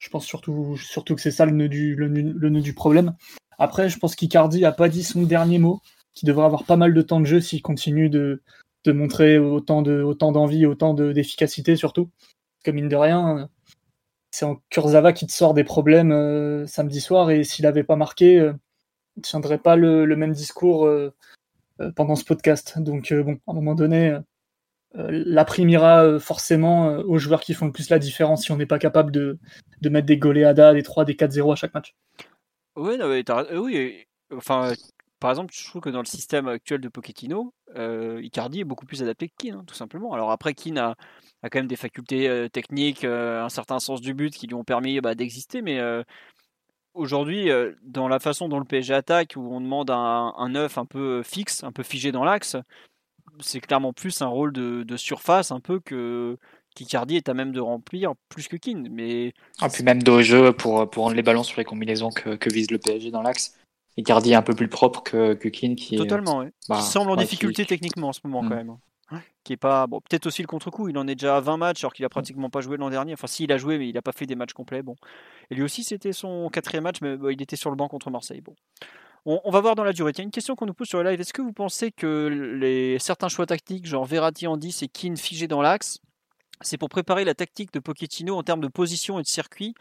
Je 0.00 0.08
pense 0.08 0.26
surtout, 0.26 0.76
que 0.76 1.20
c'est 1.20 1.30
ça 1.30 1.46
le 1.46 1.52
nœud, 1.52 1.68
le, 1.68 2.48
nœud 2.48 2.60
du 2.60 2.74
problème. 2.74 3.14
Après, 3.58 3.88
je 3.88 3.98
pense 3.98 4.16
qu'Icardi 4.16 4.64
a 4.64 4.72
pas 4.72 4.88
dit 4.88 5.04
son 5.04 5.22
dernier 5.22 5.58
mot, 5.58 5.80
qui 6.14 6.26
devrait 6.26 6.46
avoir 6.46 6.64
pas 6.64 6.76
mal 6.76 6.94
de 6.94 7.02
temps 7.02 7.20
de 7.20 7.26
jeu 7.26 7.40
s'il 7.40 7.62
continue 7.62 8.08
de, 8.08 8.42
de 8.84 8.92
montrer 8.92 9.38
autant 9.38 9.82
de 9.82 10.02
autant 10.02 10.32
d'envie, 10.32 10.66
autant 10.66 10.94
d'efficacité 10.94 11.76
surtout. 11.76 12.10
Comme 12.64 12.76
mine 12.76 12.88
de 12.88 12.96
rien, 12.96 13.48
c'est 14.34 14.46
en 14.46 14.56
Kurzawa 14.70 15.12
qui 15.12 15.26
te 15.26 15.32
sort 15.32 15.54
des 15.54 15.64
problèmes 15.64 16.12
euh, 16.12 16.66
samedi 16.66 17.00
soir 17.00 17.30
et 17.30 17.44
s'il 17.44 17.66
avait 17.66 17.84
pas 17.84 17.96
marqué, 17.96 18.40
euh, 18.40 18.52
ne 19.16 19.22
tiendrait 19.22 19.58
pas 19.58 19.76
le, 19.76 20.06
même 20.16 20.32
discours 20.32 20.86
euh, 20.86 21.14
pendant 21.94 22.16
ce 22.16 22.24
podcast. 22.24 22.78
Donc 22.80 23.12
bon, 23.12 23.38
à 23.46 23.52
un 23.52 23.54
moment 23.54 23.74
donné, 23.74 24.18
la 24.94 25.44
prime 25.44 25.68
ira 25.68 26.18
forcément 26.18 26.88
aux 26.98 27.18
joueurs 27.18 27.40
qui 27.40 27.54
font 27.54 27.66
le 27.66 27.72
plus 27.72 27.90
la 27.90 27.98
différence 27.98 28.44
si 28.44 28.52
on 28.52 28.56
n'est 28.56 28.66
pas 28.66 28.78
capable 28.78 29.12
de, 29.12 29.38
de 29.80 29.88
mettre 29.88 30.06
des 30.06 30.18
goleadas, 30.18 30.72
des 30.74 30.82
3, 30.82 31.04
des 31.04 31.14
4-0 31.14 31.52
à 31.52 31.56
chaque 31.56 31.74
match. 31.74 31.94
Oui, 32.76 32.98
non, 32.98 33.08
oui, 33.08 34.06
enfin, 34.32 34.72
par 35.20 35.30
exemple, 35.30 35.54
je 35.56 35.64
trouve 35.68 35.80
que 35.80 35.90
dans 35.90 36.00
le 36.00 36.06
système 36.06 36.48
actuel 36.48 36.80
de 36.80 36.88
Pochettino, 36.88 37.54
Icardi 37.76 38.60
est 38.60 38.64
beaucoup 38.64 38.86
plus 38.86 39.02
adapté 39.02 39.28
que 39.28 39.34
Keane, 39.38 39.56
hein, 39.56 39.64
tout 39.66 39.74
simplement. 39.74 40.12
Alors 40.12 40.30
après, 40.30 40.54
Keane 40.54 40.78
a, 40.78 40.96
a 41.42 41.50
quand 41.50 41.60
même 41.60 41.68
des 41.68 41.76
facultés 41.76 42.48
techniques, 42.52 43.04
un 43.04 43.48
certain 43.48 43.78
sens 43.78 44.00
du 44.00 44.14
but 44.14 44.34
qui 44.34 44.46
lui 44.46 44.54
ont 44.54 44.64
permis 44.64 45.00
bah, 45.00 45.14
d'exister, 45.14 45.62
mais 45.62 45.80
aujourd'hui, 46.94 47.50
euh, 47.50 47.72
dans 47.82 48.08
la 48.08 48.20
façon 48.20 48.48
dont 48.48 48.58
le 48.58 48.64
PSG 48.64 48.94
attaque, 48.94 49.34
où 49.36 49.54
on 49.54 49.60
demande 49.60 49.90
un 49.90 50.54
œuf 50.54 50.78
un 50.78 50.86
peu 50.86 51.22
fixe, 51.22 51.64
un 51.64 51.72
peu 51.72 51.82
figé 51.82 52.12
dans 52.12 52.24
l'axe, 52.24 52.56
c'est 53.40 53.60
clairement 53.60 53.92
plus 53.92 54.22
un 54.22 54.26
rôle 54.28 54.52
de, 54.52 54.96
surface 54.96 55.50
un 55.50 55.60
peu 55.60 55.80
que 55.80 56.38
qu'Icardi 56.74 57.16
est 57.16 57.28
à 57.28 57.34
même 57.34 57.52
de 57.52 57.60
remplir 57.60 58.12
plus 58.28 58.48
que 58.48 58.56
Keane. 58.56 58.88
Mais 58.90 59.32
ah, 59.60 59.68
puis 59.68 59.82
même 59.82 60.00
jeu 60.22 60.52
pour, 60.52 60.88
pour 60.90 61.04
rendre 61.04 61.16
les 61.16 61.22
ballons 61.22 61.42
sur 61.42 61.58
les 61.58 61.64
combinaisons 61.64 62.10
que, 62.10 62.36
que 62.36 62.52
vise 62.52 62.70
le 62.70 62.78
PSG 62.78 63.10
dans 63.10 63.22
l'axe. 63.22 63.56
Icardi 63.96 64.32
est 64.32 64.36
un 64.36 64.42
peu 64.42 64.54
plus 64.54 64.68
propre 64.68 65.02
que, 65.02 65.34
que 65.34 65.48
Keane 65.48 65.76
qui 65.76 65.96
Totalement, 65.96 66.42
est, 66.42 66.52
bah, 66.68 66.76
qui 66.76 66.82
semble 66.82 67.10
en 67.10 67.16
difficulté 67.16 67.64
techniquement 67.64 68.08
en 68.08 68.12
ce 68.12 68.20
moment 68.24 68.42
mm. 68.42 68.48
quand 68.48 68.56
même 68.56 68.76
qui 69.44 69.52
est 69.52 69.58
pas 69.58 69.86
bon 69.86 70.00
peut-être 70.00 70.26
aussi 70.26 70.42
le 70.42 70.48
contre-coup 70.48 70.88
il 70.88 70.96
en 70.96 71.06
est 71.06 71.14
déjà 71.14 71.36
à 71.36 71.40
20 71.40 71.58
matchs 71.58 71.84
alors 71.84 71.92
qu'il 71.92 72.04
a 72.04 72.08
pratiquement 72.08 72.48
pas 72.48 72.62
joué 72.62 72.78
l'an 72.78 72.88
dernier 72.88 73.12
enfin 73.12 73.26
s'il 73.26 73.52
a 73.52 73.58
joué 73.58 73.78
mais 73.78 73.88
il 73.88 73.96
a 73.98 74.02
pas 74.02 74.12
fait 74.12 74.26
des 74.26 74.34
matchs 74.34 74.54
complets 74.54 74.82
bon 74.82 74.96
et 75.50 75.54
lui 75.54 75.62
aussi 75.62 75.84
c'était 75.84 76.14
son 76.14 76.48
quatrième 76.48 76.84
match 76.84 76.96
mais 77.02 77.16
il 77.30 77.40
était 77.42 77.54
sur 77.54 77.70
le 77.70 77.76
banc 77.76 77.86
contre 77.86 78.10
Marseille 78.10 78.40
bon 78.40 78.54
on, 79.26 79.50
va 79.50 79.60
voir 79.60 79.74
dans 79.74 79.84
la 79.84 79.94
durée. 79.94 80.12
Il 80.12 80.18
y 80.18 80.20
a 80.20 80.24
une 80.24 80.30
question 80.30 80.54
qu'on 80.54 80.66
nous 80.66 80.74
pose 80.74 80.86
sur 80.86 81.02
le 81.02 81.08
live. 81.08 81.18
Est-ce 81.18 81.32
que 81.32 81.40
vous 81.40 81.54
pensez 81.54 81.90
que 81.90 82.26
les, 82.60 82.98
certains 82.98 83.28
choix 83.28 83.46
tactiques, 83.46 83.86
genre 83.86 84.04
Verratti 84.04 84.46
en 84.46 84.58
10 84.58 84.82
et 84.82 84.88
Keane 84.88 85.16
figé 85.16 85.48
dans 85.48 85.62
l'axe, 85.62 85.98
c'est 86.60 86.78
pour 86.78 86.88
préparer 86.88 87.24
la 87.24 87.34
tactique 87.34 87.72
de 87.72 87.78
Pochettino 87.78 88.36
en 88.36 88.42
termes 88.42 88.60
de 88.60 88.68
position 88.68 89.18
et 89.18 89.22
de 89.22 89.28
circuit 89.28 89.74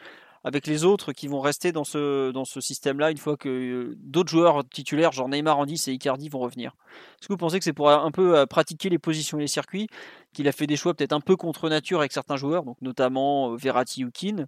avec 0.43 0.67
les 0.67 0.83
autres 0.83 1.13
qui 1.13 1.27
vont 1.27 1.39
rester 1.39 1.71
dans 1.71 1.83
ce, 1.83 2.31
dans 2.31 2.45
ce 2.45 2.59
système-là 2.59 3.11
une 3.11 3.17
fois 3.17 3.37
que 3.37 3.49
euh, 3.49 3.95
d'autres 3.99 4.29
joueurs 4.29 4.67
titulaires, 4.67 5.11
genre 5.11 5.29
Neymar, 5.29 5.57
Andy 5.57 5.81
et 5.87 5.91
Icardi, 5.91 6.27
vont 6.29 6.39
revenir. 6.39 6.75
Est-ce 7.19 7.27
que 7.27 7.33
vous 7.33 7.37
pensez 7.37 7.59
que 7.59 7.63
c'est 7.63 7.73
pour 7.73 7.89
un 7.89 8.11
peu 8.11 8.37
euh, 8.37 8.45
pratiquer 8.45 8.89
les 8.89 8.99
positions 8.99 9.37
et 9.37 9.41
les 9.41 9.47
circuits 9.47 9.87
qu'il 10.33 10.47
a 10.47 10.51
fait 10.51 10.67
des 10.67 10.75
choix 10.75 10.93
peut-être 10.93 11.13
un 11.13 11.21
peu 11.21 11.37
contre 11.37 11.69
nature 11.69 11.99
avec 11.99 12.11
certains 12.11 12.35
joueurs, 12.35 12.63
donc 12.63 12.81
notamment 12.81 13.53
euh, 13.53 13.55
Verratti 13.55 14.03
ou 14.03 14.11
Keane, 14.11 14.47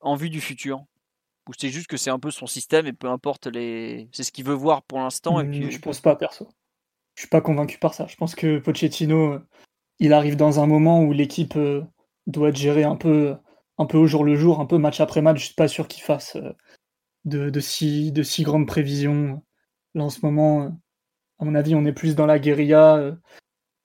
en 0.00 0.16
vue 0.16 0.30
du 0.30 0.40
futur? 0.40 0.84
Ou 1.48 1.52
c'est 1.56 1.68
juste 1.68 1.86
que 1.86 1.96
c'est 1.96 2.10
un 2.10 2.18
peu 2.18 2.30
son 2.30 2.46
système 2.46 2.86
et 2.86 2.92
peu 2.92 3.08
importe 3.08 3.46
les. 3.46 4.08
C'est 4.12 4.24
ce 4.24 4.32
qu'il 4.32 4.44
veut 4.44 4.54
voir 4.54 4.82
pour 4.82 4.98
l'instant. 4.98 5.38
Et 5.40 5.44
puis... 5.44 5.70
Je 5.70 5.78
pense 5.78 6.00
pas, 6.00 6.16
perso. 6.16 6.48
Je 7.14 7.22
suis 7.22 7.28
pas 7.28 7.40
convaincu 7.40 7.78
par 7.78 7.94
ça. 7.94 8.06
Je 8.08 8.16
pense 8.16 8.34
que 8.34 8.58
Pochettino, 8.58 9.38
il 9.98 10.12
arrive 10.12 10.36
dans 10.36 10.60
un 10.60 10.66
moment 10.66 11.02
où 11.02 11.12
l'équipe 11.12 11.58
doit 12.26 12.48
être 12.48 12.56
gérée 12.56 12.84
un 12.84 12.96
peu 12.96 13.36
au 13.78 14.06
jour 14.06 14.24
le 14.24 14.36
jour, 14.36 14.60
un 14.60 14.66
peu 14.66 14.78
match 14.78 15.00
après 15.00 15.22
match. 15.22 15.40
Je 15.40 15.44
suis 15.46 15.54
pas 15.54 15.68
sûr 15.68 15.88
qu'il 15.88 16.02
fasse 16.02 16.36
euh, 16.36 16.52
de, 17.24 17.60
si, 17.60 18.12
de 18.12 18.22
si 18.22 18.42
grandes 18.42 18.66
prévisions. 18.66 19.42
Là, 19.94 20.04
en 20.04 20.10
ce 20.10 20.20
moment, 20.22 20.62
euh, 20.62 20.68
à 21.38 21.44
mon 21.44 21.54
avis, 21.54 21.74
on 21.74 21.84
est 21.84 21.92
plus 21.92 22.14
dans 22.14 22.26
la 22.26 22.38
guérilla, 22.38 22.96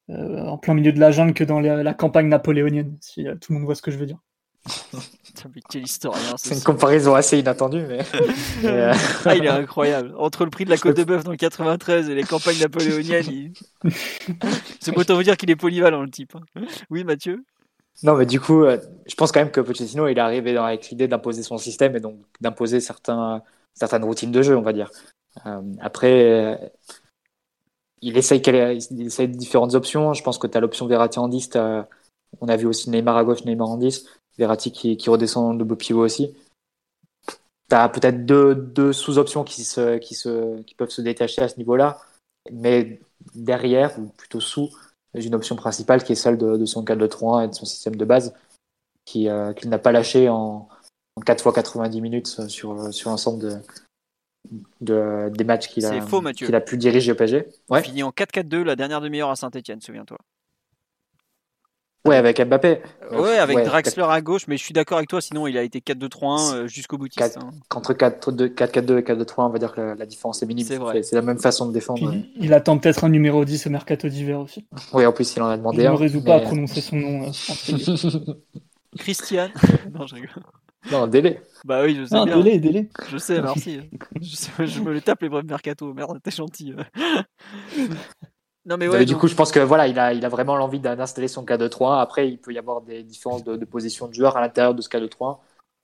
euh, 0.09 0.45
en 0.45 0.57
plein 0.57 0.74
milieu 0.74 0.91
de 0.91 0.99
la 0.99 1.12
jungle, 1.12 1.34
que 1.34 1.43
dans 1.43 1.59
la, 1.59 1.93
campagne 1.93 2.28
napoléonienne, 2.28 2.97
si 3.01 3.26
tout 3.39 3.53
le 3.53 3.59
monde 3.59 3.66
voit 3.66 3.76
ce 3.76 3.82
que 3.82 3.91
je 3.91 3.97
veux 3.97 4.05
dire. 4.05 4.20
C'est 6.38 6.55
une 6.55 6.61
comparaison 6.63 7.15
assez 7.15 7.39
inattendue, 7.39 7.86
mais. 7.88 7.99
ah, 9.25 9.36
il 9.36 9.45
est 9.45 9.49
incroyable. 9.49 10.13
Entre 10.17 10.43
le 10.43 10.51
prix 10.51 10.65
de 10.65 10.69
la 10.69 10.77
côte 10.77 10.97
de 10.97 11.03
bœuf 11.03 11.23
dans 11.23 11.32
le 11.32 11.38
93 11.38 12.09
et 12.09 12.15
les 12.15 12.23
campagnes 12.23 12.59
napoléoniennes, 12.59 13.53
c'est 14.79 14.91
pour 14.91 15.03
vous 15.03 15.23
dire 15.23 15.38
qu'il 15.38 15.49
est 15.49 15.55
polyvalent, 15.55 16.01
le 16.01 16.09
type. 16.09 16.36
Hein. 16.36 16.61
Oui, 16.89 17.03
Mathieu? 17.03 17.43
Non, 18.03 18.15
mais 18.15 18.25
du 18.25 18.39
coup, 18.39 18.63
euh, 18.63 18.79
je 19.05 19.15
pense 19.15 19.32
quand 19.32 19.41
même 19.41 19.51
que 19.51 19.61
Pochettino, 19.61 20.07
il 20.07 20.17
est 20.17 20.21
arrivé 20.21 20.57
avec 20.57 20.89
l'idée 20.89 21.07
d'imposer 21.07 21.43
son 21.43 21.57
système 21.57 21.95
et 21.95 21.99
donc 21.99 22.17
d'imposer 22.39 22.79
certains, 22.79 23.43
certaines 23.75 24.03
routines 24.03 24.32
de 24.32 24.41
jeu, 24.41 24.57
on 24.57 24.61
va 24.61 24.73
dire. 24.73 24.89
Euh, 25.45 25.61
après, 25.79 26.32
euh, 26.32 26.55
il, 28.01 28.17
essaye, 28.17 28.41
il 28.91 29.05
essaye 29.05 29.27
différentes 29.27 29.75
options. 29.75 30.13
Je 30.13 30.23
pense 30.23 30.39
que 30.39 30.47
tu 30.47 30.57
as 30.57 30.61
l'option 30.61 30.88
Verratti 30.88 31.19
en 31.19 31.27
10. 31.27 31.51
On 32.39 32.47
a 32.47 32.55
vu 32.55 32.65
aussi 32.65 32.89
Neymar 32.89 33.17
à 33.17 33.23
gauche, 33.23 33.45
Neymar 33.45 33.69
en 33.69 33.77
10. 33.77 34.07
Verratti 34.38 34.71
qui, 34.71 34.97
qui 34.97 35.09
redescend 35.09 35.57
de 35.57 35.63
beau 35.63 35.75
pivot 35.75 36.03
aussi. 36.03 36.36
Tu 37.69 37.75
as 37.75 37.89
peut-être 37.89 38.25
deux, 38.25 38.55
deux 38.55 38.93
sous-options 38.93 39.43
qui, 39.43 39.63
se, 39.63 39.97
qui, 39.97 40.15
se, 40.15 40.61
qui 40.63 40.75
peuvent 40.75 40.89
se 40.89 41.01
détacher 41.01 41.41
à 41.41 41.47
ce 41.47 41.57
niveau-là. 41.57 41.99
Mais 42.51 42.99
derrière, 43.36 43.97
ou 43.99 44.07
plutôt 44.07 44.39
sous, 44.39 44.69
une 45.13 45.36
option 45.36 45.55
principale 45.55 46.03
qui 46.03 46.13
est 46.13 46.15
celle 46.15 46.38
de, 46.38 46.65
son 46.65 46.84
4-2-3-1 46.84 47.45
et 47.45 47.47
de 47.49 47.53
son 47.53 47.65
système 47.65 47.95
de 47.95 48.05
base, 48.05 48.34
euh, 49.15 49.53
qu'il 49.53 49.69
n'a 49.69 49.79
pas 49.79 49.91
lâché 49.91 50.29
en, 50.29 50.67
4 51.25 51.43
fois 51.43 51.53
90 51.53 52.01
minutes 52.01 52.27
sur, 52.47 52.93
sur 52.93 53.09
l'ensemble 53.09 53.61
de, 54.79 55.29
des 55.29 55.43
matchs 55.43 55.67
qu'il 55.67 55.86
a, 55.86 55.99
qu'il 56.32 56.55
a 56.55 56.61
pu 56.61 56.77
diriger 56.77 57.11
au 57.11 57.15
PSG. 57.15 57.47
Ouais. 57.69 57.82
Il 57.82 57.86
finit 57.86 58.03
en 58.03 58.11
4-4-2 58.11 58.63
la 58.63 58.75
dernière 58.75 59.01
demi-heure 59.01 59.29
à 59.29 59.36
Saint-Etienne, 59.36 59.82
souviens-toi. 59.82 60.17
Ouais, 62.06 62.16
avec 62.16 62.41
Mbappé. 62.41 62.82
Ouais, 63.12 63.38
avec 63.38 63.64
Draxler 63.64 64.06
à 64.10 64.22
gauche, 64.22 64.47
mais 64.47 64.58
je 64.58 64.64
suis 64.64 64.74
d'accord 64.74 64.97
avec 64.97 65.10
toi, 65.10 65.22
sinon 65.22 65.45
il 65.45 65.56
a 65.58 65.62
été 65.62 65.80
4-2-3-1 65.80 66.68
jusqu'au 66.68 66.97
bout. 66.97 67.08
Hein. 67.20 67.52
Entre 67.76 67.93
4-4-2 67.93 68.97
et 68.97 69.02
4-2-3, 69.02 69.34
on 69.38 69.49
va 69.49 69.60
dire 69.60 69.72
que 69.72 69.82
la, 69.82 70.06
différence 70.08 70.41
est 70.41 70.47
minime. 70.47 70.66
C'est 70.66 70.78
vrai. 70.78 71.04
C'est 71.04 71.16
la 71.16 71.22
même 71.22 71.38
façon 71.38 71.68
de 71.68 71.74
défendre. 71.74 72.14
il 72.39 72.54
attend 72.54 72.80
peut-être 72.80 73.04
un 73.04 73.10
numéro 73.10 73.45
10 73.45 73.68
au 73.68 73.70
mercato 73.70 74.08
d'hiver 74.08 74.39
aussi. 74.39 74.66
Oui, 74.93 75.06
en 75.06 75.12
plus, 75.12 75.36
il 75.36 75.41
en 75.43 75.49
a 75.49 75.58
demandé 75.58 75.84
je 75.84 75.88
un. 75.88 75.91
Je 75.91 75.93
ne 75.93 75.97
résous 75.99 76.24
pas 76.24 76.36
à 76.36 76.39
prononcer 76.39 76.82
son 76.82 76.95
nom. 76.95 77.28
Euh, 77.28 78.34
Christian. 78.97 79.49
non, 79.93 80.08
je 80.08 80.16
rigole. 80.16 80.30
Non, 80.91 81.06
délai. 81.06 81.41
Bah 81.66 81.84
oui, 81.84 81.95
je 81.95 82.06
sais 82.06 82.16
non, 82.16 82.26
bien. 82.26 82.38
Délai, 82.38 82.60
délai. 82.60 82.89
Je 83.10 83.18
sais, 83.18 83.39
merci. 83.41 83.80
je, 84.22 84.66
je 84.66 84.82
me 84.82 84.91
le 84.91 85.02
tape 85.02 85.22
les 85.22 85.30
brefs 85.30 85.45
mercato. 85.45 85.93
Merde, 85.93 86.20
t'es 86.24 86.32
gentil. 86.32 86.74
Non, 88.66 88.78
mais 88.78 88.88
ouais, 88.88 89.05
du 89.05 89.16
coup, 89.16 89.28
je 89.28 89.36
pense 89.36 89.51
que 89.51 89.59
voilà, 89.59 89.88
il 89.88 89.97
a, 89.97 90.14
il 90.14 90.24
a 90.24 90.30
vraiment 90.30 90.55
l'envie 90.55 90.80
d'installer 90.80 91.28
son 91.28 91.43
K2-3. 91.43 91.99
Après, 91.99 92.30
il 92.30 92.38
peut 92.38 92.53
y 92.53 92.59
avoir 92.59 92.82
des 92.82 93.01
différences 93.01 93.43
de, 93.43 93.66
position 93.66 94.07
de 94.07 94.14
joueur 94.14 94.38
à 94.38 94.41
l'intérieur 94.41 94.76
de 94.76 94.82
ce 94.82 94.89
K2-3. 94.89 95.39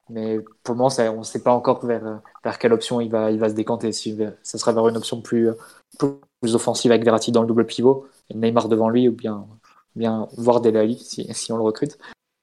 Mais 0.10 0.40
pour 0.64 0.74
le 0.74 0.78
moment, 0.78 0.90
ça, 0.90 1.12
on 1.12 1.20
ne 1.20 1.24
sait 1.24 1.42
pas 1.42 1.52
encore 1.52 1.84
vers, 1.86 2.22
vers 2.44 2.60
quelle 2.60 2.74
option 2.74 3.02
il 3.02 3.10
va, 3.10 3.32
il 3.32 3.40
va 3.40 3.50
se 3.50 3.56
décanter. 3.56 3.92
Si 3.92 4.18
ça 4.44 4.58
sera 4.58 4.74
vers 4.74 4.88
une 4.88 4.96
option 4.98 5.22
plus, 5.22 5.50
plus 5.98 6.56
offensive 6.56 6.92
avec 6.92 7.04
Verratti 7.04 7.32
dans 7.32 7.42
le 7.42 7.48
double 7.48 7.66
pivot, 7.66 8.08
et 8.30 8.36
Neymar 8.36 8.70
devant 8.70 8.90
lui, 8.90 9.10
ou 9.10 9.12
bien, 9.12 9.48
bien 9.96 10.28
voir 10.38 10.62
Delali 10.62 10.98
si, 11.00 11.28
si 11.34 11.52
on 11.52 11.58
le 11.58 11.64
recrute. 11.64 11.98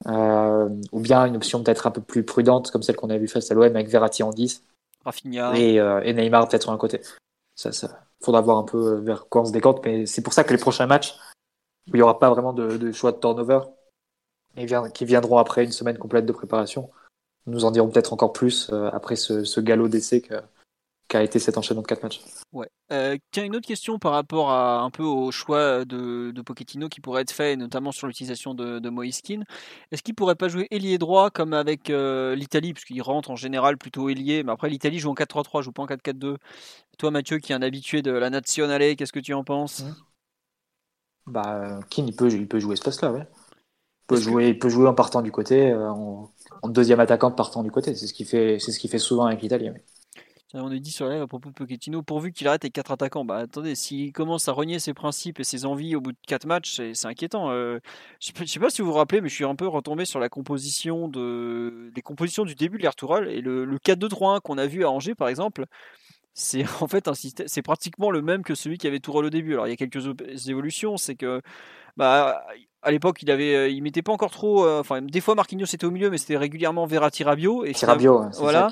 Euh, 0.06 0.68
ou 0.92 1.00
bien 1.00 1.24
une 1.24 1.36
option 1.36 1.62
peut-être 1.62 1.86
un 1.86 1.90
peu 1.90 2.02
plus 2.02 2.24
prudente, 2.24 2.70
comme 2.70 2.82
celle 2.82 2.96
qu'on 2.96 3.08
a 3.08 3.16
vu 3.16 3.28
face 3.28 3.50
à 3.50 3.54
l'OM 3.54 3.64
avec 3.64 3.88
Verratti 3.88 4.22
en 4.22 4.30
10. 4.30 4.64
Rafinha. 5.04 5.56
Et, 5.56 5.80
euh, 5.80 6.00
et 6.02 6.12
Neymar 6.12 6.48
peut-être 6.48 6.62
sur 6.62 6.72
un 6.72 6.76
côté. 6.76 7.00
Ça, 7.54 7.72
ça 7.72 8.00
faudra 8.24 8.40
voir 8.40 8.58
un 8.58 8.64
peu 8.64 8.96
vers 8.96 9.28
quoi 9.28 9.42
on 9.42 9.44
se 9.44 9.52
décante, 9.52 9.84
mais 9.84 10.06
c'est 10.06 10.22
pour 10.22 10.32
ça 10.32 10.44
que 10.44 10.52
les 10.52 10.58
prochains 10.58 10.86
matchs, 10.86 11.16
où 11.88 11.90
il 11.90 11.96
n'y 11.96 12.02
aura 12.02 12.18
pas 12.18 12.30
vraiment 12.30 12.52
de, 12.52 12.92
choix 12.92 13.12
de 13.12 13.18
turnover, 13.18 13.60
et 14.56 14.66
qui 14.92 15.04
viendront 15.04 15.38
après 15.38 15.64
une 15.64 15.72
semaine 15.72 15.98
complète 15.98 16.26
de 16.26 16.32
préparation, 16.32 16.90
nous 17.46 17.64
en 17.64 17.70
dirons 17.70 17.90
peut-être 17.90 18.12
encore 18.12 18.32
plus 18.32 18.70
euh, 18.72 18.88
après 18.92 19.16
ce, 19.16 19.44
ce 19.44 19.60
galop 19.60 19.88
d'essai 19.88 20.22
que, 20.22 20.34
qu'a 21.08 21.22
été 21.22 21.38
cet 21.38 21.58
enchaînement 21.58 21.82
de 21.82 21.86
quatre 21.86 22.02
matchs. 22.02 22.20
Ouais. 22.52 22.68
Euh, 22.92 23.16
tiens, 23.30 23.44
une 23.44 23.56
autre 23.56 23.66
question 23.66 23.98
par 23.98 24.12
rapport 24.12 24.50
à 24.50 24.80
un 24.80 24.90
peu 24.90 25.02
au 25.02 25.30
choix 25.30 25.84
de, 25.84 26.30
de 26.30 26.42
Pochettino 26.42 26.88
qui 26.88 27.00
pourrait 27.00 27.22
être 27.22 27.32
fait, 27.32 27.56
notamment 27.56 27.92
sur 27.92 28.06
l'utilisation 28.06 28.54
de, 28.54 28.78
de 28.78 28.90
Moiskin. 28.90 29.42
Est-ce 29.90 30.02
qu'il 30.02 30.14
pourrait 30.14 30.34
pas 30.34 30.48
jouer 30.48 30.66
ailier 30.70 30.98
droit 30.98 31.30
comme 31.30 31.52
avec 31.52 31.90
euh, 31.90 32.34
l'Italie, 32.34 32.72
puisqu'il 32.72 33.02
rentre 33.02 33.30
en 33.30 33.36
général 33.36 33.76
plutôt 33.76 34.08
ailier, 34.08 34.42
mais 34.42 34.52
après 34.52 34.68
l'Italie 34.68 34.98
joue 34.98 35.10
en 35.10 35.14
4-3-3, 35.14 35.62
joue 35.62 35.72
pas 35.72 35.82
en 35.82 35.86
4-4-2. 35.86 36.36
Toi, 36.98 37.10
Mathieu, 37.10 37.38
qui 37.38 37.52
est 37.52 37.54
un 37.54 37.62
habitué 37.62 38.02
de 38.02 38.10
la 38.10 38.30
Nazionale, 38.30 38.96
qu'est-ce 38.96 39.12
que 39.12 39.20
tu 39.20 39.34
en 39.34 39.44
penses? 39.44 39.84
Bah, 41.26 41.80
Keane, 41.90 42.08
il 42.08 42.16
peut, 42.16 42.30
il 42.30 42.48
peut 42.48 42.60
jouer 42.60 42.76
ce 42.76 42.82
poste-là, 42.82 43.12
ouais. 43.12 43.26
Il 44.04 44.06
peut, 44.06 44.16
jouer, 44.16 44.48
il 44.48 44.58
peut 44.58 44.68
jouer 44.68 44.86
en 44.86 44.92
partant 44.92 45.22
du 45.22 45.32
côté, 45.32 45.72
euh, 45.72 45.90
en, 45.90 46.30
deuxième 46.68 47.00
attaquant 47.00 47.30
partant 47.30 47.62
du 47.62 47.70
côté. 47.70 47.94
C'est 47.94 48.06
ce 48.06 48.12
qu'il 48.12 48.26
fait, 48.26 48.58
c'est 48.58 48.70
ce 48.70 48.78
qu'il 48.78 48.90
fait 48.90 48.98
souvent 48.98 49.24
avec 49.24 49.40
l'Italie. 49.40 49.70
On 50.56 50.70
est 50.70 50.78
dit 50.78 50.92
sur 50.92 51.08
la 51.08 51.20
à 51.20 51.26
propos 51.26 51.48
de 51.48 51.54
Pochettino, 51.54 52.02
pourvu 52.02 52.30
qu'il 52.30 52.46
arrête 52.46 52.62
les 52.62 52.70
quatre 52.70 52.92
attaquants. 52.92 53.24
Bah 53.24 53.38
attendez, 53.38 53.74
s'il 53.74 54.12
commence 54.12 54.46
à 54.46 54.52
renier 54.52 54.78
ses 54.78 54.94
principes 54.94 55.40
et 55.40 55.44
ses 55.44 55.64
envies 55.64 55.96
au 55.96 56.00
bout 56.00 56.12
de 56.12 56.18
quatre 56.28 56.46
matchs, 56.46 56.80
c'est 56.92 57.06
inquiétant. 57.06 57.50
Euh, 57.50 57.80
je 58.20 58.30
ne 58.40 58.46
sais 58.46 58.60
pas 58.60 58.70
si 58.70 58.80
vous 58.80 58.88
vous 58.88 58.94
rappelez, 58.94 59.20
mais 59.20 59.28
je 59.28 59.34
suis 59.34 59.44
un 59.44 59.56
peu 59.56 59.66
retombé 59.66 60.04
sur 60.04 60.20
la 60.20 60.28
composition 60.28 61.08
de 61.08 61.90
les 61.96 62.02
compositions 62.02 62.44
du 62.44 62.54
début 62.54 62.78
de 62.78 62.82
l'Air 62.84 62.92
et 63.28 63.40
le, 63.40 63.64
le 63.64 63.78
4-2-3-1 63.78 64.40
qu'on 64.42 64.56
a 64.56 64.66
vu 64.66 64.84
à 64.84 64.90
Angers 64.90 65.16
par 65.16 65.28
exemple. 65.28 65.66
C'est 66.34 66.64
en 66.82 66.86
fait 66.86 67.08
un 67.08 67.14
système, 67.14 67.48
c'est 67.48 67.62
pratiquement 67.62 68.12
le 68.12 68.22
même 68.22 68.44
que 68.44 68.54
celui 68.54 68.78
qui 68.78 68.86
avait 68.86 69.00
Tourelle 69.00 69.26
au 69.26 69.30
début. 69.30 69.54
Alors 69.54 69.66
il 69.66 69.70
y 69.70 69.72
a 69.72 69.76
quelques 69.76 70.06
évolutions, 70.48 70.96
c'est 70.96 71.16
que 71.16 71.42
bah 71.96 72.44
à 72.84 72.90
l'époque, 72.90 73.22
il 73.22 73.30
avait, 73.30 73.54
euh, 73.54 73.68
il 73.68 73.82
mettait 73.82 74.02
pas 74.02 74.12
encore 74.12 74.30
trop. 74.30 74.64
Euh, 74.64 74.80
enfin, 74.80 75.02
des 75.02 75.20
fois 75.20 75.34
Marquinhos 75.34 75.64
était 75.64 75.84
au 75.84 75.90
milieu, 75.90 76.10
mais 76.10 76.18
c'était 76.18 76.36
régulièrement 76.36 76.86
Verratti 76.86 77.24
Rabiot. 77.24 77.64
Et 77.64 77.72
Rabiot, 77.82 78.26
voilà. 78.38 78.70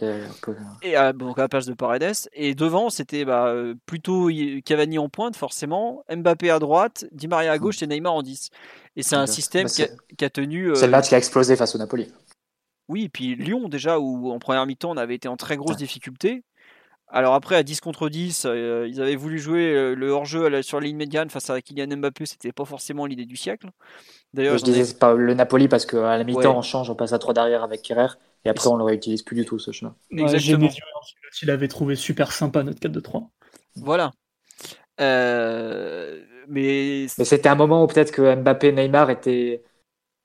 Et 0.82 0.96
à, 0.96 1.12
donc 1.12 1.38
à 1.38 1.42
la 1.42 1.48
place 1.48 1.66
de 1.66 1.74
Paredes. 1.74 2.28
Et 2.32 2.54
devant, 2.54 2.90
c'était 2.90 3.24
bah, 3.24 3.54
plutôt 3.86 4.28
Cavani 4.64 4.98
en 4.98 5.08
pointe, 5.08 5.36
forcément. 5.36 6.04
Mbappé 6.14 6.50
à 6.50 6.58
droite, 6.58 7.06
Di 7.12 7.28
Maria 7.28 7.52
à 7.52 7.58
gauche 7.58 7.80
mm. 7.80 7.84
et 7.84 7.86
Neymar 7.88 8.14
en 8.14 8.22
10. 8.22 8.50
Et 8.96 9.02
c'est 9.02 9.16
un 9.16 9.26
système 9.26 9.66
bah, 9.66 9.84
qui, 10.16 10.24
a, 10.24 10.30
tenu. 10.30 10.70
Euh, 10.70 10.74
c'est 10.74 10.86
le 10.86 10.92
match 10.92 11.08
qui 11.08 11.14
a 11.14 11.18
explosé 11.18 11.56
face 11.56 11.74
au 11.74 11.78
Napoli. 11.78 12.08
Oui, 12.88 13.04
et 13.04 13.08
puis 13.08 13.34
Lyon 13.36 13.68
déjà, 13.68 13.98
où 13.98 14.30
en 14.30 14.38
première 14.38 14.66
mi-temps 14.66 14.90
on 14.90 14.96
avait 14.96 15.14
été 15.14 15.28
en 15.28 15.36
très 15.36 15.56
grosse 15.56 15.76
difficulté. 15.76 16.44
Alors 17.14 17.34
après, 17.34 17.56
à 17.56 17.62
10 17.62 17.80
contre 17.80 18.08
10, 18.08 18.46
euh, 18.46 18.88
ils 18.88 19.02
avaient 19.02 19.16
voulu 19.16 19.38
jouer 19.38 19.74
euh, 19.74 19.94
le 19.94 20.08
hors-jeu 20.08 20.62
sur 20.62 20.80
la 20.80 20.86
ligne 20.86 20.96
médiane 20.96 21.28
face 21.28 21.50
à 21.50 21.60
Kylian 21.60 21.98
Mbappé, 21.98 22.24
c'était 22.24 22.52
pas 22.52 22.64
forcément 22.64 23.04
l'idée 23.04 23.26
du 23.26 23.36
siècle. 23.36 23.68
D'ailleurs, 24.32 24.56
je 24.56 24.64
disais 24.64 24.94
pas 24.94 25.12
le 25.12 25.34
Napoli 25.34 25.68
parce 25.68 25.84
qu'à 25.84 26.16
la 26.16 26.24
mi-temps, 26.24 26.56
on 26.56 26.62
change, 26.62 26.88
on 26.88 26.94
passe 26.94 27.12
à 27.12 27.18
3 27.18 27.34
derrière 27.34 27.62
avec 27.62 27.82
Kerrer, 27.82 28.14
et 28.46 28.48
après, 28.48 28.66
on 28.68 28.74
ne 28.74 28.78
le 28.78 28.84
réutilise 28.84 29.22
plus 29.22 29.36
du 29.36 29.44
tout 29.44 29.58
ce 29.58 29.72
chemin. 29.72 29.94
Exactement. 30.10 30.70
Il 31.42 31.50
avait 31.50 31.68
trouvé 31.68 31.96
super 31.96 32.32
sympa 32.32 32.62
notre 32.62 32.80
4-2-3. 32.80 33.28
Voilà. 33.76 34.12
Euh, 35.00 36.18
mais, 36.48 37.06
mais 37.18 37.24
c'était 37.24 37.48
un 37.48 37.54
moment 37.54 37.84
où 37.84 37.86
peut-être 37.86 38.10
que 38.10 38.34
Mbappé 38.36 38.68
et 38.68 38.72
Neymar 38.72 39.10
étaient. 39.10 39.62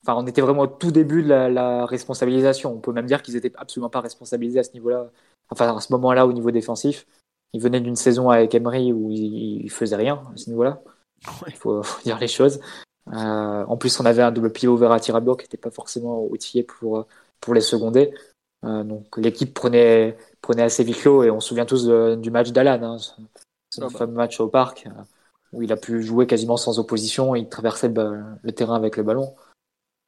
Enfin, 0.04 0.18
on 0.18 0.26
était 0.26 0.40
vraiment 0.40 0.62
au 0.62 0.66
tout 0.66 0.90
début 0.90 1.22
de 1.22 1.28
la, 1.28 1.50
la 1.50 1.84
responsabilisation. 1.84 2.72
On 2.72 2.80
peut 2.80 2.92
même 2.92 3.06
dire 3.06 3.20
qu'ils 3.20 3.34
n'étaient 3.34 3.52
absolument 3.56 3.90
pas 3.90 4.00
responsabilisés 4.00 4.60
à 4.60 4.62
ce 4.62 4.72
niveau-là 4.72 5.10
enfin 5.50 5.76
à 5.76 5.80
ce 5.80 5.92
moment-là 5.92 6.26
au 6.26 6.32
niveau 6.32 6.50
défensif. 6.50 7.06
Il 7.52 7.60
venait 7.62 7.80
d'une 7.80 7.96
saison 7.96 8.30
avec 8.30 8.54
Emery 8.54 8.92
où 8.92 9.10
il, 9.10 9.70
faisait 9.70 9.96
rien 9.96 10.22
à 10.34 10.36
ce 10.36 10.50
niveau-là. 10.50 10.82
Il 11.46 11.54
faut, 11.54 11.82
dire 12.04 12.18
les 12.18 12.28
choses. 12.28 12.60
Euh, 13.12 13.64
en 13.64 13.76
plus, 13.76 13.98
on 14.00 14.04
avait 14.04 14.22
un 14.22 14.30
double 14.30 14.52
pivot 14.52 14.76
vers 14.76 14.90
Rabiot 14.90 15.36
qui 15.36 15.44
n'était 15.44 15.56
pas 15.56 15.70
forcément 15.70 16.24
outillé 16.24 16.62
pour, 16.62 17.06
pour 17.40 17.54
les 17.54 17.60
seconder. 17.60 18.12
Euh, 18.64 18.82
donc 18.84 19.16
l'équipe 19.16 19.54
prenait, 19.54 20.16
prenait 20.42 20.62
assez 20.62 20.84
vite 20.84 21.04
l'eau 21.04 21.22
et 21.22 21.30
on 21.30 21.40
se 21.40 21.48
souvient 21.48 21.64
tous 21.64 21.88
du 22.18 22.30
match 22.30 22.50
d'Alan, 22.50 22.82
hein, 22.82 22.98
ce 22.98 23.12
ah 23.80 23.84
bah. 23.84 23.88
fameux 23.90 24.14
match 24.14 24.40
au 24.40 24.48
parc 24.48 24.86
euh, 24.88 25.02
où 25.52 25.62
il 25.62 25.72
a 25.72 25.76
pu 25.76 26.02
jouer 26.02 26.26
quasiment 26.26 26.56
sans 26.56 26.80
opposition, 26.80 27.36
il 27.36 27.48
traversait 27.48 27.88
le, 27.88 28.52
terrain 28.52 28.74
avec 28.74 28.96
le 28.96 29.04
ballon. 29.04 29.36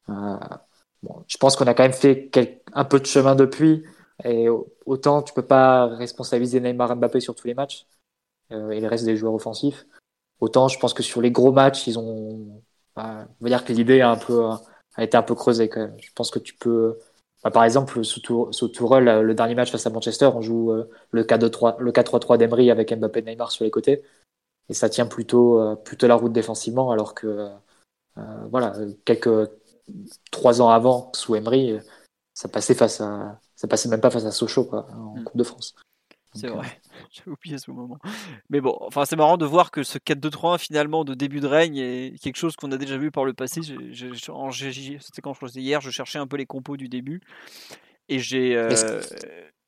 bon, 0.07 1.23
je 1.27 1.37
pense 1.37 1.55
qu'on 1.55 1.65
a 1.65 1.73
quand 1.73 1.83
même 1.83 1.93
fait 1.93 2.29
un 2.73 2.83
peu 2.83 2.99
de 2.99 3.05
chemin 3.05 3.35
depuis. 3.35 3.83
Et 4.23 4.47
autant 4.85 5.21
tu 5.21 5.33
peux 5.33 5.45
pas 5.45 5.87
responsabiliser 5.87 6.59
Neymar 6.59 6.95
Mbappé 6.95 7.19
sur 7.19 7.35
tous 7.35 7.47
les 7.47 7.53
matchs 7.53 7.87
euh, 8.51 8.71
et 8.71 8.79
les 8.79 8.87
restes 8.87 9.05
des 9.05 9.17
joueurs 9.17 9.33
offensifs. 9.33 9.85
Autant 10.39 10.67
je 10.67 10.79
pense 10.79 10.93
que 10.93 11.03
sur 11.03 11.21
les 11.21 11.31
gros 11.31 11.51
matchs, 11.51 11.87
ils 11.87 11.99
ont. 11.99 12.61
Bah, 12.95 13.27
on 13.41 13.45
dire 13.45 13.63
que 13.63 13.73
l'idée 13.73 14.01
a 14.01 14.19
a 14.95 15.03
été 15.03 15.15
un 15.15 15.23
peu 15.23 15.35
creusée 15.35 15.69
quand 15.69 15.79
même. 15.81 15.95
Je 15.99 16.11
pense 16.13 16.31
que 16.31 16.39
tu 16.39 16.53
peux. 16.55 16.97
Bah, 17.43 17.51
par 17.51 17.63
exemple, 17.63 18.03
sous, 18.03 18.19
Tourelle, 18.69 19.21
le 19.21 19.33
dernier 19.33 19.55
match 19.55 19.71
face 19.71 19.87
à 19.87 19.89
Manchester, 19.89 20.29
on 20.35 20.41
joue 20.41 20.71
euh, 20.71 20.89
le 21.11 21.23
4-3 21.23 21.77
le 21.79 21.91
4-3-3 21.91 22.37
d'Emery 22.37 22.69
avec 22.71 22.93
Mbappé 22.93 23.19
et 23.19 23.23
Neymar 23.23 23.51
sur 23.51 23.63
les 23.65 23.71
côtés. 23.71 24.03
Et 24.69 24.73
ça 24.73 24.89
tient 24.89 25.07
plutôt, 25.07 25.59
euh, 25.59 25.75
plutôt 25.75 26.07
la 26.07 26.15
route 26.15 26.33
défensivement, 26.33 26.91
alors 26.91 27.13
que 27.15 27.49
voilà, 28.49 28.73
quelques 29.05 29.49
trois 30.31 30.61
ans 30.61 30.69
avant, 30.69 31.11
sous 31.15 31.35
Emery, 31.35 31.79
ça 32.33 32.49
passait 32.49 32.75
face 32.75 33.01
à 33.01 33.39
ça 33.61 33.67
passait 33.67 33.89
même 33.89 34.01
pas 34.01 34.09
face 34.09 34.25
à 34.25 34.31
Sochaux 34.31 34.63
quoi, 34.63 34.87
en 34.91 35.19
mm. 35.19 35.23
Coupe 35.23 35.37
de 35.37 35.43
France. 35.43 35.75
C'est 36.33 36.47
vrai, 36.47 36.65
euh, 36.65 36.99
j'ai 37.11 37.29
oublié 37.29 37.59
ce 37.59 37.69
moment. 37.69 37.99
Mais 38.49 38.59
bon, 38.59 38.75
enfin 38.81 39.05
c'est 39.05 39.15
marrant 39.15 39.37
de 39.37 39.45
voir 39.45 39.69
que 39.69 39.83
ce 39.83 39.99
4-2-3 39.99 40.57
finalement 40.57 41.05
de 41.05 41.13
début 41.13 41.41
de 41.41 41.47
règne 41.47 41.77
est 41.77 42.19
quelque 42.19 42.37
chose 42.37 42.55
qu'on 42.55 42.71
a 42.71 42.77
déjà 42.77 42.97
vu 42.97 43.11
par 43.11 43.23
le 43.23 43.33
passé. 43.33 43.61
C'était 43.61 45.21
quand 45.21 45.33
je 45.33 45.39
faisais 45.39 45.61
hier, 45.61 45.79
je 45.79 45.91
cherchais 45.91 46.17
un 46.17 46.25
peu 46.25 46.37
les 46.37 46.47
compos 46.47 46.75
du 46.75 46.89
début 46.89 47.21
et 48.09 48.17
j'ai 48.17 48.55
euh, 48.55 48.71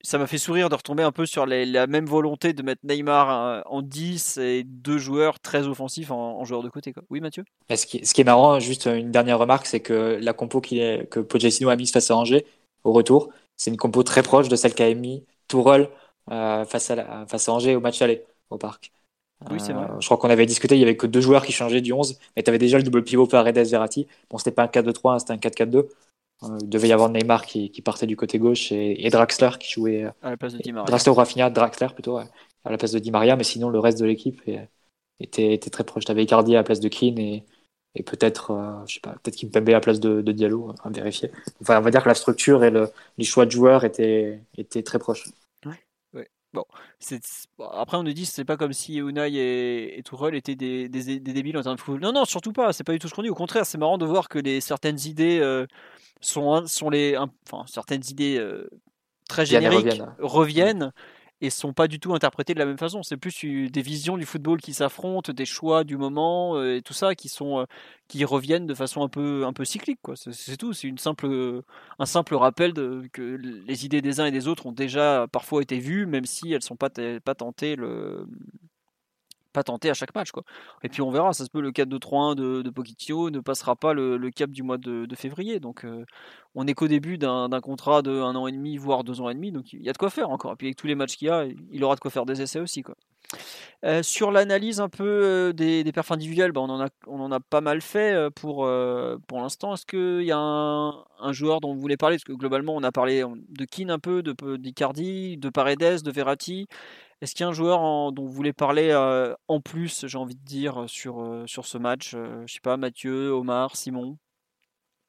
ça 0.02 0.18
m'a 0.18 0.26
fait 0.26 0.40
sourire 0.40 0.70
de 0.70 0.76
retomber 0.76 1.04
un 1.04 1.12
peu 1.12 1.28
sur 1.28 1.46
la 1.46 1.86
même 1.86 2.08
volonté 2.08 2.54
de 2.54 2.64
mettre 2.64 2.82
Neymar 2.84 3.30
euh, 3.30 3.62
en 3.68 3.84
10 3.84 4.38
et 4.38 4.64
deux 4.64 4.98
joueurs 4.98 5.40
très 5.40 5.68
offensifs 5.68 6.10
en, 6.10 6.44
joueurs 6.46 6.64
de 6.64 6.70
côté. 6.70 6.94
Quoi. 6.94 7.04
Oui, 7.12 7.22
Mathieu? 7.22 7.44
Ce 7.70 7.86
qui, 7.86 8.04
ce 8.04 8.16
qui, 8.16 8.22
est 8.22 8.26
marrant, 8.26 8.60
juste 8.60 8.88
une 8.88 9.12
dernière 9.12 9.38
remarque, 9.38 9.68
c'est 9.68 9.82
que 9.82 10.18
la 10.20 10.34
compo 10.34 10.62
que 10.62 11.20
Pochettino 11.20 11.70
a 11.70 11.76
mise 11.76 11.92
face 11.92 12.10
à 12.10 12.18
Angers 12.18 12.48
au 12.84 12.92
retour, 12.92 13.30
c'est 13.58 13.72
une 13.72 13.78
compo 13.78 14.04
très 14.04 14.24
proche 14.24 14.50
de 14.50 14.56
celle 14.56 14.74
qu'a 14.74 14.94
mis 14.94 15.26
Tourelle 15.48 15.90
euh, 16.32 16.66
face, 16.66 16.92
à 16.92 17.26
face 17.28 17.50
à 17.50 17.54
Angers 17.54 17.76
au 17.76 17.80
match 17.80 18.02
aller 18.02 18.26
au 18.50 18.58
parc. 18.58 18.92
Oui, 19.52 19.60
c'est 19.60 19.74
vrai. 19.74 19.86
Euh, 19.86 20.00
je 20.00 20.06
crois 20.06 20.18
qu'on 20.18 20.30
avait 20.30 20.46
discuté, 20.46 20.76
il 20.76 20.80
y 20.80 20.84
avait 20.84 20.96
que 20.96 21.08
deux 21.08 21.22
joueurs 21.22 21.46
qui 21.46 21.52
changeaient 21.52 21.82
du 21.82 21.92
11, 21.92 22.18
mais 22.36 22.44
tu 22.44 22.50
avais 22.50 22.58
déjà 22.58 22.78
le 22.78 22.84
double 22.84 23.04
pivot 23.04 23.28
Paredes 23.28 23.68
Verratti. 23.68 24.08
Bon, 24.30 24.38
c'était 24.38 24.52
pas 24.52 24.64
un 24.64 24.68
4-2-3, 24.68 25.14
hein, 25.14 25.20
c'était 25.20 25.34
un 25.34 25.38
4-4-2. 25.38 25.90
Euh, 26.44 26.58
il 26.62 26.70
devait 26.70 26.88
y 26.88 26.94
avoir 26.94 27.10
Neymar 27.10 27.46
qui, 27.46 27.70
qui 27.70 27.82
partait 27.82 28.08
du 28.08 28.16
côté 28.16 28.40
gauche 28.40 28.72
et, 28.72 29.10
Draxler 29.10 29.52
qui 29.60 29.72
jouait 29.72 30.04
à 30.22 30.32
la 30.32 30.38
place 30.38 30.54
de 30.54 30.60
Di 30.60 30.72
Maria. 30.72 30.88
Draxler 30.88 31.12
ou 31.12 31.16
Rafinha, 31.16 31.50
Draxler 31.50 31.88
plutôt, 31.94 32.18
à 32.18 32.28
la 32.66 32.78
place 32.78 32.92
de 32.92 33.00
Di 33.00 33.12
Maria, 33.12 33.36
mais 33.36 33.44
sinon 33.44 33.70
le 33.70 33.80
reste 33.80 34.00
de 34.00 34.06
l'équipe 34.06 34.42
était, 35.20 35.54
était, 35.54 35.70
très 35.70 35.84
proche. 35.84 36.06
Tu 36.06 36.12
avais 36.12 36.24
Icardi 36.24 36.56
à 36.56 36.60
la 36.60 36.64
place 36.64 36.80
de 36.80 36.88
Keane 36.88 37.20
et, 37.20 37.46
et 37.96 38.04
peut-être, 38.04 38.52
euh, 38.52 38.86
je 38.88 38.96
sais 38.96 39.00
pas, 39.00 39.12
peut-être 39.22 39.36
Kimpembe 39.36 39.70
à 39.70 39.74
la 39.74 39.80
place 39.80 40.00
de, 40.00 40.22
de 40.22 40.32
Diallo, 40.32 40.74
à 40.84 40.90
vérifier. 40.90 41.32
Enfin, 41.62 41.78
on 41.78 41.82
va 41.82 41.92
dire 41.92 42.04
que 42.04 42.10
la 42.10 42.16
structure 42.16 42.64
et 42.64 42.72
le, 42.72 42.90
les 43.18 43.24
choix 43.24 43.46
de 43.46 43.52
joueurs 43.52 43.84
étaient, 43.84 44.42
étaient 44.58 44.84
très 44.84 45.00
proches. 45.00 45.26
Ouais. 45.66 46.28
Bon, 46.54 46.66
après 47.72 47.98
on 47.98 48.04
nous 48.04 48.14
dit 48.14 48.28
c'est 48.28 48.46
pas 48.46 48.58
comme 48.58 48.74
si 48.74 48.98
Unai 48.98 49.34
et, 49.34 49.98
et 49.98 50.04
Tourelle 50.04 50.36
étaient 50.36 50.56
des, 50.56 50.88
des, 50.88 51.20
débiles 51.20 51.58
en 51.58 51.64
termes 51.64 51.76
de 51.76 51.82
football. 51.82 52.02
Non, 52.02 52.12
non, 52.14 52.26
surtout 52.26 52.54
pas. 52.54 52.74
C'est 52.74 52.84
pas 52.84 52.94
du 52.94 53.00
tout 53.00 53.08
ce 53.08 53.14
qu'on 53.16 53.24
dit. 53.24 53.30
Au 53.30 53.36
contraire, 53.36 53.66
c'est 53.66 53.80
marrant 53.80 53.98
de 53.98 54.06
voir 54.06 54.30
que 54.30 54.38
les 54.38 54.62
certaines 54.62 55.00
idées 55.06 55.40
euh, 55.40 55.66
sont, 56.22 56.68
sont 56.68 56.92
les, 56.92 57.18
enfin 57.18 57.66
certaines 57.68 58.04
idées 58.08 58.38
euh, 58.38 58.70
très 59.28 59.46
génériques 59.48 60.02
reviennent 60.20 60.92
et 61.44 61.50
sont 61.50 61.74
pas 61.74 61.88
du 61.88 62.00
tout 62.00 62.14
interprétés 62.16 62.54
de 62.54 62.60
la 62.60 62.66
même 62.66 62.78
façon. 62.78 63.04
C'est 63.04 63.18
plus 63.18 63.46
des 63.70 63.82
visions 63.82 64.18
du 64.18 64.26
football 64.26 64.62
qui 64.62 64.74
s'affrontent, 64.74 65.34
des 65.34 65.46
choix 65.46 65.84
du 65.84 65.98
moment 65.98 66.64
et 66.64 66.82
tout 66.82 66.94
ça 66.94 67.16
qui 67.16 67.30
sont 67.30 67.68
qui 68.08 68.24
reviennent 68.26 68.66
de 68.66 68.74
façon 68.74 69.04
un 69.04 69.10
peu 69.10 69.46
un 69.46 69.54
peu 69.54 69.66
cyclique 69.66 70.00
quoi. 70.02 70.16
C'est 70.16 70.58
tout. 70.58 70.74
C'est 70.74 70.88
une 70.88 70.98
simple 70.98 71.62
un 72.00 72.06
simple 72.06 72.36
rappel 72.36 72.74
de, 72.74 73.08
que 73.12 73.22
les 73.22 73.86
idées 73.86 74.02
des 74.02 74.20
uns 74.22 74.26
et 74.26 74.32
des 74.32 74.48
autres 74.48 74.66
ont 74.68 74.72
déjà 74.72 75.28
parfois 75.32 75.62
été 75.62 75.80
vues, 75.80 76.06
même 76.06 76.26
si 76.26 76.54
elles 76.54 76.64
sont 76.64 76.78
pas 76.78 76.90
pas 77.24 77.36
tentées 77.36 77.76
le 77.76 78.26
pas 79.54 79.64
tenté 79.64 79.90
à 79.90 79.94
chaque 79.94 80.14
match. 80.16 80.32
Quoi. 80.32 80.44
Et 80.84 80.90
puis 80.90 81.02
on 81.02 81.12
verra, 81.12 81.32
ça 81.34 81.46
se 81.46 81.50
peut 81.50 81.62
le 81.62 81.72
4-2-3-1 81.72 82.36
de, 82.36 82.62
de 82.62 82.70
Pochettino 82.70 83.30
ne 83.30 83.40
passera 83.40 83.76
pas 83.76 83.94
le, 83.94 84.18
cap 84.32 84.50
du 84.50 84.64
mois 84.64 84.78
de, 84.78 85.08
février. 85.16 85.60
Donc 85.60 85.86
euh, 85.86 86.06
on 86.56 86.66
n'est 86.66 86.74
qu'au 86.74 86.88
début 86.88 87.18
d'un 87.18 87.50
contrat 87.62 88.02
de 88.02 88.12
un 88.12 88.36
an 88.36 88.48
et 88.48 88.52
demi, 88.52 88.78
voire 88.78 89.04
deux 89.04 89.22
ans 89.22 89.30
et 89.30 89.36
demi. 89.36 89.52
Donc 89.52 89.74
il 89.74 89.82
y 89.82 89.90
a 89.90 89.94
de 89.94 89.98
quoi 89.98 90.10
faire 90.10 90.30
encore. 90.30 90.54
Et 90.54 90.56
puis 90.56 90.68
avec 90.68 90.78
tous 90.78 90.88
les 90.88 90.96
matchs 90.96 91.16
qu'il 91.16 91.28
y 91.28 91.32
a, 91.32 91.46
il 91.72 91.84
aura 91.84 91.96
de 91.96 92.00
quoi 92.00 92.12
faire 92.12 92.26
des 92.26 92.42
essais 92.42 92.60
aussi. 92.60 92.82
Quoi. 92.82 92.96
Euh, 93.84 94.04
sur 94.04 94.32
l'analyse 94.32 94.80
un 94.80 94.90
peu 94.90 95.04
euh, 95.04 95.54
des, 95.54 95.84
des 95.84 95.92
perfs 95.92 96.12
individuels, 96.12 96.52
bah, 96.52 96.62
on, 96.62 96.70
en 96.70 96.82
a, 96.82 96.90
on 97.08 97.20
en 97.20 97.32
a 97.32 97.40
pas 97.40 97.62
mal 97.62 97.82
fait 97.82 98.30
pour, 98.32 98.70
pour 99.28 99.42
l'instant. 99.42 99.74
Est-ce 99.76 99.86
qu'il 99.86 100.26
y 100.26 100.32
a 100.32 100.38
un, 100.38 101.32
joueur 101.32 101.62
dont 101.62 101.74
vous 101.74 101.80
voulez 101.80 101.98
parler? 101.98 102.16
Parce 102.18 102.24
que 102.24 102.34
globalement, 102.34 102.76
on 102.76 102.84
a 102.84 102.92
parlé 102.92 103.24
de 103.50 103.66
Keane 103.66 103.92
un 103.92 104.00
peu, 104.00 104.24
de 104.24 104.58
d'Icardi, 104.58 105.38
de 105.38 105.50
Paredes, 105.50 106.02
de 106.04 106.12
Verratti. 106.12 106.68
Est-ce 107.24 107.36
qu'il 107.36 107.46
y 107.46 107.48
a 107.48 107.50
un 107.50 107.54
joueur 107.54 108.12
dont 108.12 108.26
vous 108.26 108.34
voulez 108.34 108.52
parler 108.52 108.90
euh, 108.92 109.34
en 109.48 109.62
plus, 109.62 110.06
j'ai 110.08 110.18
envie 110.18 110.36
de 110.36 110.44
dire, 110.44 110.84
sur, 110.90 111.22
euh, 111.22 111.48
sur 111.48 111.66
ce 111.66 111.78
match 111.78 112.16
euh, 112.16 112.44
Je 112.46 112.56
sais 112.56 112.60
pas, 112.60 112.76
Mathieu, 112.76 113.32
Omar, 113.32 113.78
Simon? 113.78 114.18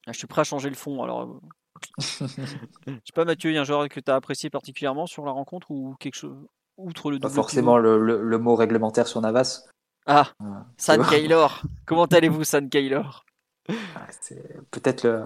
Ah, 0.06 0.12
Je 0.12 0.18
suis 0.18 0.28
prêt 0.28 0.42
à 0.42 0.44
changer 0.44 0.68
le 0.68 0.76
fond. 0.76 1.02
Alors, 1.02 1.40
je 1.98 2.04
sais 2.04 3.12
pas, 3.16 3.24
Mathieu, 3.24 3.50
il 3.50 3.54
y 3.54 3.58
a 3.58 3.62
un 3.62 3.64
joueur 3.64 3.88
que 3.88 3.98
tu 3.98 4.12
as 4.12 4.14
apprécié 4.14 4.48
particulièrement 4.48 5.06
sur 5.06 5.24
la 5.24 5.32
rencontre 5.32 5.72
ou 5.72 5.96
quelque 5.98 6.14
chose 6.14 6.36
outre 6.76 7.10
le 7.10 7.18
Pas 7.18 7.28
forcément 7.30 7.78
le, 7.78 8.38
mot 8.38 8.54
réglementaire 8.54 9.08
sur 9.08 9.20
Navas. 9.20 9.64
Ah, 10.06 10.30
San 10.76 11.04
Kaylor. 11.04 11.62
Comment 11.84 12.04
allez-vous, 12.04 12.44
San 12.44 12.68
Kaylor 12.68 13.24
ah, 13.68 14.06
C'est 14.20 14.60
peut-être 14.70 15.02
le. 15.02 15.24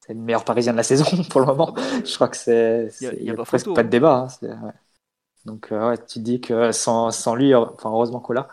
C'est 0.00 0.14
le 0.14 0.20
meilleur 0.20 0.46
parisien 0.46 0.72
de 0.72 0.78
la 0.78 0.82
saison 0.82 1.04
pour 1.28 1.40
le 1.40 1.46
moment. 1.46 1.74
Je 1.76 2.14
crois 2.14 2.28
que 2.28 2.38
c'est. 2.38 2.88
Il 3.02 3.24
n'y 3.24 3.30
a, 3.30 3.34
presque 3.34 3.66
pas 3.74 3.82
de 3.82 3.88
hein. 3.88 3.90
débat. 3.90 4.28
Hein. 4.44 4.72
Donc 5.44 5.72
euh, 5.72 5.96
tu 6.08 6.20
dis 6.20 6.40
que 6.40 6.72
sans, 6.72 7.10
sans 7.10 7.34
lui, 7.34 7.54
enfin 7.54 7.90
heureusement 7.90 8.20
qu'on 8.20 8.34
l'a, 8.34 8.48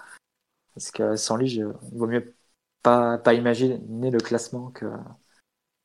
parce 0.76 0.92
que 0.92 1.16
sans 1.16 1.38
lui, 1.38 1.52
il 1.52 1.66
vaut 1.94 2.08
mieux 2.08 2.36
pas, 2.84 3.18
pas 3.18 3.34
imaginer 3.34 4.12
le 4.12 4.20
classement 4.20 4.72
que 4.72 4.86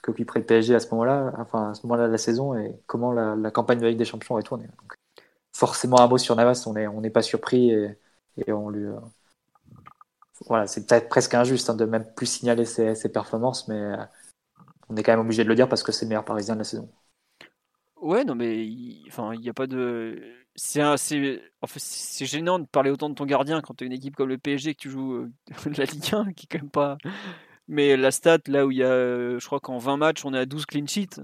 qu'occuperait 0.03 0.43
PSG 0.43 0.75
à 0.75 0.81
ce 0.81 0.89
moment-là, 0.93 1.33
enfin 1.39 1.71
à 1.71 1.75
ce 1.75 1.83
moment-là 1.87 2.07
de 2.07 2.13
la 2.13 2.19
saison 2.19 2.55
et 2.57 2.75
comment 2.87 3.13
la, 3.13 3.37
la 3.37 3.51
campagne 3.51 3.81
de 3.81 3.87
Ligue 3.87 3.99
des 3.99 4.05
Champions 4.05 4.41
tournée. 4.43 4.67
Donc, 4.67 4.95
forcément 5.53 6.01
un 6.01 6.09
mot 6.09 6.19
sur 6.19 6.37
Navas, 6.37 6.65
on 6.67 6.75
n'est 6.75 6.87
on 6.87 7.03
pas 7.11 7.23
surpris 7.23 7.71
et, 7.71 7.97
on 8.53 8.71
lui 8.71 8.87
euh, 8.87 8.99
voilà, 10.47 10.67
c'est 10.67 10.87
peut-être 10.87 11.09
presque 11.09 11.35
injuste 11.35 11.69
hein, 11.69 11.75
de 11.75 11.85
même 11.85 12.07
plus 12.15 12.27
signaler 12.27 12.65
ses, 12.65 13.13
performances, 13.13 13.69
mais 13.69 13.79
euh, 13.79 13.97
on 14.89 14.97
est 14.97 15.03
quand 15.03 15.13
même 15.13 15.21
obligé 15.21 15.45
de 15.45 15.49
le 15.49 15.55
dire 15.55 15.69
parce 15.69 15.83
que 15.83 15.93
c'est 15.93 16.07
le 16.07 16.11
meilleur 16.11 16.25
Parisien 16.25 16.55
de 16.55 16.61
la 16.61 16.65
saison. 16.65 16.89
Ouais, 18.01 18.25
non, 18.25 18.35
mais 18.35 18.65
il 18.67 19.11
n'y 19.41 19.49
a 19.49 19.55
pas 19.55 19.67
de 19.67 20.40
c'est 20.55 20.83
en 20.83 20.97
fait, 20.97 21.81
c'est 21.81 22.27
gênant 22.27 22.59
de 22.59 22.67
parler 22.67 22.91
autant 22.91 23.09
de 23.09 23.15
ton 23.15 23.25
gardien 23.25 23.61
quand 23.61 23.75
tu 23.75 23.85
as 23.85 23.87
une 23.87 23.93
équipe 23.93 24.17
comme 24.17 24.29
le 24.29 24.39
PSG 24.39 24.75
que 24.75 24.81
tu 24.81 24.91
joues 24.91 25.15
euh, 25.15 25.33
la 25.77 25.85
Ligue 25.85 26.15
1 26.15 26.33
qui 26.33 26.47
est 26.47 26.49
quand 26.51 26.63
même 26.63 26.71
pas 26.71 26.99
mais 27.69 27.97
la 27.97 28.11
stat 28.11 28.39
là 28.47 28.67
où 28.67 28.71
il 28.71 28.79
y 28.79 28.83
a 28.83 28.87
euh, 28.87 29.39
je 29.39 29.47
crois 29.47 29.61
qu'en 29.61 29.79
20 29.79 29.97
matchs 29.97 30.25
on 30.25 30.35
est 30.35 30.39
à 30.39 30.47
12 30.47 30.67
clean 30.67 30.87
sheets 30.87 31.21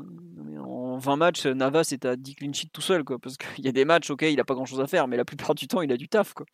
en 0.59 0.99
20 0.99 1.17
matchs 1.17 1.47
Navas 1.47 1.89
est 1.93 2.05
à 2.05 2.17
10 2.17 2.35
clean 2.37 2.53
sheets 2.53 2.71
tout 2.73 2.81
seul 2.81 3.05
quoi 3.05 3.19
parce 3.19 3.37
qu'il 3.37 3.65
y 3.65 3.69
a 3.69 3.73
des 3.73 3.85
matchs 3.85 4.11
OK 4.11 4.23
il 4.23 4.39
a 4.41 4.45
pas 4.45 4.55
grand 4.55 4.65
chose 4.65 4.81
à 4.81 4.87
faire 4.87 5.09
mais 5.09 5.17
la 5.17 5.25
plupart 5.25 5.55
du 5.55 5.67
temps 5.67 5.83
il 5.83 5.91
a 5.93 5.97
du 5.97 6.09
taf 6.09 6.33
quoi 6.33 6.47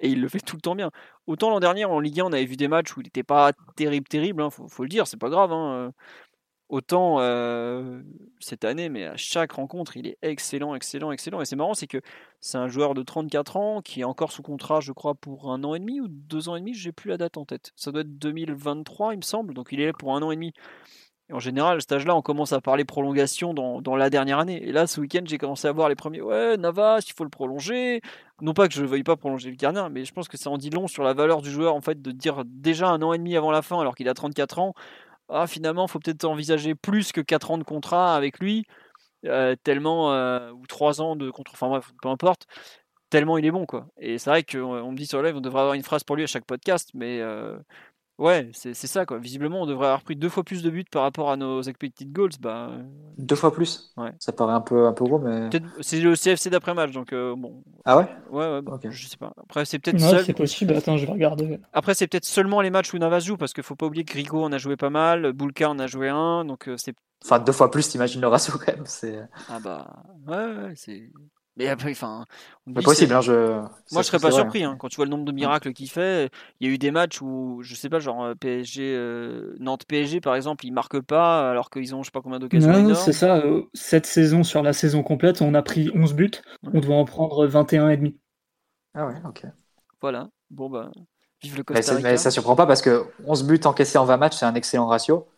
et 0.00 0.08
il 0.08 0.20
le 0.20 0.28
fait 0.28 0.40
tout 0.40 0.56
le 0.56 0.62
temps 0.62 0.76
bien 0.76 0.90
autant 1.26 1.50
l'an 1.50 1.60
dernier 1.60 1.84
en 1.84 1.98
Ligue 1.98 2.20
1 2.20 2.24
on 2.24 2.32
avait 2.32 2.44
vu 2.44 2.56
des 2.56 2.68
matchs 2.68 2.96
où 2.96 3.00
il 3.00 3.04
n'était 3.04 3.24
pas 3.24 3.52
terrible 3.76 4.06
terrible 4.06 4.42
hein, 4.42 4.50
faut, 4.50 4.68
faut, 4.68 4.84
le 4.84 4.88
dire 4.88 5.06
c'est 5.06 5.18
pas 5.18 5.28
grave 5.28 5.52
hein. 5.52 5.92
Autant 6.72 7.18
euh, 7.20 8.00
cette 8.40 8.64
année, 8.64 8.88
mais 8.88 9.04
à 9.04 9.14
chaque 9.18 9.52
rencontre, 9.52 9.98
il 9.98 10.06
est 10.06 10.16
excellent, 10.22 10.74
excellent, 10.74 11.12
excellent. 11.12 11.42
Et 11.42 11.44
c'est 11.44 11.54
marrant, 11.54 11.74
c'est 11.74 11.86
que 11.86 12.00
c'est 12.40 12.56
un 12.56 12.68
joueur 12.68 12.94
de 12.94 13.02
34 13.02 13.58
ans 13.58 13.82
qui 13.82 14.00
est 14.00 14.04
encore 14.04 14.32
sous 14.32 14.40
contrat, 14.40 14.80
je 14.80 14.92
crois, 14.92 15.14
pour 15.14 15.52
un 15.52 15.64
an 15.64 15.74
et 15.74 15.80
demi 15.80 16.00
ou 16.00 16.08
deux 16.08 16.48
ans 16.48 16.56
et 16.56 16.60
demi. 16.60 16.72
J'ai 16.72 16.90
plus 16.90 17.10
la 17.10 17.18
date 17.18 17.36
en 17.36 17.44
tête. 17.44 17.72
Ça 17.76 17.92
doit 17.92 18.00
être 18.00 18.18
2023, 18.18 19.12
il 19.12 19.18
me 19.18 19.22
semble. 19.22 19.52
Donc 19.52 19.68
il 19.70 19.82
est 19.82 19.92
pour 19.92 20.16
un 20.16 20.22
an 20.22 20.30
et 20.30 20.36
demi. 20.36 20.54
Et 21.28 21.34
en 21.34 21.40
général, 21.40 21.76
à 21.76 21.80
cet 21.80 21.92
âge-là, 21.92 22.16
on 22.16 22.22
commence 22.22 22.54
à 22.54 22.62
parler 22.62 22.86
prolongation 22.86 23.52
dans, 23.52 23.82
dans 23.82 23.94
la 23.94 24.08
dernière 24.08 24.38
année. 24.38 24.66
Et 24.66 24.72
là, 24.72 24.86
ce 24.86 24.98
week-end, 24.98 25.24
j'ai 25.26 25.36
commencé 25.36 25.68
à 25.68 25.72
voir 25.72 25.90
les 25.90 25.94
premiers. 25.94 26.22
Ouais, 26.22 26.56
Navas, 26.56 27.04
il 27.06 27.12
faut 27.12 27.24
le 27.24 27.30
prolonger. 27.30 28.00
Non 28.40 28.54
pas 28.54 28.66
que 28.66 28.72
je 28.72 28.80
ne 28.80 28.86
veuille 28.86 29.04
pas 29.04 29.16
prolonger 29.16 29.50
le 29.50 29.56
gardien, 29.56 29.90
mais 29.90 30.06
je 30.06 30.12
pense 30.14 30.26
que 30.26 30.38
ça 30.38 30.48
en 30.48 30.56
dit 30.56 30.70
long 30.70 30.88
sur 30.88 31.02
la 31.02 31.12
valeur 31.12 31.42
du 31.42 31.50
joueur, 31.50 31.74
en 31.74 31.82
fait, 31.82 32.00
de 32.00 32.12
dire 32.12 32.44
déjà 32.46 32.88
un 32.88 33.02
an 33.02 33.12
et 33.12 33.18
demi 33.18 33.36
avant 33.36 33.50
la 33.50 33.60
fin, 33.60 33.78
alors 33.78 33.94
qu'il 33.94 34.08
a 34.08 34.14
34 34.14 34.58
ans 34.58 34.72
ah, 35.32 35.46
finalement, 35.46 35.86
faut 35.88 35.98
peut-être 35.98 36.24
envisager 36.24 36.74
plus 36.74 37.12
que 37.12 37.20
4 37.20 37.50
ans 37.50 37.58
de 37.58 37.64
contrat 37.64 38.16
avec 38.16 38.38
lui, 38.38 38.64
euh, 39.26 39.56
tellement, 39.64 40.12
euh, 40.12 40.50
ou 40.52 40.66
3 40.66 41.00
ans 41.00 41.16
de 41.16 41.30
contrat, 41.30 41.52
enfin 41.54 41.68
bref, 41.68 41.92
peu 42.02 42.08
importe, 42.08 42.46
tellement 43.10 43.38
il 43.38 43.46
est 43.46 43.50
bon, 43.50 43.66
quoi. 43.66 43.86
Et 43.98 44.18
c'est 44.18 44.30
vrai 44.30 44.42
qu'on 44.44 44.92
me 44.92 44.96
dit 44.96 45.06
sur 45.06 45.20
le 45.22 45.28
live, 45.28 45.36
on 45.36 45.40
devrait 45.40 45.60
avoir 45.60 45.74
une 45.74 45.82
phrase 45.82 46.04
pour 46.04 46.16
lui 46.16 46.24
à 46.24 46.26
chaque 46.26 46.46
podcast, 46.46 46.90
mais 46.94 47.20
euh, 47.20 47.56
ouais, 48.22 48.50
c'est 48.52 48.74
ça, 48.74 49.04
quoi. 49.06 49.18
Visiblement, 49.18 49.62
on 49.62 49.66
devrait 49.66 49.86
avoir 49.86 50.02
pris 50.02 50.16
deux 50.16 50.28
fois 50.28 50.44
plus 50.44 50.62
de 50.62 50.70
buts 50.70 50.84
par 50.90 51.02
rapport 51.02 51.30
à 51.30 51.36
nos 51.36 51.62
expected 51.62 52.12
goals. 52.12 52.30
Bah, 52.40 52.70
deux 53.18 53.36
fois 53.36 53.52
plus? 53.52 53.92
Ouais. 53.96 54.12
Ça 54.18 54.32
paraît 54.32 54.54
un 54.54 54.60
peu, 54.60 54.86
un 54.86 54.92
peu 54.92 55.04
gros, 55.04 55.18
mais. 55.18 55.50
C'est 55.80 56.00
le 56.00 56.14
CFC 56.14 56.50
d'après-match, 56.50 56.92
donc 56.92 57.12
bon. 57.12 57.62
Ah 57.84 57.98
ouais? 57.98 58.08
Ouais, 58.30 58.52
ouais, 58.54 58.62
bah, 58.62 58.78
je 58.82 59.06
sais 59.06 59.16
pas. 59.16 59.32
Après, 59.42 59.64
c'est 59.64 59.78
peut-être 59.78 60.00
seul... 60.00 60.24
c'est 60.24 60.32
possible, 60.32 60.74
attends, 60.74 60.96
je 60.96 61.06
vais 61.06 61.12
regarder. 61.12 61.60
Après, 61.72 61.94
c'est 61.94 62.06
peut-être 62.06 62.24
seulement 62.24 62.60
les 62.60 62.70
matchs 62.70 62.94
où 62.94 62.98
Navas 62.98 63.20
joue, 63.20 63.36
parce 63.36 63.52
qu'il 63.52 63.64
faut 63.64 63.76
pas 63.76 63.86
oublier 63.86 64.04
que 64.04 64.12
Grigo 64.12 64.42
en 64.42 64.52
a 64.52 64.58
joué 64.58 64.76
pas 64.76 64.90
mal, 64.90 65.32
Boulka 65.32 65.68
en 65.68 65.78
a 65.78 65.86
joué 65.86 66.08
un, 66.08 66.44
donc 66.44 66.70
c'est. 66.76 66.94
Enfin, 67.24 67.38
deux 67.38 67.52
fois 67.52 67.70
plus, 67.70 67.88
t'imagines 67.88 68.20
le 68.20 68.28
ratio 68.28 68.54
quand 68.64 68.76
même. 68.76 68.84
Ah 69.48 69.58
bah, 69.62 70.04
ouais, 70.26 70.36
ouais 70.36 70.72
c'est. 70.76 71.10
Mais 71.56 71.68
après, 71.68 71.90
enfin. 71.90 72.24
C'est 72.66 72.82
possible, 72.82 73.12
hein, 73.12 73.20
je. 73.20 73.60
Moi, 73.92 74.02
je 74.02 74.02
serais 74.02 74.18
pas 74.18 74.30
surpris, 74.30 74.64
hein. 74.64 74.76
quand 74.78 74.88
tu 74.88 74.96
vois 74.96 75.04
le 75.04 75.10
nombre 75.10 75.24
de 75.24 75.32
miracles 75.32 75.72
qu'il 75.72 75.90
fait. 75.90 76.30
Il 76.60 76.66
y 76.66 76.70
a 76.70 76.74
eu 76.74 76.78
des 76.78 76.90
matchs 76.90 77.20
où, 77.20 77.60
je 77.62 77.74
sais 77.74 77.90
pas, 77.90 77.98
genre 77.98 78.24
euh, 78.24 78.34
PSG, 78.34 78.94
euh, 78.96 79.54
Nantes 79.58 79.84
PSG, 79.86 80.20
par 80.20 80.34
exemple, 80.34 80.64
ils 80.64 80.72
marquent 80.72 81.00
pas 81.00 81.50
alors 81.50 81.68
qu'ils 81.68 81.94
ont 81.94 82.02
je 82.02 82.06
sais 82.06 82.10
pas 82.10 82.22
combien 82.22 82.38
d'occasions. 82.38 82.72
Non, 82.82 82.94
c'est 82.94 83.12
ça. 83.12 83.36
Euh, 83.38 83.62
cette 83.74 84.06
saison, 84.06 84.44
sur 84.44 84.62
la 84.62 84.72
saison 84.72 85.02
complète, 85.02 85.42
on 85.42 85.52
a 85.54 85.62
pris 85.62 85.90
11 85.94 86.14
buts. 86.14 86.30
On 86.72 86.80
doit 86.80 86.96
en 86.96 87.04
prendre 87.04 87.46
21 87.46 87.90
et 87.90 87.96
demi. 87.98 88.18
Ah 88.94 89.06
ouais, 89.06 89.16
ok. 89.26 89.44
Voilà. 90.00 90.28
Bon, 90.50 90.70
bah. 90.70 90.90
Vive 91.42 91.56
le 91.56 91.64
Costa 91.64 91.96
Rica. 91.96 92.08
Mais, 92.08 92.16
ça 92.16 92.30
surprend 92.30 92.56
pas 92.56 92.66
parce 92.66 92.82
que 92.82 93.04
11 93.26 93.44
buts 93.44 93.60
encaissés 93.64 93.98
en 93.98 94.04
20 94.04 94.16
matchs, 94.16 94.36
c'est 94.36 94.46
un 94.46 94.54
excellent 94.54 94.86
ratio. 94.86 95.28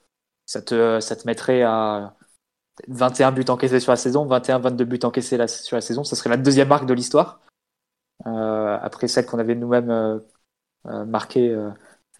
Ça 0.47 0.61
te, 0.61 1.01
ça 1.01 1.17
te 1.17 1.27
mettrait 1.27 1.63
à 1.63 2.15
21 2.89 3.33
buts 3.33 3.45
encaissés 3.49 3.81
sur 3.81 3.93
la 3.93 3.97
saison, 3.97 4.27
21-22 4.27 4.85
buts 4.85 4.99
encaissés 5.05 5.47
sur 5.47 5.77
la 5.77 5.81
saison. 5.81 6.05
Ce 6.05 6.17
serait 6.17 6.31
la 6.31 6.37
deuxième 6.37 6.69
marque 6.69 6.87
de 6.87 6.95
l'histoire. 6.95 7.41
Euh, 8.27 8.79
après 8.81 9.09
celle 9.09 9.27
qu'on 9.27 9.39
avait 9.39 9.55
nous-mêmes 9.55 9.91
euh, 9.91 10.19
euh, 10.87 11.05
marquée 11.05 11.57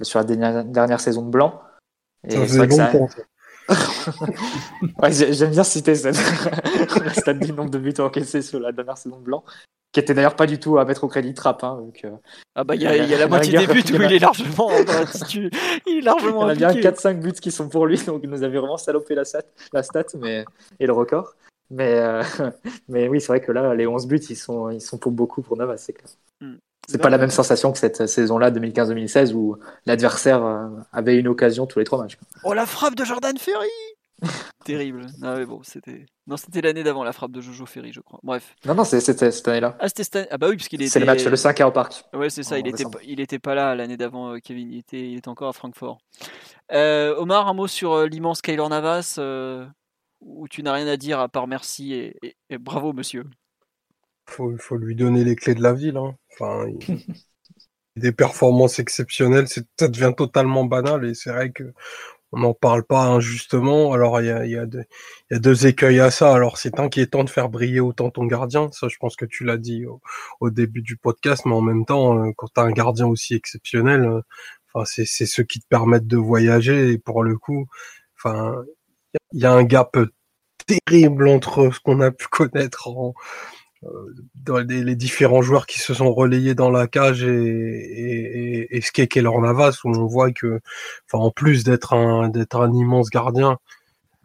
sur 0.03 0.19
la 0.19 0.25
dernière, 0.25 1.01
saison 1.01 1.23
de 1.23 1.31
Blanc. 1.31 1.63
Et 2.25 2.47
ça 2.47 2.67
bon 2.67 2.77
ça... 2.77 2.93
ouais, 5.03 5.13
J'aime 5.13 5.51
bien 5.51 5.65
citer 5.65 5.95
cette... 5.95 6.17
la 7.03 7.15
stat 7.15 7.35
du 7.35 7.53
nombre 7.53 7.71
de 7.71 7.79
buts 7.79 7.95
encaissés 7.99 8.43
sur 8.43 8.61
la 8.61 8.73
dernière 8.73 8.99
saison 8.99 9.19
de 9.19 9.25
Blanc 9.25 9.45
qui 9.95 10.01
était 10.01 10.13
d'ailleurs 10.13 10.35
pas 10.35 10.47
du 10.47 10.59
tout 10.59 10.77
à 10.77 10.85
mettre 10.85 11.05
au 11.05 11.09
crédit 11.09 11.35
trap. 11.35 11.63
Hein, 11.63 11.77
donc, 11.79 12.01
euh, 12.05 12.11
ah 12.57 12.65
bah 12.65 12.75
il 12.75 12.83
y, 12.83 12.87
a, 12.87 12.97
y 12.97 13.15
a 13.15 13.19
la 13.19 13.29
moitié 13.29 13.57
des 13.57 13.67
buts 13.69 13.85
où 13.93 14.03
il 14.03 14.13
est 14.13 14.19
largement, 14.19 14.71
il 15.87 15.99
est 15.99 16.01
largement. 16.01 16.51
Il 16.51 16.65
a 16.65 16.73
bien 16.73 16.91
4-5 16.91 17.21
buts 17.21 17.33
qui 17.33 17.53
sont 17.53 17.69
pour 17.69 17.87
lui, 17.87 18.03
donc 18.05 18.21
il 18.25 18.29
nous 18.29 18.43
avait 18.43 18.59
vraiment 18.59 18.77
salopé 18.77 19.15
la 19.15 19.25
stat, 19.25 19.45
la 19.73 19.85
stat 19.85 20.07
mais, 20.19 20.45
et 20.81 20.87
le 20.87 20.93
record. 20.93 21.35
Mais, 21.71 21.95
euh, 21.95 22.23
mais 22.89 23.09
oui, 23.09 23.21
c'est 23.21 23.29
vrai 23.29 23.41
que 23.41 23.53
là, 23.53 23.73
les 23.75 23.87
11 23.87 24.09
buts, 24.09 24.21
ils 24.29 24.37
sont, 24.37 24.69
ils 24.69 24.81
sont 24.81 24.99
pour 24.99 25.13
beaucoup 25.13 25.43
pour 25.43 25.57
Navas, 25.57 25.77
c'est 25.77 25.93
clair. 25.93 26.09
Hmm. 26.41 26.57
C'est 26.89 26.99
pas 26.99 27.09
la 27.09 27.17
même 27.17 27.31
sensation 27.31 27.73
que 27.73 27.79
cette 27.79 28.07
saison-là, 28.07 28.51
2015-2016, 28.51 29.33
où 29.33 29.57
l'adversaire 29.87 30.45
euh, 30.45 30.69
avait 30.93 31.17
une 31.17 31.29
occasion 31.29 31.67
tous 31.67 31.79
les 31.79 31.85
trois 31.85 31.99
matchs. 31.99 32.19
Oh 32.43 32.53
la 32.53 32.67
frappe 32.67 32.97
de 32.97 33.05
Jordan 33.05 33.39
Ferry 33.39 33.71
Terrible. 34.65 35.07
Non, 35.21 35.37
mais 35.37 35.45
bon, 35.45 35.63
c'était. 35.63 36.07
Non, 36.27 36.37
c'était 36.37 36.61
l'année 36.61 36.83
d'avant 36.83 37.05
la 37.05 37.13
frappe 37.13 37.33
de 37.33 37.41
Jojo 37.41 37.67
Ferry, 37.67 37.93
je 37.93 38.01
crois. 38.01 38.19
Bref. 38.23 38.55
Non, 38.65 38.75
non, 38.75 38.85
c'était 38.85 39.31
cette 39.31 39.49
année-là. 39.49 39.77
Ah, 39.79 39.89
c'était 39.89 40.05
cette 40.05 40.17
année. 40.17 40.29
Ah, 40.31 40.39
bah 40.39 40.49
oui, 40.49 40.57
puisqu'il 40.57 40.81
était. 40.81 40.91
C'est 40.91 41.01
le 41.01 41.07
match 41.07 41.25
le 41.25 41.37
5 41.37 41.61
à 41.61 41.69
au 41.69 41.73
parc. 41.73 42.05
Ouais, 42.15 42.31
c'est 42.31 42.43
ça. 42.43 42.59
Il 42.59 42.67
était, 42.67 42.85
pas, 42.85 42.99
il 43.05 43.21
était 43.21 43.39
pas 43.39 43.55
là 43.55 43.75
l'année 43.75 43.97
d'avant, 43.97 44.35
euh, 44.35 44.39
Kevin. 44.39 44.73
Il 44.73 44.79
était, 44.79 45.11
il 45.11 45.19
était 45.19 45.29
encore 45.29 45.49
à 45.49 45.53
Francfort. 45.53 45.99
Euh, 46.73 47.15
Omar, 47.17 47.49
un 47.49 47.55
mot 47.55 47.67
sur 47.67 47.93
euh, 47.93 48.07
l'immense 48.07 48.41
Kaylor 48.41 48.69
Navas, 48.69 49.19
où 50.21 50.49
tu 50.49 50.63
n'as 50.63 50.73
rien 50.73 50.87
à 50.87 50.97
dire 50.97 51.21
à 51.21 51.29
part 51.29 51.47
merci 51.47 51.93
et, 51.93 52.59
bravo, 52.59 52.93
monsieur. 52.93 53.25
Faut, 54.27 54.57
faut 54.59 54.77
lui 54.77 54.95
donner 54.95 55.23
les 55.23 55.37
clés 55.37 55.55
de 55.55 55.63
la 55.63 55.75
ville. 55.75 55.99
Hein. 55.99 56.17
Enfin, 56.33 56.67
des 57.97 58.13
performances 58.13 58.79
exceptionnelles, 58.79 59.47
ça 59.49 59.89
devient 59.89 60.13
totalement 60.17 60.65
banal 60.65 61.05
et 61.05 61.15
c'est 61.15 61.31
vrai 61.31 61.53
que 61.53 61.73
on 62.35 62.41
n'en 62.41 62.55
parle 62.55 62.85
pas 62.85 63.05
injustement. 63.07 63.93
Alors 63.93 64.21
il 64.21 64.27
y 64.27 64.31
a, 64.31 64.47
y, 64.47 64.57
a 64.57 64.65
y 65.31 65.35
a, 65.35 65.39
deux 65.39 65.67
écueils 65.67 66.01
à 66.01 66.11
ça. 66.11 66.35
Alors 66.35 66.59
c'est 66.59 66.81
inquiétant 66.81 67.25
de 67.25 67.31
faire 67.31 67.49
briller 67.49 67.81
autant 67.81 68.11
ton 68.11 68.25
gardien. 68.27 68.71
Ça, 68.73 68.89
je 68.89 68.97
pense 68.99 69.17
que 69.17 69.25
tu 69.25 69.45
l'as 69.45 69.57
dit 69.59 69.85
au, 70.41 70.51
début 70.51 70.83
du 70.83 70.97
podcast, 70.97 71.45
mais 71.47 71.55
en 71.55 71.61
même 71.61 71.85
temps, 71.85 72.19
euh, 72.19 72.33
quand 72.37 72.49
tu 72.55 72.61
as 72.61 72.65
un 72.65 72.73
gardien 72.73 73.07
aussi 73.07 73.35
exceptionnel, 73.35 74.05
euh, 74.05 74.21
enfin 74.73 74.85
c'est 74.85 75.27
ceux 75.27 75.45
qui 75.45 75.61
te 75.61 75.67
permettent 75.69 76.07
de 76.07 76.17
voyager. 76.17 76.91
Et 76.93 76.99
pour 76.99 77.23
le 77.23 77.39
coup, 77.39 77.67
enfin 78.17 78.57
il 79.33 79.41
y 79.41 79.47
a 79.47 79.53
un 79.53 79.65
gap 79.65 79.97
terrible 80.67 81.29
entre 81.29 81.71
ce 81.73 81.81
qu'on 81.81 82.01
a 82.01 82.11
pu 82.11 82.27
connaître 82.29 82.89
en, 82.89 83.15
dans 84.35 84.59
les, 84.59 84.97
différents 84.97 85.43
joueurs 85.43 85.67
qui 85.67 85.79
se 85.79 85.95
sont 85.95 86.13
relayés 86.13 86.55
dans 86.55 86.71
la 86.71 86.87
cage 86.87 87.25
et, 87.25 87.29
et, 87.29 88.77
et, 88.77 88.81
ce 88.81 88.93
qu'est 88.93 89.17
Navas 89.17 89.79
où 89.85 89.91
on 89.91 90.07
voit 90.07 90.33
que, 90.33 90.61
enfin, 91.07 91.23
en 91.25 91.31
plus 91.31 91.65
d'être 91.65 91.95
un 91.95 92.29
d'être 92.29 92.57
un 92.57 92.73
immense 92.73 93.11
gardien, 93.11 93.59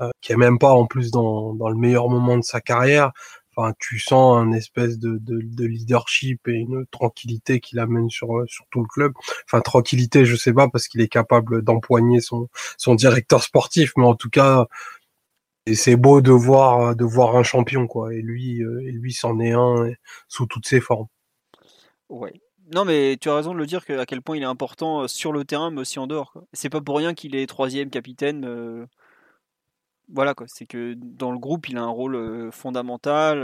euh, 0.02 0.10
qui 0.22 0.34
est 0.34 0.38
même 0.38 0.60
pas 0.60 0.72
en 0.72 0.86
plus 0.86 1.12
dans, 1.12 1.54
dans 1.54 1.70
le 1.70 1.76
meilleur 1.76 2.10
moment 2.10 2.38
de 2.38 2.44
sa 2.44 2.62
carrière, 2.62 3.12
enfin, 3.56 3.74
tu 3.80 4.00
sens 4.00 4.38
un 4.38 4.52
espèce 4.54 4.98
de, 5.00 5.18
de, 5.18 5.42
de 5.44 5.66
leadership 5.66 6.48
et 6.48 6.54
une 6.54 6.86
tranquillité 6.88 7.60
qu'il 7.60 7.80
amène 7.80 8.10
sur 8.10 8.44
sur 8.48 8.66
tout 8.72 8.82
le 8.82 8.88
club. 8.88 9.14
Enfin, 9.46 9.62
tranquillité, 9.62 10.26
je 10.26 10.36
sais 10.36 10.54
pas 10.54 10.70
parce 10.70 10.88
qu'il 10.88 11.02
est 11.02 11.08
capable 11.10 11.62
d'empoigner 11.64 12.22
son 12.22 12.50
son 12.78 12.96
directeur 12.96 13.44
sportif, 13.44 13.94
mais 13.98 14.06
en 14.06 14.16
tout 14.16 14.30
cas 14.30 14.68
et 14.99 14.99
c'est 15.68 15.96
beau 15.96 16.22
de 16.22 16.32
voir 16.32 16.96
de 16.96 17.04
voir 17.04 17.36
un 17.36 17.44
champion 17.44 17.88
quoi 17.88 18.14
et 18.14 18.22
lui 18.22 18.64
euh, 18.64 18.82
et 18.82 18.92
lui 18.92 19.14
c'en 19.14 19.40
est 19.40 19.52
un 19.52 19.92
sous 20.28 20.46
toutes 20.46 20.68
ses 20.68 20.82
formes. 20.82 21.08
Ouais. 22.10 22.34
Non 22.74 22.86
mais 22.86 23.18
tu 23.20 23.30
as 23.30 23.36
raison 23.36 23.54
de 23.54 23.58
le 23.58 23.66
dire 23.66 23.84
à 23.90 24.06
quel 24.06 24.22
point 24.22 24.38
il 24.38 24.44
est 24.44 24.46
important 24.46 25.02
euh, 25.04 25.08
sur 25.08 25.32
le 25.32 25.46
terrain 25.46 25.72
mais 25.72 25.82
aussi 25.82 26.00
en 26.00 26.08
dehors. 26.08 26.34
C'est 26.54 26.70
pas 26.70 26.82
pour 26.82 26.98
rien 26.98 27.14
qu'il 27.14 27.36
est 27.36 27.48
troisième 27.48 27.90
capitaine. 27.90 28.46
Euh, 28.46 28.86
voilà 30.12 30.34
quoi, 30.34 30.48
c'est 30.50 30.66
que 30.66 30.96
dans 30.96 31.32
le 31.32 31.38
groupe 31.38 31.70
il 31.70 31.78
a 31.78 31.84
un 31.84 31.90
rôle 31.90 32.52
fondamental 32.52 33.44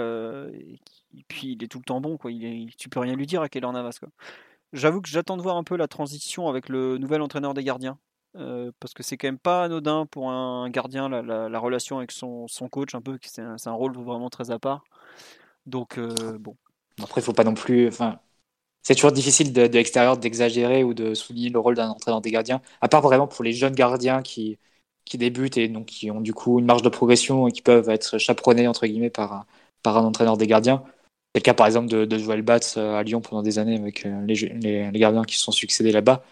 et, 0.54 0.80
puis 1.28 1.52
il 1.54 1.64
est 1.64 1.68
tout 1.68 1.78
le 1.78 1.84
temps 1.84 2.02
bon 2.02 2.18
quoi. 2.18 2.32
Tu 2.78 2.90
peux 2.90 3.00
rien 3.00 3.16
lui 3.16 3.28
dire 3.28 3.42
à 3.42 3.50
Keller 3.50 3.72
Navas 3.72 3.98
quoi. 4.00 4.10
J'avoue 4.74 5.02
que 5.02 5.10
j'attends 5.10 5.38
de 5.38 5.44
voir 5.44 5.58
un 5.58 5.64
peu 5.64 5.78
la 5.78 5.88
transition 5.88 6.50
avec 6.50 6.70
le 6.70 6.98
nouvel 6.98 7.22
entraîneur 7.22 7.54
des 7.54 7.64
gardiens. 7.64 8.00
Euh, 8.38 8.72
parce 8.82 8.94
que 8.94 9.02
c'est 9.02 9.16
quand 9.16 9.28
même 9.28 9.38
pas 9.38 9.64
anodin 9.64 10.06
pour 10.06 10.30
un 10.30 10.70
gardien 10.70 11.08
la, 11.08 11.60
relation 11.60 12.00
avec 12.00 12.12
son, 12.12 12.48
coach 12.70 12.94
un 12.94 13.02
peu 13.02 13.18
c'est 13.22 13.42
un, 13.42 13.72
rôle 13.72 13.96
vraiment 13.98 14.30
très 14.30 14.52
à 14.52 14.60
part. 14.60 14.84
Donc 15.66 15.98
euh, 15.98 16.14
bon. 16.40 16.56
Après 17.02 17.22
il 17.22 17.24
faut 17.24 17.34
pas 17.34 17.44
non 17.46 17.54
plus 17.54 17.88
enfin 17.88 18.20
c'est 18.84 18.96
toujours 18.96 19.14
difficile 19.14 19.54
de, 19.54 19.62
l'extérieur 19.64 20.18
d'exagérer 20.18 20.84
ou 20.84 20.94
de 20.94 21.14
souligner 21.14 21.50
le 21.50 21.60
rôle 21.60 21.76
d'un 21.76 21.90
entraîneur 21.90 22.22
des 22.22 22.32
gardiens 22.32 22.62
à 22.82 22.90
part 22.90 23.02
vraiment 23.02 23.28
pour 23.28 23.44
les 23.44 23.54
jeunes 23.54 23.74
gardiens 23.74 24.22
qui 24.22 24.60
débutent 25.14 25.58
et 25.58 25.70
donc 25.70 25.86
qui 25.86 26.12
ont 26.12 26.22
du 26.22 26.34
coup 26.34 26.60
une 26.60 26.66
marge 26.66 26.82
de 26.82 26.90
progression 26.90 27.48
et 27.48 27.52
qui 27.52 27.62
peuvent 27.62 27.90
être 27.90 28.18
chaperonnés 28.18 28.68
entre 28.68 28.86
guillemets 28.86 29.10
par 29.10 29.46
un 29.86 30.04
entraîneur 30.04 30.38
des 30.38 30.48
gardiens. 30.48 30.84
C'est 31.34 31.40
le 31.40 31.44
cas 31.44 31.54
par 31.54 31.68
exemple 31.68 31.88
de, 31.88 32.06
de 32.06 32.18
Joël 32.18 32.42
Batz 32.42 32.76
euh, 32.78 32.96
à 32.96 33.04
Lyon 33.04 33.22
pendant 33.22 33.44
des 33.44 33.60
années 33.60 33.78
avec 33.78 34.04
les, 34.04 34.92
les 34.92 35.00
gardiens 35.00 35.24
qui 35.24 35.36
se 35.38 35.44
sont 35.44 35.52
succédés 35.52 35.92
là-bas 35.92 36.24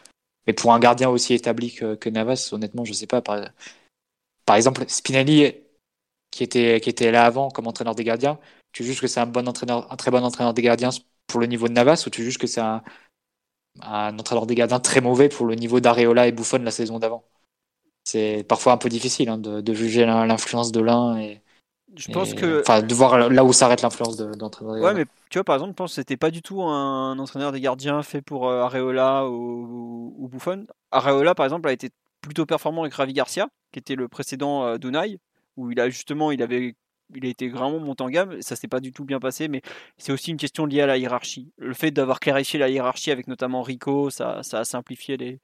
mais 0.48 0.54
pour 0.54 0.74
un 0.74 0.80
gardien 0.80 1.10
aussi 1.10 1.34
établi 1.34 1.74
que, 1.74 2.10
Navas, 2.10 2.50
honnêtement, 2.52 2.86
je 2.86 2.94
sais 2.94 3.08
pas. 3.08 3.22
Par, 3.22 4.56
exemple, 4.56 4.86
Spinelli, 4.88 5.56
qui 6.32 6.44
était, 6.44 6.82
qui 6.82 6.90
était 6.90 7.12
là 7.12 7.26
avant 7.26 7.50
comme 7.50 7.68
entraîneur 7.68 7.96
des 7.96 8.04
gardiens, 8.04 8.40
tu 8.72 8.84
juges 8.84 9.02
que 9.02 9.08
c'est 9.08 9.20
un, 9.20 9.26
bon 9.26 9.48
entraîneur, 9.48 9.92
un 9.92 9.96
très 9.96 10.12
bon 10.12 10.24
entraîneur 10.24 10.54
des 10.54 10.62
gardiens 10.62 10.90
pour 11.28 11.40
le 11.40 11.48
niveau 11.48 11.68
de 11.68 11.74
Navas 11.74 12.04
ou 12.08 12.10
tu 12.10 12.24
juges 12.24 12.38
que 12.38 12.48
c'est 12.48 12.62
un, 12.62 12.84
un 13.82 14.18
entraîneur 14.20 14.46
des 14.46 14.56
gardiens 14.56 14.80
très 14.80 15.02
mauvais 15.02 15.30
pour 15.30 15.46
le 15.46 15.56
niveau 15.56 15.80
d'Areola 15.80 16.28
et 16.28 16.32
Buffon 16.32 16.60
la 16.60 16.72
saison 16.72 17.00
d'avant? 17.00 17.24
C'est 18.06 18.46
parfois 18.48 18.74
un 18.74 18.78
peu 18.78 18.90
difficile 18.90 19.30
hein, 19.30 19.38
de, 19.38 19.62
de, 19.62 19.74
juger 19.74 20.06
l'influence 20.06 20.72
de 20.72 20.82
l'un 20.82 21.18
et, 21.20 21.42
je 21.96 22.12
pense 22.12 22.34
que. 22.34 22.62
Enfin, 22.62 22.82
de 22.82 22.94
voir 22.94 23.30
là 23.30 23.44
où 23.44 23.54
s'arrête 23.54 23.82
l'influence 23.82 24.18
d'entraîneur. 24.18 24.76
ouais, 24.76 24.94
mais 24.94 25.06
tu 25.30 25.38
vois, 25.38 25.44
par 25.44 25.56
exemple, 25.56 25.72
je 25.72 25.76
pense 25.76 25.92
que 25.92 25.96
c'était 25.96 26.18
pas 26.18 26.32
du 26.32 26.42
tout 26.42 26.62
un 26.62 27.18
entraîneur 27.20 27.52
des 27.52 27.62
gardiens 27.62 28.02
fait 28.04 28.22
pour 28.22 28.50
euh, 28.50 28.62
Areola 28.62 29.28
ou, 29.28 30.14
ou, 30.18 30.28
Buffon. 30.28 30.66
Areola, 30.92 31.36
par 31.36 31.46
exemple, 31.46 31.68
a 31.68 31.72
été 31.72 31.90
plutôt 32.22 32.46
performant 32.46 32.82
avec 32.82 32.94
Ravi 32.94 33.14
Garcia, 33.14 33.48
qui 33.72 33.80
était 33.80 33.96
le 33.96 34.08
précédent 34.08 34.66
euh, 34.66 34.78
Dunay, 34.78 35.20
où 35.58 35.72
il 35.72 35.80
a 35.80 35.90
justement, 35.90 36.32
il 36.32 36.42
avait. 36.42 36.76
Il 37.16 37.26
a 37.28 37.30
été 37.30 37.48
vraiment 37.48 37.80
monté 37.80 38.02
en 38.02 38.10
gamme, 38.10 38.42
ça 38.42 38.56
s'est 38.56 38.70
pas 38.70 38.80
du 38.80 38.92
tout 38.92 39.06
bien 39.06 39.20
passé, 39.20 39.48
mais 39.48 39.62
c'est 40.00 40.12
aussi 40.12 40.32
une 40.32 40.38
question 40.38 40.66
liée 40.66 40.82
à 40.82 40.88
la 40.88 40.98
hiérarchie. 40.98 41.52
Le 41.58 41.76
fait 41.76 41.92
d'avoir 41.92 42.20
clarifié 42.20 42.58
la 42.58 42.70
hiérarchie 42.70 43.12
avec 43.12 43.28
notamment 43.28 43.62
Rico, 43.62 44.10
ça, 44.10 44.42
ça 44.42 44.60
a 44.60 44.64
simplifié 44.64 45.18
les, 45.18 45.40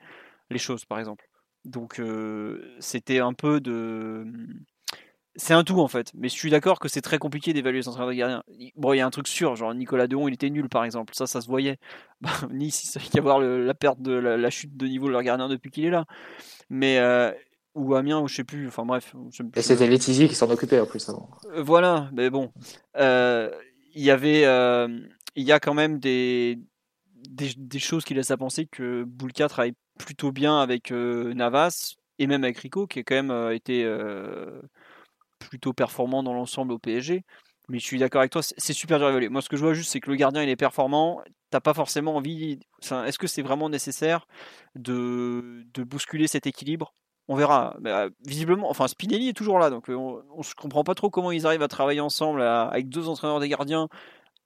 les 0.49 0.57
choses, 0.57 0.85
par 0.85 0.97
exemple. 0.97 1.29
Donc 1.65 1.99
euh, 1.99 2.75
c'était 2.79 3.19
un 3.19 3.33
peu 3.33 3.59
de 3.59 4.25
c'est 5.35 5.53
un 5.53 5.63
tout 5.63 5.79
en 5.79 5.87
fait. 5.87 6.11
Mais 6.15 6.27
je 6.27 6.33
suis 6.33 6.49
d'accord 6.49 6.79
que 6.79 6.87
c'est 6.87 7.01
très 7.01 7.17
compliqué 7.17 7.53
d'évaluer 7.53 7.79
les 7.79 7.87
entraîneurs 7.87 8.09
de 8.09 8.15
gardien. 8.15 8.43
Bon, 8.75 8.93
il 8.93 8.97
y 8.97 9.01
a 9.01 9.05
un 9.05 9.09
truc 9.09 9.27
sûr, 9.27 9.55
genre 9.55 9.73
Nicolas 9.73 10.07
Dehon, 10.07 10.27
il 10.27 10.33
était 10.33 10.49
nul 10.49 10.69
par 10.69 10.83
exemple. 10.83 11.13
Ça, 11.15 11.27
ça 11.27 11.41
se 11.41 11.47
voyait. 11.47 11.77
Bah, 12.21 12.31
nice, 12.51 12.97
il 12.97 13.15
y 13.15 13.19
avoir 13.19 13.39
la 13.39 13.73
perte 13.73 14.01
de 14.01 14.11
la, 14.11 14.49
chute 14.49 14.75
de 14.75 14.87
niveau 14.87 15.07
de 15.07 15.13
leur 15.13 15.23
gardien 15.23 15.47
depuis 15.47 15.71
qu'il 15.71 15.85
est 15.85 15.89
là. 15.89 16.05
Mais. 16.69 16.99
Euh, 16.99 17.31
ou 17.75 17.95
Amiens, 17.95 18.19
ou 18.19 18.27
je 18.27 18.35
sais 18.35 18.43
plus. 18.43 18.67
Enfin 18.67 18.83
bref. 18.83 19.15
Et 19.55 19.61
c'était 19.61 19.87
Letizy 19.87 20.27
qui 20.27 20.35
s'en 20.35 20.49
occupait 20.49 20.81
en 20.81 20.85
plus 20.85 21.07
avant. 21.07 21.29
Euh, 21.53 21.63
voilà, 21.63 22.09
mais 22.11 22.29
bon. 22.29 22.51
Euh, 22.97 23.49
il 23.93 24.03
y 24.03 24.11
avait. 24.11 24.41
il 25.35 25.43
y 25.43 25.51
a 25.53 25.59
quand 25.61 25.73
même 25.73 25.99
des, 25.99 26.59
des, 27.29 27.79
choses 27.79 28.03
qui 28.03 28.13
laissent 28.13 28.31
à 28.31 28.37
penser 28.37 28.65
que 28.65 29.03
Boulka 29.03 29.47
travaille 29.47 29.75
plutôt 29.97 30.33
bien 30.33 30.59
avec 30.59 30.91
Navas 30.91 31.95
et 32.17 32.27
même 32.27 32.43
avec 32.43 32.57
Rico, 32.57 32.85
qui 32.85 32.99
a 32.99 33.03
quand 33.03 33.23
même 33.23 33.53
été 33.53 33.85
plutôt 35.39 35.73
performant 35.73 36.23
dans 36.23 36.33
l'ensemble 36.33 36.73
au 36.73 36.79
PSG. 36.79 37.23
Mais 37.69 37.77
je 37.77 37.85
suis 37.85 37.99
d'accord 37.99 38.21
avec 38.21 38.31
toi, 38.31 38.41
c'est 38.41 38.73
super 38.73 38.97
dur 38.97 39.07
à 39.07 39.11
évaluer. 39.11 39.29
Moi, 39.29 39.41
ce 39.41 39.49
que 39.49 39.55
je 39.55 39.61
vois 39.61 39.73
juste, 39.73 39.91
c'est 39.91 39.99
que 39.99 40.09
le 40.09 40.15
gardien, 40.15 40.41
il 40.41 40.49
est 40.49 40.55
performant. 40.55 41.21
T'as 41.51 41.59
pas 41.59 41.75
forcément 41.75 42.15
envie. 42.15 42.59
Est-ce 42.81 43.19
que 43.19 43.27
c'est 43.27 43.43
vraiment 43.43 43.69
nécessaire 43.69 44.27
de, 44.75 45.63
bousculer 45.77 46.27
cet 46.27 46.47
équilibre? 46.47 46.93
On 47.27 47.35
verra. 47.35 47.77
Euh, 47.85 48.09
visiblement, 48.25 48.71
enfin, 48.71 48.87
Spinelli 48.87 49.29
est 49.29 49.33
toujours 49.33 49.59
là, 49.59 49.69
donc 49.69 49.89
euh, 49.89 49.93
on, 49.93 50.17
ne 50.39 50.53
comprend 50.59 50.83
pas 50.83 50.95
trop 50.95 51.11
comment 51.11 51.31
ils 51.31 51.45
arrivent 51.45 51.61
à 51.61 51.67
travailler 51.67 52.01
ensemble 52.01 52.41
avec 52.41 52.89
deux 52.89 53.07
entraîneurs 53.07 53.39
des 53.39 53.49
gardiens, 53.49 53.87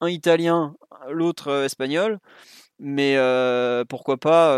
un 0.02 0.10
italien, 0.10 0.76
l'autre 1.10 1.48
euh, 1.48 1.66
espagnol. 1.66 2.20
Mais 2.80 3.16
pourquoi 3.88 4.18
pas 4.18 4.58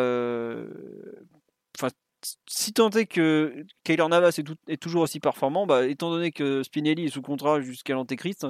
si 2.47 2.73
tant 2.73 2.89
est 2.91 3.05
que 3.05 3.65
Kyler 3.83 4.07
Navas 4.07 4.39
est, 4.67 4.77
toujours 4.77 5.03
aussi 5.03 5.19
performant, 5.19 5.65
bah, 5.65 5.85
étant 5.87 6.09
donné 6.09 6.31
que 6.31 6.63
Spinelli 6.63 7.05
est 7.05 7.09
sous 7.09 7.21
contrat 7.21 7.61
jusqu'à 7.61 7.93
l'Antéchrist, 7.93 8.47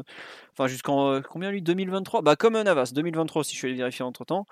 enfin 0.53 0.67
jusqu'en 0.67 1.09
euh, 1.09 1.21
combien 1.21 1.51
lui 1.51 1.61
2023 1.61 2.21
Bah 2.21 2.35
comme 2.35 2.61
Navas, 2.61 2.91
2023 2.93 3.43
si 3.43 3.53
je 3.53 3.57
suis 3.57 3.67
allé 3.67 3.77
vérifier 3.77 4.03
entre 4.03 4.25
temps. 4.25 4.45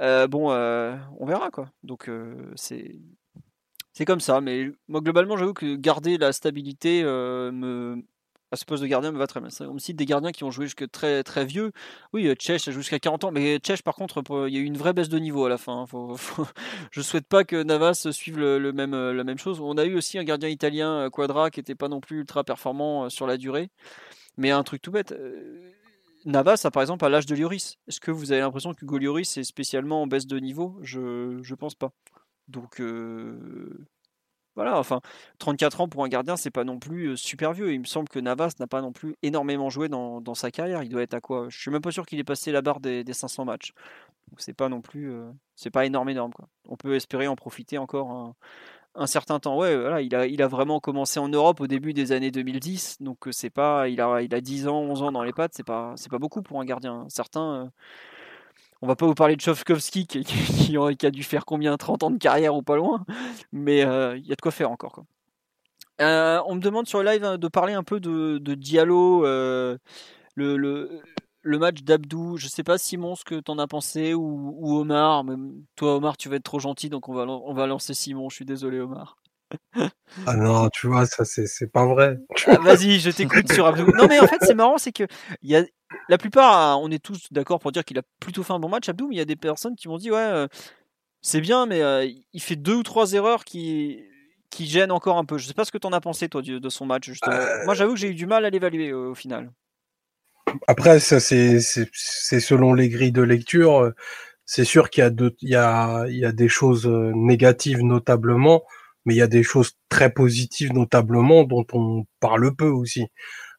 Euh, 0.00 0.26
bon, 0.26 0.50
euh, 0.50 0.96
on 1.18 1.26
verra 1.26 1.50
quoi. 1.50 1.70
Donc 1.82 2.10
c'est 2.54 2.96
c'est 3.92 4.04
comme 4.04 4.20
ça, 4.20 4.40
mais 4.40 4.70
moi 4.88 5.00
globalement 5.00 5.36
j'avoue 5.36 5.54
que 5.54 5.76
garder 5.76 6.16
la 6.18 6.32
stabilité 6.32 7.02
me 7.04 8.02
à 8.52 8.56
ce 8.56 8.66
poste 8.66 8.82
de 8.82 8.86
gardien 8.86 9.12
me 9.12 9.18
va 9.18 9.26
très 9.26 9.40
bien. 9.40 9.48
On 9.62 9.74
me 9.74 9.78
cite 9.78 9.96
des 9.96 10.04
gardiens 10.04 10.30
qui 10.30 10.44
ont 10.44 10.50
joué 10.50 10.66
jusqu'à 10.66 10.86
très 10.86 11.24
très 11.24 11.46
vieux. 11.46 11.72
Oui, 12.12 12.30
Tchèche 12.34 12.68
a 12.68 12.70
joué 12.70 12.82
jusqu'à 12.82 12.98
40 12.98 13.24
ans, 13.24 13.32
mais 13.32 13.58
Tchèche 13.58 13.82
par 13.82 13.94
contre, 13.94 14.22
il 14.46 14.54
y 14.54 14.58
a 14.58 14.60
eu 14.60 14.64
une 14.64 14.76
vraie 14.76 14.92
baisse 14.92 15.08
de 15.08 15.18
niveau 15.18 15.46
à 15.46 15.48
la 15.48 15.56
fin. 15.56 15.86
Hein. 15.92 16.14
Je 16.90 17.00
souhaite 17.00 17.26
pas 17.26 17.44
que 17.44 17.62
Navas 17.62 18.08
suive 18.12 18.38
le, 18.38 18.72
même, 18.72 18.92
euh, 18.92 19.14
la 19.14 19.24
même 19.24 19.38
chose. 19.38 19.58
On 19.60 19.78
a 19.78 19.86
eu 19.86 19.96
aussi 19.96 20.18
un 20.18 20.24
gardien 20.24 20.50
italien, 20.50 21.06
euh, 21.06 21.10
Quadra, 21.10 21.50
qui 21.50 21.60
n'était 21.60 21.74
pas 21.74 21.88
non 21.88 22.00
plus 22.00 22.18
ultra 22.18 22.44
performant 22.44 23.04
euh, 23.04 23.08
sur 23.08 23.26
la 23.26 23.38
durée. 23.38 23.70
Mais 24.36 24.50
un 24.50 24.62
truc 24.62 24.82
tout 24.82 24.92
bête. 24.92 25.14
Navas 26.26 26.60
a 26.64 26.70
par 26.70 26.82
exemple 26.82 27.06
à 27.06 27.08
l'âge 27.08 27.26
de 27.26 27.34
Lloris. 27.34 27.78
Est-ce 27.88 28.00
que 28.00 28.10
vous 28.10 28.32
avez 28.32 28.42
l'impression 28.42 28.74
que 28.74 28.84
Lloris 28.84 29.38
est 29.38 29.44
spécialement 29.44 30.02
en 30.02 30.06
baisse 30.06 30.26
de 30.26 30.38
niveau? 30.38 30.78
Je 30.82 31.00
ne 31.00 31.54
pense 31.54 31.74
pas. 31.74 31.92
Donc 32.48 32.80
voilà, 34.54 34.78
enfin, 34.78 35.00
34 35.38 35.80
ans 35.80 35.88
pour 35.88 36.04
un 36.04 36.08
gardien, 36.08 36.36
c'est 36.36 36.50
pas 36.50 36.64
non 36.64 36.78
plus 36.78 37.16
super 37.16 37.52
vieux. 37.52 37.72
Il 37.72 37.80
me 37.80 37.84
semble 37.84 38.08
que 38.08 38.18
Navas 38.18 38.52
n'a 38.60 38.66
pas 38.66 38.82
non 38.82 38.92
plus 38.92 39.16
énormément 39.22 39.70
joué 39.70 39.88
dans, 39.88 40.34
sa 40.34 40.50
carrière. 40.50 40.82
Il 40.82 40.90
doit 40.90 41.02
être 41.02 41.14
à 41.14 41.20
quoi? 41.20 41.46
Je 41.48 41.58
suis 41.58 41.70
même 41.70 41.80
pas 41.80 41.90
sûr 41.90 42.04
qu'il 42.04 42.18
ait 42.18 42.24
passé 42.24 42.52
la 42.52 42.62
barre 42.62 42.80
des, 42.80 43.04
500 43.10 43.44
matchs. 43.44 43.72
Donc 44.30 44.40
c'est 44.40 44.52
pas 44.52 44.68
non 44.68 44.80
plus, 44.80 45.12
c'est 45.56 45.70
pas 45.70 45.86
énorme, 45.86 46.08
énorme. 46.10 46.32
Quoi. 46.32 46.48
On 46.68 46.76
peut 46.76 46.94
espérer 46.94 47.28
en 47.28 47.36
profiter 47.36 47.78
encore 47.78 48.34
un, 48.94 49.06
certain 49.06 49.40
temps. 49.40 49.56
Ouais, 49.56 49.76
voilà, 49.76 50.02
il 50.02 50.14
a, 50.14 50.26
il 50.26 50.42
a 50.42 50.48
vraiment 50.48 50.80
commencé 50.80 51.18
en 51.18 51.28
Europe 51.28 51.60
au 51.60 51.66
début 51.66 51.94
des 51.94 52.12
années 52.12 52.30
2010. 52.30 52.98
Donc 53.00 53.28
c'est 53.30 53.50
pas, 53.50 53.88
il 53.88 54.00
a, 54.00 54.20
il 54.22 54.34
a 54.34 54.40
10 54.40 54.68
ans, 54.68 54.80
11 54.80 55.02
ans 55.02 55.12
dans 55.12 55.22
les 55.22 55.32
pattes. 55.32 55.54
C'est 55.54 55.66
pas, 55.66 55.94
c'est 55.96 56.10
pas 56.10 56.18
beaucoup 56.18 56.42
pour 56.42 56.60
un 56.60 56.64
gardien. 56.64 57.06
Certains 57.08 57.72
on 58.82 58.88
va 58.88 58.96
pas 58.96 59.06
vous 59.06 59.14
parler 59.14 59.36
de 59.36 59.40
Chovkovski 59.40 60.06
qui, 60.06 60.76
a 60.76 61.10
dû 61.10 61.22
faire 61.22 61.44
combien 61.44 61.76
30 61.76 62.02
ans 62.02 62.10
de 62.10 62.18
carrière 62.18 62.54
ou 62.56 62.62
pas 62.62 62.76
loin, 62.76 63.04
mais 63.52 63.84
euh, 63.84 64.16
il 64.18 64.26
y 64.26 64.32
a 64.32 64.34
de 64.34 64.40
quoi 64.40 64.50
faire 64.50 64.70
encore. 64.70 65.04
Euh, 66.00 66.40
on 66.46 66.56
me 66.56 66.60
demande 66.60 66.88
sur 66.88 67.00
le 67.00 67.10
live 67.10 67.24
hein, 67.24 67.38
de 67.38 67.48
parler 67.48 67.74
un 67.74 67.84
peu 67.84 68.00
de, 68.00 68.54
Diallo. 68.54 69.24
Euh, 69.24 69.78
le, 70.34 71.00
match 71.44 71.82
d'Abdou, 71.82 72.36
je 72.36 72.48
sais 72.48 72.64
pas 72.64 72.76
Simon 72.76 73.14
ce 73.14 73.24
que 73.24 73.36
t'en 73.36 73.58
as 73.58 73.68
pensé 73.68 74.14
ou, 74.14 74.76
Omar. 74.76 75.24
toi 75.76 75.94
Omar, 75.94 76.16
tu 76.16 76.28
vas 76.28 76.36
être 76.36 76.42
trop 76.42 76.58
gentil, 76.58 76.88
donc 76.88 77.08
on 77.08 77.14
va, 77.14 77.22
on 77.22 77.54
va 77.54 77.68
lancer 77.68 77.94
Simon. 77.94 78.28
Je 78.30 78.34
suis 78.34 78.44
désolé 78.44 78.80
Omar. 78.80 79.16
Ah 80.26 80.36
non, 80.36 80.68
tu 80.68 80.86
vois, 80.86 81.06
ça 81.06 81.24
c'est 81.24 81.72
pas 81.72 81.86
vrai. 81.86 82.18
Ah, 82.46 82.58
vas-y, 82.58 83.00
je 83.00 83.10
t'écoute 83.10 83.52
sur 83.52 83.66
Abdou. 83.66 83.90
Non 83.92 84.06
mais 84.08 84.20
en 84.20 84.26
fait 84.26 84.38
c'est 84.42 84.54
marrant, 84.54 84.78
c'est 84.78 84.92
que 84.92 85.04
y 85.42 85.56
a, 85.56 85.64
la 86.08 86.18
plupart, 86.18 86.80
on 86.80 86.90
est 86.90 87.02
tous 87.02 87.28
d'accord 87.30 87.60
pour 87.60 87.72
dire 87.72 87.84
qu'il 87.84 87.98
a 87.98 88.02
plutôt 88.20 88.42
fait 88.42 88.52
un 88.52 88.58
bon 88.58 88.68
match 88.68 88.88
Abdou, 88.88 89.08
mais 89.08 89.16
il 89.16 89.18
y 89.18 89.22
a 89.22 89.26
des 89.26 89.36
personnes 89.36 89.76
qui 89.76 89.88
m'ont 89.88 89.98
dit 89.98 90.10
ouais, 90.10 90.18
euh, 90.18 90.46
c'est 91.20 91.40
bien, 91.40 91.66
mais 91.66 91.82
euh, 91.82 92.06
il 92.32 92.42
fait 92.42 92.56
deux 92.56 92.74
ou 92.74 92.82
trois 92.82 93.12
erreurs 93.12 93.44
qui 93.44 94.04
qui 94.50 94.66
gênent 94.66 94.92
encore 94.92 95.16
un 95.16 95.24
peu. 95.24 95.38
Je 95.38 95.46
sais 95.46 95.54
pas 95.54 95.64
ce 95.64 95.72
que 95.72 95.78
t'en 95.78 95.92
as 95.92 96.00
pensé 96.00 96.28
toi 96.28 96.42
de, 96.42 96.68
son 96.68 96.84
match. 96.84 97.10
Euh. 97.26 97.64
Moi 97.64 97.74
j'avoue 97.74 97.94
que 97.94 98.00
j'ai 98.00 98.10
eu 98.10 98.14
du 98.14 98.26
mal 98.26 98.44
à 98.44 98.50
l'évaluer 98.50 98.92
au 98.92 99.14
final. 99.14 99.50
Après, 100.66 101.00
ça 101.00 101.20
c'est 101.20 101.60
selon 101.60 102.74
les 102.74 102.88
grilles 102.88 103.12
de 103.12 103.22
lecture. 103.22 103.92
C'est 104.44 104.64
sûr 104.64 104.90
qu'il 104.90 105.02
y, 105.02 105.06
a 105.06 105.10
il 105.40 105.48
y, 105.48 105.56
a, 105.56 106.04
il 106.08 106.18
y 106.18 106.24
a 106.26 106.32
des 106.32 106.48
choses 106.48 106.86
négatives 106.86 107.82
notablement, 107.82 108.64
mais 109.04 109.14
il 109.14 109.18
y 109.18 109.22
a 109.22 109.26
des 109.26 109.42
choses 109.42 109.72
très 109.88 110.10
positives 110.12 110.72
notablement 110.72 111.44
dont 111.44 111.66
on 111.72 112.04
parle 112.20 112.54
peu 112.54 112.68
aussi. 112.68 113.06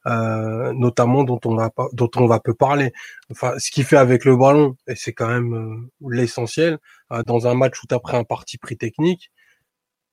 Euh, 0.06 0.74
notamment 0.74 1.24
dont 1.24 1.40
on 1.46 1.56
va 1.56 1.70
dont 1.94 2.10
on 2.16 2.26
va 2.26 2.38
peu 2.38 2.52
parler. 2.52 2.92
Enfin, 3.30 3.58
ce 3.58 3.70
qu'il 3.70 3.84
fait 3.84 3.96
avec 3.96 4.26
le 4.26 4.36
ballon, 4.36 4.76
et 4.86 4.96
c'est 4.96 5.14
quand 5.14 5.28
même 5.28 5.54
euh, 5.54 6.08
l'essentiel, 6.10 6.78
euh, 7.10 7.22
dans 7.22 7.46
un 7.46 7.54
match 7.54 7.82
où 7.82 7.86
pris 7.98 8.16
un 8.16 8.24
parti 8.24 8.58
pris 8.58 8.76
technique, 8.76 9.30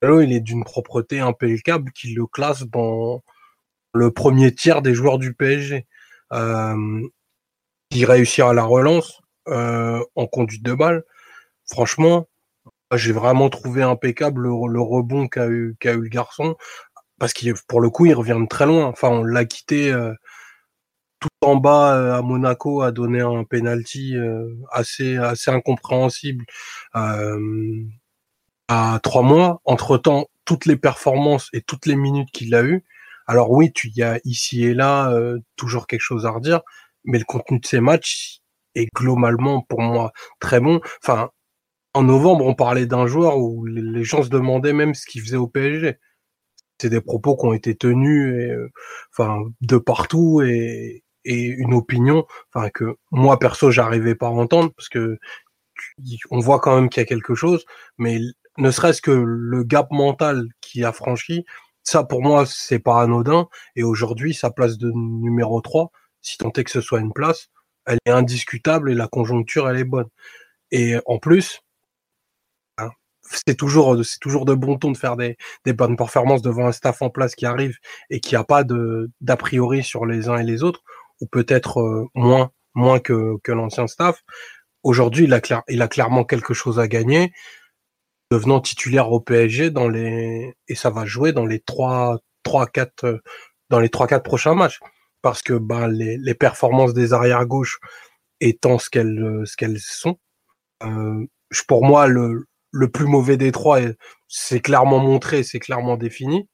il 0.03 0.33
est 0.33 0.39
d'une 0.39 0.63
propreté 0.63 1.19
impeccable 1.19 1.91
qui 1.91 2.13
le 2.13 2.25
classe 2.25 2.63
dans 2.63 3.21
le 3.93 4.11
premier 4.11 4.53
tiers 4.55 4.81
des 4.81 4.93
joueurs 4.93 5.19
du 5.19 5.33
PSG. 5.33 5.87
Euh, 6.33 7.01
qui 7.89 8.05
réussit 8.05 8.39
à 8.45 8.53
la 8.53 8.63
relance 8.63 9.21
en 9.47 10.27
conduite 10.27 10.63
de 10.63 10.73
balle, 10.73 11.03
franchement, 11.69 12.29
j'ai 12.97 13.11
vraiment 13.11 13.49
trouvé 13.49 13.83
impeccable 13.83 14.43
le, 14.43 14.81
rebond 14.81 15.27
qu'a 15.27 15.47
eu, 15.47 15.75
qu'a 15.79 15.93
eu 15.93 16.01
le 16.01 16.09
garçon 16.09 16.55
parce 17.21 17.33
qu'il 17.33 17.53
pour 17.67 17.81
le 17.81 17.91
coup 17.91 18.07
il 18.07 18.15
revient 18.15 18.37
de 18.41 18.47
très 18.47 18.65
loin. 18.65 18.87
Enfin, 18.87 19.09
on 19.09 19.23
l'a 19.23 19.45
quitté 19.45 19.93
euh, 19.93 20.13
tout 21.19 21.29
en 21.41 21.55
bas 21.55 21.95
euh, 21.95 22.15
à 22.15 22.21
Monaco, 22.23 22.81
a 22.81 22.91
donné 22.91 23.21
un 23.21 23.43
penalty 23.43 24.15
euh, 24.17 24.47
assez 24.71 25.17
assez 25.17 25.51
incompréhensible 25.51 26.45
à 26.93 27.37
trois 29.03 29.21
mois. 29.21 29.61
Entre 29.65 29.97
temps, 29.99 30.27
toutes 30.45 30.65
les 30.65 30.77
performances 30.77 31.49
et 31.53 31.61
toutes 31.61 31.85
les 31.85 31.95
minutes 31.95 32.31
qu'il 32.31 32.55
a 32.55 32.63
eues. 32.63 32.83
Alors 33.27 33.51
oui, 33.51 33.71
tu 33.71 33.89
y 33.89 34.01
as 34.03 34.19
ici 34.25 34.63
et 34.63 34.73
là 34.73 35.13
toujours 35.55 35.87
quelque 35.87 36.01
chose 36.01 36.25
à 36.25 36.31
redire, 36.31 36.61
mais 37.05 37.19
le 37.19 37.25
contenu 37.25 37.59
de 37.59 37.65
ces 37.67 37.81
matchs 37.81 38.41
est 38.75 38.87
globalement 38.95 39.61
pour 39.61 39.81
moi 39.81 40.11
très 40.39 40.59
bon. 40.59 40.81
Enfin, 41.03 41.29
en 41.93 42.03
novembre, 42.03 42.45
on 42.45 42.55
parlait 42.55 42.85
d'un 42.85 43.07
joueur 43.07 43.37
où 43.37 43.65
les 43.65 44.03
gens 44.03 44.23
se 44.23 44.29
demandaient 44.29 44.73
même 44.73 44.93
ce 44.93 45.05
qu'il 45.05 45.21
faisait 45.21 45.37
au 45.37 45.47
PSG 45.47 45.97
c'est 46.81 46.89
des 46.89 47.01
propos 47.01 47.37
qui 47.37 47.45
ont 47.45 47.53
été 47.53 47.75
tenus 47.75 48.33
euh, 48.33 48.71
enfin 49.13 49.43
de 49.61 49.77
partout 49.77 50.41
et, 50.41 51.03
et 51.25 51.43
une 51.43 51.73
opinion 51.75 52.25
enfin 52.53 52.69
que 52.69 52.95
moi 53.11 53.37
perso 53.39 53.69
j'arrivais 53.71 54.15
pas 54.15 54.27
à 54.27 54.31
entendre 54.31 54.71
parce 54.75 54.89
que 54.89 55.19
on 56.31 56.39
voit 56.39 56.59
quand 56.59 56.75
même 56.75 56.89
qu'il 56.89 57.01
y 57.01 57.05
a 57.05 57.07
quelque 57.07 57.35
chose 57.35 57.65
mais 57.97 58.19
ne 58.57 58.71
serait-ce 58.71 59.01
que 59.01 59.11
le 59.11 59.63
gap 59.63 59.91
mental 59.91 60.47
qui 60.59 60.83
a 60.83 60.91
franchi 60.91 61.45
ça 61.83 62.03
pour 62.03 62.23
moi 62.23 62.45
c'est 62.47 62.79
pas 62.79 63.01
anodin 63.01 63.47
et 63.75 63.83
aujourd'hui 63.83 64.33
sa 64.33 64.49
place 64.51 64.77
de 64.77 64.91
numéro 64.95 65.61
3 65.61 65.91
si 66.21 66.37
tant 66.37 66.51
est 66.53 66.63
que 66.63 66.71
ce 66.71 66.81
soit 66.81 66.99
une 66.99 67.13
place 67.13 67.49
elle 67.85 67.99
est 68.05 68.11
indiscutable 68.11 68.91
et 68.91 68.95
la 68.95 69.07
conjoncture 69.07 69.69
elle 69.69 69.77
est 69.77 69.83
bonne. 69.83 70.07
Et 70.71 70.97
en 71.05 71.17
plus 71.19 71.61
c'est 73.21 73.55
toujours, 73.55 74.03
c'est 74.03 74.19
toujours 74.19 74.45
de 74.45 74.53
bon 74.53 74.77
ton 74.77 74.91
de 74.91 74.97
faire 74.97 75.15
des, 75.15 75.37
des, 75.65 75.73
bonnes 75.73 75.95
performances 75.95 76.41
devant 76.41 76.67
un 76.67 76.71
staff 76.71 77.01
en 77.01 77.09
place 77.09 77.35
qui 77.35 77.45
arrive 77.45 77.77
et 78.09 78.19
qui 78.19 78.35
a 78.35 78.43
pas 78.43 78.63
de 78.63 79.11
d'a 79.21 79.37
priori 79.37 79.83
sur 79.83 80.05
les 80.05 80.29
uns 80.29 80.37
et 80.37 80.43
les 80.43 80.63
autres, 80.63 80.81
ou 81.21 81.27
peut-être 81.27 81.79
euh, 81.81 82.07
moins, 82.15 82.51
moins 82.73 82.99
que, 82.99 83.37
que 83.43 83.51
l'ancien 83.51 83.87
staff. 83.87 84.21
Aujourd'hui, 84.83 85.25
il 85.25 85.33
a, 85.33 85.41
clair, 85.41 85.63
il 85.69 85.81
a 85.81 85.87
clairement 85.87 86.25
quelque 86.25 86.53
chose 86.53 86.79
à 86.79 86.87
gagner, 86.87 87.31
devenant 88.31 88.59
titulaire 88.61 89.11
au 89.11 89.19
PSG 89.19 89.69
dans 89.69 89.87
les 89.87 90.53
et 90.67 90.75
ça 90.75 90.89
va 90.89 91.05
jouer 91.05 91.33
dans 91.33 91.45
les 91.45 91.59
trois, 91.59 92.19
trois, 92.43 92.67
quatre, 92.67 93.21
dans 93.69 93.79
les 93.79 93.89
trois, 93.89 94.07
quatre 94.07 94.23
prochains 94.23 94.55
matchs, 94.55 94.79
parce 95.21 95.41
que 95.43 95.53
ben 95.53 95.87
les, 95.87 96.17
les 96.17 96.33
performances 96.35 96.93
des 96.93 97.13
arrières 97.13 97.45
gauche 97.45 97.79
étant 98.39 98.79
ce 98.79 98.89
qu'elles, 98.89 99.43
ce 99.45 99.55
qu'elles 99.55 99.79
sont. 99.79 100.17
Euh, 100.83 101.25
pour 101.67 101.85
moi, 101.85 102.07
le, 102.07 102.45
le 102.71 102.89
plus 102.89 103.05
mauvais 103.05 103.37
des 103.37 103.51
trois, 103.51 103.79
c'est 104.27 104.59
clairement 104.59 104.99
montré, 104.99 105.43
c'est 105.43 105.59
clairement 105.59 105.97
défini. 105.97 106.47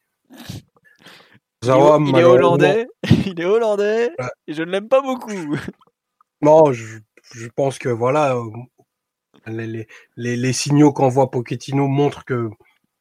il, 1.64 1.70
est, 1.70 2.24
hollandais, 2.24 2.88
il 3.26 3.40
est 3.40 3.46
hollandais, 3.46 4.12
et 4.48 4.54
je 4.54 4.64
ne 4.64 4.72
l'aime 4.72 4.90
pas 4.90 5.02
beaucoup. 5.02 5.32
Non, 6.44 6.72
je, 6.72 7.00
pense 7.56 7.80
que 7.80 7.90
voilà, 7.90 8.36
euh, 8.36 8.44
les, 9.48 9.88
les, 10.16 10.54
signaux 10.54 10.94
qu'envoie 10.94 11.32
Pochettino 11.32 11.88
montrent 11.88 12.26
que 12.26 12.52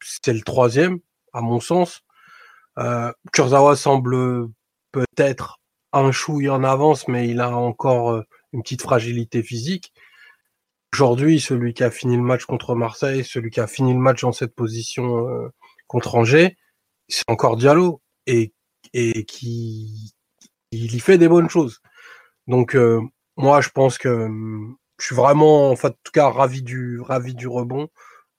c'est 0.01 0.33
le 0.33 0.41
troisième, 0.41 0.97
à 1.33 1.41
mon 1.41 1.59
sens. 1.59 2.01
Euh, 2.79 3.11
Kurzawa 3.33 3.75
semble 3.75 4.47
peut-être 4.91 5.59
un 5.93 6.11
chouille 6.11 6.49
en 6.49 6.63
avance, 6.63 7.07
mais 7.07 7.27
il 7.27 7.41
a 7.41 7.55
encore 7.55 8.11
euh, 8.11 8.23
une 8.53 8.61
petite 8.61 8.81
fragilité 8.81 9.43
physique. 9.43 9.93
Aujourd'hui, 10.97 11.39
celui 11.39 11.75
qui 11.75 11.83
a 11.83 11.91
fini 11.91 12.15
le 12.15 12.23
match 12.23 12.45
contre 12.45 12.73
Marseille, 12.73 13.23
celui 13.23 13.51
qui 13.51 13.59
a 13.59 13.67
fini 13.67 13.93
le 13.93 13.99
match 13.99 14.21
dans 14.21 14.31
cette 14.31 14.55
position 14.55 15.27
euh, 15.29 15.47
contre 15.85 16.15
Angers, 16.15 16.57
c'est 17.07 17.23
encore 17.27 17.55
Diallo 17.55 18.01
et, 18.25 18.51
et 18.93 19.23
qui 19.25 20.15
il 20.71 20.95
y 20.95 20.99
fait 20.99 21.19
des 21.19 21.27
bonnes 21.27 21.51
choses. 21.51 21.81
Donc 22.47 22.75
euh, 22.75 22.99
moi, 23.35 23.61
je 23.61 23.69
pense 23.69 23.99
que 23.99 24.27
je 24.97 25.05
suis 25.05 25.13
vraiment, 25.13 25.69
en 25.69 25.75
tout 25.75 26.11
cas, 26.11 26.29
ravi 26.29 26.63
du 26.63 26.99
ravi 26.99 27.35
du 27.35 27.47
rebond. 27.47 27.89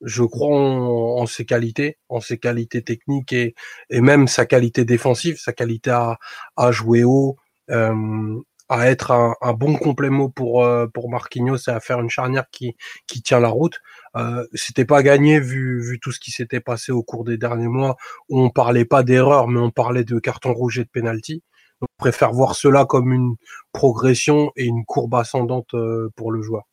Je 0.01 0.23
crois 0.23 0.53
en, 0.53 1.25
ses 1.27 1.45
qualités, 1.45 1.97
en 2.09 2.19
ses 2.19 2.39
qualités 2.39 2.83
techniques 2.83 3.31
et, 3.31 3.55
et 3.89 4.01
même 4.01 4.27
sa 4.27 4.45
qualité 4.45 4.83
défensive, 4.83 5.37
sa 5.37 5.53
qualité 5.53 5.91
à, 5.91 6.17
à 6.57 6.73
jouer 6.73 7.05
haut. 7.05 7.37
Euh, 7.69 8.41
à 8.69 8.89
être 8.89 9.11
un, 9.11 9.53
bon 9.53 9.75
complément 9.75 10.29
pour 10.29 10.63
euh, 10.63 10.87
pour 10.87 11.09
Marquinhos 11.09 11.57
et 11.67 11.71
à 11.71 11.79
faire 11.79 11.99
une 11.99 12.09
charnière 12.09 12.49
qui 12.51 12.75
tient 13.23 13.39
la 13.39 13.49
route. 13.49 13.79
Euh, 14.15 14.45
C'était 14.53 14.85
pas 14.85 15.03
gagné 15.03 15.39
vu 15.39 15.81
vu 15.81 15.99
tout 15.99 16.11
ce 16.11 16.19
qui 16.19 16.31
s'était 16.31 16.59
passé 16.59 16.91
au 16.91 17.03
cours 17.03 17.23
des 17.25 17.37
derniers 17.37 17.67
mois 17.67 17.97
où 18.29 18.41
on 18.41 18.49
parlait 18.49 18.85
pas 18.85 19.03
d'erreur 19.03 19.47
mais 19.47 19.59
on 19.59 19.71
parlait 19.71 20.03
de 20.03 20.19
carton 20.19 20.53
rouge 20.53 20.79
et 20.79 20.83
de 20.83 20.89
penalty. 20.89 21.43
on 21.81 21.87
préfère 21.97 22.31
voir 22.31 22.55
cela 22.55 22.85
comme 22.85 23.11
une 23.11 23.35
progression 23.73 24.51
et 24.55 24.65
une 24.65 24.85
courbe 24.85 25.15
ascendante 25.15 25.73
euh, 25.73 26.09
pour 26.15 26.31
le 26.31 26.41
joueur. 26.41 26.63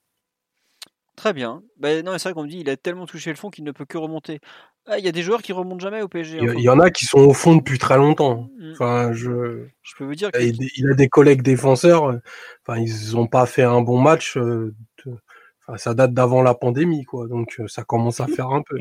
Très 1.17 1.33
bien. 1.33 1.63
Ben 1.79 2.05
non, 2.05 2.19
c'est 2.19 2.29
vrai 2.29 2.35
qu'on 2.35 2.45
me 2.45 2.49
dit 2.49 2.61
il 2.61 2.69
a 2.69 2.77
tellement 2.77 3.07
touché 3.07 3.31
le 3.31 3.37
fond 3.37 3.49
qu'il 3.51 3.65
ne 3.65 3.73
peut 3.73 3.87
que 3.87 3.97
remonter. 3.97 4.41
Ah, 4.89 4.99
il 4.99 5.05
y 5.05 5.09
a 5.09 5.13
des 5.13 5.23
joueurs 5.23 5.43
qui 5.43 5.53
remontent 5.53 5.81
jamais 5.81 6.01
au 6.01 6.09
PSG. 6.09 6.39
Il 6.41 6.61
y, 6.61 6.69
en 6.69 6.79
a 6.79 6.91
qui 6.91 7.07
sont 7.07 7.19
au 7.19 7.33
fond 7.33 7.57
depuis 7.57 7.79
très 7.79 7.97
longtemps. 7.97 8.49
Mm. 8.59 8.73
Enfin, 8.73 9.13
je. 9.13 9.67
Je 9.83 9.95
peux 9.97 10.05
vous 10.05 10.15
dire. 10.15 10.31
Il, 10.39 10.91
a 10.91 10.95
des 10.95 11.09
collègues 11.09 11.43
défenseurs. 11.43 12.21
Enfin, 12.67 12.79
ils 12.79 13.15
n'ont 13.15 13.27
pas 13.27 13.47
fait 13.47 13.65
un 13.65 13.81
bon 13.81 14.01
match. 14.01 14.37
Euh, 14.37 14.75
enfin, 15.67 15.77
ça 15.77 15.95
date 15.95 16.15
d'avant 16.15 16.43
la 16.43 16.55
pandémie, 16.55 17.05
quoi. 17.05 17.27
Donc, 17.27 17.57
euh, 17.59 17.67
ça 17.67 17.83
commence 17.83 18.21
à 18.21 18.27
faire 18.29 18.51
un 18.51 18.63
peu. 18.63 18.79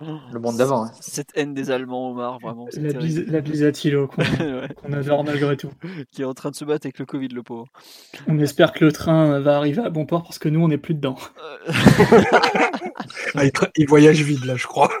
Le 0.00 0.38
monde 0.38 0.58
d'avant. 0.58 0.84
Hein. 0.84 0.90
Cette 1.00 1.30
haine 1.36 1.54
des 1.54 1.70
Allemands, 1.70 2.10
Omar, 2.10 2.38
vraiment. 2.38 2.66
La, 2.76 2.92
bise, 2.92 3.24
la 3.28 3.40
Bisatilo, 3.40 4.08
qu'on 4.08 4.22
adore 4.92 5.24
malgré 5.24 5.56
tout. 5.56 5.70
Qui 6.12 6.20
est 6.20 6.26
en 6.26 6.34
train 6.34 6.50
de 6.50 6.56
se 6.56 6.66
battre 6.66 6.84
avec 6.86 6.98
le 6.98 7.06
Covid, 7.06 7.28
le 7.28 7.42
pauvre. 7.42 7.66
On 8.28 8.38
espère 8.38 8.72
que 8.72 8.84
le 8.84 8.92
train 8.92 9.40
va 9.40 9.56
arriver 9.56 9.82
à 9.82 9.88
bon 9.88 10.04
port 10.04 10.24
parce 10.24 10.38
que 10.38 10.50
nous, 10.50 10.60
on 10.60 10.68
n'est 10.68 10.76
plus 10.76 10.94
dedans. 10.94 11.16
ah, 13.34 13.42
il, 13.76 13.88
voyage 13.88 14.20
vide, 14.20 14.44
là, 14.44 14.56
je 14.56 14.66
crois. 14.66 14.90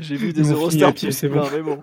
J'ai 0.00 0.16
vu 0.16 0.32
des 0.32 0.50
Eurostars, 0.50 0.92
c'est 1.10 1.28
bon. 1.28 1.44
Mais 1.52 1.62
bon. 1.62 1.80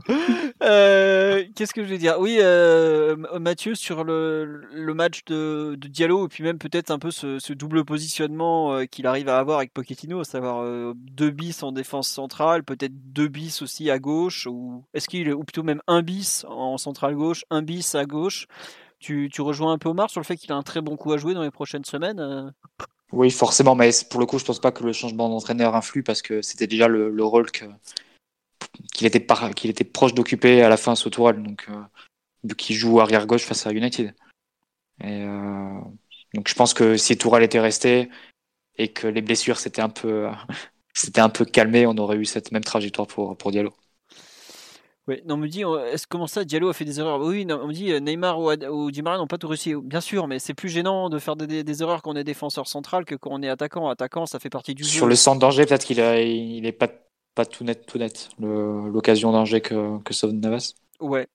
Euh, 0.63 1.43
qu'est-ce 1.55 1.73
que 1.73 1.83
je 1.83 1.89
vais 1.89 1.97
dire? 1.97 2.17
Oui, 2.19 2.37
euh, 2.41 3.15
Mathieu, 3.39 3.73
sur 3.73 4.03
le, 4.03 4.61
le 4.73 4.93
match 4.93 5.23
de, 5.25 5.75
de, 5.75 5.87
Diallo, 5.87 6.25
et 6.25 6.27
puis 6.29 6.43
même 6.43 6.57
peut-être 6.57 6.91
un 6.91 6.99
peu 6.99 7.11
ce, 7.11 7.39
ce 7.39 7.53
double 7.53 7.85
positionnement 7.85 8.73
euh, 8.73 8.85
qu'il 8.85 9.07
arrive 9.07 9.29
à 9.29 9.39
avoir 9.39 9.57
avec 9.57 9.73
Pochettino, 9.73 10.19
à 10.19 10.23
savoir 10.23 10.93
deux 10.95 11.31
bis 11.37 11.63
en 11.63 11.71
défense 11.71 12.09
centrale, 12.09 12.65
peut-être 12.65 12.93
deux 13.13 13.29
bis 13.29 13.61
aussi 13.61 13.89
à 13.89 13.99
gauche, 13.99 14.45
ou 14.47 14.83
est-ce 14.93 15.07
qu'il 15.07 15.33
ou 15.33 15.45
plutôt 15.45 15.63
même 15.63 15.81
un 15.87 16.01
bis 16.01 16.45
en 16.49 16.77
centrale 16.77 17.15
gauche, 17.15 17.45
un 17.49 17.61
bis 17.61 17.95
à 17.95 18.03
gauche? 18.05 18.47
Tu, 18.99 19.29
tu 19.31 19.41
rejoins 19.41 19.73
un 19.73 19.77
peu 19.77 19.89
Omar 19.89 20.09
sur 20.09 20.19
le 20.19 20.25
fait 20.25 20.35
qu'il 20.35 20.51
a 20.51 20.55
un 20.55 20.63
très 20.63 20.81
bon 20.81 20.97
coup 20.97 21.13
à 21.13 21.17
jouer 21.17 21.33
dans 21.35 21.43
les 21.43 21.51
prochaines 21.51 21.85
semaines 21.85 22.19
euh? 22.19 22.49
Oui, 23.13 23.31
forcément, 23.31 23.75
mais 23.75 23.91
pour 24.09 24.19
le 24.19 24.25
coup, 24.25 24.37
je 24.37 24.43
pense 24.43 24.59
pas 24.59 24.71
que 24.71 24.83
le 24.83 24.91
changement 24.91 25.29
d'entraîneur 25.29 25.75
influe 25.75 26.03
parce 26.03 26.21
que 26.21 26.41
c'était 26.41 26.67
déjà 26.67 26.89
le, 26.89 27.09
le 27.09 27.23
rôle 27.23 27.49
qu'il 27.51 29.07
était, 29.07 29.25
était 29.63 29.83
proche 29.83 30.13
d'occuper 30.13 30.61
à 30.61 30.67
la 30.67 30.75
fin 30.75 30.95
ce 30.95 31.07
tour 31.07 31.31
donc 31.33 31.67
euh, 31.69 31.79
vu 32.43 32.55
qu'il 32.55 32.75
joue 32.75 32.99
arrière 32.99 33.25
gauche 33.25 33.43
face 33.43 33.65
à 33.65 33.71
United. 33.71 34.13
Et, 35.01 35.23
euh, 35.23 35.79
donc 36.33 36.49
je 36.49 36.55
pense 36.55 36.73
que 36.73 36.97
si 36.97 37.17
Tourelle 37.17 37.43
était 37.43 37.59
resté 37.59 38.09
et 38.77 38.91
que 38.91 39.07
les 39.07 39.21
blessures 39.21 39.59
s'étaient 39.59 39.81
un 39.81 39.89
peu, 39.89 40.29
c'était 40.97 41.21
un 41.21 41.29
peu 41.29 41.45
calmé, 41.45 41.85
on 41.85 41.97
aurait 41.97 42.17
eu 42.17 42.25
cette 42.25 42.51
même 42.51 42.63
trajectoire 42.63 43.07
pour, 43.07 43.37
pour 43.37 43.51
Diallo. 43.51 43.71
Oui, 45.07 45.21
non, 45.25 45.35
on 45.35 45.37
me 45.37 45.47
dit, 45.47 45.61
est-ce 45.93 46.05
comment 46.05 46.27
ça, 46.27 46.43
Diallo 46.43 46.67
a 46.67 46.73
fait 46.73 46.83
des 46.83 46.99
erreurs? 46.99 47.21
Oui, 47.21 47.47
on 47.49 47.67
me 47.67 47.73
dit, 47.73 47.93
euh, 47.93 47.99
Neymar 47.99 48.39
ou, 48.39 48.51
ou 48.51 48.91
Di 48.91 49.01
Maria 49.01 49.19
n'ont 49.19 49.27
pas 49.27 49.37
tout 49.37 49.47
réussi. 49.47 49.73
Bien 49.75 50.01
sûr, 50.01 50.27
mais 50.27 50.37
c'est 50.39 50.53
plus 50.53 50.67
gênant 50.67 51.09
de 51.09 51.17
faire 51.17 51.37
des, 51.37 51.81
erreurs 51.81 52.01
quand 52.01 52.11
on 52.11 52.15
est 52.15 52.25
défenseur 52.25 52.67
central 52.67 53.05
que 53.05 53.15
quand 53.15 53.29
on 53.31 53.41
est 53.41 53.47
attaquant. 53.47 53.87
Attaquant, 53.87 54.25
ça 54.25 54.39
fait 54.39 54.49
partie 54.49 54.75
du 54.75 54.83
jeu. 54.83 54.89
Sur 54.89 55.07
le 55.07 55.15
centre 55.15 55.39
danger, 55.39 55.65
peut-être 55.65 55.85
qu'il 55.85 55.99
il 55.99 56.65
est 56.65 56.73
pas, 56.73 56.89
pas 57.35 57.45
tout 57.45 57.63
net, 57.63 57.85
tout 57.85 57.99
net. 57.99 58.29
L'occasion 58.39 59.31
danger 59.31 59.61
que, 59.61 59.99
que 59.99 60.13
sauve 60.13 60.33
Navas. 60.33 60.73
Ouais. 60.99 61.27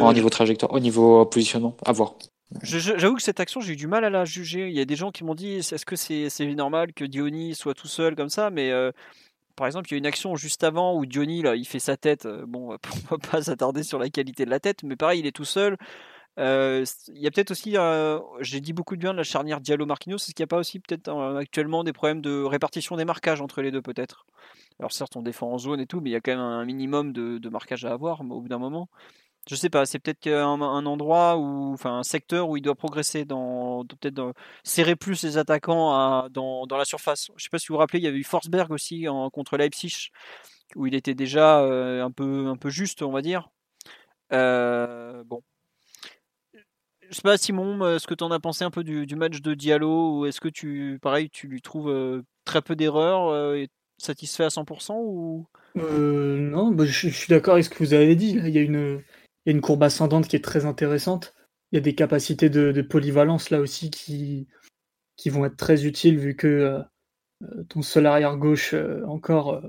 au 0.00 0.12
niveau 0.14 0.30
trajectoire, 0.30 0.72
au 0.72 0.80
niveau 0.80 1.26
positionnement, 1.26 1.76
à 1.84 1.92
voir. 1.92 2.14
J'avoue 2.62 3.16
que 3.16 3.22
cette 3.22 3.40
action, 3.40 3.60
j'ai 3.60 3.72
eu 3.72 3.76
du 3.76 3.86
mal 3.86 4.04
à 4.04 4.10
la 4.10 4.24
juger. 4.24 4.68
Il 4.68 4.74
y 4.74 4.80
a 4.80 4.84
des 4.84 4.96
gens 4.96 5.10
qui 5.10 5.24
m'ont 5.24 5.34
dit 5.34 5.54
est-ce 5.54 5.86
que 5.86 5.96
c'est 5.96 6.54
normal 6.54 6.92
que 6.92 7.04
Diony 7.04 7.54
soit 7.54 7.74
tout 7.74 7.88
seul 7.88 8.14
comme 8.14 8.28
ça? 8.28 8.50
Mais 8.50 8.70
euh, 8.70 8.92
par 9.56 9.66
exemple, 9.66 9.88
il 9.88 9.92
y 9.92 9.94
a 9.96 9.98
une 9.98 10.06
action 10.06 10.36
juste 10.36 10.62
avant 10.62 10.96
où 10.96 11.06
Diony, 11.06 11.42
là, 11.42 11.56
il 11.56 11.66
fait 11.66 11.78
sa 11.78 11.96
tête. 11.96 12.26
Euh, 12.26 12.44
bon, 12.46 12.76
on 13.10 13.16
va 13.16 13.18
pas 13.18 13.42
s'attarder 13.42 13.82
sur 13.82 13.98
la 13.98 14.08
qualité 14.08 14.44
de 14.44 14.50
la 14.50 14.60
tête, 14.60 14.82
mais 14.84 14.96
pareil, 14.96 15.20
il 15.20 15.26
est 15.26 15.32
tout 15.32 15.44
seul. 15.44 15.76
Euh, 16.38 16.84
il 17.08 17.22
y 17.22 17.26
a 17.26 17.30
peut-être 17.30 17.52
aussi, 17.52 17.76
j'ai 18.40 18.60
dit 18.60 18.72
beaucoup 18.72 18.96
de 18.96 19.00
bien 19.00 19.12
de 19.12 19.18
la 19.18 19.22
charnière 19.22 19.60
Diallo-Marquinhos, 19.60 20.16
est-ce 20.16 20.34
qu'il 20.34 20.42
n'y 20.42 20.48
a 20.48 20.48
pas 20.48 20.58
aussi 20.58 20.80
peut-être 20.80 21.08
actuellement 21.38 21.84
des 21.84 21.92
problèmes 21.92 22.20
de 22.20 22.42
répartition 22.42 22.96
des 22.96 23.04
marquages 23.04 23.40
entre 23.40 23.62
les 23.62 23.70
deux 23.70 23.82
peut-être? 23.82 24.26
Alors 24.80 24.90
certes 24.90 25.14
on 25.14 25.22
défend 25.22 25.52
en 25.52 25.58
zone 25.58 25.78
et 25.78 25.86
tout, 25.86 26.00
mais 26.00 26.10
il 26.10 26.12
y 26.12 26.16
a 26.16 26.20
quand 26.20 26.32
même 26.32 26.40
un 26.40 26.64
minimum 26.64 27.12
de, 27.12 27.38
de 27.38 27.48
marquage 27.48 27.84
à 27.84 27.92
avoir 27.92 28.20
au 28.22 28.40
bout 28.40 28.48
d'un 28.48 28.58
moment 28.58 28.88
je 29.48 29.54
sais 29.54 29.68
pas, 29.70 29.84
c'est 29.86 29.98
peut-être 29.98 30.26
un, 30.28 30.86
endroit 30.86 31.36
ou 31.36 31.72
enfin 31.74 31.98
un 31.98 32.02
secteur 32.02 32.48
où 32.48 32.56
il 32.56 32.62
doit 32.62 32.74
progresser 32.74 33.24
dans 33.24 33.84
peut-être 33.84 34.32
serrer 34.62 34.96
plus 34.96 35.22
les 35.22 35.38
attaquants 35.38 36.28
dans, 36.30 36.66
dans, 36.66 36.76
la 36.76 36.84
surface. 36.84 37.30
Je 37.36 37.44
sais 37.44 37.50
pas 37.50 37.58
si 37.58 37.68
vous 37.68 37.74
vous 37.74 37.78
rappelez, 37.78 37.98
il 37.98 38.04
y 38.04 38.08
avait 38.08 38.18
eu 38.18 38.24
Forsberg 38.24 38.70
aussi 38.70 39.08
en, 39.08 39.30
contre 39.30 39.56
Leipzig 39.56 40.10
où 40.76 40.86
il 40.86 40.94
était 40.94 41.14
déjà 41.14 41.60
euh, 41.60 42.02
un 42.04 42.10
peu 42.10 42.46
un 42.46 42.56
peu 42.56 42.70
juste, 42.70 43.02
on 43.02 43.10
va 43.10 43.22
dire. 43.22 43.50
Euh, 44.32 45.22
bon. 45.24 45.42
Je 47.10 47.14
sais 47.14 47.22
pas 47.22 47.36
Simon, 47.36 47.82
euh, 47.82 47.98
ce 47.98 48.06
que 48.06 48.14
tu 48.14 48.24
en 48.24 48.30
as 48.30 48.40
pensé 48.40 48.64
un 48.64 48.70
peu 48.70 48.82
du, 48.82 49.06
match 49.14 49.40
de 49.40 49.54
Diallo 49.54 50.26
est-ce 50.26 50.40
que 50.40 50.48
tu 50.48 50.98
pareil, 51.02 51.28
tu 51.30 51.46
lui 51.48 51.60
trouves 51.60 52.22
très 52.44 52.62
peu 52.62 52.76
d'erreurs 52.76 53.54
et 53.54 53.68
satisfait 53.98 54.44
à 54.44 54.48
100% 54.48 54.94
ou? 54.96 55.46
Non, 55.76 56.70
bah, 56.70 56.86
je, 56.86 56.92
je, 56.92 57.14
suis 57.14 57.28
d'accord 57.28 57.54
avec 57.54 57.64
ce 57.64 57.70
que 57.70 57.78
vous 57.78 57.94
avez 57.94 58.16
dit. 58.16 58.30
Il 58.30 58.48
y 58.48 58.58
a 58.58 58.62
une 58.62 59.02
y 59.46 59.50
a 59.50 59.52
une 59.52 59.60
courbe 59.60 59.82
ascendante 59.82 60.28
qui 60.28 60.36
est 60.36 60.44
très 60.44 60.64
intéressante. 60.64 61.34
Il 61.72 61.76
y 61.76 61.78
a 61.78 61.82
des 61.82 61.94
capacités 61.94 62.48
de, 62.48 62.82
polyvalence 62.82 63.50
là 63.50 63.60
aussi 63.60 63.90
qui, 63.90 64.46
qui 65.16 65.30
vont 65.30 65.44
être 65.44 65.56
très 65.56 65.86
utiles 65.86 66.18
vu 66.18 66.36
que 66.36 66.46
euh, 66.46 66.78
euh, 67.42 67.64
ton 67.68 67.82
seul 67.82 68.06
arrière 68.06 68.36
gauche 68.36 68.74
euh, 68.74 69.04
encore, 69.06 69.62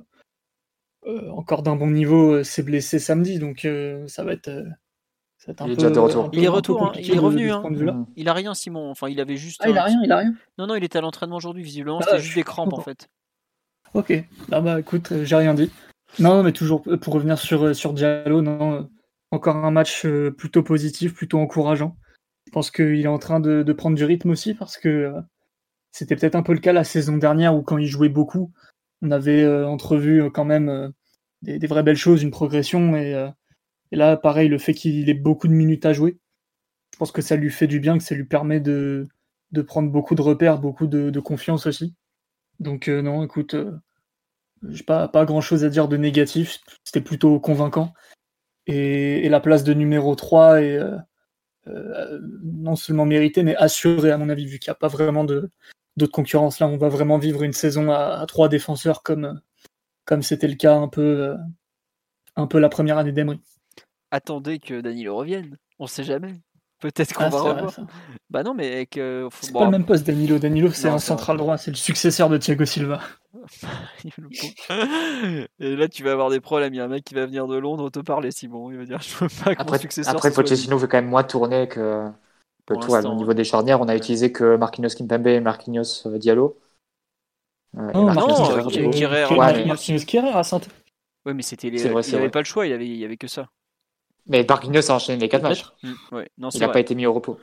encore 1.32 1.64
d'un 1.64 1.76
bon 1.76 1.90
niveau 1.90 2.44
s'est 2.44 2.64
blessé 2.64 3.00
samedi. 3.00 3.40
Donc 3.40 3.68
ça 4.08 4.24
va 4.24 4.34
être. 4.34 4.50
un 4.50 5.66
il 5.66 5.72
est 5.72 5.76
peu, 5.76 5.92
de 5.92 6.00
retour. 6.00 6.30
il 6.34 6.44
est 6.44 6.48
retour, 6.48 6.84
hein. 6.84 6.92
il 6.96 7.14
est 7.14 7.20
revenu. 7.20 7.52
Hein. 7.52 7.64
Mm. 7.70 8.06
Il 8.16 8.30
a 8.30 8.34
rien, 8.34 8.54
Simon. 8.54 8.90
Enfin, 8.90 9.10
il 9.10 9.20
avait 9.20 9.38
juste. 9.38 9.62
Ah, 9.64 9.70
il 9.70 9.78
a 9.78 9.84
rien, 9.84 10.00
il 10.04 10.12
a 10.12 10.18
rien. 10.18 10.34
Non, 10.58 10.68
non, 10.68 10.76
il 10.76 10.84
était 10.84 10.98
à 10.98 11.02
l'entraînement 11.02 11.38
aujourd'hui. 11.38 11.64
Visiblement, 11.64 12.00
ah, 12.02 12.06
c'était 12.06 12.22
juste 12.22 12.36
des 12.36 12.44
crampes 12.44 12.74
en 12.74 12.82
fait. 12.82 13.10
Ok. 13.94 14.14
Ah 14.52 14.62
bah 14.62 14.80
écoute, 14.80 15.12
j'ai 15.24 15.36
rien 15.36 15.54
dit. 15.54 15.72
Non, 16.20 16.44
mais 16.44 16.52
toujours 16.52 16.84
pour 17.02 17.14
revenir 17.14 17.38
sur 17.40 17.76
sur 17.76 17.94
Diallo, 17.94 18.42
non, 18.42 18.90
encore 19.32 19.58
un 19.58 19.72
match 19.72 20.06
euh, 20.06 20.32
plutôt 20.32 20.64
positif, 20.64 21.14
plutôt 21.14 21.40
encourageant. 21.40 21.98
Je 22.48 22.52
pense 22.52 22.72
qu'il 22.72 23.02
est 23.02 23.08
en 23.08 23.20
train 23.20 23.40
de, 23.40 23.74
prendre 23.74 23.98
du 23.98 24.06
rythme 24.06 24.30
aussi 24.30 24.54
parce 24.54 24.78
que 24.78 24.90
euh, 24.90 25.22
c'était 25.92 26.16
peut-être 26.16 26.36
un 26.36 26.44
peu 26.44 26.54
le 26.54 26.60
cas 26.60 26.74
la 26.74 26.84
saison 26.84 27.18
dernière 27.18 27.56
où 27.56 27.64
quand 27.64 27.78
il 27.78 27.88
jouait 27.88 28.10
beaucoup, 28.10 28.52
on 29.02 29.12
avait 29.12 29.44
euh, 29.44 29.68
entrevu 29.68 30.30
quand 30.32 30.46
même 30.46 30.92
des, 31.42 31.68
vraies 31.68 31.84
belles 31.84 31.96
choses, 31.96 32.24
une 32.24 32.32
progression. 32.32 32.96
Et, 32.96 33.16
là, 33.92 34.18
pareil, 34.18 34.50
le 34.50 34.58
fait 34.58 34.74
qu'il 34.74 35.10
ait 35.10 35.14
beaucoup 35.14 35.48
de 35.48 35.54
minutes 35.54 35.86
à 35.86 35.94
jouer, 35.94 36.18
je 36.94 36.98
pense 36.98 37.12
que 37.12 37.22
ça 37.22 37.36
lui 37.36 37.50
fait 37.50 37.68
du 37.68 37.80
bien, 37.80 37.98
que 37.98 38.04
ça 38.04 38.16
lui 38.16 38.26
permet 38.26 38.60
de, 38.60 39.08
prendre 39.68 39.90
beaucoup 39.90 40.16
de 40.16 40.22
repères, 40.22 40.60
beaucoup 40.60 40.88
de, 40.88 41.20
confiance 41.20 41.66
aussi. 41.66 41.96
Donc 42.60 42.88
non, 42.88 43.24
écoute, 43.24 43.56
j'ai 44.70 44.84
pas, 44.84 45.08
pas 45.08 45.26
grand 45.26 45.42
chose 45.42 45.64
à 45.64 45.70
dire 45.70 45.88
de 45.88 45.98
négatif, 45.98 46.60
c'était 46.84 47.02
plutôt 47.02 47.40
convaincant 47.40 47.94
et, 48.68 49.30
la 49.30 49.40
place 49.40 49.64
de 49.64 49.74
numéro 49.74 50.16
3 50.16 50.62
est 50.62 50.78
euh, 50.78 50.98
euh, 51.68 52.20
non 52.44 52.76
seulement 52.76 53.06
méritée, 53.06 53.44
mais 53.44 53.56
assurée, 53.56 54.12
à 54.12 54.18
mon 54.18 54.30
avis, 54.30 54.46
vu 54.46 54.60
qu'il 54.60 54.70
n'y 54.70 54.76
a 54.76 54.80
pas 54.80 54.88
vraiment 54.88 55.24
de, 55.24 55.50
concurrence. 56.12 56.60
Là, 56.60 56.68
on 56.68 56.78
va 56.78 56.90
vraiment 56.90 57.18
vivre 57.18 57.44
une 57.44 57.54
saison 57.54 57.92
à, 57.92 58.24
trois 58.28 58.50
défenseurs 58.50 59.04
comme 59.04 60.22
c'était 60.22 60.48
le 60.48 60.56
cas 60.56 60.76
un 60.76 60.88
peu, 60.88 61.02
euh, 61.02 61.36
un 62.36 62.48
peu 62.48 62.60
la 62.60 62.70
première 62.70 62.98
année 62.98 63.12
d'Emery. 63.12 63.40
Attendez 64.12 64.60
que 64.60 64.82
Danilo 64.82 65.16
revienne, 65.16 65.58
on 65.80 65.88
sait 65.88 66.04
jamais. 66.04 66.34
Peut-être 66.86 67.14
qu'on 67.14 67.24
ah, 67.24 67.30
va 67.30 67.40
revoir. 67.40 67.74
bah 68.30 68.44
non, 68.44 68.54
mais 68.54 68.72
avec. 68.72 69.00
c'est 69.42 69.52
pas 69.52 69.66
le 69.66 69.72
même 69.72 69.86
poste, 69.86 70.06
Danilo. 70.06 70.38
Danilo, 70.38 70.70
c'est 70.70 70.88
un 70.88 71.00
central 71.00 71.38
droit, 71.38 71.58
c'est 71.58 71.72
le 71.72 71.78
successeur 71.78 72.30
de 72.30 72.38
Thiago 72.38 72.64
Silva. 72.64 73.00
Et 75.60 75.76
là, 75.76 75.88
tu 75.88 76.04
vas 76.04 76.12
avoir 76.12 76.30
des 76.30 76.40
problèmes. 76.40 76.74
Il 76.74 76.78
y 76.78 76.80
a 76.80 76.86
un 76.86 76.90
mec 76.90 77.04
qui 77.04 77.16
va 77.16 77.26
venir 77.26 77.48
de 77.48 77.58
Londres 77.58 77.90
te 77.90 78.00
parler, 78.00 78.30
Simon. 78.32 78.72
Il 78.72 78.78
va 78.78 78.86
dire 78.86 79.02
Je 79.02 79.16
veux 79.18 79.30
pas 79.44 79.56
que 79.56 79.62
après, 79.62 79.80
successeur. 79.80 80.14
Après, 80.14 80.32
Pochettino 80.32 80.78
veut 80.78 80.88
quand 80.88 80.98
même 80.98 81.10
moins 81.10 81.24
tourner 81.24 81.68
que, 81.68 82.08
que 82.66 82.76
toi. 82.76 83.04
Au 83.06 83.16
niveau 83.16 83.34
des 83.34 83.44
charnières, 83.44 83.82
on 83.82 83.88
a 83.88 83.96
utilisé 83.96 84.32
que 84.32 84.56
Marquinhos 84.58 84.90
Kimpembe 84.96 85.28
et 85.28 85.40
Marquinhos 85.40 86.06
euh, 86.06 86.18
Diallo. 86.18 86.60
Euh, 87.78 87.92
non, 87.94 88.14
non, 88.14 88.70
Kierer 88.70 89.24
à 90.30 90.44
Saint. 90.44 90.62
Oui, 91.26 91.34
mais 91.34 91.42
c'était 91.42 91.68
il 91.70 91.74
n'y 91.74 92.16
avait 92.16 92.30
pas 92.30 92.40
le 92.40 92.46
choix, 92.46 92.68
il 92.68 92.70
y 92.70 92.74
avait, 92.74 92.88
il 92.88 92.98
y 92.98 93.06
avait 93.06 93.18
que 93.18 93.28
ça. 93.28 93.50
Mais 94.28 94.46
Marquinhos 94.48 94.90
a 94.92 94.96
enchaîné 94.96 95.20
les 95.20 95.30
4 95.30 95.44
matchs. 95.44 95.66
Mmh, 95.84 95.94
non, 96.38 96.50
il 96.50 96.60
n'a 96.60 96.70
pas 96.70 96.80
été 96.80 96.96
mis 96.96 97.06
au 97.06 97.14
repos. 97.14 97.40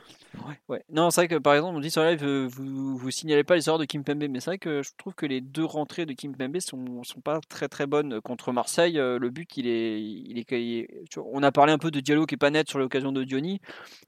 Ouais, 0.67 0.83
Non, 0.91 1.09
c'est 1.09 1.21
vrai 1.21 1.27
que 1.27 1.35
par 1.35 1.53
exemple, 1.53 1.77
on 1.77 1.79
dit 1.79 1.91
sur 1.91 2.03
live, 2.03 2.23
euh, 2.23 2.47
vous, 2.49 2.97
vous 2.97 3.11
signalez 3.11 3.43
pas 3.43 3.55
les 3.55 3.67
erreurs 3.67 3.79
de 3.79 3.85
Kim 3.85 4.03
Pembe, 4.03 4.23
mais 4.29 4.39
c'est 4.39 4.49
vrai 4.49 4.57
que 4.57 4.81
je 4.81 4.91
trouve 4.97 5.13
que 5.13 5.25
les 5.25 5.41
deux 5.41 5.65
rentrées 5.65 6.05
de 6.05 6.13
Kim 6.13 6.35
Pembe 6.35 6.59
sont, 6.59 7.03
sont 7.03 7.21
pas 7.21 7.39
très 7.49 7.67
très 7.67 7.85
bonnes 7.85 8.19
contre 8.21 8.51
Marseille. 8.51 8.99
Euh, 8.99 9.19
le 9.19 9.29
but, 9.29 9.57
il 9.57 9.67
est, 9.67 10.01
il 10.01 10.37
est, 10.37 10.87
on 11.31 11.43
a 11.43 11.51
parlé 11.51 11.71
un 11.71 11.77
peu 11.77 11.91
de 11.91 11.99
Diallo 11.99 12.25
qui 12.25 12.35
est 12.35 12.37
pas 12.37 12.49
net 12.49 12.69
sur 12.69 12.79
l'occasion 12.79 13.11
de 13.11 13.23
Diony, 13.23 13.61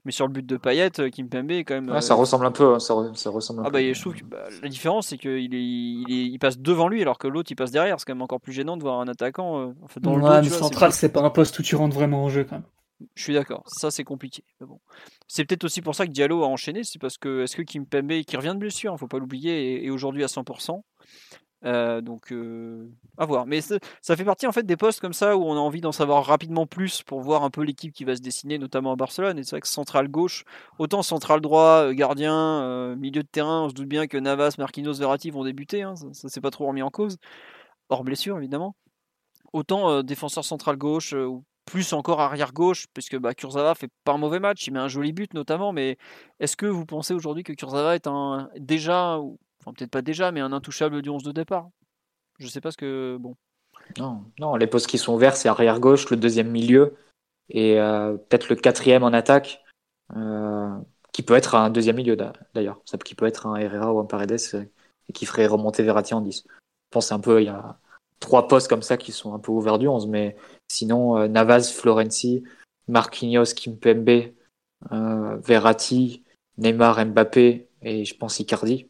mais 0.04 0.12
sur 0.12 0.26
le 0.26 0.32
but 0.32 0.44
de 0.44 0.56
Payet, 0.56 1.00
euh, 1.00 1.10
Kim 1.10 1.28
Pembe 1.28 1.50
est 1.52 1.64
quand 1.64 1.80
même. 1.80 2.00
ça 2.00 2.14
ressemble 2.14 2.46
un 2.46 2.52
peu. 2.52 2.74
Hein, 2.74 2.80
ça, 2.80 2.94
ressemble. 3.30 3.62
ah 3.64 3.70
bah, 3.70 3.80
je 3.80 4.00
trouve 4.00 4.14
que 4.14 4.24
bah, 4.24 4.48
la 4.62 4.68
différence, 4.68 5.08
c'est 5.08 5.18
qu'il 5.18 5.54
est, 5.54 5.62
il, 5.62 6.04
il, 6.08 6.38
passe 6.38 6.58
devant 6.58 6.88
lui 6.88 7.02
alors 7.02 7.18
que 7.18 7.28
l'autre 7.28 7.50
il 7.50 7.56
passe 7.56 7.70
derrière. 7.70 7.98
C'est 8.00 8.06
quand 8.06 8.14
même 8.14 8.22
encore 8.22 8.40
plus 8.40 8.52
gênant 8.52 8.76
de 8.76 8.82
voir 8.82 9.00
un 9.00 9.08
attaquant. 9.08 9.74
en 9.82 9.88
fait, 9.88 10.00
dans 10.00 10.16
le 10.16 10.48
central, 10.48 10.92
c'est 10.92 11.10
pas 11.10 11.22
un 11.22 11.30
poste 11.30 11.58
où 11.58 11.62
tu 11.62 11.76
rentres 11.76 11.94
vraiment 11.94 12.24
en 12.24 12.28
jeu 12.28 12.44
quand 12.44 12.56
même. 12.56 12.64
Je 13.14 13.22
suis 13.22 13.34
d'accord, 13.34 13.62
ça 13.66 13.90
c'est 13.90 14.04
compliqué. 14.04 14.42
bon. 14.60 14.80
C'est 15.28 15.44
peut-être 15.44 15.64
aussi 15.64 15.82
pour 15.82 15.94
ça 15.94 16.06
que 16.06 16.12
Diallo 16.12 16.42
a 16.44 16.46
enchaîné, 16.46 16.82
c'est 16.82 16.98
parce 16.98 17.18
que 17.18 17.42
est-ce 17.42 17.56
que 17.56 17.62
Kimpembe, 17.62 18.22
qui 18.22 18.36
revient 18.36 18.54
de 18.54 18.58
blessure, 18.58 18.92
il 18.92 18.94
hein, 18.94 18.96
faut 18.96 19.08
pas 19.08 19.18
l'oublier, 19.18 19.84
est, 19.84 19.90
aujourd'hui 19.90 20.24
à 20.24 20.28
100%. 20.28 20.82
Euh, 21.64 22.00
donc 22.00 22.32
euh, 22.32 22.88
à 23.16 23.24
voir. 23.24 23.46
Mais 23.46 23.60
ça 23.60 23.78
fait 24.16 24.24
partie 24.24 24.46
en 24.46 24.52
fait 24.52 24.64
des 24.64 24.76
postes 24.76 25.00
comme 25.00 25.14
ça 25.14 25.36
où 25.36 25.44
on 25.44 25.54
a 25.54 25.58
envie 25.58 25.80
d'en 25.80 25.90
savoir 25.90 26.24
rapidement 26.24 26.66
plus 26.66 27.02
pour 27.02 27.20
voir 27.22 27.42
un 27.44 27.50
peu 27.50 27.62
l'équipe 27.62 27.92
qui 27.92 28.04
va 28.04 28.14
se 28.14 28.20
dessiner, 28.20 28.58
notamment 28.58 28.92
à 28.92 28.96
Barcelone. 28.96 29.38
Et 29.38 29.42
c'est 29.42 29.52
vrai 29.52 29.60
que 29.60 29.68
central 29.68 30.08
gauche, 30.08 30.44
autant 30.78 31.02
central 31.02 31.40
droit, 31.40 31.86
euh, 31.86 31.92
gardien, 31.92 32.94
milieu 32.96 33.22
de 33.22 33.28
terrain, 33.28 33.64
on 33.64 33.68
se 33.68 33.74
doute 33.74 33.88
bien 33.88 34.06
que 34.06 34.16
Navas, 34.18 34.54
Marquinhos, 34.58 34.94
Verratti 34.94 35.30
vont 35.30 35.44
débuter. 35.44 35.82
Hein, 35.82 35.96
ça, 35.96 36.06
ça 36.12 36.28
s'est 36.28 36.40
pas 36.40 36.50
trop 36.50 36.66
remis 36.66 36.82
en 36.82 36.90
cause, 36.90 37.16
hors 37.88 38.04
blessure 38.04 38.38
évidemment. 38.38 38.76
Autant 39.52 40.02
défenseur 40.02 40.44
central 40.44 40.76
gauche 40.76 41.14
ou 41.14 41.44
plus 41.66 41.92
encore 41.92 42.20
arrière 42.20 42.52
gauche, 42.52 42.86
puisque 42.94 43.18
bah, 43.18 43.34
Kurzawa 43.34 43.74
fait 43.74 43.90
pas 44.04 44.12
un 44.12 44.18
mauvais 44.18 44.40
match, 44.40 44.66
il 44.66 44.72
met 44.72 44.78
un 44.78 44.88
joli 44.88 45.12
but 45.12 45.34
notamment, 45.34 45.72
mais 45.72 45.98
est-ce 46.40 46.56
que 46.56 46.66
vous 46.66 46.86
pensez 46.86 47.12
aujourd'hui 47.12 47.42
que 47.42 47.52
Kurzawa 47.52 47.96
est 47.96 48.06
un 48.06 48.48
déjà, 48.56 49.18
enfin 49.18 49.72
peut-être 49.76 49.90
pas 49.90 50.02
déjà, 50.02 50.32
mais 50.32 50.40
un 50.40 50.52
intouchable 50.52 51.02
du 51.02 51.10
11 51.10 51.24
de 51.24 51.32
départ? 51.32 51.68
Je 52.38 52.46
sais 52.46 52.60
pas 52.60 52.70
ce 52.70 52.76
que 52.76 53.18
bon. 53.20 53.34
Non, 53.98 54.24
non, 54.38 54.56
les 54.56 54.66
postes 54.66 54.86
qui 54.86 54.98
sont 54.98 55.14
ouverts, 55.14 55.36
c'est 55.36 55.48
arrière 55.48 55.80
gauche, 55.80 56.08
le 56.10 56.16
deuxième 56.16 56.50
milieu 56.50 56.96
et 57.48 57.78
euh, 57.78 58.16
peut-être 58.16 58.48
le 58.48 58.56
quatrième 58.56 59.02
en 59.02 59.12
attaque, 59.12 59.62
euh, 60.16 60.76
qui 61.12 61.22
peut 61.22 61.34
être 61.34 61.54
un 61.54 61.70
deuxième 61.70 61.96
milieu 61.96 62.16
d'ailleurs, 62.54 62.82
qui 63.04 63.14
peut 63.14 63.26
être 63.26 63.46
un 63.46 63.56
Herrera 63.56 63.92
ou 63.92 64.00
un 64.00 64.04
Paredes 64.04 64.38
euh, 64.54 64.64
et 65.08 65.12
qui 65.12 65.26
ferait 65.26 65.46
remonter 65.46 65.82
Verratti 65.82 66.14
en 66.14 66.20
10. 66.20 66.44
Je 66.46 66.52
pense 66.90 67.12
un 67.12 67.20
peu, 67.20 67.40
il 67.42 67.46
y 67.46 67.48
a 67.48 67.78
trois 68.20 68.48
postes 68.48 68.68
comme 68.68 68.82
ça 68.82 68.96
qui 68.96 69.12
sont 69.12 69.34
un 69.34 69.38
peu 69.38 69.52
ouverts 69.52 69.78
du 69.78 69.88
11, 69.88 70.06
mais 70.06 70.36
sinon, 70.68 71.18
euh, 71.18 71.28
Navas, 71.28 71.72
Florenzi, 71.74 72.44
Marquinhos, 72.88 73.54
Kimpembe, 73.54 74.32
euh, 74.92 75.36
Verratti, 75.38 76.24
Neymar, 76.58 77.04
Mbappé 77.06 77.68
et 77.82 78.04
je 78.04 78.16
pense 78.16 78.40
Icardi, 78.40 78.88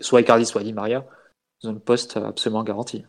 soit 0.00 0.20
Icardi, 0.20 0.46
soit 0.46 0.62
Di 0.62 0.72
Maria, 0.72 1.06
ils 1.62 1.68
ont 1.68 1.72
le 1.72 1.80
poste 1.80 2.16
absolument 2.16 2.64
garanti. 2.64 3.04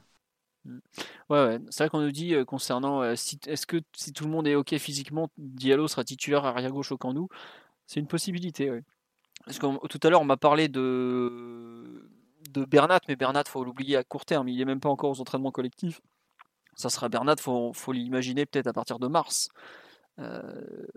Ouais, 1.30 1.46
ouais. 1.46 1.60
c'est 1.70 1.84
vrai 1.84 1.90
qu'on 1.90 2.02
nous 2.02 2.12
dit 2.12 2.34
euh, 2.34 2.44
concernant 2.44 3.04
est-ce 3.04 3.66
que 3.66 3.82
si 3.96 4.14
tout 4.14 4.26
le 4.26 4.30
monde 4.30 4.48
est 4.48 4.56
ok 4.56 4.78
physiquement, 4.78 5.30
Diallo 5.38 5.88
sera 5.88 6.04
titulaire 6.04 6.46
arrière 6.46 6.72
gauche 6.72 6.92
au 6.92 6.98
Camp 6.98 7.14
C'est 7.86 8.00
une 8.00 8.08
possibilité. 8.08 8.70
Ouais. 8.70 8.84
Parce 9.46 9.60
que 9.60 9.88
tout 9.88 10.00
à 10.04 10.10
l'heure, 10.10 10.22
on 10.22 10.26
m'a 10.26 10.38
parlé 10.38 10.68
de, 10.68 12.10
de 12.52 12.66
Bernat, 12.66 13.00
mais 13.08 13.16
Bernat, 13.16 13.44
faut 13.48 13.64
l'oublier 13.64 13.98
à 13.98 14.04
court 14.04 14.26
terme. 14.26 14.48
Il 14.48 14.58
n'est 14.58 14.66
même 14.66 14.80
pas 14.80 14.90
encore 14.90 15.12
aux 15.12 15.22
entraînements 15.22 15.52
collectifs. 15.52 16.02
Ça 16.76 16.90
sera 16.90 17.10
Bernat, 17.10 17.38
faut, 17.40 17.74
faut 17.74 17.92
l'imaginer 17.92 18.46
peut-être 18.46 18.68
à 18.68 18.74
partir 18.74 19.00
de 19.00 19.08
mars. 19.08 19.50
Euh, 20.20 20.88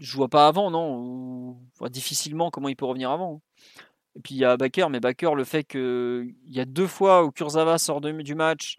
je 0.00 0.16
vois 0.16 0.28
pas 0.28 0.46
avant, 0.46 0.70
non 0.70 1.58
Difficilement 1.90 2.50
comment 2.50 2.68
il 2.68 2.76
peut 2.76 2.84
revenir 2.84 3.10
avant. 3.10 3.40
Et 4.16 4.20
puis 4.20 4.34
il 4.34 4.38
y 4.38 4.44
a 4.44 4.56
Baker, 4.56 4.88
mais 4.90 5.00
Baker, 5.00 5.32
le 5.36 5.44
fait 5.44 5.64
qu'il 5.64 6.34
y 6.46 6.60
a 6.60 6.64
deux 6.64 6.86
fois 6.86 7.24
où 7.24 7.30
Kurzawa 7.30 7.78
sort 7.78 8.00
du 8.00 8.34
match, 8.34 8.78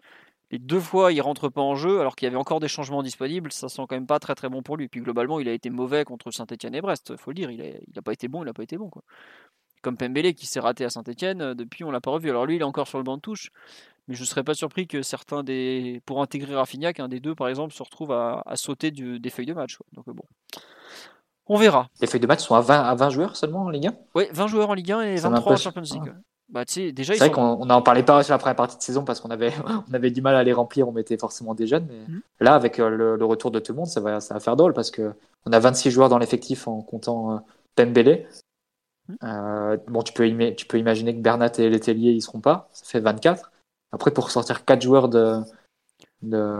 et 0.50 0.58
deux 0.58 0.80
fois 0.80 1.12
il 1.12 1.20
rentre 1.20 1.48
pas 1.48 1.60
en 1.60 1.76
jeu, 1.76 2.00
alors 2.00 2.16
qu'il 2.16 2.26
y 2.26 2.28
avait 2.28 2.36
encore 2.36 2.60
des 2.60 2.68
changements 2.68 3.02
disponibles, 3.02 3.52
ça 3.52 3.68
sent 3.68 3.82
quand 3.88 3.96
même 3.96 4.06
pas 4.06 4.18
très 4.18 4.34
très 4.34 4.48
bon 4.48 4.62
pour 4.62 4.76
lui. 4.76 4.88
Puis 4.88 5.00
globalement, 5.00 5.40
il 5.40 5.48
a 5.48 5.52
été 5.52 5.70
mauvais 5.70 6.04
contre 6.04 6.30
Saint-Etienne 6.30 6.74
et 6.74 6.80
Brest, 6.80 7.16
faut 7.16 7.30
le 7.30 7.34
dire, 7.36 7.50
il 7.50 7.62
a, 7.96 8.02
pas 8.02 8.12
été 8.12 8.28
bon, 8.28 8.42
il 8.42 8.48
a 8.48 8.54
pas 8.54 8.62
été 8.62 8.76
bon. 8.76 8.90
Comme 9.82 9.96
Pembele 9.96 10.34
qui 10.34 10.46
s'est 10.46 10.60
raté 10.60 10.84
à 10.84 10.90
Saint-Etienne, 10.90 11.40
euh, 11.40 11.54
depuis 11.54 11.84
on 11.84 11.90
l'a 11.90 12.00
pas 12.00 12.10
revu. 12.10 12.30
Alors 12.30 12.46
lui, 12.46 12.56
il 12.56 12.60
est 12.60 12.64
encore 12.64 12.88
sur 12.88 12.98
le 12.98 13.04
banc 13.04 13.16
de 13.16 13.22
touche, 13.22 13.50
mais 14.06 14.14
je 14.14 14.22
ne 14.22 14.26
serais 14.26 14.44
pas 14.44 14.54
surpris 14.54 14.86
que 14.86 15.02
certains 15.02 15.42
des. 15.42 16.02
Pour 16.06 16.22
intégrer 16.22 16.54
Rafinha, 16.54 16.92
un 16.98 17.08
des 17.08 17.20
deux 17.20 17.34
par 17.34 17.48
exemple 17.48 17.72
se 17.72 17.82
retrouve 17.82 18.12
à, 18.12 18.42
sauter 18.54 18.90
des 18.90 19.30
feuilles 19.30 19.46
de 19.46 19.54
match. 19.54 19.78
Donc 19.92 20.08
euh, 20.08 20.12
bon. 20.12 20.24
On 21.46 21.56
verra. 21.56 21.88
Les 22.00 22.06
feuilles 22.06 22.20
de 22.20 22.26
match 22.26 22.40
sont 22.40 22.54
à 22.54 22.60
20, 22.60 22.80
à 22.80 22.94
20 22.94 23.10
joueurs 23.10 23.36
seulement 23.36 23.62
en 23.62 23.70
Ligue 23.70 23.86
1 23.86 23.94
Oui, 24.14 24.24
20 24.32 24.46
joueurs 24.48 24.70
en 24.70 24.74
Ligue 24.74 24.92
1 24.92 25.00
et 25.02 25.16
23 25.16 25.52
en 25.52 25.56
Champions 25.56 25.82
League. 25.82 26.12
Bah, 26.50 26.64
déjà, 26.64 27.12
c'est 27.12 27.18
vrai 27.18 27.30
qu'on 27.30 27.66
n'en 27.66 27.82
parlait 27.82 28.02
pas 28.02 28.22
sur 28.22 28.32
la 28.32 28.38
première 28.38 28.56
partie 28.56 28.78
de 28.78 28.82
saison 28.82 29.04
parce 29.04 29.20
qu'on 29.20 29.30
avait, 29.30 29.52
on 29.90 29.94
avait 29.94 30.10
du 30.10 30.22
mal 30.22 30.34
à 30.34 30.42
les 30.42 30.54
remplir, 30.54 30.88
on 30.88 30.92
mettait 30.92 31.18
forcément 31.18 31.54
des 31.54 31.66
jeunes. 31.66 31.86
Mais 31.88 32.14
mhm. 32.14 32.20
là, 32.40 32.54
avec 32.54 32.78
euh, 32.78 33.16
le, 33.16 33.24
retour 33.24 33.50
de 33.50 33.58
tout 33.58 33.72
le 33.72 33.78
monde, 33.78 33.86
ça 33.86 34.00
va, 34.00 34.20
ça 34.20 34.34
va 34.34 34.40
faire 34.40 34.56
drôle 34.56 34.72
parce 34.72 34.90
qu'on 34.90 35.52
a 35.52 35.58
26 35.58 35.90
joueurs 35.90 36.08
dans 36.08 36.18
l'effectif 36.18 36.66
en 36.66 36.80
comptant 36.80 37.44
Pembele. 37.76 38.26
Euh, 39.22 39.76
bon, 39.86 40.02
tu 40.02 40.12
peux, 40.12 40.54
tu 40.54 40.66
peux 40.66 40.78
imaginer 40.78 41.14
que 41.14 41.20
Bernat 41.20 41.52
et 41.58 41.68
Letellier 41.68 42.12
ils 42.12 42.22
seront 42.22 42.40
pas, 42.40 42.68
ça 42.72 42.84
fait 42.86 43.00
24. 43.00 43.50
Après, 43.92 44.10
pour 44.10 44.30
sortir 44.30 44.64
4 44.64 44.82
joueurs 44.82 45.08
de, 45.08 45.40
de, 46.22 46.56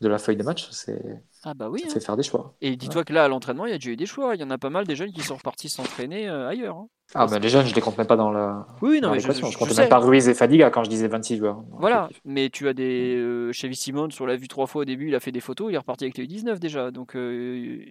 de 0.00 0.08
la 0.08 0.18
feuille 0.18 0.36
de 0.36 0.42
match, 0.42 0.68
c'est 0.70 1.22
ah 1.42 1.54
bah 1.54 1.70
oui, 1.70 1.80
ça 1.80 1.88
fait 1.88 1.96
hein. 1.96 2.00
faire 2.00 2.16
des 2.16 2.22
choix. 2.22 2.54
Et 2.60 2.76
dis-toi 2.76 3.04
que 3.04 3.12
là, 3.12 3.24
à 3.24 3.28
l'entraînement, 3.28 3.64
il 3.66 3.70
y 3.70 3.74
a 3.74 3.78
déjà 3.78 3.90
eu 3.90 3.96
des 3.96 4.06
choix. 4.06 4.34
Il 4.34 4.40
y 4.40 4.44
en 4.44 4.50
a 4.50 4.58
pas 4.58 4.68
mal 4.68 4.86
des 4.86 4.96
jeunes 4.96 5.12
qui 5.12 5.22
sont 5.22 5.36
repartis 5.36 5.68
s'entraîner 5.68 6.28
ailleurs. 6.28 6.76
Hein. 6.76 6.88
Ah, 7.14 7.26
bah 7.26 7.38
les 7.38 7.48
jeunes, 7.48 7.66
je 7.66 7.74
les 7.74 7.80
compte 7.80 7.98
même 7.98 8.06
pas 8.06 8.16
dans 8.16 8.30
la. 8.30 8.66
Oui, 8.82 9.00
non, 9.00 9.10
mais 9.10 9.18
je, 9.18 9.32
je, 9.32 9.58
compte 9.58 9.76
même 9.76 9.88
pas 9.88 9.98
Ruiz 9.98 10.28
et 10.28 10.34
Fadiga 10.34 10.70
quand 10.70 10.84
je 10.84 10.90
disais 10.90 11.08
26 11.08 11.38
joueurs. 11.38 11.64
Voilà, 11.72 12.08
mais 12.24 12.50
tu 12.50 12.68
as 12.68 12.72
des. 12.72 13.16
Euh, 13.16 13.52
Chevy 13.52 13.74
Simon, 13.74 14.10
sur 14.10 14.26
l'a 14.26 14.36
vu 14.36 14.46
trois 14.46 14.66
fois 14.66 14.82
au 14.82 14.84
début, 14.84 15.08
il 15.08 15.14
a 15.14 15.20
fait 15.20 15.32
des 15.32 15.40
photos, 15.40 15.70
il 15.70 15.74
est 15.74 15.78
reparti 15.78 16.04
avec 16.04 16.18
les 16.18 16.26
19 16.26 16.60
déjà. 16.60 16.90
Donc, 16.92 17.16
euh, 17.16 17.84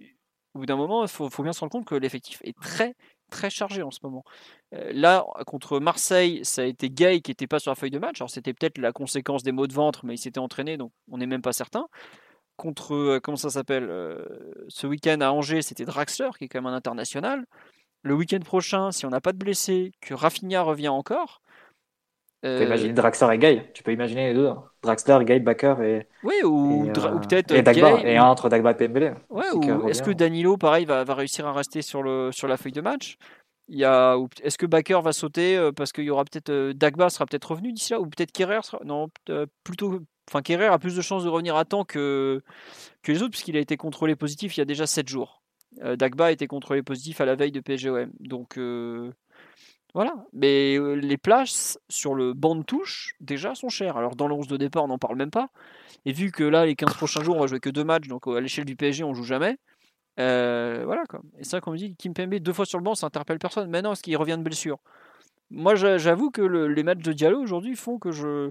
au 0.54 0.60
bout 0.60 0.66
d'un 0.66 0.76
moment, 0.76 1.02
il 1.02 1.08
faut, 1.08 1.28
faut, 1.28 1.42
bien 1.42 1.52
se 1.52 1.60
rendre 1.60 1.72
compte 1.72 1.84
que 1.84 1.94
l'effectif 1.94 2.40
est 2.44 2.56
très, 2.58 2.94
très 3.30 3.50
chargé 3.50 3.82
en 3.82 3.90
ce 3.90 4.00
moment. 4.02 4.24
Là, 4.72 5.24
contre 5.46 5.80
Marseille, 5.80 6.40
ça 6.44 6.62
a 6.62 6.64
été 6.66 6.90
Gay 6.90 7.20
qui 7.20 7.30
n'était 7.30 7.46
pas 7.46 7.58
sur 7.58 7.70
la 7.70 7.74
feuille 7.74 7.90
de 7.90 7.98
match. 7.98 8.20
Alors, 8.20 8.30
c'était 8.30 8.52
peut-être 8.52 8.78
la 8.78 8.92
conséquence 8.92 9.42
des 9.42 9.52
maux 9.52 9.66
de 9.66 9.72
ventre, 9.72 10.04
mais 10.04 10.14
il 10.14 10.18
s'était 10.18 10.38
entraîné, 10.40 10.76
donc 10.76 10.92
on 11.10 11.18
n'est 11.18 11.26
même 11.26 11.42
pas 11.42 11.52
certain. 11.52 11.86
Contre, 12.56 13.18
comment 13.22 13.36
ça 13.38 13.50
s'appelle 13.50 13.88
Ce 14.68 14.86
week-end 14.86 15.20
à 15.22 15.30
Angers, 15.30 15.62
c'était 15.62 15.86
Draxler, 15.86 16.30
qui 16.38 16.44
est 16.44 16.48
quand 16.48 16.60
même 16.60 16.72
un 16.72 16.76
international 16.76 17.46
le 18.02 18.14
week-end 18.14 18.40
prochain, 18.40 18.92
si 18.92 19.06
on 19.06 19.10
n'a 19.10 19.20
pas 19.20 19.32
de 19.32 19.38
blessés, 19.38 19.92
que 20.00 20.14
Rafinha 20.14 20.62
revient 20.62 20.88
encore. 20.88 21.42
Tu 22.42 22.48
peux 22.48 22.62
imaginer 22.64 22.92
Draxler 22.94 23.34
et 23.34 23.38
Gay. 23.38 23.70
Tu 23.74 23.82
peux 23.82 23.92
imaginer 23.92 24.28
les 24.28 24.34
deux. 24.34 24.48
Hein. 24.48 24.64
Draxler, 24.82 25.24
Gay, 25.24 25.40
Baker 25.40 25.76
et. 25.82 26.06
Oui, 26.22 26.34
ou, 26.42 26.88
euh, 26.88 27.18
peut-être. 27.18 27.52
Et 27.52 27.62
Dagba. 27.62 28.00
et 28.02 28.16
un 28.16 28.24
entre 28.24 28.48
Dagba 28.48 28.70
et 28.70 28.74
Pembele. 28.74 29.16
Ouais, 29.28 29.50
ou 29.52 29.88
est-ce 29.88 30.02
que 30.02 30.10
Danilo, 30.10 30.56
pareil, 30.56 30.86
va, 30.86 31.04
va, 31.04 31.14
réussir 31.14 31.46
à 31.46 31.52
rester 31.52 31.82
sur, 31.82 32.02
le, 32.02 32.30
sur 32.32 32.48
la 32.48 32.56
feuille 32.56 32.72
de 32.72 32.80
match? 32.80 33.18
Il 33.68 33.78
y 33.78 33.84
a, 33.84 34.16
est-ce 34.42 34.58
que 34.58 34.66
Baker 34.66 35.00
va 35.02 35.12
sauter 35.12 35.56
euh, 35.56 35.70
parce 35.70 35.92
qu'il 35.92 36.04
y 36.04 36.10
aura 36.10 36.24
peut-être 36.24 36.50
euh, 36.50 36.72
Dagba 36.72 37.08
sera 37.08 37.26
peut-être 37.26 37.52
revenu 37.52 37.72
d'ici 37.72 37.92
là 37.92 38.00
ou 38.00 38.06
peut-être 38.06 38.32
Kerrer 38.32 38.62
sera, 38.64 38.80
non 38.84 39.06
plutôt 39.62 40.00
enfin 40.28 40.42
Kerrer 40.42 40.66
a 40.66 40.78
plus 40.80 40.96
de 40.96 41.00
chances 41.00 41.22
de 41.22 41.28
revenir 41.28 41.54
à 41.54 41.64
temps 41.64 41.84
que 41.84 42.42
que 43.04 43.12
les 43.12 43.22
autres 43.22 43.30
puisqu'il 43.30 43.56
a 43.56 43.60
été 43.60 43.76
contrôlé 43.76 44.16
positif 44.16 44.56
il 44.56 44.60
y 44.60 44.62
a 44.62 44.64
déjà 44.64 44.88
7 44.88 45.08
jours. 45.08 45.40
Euh, 45.82 45.96
Dagba 45.96 46.26
a 46.26 46.30
été 46.32 46.46
contrôlé 46.46 46.82
positif 46.82 47.20
à 47.20 47.24
la 47.24 47.34
veille 47.34 47.52
de 47.52 47.60
PSGOM. 47.60 48.10
Donc 48.18 48.58
euh, 48.58 49.12
voilà. 49.94 50.14
Mais 50.32 50.78
les 50.96 51.18
places 51.18 51.78
sur 51.88 52.14
le 52.14 52.32
banc 52.32 52.56
de 52.56 52.62
touche, 52.62 53.14
déjà, 53.20 53.54
sont 53.54 53.68
chères. 53.68 53.96
Alors 53.96 54.16
dans 54.16 54.28
le 54.28 54.34
11 54.34 54.46
de 54.48 54.56
départ, 54.56 54.84
on 54.84 54.88
n'en 54.88 54.98
parle 54.98 55.16
même 55.16 55.30
pas. 55.30 55.50
Et 56.04 56.12
vu 56.12 56.30
que 56.30 56.44
là, 56.44 56.66
les 56.66 56.76
15 56.76 56.94
prochains 56.94 57.22
jours, 57.22 57.36
on 57.36 57.40
va 57.40 57.46
jouer 57.46 57.60
que 57.60 57.70
deux 57.70 57.84
matchs, 57.84 58.08
donc 58.08 58.26
à 58.26 58.40
l'échelle 58.40 58.64
du 58.64 58.76
PSG, 58.76 59.04
on 59.04 59.14
joue 59.14 59.24
jamais. 59.24 59.58
voilà 60.16 61.04
quoi. 61.08 61.20
Et 61.38 61.44
ça, 61.44 61.60
comme 61.60 61.74
on 61.74 61.76
dit, 61.76 61.94
Kim 61.96 62.14
Pembe 62.14 62.34
deux 62.36 62.52
fois 62.52 62.66
sur 62.66 62.78
le 62.78 62.84
banc, 62.84 62.94
ça 62.94 63.06
interpelle 63.06 63.38
personne. 63.38 63.68
Maintenant, 63.70 63.92
est-ce 63.92 64.02
qu'il 64.02 64.16
revient 64.16 64.36
de 64.38 64.42
blessure 64.42 64.78
Moi, 65.50 65.74
j'avoue 65.74 66.30
que 66.30 66.42
les 66.42 66.82
matchs 66.82 67.02
de 67.02 67.12
Diallo 67.12 67.40
aujourd'hui 67.40 67.76
font 67.76 67.98
que 67.98 68.12
je, 68.12 68.50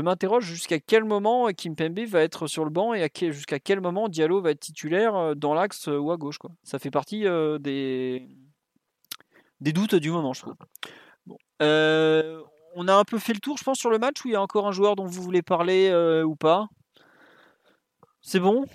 m'interroge 0.00 0.44
jusqu'à 0.44 0.78
quel 0.78 1.04
moment 1.04 1.48
Kimpembe 1.48 2.00
va 2.06 2.22
être 2.22 2.46
sur 2.46 2.64
le 2.64 2.70
banc 2.70 2.94
et 2.94 3.10
jusqu'à 3.32 3.58
quel 3.58 3.80
moment 3.80 4.08
Diallo 4.08 4.40
va 4.40 4.52
être 4.52 4.60
titulaire 4.60 5.34
dans 5.36 5.54
l'axe 5.54 5.88
ou 5.88 6.10
à 6.12 6.16
gauche. 6.16 6.38
Quoi. 6.38 6.50
Ça 6.62 6.78
fait 6.78 6.90
partie 6.90 7.24
des... 7.60 8.28
des 9.60 9.72
doutes 9.72 9.94
du 9.94 10.10
moment, 10.10 10.32
je 10.32 10.42
trouve. 10.42 10.56
on 11.60 12.88
a 12.88 12.94
un 12.94 13.04
peu 13.04 13.18
fait 13.18 13.34
le 13.34 13.40
tour, 13.40 13.58
je 13.58 13.64
pense, 13.64 13.78
sur 13.78 13.90
le 13.90 13.98
match 13.98 14.24
où 14.24 14.28
il 14.28 14.32
y 14.32 14.36
a 14.36 14.42
encore 14.42 14.66
un 14.66 14.72
joueur 14.72 14.96
dont 14.96 15.06
vous 15.06 15.22
voulez 15.22 15.42
parler 15.42 15.92
ou 16.24 16.36
pas? 16.36 16.68
C'est 18.22 18.40
bon? 18.40 18.66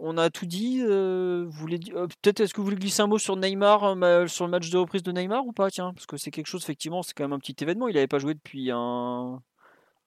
On 0.00 0.16
a 0.16 0.30
tout 0.30 0.46
dit. 0.46 0.80
Peut-être 0.80 2.40
est-ce 2.40 2.54
que 2.54 2.60
vous 2.60 2.64
voulez 2.64 2.76
glisser 2.76 3.02
un 3.02 3.08
mot 3.08 3.18
sur 3.18 3.36
Neymar, 3.36 3.80
sur 4.28 4.44
le 4.44 4.50
match 4.50 4.70
de 4.70 4.78
reprise 4.78 5.02
de 5.02 5.12
Neymar 5.12 5.46
ou 5.46 5.52
pas? 5.52 5.70
Tiens, 5.70 5.92
parce 5.92 6.06
que 6.06 6.16
c'est 6.16 6.30
quelque 6.30 6.46
chose, 6.46 6.62
effectivement, 6.62 7.02
c'est 7.02 7.14
quand 7.14 7.24
même 7.24 7.32
un 7.32 7.38
petit 7.38 7.56
événement. 7.60 7.88
Il 7.88 7.94
n'avait 7.94 8.06
pas 8.06 8.18
joué 8.18 8.34
depuis 8.34 8.70
un, 8.70 9.40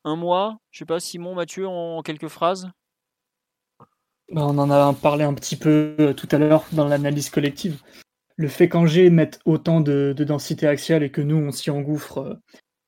mois. 0.05 0.57
Je 0.71 0.79
sais 0.79 0.85
pas, 0.85 0.99
Simon, 0.99 1.35
Mathieu, 1.35 1.67
en 1.67 2.01
quelques 2.03 2.29
phrases? 2.29 2.69
Bah, 4.31 4.41
on 4.47 4.57
en 4.57 4.71
a 4.71 4.93
parlé 4.93 5.23
un 5.23 5.33
petit 5.33 5.55
peu 5.55 5.95
euh, 5.99 6.13
tout 6.13 6.27
à 6.31 6.37
l'heure 6.37 6.65
dans 6.71 6.87
l'analyse 6.87 7.29
collective. 7.29 7.81
Le 8.37 8.47
fait 8.47 8.69
qu'Angers 8.69 9.09
mette 9.09 9.39
autant 9.45 9.81
de, 9.81 10.13
densité 10.17 10.67
axiale 10.67 11.03
et 11.03 11.11
que 11.11 11.21
nous, 11.21 11.37
on 11.37 11.51
s'y 11.51 11.69
engouffre 11.69 12.17
euh, 12.19 12.33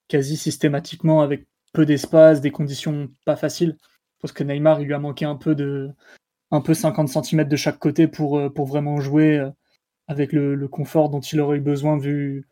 quasi 0.08 0.36
systématiquement 0.36 1.22
avec 1.22 1.46
peu 1.72 1.86
d'espace, 1.86 2.40
des 2.40 2.50
conditions 2.50 3.08
pas 3.24 3.36
faciles. 3.36 3.76
Parce 4.20 4.32
que 4.32 4.44
Neymar, 4.44 4.80
il 4.80 4.86
lui 4.86 4.94
a 4.94 4.98
manqué 4.98 5.24
un 5.24 5.36
peu 5.36 5.54
de 5.54 5.90
un 6.50 6.60
peu 6.62 6.72
50 6.74 7.08
cm 7.08 7.44
de 7.44 7.56
chaque 7.56 7.78
côté 7.78 8.08
pour, 8.08 8.38
euh, 8.38 8.48
pour 8.48 8.66
vraiment 8.66 9.00
jouer 9.00 9.46
avec 10.08 10.32
le, 10.32 10.66
confort 10.68 11.10
dont 11.10 11.20
il 11.20 11.40
aurait 11.40 11.58
eu 11.58 11.60
besoin 11.60 11.98
vu, 11.98 12.46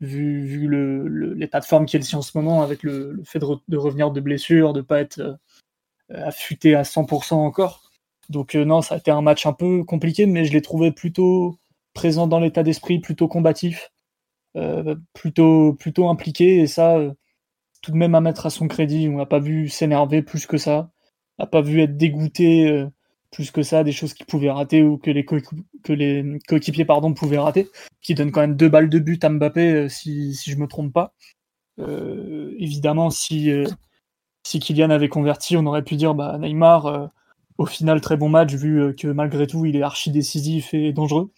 vu, 0.00 0.44
vu 0.46 0.66
le, 0.68 1.34
l'état 1.34 1.60
de 1.60 1.64
forme 1.64 1.86
qu'il 1.86 2.00
est 2.00 2.14
en 2.14 2.22
ce 2.22 2.36
moment, 2.38 2.62
avec 2.62 2.82
le, 2.82 3.20
fait 3.24 3.40
de, 3.40 3.76
revenir 3.76 4.12
de 4.12 4.20
blessure, 4.20 4.72
de 4.72 4.80
ne 4.80 4.84
pas 4.84 5.00
être 5.00 5.20
euh, 5.20 5.34
affûté 6.08 6.74
à 6.74 6.82
100% 6.82 7.34
encore. 7.34 7.90
Donc 8.28 8.54
euh, 8.54 8.64
non, 8.64 8.80
ça 8.80 8.94
a 8.94 8.98
été 8.98 9.10
un 9.10 9.22
match 9.22 9.44
un 9.44 9.52
peu 9.52 9.84
compliqué, 9.84 10.26
mais 10.26 10.44
je 10.44 10.52
l'ai 10.52 10.62
trouvé 10.62 10.92
plutôt 10.92 11.58
présent 12.00 12.26
dans 12.26 12.40
l'état 12.40 12.62
d'esprit, 12.62 13.00
plutôt 13.00 13.28
combatif, 13.28 13.90
euh, 14.56 14.96
plutôt, 15.12 15.74
plutôt 15.74 16.08
impliqué, 16.08 16.58
et 16.60 16.66
ça, 16.66 16.98
tout 17.82 17.92
de 17.92 17.96
même 17.96 18.14
à 18.14 18.20
mettre 18.20 18.46
à 18.46 18.50
son 18.50 18.68
crédit. 18.68 19.08
On 19.08 19.18
n'a 19.18 19.26
pas 19.26 19.38
vu 19.38 19.68
s'énerver 19.68 20.22
plus 20.22 20.46
que 20.46 20.58
ça, 20.58 20.90
on 21.38 21.44
n'a 21.44 21.46
pas 21.46 21.60
vu 21.60 21.80
être 21.82 21.96
dégoûté 21.96 22.86
plus 23.30 23.50
que 23.50 23.62
ça, 23.62 23.84
des 23.84 23.92
choses 23.92 24.14
qu'il 24.14 24.26
pouvait 24.26 24.50
rater 24.50 24.82
ou 24.82 24.98
que 24.98 25.10
les, 25.10 25.24
coéquipiers 26.48 26.84
pardon, 26.84 27.14
pouvaient 27.14 27.38
rater, 27.38 27.68
qui 28.02 28.14
donne 28.14 28.32
quand 28.32 28.40
même 28.40 28.56
deux 28.56 28.68
balles 28.68 28.90
de 28.90 28.98
but 28.98 29.22
à 29.24 29.28
Mbappé, 29.28 29.72
euh, 29.72 29.88
si, 29.88 30.34
si 30.34 30.50
je 30.50 30.56
me 30.56 30.66
trompe 30.66 30.92
pas. 30.92 31.14
Euh, 31.78 32.54
évidemment, 32.58 33.10
si, 33.10 33.50
euh, 33.50 33.66
si 34.46 34.58
Kylian 34.58 34.90
avait 34.90 35.08
converti, 35.08 35.56
on 35.56 35.66
aurait 35.66 35.84
pu 35.84 35.96
dire 35.96 36.14
bah, 36.14 36.38
Neymar, 36.38 37.10
au 37.58 37.66
final, 37.66 38.00
très 38.00 38.16
bon 38.16 38.28
match, 38.28 38.54
vu 38.54 38.94
que 38.96 39.08
malgré 39.08 39.46
tout, 39.46 39.64
il 39.64 39.76
est 39.76 39.82
archi 39.82 40.10
décisif 40.10 40.74
et 40.74 40.92
dangereux. 40.92 41.30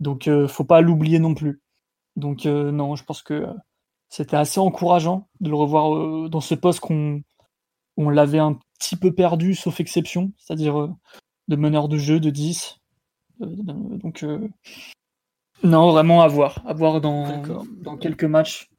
Donc, 0.00 0.28
faut 0.48 0.64
pas 0.64 0.80
l'oublier 0.80 1.18
non 1.18 1.34
plus. 1.34 1.62
Donc, 2.16 2.44
non, 2.44 2.96
je 2.96 3.04
pense 3.04 3.22
que 3.22 3.46
c'était 4.08 4.36
assez 4.36 4.60
encourageant 4.60 5.28
de 5.40 5.50
le 5.50 5.56
revoir 5.56 6.28
dans 6.28 6.40
ce 6.40 6.54
poste 6.54 6.80
qu'on 6.80 7.22
on 7.96 8.10
l'avait 8.10 8.38
un 8.38 8.58
petit 8.78 8.96
peu 8.96 9.12
perdu, 9.12 9.54
sauf 9.54 9.80
exception, 9.80 10.32
c'est-à-dire 10.38 10.88
de 11.48 11.56
meneur 11.56 11.88
de 11.88 11.98
jeu 11.98 12.20
de 12.20 12.30
10. 12.30 12.80
Euh, 13.40 13.46
donc, 13.46 14.22
euh, 14.22 14.48
non, 15.62 15.90
vraiment 15.90 16.22
à 16.22 16.28
voir. 16.28 16.62
À 16.66 16.74
voir 16.74 17.00
dans, 17.00 17.42
dans 17.82 17.96
quelques 17.96 18.24
matchs. 18.24 18.70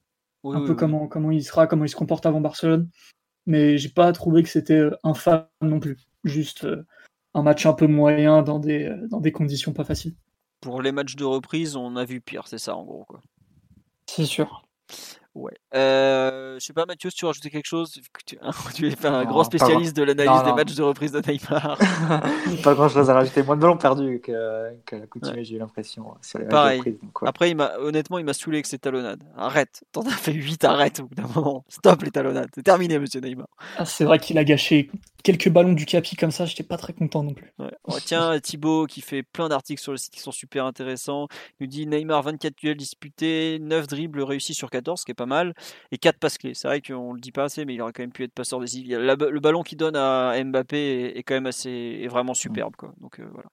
un 0.43 0.65
peu 0.65 0.75
comment, 0.75 1.07
comment 1.07 1.31
il 1.31 1.43
sera, 1.43 1.67
comment 1.67 1.85
il 1.85 1.89
se 1.89 1.95
comporte 1.95 2.25
avant 2.25 2.41
Barcelone. 2.41 2.89
Mais 3.45 3.77
j'ai 3.77 3.89
pas 3.89 4.11
trouvé 4.11 4.43
que 4.43 4.49
c'était 4.49 4.73
euh, 4.73 4.97
infâme 5.03 5.47
non 5.61 5.79
plus. 5.79 5.97
Juste 6.23 6.67
un 7.33 7.43
match 7.43 7.65
un 7.65 7.73
peu 7.73 7.87
moyen 7.87 8.41
dans 8.41 8.59
des, 8.59 8.91
dans 9.09 9.19
des 9.19 9.31
conditions 9.31 9.73
pas 9.73 9.83
faciles. 9.83 10.15
Pour 10.65 10.81
les 10.81 10.91
matchs 10.91 11.15
de 11.15 11.23
reprise, 11.23 11.75
on 11.75 11.95
a 11.95 12.05
vu 12.05 12.21
pire, 12.21 12.47
c'est 12.47 12.57
ça 12.57 12.75
en 12.75 12.83
gros. 12.83 13.05
C'est 14.07 14.25
sûr. 14.25 14.63
Ouais. 15.35 15.51
Euh, 15.75 16.57
je 16.57 16.65
sais 16.65 16.71
pas, 16.71 16.85
Mathieu, 16.85 17.09
si 17.09 17.17
tu 17.17 17.25
veux 17.25 17.27
rajouter 17.27 17.49
quelque 17.49 17.67
chose, 17.67 17.91
tu, 18.25 18.37
tu 18.73 18.87
es 18.87 19.05
un 19.05 19.25
grand 19.25 19.43
spécialiste 19.43 19.95
de 19.95 20.03
l'analyse 20.03 20.43
des 20.43 20.53
matchs 20.53 20.75
de 20.75 20.83
reprise 20.83 21.11
de 21.11 21.19
Neymar. 21.19 21.77
pas 22.63 22.73
grand 22.73 22.87
chose 22.87 23.09
à 23.09 23.13
rajouter. 23.13 23.43
Moins 23.43 23.57
de 23.57 23.61
ballons 23.61 23.75
perdus 23.75 24.21
que, 24.23 24.71
que 24.85 25.05
coutume, 25.07 25.43
j'ai 25.43 25.55
eu 25.55 25.59
l'impression. 25.59 26.05
Pareil. 26.49 26.81
Après, 27.25 27.51
il 27.51 27.61
honnêtement, 27.79 28.17
il 28.17 28.23
m'a 28.23 28.33
saoulé 28.33 28.57
avec 28.57 28.65
ses 28.65 28.79
talonnades. 28.79 29.23
Arrête. 29.35 29.83
T'en 29.91 30.03
as 30.03 30.11
fait 30.11 30.31
8, 30.31 30.63
arrête 30.63 31.01
au 31.01 31.07
bout 31.07 31.15
d'un 31.15 31.27
moment. 31.27 31.65
Stop 31.67 32.03
les 32.03 32.11
talonnades. 32.11 32.49
C'est 32.55 32.63
terminé, 32.63 32.97
monsieur 32.97 33.19
Neymar. 33.19 33.47
Ah, 33.77 33.83
c'est 33.83 34.05
vrai 34.05 34.19
qu'il 34.19 34.37
a 34.37 34.45
gâché 34.45 34.89
quelques 35.25 35.49
ballons 35.49 35.73
du 35.73 35.85
capi 35.85 36.15
comme 36.15 36.31
ça. 36.31 36.45
J'étais 36.45 36.63
pas 36.63 36.77
très 36.77 36.93
content 36.93 37.23
non 37.23 37.33
plus. 37.33 37.51
Ouais. 37.59 37.71
Oh, 37.83 37.97
tiens, 38.05 38.39
Thibaut 38.39 38.85
qui 38.85 39.01
fait 39.01 39.23
plein 39.23 39.49
d'articles 39.49 39.81
sur 39.81 39.91
le 39.91 39.97
site 39.97 40.13
qui 40.13 40.21
sont 40.21 40.31
super 40.31 40.65
intéressants. 40.65 41.27
Il 41.59 41.63
nous 41.63 41.67
dit 41.67 41.87
Neymar 41.87 42.21
24 42.23 42.55
duels 42.55 42.77
disputés, 42.77 43.57
9 43.59 43.87
dribbles 43.87 44.21
réussis 44.21 44.53
sur 44.53 44.69
14, 44.69 45.01
ce 45.01 45.05
qui 45.05 45.11
est 45.11 45.15
pas 45.15 45.24
mal, 45.25 45.53
et 45.91 45.97
4 45.97 46.17
passes 46.17 46.37
clés. 46.37 46.53
C'est 46.53 46.67
vrai 46.67 46.81
qu'on 46.81 47.13
le 47.13 47.19
dit 47.19 47.31
pas 47.31 47.45
assez, 47.45 47.65
mais 47.65 47.73
il 47.73 47.81
aurait 47.81 47.93
quand 47.93 48.03
même 48.03 48.11
pu 48.11 48.23
être 48.23 48.33
passeur 48.33 48.59
décisif. 48.59 48.87
Le 48.89 49.39
ballon 49.39 49.63
qu'il 49.63 49.77
donne 49.77 49.95
à 49.95 50.35
Mbappé 50.43 51.17
est, 51.17 51.23
quand 51.23 51.35
même 51.35 51.47
assez, 51.47 51.99
est 52.03 52.07
vraiment 52.07 52.33
superbe. 52.33 52.75
Quoi. 52.75 52.93
Donc, 52.99 53.19
euh, 53.19 53.27
voilà. 53.31 53.49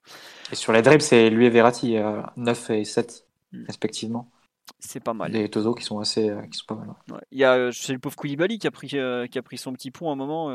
Et 0.50 0.54
sur 0.54 0.72
les 0.72 0.82
dribbles, 0.82 1.02
c'est 1.02 1.30
lui 1.30 1.46
et 1.46 1.50
Verratti, 1.50 1.96
9 2.36 2.70
et 2.70 2.84
7 2.84 3.26
mm. 3.52 3.64
respectivement. 3.66 4.30
C'est 4.78 5.00
pas 5.00 5.14
mal. 5.14 5.32
Les 5.32 5.48
Tozo 5.48 5.74
qui 5.74 5.84
sont 5.84 5.98
assez, 6.00 6.30
euh, 6.30 6.42
qui 6.42 6.58
sont 6.58 6.66
pas 6.66 6.74
mal. 6.74 6.88
Il 7.30 7.38
y 7.38 7.44
a, 7.44 7.54
euh, 7.54 7.72
c'est 7.72 7.92
le 7.92 7.98
pauvre 7.98 8.16
Koulibaly 8.16 8.58
qui 8.58 8.66
a 8.66 8.70
pris, 8.70 8.88
qui 8.88 8.98
a 8.98 9.42
pris 9.42 9.58
son 9.58 9.72
petit 9.72 9.90
pont 9.90 10.10
à 10.10 10.12
un 10.12 10.16
moment. 10.16 10.50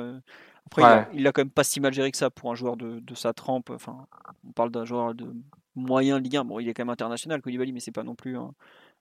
Après, 0.65 1.07
il, 1.13 1.25
a, 1.27 1.31
quand 1.31 1.41
même 1.41 1.49
pas 1.49 1.63
si 1.63 1.79
mal 1.79 1.93
géré 1.93 2.11
que 2.11 2.17
ça 2.17 2.29
pour 2.29 2.51
un 2.51 2.55
joueur 2.55 2.75
de, 2.75 2.99
de 2.99 3.15
sa 3.15 3.33
trempe. 3.33 3.69
Enfin, 3.69 4.05
on 4.45 4.51
parle 4.51 4.71
d'un 4.71 4.83
joueur 4.83 5.15
de 5.15 5.33
moyen 5.77 6.19
Ligue 6.19 6.37
1. 6.37 6.45
Bon, 6.45 6.59
il 6.59 6.67
est 6.67 6.73
quand 6.73 6.83
même 6.83 6.89
international, 6.89 7.41
Koulibaly, 7.41 7.71
mais 7.71 7.79
c'est 7.79 7.91
pas 7.91 8.03
non 8.03 8.15
plus 8.15 8.37
un, 8.37 8.53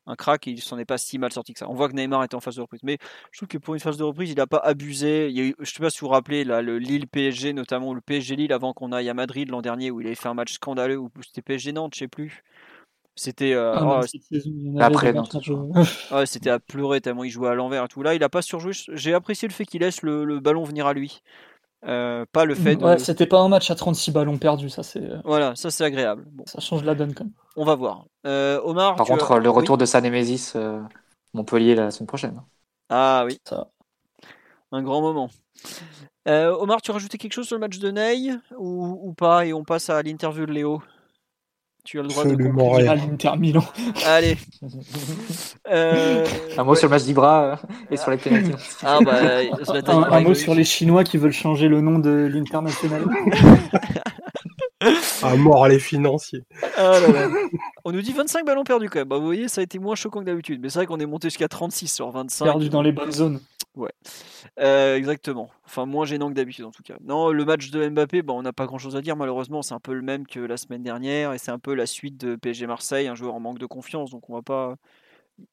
un 0.06 0.16
crack 0.16 0.46
il 0.46 0.60
s'en 0.60 0.78
est 0.78 0.84
pas 0.84 0.98
si 0.98 1.18
mal 1.18 1.32
sorti 1.32 1.52
que 1.52 1.58
ça. 1.58 1.68
On 1.68 1.74
voit 1.74 1.88
que 1.88 1.94
Neymar 1.94 2.24
était 2.24 2.34
en 2.34 2.40
phase 2.40 2.56
de 2.56 2.60
reprise, 2.60 2.82
mais 2.82 2.98
je 3.32 3.38
trouve 3.38 3.48
que 3.48 3.58
pour 3.58 3.74
une 3.74 3.80
phase 3.80 3.96
de 3.96 4.04
reprise, 4.04 4.30
il 4.30 4.36
n'a 4.36 4.46
pas 4.46 4.58
abusé. 4.58 5.28
Il 5.28 5.36
y 5.36 5.40
a 5.40 5.44
eu, 5.44 5.54
je 5.60 5.70
sais 5.70 5.80
pas 5.80 5.90
si 5.90 6.00
vous 6.00 6.06
vous 6.06 6.12
rappelez 6.12 6.44
là, 6.44 6.62
le 6.62 6.78
Lille 6.78 7.06
PSG 7.08 7.52
notamment, 7.52 7.94
le 7.94 8.00
PSG 8.00 8.36
Lille 8.36 8.52
avant 8.52 8.72
qu'on 8.72 8.92
aille 8.92 9.08
à 9.08 9.14
Madrid 9.14 9.50
l'an 9.50 9.62
dernier 9.62 9.90
où 9.90 10.00
il 10.00 10.06
avait 10.06 10.16
fait 10.16 10.28
un 10.28 10.34
match 10.34 10.52
scandaleux 10.54 10.98
ou 10.98 11.10
c'était 11.22 11.42
PSG 11.42 11.72
Nantes, 11.72 11.94
je 11.94 12.00
sais 12.00 12.08
plus. 12.08 12.42
C'était 13.18 13.54
euh, 13.54 13.72
ah, 13.74 14.00
après 14.78 15.14
c'était 16.26 16.50
à 16.50 16.58
pleurer 16.58 17.00
tellement 17.00 17.24
il 17.24 17.30
jouait 17.30 17.48
à 17.48 17.54
l'envers 17.54 17.84
et 17.84 17.88
tout. 17.88 18.02
Là, 18.02 18.14
il 18.14 18.22
a 18.22 18.28
pas 18.28 18.42
surjoué. 18.42 18.72
J'ai 18.92 19.14
apprécié 19.14 19.48
le 19.48 19.54
fait 19.54 19.64
qu'il 19.64 19.80
laisse 19.80 20.02
le, 20.02 20.38
ballon 20.38 20.64
venir 20.64 20.86
à 20.86 20.92
lui. 20.92 21.22
Euh, 21.84 22.24
pas 22.32 22.44
le 22.44 22.54
fait 22.54 22.76
de... 22.76 22.96
c'était 22.96 23.26
pas 23.26 23.38
un 23.40 23.48
match 23.48 23.70
à 23.70 23.74
36 23.74 24.10
ballons 24.10 24.38
perdus, 24.38 24.70
ça 24.70 24.82
c'est. 24.82 25.02
Euh, 25.02 25.18
voilà, 25.24 25.54
ça 25.54 25.70
c'est 25.70 25.84
agréable. 25.84 26.24
Bon. 26.32 26.44
Ça 26.46 26.60
change 26.60 26.82
la 26.84 26.94
donne 26.94 27.14
quand 27.14 27.24
même. 27.24 27.32
On 27.56 27.64
va 27.64 27.74
voir. 27.74 28.06
Euh, 28.26 28.60
Omar. 28.64 28.96
Par 28.96 29.06
contre, 29.06 29.38
le 29.38 29.50
retour 29.50 29.78
de 29.78 29.84
Sanémésis 29.84 30.56
Montpellier 31.34 31.74
la 31.74 31.90
semaine 31.90 32.06
prochaine. 32.06 32.42
Ah 32.88 33.24
oui. 33.26 33.38
Ça. 33.48 33.68
Un 34.72 34.82
grand 34.82 35.00
moment. 35.00 35.28
Omar, 36.26 36.82
tu 36.82 36.90
as 36.90 36.94
rajouté 36.94 37.18
quelque 37.18 37.34
chose 37.34 37.46
sur 37.46 37.56
le 37.56 37.60
match 37.60 37.78
de 37.78 37.90
Ney 37.90 38.32
ou, 38.58 38.98
ou 39.08 39.12
pas 39.12 39.46
Et 39.46 39.52
on 39.52 39.62
passe 39.62 39.90
à 39.90 40.02
l'interview 40.02 40.46
de 40.46 40.52
Léo? 40.52 40.82
Tu 41.86 42.00
as 42.00 42.02
le 42.02 42.08
droit 42.08 42.24
Absolument 42.24 42.78
de 42.78 42.86
à 42.88 42.96
l'Inter 42.96 43.30
Milan. 43.38 43.64
Allez. 44.04 44.36
Euh... 45.68 46.24
Un 46.56 46.62
mot 46.62 46.76
sur 46.76 46.86
le 46.86 46.90
match 46.90 47.02
d'Ibra 47.02 47.42
euh, 47.42 47.56
et 47.90 47.96
sur 47.96 48.12
les 48.12 48.18
pénalités. 48.18 48.54
Ah 48.84 49.00
bah, 49.04 49.18
un, 49.88 50.02
un 50.04 50.20
mot 50.20 50.32
sur 50.32 50.54
les 50.54 50.62
Chinois 50.62 51.02
qui 51.02 51.16
veulent 51.16 51.32
changer 51.32 51.66
le 51.66 51.80
nom 51.80 51.98
de 51.98 52.30
l'International. 52.32 53.02
à 55.22 55.36
mort 55.36 55.68
les 55.68 55.78
financiers. 55.78 56.44
Ah 56.76 56.98
On 57.84 57.92
nous 57.92 58.02
dit 58.02 58.12
25 58.12 58.44
ballons 58.44 58.64
perdus 58.64 58.88
quand 58.88 58.98
même. 58.98 59.08
Bah, 59.08 59.18
vous 59.18 59.24
voyez, 59.24 59.48
ça 59.48 59.60
a 59.60 59.64
été 59.64 59.78
moins 59.78 59.94
choquant 59.94 60.20
que 60.20 60.24
d'habitude. 60.24 60.60
Mais 60.60 60.68
c'est 60.68 60.80
vrai 60.80 60.86
qu'on 60.86 61.00
est 61.00 61.06
monté 61.06 61.28
jusqu'à 61.28 61.48
36 61.48 61.88
sur 61.88 62.10
25. 62.10 62.44
Perdu 62.44 62.68
dans 62.68 62.82
les 62.82 62.92
bonnes 62.92 63.12
zones. 63.12 63.40
Ouais, 63.76 63.92
euh, 64.58 64.96
exactement. 64.96 65.50
Enfin, 65.66 65.84
moins 65.84 66.06
gênant 66.06 66.30
que 66.30 66.34
d'habitude 66.34 66.64
en 66.64 66.70
tout 66.70 66.82
cas. 66.82 66.96
Non, 67.04 67.30
le 67.30 67.44
match 67.44 67.70
de 67.70 67.86
Mbappé, 67.86 68.22
bon, 68.22 68.38
on 68.38 68.42
n'a 68.42 68.54
pas 68.54 68.64
grand 68.64 68.78
chose 68.78 68.96
à 68.96 69.02
dire 69.02 69.16
malheureusement. 69.16 69.60
C'est 69.60 69.74
un 69.74 69.80
peu 69.80 69.92
le 69.92 70.00
même 70.00 70.26
que 70.26 70.40
la 70.40 70.56
semaine 70.56 70.82
dernière 70.82 71.34
et 71.34 71.38
c'est 71.38 71.50
un 71.50 71.58
peu 71.58 71.74
la 71.74 71.84
suite 71.84 72.16
de 72.16 72.36
PSG 72.36 72.66
Marseille, 72.66 73.06
un 73.06 73.14
joueur 73.14 73.34
en 73.34 73.40
manque 73.40 73.58
de 73.58 73.66
confiance. 73.66 74.10
Donc 74.10 74.30
on 74.30 74.34
va 74.34 74.40
pas. 74.40 74.76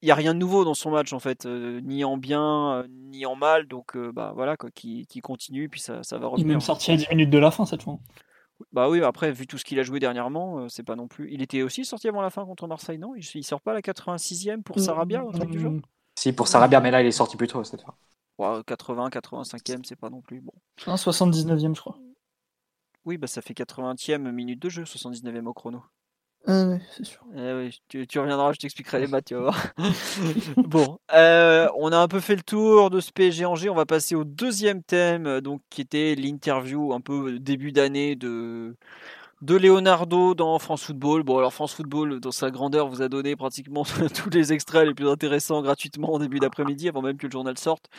Il 0.01 0.05
n'y 0.05 0.11
a 0.11 0.15
rien 0.15 0.33
de 0.33 0.39
nouveau 0.39 0.63
dans 0.63 0.73
son 0.73 0.91
match 0.91 1.11
en 1.11 1.19
fait, 1.19 1.45
euh, 1.45 1.81
ni 1.83 2.05
en 2.05 2.15
bien, 2.15 2.75
euh, 2.75 2.87
ni 2.87 3.25
en 3.25 3.35
mal. 3.35 3.67
Donc 3.67 3.97
bah 3.97 4.31
voilà, 4.33 4.55
quoi, 4.55 4.69
qui, 4.71 5.05
qui 5.07 5.19
continue, 5.19 5.67
puis 5.67 5.81
ça, 5.81 6.01
ça 6.03 6.17
va 6.17 6.27
revenir. 6.27 6.47
Il 6.47 6.49
est 6.49 6.53
même 6.53 6.61
sorti 6.61 6.91
à 6.91 6.95
10 6.95 7.09
minutes 7.09 7.29
de 7.29 7.39
la 7.39 7.51
fin 7.51 7.65
cette 7.65 7.83
fois. 7.83 7.99
Bah 8.71 8.89
oui, 8.89 9.03
après, 9.03 9.31
vu 9.31 9.47
tout 9.47 9.57
ce 9.57 9.65
qu'il 9.65 9.79
a 9.79 9.83
joué 9.83 9.99
dernièrement, 9.99 10.69
c'est 10.69 10.83
pas 10.83 10.95
non 10.95 11.07
plus. 11.07 11.31
Il 11.31 11.41
était 11.41 11.61
aussi 11.61 11.85
sorti 11.85 12.07
avant 12.07 12.21
la 12.21 12.29
fin 12.29 12.45
contre 12.45 12.67
Marseille, 12.67 12.97
non? 12.97 13.13
Il, 13.15 13.43
sort 13.43 13.61
pas 13.61 13.73
la 13.73 13.81
86e 13.81 14.61
pour 14.61 14.79
Sarabia, 14.79 15.23
truc 15.33 15.49
du 15.49 15.59
genre? 15.59 15.73
Si, 16.17 16.31
pour 16.33 16.47
Sarabia, 16.47 16.79
mais 16.79 16.91
là, 16.91 17.01
il 17.01 17.07
est 17.07 17.11
sorti 17.11 17.37
plus 17.37 17.47
tôt 17.47 17.63
cette 17.63 17.81
fois. 17.81 17.97
80, 18.37 19.09
85e, 19.09 19.83
c'est 19.83 19.95
pas 19.95 20.09
non 20.09 20.21
plus 20.21 20.41
bon. 20.41 20.53
79e, 20.77 21.75
je 21.75 21.81
crois. 21.81 21.97
Oui, 23.05 23.17
bah 23.17 23.27
ça 23.27 23.41
fait 23.41 23.53
80e 23.53 24.31
minute 24.31 24.61
de 24.61 24.69
jeu, 24.69 24.83
79e 24.83 25.45
au 25.45 25.53
chrono. 25.53 25.83
Ah 26.45 26.65
ouais, 26.67 26.81
c'est 26.91 27.05
sûr. 27.05 27.21
Eh 27.37 27.69
tu, 27.87 28.19
reviendras, 28.19 28.51
je 28.51 28.59
t'expliquerai 28.59 28.99
les 28.99 29.07
maths, 29.07 29.25
tu 29.25 29.33
vas 29.33 29.41
voir. 29.41 29.73
bon, 30.57 30.99
euh, 31.13 31.69
on 31.77 31.91
a 31.93 31.97
un 31.97 32.09
peu 32.09 32.19
fait 32.19 32.35
le 32.35 32.41
tour 32.41 32.89
de 32.89 32.99
ce 32.99 33.11
PSG 33.11 33.45
Angers. 33.45 33.69
On 33.69 33.75
va 33.75 33.85
passer 33.85 34.13
au 34.15 34.25
deuxième 34.25 34.83
thème, 34.83 35.39
donc 35.39 35.61
qui 35.69 35.79
était 35.79 36.15
l'interview 36.15 36.93
un 36.93 36.99
peu 36.99 37.39
début 37.39 37.71
d'année 37.71 38.15
de 38.17 38.75
de 39.43 39.57
Leonardo 39.57 40.35
dans 40.35 40.57
France 40.57 40.85
Football. 40.85 41.23
Bon, 41.23 41.37
alors 41.37 41.53
France 41.53 41.73
Football, 41.73 42.21
dans 42.21 42.31
sa 42.31 42.49
grandeur, 42.49 42.87
vous 42.87 43.01
a 43.01 43.09
donné 43.09 43.35
pratiquement 43.35 43.83
tous 44.15 44.29
les 44.29 44.53
extraits 44.53 44.87
les 44.87 44.93
plus 44.93 45.09
intéressants 45.09 45.61
gratuitement 45.61 46.13
en 46.13 46.19
début 46.19 46.39
d'après-midi, 46.39 46.87
avant 46.87 47.01
même 47.01 47.17
que 47.17 47.27
le 47.27 47.31
journal 47.31 47.57
sorte. 47.57 47.89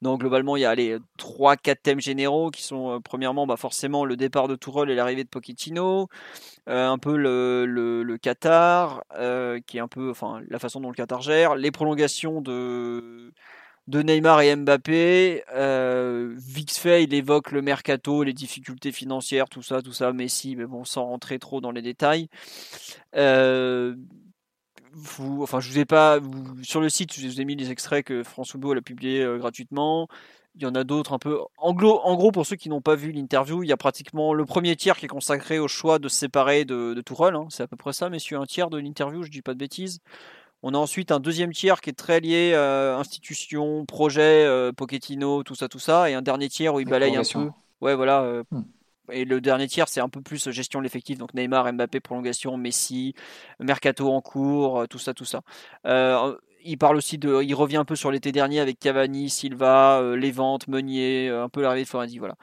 Donc, 0.00 0.20
globalement, 0.20 0.56
il 0.56 0.60
y 0.60 0.64
a 0.64 0.72
les 0.76 0.98
3-4 1.18 1.76
thèmes 1.82 2.00
généraux 2.00 2.52
qui 2.52 2.62
sont, 2.62 2.92
euh, 2.92 3.00
premièrement, 3.00 3.48
bah, 3.48 3.56
forcément 3.56 4.04
le 4.04 4.16
départ 4.16 4.46
de 4.46 4.54
Tourelle 4.54 4.90
et 4.90 4.94
l'arrivée 4.94 5.24
de 5.24 5.28
Pochettino, 5.28 6.08
euh, 6.68 6.88
un 6.88 6.98
peu 6.98 7.16
le, 7.16 7.66
le, 7.66 8.16
Qatar, 8.16 9.02
euh, 9.16 9.58
qui 9.66 9.78
est 9.78 9.80
un 9.80 9.88
peu, 9.88 10.08
enfin, 10.08 10.40
la 10.48 10.60
façon 10.60 10.80
dont 10.80 10.88
le 10.88 10.94
Qatar 10.94 11.20
gère, 11.20 11.56
les 11.56 11.72
prolongations 11.72 12.40
de 12.40 13.32
de 13.88 14.02
Neymar 14.02 14.40
et 14.42 14.54
Mbappé. 14.54 15.44
Euh, 15.54 16.36
il 16.84 17.14
évoque 17.14 17.50
le 17.50 17.62
mercato, 17.62 18.22
les 18.22 18.32
difficultés 18.32 18.92
financières, 18.92 19.48
tout 19.48 19.62
ça, 19.62 19.82
tout 19.82 19.92
ça, 19.92 20.12
Messi, 20.12 20.56
mais 20.56 20.66
bon, 20.66 20.84
sans 20.84 21.04
rentrer 21.04 21.38
trop 21.38 21.60
dans 21.60 21.72
les 21.72 21.82
détails. 21.82 22.28
Euh, 23.16 23.94
enfin, 25.40 25.60
je 25.60 25.70
vous 25.70 25.78
ai 25.78 25.84
pas 25.84 26.20
sur 26.62 26.80
le 26.80 26.88
site, 26.88 27.12
je 27.14 27.26
vous 27.26 27.40
ai 27.40 27.44
mis 27.44 27.56
les 27.56 27.70
extraits 27.70 28.04
que 28.04 28.22
France 28.22 28.52
Football 28.52 28.78
a 28.78 28.82
publiés 28.82 29.22
euh, 29.22 29.38
gratuitement. 29.38 30.08
Il 30.54 30.62
y 30.62 30.66
en 30.66 30.74
a 30.74 30.84
d'autres 30.84 31.14
un 31.14 31.18
peu. 31.18 31.40
En 31.56 31.72
gros, 31.72 32.00
en 32.02 32.14
gros 32.14 32.30
pour 32.30 32.44
ceux 32.44 32.56
qui 32.56 32.68
n'ont 32.68 32.82
pas 32.82 32.94
vu 32.94 33.10
l'interview, 33.10 33.62
il 33.62 33.70
y 33.70 33.72
a 33.72 33.78
pratiquement 33.78 34.34
le 34.34 34.44
premier 34.44 34.76
tiers 34.76 34.98
qui 34.98 35.06
est 35.06 35.08
consacré 35.08 35.58
au 35.58 35.66
choix 35.66 35.98
de 35.98 36.08
se 36.08 36.16
séparer 36.16 36.66
de, 36.66 36.92
de. 36.92 37.02
Hein. 37.22 37.46
C'est 37.48 37.62
à 37.62 37.66
peu 37.66 37.76
près 37.76 37.94
ça, 37.94 38.10
messieurs, 38.10 38.36
un 38.38 38.44
tiers 38.44 38.68
de 38.68 38.76
l'interview, 38.76 39.22
je 39.22 39.30
dis 39.30 39.40
pas 39.40 39.54
de 39.54 39.58
bêtises. 39.58 40.00
On 40.62 40.74
a 40.74 40.78
ensuite 40.78 41.10
un 41.10 41.18
deuxième 41.18 41.52
tiers 41.52 41.80
qui 41.80 41.90
est 41.90 41.94
très 41.94 42.20
lié 42.20 42.54
à 42.54 42.96
institution, 42.96 43.84
projet, 43.84 44.44
euh, 44.44 44.72
Pochettino, 44.72 45.42
tout 45.42 45.56
ça, 45.56 45.68
tout 45.68 45.80
ça, 45.80 46.08
et 46.08 46.14
un 46.14 46.22
dernier 46.22 46.48
tiers 46.48 46.74
où 46.74 46.80
il 46.80 46.88
balaye 46.88 47.16
un 47.16 47.22
peu. 47.22 47.50
Ouais, 47.80 47.96
voilà. 47.96 48.22
Euh, 48.22 48.44
hmm. 48.50 48.62
Et 49.10 49.24
le 49.24 49.40
dernier 49.40 49.66
tiers, 49.66 49.88
c'est 49.88 50.00
un 50.00 50.08
peu 50.08 50.20
plus 50.20 50.50
gestion 50.50 50.78
de 50.78 50.84
l'effectif, 50.84 51.18
donc 51.18 51.34
Neymar, 51.34 51.72
Mbappé, 51.72 51.98
prolongation, 51.98 52.56
Messi, 52.56 53.14
Mercato 53.58 54.08
en 54.12 54.20
cours, 54.20 54.82
euh, 54.82 54.86
tout 54.86 55.00
ça, 55.00 55.12
tout 55.12 55.24
ça. 55.24 55.42
il 56.64 56.78
parle 56.78 56.96
aussi 56.96 57.18
de, 57.18 57.42
il 57.42 57.54
revient 57.54 57.78
un 57.78 57.84
peu 57.84 57.96
sur 57.96 58.12
l'été 58.12 58.30
dernier 58.30 58.60
avec 58.60 58.78
Cavani, 58.78 59.28
Silva, 59.28 60.00
les 60.16 60.30
ventes, 60.30 60.68
Meunier, 60.68 61.28
un 61.28 61.48
peu 61.48 61.60
l'arrivée 61.60 61.82
de 61.82 61.88
Florenzi, 61.88 62.18
voilà. 62.18 62.36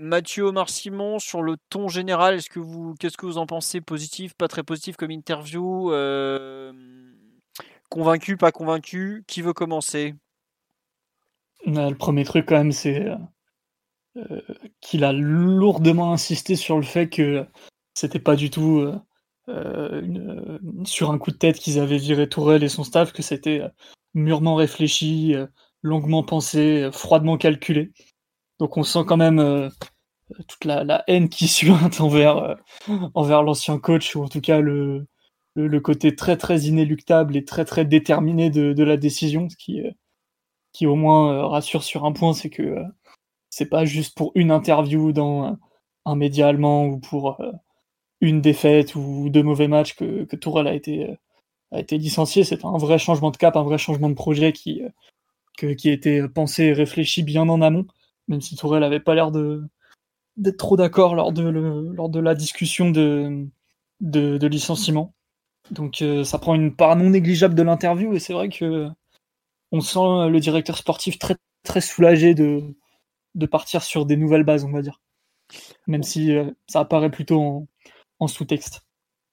Mathieu 0.00 0.44
Omar 0.44 0.70
Simon, 0.70 1.18
sur 1.18 1.42
le 1.42 1.56
ton 1.70 1.88
général, 1.88 2.36
est-ce 2.36 2.48
que 2.48 2.60
vous, 2.60 2.94
qu'est-ce 3.00 3.16
que 3.16 3.26
vous 3.26 3.36
en 3.36 3.46
pensez? 3.46 3.80
Positif, 3.80 4.32
pas 4.32 4.46
très 4.46 4.62
positif 4.62 4.96
comme 4.96 5.10
interview 5.10 5.90
euh, 5.90 6.72
Convaincu, 7.88 8.36
pas 8.36 8.52
convaincu? 8.52 9.24
Qui 9.26 9.42
veut 9.42 9.52
commencer? 9.52 10.14
Le 11.66 11.94
premier 11.94 12.24
truc, 12.24 12.46
quand 12.46 12.58
même, 12.58 12.70
c'est 12.70 13.08
euh, 14.16 14.40
qu'il 14.80 15.02
a 15.02 15.12
lourdement 15.12 16.12
insisté 16.12 16.54
sur 16.54 16.76
le 16.76 16.84
fait 16.84 17.08
que 17.08 17.44
c'était 17.94 18.20
pas 18.20 18.36
du 18.36 18.50
tout 18.50 18.88
euh, 19.48 20.02
sur 20.84 21.10
un 21.10 21.18
coup 21.18 21.32
de 21.32 21.38
tête 21.38 21.58
qu'ils 21.58 21.80
avaient 21.80 21.98
viré 21.98 22.28
Tourelle 22.28 22.62
et 22.62 22.68
son 22.68 22.84
staff, 22.84 23.12
que 23.12 23.22
c'était 23.22 23.62
mûrement 24.14 24.54
réfléchi, 24.54 25.34
longuement 25.82 26.22
pensé, 26.22 26.88
froidement 26.92 27.36
calculé. 27.36 27.90
Donc 28.58 28.76
on 28.76 28.82
sent 28.82 29.04
quand 29.06 29.16
même 29.16 29.38
euh, 29.38 29.70
toute 30.48 30.64
la, 30.64 31.04
haine 31.06 31.28
qui 31.28 31.48
suinte 31.48 32.00
envers, 32.00 32.36
euh, 32.38 32.54
envers 33.14 33.42
l'ancien 33.42 33.78
coach, 33.78 34.16
ou 34.16 34.24
en 34.24 34.28
tout 34.28 34.40
cas 34.40 34.60
le, 34.60 35.06
le, 35.54 35.80
côté 35.80 36.14
très 36.14 36.36
très 36.36 36.62
inéluctable 36.62 37.36
et 37.36 37.44
très 37.44 37.64
très 37.64 37.84
déterminé 37.84 38.50
de, 38.50 38.82
la 38.82 38.96
décision, 38.96 39.48
ce 39.48 39.56
qui, 39.56 39.80
euh, 39.80 39.90
qui 40.72 40.86
au 40.86 40.96
moins 40.96 41.48
rassure 41.48 41.84
sur 41.84 42.04
un 42.04 42.12
point, 42.12 42.34
c'est 42.34 42.50
que 42.50 42.76
c'est 43.50 43.68
pas 43.68 43.84
juste 43.84 44.16
pour 44.16 44.32
une 44.34 44.50
interview 44.50 45.12
dans 45.12 45.56
un 46.04 46.16
média 46.16 46.48
allemand 46.48 46.86
ou 46.86 46.98
pour 46.98 47.38
une 48.20 48.40
défaite 48.40 48.94
ou 48.94 49.28
deux 49.30 49.42
mauvais 49.42 49.68
matchs 49.68 49.94
que, 49.94 50.24
que 50.24 50.36
Tourelle 50.36 50.68
a 50.68 50.74
été 50.74 51.16
a 51.72 51.80
licencié. 51.92 52.44
C'est 52.44 52.64
un 52.64 52.78
vrai 52.78 52.98
changement 52.98 53.30
de 53.30 53.36
cap, 53.36 53.56
un 53.56 53.62
vrai 53.62 53.78
changement 53.78 54.08
de 54.08 54.14
projet 54.14 54.52
qui 54.52 54.82
a 54.82 55.92
été 55.92 56.28
pensé 56.28 56.64
et 56.64 56.72
réfléchi 56.72 57.22
bien 57.22 57.48
en 57.48 57.62
amont, 57.62 57.86
même 58.28 58.40
si 58.40 58.56
Tourelle 58.56 58.80
n'avait 58.80 59.00
pas 59.00 59.14
l'air 59.14 59.30
d'être 59.30 60.56
trop 60.56 60.76
d'accord 60.76 61.14
lors 61.14 61.32
de, 61.32 62.20
la 62.20 62.34
discussion 62.34 62.90
de, 62.90 63.48
licenciement. 64.00 65.14
Donc 65.70 66.02
ça 66.24 66.38
prend 66.38 66.54
une 66.54 66.74
part 66.74 66.96
non 66.96 67.10
négligeable 67.10 67.54
de 67.54 67.62
l'interview 67.62 68.14
et 68.14 68.20
c'est 68.20 68.32
vrai 68.32 68.48
que 68.48 68.88
on 69.70 69.80
sent 69.80 70.30
le 70.30 70.38
directeur 70.38 70.78
sportif 70.78 71.18
très 71.18 71.80
soulagé 71.80 72.34
de, 72.34 72.62
de 73.34 73.46
partir 73.46 73.82
sur 73.82 74.06
des 74.06 74.16
nouvelles 74.16 74.44
bases, 74.44 74.64
on 74.64 74.72
va 74.72 74.82
dire. 74.82 75.00
Même 75.86 76.02
si 76.02 76.32
ça 76.66 76.80
apparaît 76.80 77.10
plutôt 77.10 77.66
en 78.18 78.26
sous-texte. 78.26 78.82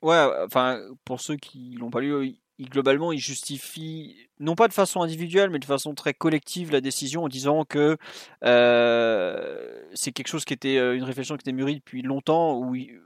Ouais, 0.02 0.24
enfin, 0.46 0.80
pour 1.04 1.20
ceux 1.20 1.36
qui 1.36 1.76
l'ont 1.80 1.90
pas 1.90 2.00
lu, 2.00 2.38
il, 2.58 2.70
globalement, 2.70 3.12
il 3.12 3.20
justifie, 3.20 4.16
non 4.40 4.56
pas 4.56 4.68
de 4.68 4.74
façon 4.74 5.02
individuelle, 5.02 5.50
mais 5.50 5.60
de 5.60 5.66
façon 5.66 5.94
très 5.94 6.14
collective, 6.14 6.72
la 6.72 6.82
décision 6.82 7.24
en 7.26 7.28
disant 7.28 7.66
que 7.66 7.98
euh, 8.44 9.82
c'est 9.94 10.12
quelque 10.12 10.28
chose 10.28 10.46
qui 10.46 10.54
était 10.54 10.78
euh, 10.78 10.96
une 10.96 11.04
réflexion 11.04 11.36
qui 11.36 11.42
était 11.42 11.52
mûrie 11.52 11.76
depuis 11.76 12.02
longtemps. 12.02 12.62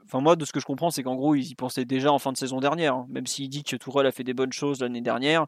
Enfin, 0.06 0.22
moi, 0.22 0.36
de 0.36 0.46
ce 0.46 0.54
que 0.54 0.60
je 0.60 0.66
comprends, 0.66 0.92
c'est 0.92 1.04
qu'en 1.04 1.16
gros, 1.16 1.36
ils 1.36 1.52
y 1.52 1.56
pensaient 1.56 1.86
déjà 1.86 2.12
en 2.12 2.20
fin 2.20 2.32
de 2.32 2.38
saison 2.38 2.60
dernière. 2.60 2.96
Hein. 2.96 3.08
Même 3.10 3.28
s'il 3.28 3.50
dit 3.50 3.64
que 3.64 3.76
Tourelle 3.76 4.08
a 4.08 4.12
fait 4.12 4.24
des 4.24 4.34
bonnes 4.34 4.54
choses 4.54 4.82
l'année 4.82 5.02
dernière, 5.02 5.48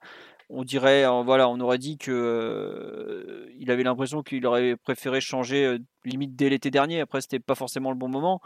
on 0.53 0.64
dirait, 0.64 1.06
euh, 1.06 1.23
voilà, 1.23 1.49
on 1.49 1.60
aurait 1.60 1.78
dit 1.78 1.98
que 1.98 2.11
euh, 2.11 3.49
il 3.57 3.72
avait 3.72 3.84
l'impression 3.84 4.22
qu'il 4.22 4.45
aurait 4.45 4.76
préféré 4.76 5.22
changer 5.22 5.65
euh, 5.65 5.80
limite 6.06 6.36
dès 6.36 6.49
l'été 6.49 6.72
dernier. 6.72 6.99
Après, 6.99 7.22
c'était 7.22 7.40
pas 7.40 7.56
forcément 7.56 7.90
le 7.91 7.98
bon 7.98 8.10
moment, 8.10 8.41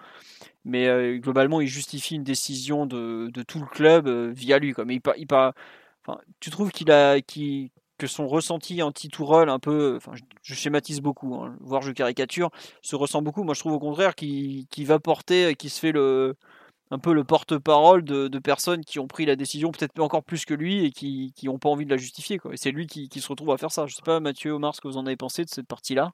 mais 0.66 1.20
globalement, 1.20 1.62
il 1.62 1.68
justifie 1.68 2.16
une 2.16 2.24
décision 2.24 2.86
de, 2.86 3.32
tout 3.48 3.60
le 3.60 3.66
club 3.66 4.08
via 4.08 4.60
lui. 4.60 4.74
Quoi. 4.74 4.86
Mais 4.86 4.96
il, 4.96 5.26
enfin, 5.32 5.54
tu 6.40 6.50
trouves 6.50 6.72
qu'il 6.72 6.92
a, 6.92 7.20
que 7.98 8.08
son 8.08 8.28
ressenti 8.28 8.82
anti-Tourelle, 8.82 9.50
un 9.50 9.60
peu, 9.60 9.96
enfin, 9.98 10.12
je, 10.42 10.54
schématise 10.54 11.02
beaucoup, 11.02 11.36
hein, 11.36 11.56
voire 11.62 11.82
je 11.82 11.92
caricature, 11.92 12.50
se 12.82 12.96
ressent 12.96 13.22
beaucoup. 13.22 13.44
Moi, 13.44 13.54
je 13.54 13.62
trouve 13.62 13.74
au 13.74 13.80
contraire 13.80 14.16
qu'il 14.16 14.68
va 14.86 15.00
porter, 15.00 15.56
qu'il 15.56 15.70
se 15.70 15.80
fait 15.80 15.92
le 15.92 16.36
un 16.92 17.00
peu 17.00 17.14
le 17.14 17.24
porte-parole 17.24 18.04
de, 18.04 18.40
personnes 18.40 18.84
qui 18.84 19.00
ont 19.00 19.08
pris 19.08 19.26
la 19.26 19.36
décision 19.36 19.72
peut-être 19.72 20.00
encore 20.00 20.24
plus 20.24 20.46
que 20.46 20.54
lui 20.54 20.86
et 20.86 20.92
qui 20.92 21.34
n'ont 21.44 21.58
pas 21.58 21.70
envie 21.70 21.86
de 21.86 21.90
la 21.90 21.98
justifier. 21.98 22.38
Quoi. 22.38 22.54
Et 22.54 22.58
c'est 22.58 22.72
lui 22.72 22.88
qui, 22.88 23.10
se 23.20 23.28
retrouve 23.28 23.52
à 23.52 23.58
faire 23.58 23.72
ça. 23.72 23.88
Je 23.88 23.96
sais 23.96 24.04
pas, 24.04 24.20
Mathieu, 24.20 24.52
Omar, 24.52 24.76
ce 24.76 24.82
que 24.82 24.88
vous 24.88 24.98
en 24.98 25.06
avez 25.06 25.18
pensé 25.18 25.44
de 25.44 25.50
cette 25.50 25.68
partie-là? 25.68 26.12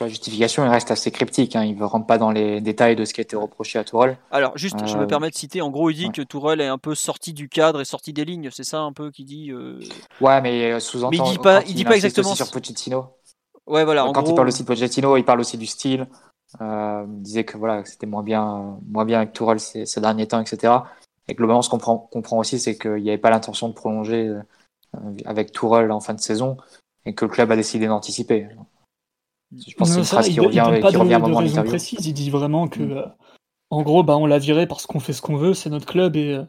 La 0.00 0.06
justification, 0.06 0.64
il 0.64 0.68
reste 0.68 0.92
assez 0.92 1.10
cryptique. 1.10 1.56
Hein. 1.56 1.64
Il 1.64 1.76
ne 1.76 1.84
rentre 1.84 2.06
pas 2.06 2.18
dans 2.18 2.30
les 2.30 2.60
détails 2.60 2.94
de 2.94 3.04
ce 3.04 3.12
qui 3.12 3.20
a 3.20 3.22
été 3.22 3.34
reproché 3.34 3.80
à 3.80 3.84
Tourelle. 3.84 4.16
Alors, 4.30 4.56
juste, 4.56 4.86
je 4.86 4.96
me 4.96 5.02
euh, 5.02 5.06
permets 5.06 5.30
de 5.30 5.34
citer. 5.34 5.60
En 5.60 5.70
gros, 5.70 5.90
il 5.90 5.96
dit 5.96 6.10
que 6.10 6.22
Tourelle 6.22 6.60
est 6.60 6.68
un 6.68 6.78
peu 6.78 6.94
sorti 6.94 7.32
du 7.32 7.48
cadre 7.48 7.80
et 7.80 7.84
sorti 7.84 8.12
des 8.12 8.24
lignes. 8.24 8.50
C'est 8.52 8.62
ça 8.62 8.78
un 8.80 8.92
peu 8.92 9.10
qu'il 9.10 9.24
dit. 9.24 9.50
Euh... 9.50 9.80
Ouais, 10.20 10.40
mais 10.40 10.70
euh, 10.70 10.78
sous-entend. 10.78 11.10
Mais 11.10 11.16
il 11.16 11.32
dit 11.32 11.38
pas, 11.38 11.62
il 11.66 11.74
dit 11.74 11.84
pas 11.84 11.96
exactement. 11.96 12.34
sur 12.36 12.48
Pochettino. 12.48 13.06
Ouais, 13.66 13.84
voilà. 13.84 14.08
Quand 14.14 14.28
il 14.28 14.34
parle 14.34 14.48
aussi 14.48 14.62
de 14.62 14.68
Pochettino, 14.68 15.16
il 15.16 15.24
parle 15.24 15.40
aussi 15.40 15.58
du 15.58 15.66
style. 15.66 16.06
Euh, 16.60 17.04
disait 17.06 17.44
que 17.44 17.58
voilà, 17.58 17.84
c'était 17.84 18.06
moins 18.06 18.22
bien, 18.22 18.78
moins 18.88 19.04
bien 19.04 19.18
avec 19.18 19.32
Tourelle 19.32 19.60
ces, 19.60 19.84
ces, 19.84 20.00
derniers 20.00 20.26
temps, 20.26 20.40
etc. 20.40 20.72
Et 21.28 21.34
globalement, 21.34 21.60
ce 21.60 21.68
qu'on 21.68 21.76
comprend, 21.76 21.98
comprend 21.98 22.38
aussi, 22.38 22.58
c'est 22.58 22.78
qu'il 22.78 23.02
n'y 23.02 23.10
avait 23.10 23.18
pas 23.18 23.30
l'intention 23.30 23.68
de 23.68 23.74
prolonger 23.74 24.28
euh, 24.28 24.40
avec 25.26 25.52
Tourelle 25.52 25.92
en 25.92 26.00
fin 26.00 26.14
de 26.14 26.20
saison 26.20 26.56
et 27.04 27.14
que 27.14 27.26
le 27.26 27.30
club 27.30 27.52
a 27.52 27.56
décidé 27.56 27.86
d'anticiper. 27.86 28.48
Je 29.56 29.74
pense 29.74 29.88
que 29.88 29.94
c'est 29.94 30.00
une 30.00 30.06
phrase 30.06 30.28
qui 30.28 30.40
revient, 30.40 30.64
qui 30.88 30.96
revient 30.96 31.14
à 31.14 31.16
un 31.16 31.20
moment 31.20 31.42
de 31.42 31.62
précise. 31.62 32.06
Il 32.06 32.14
dit 32.14 32.30
vraiment 32.30 32.68
que, 32.68 32.80
mm. 32.80 32.92
euh, 32.92 33.06
en 33.70 33.82
gros, 33.82 34.02
bah, 34.02 34.16
on 34.16 34.26
l'a 34.26 34.38
viré 34.38 34.66
parce 34.66 34.86
qu'on 34.86 35.00
fait 35.00 35.12
ce 35.12 35.22
qu'on 35.22 35.36
veut, 35.36 35.54
c'est 35.54 35.70
notre 35.70 35.86
club 35.86 36.16
et, 36.16 36.34
euh, 36.34 36.44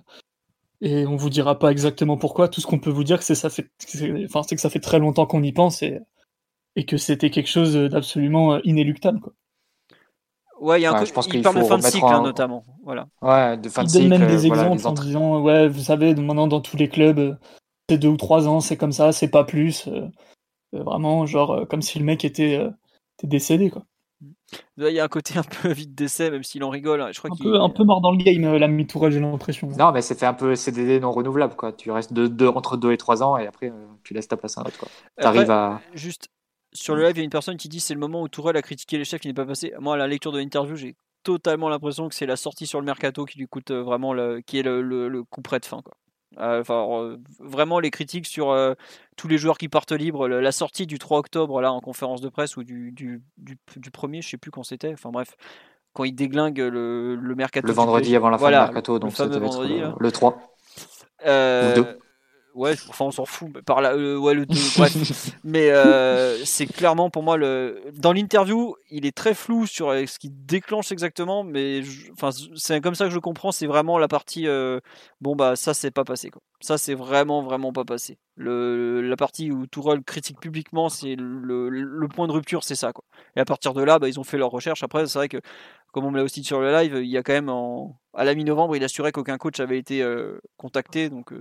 et 0.82 1.06
on 1.06 1.18
vous 1.18 1.30
dira 1.30 1.60
pas 1.60 1.72
exactement 1.72 2.18
pourquoi. 2.18 2.48
Tout 2.48 2.62
ce 2.62 2.68
qu'on 2.68 2.80
peut 2.80 2.90
vous 2.90 3.04
dire, 3.04 3.22
c'est 3.22 3.36
ça 3.36 3.50
fait, 3.50 3.70
enfin, 4.26 4.44
c'est 4.44 4.56
que 4.56 4.62
ça 4.62 4.70
fait 4.70 4.80
très 4.80 5.00
longtemps 5.00 5.26
qu'on 5.26 5.44
y 5.44 5.52
pense 5.52 5.84
et, 5.84 6.00
et 6.78 6.86
que 6.86 6.98
c'était 6.98 7.30
quelque 7.30 7.50
chose 7.50 7.74
d'absolument 7.76 8.60
inéluctable. 8.64 9.20
Quoi. 9.20 9.34
Ouais, 10.60 10.80
il 10.80 10.84
y 10.84 10.86
a 10.86 10.94
un 10.94 11.06
je 11.06 11.14
pense 11.14 11.28
il 11.28 11.42
parle 11.42 11.58
de 11.58 11.64
fin 11.64 11.78
de 11.78 11.84
cycle, 11.84 12.06
hein, 12.06 12.22
notamment. 12.22 12.64
Voilà. 12.84 13.08
Ouais, 13.22 13.58
de 13.58 13.70
fin 13.70 13.84
il 13.84 13.86
de 13.86 13.90
cycle. 13.90 14.10
donne 14.10 14.20
même 14.20 14.30
des 14.30 14.46
exemples 14.46 14.86
en 14.86 14.92
disant, 14.94 15.42
ouais, 15.42 15.68
vous 15.68 15.80
savez, 15.80 16.14
maintenant 16.16 16.48
dans 16.48 16.62
tous 16.62 16.78
les 16.78 16.90
clubs, 16.90 17.20
euh, 17.20 17.36
c'est 17.90 17.98
deux 17.98 18.10
ou 18.10 18.18
trois 18.18 18.48
ans, 18.48 18.60
c'est 18.60 18.78
comme 18.78 18.92
ça, 18.92 19.12
c'est 19.12 19.30
pas 19.30 19.44
plus. 19.44 19.88
Euh, 19.88 20.08
euh, 20.76 20.84
vraiment, 20.84 21.26
genre, 21.26 21.68
comme 21.68 21.82
si 21.82 21.98
le 21.98 22.06
mec 22.06 22.26
était, 22.26 22.68
décédé, 23.24 23.70
quoi. 23.70 23.84
Il 24.78 24.90
y 24.90 25.00
a 25.00 25.04
un 25.04 25.08
côté 25.08 25.34
un 25.40 25.44
peu 25.44 25.72
vite 25.72 25.96
décès, 25.96 26.30
même 26.30 26.44
s'il 26.44 26.64
en 26.64 26.70
rigole. 26.70 27.02
Hein. 27.02 27.10
Je 27.14 27.20
crois 27.20 27.32
un, 27.32 27.42
peu, 27.42 27.60
un 27.60 27.70
peu 27.70 27.84
mort 27.84 28.02
dans 28.02 28.12
le 28.12 28.18
game, 28.18 28.58
la 28.58 28.68
mi-tourelle, 28.68 29.12
j'ai 29.12 29.20
l'impression. 29.20 29.70
Non, 29.78 29.92
mais 29.92 30.02
c'était 30.02 30.26
un 30.26 30.34
peu 30.34 30.56
CDD 30.56 31.00
non 31.00 31.12
renouvelable. 31.12 31.56
Quoi. 31.56 31.72
Tu 31.72 31.90
restes 31.92 32.12
de, 32.12 32.48
entre 32.48 32.76
deux 32.76 32.92
et 32.92 32.98
trois 32.98 33.24
ans 33.24 33.38
et 33.38 33.48
après, 33.48 33.72
tu 34.04 34.14
laisses 34.14 34.28
ta 34.28 34.36
place 34.36 34.58
à 34.58 34.62
un 34.62 34.66
autre. 34.66 34.86
Tu 35.20 35.26
arrives 35.26 35.52
à. 35.52 35.80
Juste, 35.94 36.30
sur 36.74 36.96
le 36.96 37.04
live, 37.04 37.16
il 37.16 37.20
y 37.20 37.22
a 37.22 37.24
une 37.24 37.30
personne 37.30 37.58
qui 37.58 37.70
dit 37.70 37.80
c'est 37.80 37.94
le 37.94 38.00
moment 38.00 38.22
où 38.22 38.28
Tourelle 38.28 38.58
a 38.58 38.62
critiqué 38.62 38.98
les 38.98 39.06
chefs 39.06 39.22
qui 39.22 39.28
n'est 39.28 39.34
pas 39.34 39.46
passé. 39.46 39.74
Moi, 39.80 39.96
à 39.96 39.98
la 39.98 40.08
lecture 40.08 40.32
de 40.32 40.40
l'interview, 40.40 40.76
j'ai 40.76 40.96
totalement 41.24 41.70
l'impression 41.70 42.08
que 42.10 42.16
c'est 42.16 42.26
la 42.26 42.36
sortie 42.36 42.68
sur 42.68 42.80
le 42.80 42.86
mercato 42.86 43.26
qui 43.26 43.38
lui 43.40 43.48
coûte 43.48 43.72
euh, 43.72 43.82
vraiment 43.82 44.14
le, 44.14 44.42
qui 44.42 44.60
est 44.60 44.64
le, 44.64 45.24
coup 45.30 45.42
près 45.42 45.60
de 45.60 45.66
fin. 45.66 45.82
Quoi. 45.82 45.96
Euh, 46.40 46.62
enfin, 46.62 46.88
euh, 46.92 47.18
vraiment 47.40 47.80
les 47.80 47.90
critiques 47.90 48.28
sur 48.28 48.56
tous 49.18 49.28
les 49.28 49.38
joueurs 49.38 49.58
qui 49.58 49.68
partent 49.68 49.92
libres, 49.92 50.28
la 50.28 50.52
sortie 50.52 50.86
du 50.86 51.00
3 51.00 51.20
octobre 51.20 51.62
là 51.62 51.74
en 51.74 51.82
conférence 51.82 52.22
de 52.22 52.30
presse 52.30 52.56
ou 52.56 52.64
du, 52.64 52.92
du, 52.92 53.22
du, 53.38 53.58
du 53.76 53.92
premier, 53.92 54.22
je 54.22 54.30
sais 54.30 54.38
plus 54.38 54.52
quand 54.52 54.64
c'était. 54.64 54.94
Enfin 54.94 55.10
bref, 55.10 55.36
quand 55.94 56.04
il 56.04 56.14
déglingue 56.14 56.60
le, 56.60 57.16
le 57.16 57.36
mercato. 57.36 57.68
Le 57.68 57.74
vendredi 57.74 58.16
avant 58.16 58.30
la 58.30 58.38
fin 58.38 58.48
du 58.48 58.56
mercato, 58.56 59.00
donc 59.00 59.14
ça 59.14 59.28
devait 59.28 59.48
être 59.48 59.64
le, 59.66 59.94
le 60.00 60.12
3. 60.12 60.56
Euh, 61.26 61.72
ou 61.74 61.84
2 61.84 62.00
ouais, 62.60 62.74
enfin 62.90 63.06
on 63.06 63.12
s'en 63.12 63.26
fout. 63.26 63.50
Par 63.62 63.82
là, 63.82 63.94
euh, 63.94 64.18
ouais, 64.18 64.34
le 64.34 64.46
bref. 64.46 65.32
Mais 65.44 65.72
euh, 65.72 66.44
c'est 66.46 66.66
clairement 66.66 67.10
pour 67.10 67.24
moi 67.24 67.38
le. 67.38 67.82
Dans 67.94 68.12
l'interview, 68.12 68.76
il 68.92 69.06
est 69.06 69.16
très 69.16 69.34
flou 69.34 69.66
sur 69.66 69.90
euh, 69.90 70.06
ce 70.06 70.20
qui 70.20 70.30
déclenche 70.30 70.92
exactement, 70.92 71.44
mais 71.44 71.82
enfin 72.12 72.30
c'est 72.56 72.82
comme 72.82 72.96
ça 72.96 73.06
que 73.06 73.12
je 73.12 73.20
comprends. 73.20 73.52
C'est 73.52 73.68
vraiment 73.68 73.98
la 73.98 74.08
partie. 74.08 74.48
bon 75.22 75.36
bah 75.36 75.56
ça 75.56 75.74
c'est 75.74 75.92
pas 75.92 76.04
passé 76.04 76.30
quoi. 76.30 76.42
Ça 76.62 76.78
c'est 76.78 76.96
vraiment 76.96 77.42
vraiment 77.42 77.72
pas 77.72 77.86
passé. 77.86 78.18
Le, 78.36 79.02
la 79.02 79.16
partie 79.16 79.52
où 79.52 79.66
Tourelle 79.68 80.02
critique 80.04 80.40
publiquement, 80.40 80.90
c'est 80.90 81.16
le, 81.16 81.70
le, 81.70 82.08
point 82.08 82.28
de 82.28 82.32
rupture, 82.32 82.64
c'est 82.64 82.76
ça 82.76 82.94
quoi. 82.94 83.04
Et 83.36 83.40
à 83.40 83.46
partir 83.46 83.74
de 83.74 83.84
là, 83.84 84.00
bah, 84.00 84.08
ils 84.08 84.20
ont 84.20 84.24
fait 84.24 84.38
leur 84.38 84.50
recherche. 84.50 84.82
Après, 84.82 85.06
c'est 85.08 85.20
vrai 85.20 85.28
que 85.28 85.42
comme 85.92 86.06
on 86.06 86.12
me 86.12 86.18
l'a 86.18 86.24
aussi 86.24 86.42
dit 86.42 86.48
sur 86.48 86.62
le 86.62 86.72
live, 86.72 87.00
il 87.02 87.10
y 87.10 87.18
a 87.18 87.24
quand 87.24 87.34
même 87.34 87.50
en, 87.50 88.00
à 88.14 88.24
la 88.24 88.36
mi-novembre, 88.36 88.76
il 88.76 88.84
assurait 88.84 89.12
qu'aucun 89.12 89.38
coach 89.38 89.60
avait 89.60 89.78
été 89.78 90.06
contacté, 90.58 91.10
donc 91.10 91.34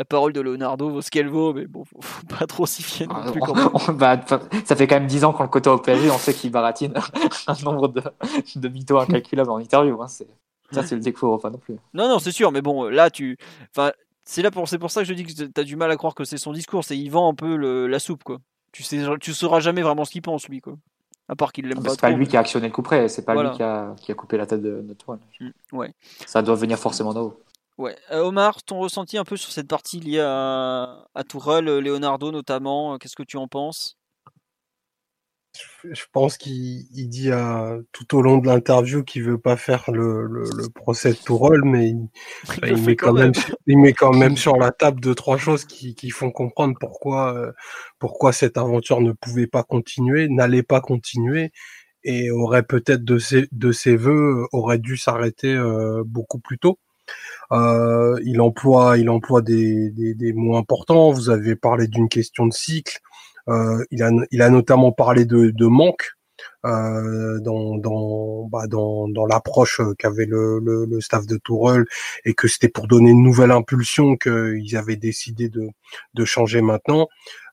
la 0.00 0.06
parole 0.06 0.32
de 0.32 0.40
Leonardo 0.40 0.88
vaut 0.88 1.02
ce 1.02 1.10
qu'elle 1.10 1.28
vaut, 1.28 1.52
mais 1.52 1.66
bon, 1.66 1.84
faut, 1.84 2.00
faut 2.00 2.26
pas 2.26 2.46
trop 2.46 2.64
s'y 2.64 2.82
fier 2.82 3.06
non 3.06 3.30
plus. 3.30 3.40
bah, 3.92 4.18
ça 4.64 4.74
fait 4.74 4.86
quand 4.86 4.94
même 4.94 5.06
10 5.06 5.24
ans 5.24 5.34
qu'on 5.34 5.42
le 5.42 5.50
côtoie 5.50 5.74
au 5.74 5.78
PSG, 5.78 6.10
on 6.10 6.16
sait 6.16 6.32
qu'il 6.32 6.50
baratine 6.50 6.94
un 7.46 7.54
nombre 7.62 7.88
de, 7.88 8.02
de 8.56 8.68
mythos 8.68 8.98
incalculables 8.98 9.50
en 9.50 9.58
interview. 9.58 10.00
Hein, 10.00 10.08
ça, 10.08 10.24
c'est 10.86 10.94
le 10.94 11.02
défaut, 11.02 11.34
enfin 11.34 11.50
non 11.50 11.58
plus. 11.58 11.76
Non, 11.92 12.08
non, 12.08 12.18
c'est 12.18 12.32
sûr, 12.32 12.50
mais 12.50 12.62
bon, 12.62 12.84
là, 12.84 13.10
tu. 13.10 13.36
Enfin, 13.76 13.92
c'est 14.24 14.40
là 14.40 14.50
pour, 14.50 14.66
c'est 14.70 14.78
pour 14.78 14.90
ça 14.90 15.02
que 15.02 15.06
je 15.06 15.12
dis 15.12 15.24
que 15.24 15.32
tu 15.32 15.60
as 15.60 15.64
du 15.64 15.76
mal 15.76 15.90
à 15.90 15.98
croire 15.98 16.14
que 16.14 16.24
c'est 16.24 16.38
son 16.38 16.54
discours, 16.54 16.82
c'est 16.82 16.96
il 16.96 17.10
vend 17.10 17.30
un 17.30 17.34
peu 17.34 17.56
le, 17.56 17.86
la 17.86 17.98
soupe, 17.98 18.24
quoi. 18.24 18.38
Tu 18.72 18.82
sais, 18.82 19.04
tu 19.20 19.34
sauras 19.34 19.60
jamais 19.60 19.82
vraiment 19.82 20.06
ce 20.06 20.12
qu'il 20.12 20.22
pense, 20.22 20.48
lui, 20.48 20.62
quoi. 20.62 20.78
À 21.28 21.36
part 21.36 21.52
qu'il 21.52 21.66
l'aime 21.66 21.76
ah, 21.82 21.84
pas. 21.84 21.90
C'est 21.90 22.00
pas 22.00 22.10
lui 22.10 22.26
qui 22.26 22.38
a 22.38 22.40
actionné 22.40 22.68
le 22.68 22.72
coup 22.72 22.82
près, 22.82 23.06
c'est 23.08 23.26
pas 23.26 23.34
lui 23.34 23.50
qui 23.54 23.62
a, 23.62 23.94
qui 24.00 24.12
a 24.12 24.14
coupé 24.14 24.38
la 24.38 24.46
tête 24.46 24.62
de, 24.62 24.80
de 24.80 24.94
toi. 24.94 25.18
Mm, 25.40 25.50
ouais. 25.76 25.92
Ça 26.24 26.40
doit 26.40 26.54
venir 26.54 26.78
forcément 26.78 27.12
d'en 27.12 27.24
haut. 27.24 27.40
Ouais. 27.80 27.96
Euh, 28.10 28.24
Omar, 28.24 28.62
ton 28.62 28.78
ressenti 28.78 29.16
un 29.16 29.24
peu 29.24 29.38
sur 29.38 29.52
cette 29.52 29.66
partie 29.66 30.00
liée 30.00 30.20
à, 30.20 31.08
à 31.14 31.24
Tourelle, 31.24 31.66
euh, 31.66 31.80
Leonardo 31.80 32.30
notamment, 32.30 32.92
euh, 32.92 32.98
qu'est-ce 32.98 33.16
que 33.16 33.22
tu 33.22 33.38
en 33.38 33.48
penses? 33.48 33.96
Je 35.90 36.04
pense 36.12 36.36
qu'il 36.36 37.08
dit 37.08 37.32
à, 37.32 37.78
tout 37.92 38.14
au 38.14 38.20
long 38.20 38.36
de 38.36 38.46
l'interview 38.46 39.02
qu'il 39.02 39.22
veut 39.22 39.38
pas 39.38 39.56
faire 39.56 39.90
le, 39.90 40.26
le, 40.26 40.68
procès 40.74 41.12
de 41.12 41.16
Tourelle, 41.16 41.62
mais 41.64 41.88
il, 41.88 42.06
met 42.84 42.96
quand 42.96 43.14
même. 43.14 43.32
il 43.66 43.78
met 43.78 43.94
quand 43.94 44.12
même 44.12 44.36
sur 44.36 44.58
la 44.58 44.72
table 44.72 45.00
deux 45.00 45.14
trois 45.14 45.38
choses 45.38 45.64
qui, 45.64 45.94
qui 45.94 46.10
font 46.10 46.30
comprendre 46.30 46.76
pourquoi 46.78 47.50
pourquoi 47.98 48.34
cette 48.34 48.58
aventure 48.58 49.00
ne 49.00 49.12
pouvait 49.12 49.46
pas 49.46 49.62
continuer, 49.62 50.28
n'allait 50.28 50.62
pas 50.62 50.82
continuer 50.82 51.50
et 52.04 52.30
aurait 52.30 52.62
peut-être 52.62 53.04
de 53.04 53.18
ses 53.18 53.48
de 53.50 53.72
ses 53.72 53.96
voeux 53.96 54.46
aurait 54.52 54.78
dû 54.78 54.98
s'arrêter 54.98 55.58
beaucoup 56.04 56.40
plus 56.40 56.58
tôt. 56.58 56.78
Euh, 57.52 58.18
il 58.24 58.40
emploie, 58.40 58.98
il 58.98 59.10
emploie 59.10 59.42
des, 59.42 59.90
des, 59.90 60.14
des, 60.14 60.32
mots 60.32 60.56
importants. 60.56 61.10
Vous 61.10 61.30
avez 61.30 61.56
parlé 61.56 61.88
d'une 61.88 62.08
question 62.08 62.46
de 62.46 62.52
cycle. 62.52 62.98
Euh, 63.48 63.84
il, 63.90 64.02
a, 64.02 64.10
il 64.30 64.42
a 64.42 64.50
notamment 64.50 64.92
parlé 64.92 65.24
de, 65.24 65.50
de 65.50 65.66
manque 65.66 66.12
euh, 66.66 67.40
dans, 67.40 67.76
dans, 67.76 68.44
bah, 68.48 68.66
dans, 68.66 69.08
dans 69.08 69.26
l'approche 69.26 69.80
qu'avait 69.98 70.26
le, 70.26 70.58
le, 70.60 70.84
le, 70.84 71.00
staff 71.00 71.26
de 71.26 71.36
Tourelle 71.38 71.86
et 72.24 72.34
que 72.34 72.48
c'était 72.48 72.68
pour 72.68 72.86
donner 72.86 73.10
une 73.10 73.22
nouvelle 73.22 73.50
impulsion 73.50 74.16
qu'ils 74.16 74.76
avaient 74.76 74.96
décidé 74.96 75.48
de, 75.48 75.68
de 76.14 76.24
changer 76.24 76.60
maintenant. 76.60 77.08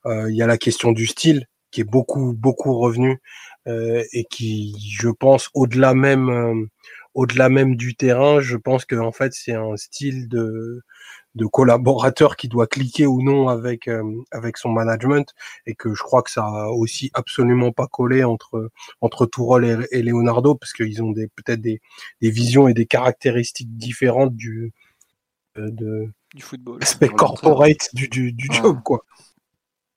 Euh, 0.06 0.30
il 0.30 0.36
y 0.36 0.42
a 0.42 0.48
la 0.48 0.58
question 0.58 0.92
du 0.92 1.08
style 1.08 1.48
qui 1.72 1.82
est 1.82 1.90
beaucoup 1.90 2.34
beaucoup 2.34 2.78
revenu 2.78 3.22
euh, 3.68 4.04
et 4.14 4.26
qui, 4.26 4.76
je 5.00 5.10
pense, 5.10 5.50
au-delà 5.54 5.94
même 5.94 6.68
au-delà 7.18 7.50
même 7.50 7.76
du 7.76 7.96
terrain, 7.96 8.40
je 8.42 8.58
pense 8.58 8.86
que 8.86 8.96
en 8.96 9.12
fait 9.12 9.34
c'est 9.34 9.56
un 9.56 9.76
style 9.76 10.30
de 10.30 10.84
de 11.34 11.46
collaborateur 11.48 12.36
qui 12.36 12.48
doit 12.48 12.68
cliquer 12.68 13.08
ou 13.08 13.24
non 13.24 13.48
avec 13.48 13.88
euh, 13.88 14.04
avec 14.32 14.58
son 14.58 14.70
management 14.70 15.34
et 15.66 15.74
que 15.74 15.96
je 15.96 16.04
crois 16.04 16.22
que 16.22 16.30
ça 16.30 16.46
a 16.46 16.68
aussi 16.70 17.10
absolument 17.16 17.72
pas 17.72 17.88
collé 17.88 18.24
entre 18.24 18.70
entre 19.02 19.26
Tourol 19.26 19.88
et, 19.92 20.02
Leonardo 20.04 20.54
parce 20.54 20.74
qu'ils 20.74 21.02
ont 21.02 21.12
des 21.12 21.28
peut-être 21.28 21.60
des, 21.60 21.82
des 22.22 22.30
visions 22.30 22.68
et 22.68 22.76
des 22.76 22.86
caractéristiques 22.86 23.76
différentes 23.76 24.36
du 24.36 24.72
euh, 25.58 25.72
de 25.72 26.12
du 26.36 26.44
football. 26.44 26.84
aspect 26.84 27.10
corporate 27.10 27.90
du, 27.94 28.08
du, 28.10 28.32
du 28.32 28.48
job 28.52 28.80
quoi. 28.84 29.04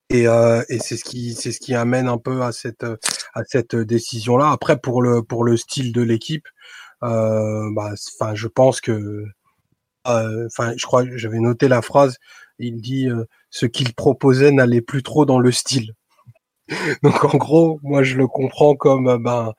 Et, 0.09 0.27
euh, 0.27 0.63
et 0.69 0.79
c'est 0.79 0.97
ce 0.97 1.03
qui 1.03 1.35
c'est 1.35 1.51
ce 1.51 1.59
qui 1.59 1.75
amène 1.75 2.07
un 2.07 2.17
peu 2.17 2.41
à 2.41 2.51
cette 2.51 2.83
à 2.83 3.43
cette 3.45 3.75
décision 3.75 4.37
là 4.37 4.49
après 4.51 4.79
pour 4.79 5.03
le 5.03 5.21
pour 5.21 5.43
le 5.43 5.55
style 5.55 5.93
de 5.93 6.01
l'équipe 6.01 6.47
euh, 6.47 6.51
bah, 7.01 7.93
enfin 7.93 8.35
je 8.35 8.47
pense 8.47 8.81
que 8.81 9.25
euh, 10.07 10.47
enfin, 10.47 10.73
je 10.77 10.85
crois, 10.85 11.03
j'avais 11.15 11.39
noté 11.39 11.67
la 11.67 11.81
phrase. 11.81 12.17
Il 12.59 12.81
dit 12.81 13.09
euh, 13.09 13.25
ce 13.49 13.65
qu'il 13.65 13.93
proposait 13.93 14.51
n'allait 14.51 14.81
plus 14.81 15.03
trop 15.03 15.25
dans 15.25 15.39
le 15.39 15.51
style. 15.51 15.93
Donc 17.03 17.23
en 17.25 17.37
gros, 17.37 17.79
moi 17.83 18.03
je 18.03 18.17
le 18.17 18.27
comprends 18.27 18.75
comme 18.75 19.07
euh, 19.07 19.17
ben 19.17 19.53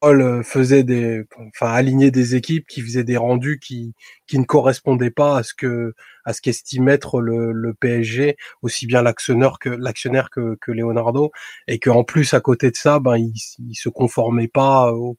Paul 0.00 0.42
faisait 0.42 0.82
des, 0.82 1.22
enfin 1.48 1.72
aligner 1.72 2.10
des 2.10 2.34
équipes 2.34 2.66
qui 2.66 2.82
faisaient 2.82 3.04
des 3.04 3.16
rendus 3.16 3.60
qui 3.60 3.94
qui 4.26 4.38
ne 4.38 4.44
correspondaient 4.44 5.12
pas 5.12 5.38
à 5.38 5.42
ce 5.44 5.54
que 5.54 5.94
à 6.24 6.32
ce 6.32 6.40
qu'estimait 6.40 6.92
être 6.94 7.20
le, 7.20 7.52
le 7.52 7.74
PSG, 7.74 8.36
aussi 8.62 8.86
bien 8.86 9.02
l'actionnaire 9.02 9.58
que 9.60 9.68
l'actionnaire 9.68 10.30
que, 10.30 10.56
que 10.60 10.72
Leonardo, 10.72 11.30
et 11.68 11.78
qu'en 11.78 12.04
plus 12.04 12.34
à 12.34 12.40
côté 12.40 12.70
de 12.72 12.76
ça, 12.76 12.98
ben 13.00 13.16
il, 13.16 13.34
il 13.60 13.74
se 13.76 13.88
conformait 13.88 14.48
pas 14.48 14.92
au, 14.92 15.16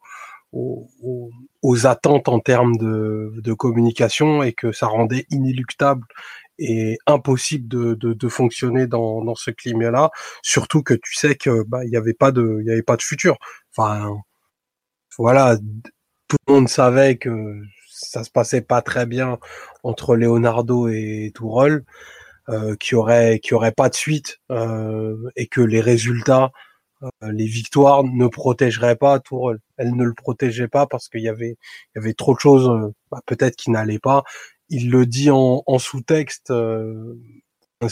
aux, 0.54 1.86
attentes 1.86 2.30
en 2.30 2.40
termes 2.40 2.78
de, 2.78 3.34
de, 3.38 3.54
communication 3.54 4.44
et 4.44 4.54
que 4.54 4.72
ça 4.72 4.88
rendait 4.88 5.26
inéluctable 5.32 6.06
et 6.60 6.98
impossible 7.08 7.68
de, 7.68 7.96
de, 7.96 8.14
de 8.14 8.28
fonctionner 8.30 8.88
dans, 8.88 9.24
dans 9.24 9.36
ce 9.36 9.52
climat-là. 9.52 10.12
Surtout 10.44 10.84
que 10.84 10.94
tu 10.94 11.16
sais 11.16 11.36
que 11.36 11.64
bah 11.64 11.84
il 11.86 11.92
y 11.92 11.98
avait 11.98 12.14
pas 12.14 12.32
de 12.32 12.60
il 12.62 12.68
y 12.68 12.72
avait 12.72 12.84
pas 12.84 12.98
de 12.98 13.02
futur. 13.02 13.38
Enfin 13.76 14.16
voilà, 15.18 15.58
tout 16.28 16.38
le 16.48 16.54
monde 16.54 16.70
savait 16.70 17.18
que 17.18 17.62
ça 17.90 18.24
se 18.24 18.30
passait 18.32 18.62
pas 18.62 18.82
très 18.82 19.06
bien 19.06 19.40
entre 19.84 20.16
Leonardo 20.16 20.88
et 20.88 21.32
Tourol, 21.34 21.86
euh, 22.50 22.76
qui 22.76 22.96
aurait 22.96 23.40
qui 23.40 23.54
aurait 23.54 23.72
pas 23.72 23.90
de 23.90 23.96
suite 23.96 24.40
euh, 24.52 25.16
et 25.36 25.48
que 25.48 25.62
les 25.62 25.82
résultats 25.82 26.52
les 27.22 27.46
victoires 27.46 28.04
ne 28.04 28.28
protégeraient 28.28 28.96
pas 28.96 29.20
Tourelle. 29.20 29.60
Elles 29.78 29.96
ne 29.96 30.04
le 30.04 30.14
protégeaient 30.14 30.68
pas 30.68 30.88
parce 30.88 31.10
qu'il 31.10 31.22
y 31.22 31.30
avait, 31.30 31.58
il 31.96 31.98
y 31.98 32.00
avait 32.00 32.14
trop 32.14 32.34
de 32.34 32.40
choses, 32.40 32.70
euh, 32.70 32.94
bah, 33.12 33.22
peut-être 33.26 33.56
qui 33.56 33.72
n'allaient 33.72 34.00
pas. 34.00 34.24
Il 34.70 34.90
le 34.90 35.06
dit 35.06 35.30
en, 35.30 35.64
sous-texte 35.78 36.52
euh, 36.52 37.16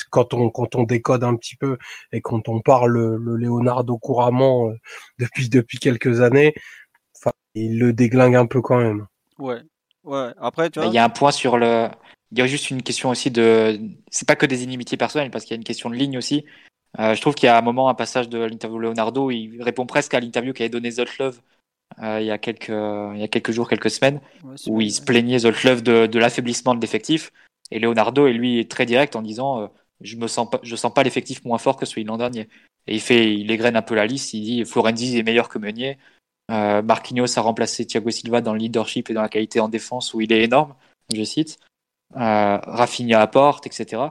quand 0.09 0.33
on 0.33 0.49
quand 0.49 0.75
on 0.75 0.83
décode 0.83 1.23
un 1.23 1.35
petit 1.35 1.57
peu 1.57 1.77
et 2.13 2.21
quand 2.21 2.47
on 2.47 2.61
parle 2.61 2.91
le, 2.91 3.35
Leonardo 3.35 3.97
couramment 3.97 4.71
depuis 5.19 5.49
depuis 5.49 5.79
quelques 5.79 6.21
années, 6.21 6.53
il 7.55 7.79
le 7.79 7.93
déglingue 7.93 8.35
un 8.35 8.45
peu 8.45 8.61
quand 8.61 8.77
même. 8.77 9.07
Ouais, 9.38 9.61
ouais. 10.03 10.29
Après, 10.39 10.69
tu 10.69 10.79
vois. 10.79 10.88
Il 10.88 10.93
y 10.93 10.97
a 10.97 11.03
un 11.03 11.09
point 11.09 11.31
sur 11.31 11.57
le. 11.57 11.89
Il 12.31 12.39
y 12.39 12.41
a 12.41 12.47
juste 12.47 12.69
une 12.69 12.81
question 12.81 13.09
aussi 13.09 13.29
de. 13.29 13.79
C'est 14.09 14.27
pas 14.27 14.35
que 14.35 14.45
des 14.45 14.63
inimitiés 14.63 14.97
personnelles 14.97 15.31
parce 15.31 15.43
qu'il 15.43 15.53
y 15.53 15.57
a 15.57 15.59
une 15.59 15.65
question 15.65 15.89
de 15.89 15.95
ligne 15.95 16.17
aussi. 16.17 16.45
Euh, 16.99 17.15
je 17.15 17.22
trouve 17.22 17.35
qu'il 17.35 17.47
y 17.47 17.49
a 17.49 17.57
un 17.57 17.61
moment, 17.61 17.89
un 17.89 17.93
passage 17.93 18.27
de 18.30 18.39
l'interview 18.39 18.77
de 18.77 18.84
Leonardo, 18.84 19.31
il 19.31 19.61
répond 19.63 19.85
presque 19.85 20.13
à 20.13 20.19
l'interview 20.19 20.53
qu'avait 20.53 20.69
donné 20.69 20.91
Zotlov 20.91 21.41
euh, 21.99 22.19
il, 22.22 22.27
y 22.27 22.31
a 22.31 22.38
quelques, 22.38 22.69
il 22.69 23.19
y 23.19 23.23
a 23.23 23.27
quelques 23.27 23.51
jours, 23.51 23.69
quelques 23.69 23.89
semaines, 23.89 24.22
où 24.68 24.81
il 24.81 24.91
se 24.91 25.01
plaignait 25.01 25.39
Zotlov 25.39 25.81
de, 25.81 26.05
de 26.05 26.19
l'affaiblissement 26.19 26.76
de 26.76 26.81
l'effectif. 26.81 27.31
Et 27.72 27.80
Leonardo, 27.80 28.27
et 28.27 28.34
lui, 28.34 28.59
est 28.59 28.69
très 28.69 28.85
direct 28.85 29.15
en 29.15 29.22
disant 29.22 29.61
euh, 29.61 29.68
Je 30.01 30.18
me 30.18 30.27
sens 30.27 30.49
pas, 30.49 30.59
je 30.63 30.76
sens 30.76 30.93
pas 30.93 31.03
l'effectif 31.03 31.43
moins 31.45 31.57
fort 31.57 31.77
que 31.77 31.85
celui 31.85 32.03
de 32.03 32.09
l'an 32.09 32.18
dernier. 32.18 32.49
Et 32.88 32.95
il 32.95 33.01
fait, 33.01 33.34
il 33.34 33.49
égrène 33.51 33.76
un 33.76 33.81
peu 33.81 33.95
la 33.95 34.05
liste. 34.05 34.34
Il 34.34 34.43
dit 34.43 34.65
Florenzi 34.65 35.18
est 35.18 35.23
meilleur 35.23 35.49
que 35.49 35.57
Meunier. 35.59 35.97
Euh, 36.51 36.81
Marquinhos 36.81 37.38
a 37.38 37.41
remplacé 37.41 37.85
Thiago 37.85 38.09
Silva 38.09 38.41
dans 38.41 38.53
le 38.53 38.59
leadership 38.59 39.09
et 39.09 39.13
dans 39.13 39.22
la 39.22 39.30
qualité 39.30 39.59
en 39.59 39.69
défense 39.69 40.13
où 40.13 40.22
il 40.22 40.34
est 40.34 40.43
énorme, 40.43 40.76
je 41.13 41.23
cite. 41.23 41.57
Euh, 42.15 42.57
Rafinha 42.57 43.22
apporte, 43.22 43.68
etc. 43.68 44.03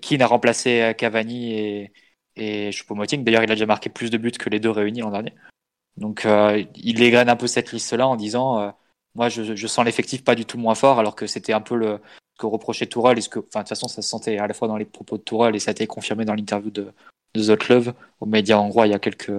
Keane 0.00 0.22
a 0.22 0.26
remplacé 0.26 0.92
Cavani 0.98 1.52
et, 1.52 1.92
et 2.38 2.70
Choupo-Moting. 2.72 3.24
D'ailleurs, 3.24 3.42
il 3.42 3.50
a 3.50 3.54
déjà 3.54 3.66
marqué 3.66 3.90
plus 3.90 4.10
de 4.10 4.18
buts 4.18 4.32
que 4.32 4.48
les 4.48 4.60
deux 4.60 4.70
réunis 4.70 5.00
l'an 5.00 5.10
dernier. 5.10 5.34
Donc, 5.96 6.24
euh, 6.26 6.64
il 6.76 7.02
égrène 7.02 7.28
un 7.28 7.36
peu 7.36 7.46
cette 7.46 7.72
liste-là 7.72 8.06
en 8.06 8.16
disant 8.16 8.60
euh, 8.60 8.70
Moi, 9.14 9.28
je, 9.28 9.66
sens 9.66 9.84
l'effectif 9.84 10.24
pas 10.24 10.34
du 10.34 10.44
tout 10.44 10.58
moins 10.58 10.74
fort, 10.74 10.98
alors 10.98 11.16
que 11.16 11.26
c'était 11.26 11.52
un 11.52 11.60
peu 11.60 11.76
le, 11.76 12.00
ce 12.34 12.40
que 12.40 12.46
reprochait 12.46 12.86
Tourelle. 12.86 13.18
De 13.18 13.22
toute 13.22 13.50
façon, 13.50 13.88
ça 13.88 14.02
se 14.02 14.08
sentait 14.08 14.38
à 14.38 14.46
la 14.46 14.54
fois 14.54 14.68
dans 14.68 14.76
les 14.76 14.84
propos 14.84 15.18
de 15.18 15.22
Tourelle 15.22 15.56
et 15.56 15.58
ça 15.58 15.70
a 15.70 15.72
été 15.72 15.86
confirmé 15.86 16.24
dans 16.24 16.34
l'interview 16.34 16.70
de, 16.70 16.92
de 17.34 17.42
Zotlov 17.42 17.94
aux 18.20 18.26
médias 18.26 18.58
hongrois 18.58 18.86
il 18.86 18.90
y 18.90 18.94
a 18.94 18.98
quelques, 18.98 19.32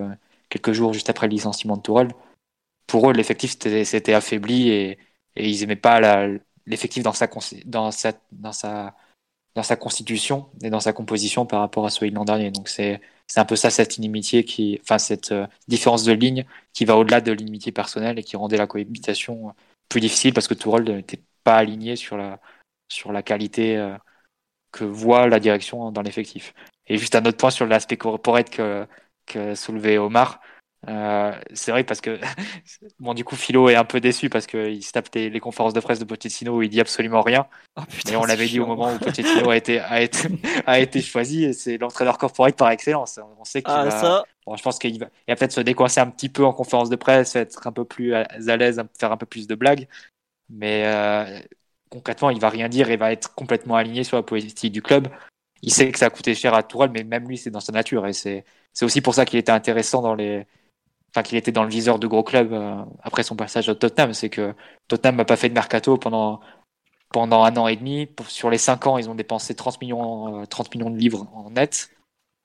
quelques 0.49 0.73
jours 0.73 0.93
juste 0.93 1.09
après 1.09 1.27
le 1.27 1.31
licenciement 1.31 1.77
de 1.77 1.81
Tourelle. 1.81 2.11
Pour 2.87 3.09
eux, 3.09 3.13
l'effectif 3.13 3.57
s'était 3.59 4.13
affaibli 4.13 4.69
et, 4.69 4.97
et 5.35 5.49
ils 5.49 5.63
aimaient 5.63 5.75
pas 5.75 6.27
l'effectif 6.65 7.03
dans 7.03 7.13
sa, 7.13 7.27
dans 7.65 7.91
sa, 7.91 8.13
dans 8.31 8.51
sa 8.51 8.95
dans 9.55 9.63
sa 9.63 9.75
constitution 9.75 10.49
et 10.61 10.69
dans 10.69 10.79
sa 10.79 10.93
composition 10.93 11.45
par 11.45 11.61
rapport 11.61 11.85
à 11.85 11.89
celui 11.89 12.11
de 12.11 12.15
l'an 12.15 12.25
dernier. 12.25 12.51
Donc 12.51 12.69
c'est 12.69 13.01
un 13.35 13.45
peu 13.45 13.55
ça 13.55 13.69
cette 13.69 13.97
inimitié 13.97 14.43
qui, 14.43 14.79
enfin 14.83 14.97
cette 14.99 15.31
euh, 15.31 15.47
différence 15.67 16.03
de 16.03 16.13
ligne 16.13 16.45
qui 16.73 16.85
va 16.85 16.97
au-delà 16.97 17.21
de 17.21 17.31
l'inimitié 17.31 17.71
personnelle 17.71 18.19
et 18.19 18.23
qui 18.23 18.37
rendait 18.37 18.57
la 18.57 18.67
cohabitation 18.67 19.53
plus 19.89 20.01
difficile 20.01 20.33
parce 20.33 20.47
que 20.47 20.53
Tourelle 20.53 20.83
n'était 20.83 21.21
pas 21.43 21.57
aligné 21.57 21.95
sur 21.95 22.17
la 22.17 22.39
sur 22.89 23.11
la 23.11 23.23
qualité 23.23 23.77
euh, 23.77 23.95
que 24.71 24.83
voit 24.85 25.27
la 25.27 25.39
direction 25.39 25.91
dans 25.91 26.01
l'effectif. 26.01 26.53
Et 26.87 26.97
juste 26.97 27.15
un 27.15 27.25
autre 27.25 27.37
point 27.37 27.51
sur 27.51 27.65
l'aspect 27.65 27.97
corporate 27.97 28.49
que, 28.49 28.87
que 29.25 29.55
soulevait 29.55 29.97
Omar, 29.97 30.41
euh, 30.87 31.33
c'est 31.53 31.71
vrai 31.71 31.83
parce 31.83 31.99
que 31.99 32.19
bon 32.99 33.13
du 33.13 33.25
coup 33.25 33.35
Philo 33.35 33.67
est 33.67 33.75
un 33.75 33.83
peu 33.83 33.99
déçu 33.99 34.29
parce 34.29 34.47
qu'il 34.47 34.81
se 34.81 34.93
tape 34.93 35.13
les, 35.13 35.39
conférences 35.41 35.73
de 35.73 35.81
presse 35.81 35.99
de 35.99 36.05
Pochettino 36.05 36.57
où 36.57 36.61
il 36.61 36.69
dit 36.69 36.79
absolument 36.79 37.21
rien. 37.21 37.47
Oh, 37.77 37.81
et 38.09 38.15
on 38.15 38.23
l'avait 38.23 38.47
dit 38.47 38.61
au 38.61 38.65
moment 38.65 38.93
où 38.93 38.97
Pochettino 38.97 39.49
a 39.49 39.57
été 39.57 39.79
a 39.79 40.01
été 40.01 40.29
a 40.65 40.79
été 40.79 41.01
choisi 41.01 41.43
et 41.43 41.53
c'est 41.53 41.77
l'entraîneur 41.77 42.17
corporate 42.17 42.55
par 42.55 42.69
excellence. 42.69 43.19
On 43.39 43.43
sait 43.43 43.61
qu'il 43.61 43.73
ah, 43.73 43.85
va. 43.85 44.23
Bon, 44.45 44.55
je 44.55 44.63
pense 44.63 44.79
qu'il 44.79 44.97
va, 44.99 45.07
il 45.27 45.31
va 45.31 45.35
peut-être 45.35 45.51
se 45.51 45.61
décoincer 45.61 45.99
un 45.99 46.09
petit 46.09 46.29
peu 46.29 46.45
en 46.45 46.53
conférence 46.53 46.89
de 46.89 46.95
presse, 46.95 47.35
être 47.35 47.67
un 47.67 47.73
peu 47.73 47.83
plus 47.83 48.13
à 48.13 48.25
l'aise, 48.37 48.81
faire 48.97 49.11
un 49.11 49.17
peu 49.17 49.25
plus 49.25 49.47
de 49.47 49.55
blagues, 49.55 49.87
mais 50.49 50.83
euh, 50.85 51.39
concrètement 51.89 52.29
il 52.29 52.39
va 52.39 52.49
rien 52.49 52.69
dire 52.69 52.89
et 52.89 52.95
va 52.95 53.11
être 53.11 53.35
complètement 53.35 53.75
aligné 53.75 54.05
sur 54.05 54.15
la 54.15 54.23
politique 54.23 54.71
du 54.71 54.81
club. 54.81 55.09
Il 55.61 55.73
sait 55.73 55.91
que 55.91 55.99
ça 55.99 56.05
a 56.05 56.09
coûté 56.09 56.35
cher 56.35 56.53
à 56.53 56.63
Tourelle, 56.63 56.91
mais 56.91 57.03
même 57.03 57.27
lui 57.27 57.37
c'est 57.37 57.51
dans 57.51 57.59
sa 57.59 57.73
nature 57.73 58.07
et 58.07 58.13
c'est 58.13 58.45
c'est 58.73 58.85
aussi 58.85 59.01
pour 59.01 59.13
ça 59.13 59.25
qu'il 59.25 59.37
était 59.39 59.51
intéressant 59.51 60.01
dans 60.01 60.15
les 60.15 60.47
enfin 61.09 61.23
qu'il 61.23 61.37
était 61.37 61.51
dans 61.51 61.63
le 61.63 61.69
viseur 61.69 61.99
de 61.99 62.07
gros 62.07 62.23
clubs 62.23 62.53
euh, 62.53 62.83
après 63.03 63.23
son 63.23 63.35
passage 63.35 63.69
au 63.69 63.73
Tottenham, 63.75 64.13
c'est 64.13 64.29
que 64.29 64.53
Tottenham 64.87 65.15
n'a 65.17 65.25
pas 65.25 65.35
fait 65.35 65.49
de 65.49 65.53
mercato 65.53 65.97
pendant 65.97 66.39
pendant 67.11 67.43
un 67.43 67.55
an 67.57 67.67
et 67.67 67.75
demi. 67.75 68.09
Sur 68.27 68.49
les 68.49 68.57
cinq 68.59 68.87
ans, 68.87 68.97
ils 68.97 69.09
ont 69.09 69.15
dépensé 69.15 69.55
30 69.55 69.81
millions 69.81 70.45
30 70.45 70.67
euh, 70.67 70.69
millions 70.77 70.89
de 70.91 70.97
livres 70.97 71.27
en 71.33 71.51
net 71.51 71.89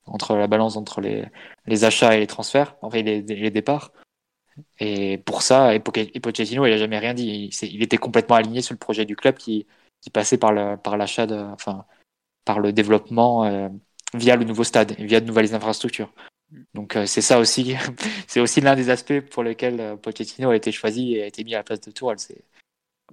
entre 0.06 0.36
la 0.36 0.46
balance 0.46 0.76
entre 0.76 1.00
les, 1.00 1.84
achats 1.84 2.14
et 2.14 2.20
les 2.20 2.26
transferts, 2.26 2.76
enfin 2.82 3.00
les, 3.02 3.22
les 3.22 3.50
départs. 3.50 3.92
Et 4.78 5.18
pour 5.18 5.42
ça, 5.42 5.74
et 5.74 5.82
il 5.82 6.72
a 6.72 6.76
jamais 6.78 6.98
rien 6.98 7.14
dit. 7.14 7.50
Il, 7.62 7.68
il, 7.74 7.82
était 7.82 7.96
complètement 7.96 8.36
aligné 8.36 8.62
sur 8.62 8.74
le 8.74 8.78
projet 8.78 9.04
du 9.04 9.16
club 9.16 9.36
qui, 9.36 9.66
qui 10.00 10.10
passait 10.10 10.38
par 10.38 10.52
le, 10.52 10.76
par 10.76 10.96
l'achat 10.96 11.26
de, 11.26 11.36
enfin, 11.36 11.86
par 12.44 12.60
le 12.60 12.72
développement 12.72 13.44
euh, 13.44 13.68
via 14.14 14.36
le 14.36 14.44
nouveau 14.44 14.64
stade, 14.64 14.92
via 14.98 15.20
de 15.20 15.26
nouvelles 15.26 15.54
infrastructures. 15.54 16.12
Donc 16.74 16.96
euh, 16.96 17.06
c'est 17.06 17.20
ça 17.20 17.38
aussi, 17.38 17.76
c'est 18.26 18.40
aussi 18.40 18.60
l'un 18.60 18.76
des 18.76 18.90
aspects 18.90 19.20
pour 19.20 19.42
lesquels 19.42 19.80
euh, 19.80 19.96
Pochettino 19.96 20.50
a 20.50 20.56
été 20.56 20.72
choisi 20.72 21.14
et 21.14 21.22
a 21.22 21.26
été 21.26 21.44
mis 21.44 21.54
à 21.54 21.58
la 21.58 21.64
place 21.64 21.80
de 21.80 21.90
Tourelle. 21.90 22.18
C'est, 22.18 22.44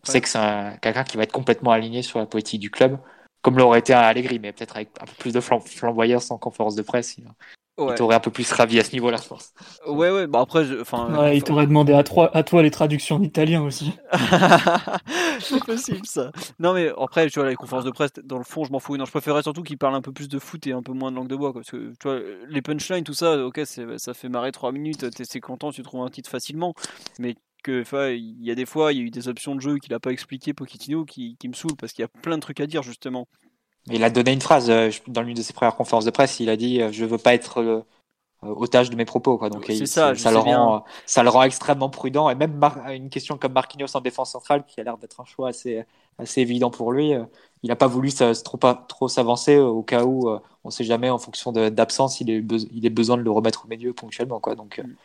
on 0.01 0.09
sait 0.09 0.21
que 0.21 0.29
c'est 0.29 0.79
quelqu'un 0.81 1.03
qui 1.03 1.17
va 1.17 1.23
être 1.23 1.31
complètement 1.31 1.71
aligné 1.71 2.01
sur 2.01 2.19
la 2.19 2.25
politique 2.25 2.61
du 2.61 2.71
club, 2.71 2.97
comme 3.41 3.57
l'aurait 3.57 3.79
été 3.79 3.93
un 3.93 3.99
Allegri, 3.99 4.39
mais 4.39 4.53
peut-être 4.53 4.75
avec 4.75 4.89
un 4.99 5.05
peu 5.05 5.13
plus 5.19 5.33
de 5.33 5.39
flamboyance 5.39 6.31
en 6.31 6.37
conférence 6.37 6.75
de 6.75 6.81
presse. 6.81 7.17
Il 7.17 7.25
t'aurait 7.75 8.15
un 8.15 8.19
peu 8.19 8.31
plus 8.31 8.51
ravi 8.51 8.79
à 8.79 8.83
ce 8.83 8.93
niveau-là, 8.93 9.17
je 9.21 9.27
pense. 9.27 9.53
Ouais, 9.87 10.11
ouais, 10.11 10.27
bah 10.27 10.39
après, 10.41 10.65
enfin. 10.79 11.31
il 11.31 11.43
t'aurait 11.43 11.67
demandé 11.67 11.93
à 11.93 12.03
toi, 12.03 12.35
à 12.35 12.43
toi 12.43 12.61
les 12.61 12.71
traductions 12.71 13.17
en 13.17 13.23
italien 13.23 13.61
aussi. 13.63 13.93
c'est 15.39 15.63
possible, 15.63 16.05
ça. 16.05 16.31
Non, 16.59 16.73
mais 16.73 16.91
après, 16.99 17.29
tu 17.29 17.39
vois, 17.39 17.49
les 17.49 17.55
conférences 17.55 17.85
de 17.85 17.91
presse, 17.91 18.11
dans 18.23 18.37
le 18.37 18.43
fond, 18.43 18.63
je 18.63 18.71
m'en 18.71 18.79
fous. 18.79 18.97
Non, 18.97 19.05
je 19.05 19.11
préférerais 19.11 19.43
surtout 19.43 19.63
qu'il 19.63 19.77
parle 19.77 19.95
un 19.95 20.01
peu 20.01 20.11
plus 20.11 20.29
de 20.29 20.39
foot 20.39 20.65
et 20.67 20.73
un 20.73 20.81
peu 20.81 20.93
moins 20.93 21.11
de 21.11 21.15
langue 21.15 21.27
de 21.27 21.35
bois, 21.35 21.53
parce 21.53 21.69
que, 21.71 21.91
tu 21.99 22.07
vois, 22.07 22.19
les 22.49 22.61
punchlines, 22.61 23.03
tout 23.03 23.13
ça, 23.13 23.37
ok, 23.45 23.61
ça 23.97 24.13
fait 24.13 24.29
marrer 24.29 24.51
3 24.51 24.71
minutes, 24.71 25.05
t'es 25.11 25.39
content, 25.39 25.71
tu 25.71 25.81
trouves 25.83 26.01
un 26.01 26.09
titre 26.09 26.29
facilement, 26.29 26.73
mais 27.19 27.35
que 27.63 27.83
il 28.15 28.43
y 28.43 28.51
a 28.51 28.55
des 28.55 28.65
fois 28.65 28.91
il 28.91 28.97
y 28.97 29.01
a 29.01 29.03
eu 29.03 29.11
des 29.11 29.27
options 29.27 29.55
de 29.55 29.61
jeu 29.61 29.77
qu'il 29.77 29.93
a 29.93 29.99
pas 29.99 30.11
expliqué 30.11 30.53
Pochettino 30.53 31.05
qui, 31.05 31.35
qui 31.39 31.47
me 31.47 31.53
saoule 31.53 31.75
parce 31.77 31.93
qu'il 31.93 32.01
y 32.01 32.05
a 32.05 32.07
plein 32.07 32.37
de 32.37 32.41
trucs 32.41 32.59
à 32.59 32.67
dire 32.67 32.83
justement 32.83 33.27
il 33.87 34.03
a 34.03 34.09
donné 34.09 34.33
une 34.33 34.41
phrase 34.41 34.69
euh, 34.69 34.89
dans 35.07 35.21
l'une 35.21 35.35
de 35.35 35.41
ses 35.41 35.53
premières 35.53 35.75
conférences 35.75 36.05
de 36.05 36.11
presse. 36.11 36.39
Il 36.39 36.49
a 36.49 36.57
dit 36.57 36.81
euh, 36.81 36.91
Je 36.91 37.05
veux 37.05 37.17
pas 37.17 37.33
être 37.33 37.85
otage 38.43 38.89
de 38.89 38.95
mes 38.95 39.05
propos. 39.05 39.37
Quoi. 39.37 39.49
Donc 39.49 39.71
ça, 39.85 40.15
ça, 40.15 40.31
le 40.31 40.37
rend, 40.37 40.83
ça 41.05 41.21
le 41.23 41.29
rend 41.29 41.43
extrêmement 41.43 41.89
prudent. 41.89 42.29
Et 42.29 42.35
même 42.35 42.59
une 42.89 43.09
question 43.09 43.37
comme 43.37 43.53
Marquinhos 43.53 43.95
en 43.95 44.01
défense 44.01 44.31
centrale, 44.31 44.65
qui 44.65 44.79
a 44.79 44.83
l'air 44.83 44.97
d'être 44.97 45.21
un 45.21 45.25
choix 45.25 45.49
assez, 45.49 45.83
assez 46.17 46.41
évident 46.41 46.71
pour 46.71 46.91
lui, 46.91 47.13
il 47.61 47.67
n'a 47.67 47.75
pas 47.75 47.85
voulu 47.85 48.09
ça, 48.09 48.33
trop, 48.33 48.57
trop 48.87 49.07
s'avancer 49.07 49.57
au 49.59 49.83
cas 49.83 50.05
où 50.05 50.27
on 50.27 50.39
ne 50.65 50.71
sait 50.71 50.83
jamais 50.83 51.11
en 51.11 51.19
fonction 51.19 51.51
d'absence, 51.51 52.19
il, 52.19 52.31
est 52.31 52.43
il 52.71 52.83
est 52.83 52.89
besoin 52.89 53.15
de 53.15 53.21
le 53.21 53.29
remettre 53.29 53.65
au 53.65 53.67
milieu 53.67 53.93
ponctuellement. 53.93 54.39
Quoi. 54.39 54.55
Donc 54.55 54.79
mm. 54.79 54.95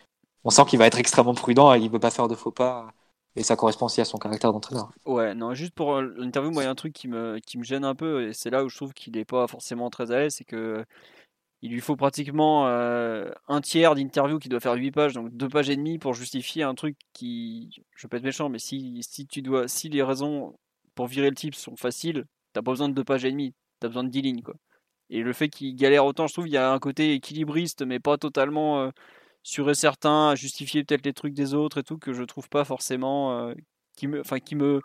on 0.44 0.48
sent 0.48 0.64
qu'il 0.68 0.78
va 0.78 0.86
être 0.86 0.98
extrêmement 0.98 1.34
prudent 1.34 1.74
et 1.74 1.78
il 1.78 1.84
ne 1.84 1.90
veut 1.90 1.98
pas 1.98 2.10
faire 2.10 2.28
de 2.28 2.34
faux 2.34 2.52
pas. 2.52 2.94
Et 3.36 3.42
ça 3.42 3.54
correspond 3.54 3.86
aussi 3.86 4.00
à 4.00 4.06
son 4.06 4.18
caractère 4.18 4.52
d'entraîneur. 4.52 4.90
Ouais, 5.04 5.34
non, 5.34 5.52
juste 5.52 5.74
pour 5.74 6.00
l'interview, 6.00 6.50
moi, 6.50 6.62
il 6.62 6.66
y 6.66 6.68
a 6.68 6.70
un 6.70 6.74
truc 6.74 6.94
qui 6.94 7.06
me, 7.06 7.38
gêne 7.60 7.84
un 7.84 7.94
peu, 7.94 8.28
et 8.28 8.32
c'est 8.32 8.50
là 8.50 8.64
où 8.64 8.68
je 8.70 8.76
trouve 8.76 8.94
qu'il 8.94 9.14
n'est 9.14 9.26
pas 9.26 9.46
forcément 9.46 9.90
très 9.90 10.10
à 10.10 10.18
l'aise, 10.18 10.34
c'est 10.36 10.44
que 10.44 10.84
il 11.62 11.70
lui 11.72 11.80
faut 11.80 11.96
pratiquement 11.96 12.68
euh, 12.68 13.30
un 13.48 13.60
tiers 13.60 13.94
d'interview 13.94 14.38
qui 14.38 14.48
doit 14.48 14.60
faire 14.60 14.74
8 14.74 14.90
pages, 14.92 15.14
donc 15.14 15.32
2 15.32 15.48
pages 15.48 15.70
et 15.70 15.76
demie 15.76 15.98
pour 15.98 16.14
justifier 16.14 16.62
un 16.62 16.74
truc 16.74 16.96
qui. 17.12 17.82
Je 17.96 18.06
peux 18.06 18.18
être 18.18 18.22
méchant, 18.22 18.48
mais 18.48 18.58
si, 18.58 19.00
si, 19.02 19.26
tu 19.26 19.42
dois, 19.42 19.66
si 19.68 19.88
les 19.88 20.02
raisons 20.02 20.54
pour 20.94 21.06
virer 21.06 21.30
le 21.30 21.34
type 21.34 21.54
sont 21.54 21.76
faciles, 21.76 22.26
t'as 22.52 22.62
pas 22.62 22.72
besoin 22.72 22.88
de 22.88 22.94
2 22.94 23.04
pages 23.04 23.24
et 23.24 23.30
demie, 23.30 23.54
t'as 23.80 23.88
besoin 23.88 24.04
de 24.04 24.10
10 24.10 24.22
lignes. 24.22 24.42
Quoi. 24.42 24.54
Et 25.10 25.22
le 25.22 25.32
fait 25.32 25.48
qu'il 25.48 25.74
galère 25.76 26.04
autant, 26.04 26.26
je 26.26 26.34
trouve, 26.34 26.48
il 26.48 26.52
y 26.52 26.56
a 26.56 26.72
un 26.72 26.78
côté 26.78 27.12
équilibriste, 27.14 27.82
mais 27.82 28.00
pas 28.00 28.18
totalement 28.18 28.82
euh, 28.82 28.90
sûr 29.46 29.70
et 29.70 29.74
certain, 29.74 30.30
à 30.30 30.34
justifier 30.34 30.84
peut-être 30.84 31.06
les 31.06 31.12
trucs 31.12 31.34
des 31.34 31.54
autres 31.54 31.78
et 31.78 31.82
tout, 31.84 31.98
que 31.98 32.12
je 32.12 32.24
trouve 32.24 32.48
pas 32.48 32.64
forcément. 32.64 33.38
Euh, 33.38 33.54
qui 33.96 34.08
me, 34.08 34.20
enfin, 34.20 34.40
qui 34.40 34.56
me 34.56 34.82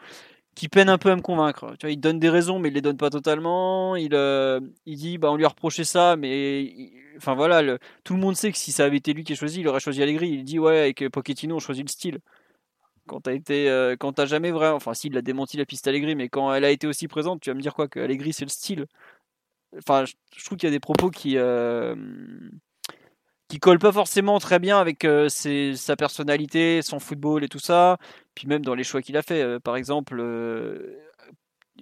qui 0.55 0.69
peine 0.69 0.89
un 0.89 0.97
peu 0.97 1.11
à 1.11 1.15
me 1.15 1.21
convaincre. 1.21 1.75
Tu 1.79 1.85
vois, 1.87 1.91
il 1.91 1.99
donne 1.99 2.19
des 2.19 2.29
raisons, 2.29 2.59
mais 2.59 2.69
il 2.69 2.75
les 2.75 2.81
donne 2.81 2.97
pas 2.97 3.09
totalement. 3.09 3.95
Il, 3.95 4.13
euh, 4.13 4.59
il 4.85 4.97
dit, 4.97 5.17
bah, 5.17 5.31
on 5.31 5.35
lui 5.37 5.45
a 5.45 5.49
reproché 5.49 5.83
ça, 5.85 6.15
mais 6.17 6.73
enfin 7.17 7.35
voilà, 7.35 7.77
tout 8.03 8.13
le 8.15 8.19
monde 8.19 8.35
sait 8.35 8.51
que 8.51 8.57
si 8.57 8.71
ça 8.71 8.85
avait 8.85 8.97
été 8.97 9.13
lui 9.13 9.23
qui 9.23 9.33
a 9.33 9.35
choisi, 9.35 9.61
il 9.61 9.67
aurait 9.67 9.79
choisi 9.79 10.03
Allegri. 10.03 10.29
Il 10.29 10.43
dit, 10.43 10.59
ouais, 10.59 10.79
avec 10.79 11.09
Pochettino, 11.09 11.55
on 11.55 11.59
choisit 11.59 11.85
le 11.85 11.91
style. 11.91 12.19
Quand 13.07 13.21
t'as 13.21 13.33
été, 13.33 13.69
euh, 13.69 13.95
quand 13.99 14.13
t'as 14.13 14.25
jamais 14.25 14.51
vraiment, 14.51 14.75
enfin, 14.75 14.93
s'il 14.93 15.17
a 15.17 15.21
démenti 15.21 15.57
la 15.57 15.65
piste 15.65 15.87
Allegri, 15.87 16.15
mais 16.15 16.29
quand 16.29 16.53
elle 16.53 16.65
a 16.65 16.71
été 16.71 16.87
aussi 16.87 17.07
présente, 17.07 17.41
tu 17.41 17.49
vas 17.49 17.55
me 17.55 17.61
dire 17.61 17.73
quoi 17.73 17.87
que 17.87 17.99
Allegri 17.99 18.33
c'est 18.33 18.45
le 18.45 18.49
style. 18.49 18.85
Enfin, 19.77 20.05
je, 20.05 20.45
trouve 20.45 20.57
qu'il 20.57 20.67
y 20.67 20.71
a 20.71 20.71
des 20.71 20.79
propos 20.79 21.09
qui 21.09 21.37
qui 23.51 23.59
colle 23.59 23.79
pas 23.79 23.91
forcément 23.91 24.39
très 24.39 24.59
bien 24.59 24.79
avec 24.79 25.03
euh, 25.03 25.27
sa 25.27 25.95
personnalité, 25.97 26.81
son 26.81 26.99
football 26.99 27.43
et 27.43 27.49
tout 27.49 27.59
ça. 27.59 27.97
Puis 28.33 28.47
même 28.47 28.63
dans 28.63 28.75
les 28.75 28.85
choix 28.85 29.01
qu'il 29.01 29.17
a 29.17 29.21
fait. 29.21 29.41
Euh, 29.41 29.59
par 29.59 29.75
exemple, 29.75 30.17
euh, 30.21 30.97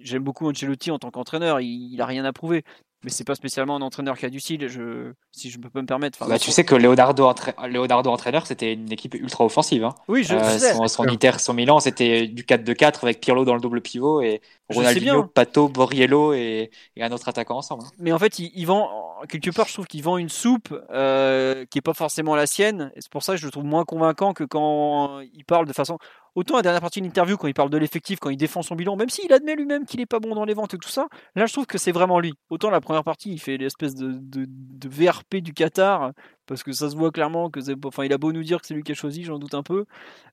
j'aime 0.02 0.24
beaucoup 0.24 0.48
Ancelotti 0.50 0.90
en 0.90 0.98
tant 0.98 1.12
qu'entraîneur. 1.12 1.60
Il, 1.60 1.92
il, 1.94 2.02
a 2.02 2.06
rien 2.06 2.24
à 2.24 2.32
prouver 2.32 2.64
mais 3.02 3.10
c'est 3.10 3.24
pas 3.24 3.34
spécialement 3.34 3.76
un 3.76 3.82
entraîneur 3.82 4.18
qui 4.18 4.26
a 4.26 4.30
du 4.30 4.40
style, 4.40 4.68
je, 4.68 5.12
si 5.32 5.50
je 5.50 5.58
peux 5.58 5.80
me 5.80 5.86
permettre. 5.86 6.26
Bah, 6.26 6.38
tu 6.38 6.50
sais 6.50 6.64
que 6.64 6.74
Leonardo, 6.74 7.32
Leonardo 7.66 8.10
entraîneur, 8.10 8.46
c'était 8.46 8.74
une 8.74 8.92
équipe 8.92 9.14
ultra 9.14 9.44
offensive. 9.44 9.84
Hein. 9.84 9.94
Oui, 10.06 10.22
je 10.22 10.34
euh, 10.34 10.58
sais. 10.58 10.74
Son, 10.74 10.86
son 10.86 11.08
Inter, 11.08 11.32
son 11.38 11.54
Milan, 11.54 11.80
c'était 11.80 12.26
du 12.26 12.42
4-2-4 12.42 12.98
avec 13.02 13.20
Pirlo 13.20 13.44
dans 13.46 13.54
le 13.54 13.60
double 13.60 13.80
pivot 13.80 14.20
et 14.20 14.42
Ronaldinho, 14.68 15.24
Pato, 15.24 15.68
Borriello 15.68 16.34
et, 16.34 16.70
et, 16.96 17.02
un 17.02 17.10
autre 17.10 17.28
attaquant 17.28 17.56
ensemble. 17.56 17.84
Hein. 17.86 17.90
Mais 17.98 18.12
en 18.12 18.18
fait, 18.18 18.38
il, 18.38 18.64
vend, 18.66 18.90
quelque 19.28 19.50
part, 19.50 19.66
je 19.68 19.72
trouve 19.72 19.86
qu'il 19.86 20.02
vend 20.02 20.18
une 20.18 20.28
soupe 20.28 20.74
euh, 20.90 21.64
qui 21.70 21.78
est 21.78 21.82
pas 21.82 21.94
forcément 21.94 22.34
la 22.34 22.46
sienne. 22.46 22.92
Et 22.96 23.00
c'est 23.00 23.10
pour 23.10 23.22
ça 23.22 23.32
que 23.32 23.40
je 23.40 23.46
le 23.46 23.52
trouve 23.52 23.64
moins 23.64 23.84
convaincant 23.84 24.34
que 24.34 24.44
quand 24.44 25.20
il 25.20 25.44
parle 25.44 25.66
de 25.66 25.72
façon. 25.72 25.98
Autant 26.34 26.56
la 26.56 26.62
dernière 26.62 26.80
partie 26.80 27.00
de 27.00 27.06
l'interview, 27.06 27.36
quand 27.36 27.48
il 27.48 27.54
parle 27.54 27.70
de 27.70 27.78
l'effectif, 27.78 28.18
quand 28.20 28.30
il 28.30 28.36
défend 28.36 28.62
son 28.62 28.74
bilan, 28.74 28.96
même 28.96 29.08
s'il 29.08 29.32
admet 29.32 29.56
lui-même 29.56 29.84
qu'il 29.84 30.00
n'est 30.00 30.06
pas 30.06 30.20
bon 30.20 30.34
dans 30.34 30.44
les 30.44 30.54
ventes 30.54 30.74
et 30.74 30.78
tout 30.78 30.88
ça, 30.88 31.08
là 31.34 31.46
je 31.46 31.52
trouve 31.52 31.66
que 31.66 31.78
c'est 31.78 31.92
vraiment 31.92 32.20
lui. 32.20 32.34
Autant 32.50 32.70
la 32.70 32.80
première 32.80 33.04
partie, 33.04 33.32
il 33.32 33.40
fait 33.40 33.56
l'espèce 33.56 33.94
de, 33.94 34.46
VRP 34.88 35.36
du 35.36 35.52
Qatar, 35.52 36.12
parce 36.46 36.62
que 36.62 36.72
ça 36.72 36.90
se 36.90 36.96
voit 36.96 37.10
clairement 37.10 37.50
que 37.50 37.60
enfin, 37.86 38.04
il 38.04 38.12
a 38.12 38.18
beau 38.18 38.32
nous 38.32 38.42
dire 38.42 38.60
que 38.60 38.66
c'est 38.66 38.74
lui 38.74 38.82
qui 38.82 38.92
a 38.92 38.94
choisi, 38.94 39.24
j'en 39.24 39.38
doute 39.38 39.54
un 39.54 39.62
peu. 39.62 39.86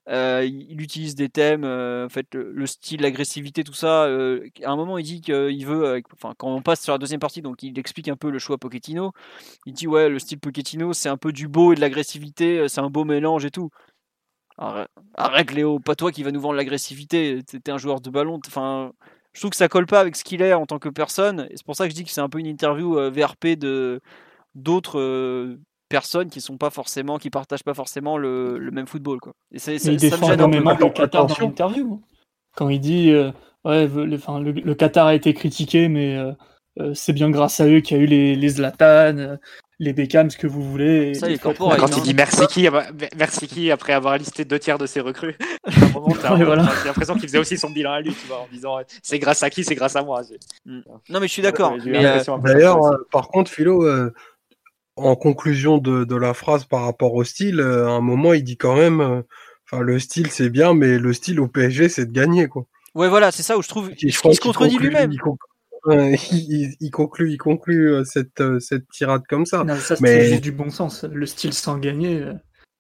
Euh, 0.10 0.44
il, 0.46 0.82
utilise 0.82 1.16
des 1.16 1.30
thèmes, 1.30 1.64
euh, 1.64 2.08
fait, 2.10 2.34
le, 2.34 2.66
style, 2.66 3.02
l'agressivité, 3.02 3.64
tout 3.64 3.74
ça. 3.74 4.06
Euh, 4.06 4.48
à 4.64 4.72
un 4.72 4.76
moment, 4.76 4.98
il 4.98 5.04
dit 5.04 5.22
qu'il 5.22 5.66
veut, 5.66 6.02
enfin, 6.14 6.34
quand 6.38 6.48
on 6.54 6.62
passe 6.62 6.82
sur 6.82 6.94
la 6.94 6.98
deuxième 6.98 7.20
partie, 7.20 7.42
donc 7.42 7.62
il 7.62 7.78
explique 7.78 8.08
un 8.08 8.16
peu 8.16 8.32
le 8.32 8.40
choix 8.40 8.58
Pochettino. 8.58 9.12
Il 9.66 9.74
dit 9.74 9.88
ouais, 9.88 10.10
le 10.10 10.20
style 10.20 10.40
Pochettino, 10.40 10.94
c'est 10.94 11.10
un 11.10 11.18
peu 11.18 11.32
du 11.32 11.48
beau 11.48 11.74
et 11.74 11.76
de 11.76 11.82
l'agressivité, 11.82 12.68
c'est 12.68 12.82
un 12.82 12.90
beau 12.90 13.04
mélange 13.04 13.46
et 13.46 13.52
tout. 13.52 13.70
Arrête, 14.58 15.52
Léo, 15.52 15.80
pas 15.80 15.96
toi 15.96 16.12
qui 16.12 16.24
va 16.24 16.32
nous 16.32 16.42
vendre 16.42 16.56
l'agressivité. 16.56 17.42
T'es 17.44 17.72
un 17.72 17.78
joueur 17.78 18.02
de 18.02 18.10
ballon. 18.10 18.40
Enfin, 18.48 18.92
je 19.34 19.42
trouve 19.42 19.52
que 19.52 19.58
ça 19.58 19.68
colle 19.68 19.86
pas 19.86 20.00
avec 20.00 20.16
ce 20.16 20.24
qu'il 20.24 20.42
est 20.42 20.54
en 20.54 20.66
tant 20.66 20.80
que 20.80 20.90
personne. 20.90 21.48
Et 21.52 21.58
c'est 21.58 21.66
pour 21.66 21.76
ça 21.76 21.86
que 21.86 21.92
je 21.92 21.96
dis 21.96 22.04
que 22.04 22.10
c'est 22.10 22.22
un 22.22 22.30
peu 22.30 22.40
une 22.40 22.48
interview 22.48 22.98
euh, 22.98 23.12
VRP 23.12 23.58
de 23.58 24.02
d'autres 24.56 25.00
euh, 25.00 25.60
personnes 25.90 26.30
qui 26.30 26.42
sont 26.42 26.58
pas 26.58 26.72
forcément, 26.72 27.20
qui 27.20 27.30
partagent 27.30 27.64
pas 27.64 27.76
forcément 27.76 28.18
le, 28.18 28.58
même 28.72 28.88
football. 28.88 29.20
Quoi. 29.20 29.34
Et 29.52 29.60
il 29.68 29.98
défend 29.98 30.32
énormément 30.32 30.76
le 30.76 30.90
Qatar 30.90 31.28
dans 31.28 31.36
l'interview. 31.40 32.02
Hein. 32.02 32.08
Quand 32.56 32.70
il 32.70 32.80
dit, 32.80 33.12
euh, 33.12 33.32
ouais, 33.64 33.88
le, 33.88 34.52
le, 34.52 34.76
Qatar 34.76 35.06
a 35.06 35.14
été 35.14 35.36
critiqué, 35.36 35.88
mais 35.88 36.18
c'est 36.96 37.14
bien 37.14 37.30
grâce 37.30 37.60
à 37.60 37.68
eux 37.68 37.82
qu'il 37.82 37.98
y 37.98 38.00
a 38.00 38.04
eu 38.04 38.08
les, 38.08 38.36
les 38.36 38.50
Zlatan, 38.50 39.38
les 39.80 39.94
Beckham, 39.94 40.30
ce 40.30 40.38
que 40.38 40.48
vous 40.48 40.64
voulez. 40.64 41.14
Ça, 41.14 41.30
il 41.30 41.40
quand 41.40 41.98
il 41.98 42.04
dit 42.04 42.14
merci 42.14 42.48
qui, 42.48 42.68
merci 43.18 43.48
qui 43.48 43.72
après 43.72 43.94
avoir 43.94 44.18
listé 44.18 44.44
deux 44.44 44.60
tiers 44.60 44.78
de 44.78 44.88
ses 44.88 45.02
recrues, 45.02 45.36
j'ai 45.68 46.86
l'impression 46.86 47.14
qu'il 47.14 47.24
faisait 47.24 47.38
aussi 47.38 47.58
son 47.58 47.70
bilan 47.70 47.92
à 47.92 48.02
lui, 48.02 48.14
tu 48.14 48.28
vois, 48.28 48.42
en 48.42 48.48
disant 48.52 48.78
c'est 49.04 49.20
grâce 49.20 49.44
à 49.44 49.50
qui, 49.50 49.64
c'est 49.64 49.76
grâce 49.76 49.96
à 49.96 50.04
moi. 50.04 50.22
Mm. 50.66 50.80
Non, 51.10 51.20
mais 51.20 51.28
je 51.28 51.34
suis 51.34 51.42
d'accord. 51.42 51.74
Euh, 51.74 52.38
d'ailleurs, 52.40 52.84
euh, 52.86 52.98
par 53.12 53.28
contre, 53.30 53.52
Philo, 53.52 53.84
euh, 53.84 54.14
en 54.96 55.16
conclusion 55.16 55.78
de, 55.78 56.06
de, 56.06 56.16
la 56.16 56.34
phrase 56.34 56.66
par 56.66 56.84
rapport 56.84 57.14
au 57.14 57.24
style, 57.24 57.62
à 57.62 57.90
un 57.90 58.02
moment, 58.02 58.34
il 58.34 58.44
dit 58.44 58.58
quand 58.58 58.76
même, 58.76 59.24
enfin, 59.66 59.84
le 59.84 60.00
style 60.00 60.32
c'est 60.32 60.50
bien, 60.50 60.74
mais 60.74 60.98
le 60.98 61.14
style 61.14 61.40
au 61.40 61.48
PSG 61.48 61.90
c'est 61.90 62.06
de 62.08 62.12
gagner, 62.12 62.48
quoi. 62.48 62.66
Ouais, 62.96 63.10
voilà, 63.10 63.32
c'est 63.32 63.44
ça 63.44 63.60
où 63.60 63.62
je 63.62 63.68
trouve. 63.68 63.92
Il, 64.02 64.12
se 64.12 64.40
contredit 64.40 64.80
lui-même 64.80 65.12
il, 65.12 65.20
conclut, 66.92 67.32
il 67.32 67.38
conclut 67.38 67.94
euh, 67.94 68.04
cette, 68.04 68.42
euh, 68.42 68.60
cette 68.60 68.88
tirade 68.90 69.24
comme 69.28 69.46
ça. 69.46 69.64
ça 69.80 69.96
mais 70.02 70.40
du 70.40 70.52
bon 70.52 70.70
sens. 70.70 71.04
Le 71.04 71.26
style 71.26 71.54
sans 71.54 71.78
gagner, 71.78 72.22
euh, 72.22 72.34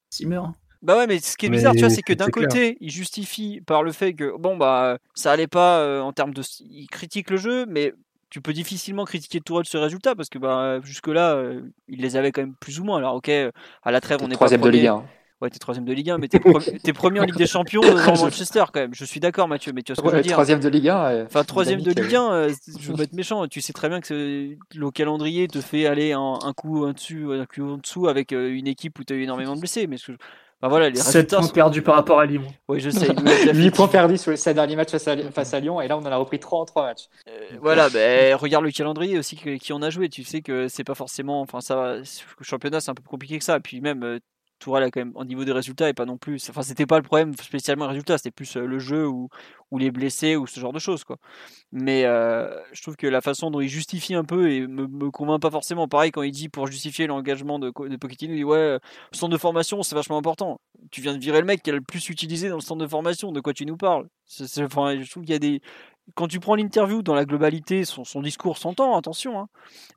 s'il 0.09 0.29
meurt. 0.29 0.51
Bah 0.81 0.97
ouais, 0.97 1.07
mais 1.07 1.19
ce 1.19 1.37
qui 1.37 1.47
est 1.47 1.49
bizarre, 1.49 1.73
tu 1.73 1.79
vois, 1.79 1.89
c'est 1.89 2.03
que 2.03 2.13
d'un 2.13 2.29
côté, 2.29 2.77
il 2.81 2.91
justifie 2.91 3.61
par 3.65 3.81
le 3.81 3.91
fait 3.91 4.13
que 4.13 4.37
bon 4.37 4.57
bah 4.57 4.99
ça 5.15 5.31
allait 5.31 5.47
pas 5.47 6.01
en 6.03 6.13
termes 6.13 6.35
de, 6.35 6.43
il 6.69 6.87
critique 6.87 7.31
le 7.31 7.37
jeu, 7.37 7.65
mais 7.67 7.93
tu 8.29 8.41
peux 8.41 8.53
difficilement 8.53 9.03
critiquer 9.03 9.41
Tourelle 9.41 9.65
ce 9.65 9.77
résultat 9.77 10.13
parce 10.13 10.29
que 10.29 10.37
bah 10.37 10.79
jusque 10.83 11.07
là, 11.07 11.43
il 11.87 12.01
les 12.01 12.15
avait 12.15 12.31
quand 12.31 12.41
même 12.41 12.53
plus 12.59 12.79
ou 12.79 12.83
moins. 12.83 12.99
Alors 12.99 13.15
ok, 13.15 13.27
à 13.27 13.91
la 13.91 14.01
trêve, 14.01 14.19
on 14.21 14.29
est 14.29 14.35
troisième 14.35 14.61
de 14.61 14.69
Ligue 14.69 14.85
1. 14.85 15.03
Ouais, 15.39 15.51
t'es 15.51 15.59
troisième 15.59 15.85
de 15.85 15.93
Ligue 15.93 16.09
1, 16.09 16.17
mais 16.17 16.27
t'es, 16.27 16.39
premier 16.93 17.19
en 17.19 17.23
Ligue 17.23 17.37
des 17.37 17.45
Champions 17.45 17.81
devant 17.81 18.17
Manchester 18.23 18.63
quand 18.73 18.79
même. 18.79 18.95
Je 18.95 19.05
suis 19.05 19.19
d'accord, 19.19 19.47
Mathieu, 19.47 19.71
mais 19.71 19.83
tu 19.83 19.93
vois 19.93 19.97
ce 19.97 20.01
que 20.01 20.09
je 20.09 20.15
veux 20.15 20.23
dire. 20.23 20.31
Troisième 20.31 20.59
de 20.59 20.67
Ligue 20.67 20.89
1. 20.89 21.25
Enfin, 21.25 21.43
troisième 21.43 21.81
de 21.81 21.91
Ligue 21.91 22.15
1, 22.15 22.31
euh, 22.31 22.53
je 22.79 22.89
veux 22.89 22.97
pas 22.97 23.03
être 23.03 23.13
méchant. 23.13 23.47
Tu 23.47 23.61
sais 23.61 23.71
très 23.71 23.87
bien 23.87 24.01
que 24.01 24.55
le 24.75 24.91
calendrier 24.91 25.47
te 25.47 25.61
fait 25.61 25.85
aller 25.85 26.13
un, 26.13 26.39
coup 26.55 26.87
en 26.87 26.93
dessus, 26.93 27.27
un 27.31 27.45
coup 27.45 27.69
en 27.69 27.77
dessous 27.77 28.07
avec 28.07 28.33
euh, 28.33 28.49
une 28.49 28.65
équipe 28.65 28.97
où 28.97 29.03
t'as 29.03 29.13
eu 29.13 29.23
énormément 29.23 29.53
de 29.53 29.59
blessés. 29.59 29.85
Mais 29.85 29.97
voilà, 30.63 30.89
les 30.89 30.95
7 30.95 31.29
points 31.29 31.47
perdus 31.49 31.83
par 31.83 31.93
rapport 31.93 32.19
à 32.19 32.25
Lyon. 32.25 32.41
Oui, 32.67 32.79
je 32.79 32.89
sais. 32.89 33.07
8 33.53 33.69
points 33.69 33.87
perdus 33.87 34.17
sur 34.17 34.31
les 34.31 34.37
7 34.37 34.55
derniers 34.55 34.75
matchs 34.75 34.97
face 34.97 35.53
à, 35.53 35.59
Lyon, 35.59 35.81
et 35.81 35.87
là 35.87 35.99
on 35.99 36.01
en 36.01 36.11
a 36.11 36.17
repris 36.17 36.39
3 36.39 36.61
en 36.61 36.65
3 36.65 36.83
matchs. 36.83 37.09
Euh, 37.29 37.57
voilà, 37.61 37.89
ben, 37.89 38.33
regarde 38.33 38.65
le 38.65 38.71
calendrier 38.71 39.19
aussi 39.19 39.35
qui 39.35 39.71
en 39.71 39.83
a 39.83 39.91
joué. 39.91 40.09
Tu 40.09 40.23
sais 40.23 40.41
que 40.41 40.67
c'est 40.67 40.83
pas 40.83 40.95
forcément. 40.95 41.41
Enfin, 41.41 41.61
ça, 41.61 41.97
le 41.97 42.03
championnat 42.43 42.81
c'est 42.81 42.89
un 42.89 42.95
peu 42.95 43.03
compliqué 43.03 43.37
que 43.37 43.43
ça. 43.43 43.57
Et 43.57 43.59
puis 43.59 43.81
même, 43.81 44.19
Tourelle 44.59 44.83
a 44.83 44.91
quand 44.91 44.99
même 44.99 45.13
au 45.15 45.25
niveau 45.25 45.45
des 45.45 45.51
résultats 45.51 45.89
et 45.89 45.93
pas 45.93 46.05
non 46.05 46.17
plus. 46.17 46.49
Enfin, 46.49 46.61
c'était 46.61 46.85
pas 46.85 46.97
le 46.97 47.03
problème 47.03 47.33
spécialement 47.35 47.85
les 47.85 47.91
résultats, 47.91 48.17
c'était 48.17 48.31
plus 48.31 48.57
euh, 48.57 48.65
le 48.65 48.79
jeu 48.79 49.07
ou, 49.07 49.29
ou, 49.71 49.77
les 49.77 49.91
blessés 49.91 50.35
ou 50.35 50.47
ce 50.47 50.59
genre 50.59 50.73
de 50.73 50.79
choses 50.79 51.03
quoi. 51.03 51.17
Mais 51.71 52.05
euh, 52.05 52.49
je 52.73 52.81
trouve 52.81 52.95
que 52.95 53.07
la 53.07 53.21
façon 53.21 53.51
dont 53.51 53.61
il 53.61 53.69
justifie 53.69 54.15
un 54.15 54.23
peu 54.23 54.51
et 54.51 54.67
me, 54.67 55.11
convainc 55.11 55.41
pas 55.41 55.51
forcément. 55.51 55.87
Pareil 55.87 56.11
quand 56.11 56.23
il 56.23 56.31
dit 56.31 56.49
pour 56.49 56.67
justifier 56.67 57.07
l'engagement 57.07 57.59
de, 57.59 57.67
de 57.67 57.97
Pochettino, 57.97 58.33
il 58.33 58.37
dit 58.37 58.43
ouais, 58.43 58.73
le 58.73 59.17
centre 59.17 59.31
de 59.31 59.37
formation 59.37 59.83
c'est 59.83 59.95
vachement 59.95 60.17
important. 60.17 60.59
Tu 60.91 61.01
viens 61.01 61.13
de 61.13 61.19
virer 61.19 61.39
le 61.39 61.45
mec 61.45 61.61
qui 61.63 61.69
a 61.69 61.73
le 61.73 61.81
plus 61.81 62.09
utilisé 62.09 62.49
dans 62.49 62.55
le 62.55 62.61
centre 62.61 62.81
de 62.81 62.87
formation. 62.87 63.31
De 63.31 63.41
quoi 63.41 63.53
tu 63.53 63.65
nous 63.65 63.77
parles? 63.77 64.07
Enfin, 64.59 64.99
Je 65.01 65.09
trouve 65.09 65.23
qu'il 65.23 65.33
y 65.33 65.35
a 65.35 65.39
des 65.39 65.61
quand 66.15 66.27
tu 66.27 66.39
prends 66.39 66.55
l'interview 66.55 67.01
dans 67.01 67.15
la 67.15 67.25
globalité, 67.25 67.85
son, 67.85 68.03
son 68.03 68.21
discours 68.21 68.57
s'entend, 68.57 68.95
attention, 68.97 69.39
hein, 69.39 69.49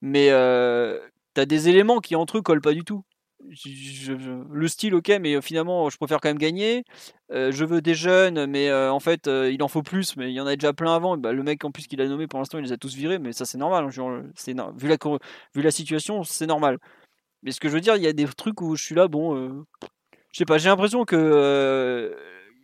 mais 0.03 0.31
euh, 0.31 0.99
tu 1.35 1.41
as 1.41 1.47
des 1.47 1.69
éléments 1.69 2.01
qui 2.01 2.17
entre 2.17 2.39
eux 2.39 2.43
collent 2.43 2.61
pas 2.61 2.73
du 2.73 2.85
tout 2.85 3.05
le 3.49 4.69
style, 4.69 4.95
ok, 4.95 5.09
mais 5.21 5.35
euh, 5.35 5.41
finalement, 5.41 5.89
je 5.91 5.97
préfère 5.97 6.21
quand 6.21 6.29
même 6.29 6.39
gagner. 6.39 6.85
Euh, 7.33 7.53
je 7.53 7.65
veux 7.65 7.81
des 7.81 7.95
jeunes, 7.95 8.47
mais 8.47 8.69
euh, 8.69 8.93
en 8.93 9.01
fait, 9.01 9.27
il 9.27 9.63
en 9.63 9.69
faut 9.69 9.83
plus, 9.83 10.17
mais 10.17 10.31
il 10.31 10.35
y 10.35 10.41
en 10.41 10.47
a 10.47 10.57
déjà 10.57 10.73
plein 10.73 10.95
avant. 10.95 11.17
Bah, 11.17 11.33
le 11.33 11.43
mec, 11.43 11.65
en 11.65 11.71
plus, 11.71 11.87
qu'il 11.87 12.01
a 12.01 12.07
nommé 12.07 12.27
pour 12.27 12.39
l'instant, 12.39 12.59
il 12.59 12.65
les 12.65 12.73
a 12.73 12.77
tous 12.77 12.95
virés, 12.95 13.19
mais 13.19 13.33
ça, 13.33 13.45
c'est 13.45 13.59
normal. 13.59 13.85
Hein, 13.85 14.23
c'est, 14.35 14.55
vu, 14.77 14.89
la, 14.89 14.97
vu 15.55 15.63
la 15.63 15.71
situation, 15.71 16.23
c'est 16.23 16.47
normal. 16.47 16.79
Mais 17.43 17.53
ce 17.53 17.61
que 17.61 17.69
je 17.69 17.75
veux 17.75 17.81
dire, 17.81 17.97
il 17.97 18.03
y 18.03 18.07
a 18.07 18.13
des 18.13 18.27
trucs 18.27 18.61
où 18.61 18.77
je 18.77 18.85
suis 18.85 18.95
là, 18.95 19.09
bon, 19.09 19.65
je 20.33 20.39
sais 20.39 20.45
pas, 20.45 20.59
j'ai 20.59 20.69
l'impression 20.69 21.05
que 21.05 22.15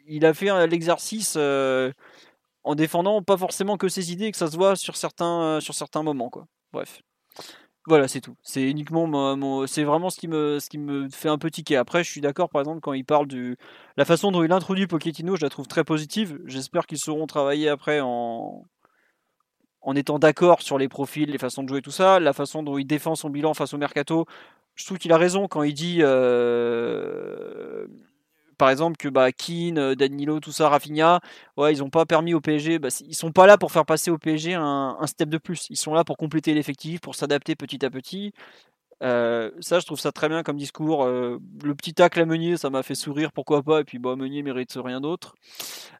il 0.09 0.25
a 0.25 0.35
fait 0.35 0.67
l'exercice 0.67 1.37
en 1.37 2.75
défendant 2.75 3.23
pas 3.23 3.37
forcément 3.39 3.77
que 3.79 3.89
ses 3.89 4.13
idées, 4.13 4.31
que 4.31 4.37
ça 4.37 4.51
se 4.51 4.57
voit 4.57 4.77
sur 4.77 4.97
certains, 4.97 5.61
sur 5.61 5.75
certains 5.75 6.03
moments, 6.03 6.29
quoi. 6.29 6.47
Bref. 6.73 7.01
Voilà, 7.87 8.09
c'est 8.09 8.21
tout. 8.21 8.37
C'est 8.43 8.69
uniquement 8.69 9.07
mon, 9.07 9.67
c'est 9.69 9.85
vraiment 9.85 10.11
ce 10.11 10.19
qui 10.19 10.27
me 10.27 10.59
ce 10.59 10.69
qui 10.69 10.77
me 10.79 11.09
fait 11.09 11.29
un 11.29 11.39
peu 11.39 11.51
tiquer. 11.53 11.77
Après, 11.77 12.03
je 12.03 12.11
suis 12.11 12.21
d'accord 12.21 12.49
par 12.51 12.61
exemple 12.61 12.81
quand 12.81 12.93
il 12.95 13.05
parle 13.05 13.29
du 13.29 13.57
la 13.97 14.05
façon 14.05 14.33
dont 14.33 14.43
il 14.43 14.51
introduit 14.51 14.89
Pochettino, 14.89 15.37
je 15.37 15.43
la 15.43 15.51
trouve 15.51 15.69
très 15.69 15.85
positive. 15.85 16.41
J'espère 16.47 16.87
qu'ils 16.87 16.99
sauront 16.99 17.27
travailler 17.29 17.69
après 17.69 18.01
en 18.01 18.65
en 19.83 19.95
étant 19.95 20.19
d'accord 20.19 20.63
sur 20.63 20.79
les 20.79 20.89
profils, 20.89 21.31
les 21.31 21.39
façons 21.39 21.63
de 21.63 21.69
jouer 21.69 21.81
tout 21.83 21.93
ça, 21.93 22.19
la 22.19 22.33
façon 22.33 22.63
dont 22.63 22.77
il 22.79 22.87
défend 22.87 23.15
son 23.15 23.31
bilan 23.31 23.55
face 23.55 23.73
au 23.73 23.79
mercato. 23.79 24.27
Je 24.75 24.85
trouve 24.85 24.99
qu'il 24.99 25.13
a 25.13 25.17
raison 25.19 25.49
quand 25.49 25.63
il 25.63 25.75
dit 25.75 25.99
euh, 26.01 27.87
par 28.57 28.71
exemple 28.71 28.97
que 28.97 29.09
bah, 29.09 29.33
Keane, 29.33 29.79
euh, 29.79 29.95
Danilo, 29.95 30.41
tout 30.41 30.53
ça, 30.53 30.69
Rafinha, 30.69 31.21
ils 31.59 31.79
n'ont 31.79 31.91
pas 31.91 32.07
permis 32.07 32.35
au 32.35 32.41
PSG, 32.41 32.79
bah, 32.79 32.89
ils 33.07 33.15
sont 33.15 33.33
pas 33.33 33.47
là 33.47 33.59
pour 33.59 33.73
faire 33.73 33.87
passer 33.87 34.11
au 34.11 34.19
PSG 34.19 34.55
un, 34.55 34.99
step 35.07 35.29
de 35.29 35.39
plus. 35.39 35.67
Ils 35.71 35.77
sont 35.77 35.95
là 35.95 36.05
pour 36.05 36.17
compléter 36.17 36.55
l'effectif, 36.55 37.01
pour 37.01 37.15
s'adapter 37.15 37.57
petit 37.57 37.85
à 37.85 37.91
petit. 37.91 38.33
Euh, 39.03 39.51
ça, 39.61 39.79
je 39.81 39.87
trouve 39.87 40.01
ça 40.01 40.13
très 40.13 40.29
bien 40.29 40.43
comme 40.43 40.57
discours. 40.57 41.05
Euh, 41.05 41.39
le 41.63 41.75
petit 41.75 41.95
tacle 41.95 42.21
à 42.21 42.25
Meunier, 42.27 42.57
ça 42.57 42.71
m'a 42.71 42.83
fait 42.83 42.95
sourire, 42.95 43.33
pourquoi 43.33 43.63
pas. 43.63 43.81
Et 43.81 43.85
puis, 43.85 43.99
bah, 43.99 44.17
Meunier 44.17 44.43
mérite 44.43 44.77
rien 44.77 45.01
d'autre. 45.01 45.35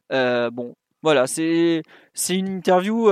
bon, 0.09 0.75
voilà, 1.03 1.27
c'est 1.27 1.83
une 2.29 2.49
interview. 2.49 3.09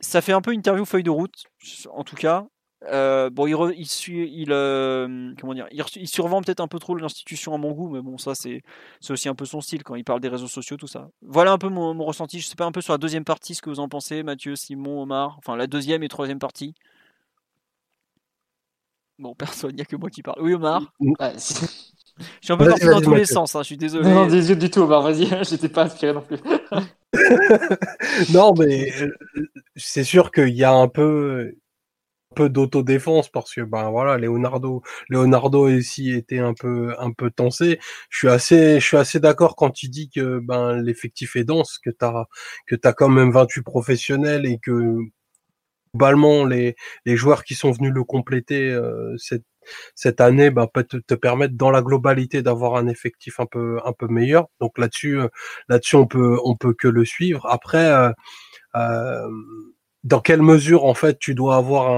ça 0.00 0.20
fait 0.20 0.32
un 0.32 0.40
peu 0.40 0.52
interview 0.52 0.84
feuille 0.84 1.02
de 1.02 1.10
route, 1.10 1.44
en 1.90 2.04
tout 2.04 2.16
cas. 2.16 2.46
Euh, 2.90 3.30
bon, 3.30 3.46
il, 3.46 3.56
il, 3.78 4.14
il, 4.40 4.52
euh, 4.52 5.32
comment 5.40 5.54
dire, 5.54 5.66
il, 5.70 6.08
survend 6.08 6.42
peut-être 6.42 6.60
un 6.60 6.68
peu 6.68 6.78
trop 6.78 6.94
l'institution 6.96 7.54
à 7.54 7.58
mon 7.58 7.72
goût, 7.72 7.88
mais 7.88 8.02
bon, 8.02 8.18
ça 8.18 8.34
c'est 8.34 8.62
aussi 9.08 9.28
un 9.28 9.34
peu 9.34 9.44
son 9.44 9.60
style 9.60 9.82
quand 9.82 9.94
il 9.94 10.04
parle 10.04 10.20
des 10.20 10.28
réseaux 10.28 10.48
sociaux, 10.48 10.76
tout 10.76 10.86
ça. 10.86 11.08
Voilà 11.22 11.52
un 11.52 11.58
peu 11.58 11.68
mon, 11.68 11.94
ressenti. 12.04 12.40
Je 12.40 12.46
sais 12.46 12.56
pas 12.56 12.66
un 12.66 12.72
peu 12.72 12.80
sur 12.80 12.92
la 12.92 12.98
deuxième 12.98 13.24
partie 13.24 13.54
ce 13.54 13.62
que 13.62 13.70
vous 13.70 13.80
en 13.80 13.88
pensez, 13.88 14.22
Mathieu, 14.22 14.56
Simon, 14.56 15.02
Omar. 15.02 15.36
Enfin, 15.38 15.56
la 15.56 15.66
deuxième 15.66 16.02
et 16.02 16.08
troisième 16.08 16.38
partie. 16.38 16.74
Bon, 19.18 19.34
personne, 19.38 19.70
il 19.70 19.76
n'y 19.76 19.82
a 19.82 19.86
que 19.86 19.96
moi 19.96 20.10
qui 20.10 20.22
parle. 20.22 20.42
Oui, 20.42 20.54
Omar. 20.54 20.82
je 21.00 21.38
suis 21.38 22.52
un 22.52 22.56
peu 22.56 22.66
parti 22.66 22.86
dans 22.86 23.00
tous 23.00 23.14
les 23.14 23.24
sens, 23.24 23.54
hein, 23.54 23.62
je 23.62 23.66
suis 23.66 23.76
désolé. 23.78 24.08
Non, 24.08 24.26
non, 24.26 24.54
du 24.54 24.70
tout, 24.70 24.80
Omar, 24.80 25.02
vas-y, 25.02 25.26
j'étais 25.44 25.70
pas 25.70 25.84
inspiré 25.84 26.12
non 26.12 26.22
plus. 26.22 26.38
non, 28.34 28.52
mais 28.58 28.92
euh, 29.00 29.16
c'est 29.76 30.04
sûr 30.04 30.30
qu'il 30.30 30.54
y 30.54 30.64
a 30.64 30.72
un 30.72 30.88
peu 30.88 31.54
peu 32.34 32.48
d'autodéfense 32.50 33.28
parce 33.30 33.54
que 33.54 33.62
ben 33.62 33.90
voilà 33.90 34.18
Leonardo 34.18 34.82
Leonardo 35.08 35.68
ici 35.68 36.12
était 36.12 36.38
un 36.38 36.54
peu 36.54 36.94
un 36.98 37.12
peu 37.12 37.30
tensé. 37.30 37.78
Je 38.10 38.18
suis 38.18 38.28
assez 38.28 38.80
je 38.80 38.86
suis 38.86 38.96
assez 38.96 39.20
d'accord 39.20 39.56
quand 39.56 39.70
tu 39.70 39.88
dis 39.88 40.10
que 40.10 40.40
ben 40.40 40.76
l'effectif 40.82 41.36
est 41.36 41.44
dense 41.44 41.78
que 41.78 41.90
tu 41.90 42.04
as 42.04 42.26
que 42.66 42.76
tu 42.76 42.88
as 42.88 42.92
quand 42.92 43.08
même 43.08 43.30
28 43.32 43.62
professionnels 43.62 44.46
et 44.46 44.58
que 44.58 44.98
globalement 45.94 46.44
les 46.44 46.76
les 47.06 47.16
joueurs 47.16 47.44
qui 47.44 47.54
sont 47.54 47.72
venus 47.72 47.92
le 47.92 48.04
compléter 48.04 48.70
euh, 48.70 49.16
cette 49.18 49.44
cette 49.94 50.20
année 50.20 50.50
ben, 50.50 50.66
peut 50.72 50.84
te, 50.84 50.96
te 50.98 51.14
permettre 51.14 51.54
dans 51.56 51.70
la 51.70 51.82
globalité 51.82 52.42
d'avoir 52.42 52.76
un 52.76 52.86
effectif 52.88 53.40
un 53.40 53.46
peu 53.46 53.80
un 53.84 53.92
peu 53.92 54.08
meilleur. 54.08 54.48
Donc 54.60 54.78
là-dessus 54.78 55.20
euh, 55.20 55.28
là-dessus 55.68 55.96
on 55.96 56.06
peut 56.06 56.38
on 56.44 56.56
peut 56.56 56.74
que 56.74 56.88
le 56.88 57.04
suivre. 57.04 57.46
Après 57.46 57.86
euh, 57.86 58.10
euh 58.76 59.28
dans 60.04 60.20
quelle 60.20 60.42
mesure 60.42 60.84
en 60.84 60.94
fait 60.94 61.18
tu 61.18 61.34
dois 61.34 61.56
avoir 61.56 61.90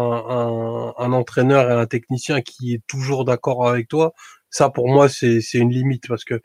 un, 0.99 1.12
entraîneur 1.12 1.70
et 1.70 1.74
un 1.74 1.87
technicien 1.87 2.41
qui 2.41 2.74
est 2.74 2.83
toujours 2.87 3.24
d'accord 3.24 3.69
avec 3.69 3.89
toi? 3.89 4.15
Ça 4.51 4.70
pour 4.70 4.89
moi 4.89 5.09
c'est 5.09 5.41
une 5.55 5.70
limite 5.73 6.09
parce 6.09 6.24
que 6.24 6.41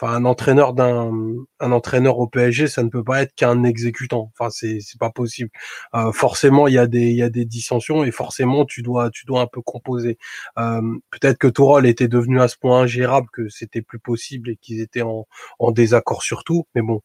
enfin 0.00 0.14
un 0.14 0.24
entraîneur 0.26 0.74
d'un 0.74 1.12
un 1.60 1.72
entraîneur 1.72 2.18
au 2.18 2.28
PSG 2.28 2.68
ça 2.68 2.82
ne 2.82 2.90
peut 2.90 3.04
pas 3.04 3.22
être 3.22 3.34
qu'un 3.34 3.64
exécutant. 3.64 4.30
Enfin 4.38 4.50
c'est 4.50 4.80
c'est 4.80 4.98
pas 5.00 5.10
possible. 5.10 5.50
Euh, 5.94 6.12
forcément 6.12 6.68
il 6.68 6.74
y 6.74 6.78
a 6.78 6.86
des 6.86 7.08
il 7.10 7.16
y 7.16 7.22
a 7.22 7.30
des 7.30 7.46
dissensions 7.46 8.04
et 8.04 8.10
forcément 8.12 8.64
tu 8.66 8.82
dois 8.82 9.10
tu 9.10 9.26
dois 9.26 9.40
un 9.42 9.46
peu 9.46 9.62
composer. 9.62 10.18
Euh, 10.58 10.82
peut-être 11.10 11.38
que 11.38 11.48
Tourol 11.48 11.86
était 11.86 12.08
devenu 12.08 12.40
à 12.40 12.48
ce 12.48 12.56
point 12.58 12.82
ingérable 12.82 13.28
que 13.32 13.48
c'était 13.48 13.82
plus 13.82 13.98
possible 14.00 14.50
et 14.50 14.56
qu'ils 14.56 14.80
étaient 14.80 15.02
en 15.02 15.26
en 15.58 15.72
désaccord 15.72 16.22
sur 16.22 16.44
tout 16.44 16.66
mais 16.74 16.82
bon 16.82 17.02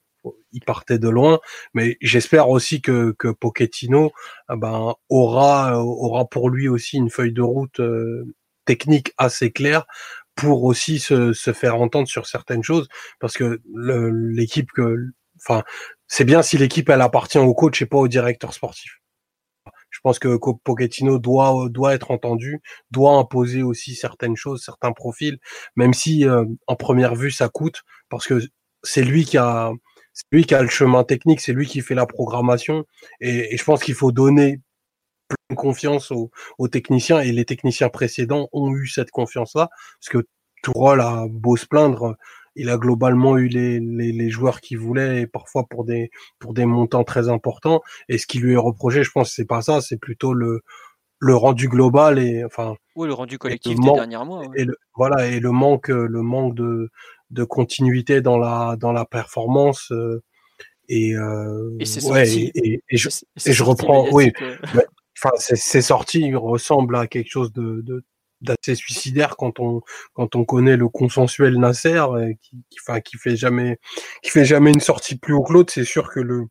il 0.51 0.61
partait 0.61 0.99
de 0.99 1.09
loin, 1.09 1.39
mais 1.73 1.97
j'espère 2.01 2.49
aussi 2.49 2.81
que, 2.81 3.15
que 3.17 3.29
Pochettino 3.29 4.11
ah 4.47 4.55
ben, 4.55 4.95
aura, 5.09 5.79
aura 5.79 6.25
pour 6.25 6.49
lui 6.49 6.67
aussi 6.67 6.97
une 6.97 7.09
feuille 7.09 7.33
de 7.33 7.41
route 7.41 7.79
euh, 7.79 8.35
technique 8.65 9.13
assez 9.17 9.51
claire 9.51 9.85
pour 10.35 10.63
aussi 10.63 10.99
se, 10.99 11.33
se, 11.33 11.53
faire 11.53 11.79
entendre 11.79 12.07
sur 12.07 12.25
certaines 12.25 12.63
choses, 12.63 12.87
parce 13.19 13.37
que 13.37 13.61
l'équipe 13.75 14.71
que, 14.71 14.97
enfin, 15.39 15.63
c'est 16.07 16.25
bien 16.25 16.41
si 16.41 16.57
l'équipe 16.57 16.89
elle 16.89 17.01
appartient 17.01 17.37
au 17.37 17.53
coach 17.53 17.81
et 17.81 17.85
pas 17.85 17.97
au 17.97 18.07
directeur 18.07 18.53
sportif. 18.53 18.99
Je 19.91 19.99
pense 20.01 20.17
que 20.17 20.37
Pochettino 20.63 21.19
doit 21.19 21.69
doit 21.69 21.93
être 21.93 22.09
entendu, 22.09 22.61
doit 22.89 23.13
imposer 23.13 23.61
aussi 23.61 23.93
certaines 23.95 24.35
choses, 24.35 24.63
certains 24.63 24.91
profils, 24.91 25.37
même 25.75 25.93
si 25.93 26.25
euh, 26.25 26.45
en 26.67 26.75
première 26.75 27.15
vue 27.15 27.31
ça 27.31 27.47
coûte, 27.47 27.83
parce 28.09 28.25
que 28.27 28.41
c'est 28.81 29.03
lui 29.03 29.23
qui 29.23 29.37
a 29.37 29.71
c'est 30.13 30.25
lui 30.31 30.45
qui 30.45 30.55
a 30.55 30.61
le 30.61 30.69
chemin 30.69 31.03
technique, 31.03 31.41
c'est 31.41 31.53
lui 31.53 31.65
qui 31.65 31.81
fait 31.81 31.95
la 31.95 32.05
programmation. 32.05 32.85
Et, 33.19 33.57
je 33.57 33.63
pense 33.63 33.83
qu'il 33.83 33.95
faut 33.95 34.11
donner 34.11 34.61
plein 35.27 35.55
confiance 35.55 36.11
aux, 36.11 36.67
techniciens. 36.67 37.19
Et 37.19 37.31
les 37.31 37.45
techniciens 37.45 37.89
précédents 37.89 38.47
ont 38.53 38.73
eu 38.75 38.87
cette 38.87 39.11
confiance-là. 39.11 39.69
Parce 39.99 40.09
que 40.09 40.27
Tourol 40.61 41.01
a 41.01 41.25
beau 41.29 41.57
se 41.57 41.65
plaindre, 41.65 42.15
il 42.55 42.69
a 42.69 42.77
globalement 42.77 43.37
eu 43.37 43.47
les, 43.47 43.79
les, 43.79 44.29
joueurs 44.29 44.61
qu'il 44.61 44.77
voulait, 44.77 45.21
et 45.21 45.27
parfois 45.27 45.65
pour 45.67 45.83
des, 45.83 46.11
pour 46.39 46.53
des 46.53 46.65
montants 46.65 47.03
très 47.03 47.27
importants. 47.29 47.81
Et 48.07 48.17
ce 48.19 48.27
qui 48.27 48.37
lui 48.39 48.53
est 48.53 48.57
reproché, 48.57 49.03
je 49.03 49.11
pense, 49.11 49.33
c'est 49.33 49.45
pas 49.45 49.63
ça, 49.63 49.81
c'est 49.81 49.97
plutôt 49.97 50.33
le, 50.33 50.61
le 51.19 51.35
rendu 51.35 51.67
global 51.67 52.19
et 52.19 52.43
enfin. 52.45 52.75
Oui, 52.95 53.07
le 53.07 53.13
rendu 53.13 53.39
collectif 53.39 53.79
des 53.79 53.91
derniers 53.91 54.23
mois. 54.23 54.43
Et 54.55 54.67
voilà, 54.95 55.27
et 55.27 55.39
le 55.39 55.51
manque, 55.51 55.87
le 55.87 56.21
manque 56.21 56.53
de, 56.53 56.91
de 57.33 57.43
continuité 57.43 58.21
dans 58.21 58.37
la 58.37 58.77
dans 58.79 58.91
la 58.93 59.05
performance 59.05 59.91
euh, 59.91 60.23
et, 60.89 61.15
euh, 61.15 61.77
et, 61.79 62.51
et, 62.55 62.83
et, 62.89 62.97
je, 62.97 63.09
et 63.45 63.53
je 63.53 63.63
reprends 63.63 64.07
oui. 64.11 64.31
enfin 65.17 65.31
c'est 65.37 65.81
sorti 65.81 66.21
il 66.21 66.37
ressemble 66.37 66.95
à 66.95 67.07
quelque 67.07 67.29
chose 67.29 67.51
de, 67.53 68.03
d'assez 68.41 68.75
suicidaire 68.75 69.35
quand 69.37 69.59
on 69.59 69.81
quand 70.13 70.35
on 70.35 70.45
connaît 70.45 70.77
le 70.77 70.89
consensuel 70.89 71.57
Nasser 71.57 71.97
euh, 71.97 72.33
qui, 72.41 72.63
qui 72.69 72.79
enfin 72.85 73.01
qui 73.01 73.17
fait 73.17 73.35
jamais 73.35 73.79
qui 74.21 74.29
fait 74.29 74.45
jamais 74.45 74.71
une 74.71 74.81
sortie 74.81 75.17
plus 75.17 75.33
haut 75.33 75.43
que 75.43 75.53
l'autre. 75.53 75.73
C'est 75.73 75.85
sûr 75.85 76.09
que 76.11 76.19
le 76.19 76.45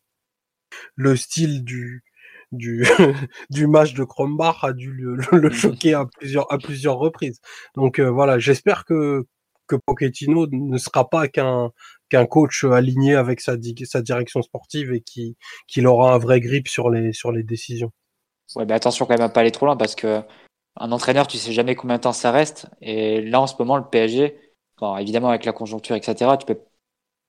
le 0.97 1.17
style 1.17 1.65
du 1.65 2.03
du, 2.51 2.85
du 3.51 3.67
match 3.67 3.95
de 3.95 4.05
Krombach 4.05 4.59
a 4.63 4.73
dû 4.73 4.93
le, 4.93 5.17
le, 5.33 5.51
choquer 5.51 5.95
à 5.95 6.07
plusieurs, 6.07 6.53
à 6.53 6.59
plusieurs 6.59 6.99
reprises. 6.99 7.41
Donc 7.77 7.99
voilà, 7.99 8.39
j'espère 8.39 8.85
que, 8.85 9.27
que 9.67 9.77
Pochettino 9.77 10.47
ne 10.51 10.79
sera 10.79 11.09
pas 11.09 11.29
qu'un 11.29 11.71
qu'un 12.09 12.27
coach 12.27 12.65
aligné 12.65 13.15
avec 13.15 13.41
sa, 13.41 13.55
sa 13.85 14.03
direction 14.03 14.43
sportive 14.43 14.93
et 14.93 15.01
qui 15.01 15.37
qu'il 15.67 15.87
aura 15.87 16.15
un 16.15 16.19
vrai 16.19 16.41
grip 16.41 16.69
sur 16.69 16.91
les 16.91 17.13
sur 17.13 17.33
les 17.33 17.43
décisions. 17.43 17.91
Ouais, 18.57 18.67
mais 18.67 18.75
attention 18.75 19.07
quand 19.07 19.15
même 19.15 19.23
à 19.23 19.29
pas 19.29 19.41
aller 19.41 19.51
trop 19.51 19.67
loin 19.67 19.77
parce 19.77 19.95
que 19.95 20.23
un 20.77 20.93
entraîneur, 20.93 21.27
tu 21.27 21.39
sais 21.39 21.53
jamais 21.53 21.75
combien 21.75 21.97
de 21.97 22.03
temps 22.03 22.13
ça 22.13 22.31
reste. 22.31 22.69
Et 22.81 23.21
là, 23.23 23.41
en 23.41 23.47
ce 23.47 23.55
moment, 23.59 23.77
le 23.77 23.85
PSG, 23.85 24.39
bon, 24.79 24.97
évidemment 24.97 25.29
avec 25.29 25.45
la 25.45 25.53
conjoncture, 25.53 25.97
etc., 25.97 26.31
tu 26.39 26.47
peux, 26.47 26.61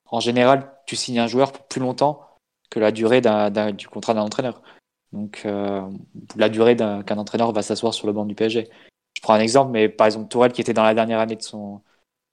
en 0.06 0.20
général, 0.20 0.72
tu 0.86 0.96
signes 0.96 1.18
un 1.18 1.26
joueur 1.26 1.52
pour 1.52 1.66
plus 1.66 1.80
longtemps 1.80 2.26
que 2.70 2.80
la 2.80 2.92
durée 2.92 3.20
du 3.20 3.88
contrat 3.88 4.14
d'un 4.14 4.22
entraîneur. 4.22 4.62
Donc, 5.12 5.42
euh, 5.46 5.88
la 6.36 6.48
durée 6.48 6.76
qu'un 6.76 7.18
entraîneur 7.18 7.52
va 7.52 7.62
s'asseoir 7.62 7.94
sur 7.94 8.06
le 8.06 8.12
banc 8.12 8.24
du 8.24 8.34
PSG. 8.34 8.68
Je 9.14 9.22
prends 9.22 9.34
un 9.34 9.40
exemple, 9.40 9.70
mais 9.72 9.88
par 9.88 10.06
exemple, 10.06 10.28
Tourelle 10.28 10.52
qui 10.52 10.60
était 10.60 10.74
dans 10.74 10.82
la 10.82 10.94
dernière 10.94 11.20
année 11.20 11.36
de 11.36 11.42
son, 11.42 11.82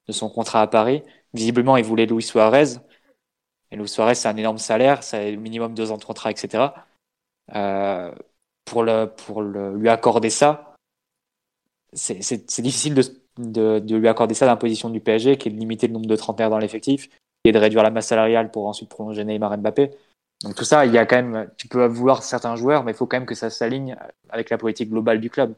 de 0.07 0.13
son 0.13 0.29
contrat 0.29 0.61
à 0.61 0.67
Paris. 0.67 1.03
Visiblement, 1.33 1.77
il 1.77 1.83
voulait 1.83 2.05
Luis 2.05 2.23
Suarez. 2.23 2.77
Et 3.71 3.75
Luis 3.75 3.87
Suarez, 3.87 4.15
c'est 4.15 4.27
un 4.27 4.37
énorme 4.37 4.57
salaire, 4.57 5.03
c'est 5.03 5.35
minimum 5.37 5.73
deux 5.73 5.91
ans 5.91 5.97
de 5.97 6.03
contrat, 6.03 6.31
etc. 6.31 6.73
Euh, 7.55 8.13
pour 8.65 8.83
le, 8.83 9.07
pour 9.07 9.41
le, 9.41 9.75
lui 9.77 9.89
accorder 9.89 10.29
ça, 10.29 10.75
c'est 11.93 12.61
difficile 12.61 12.93
de, 12.95 13.79
de, 13.79 13.95
lui 13.95 14.07
accorder 14.07 14.33
ça 14.33 14.45
dans 14.45 14.53
la 14.53 14.57
position 14.57 14.89
du 14.89 15.01
PSG, 15.01 15.37
qui 15.37 15.49
est 15.49 15.51
de 15.51 15.57
limiter 15.57 15.87
le 15.87 15.93
nombre 15.93 16.07
de 16.07 16.15
trentenaires 16.15 16.49
dans 16.49 16.57
l'effectif, 16.59 17.09
et 17.43 17.51
de 17.51 17.57
réduire 17.57 17.83
la 17.83 17.91
masse 17.91 18.07
salariale 18.07 18.51
pour 18.51 18.67
ensuite 18.67 18.89
prolonger 18.89 19.25
Neymar 19.25 19.57
Mbappé. 19.57 19.91
Donc 20.43 20.55
tout 20.55 20.63
ça, 20.63 20.85
il 20.85 20.93
y 20.93 20.97
a 20.97 21.05
quand 21.05 21.17
même, 21.17 21.49
tu 21.57 21.67
peux 21.67 21.85
vouloir 21.85 22.23
certains 22.23 22.55
joueurs, 22.55 22.83
mais 22.83 22.91
il 22.93 22.95
faut 22.95 23.05
quand 23.07 23.17
même 23.17 23.25
que 23.25 23.35
ça 23.35 23.49
s'aligne 23.49 23.95
avec 24.29 24.49
la 24.49 24.57
politique 24.57 24.89
globale 24.89 25.19
du 25.19 25.29
club. 25.29 25.53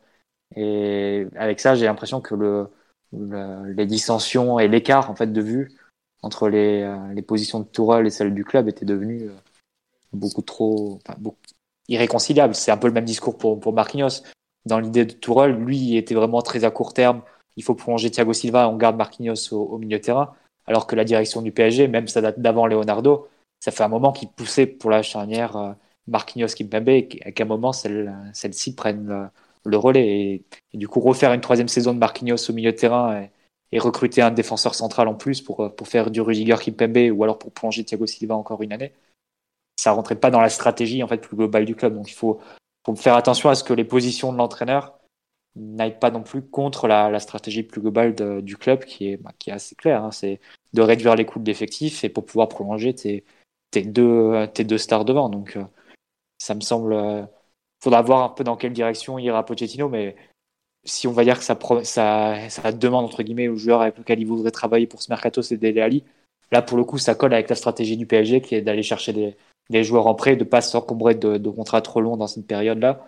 Et 0.56 1.28
avec 1.36 1.60
ça, 1.60 1.76
j'ai 1.76 1.86
l'impression 1.86 2.22
que 2.22 2.36
le, 2.36 2.68
les 3.14 3.85
dissensions 3.85 4.60
et 4.60 4.68
l'écart 4.68 5.10
en 5.10 5.15
fait 5.15 5.31
de 5.31 5.41
vue 5.41 5.72
entre 6.23 6.48
les, 6.48 6.81
euh, 6.81 7.14
les 7.14 7.22
positions 7.22 7.60
de 7.60 7.65
Tourelle 7.65 8.07
et 8.07 8.10
celles 8.10 8.34
du 8.34 8.44
club 8.44 8.68
étaient 8.68 8.85
devenues 8.85 9.30
euh, 9.30 9.35
beaucoup 10.14 10.41
trop 10.41 10.99
enfin, 11.06 11.18
beaucoup, 11.19 11.38
irréconciliables. 11.90 12.56
C'est 12.56 12.72
un 12.72 12.77
peu 12.77 12.88
le 12.88 12.94
même 12.94 13.06
discours 13.06 13.38
pour, 13.38 13.60
pour 13.60 13.73
Marquinhos. 13.73 14.23
Dans 14.65 14.80
l'idée 14.80 15.06
de 15.06 15.11
Tourelle, 15.11 15.56
lui, 15.56 15.77
il 15.77 15.98
était 15.98 16.15
vraiment 16.15 16.41
très 16.41 16.64
à 16.64 16.72
court 16.72 16.94
terme. 16.94 17.22
Il 17.57 17.64
faut 17.64 17.76
prolonger 17.76 18.10
Thiago 18.10 18.34
Silva, 18.34 18.69
on 18.69 18.77
garde 18.77 18.95
Marquinhos 18.95 19.52
au, 19.52 19.77
milieu 19.77 19.98
de 19.98 20.03
terrain. 20.03 20.34
Alors 20.65 20.88
que 20.88 20.95
la 20.95 21.03
direction 21.03 21.41
du 21.41 21.52
PSG, 21.52 21.90
même 21.90 22.07
ça 22.07 22.22
date 22.22 22.40
d'avant 22.40 22.65
Leonardo, 22.65 23.27
ça 23.60 23.72
fait 23.72 23.84
un 23.84 23.90
moment 23.90 24.14
qu'il 24.14 24.30
poussait 24.30 24.65
pour 24.65 24.90
la 24.90 25.02
charnière 25.03 25.57
euh, 25.57 25.73
Marquinhos 26.07 26.48
Kimpembe 26.56 26.90
et 26.90 27.07
qu'à 27.07 27.44
un 27.44 27.48
moment 27.48 27.73
celle, 27.73 28.14
ci 28.34 28.76
prenne 28.76 29.30
le, 29.65 29.77
relais. 29.77 30.44
Et, 30.73 30.77
du 30.77 30.88
coup, 30.88 30.99
refaire 30.99 31.34
une 31.34 31.41
troisième 31.41 31.68
saison 31.68 31.94
de 31.94 31.99
Marquinhos 31.99 32.49
au 32.49 32.53
milieu 32.53 32.72
de 32.72 32.77
terrain 32.77 33.22
et, 33.72 33.80
recruter 33.80 34.22
un 34.22 34.30
défenseur 34.30 34.76
central 34.76 35.07
en 35.07 35.15
plus 35.15 35.41
pour, 35.41 35.76
pour 35.76 35.88
faire 35.88 36.11
du 36.11 36.22
Rudiger 36.22 36.57
Kimpembe 36.61 37.11
ou 37.11 37.23
alors 37.23 37.40
pour 37.40 37.52
plonger 37.52 37.84
Thiago 37.84 38.06
Silva 38.06 38.35
encore 38.35 38.61
une 38.61 38.72
année, 38.72 38.94
ça 39.76 39.91
rentrait 39.91 40.15
pas 40.15 40.31
dans 40.31 40.41
la 40.41 40.49
stratégie 40.49 41.02
en 41.03 41.07
fait 41.07 41.18
plus 41.18 41.35
globale 41.35 41.65
du 41.65 41.76
club. 41.76 41.95
Donc 41.95 42.10
il 42.10 42.14
faut, 42.14 42.40
faut 42.85 42.95
faire 42.95 43.15
attention 43.15 43.49
à 43.49 43.56
ce 43.56 43.64
que 43.64 43.73
les 43.73 43.84
positions 43.84 44.31
de 44.31 44.38
l'entraîneur 44.38 44.99
n'aillent 45.56 45.99
pas 45.99 46.11
non 46.11 46.23
plus 46.23 46.41
contre 46.41 46.88
la, 46.88 47.19
stratégie 47.19 47.64
plus 47.64 47.81
globale 47.81 48.15
du 48.41 48.57
club 48.57 48.85
qui 48.85 49.10
est, 49.10 49.18
bah, 49.18 49.31
qui 49.38 49.49
est 49.49 49.53
assez 49.53 49.76
claire. 49.76 50.03
Hein. 50.03 50.11
C'est 50.11 50.40
de 50.73 50.81
réduire 50.81 51.15
les 51.15 51.26
coûts 51.26 51.40
d'effectifs 51.40 52.03
et 52.03 52.10
pour 52.10 52.26
pouvoir 52.26 52.49
prolonger 52.49 52.94
tes, 52.95 53.23
tes, 53.72 53.84
deux, 53.84 54.48
tes 54.53 54.64
deux 54.64 54.77
stars 54.77 55.06
devant. 55.06 55.30
Donc 55.30 55.57
euh, 55.57 55.64
ça 56.38 56.56
me 56.56 56.61
semble. 56.61 56.95
Faudra 57.84 58.01
voir 58.01 58.23
un 58.23 58.30
peu 58.30 58.45
dans 58.45 58.55
quelle 58.55 58.72
direction 58.72 59.19
ira 59.19 59.45
Pochettino, 59.45 59.89
mais 59.89 60.15
si 60.85 61.05
on 61.05 61.11
va 61.11 61.26
dire 61.26 61.38
que 61.38 61.43
ça, 61.43 61.57
demande 62.72 63.03
entre 63.03 63.23
guillemets 63.23 63.49
aux 63.49 63.57
joueurs 63.57 63.81
avec 63.81 63.97
lesquels 63.97 64.22
il 64.22 64.26
voudrait 64.26 64.51
travailler 64.51 64.88
pour 64.88 65.01
ce 65.01 65.11
mercato, 65.11 65.41
c'est 65.41 65.57
Dele 65.57 65.81
Ali. 65.81 66.05
Là, 66.53 66.61
pour 66.61 66.77
le 66.77 66.85
coup, 66.85 66.97
ça 66.97 67.14
colle 67.14 67.34
avec 67.34 67.49
la 67.49 67.57
stratégie 67.57 67.97
du 67.97 68.05
PSG 68.05 68.39
qui 68.39 68.55
est 68.55 68.61
d'aller 68.61 68.84
chercher 68.84 69.35
des, 69.69 69.84
joueurs 69.84 70.07
en 70.07 70.15
prêt, 70.15 70.38
de 70.38 70.45
ne 70.45 70.49
pas 70.49 70.61
s'encombrer 70.61 71.15
de, 71.15 71.49
contrats 71.49 71.81
trop 71.81 71.99
longs 71.99 72.15
dans 72.15 72.27
cette 72.27 72.47
période-là 72.47 73.05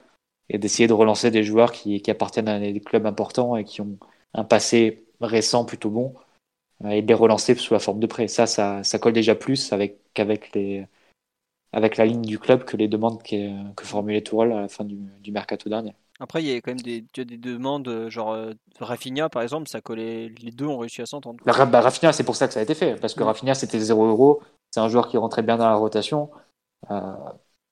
et 0.49 0.57
d'essayer 0.57 0.87
de 0.87 0.93
relancer 0.93 1.31
des 1.31 1.43
joueurs 1.43 1.71
qui, 1.71 2.03
appartiennent 2.09 2.49
à 2.49 2.59
des 2.59 2.81
clubs 2.81 3.05
importants 3.05 3.55
et 3.55 3.63
qui 3.63 3.79
ont 3.79 3.97
un 4.33 4.43
passé 4.43 5.05
récent 5.21 5.63
plutôt 5.63 5.89
bon 5.89 6.15
euh, 6.83 6.89
et 6.89 7.01
de 7.01 7.07
les 7.07 7.13
relancer 7.13 7.55
sous 7.55 7.73
la 7.73 7.79
forme 7.79 8.01
de 8.01 8.07
prêt. 8.07 8.27
Ça, 8.27 8.45
ça, 8.45 8.83
ça 8.83 8.99
colle 8.99 9.13
déjà 9.13 9.35
plus 9.35 9.71
avec, 9.71 10.01
qu'avec 10.13 10.53
les, 10.53 10.85
avec 11.75 11.97
la 11.97 12.05
ligne 12.05 12.21
du 12.21 12.39
club 12.39 12.63
que 12.63 12.77
les 12.77 12.87
demandes 12.87 13.21
que, 13.21 13.73
que 13.73 13.85
formulait 13.85 14.21
Tourelle 14.21 14.53
à 14.53 14.61
la 14.61 14.67
fin 14.69 14.85
du, 14.85 14.95
du 15.19 15.31
mercato 15.33 15.69
dernier. 15.69 15.93
Après, 16.21 16.41
il 16.41 16.47
y 16.47 16.53
a 16.53 16.61
quand 16.61 16.71
même 16.71 16.79
des, 16.79 17.01
des 17.01 17.37
demandes, 17.37 17.89
euh, 17.89 18.09
genre 18.09 18.31
euh, 18.31 18.53
Rafinha 18.79 19.27
par 19.27 19.41
exemple, 19.41 19.67
ça 19.67 19.81
collait, 19.81 20.29
les 20.41 20.51
deux 20.51 20.65
ont 20.65 20.77
réussi 20.77 21.01
à 21.01 21.05
s'entendre. 21.05 21.43
Bah, 21.45 21.65
bah, 21.65 21.81
Rafinha, 21.81 22.13
c'est 22.13 22.23
pour 22.23 22.37
ça 22.37 22.47
que 22.47 22.53
ça 22.53 22.61
a 22.61 22.63
été 22.63 22.75
fait, 22.75 22.95
parce 22.95 23.13
que 23.13 23.21
mm. 23.21 23.25
Rafinha 23.25 23.53
c'était 23.55 23.77
0 23.77 24.05
euros, 24.05 24.41
c'est 24.71 24.79
un 24.79 24.87
joueur 24.87 25.09
qui 25.09 25.17
rentrait 25.17 25.43
bien 25.43 25.57
dans 25.57 25.67
la 25.67 25.75
rotation. 25.75 26.31
Euh, 26.89 27.13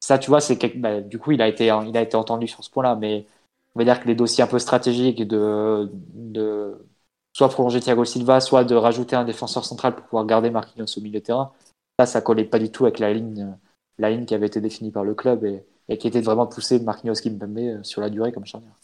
ça, 0.01 0.19
tu 0.19 0.29
vois, 0.29 0.41
c'est 0.41 0.59
bah, 0.77 0.99
du 0.99 1.17
coup, 1.17 1.31
il 1.31 1.41
a, 1.41 1.47
été, 1.47 1.67
il 1.67 1.97
a 1.97 2.01
été 2.01 2.17
entendu 2.17 2.49
sur 2.49 2.61
ce 2.61 2.69
point-là, 2.69 2.97
mais 2.97 3.25
on 3.73 3.79
va 3.79 3.85
dire 3.85 4.01
que 4.01 4.07
les 4.09 4.15
dossiers 4.15 4.43
un 4.43 4.47
peu 4.47 4.59
stratégiques 4.59 5.25
de, 5.25 5.89
de 6.13 6.85
soit 7.31 7.47
prolonger 7.47 7.79
Thiago 7.79 8.03
Silva, 8.03 8.41
soit 8.41 8.65
de 8.65 8.75
rajouter 8.75 9.15
un 9.15 9.23
défenseur 9.23 9.63
central 9.63 9.95
pour 9.95 10.03
pouvoir 10.03 10.25
garder 10.25 10.49
Marquinhos 10.49 10.97
au 10.97 11.01
milieu 11.01 11.21
de 11.21 11.25
terrain, 11.25 11.53
ça, 11.97 12.05
ça 12.05 12.19
collait 12.19 12.43
pas 12.43 12.59
du 12.59 12.69
tout 12.69 12.83
avec 12.83 12.99
la 12.99 13.13
ligne 13.13 13.55
la 13.97 14.09
ligne 14.09 14.25
qui 14.25 14.35
avait 14.35 14.47
été 14.47 14.61
définie 14.61 14.91
par 14.91 15.03
le 15.03 15.15
club 15.15 15.45
et, 15.45 15.97
qui 15.97 16.07
était 16.07 16.21
vraiment 16.21 16.47
poussée 16.47 16.79
de 16.79 16.83
Marquinhos 16.83 17.15
Kimpembe 17.15 17.57
euh, 17.57 17.83
sur 17.83 18.01
la 18.01 18.09
durée 18.09 18.31
comme 18.31 18.45
charnière. 18.45 18.75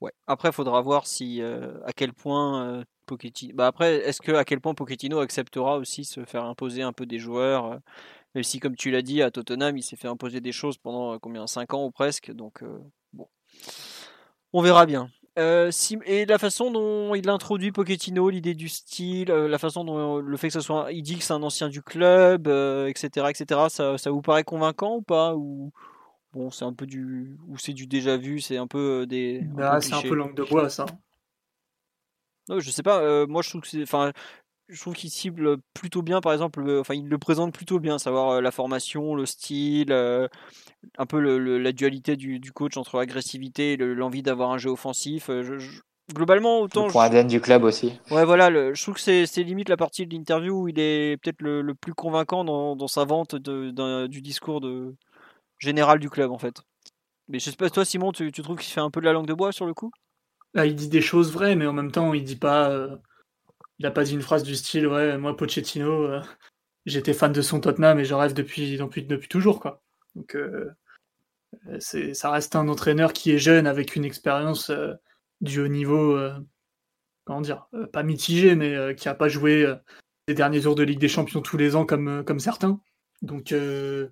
Ouais. 0.00 0.12
Après, 0.26 0.52
faudra 0.52 0.80
voir 0.80 1.06
si 1.06 1.42
euh, 1.42 1.78
à 1.84 1.92
quel 1.92 2.12
point 2.12 2.64
euh, 2.64 2.84
Pochettino. 3.06 3.54
Bah 3.54 3.66
après, 3.66 3.96
est-ce 3.96 4.20
que 4.20 4.32
à 4.32 4.44
quel 4.44 4.60
point 4.60 4.74
Pochettino 4.74 5.18
acceptera 5.18 5.78
aussi 5.78 6.04
se 6.04 6.24
faire 6.24 6.44
imposer 6.44 6.82
un 6.82 6.92
peu 6.92 7.06
des 7.06 7.18
joueurs, 7.18 7.80
même 8.34 8.44
si 8.44 8.60
comme 8.60 8.76
tu 8.76 8.90
l'as 8.90 9.02
dit 9.02 9.22
à 9.22 9.30
Tottenham, 9.30 9.76
il 9.76 9.82
s'est 9.82 9.96
fait 9.96 10.08
imposer 10.08 10.40
des 10.40 10.52
choses 10.52 10.78
pendant 10.78 11.18
combien 11.18 11.46
5 11.46 11.74
ans 11.74 11.84
ou 11.84 11.90
presque. 11.90 12.30
Donc 12.32 12.62
bon, 13.12 13.28
on 14.52 14.62
verra 14.62 14.86
bien. 14.86 15.10
Euh, 15.36 15.70
et 16.06 16.26
la 16.26 16.38
façon 16.38 16.70
dont 16.70 17.14
il 17.14 17.28
introduit 17.28 17.72
Pochettino, 17.72 18.30
l'idée 18.30 18.54
du 18.54 18.68
style, 18.68 19.32
euh, 19.32 19.48
la 19.48 19.58
façon 19.58 19.84
dont 19.84 20.18
le 20.18 20.36
fait 20.36 20.46
que 20.48 20.52
ce 20.52 20.60
soit, 20.60 20.92
il 20.92 21.02
dit 21.02 21.18
que 21.18 21.24
c'est 21.24 21.32
un 21.32 21.42
ancien 21.42 21.68
du 21.68 21.82
club, 21.82 22.46
etc., 22.46 23.10
euh, 23.16 23.28
etc. 23.28 23.60
Ça, 23.68 23.98
ça, 23.98 24.10
vous 24.10 24.22
paraît 24.22 24.44
convaincant 24.44 24.96
ou 24.96 25.02
pas? 25.02 25.34
Ou 25.34 25.72
bon, 26.32 26.50
c'est 26.50 26.64
un 26.64 26.72
peu 26.72 26.86
du, 26.86 27.36
ou 27.48 27.58
c'est 27.58 27.72
du 27.72 27.88
déjà 27.88 28.16
vu, 28.16 28.40
c'est 28.40 28.58
un 28.58 28.68
peu 28.68 29.06
des. 29.06 29.40
Bah, 29.42 29.80
c'est 29.80 29.94
un 29.94 30.02
peu 30.02 30.14
langue 30.14 30.36
de 30.36 30.44
bois, 30.44 30.68
ça. 30.68 30.86
Non, 32.48 32.60
je 32.60 32.70
sais 32.70 32.82
pas. 32.82 33.26
moi, 33.26 33.42
je 33.42 33.48
trouve 33.48 33.62
que 33.62 33.68
c'est, 33.68 33.82
enfin, 33.82 34.12
je 34.74 34.80
trouve 34.80 34.94
qu'il 34.94 35.10
cible 35.10 35.58
plutôt 35.72 36.02
bien, 36.02 36.20
par 36.20 36.32
exemple, 36.32 36.62
enfin, 36.80 36.94
il 36.94 37.08
le 37.08 37.18
présente 37.18 37.54
plutôt 37.54 37.78
bien, 37.78 37.98
savoir 37.98 38.42
la 38.42 38.50
formation, 38.50 39.14
le 39.14 39.24
style, 39.24 39.92
un 39.92 41.06
peu 41.06 41.20
la 41.58 41.72
dualité 41.72 42.16
du, 42.16 42.40
coach 42.52 42.76
entre 42.76 42.98
l'agressivité 42.98 43.72
et 43.72 43.76
l'envie 43.76 44.22
d'avoir 44.22 44.50
un 44.50 44.58
jeu 44.58 44.70
offensif. 44.70 45.30
globalement, 46.12 46.60
autant. 46.60 46.88
Pour 46.88 47.02
ADN 47.02 47.28
du 47.28 47.40
club 47.40 47.62
aussi. 47.62 47.98
Ouais, 48.10 48.24
voilà, 48.24 48.50
je 48.74 48.82
trouve 48.82 48.96
que 48.96 49.00
c'est 49.00 49.42
limite 49.42 49.68
la 49.68 49.76
partie 49.76 50.06
de 50.06 50.14
l'interview 50.14 50.62
où 50.62 50.68
il 50.68 50.78
est 50.80 51.18
peut-être 51.22 51.40
le, 51.40 51.74
plus 51.74 51.94
convaincant 51.94 52.44
dans, 52.44 52.88
sa 52.88 53.04
vente 53.04 53.36
du 53.36 54.20
discours 54.22 54.60
de, 54.60 54.94
général 55.58 56.00
du 56.00 56.10
club, 56.10 56.32
en 56.32 56.38
fait. 56.38 56.56
Mais 57.28 57.38
je 57.38 57.50
sais 57.50 57.56
pas, 57.56 57.70
toi, 57.70 57.84
Simon, 57.84 58.10
tu, 58.10 58.32
trouves 58.32 58.58
qu'il 58.58 58.72
fait 58.72 58.80
un 58.80 58.90
peu 58.90 59.00
de 59.00 59.06
la 59.06 59.12
langue 59.12 59.26
de 59.26 59.34
bois 59.34 59.52
sur 59.52 59.66
le 59.66 59.72
coup? 59.72 59.92
Là, 60.52 60.66
il 60.66 60.74
dit 60.74 60.88
des 60.88 61.00
choses 61.00 61.32
vraies, 61.32 61.54
mais 61.54 61.66
en 61.66 61.72
même 61.72 61.92
temps, 61.92 62.12
il 62.12 62.24
dit 62.24 62.36
pas 62.36 62.88
il 63.78 63.86
a 63.86 63.90
pas 63.90 64.04
dit 64.04 64.14
une 64.14 64.22
phrase 64.22 64.42
du 64.42 64.54
style 64.54 64.86
ouais 64.86 65.18
moi 65.18 65.36
Pochettino 65.36 66.04
euh, 66.04 66.20
j'étais 66.86 67.14
fan 67.14 67.32
de 67.32 67.42
son 67.42 67.60
Tottenham 67.60 67.98
et 67.98 68.04
je 68.04 68.14
rêve 68.14 68.34
depuis 68.34 68.76
depuis, 68.76 69.04
depuis 69.04 69.28
toujours 69.28 69.60
quoi 69.60 69.82
donc 70.14 70.36
euh, 70.36 70.70
c'est 71.78 72.14
ça 72.14 72.30
reste 72.30 72.56
un 72.56 72.68
entraîneur 72.68 73.12
qui 73.12 73.32
est 73.32 73.38
jeune 73.38 73.66
avec 73.66 73.96
une 73.96 74.04
expérience 74.04 74.70
euh, 74.70 74.94
du 75.40 75.60
haut 75.60 75.68
niveau 75.68 76.18
comment 77.24 77.40
dire 77.40 77.66
pas 77.92 78.02
mitigé 78.02 78.54
mais 78.54 78.94
qui 78.94 79.08
a 79.08 79.14
pas 79.14 79.28
joué 79.28 79.66
les 80.28 80.34
derniers 80.34 80.60
jours 80.60 80.74
de 80.74 80.82
Ligue 80.82 81.00
des 81.00 81.08
Champions 81.08 81.42
tous 81.42 81.56
les 81.56 81.76
ans 81.76 81.84
comme 81.84 82.24
comme 82.24 82.40
certains 82.40 82.80
donc 83.22 83.50
il 83.50 83.56
est, 83.58 84.10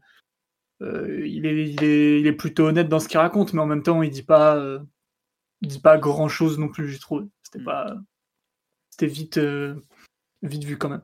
il, 0.81 1.47
est, 1.47 2.21
il, 2.21 2.27
est, 2.27 2.33
plutôt 2.33 2.67
honnête 2.67 2.89
dans 2.89 2.99
ce 2.99 3.07
qu'il 3.07 3.19
raconte, 3.19 3.53
mais 3.53 3.61
en 3.61 3.67
même 3.67 3.85
temps, 3.85 4.03
il 4.03 4.11
dit 4.11 4.25
pas, 4.25 4.61
il 5.61 5.69
dit 5.69 5.81
pas 5.81 5.97
grand 5.97 6.29
chose 6.29 6.59
non 6.59 6.69
plus, 6.69 6.89
je 6.89 7.01
trouve. 7.01 7.29
C'était 7.45 7.61
mm. 7.61 7.65
pas, 7.65 7.97
c'était 8.93 9.07
vite, 9.07 9.39
euh, 9.39 9.75
vite 10.43 10.65
vu 10.65 10.77
quand 10.77 10.91
même. 10.91 11.03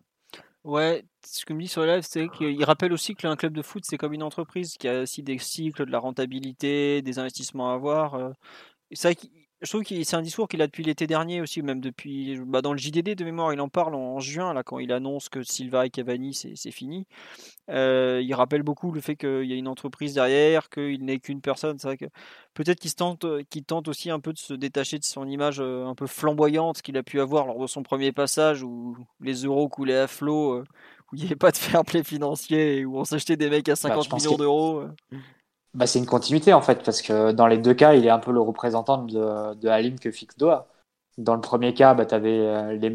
Ouais, 0.62 1.04
ce 1.24 1.46
que 1.46 1.54
me 1.54 1.62
dit 1.62 1.68
sur 1.68 1.82
le 1.82 1.94
live, 1.94 2.06
c'est 2.06 2.28
qu'il 2.28 2.62
rappelle 2.64 2.92
aussi 2.92 3.14
que 3.14 3.26
un 3.26 3.36
club 3.36 3.54
de 3.54 3.62
foot, 3.62 3.84
c'est 3.86 3.96
comme 3.96 4.12
une 4.12 4.22
entreprise 4.22 4.76
qui 4.76 4.86
a 4.86 5.02
aussi 5.02 5.22
des 5.22 5.38
cycles, 5.38 5.86
de 5.86 5.90
la 5.90 5.98
rentabilité, 5.98 7.00
des 7.00 7.18
investissements 7.18 7.70
à 7.70 7.74
avoir. 7.74 8.14
Euh. 8.14 8.30
Et 8.90 8.96
ça, 8.96 9.10
je 9.60 9.68
trouve 9.68 9.82
que 9.82 10.04
c'est 10.04 10.16
un 10.16 10.22
discours 10.22 10.46
qu'il 10.46 10.62
a 10.62 10.66
depuis 10.66 10.84
l'été 10.84 11.08
dernier 11.08 11.40
aussi, 11.40 11.62
même 11.62 11.80
depuis 11.80 12.38
bah 12.46 12.62
dans 12.62 12.72
le 12.72 12.78
JDD 12.78 13.16
de 13.16 13.24
mémoire, 13.24 13.52
il 13.52 13.60
en 13.60 13.68
parle 13.68 13.96
en, 13.96 14.20
juin, 14.20 14.54
là, 14.54 14.62
quand 14.62 14.78
il 14.78 14.92
annonce 14.92 15.28
que 15.28 15.42
Silva 15.42 15.84
et 15.86 15.90
Cavani, 15.90 16.32
c'est 16.32 16.70
fini. 16.70 17.06
Euh, 17.68 18.22
il 18.22 18.32
rappelle 18.34 18.62
beaucoup 18.62 18.92
le 18.92 19.00
fait 19.00 19.16
qu'il 19.16 19.44
y 19.44 19.52
a 19.52 19.56
une 19.56 19.66
entreprise 19.66 20.14
derrière, 20.14 20.70
qu'il 20.70 21.04
n'est 21.04 21.18
qu'une 21.18 21.40
personne. 21.40 21.76
C'est 21.78 21.88
vrai 21.88 21.96
que 21.96 22.04
peut-être 22.54 22.78
qu'il 22.78 22.94
tente, 22.94 23.26
qu'il 23.50 23.64
tente 23.64 23.88
aussi 23.88 24.10
un 24.10 24.20
peu 24.20 24.32
de 24.32 24.38
se 24.38 24.54
détacher 24.54 25.00
de 25.00 25.04
son 25.04 25.26
image 25.26 25.58
euh, 25.58 25.84
un 25.86 25.96
peu 25.96 26.06
flamboyante 26.06 26.80
qu'il 26.80 26.96
a 26.96 27.02
pu 27.02 27.20
avoir 27.20 27.46
lors 27.46 27.58
de 27.58 27.66
son 27.66 27.82
premier 27.82 28.12
passage 28.12 28.62
où 28.62 28.96
les 29.20 29.44
euros 29.44 29.68
coulaient 29.68 29.98
à 29.98 30.06
flot, 30.06 30.52
euh, 30.52 30.64
où 31.10 31.16
il 31.16 31.20
n'y 31.20 31.26
avait 31.26 31.36
pas 31.36 31.50
de 31.50 31.56
fair 31.58 31.84
play 31.84 32.04
financier, 32.04 32.78
et 32.78 32.84
où 32.84 32.96
on 32.96 33.04
s'achetait 33.04 33.36
des 33.36 33.50
mecs 33.50 33.68
à 33.68 33.74
50 33.74 34.08
bah, 34.08 34.16
millions 34.16 34.36
d'euros 34.36 34.84
bah, 35.74 35.86
c'est 35.86 35.98
une 35.98 36.06
continuité 36.06 36.52
en 36.52 36.62
fait, 36.62 36.82
parce 36.82 37.02
que 37.02 37.32
dans 37.32 37.46
les 37.46 37.58
deux 37.58 37.74
cas, 37.74 37.94
il 37.94 38.06
est 38.06 38.10
un 38.10 38.18
peu 38.18 38.32
le 38.32 38.40
représentant 38.40 38.98
de, 39.04 39.54
de 39.54 39.68
Halim 39.68 39.98
que 39.98 40.10
fixe 40.10 40.36
Doha. 40.36 40.68
Dans 41.18 41.34
le 41.34 41.40
premier 41.40 41.74
cas, 41.74 41.94
bah, 41.94 42.06
tu 42.06 42.14
avais 42.14 42.38
euh, 42.38 42.72
les, 42.74 42.90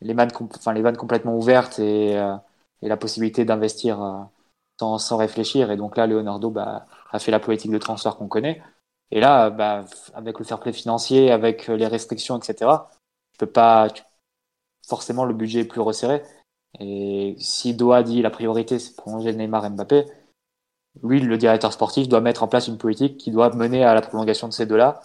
les, 0.00 0.14
vannes, 0.14 0.30
les 0.74 0.82
vannes 0.82 0.96
complètement 0.96 1.36
ouvertes 1.36 1.78
et, 1.78 2.16
euh, 2.18 2.36
et 2.82 2.88
la 2.88 2.96
possibilité 2.96 3.44
d'investir 3.44 4.02
euh, 4.02 4.22
sans, 4.80 4.98
sans, 4.98 5.16
réfléchir. 5.16 5.70
Et 5.70 5.76
donc 5.76 5.96
là, 5.96 6.06
Leonardo 6.06 6.50
bah, 6.50 6.86
a 7.12 7.18
fait 7.18 7.30
la 7.30 7.40
politique 7.40 7.70
de 7.72 7.78
transfert 7.78 8.16
qu'on 8.16 8.28
connaît. 8.28 8.62
Et 9.10 9.20
là, 9.20 9.50
bah, 9.50 9.84
avec 10.14 10.38
le 10.38 10.44
fair 10.44 10.60
play 10.60 10.72
financier, 10.72 11.30
avec 11.30 11.68
les 11.68 11.86
restrictions, 11.86 12.38
etc., 12.38 12.70
tu 13.32 13.38
peux 13.38 13.46
pas. 13.46 13.88
Forcément, 14.88 15.24
le 15.24 15.34
budget 15.34 15.60
est 15.60 15.64
plus 15.64 15.80
resserré. 15.80 16.22
Et 16.80 17.36
si 17.38 17.74
Doha 17.74 18.02
dit 18.02 18.22
la 18.22 18.30
priorité, 18.30 18.78
c'est 18.78 18.96
prolonger 18.96 19.32
Neymar 19.32 19.70
Mbappé, 19.70 20.06
lui, 21.02 21.20
le 21.20 21.38
directeur 21.38 21.72
sportif, 21.72 22.08
doit 22.08 22.20
mettre 22.20 22.42
en 22.42 22.48
place 22.48 22.68
une 22.68 22.78
politique 22.78 23.18
qui 23.18 23.30
doit 23.30 23.50
mener 23.54 23.84
à 23.84 23.94
la 23.94 24.02
prolongation 24.02 24.48
de 24.48 24.52
ces 24.52 24.66
deux-là. 24.66 25.02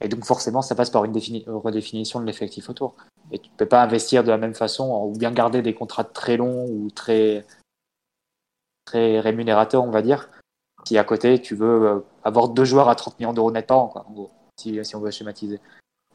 Et 0.00 0.08
donc 0.08 0.24
forcément, 0.24 0.62
ça 0.62 0.74
passe 0.74 0.90
par 0.90 1.04
une 1.04 1.12
redéfinition 1.46 2.20
de 2.20 2.26
l'effectif 2.26 2.68
autour. 2.68 2.94
Et 3.32 3.38
tu 3.38 3.50
ne 3.50 3.56
peux 3.56 3.66
pas 3.66 3.82
investir 3.82 4.24
de 4.24 4.28
la 4.28 4.38
même 4.38 4.54
façon 4.54 5.04
ou 5.04 5.16
bien 5.16 5.32
garder 5.32 5.62
des 5.62 5.74
contrats 5.74 6.04
très 6.04 6.36
longs 6.36 6.66
ou 6.68 6.90
très, 6.90 7.46
très 8.84 9.20
rémunérateurs, 9.20 9.84
on 9.84 9.90
va 9.90 10.02
dire, 10.02 10.28
si 10.86 10.98
à 10.98 11.04
côté 11.04 11.40
tu 11.40 11.54
veux 11.54 11.86
euh, 11.86 12.00
avoir 12.24 12.48
deux 12.48 12.64
joueurs 12.64 12.88
à 12.88 12.94
30 12.94 13.18
millions 13.18 13.32
d'euros 13.32 13.50
net 13.50 13.66
par 13.66 13.78
an, 13.78 13.92
en 13.94 14.12
gros, 14.12 14.30
si, 14.58 14.80
on 14.94 15.00
veut 15.00 15.10
schématiser. 15.10 15.60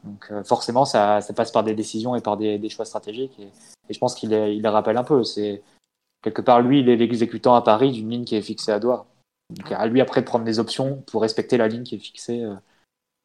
Donc 0.04 0.26
euh, 0.30 0.44
forcément, 0.44 0.84
ça, 0.84 1.20
passe 1.36 1.52
par 1.52 1.64
des 1.64 1.74
décisions 1.74 2.16
et 2.16 2.20
par 2.20 2.36
des, 2.36 2.68
choix 2.68 2.84
stratégiques. 2.84 3.38
Et, 3.38 3.48
je 3.90 3.98
pense 3.98 4.14
qu'il 4.14 4.32
il 4.32 4.66
rappelle 4.66 4.96
un 4.96 5.04
peu. 5.04 5.22
C'est 5.24 5.62
quelque 6.22 6.40
part 6.40 6.62
lui, 6.62 6.80
il 6.80 6.88
est 6.88 6.96
l'exécutant 6.96 7.54
à 7.54 7.62
Paris 7.62 7.92
d'une 7.92 8.08
ligne 8.10 8.24
qui 8.24 8.36
est 8.36 8.42
fixée 8.42 8.72
à 8.72 8.78
Doha. 8.78 9.06
Donc 9.52 9.72
à 9.72 9.86
lui 9.86 10.00
après 10.00 10.20
de 10.20 10.26
prendre 10.26 10.44
des 10.44 10.58
options 10.58 11.02
pour 11.10 11.22
respecter 11.22 11.56
la 11.56 11.68
ligne 11.68 11.82
qui 11.82 11.96
est 11.96 11.98
fixée, 11.98 12.42
euh, 12.42 12.54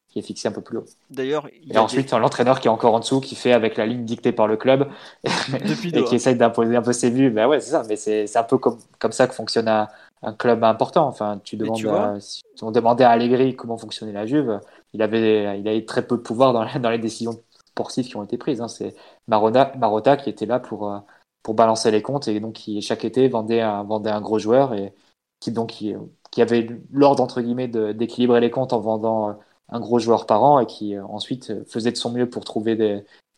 qui 0.10 0.20
est 0.20 0.22
fixée 0.22 0.48
un 0.48 0.52
peu 0.52 0.62
plus 0.62 0.78
haut. 0.78 0.86
D'ailleurs, 1.10 1.48
et 1.70 1.78
ensuite 1.78 2.12
l'entraîneur 2.12 2.60
qui 2.60 2.68
est 2.68 2.72
encore 2.72 2.94
en 2.94 3.00
dessous, 3.00 3.22
qui 3.22 3.36
fait 3.36 3.54
avec 3.54 3.78
la 3.78 3.86
ligne 3.86 4.06
dictée 4.06 4.32
par 4.32 4.48
le 4.48 4.58
club 4.58 4.90
et 5.24 6.04
qui 6.04 6.16
essaye 6.16 6.36
d'imposer 6.36 6.76
un 6.76 6.82
peu 6.82 6.94
ses 6.94 7.10
vues. 7.10 7.32
Mais 7.32 7.46
ouais, 7.46 7.60
c'est 7.60 7.72
ça. 7.72 7.84
Mais 7.88 7.96
c'est 7.96 8.38
un 8.38 8.44
peu 8.44 8.58
comme, 8.58 8.78
comme 9.00 9.12
ça 9.12 9.28
que 9.28 9.34
fonctionne 9.34 9.68
un 9.68 10.34
club 10.34 10.64
important. 10.64 11.08
Enfin, 11.08 11.40
tu 11.44 11.58
demandes, 11.58 11.86
à, 11.88 12.20
si 12.20 12.44
on 12.62 12.72
demandait 12.72 13.04
à 13.04 13.12
Allegri 13.12 13.56
comment 13.56 13.78
fonctionnait 13.78 14.14
la 14.14 14.26
Juve, 14.26 14.60
il 14.94 15.02
avait, 15.02 15.60
il 15.60 15.68
avait 15.68 15.86
très 15.86 16.06
peu 16.06 16.18
de 16.18 16.22
pouvoir 16.22 16.54
dans, 16.54 16.80
dans 16.80 16.90
les 16.90 17.00
décisions 17.00 17.40
sportives 17.78 18.08
qui 18.08 18.16
ont 18.16 18.24
été 18.24 18.38
prises. 18.38 18.62
Hein. 18.62 18.68
C'est 18.68 18.96
Marotta, 19.28 19.74
Marotta 19.78 20.18
qui 20.18 20.30
était 20.30 20.46
là 20.46 20.60
pour, 20.60 20.92
euh, 20.92 21.00
pour 21.44 21.54
balancer 21.54 21.92
les 21.92 22.02
comptes 22.02 22.28
et 22.28 22.40
donc 22.40 22.54
qui 22.54 22.82
chaque 22.82 23.06
été 23.06 23.28
vendait 23.28 23.62
un, 23.62 23.84
vendait 23.84 24.10
un 24.10 24.22
gros 24.22 24.40
joueur 24.40 24.74
et 24.74 24.94
qui 25.40 25.52
donc 25.52 25.70
qui, 25.70 25.94
qui 26.32 26.42
avait 26.42 26.68
l'ordre 26.92 27.24
entre 27.24 27.42
guillemets 27.42 27.68
d'équilibrer 27.68 28.40
les 28.40 28.52
comptes 28.52 28.74
en 28.74 28.80
vendant 28.80 29.30
euh, 29.30 29.34
un 29.70 29.80
gros 29.80 30.00
joueur 30.00 30.26
par 30.26 30.44
an 30.44 30.60
et 30.60 30.66
qui 30.66 30.96
euh, 30.96 31.06
ensuite 31.06 31.66
faisait 31.66 31.92
de 31.92 31.98
son 31.98 32.12
mieux 32.12 32.30
pour 32.30 32.46
trouver 32.46 32.76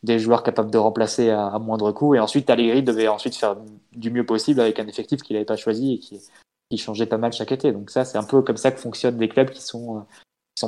des, 0.04 0.20
joueurs 0.20 0.44
capables 0.44 0.72
de 0.72 0.78
remplacer 0.78 1.30
à, 1.30 1.58
moindre 1.60 1.92
coût. 1.92 2.16
Et 2.16 2.20
ensuite, 2.20 2.50
Allegri 2.50 2.84
devait 2.84 3.08
ensuite 3.08 3.36
faire 3.36 3.58
du 3.94 4.12
mieux 4.12 4.26
possible 4.26 4.60
avec 4.60 4.80
un 4.80 4.88
effectif 4.88 5.22
qu'il 5.22 5.36
n'avait 5.36 5.46
pas 5.46 5.58
choisi 5.58 5.94
et 5.94 6.00
qui, 6.00 6.78
changeait 6.78 7.08
pas 7.08 7.18
mal 7.18 7.34
chaque 7.34 7.52
été. 7.52 7.72
Donc 7.72 7.90
ça, 7.90 8.06
c'est 8.06 8.18
un 8.18 8.24
peu 8.24 8.42
comme 8.42 8.58
ça 8.58 8.72
que 8.72 8.80
fonctionnent 8.80 9.18
des 9.18 9.30
clubs 9.30 9.50
qui 9.50 9.62
sont, 9.62 10.06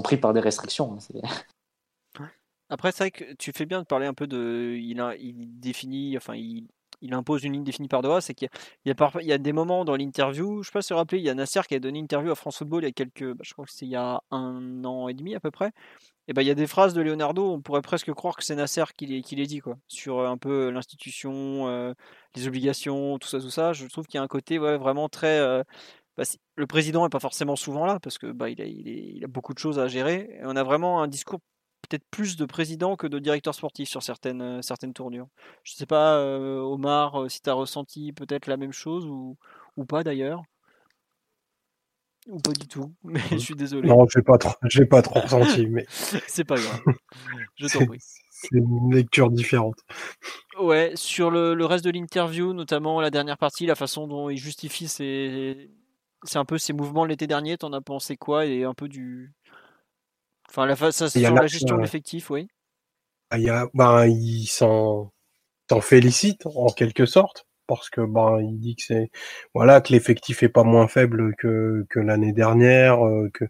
pris 0.04 0.18
par 0.18 0.34
des 0.34 0.40
restrictions. 0.40 0.98
Hein. 1.16 1.22
Après, 2.70 2.94
c'est 2.94 3.04
vrai 3.04 3.12
que 3.12 3.34
tu 3.34 3.52
fais 3.52 3.66
bien 3.66 3.82
de 3.82 3.86
parler 3.86 4.08
un 4.08 4.14
peu 4.14 4.28
de. 4.28 4.78
Il, 4.80 5.60
définit, 5.60 6.18
il 7.02 7.14
impose 7.14 7.44
une 7.44 7.54
ligne 7.54 7.64
définie 7.64 7.88
par 7.88 8.02
Doha, 8.02 8.22
c'est 8.22 8.34
qu'il 8.34 8.50
y, 8.86 8.92
il 8.92 9.28
y, 9.28 9.34
a 9.34 9.38
des 9.38 9.54
moments 9.54 9.86
dans 9.86 9.96
l'interview, 9.96 10.56
je 10.56 10.60
ne 10.60 10.64
sais 10.64 10.72
pas 10.72 10.82
si 10.82 10.94
vous 10.94 10.98
rappelez, 10.98 11.20
il 11.20 11.26
y 11.26 11.30
a 11.30 11.34
Nasser 11.34 11.62
qui 11.68 11.76
a 11.76 11.80
donné 11.80 12.00
une 12.00 12.06
interview 12.06 12.32
à 12.32 12.36
France 12.36 12.58
Football 12.60 12.84
il 12.84 12.88
y 12.88 12.90
a 12.90 12.92
quelques, 12.92 13.34
bah, 13.34 13.44
je 13.44 13.54
crois 13.54 13.66
que 13.66 13.72
c'est 13.72 13.86
il 13.86 13.92
y 13.92 13.96
a 13.96 14.22
un 14.32 14.84
an 14.86 15.08
et 15.08 15.14
demi 15.14 15.36
à 15.36 15.40
peu 15.40 15.52
près. 15.52 15.72
Et 16.28 16.34
ben 16.34 16.42
il 16.44 16.48
y 16.48 16.52
a 16.52 16.56
des 16.56 16.68
phrases 16.68 16.94
de 16.94 17.02
Leonardo, 17.02 17.52
on 17.52 17.62
pourrait 17.62 17.82
presque 17.82 18.14
croire 18.14 18.36
que 18.38 18.44
c'est 18.44 18.56
Nasser 18.56 18.86
qui 18.98 19.06
les, 19.06 19.22
qui 19.22 19.36
les 19.36 19.48
dit 19.48 19.60
quoi, 19.60 19.78
sur 19.88 20.20
euh, 20.20 20.28
un 20.30 20.38
peu 20.38 20.70
l'institution, 20.70 21.68
euh, 21.68 21.94
les 22.36 22.48
obligations, 22.48 23.18
tout 23.20 23.28
ça, 23.28 23.40
tout 23.40 23.50
ça. 23.50 23.74
Je 23.74 23.86
trouve 23.88 24.06
qu'il 24.06 24.18
y 24.18 24.22
a 24.22 24.24
un 24.24 24.28
côté 24.28 24.60
ouais, 24.60 24.78
vraiment 24.78 25.10
très. 25.10 25.40
Euh, 25.40 25.64
bah, 26.18 26.24
le 26.56 26.68
président 26.68 27.04
n'est 27.04 27.10
pas 27.10 27.20
forcément 27.20 27.56
souvent 27.56 27.86
là 27.86 28.00
parce 28.00 28.18
que 28.18 28.32
bah, 28.32 28.50
il, 28.50 28.62
a, 28.62 28.66
il, 28.66 28.88
il, 28.88 29.24
a, 29.24 29.28
beaucoup 29.28 29.54
de 29.54 29.60
choses 29.60 29.80
à 29.80 29.88
gérer. 29.88 30.30
Et 30.40 30.42
on 30.44 30.56
a 30.56 30.64
vraiment 30.64 31.02
un 31.02 31.08
discours 31.08 31.40
peut-être 31.92 32.10
plus 32.10 32.38
de 32.38 32.46
président 32.46 32.96
que 32.96 33.08
de 33.08 33.20
directeur 33.20 33.54
sportif 33.54 33.90
sur 33.90 34.02
certaines, 34.02 34.42
euh, 34.42 34.62
certaines 34.62 34.94
tournures. 34.94 35.28
Je 35.64 35.74
ne 35.74 35.78
sais 35.78 35.86
pas, 35.86 36.16
euh, 36.16 36.60
Omar, 36.60 37.24
euh, 37.24 37.30
si 37.30 37.42
tu 37.42 37.50
as 37.50 37.54
ressenti 37.54 38.14
peut-être 38.14 38.48
la 38.48 38.58
même 38.58 38.72
chose 38.72 39.06
ou, 39.06 39.38
ou 39.76 39.86
pas 39.86 40.04
d'ailleurs. 40.04 40.42
Ou 42.28 42.40
pas 42.40 42.54
du 42.54 42.68
tout, 42.68 42.94
mais 43.04 43.20
je 43.32 43.38
suis 43.38 43.56
désolé. 43.56 43.90
Non, 43.90 44.06
j'ai 44.08 44.22
pas 44.22 44.38
trop, 44.38 44.54
j'ai 44.70 44.86
pas 44.86 45.02
trop 45.02 45.20
ressenti, 45.20 45.68
mais 45.70 45.86
c'est 45.90 46.46
pas 46.46 46.56
grave. 46.56 46.82
Je 47.56 47.68
t'en 47.68 47.86
prie. 47.86 48.00
C'est 48.30 48.58
une 48.58 48.94
lecture 48.94 49.30
différente. 49.30 49.76
Ouais, 50.60 50.94
sur 50.96 51.30
le, 51.30 51.54
le 51.54 51.66
reste 51.66 51.86
de 51.86 51.92
l'interview, 51.92 52.54
notamment 52.54 53.00
la 53.02 53.12
dernière 53.12 53.38
partie, 53.38 53.68
la 53.68 53.76
façon 53.76 54.08
dont 54.08 54.30
il 54.30 54.38
justifie 54.38 54.88
ses, 54.88 55.70
c'est 56.24 56.40
un 56.40 56.46
peu 56.46 56.58
ses 56.58 56.74
mouvements 56.74 57.06
l'été 57.06 57.28
dernier. 57.28 57.58
T'en 57.58 57.74
as 57.74 57.82
pensé 57.82 58.18
quoi 58.18 58.46
et 58.48 58.64
un 58.64 58.74
peu 58.74 58.88
du, 58.88 59.34
Enfin, 60.52 60.66
la, 60.66 60.76
ça, 60.76 61.10
sur 61.10 61.34
la 61.34 61.48
gestion 61.48 61.78
de 61.78 61.82
l'effectif, 61.82 62.30
oui. 62.30 62.50
Ah, 63.30 63.38
il, 63.38 63.46
y 63.46 63.50
a, 63.50 63.70
ben, 63.74 64.06
il 64.06 64.48
s'en 64.48 65.14
félicite 65.82 66.46
en 66.46 66.68
quelque 66.68 67.06
sorte 67.06 67.46
parce 67.68 67.90
que 67.90 68.02
ben 68.02 68.42
il 68.42 68.60
dit 68.60 68.76
que 68.76 68.84
c'est 68.84 69.12
voilà 69.54 69.80
que 69.80 69.94
l'effectif 69.94 70.44
est 70.44 70.50
pas 70.50 70.64
moins 70.66 70.90
faible 70.90 71.34
que, 71.38 71.86
que 71.90 72.02
l'année 72.02 72.34
dernière, 72.34 73.06
euh, 73.06 73.30
que 73.34 73.46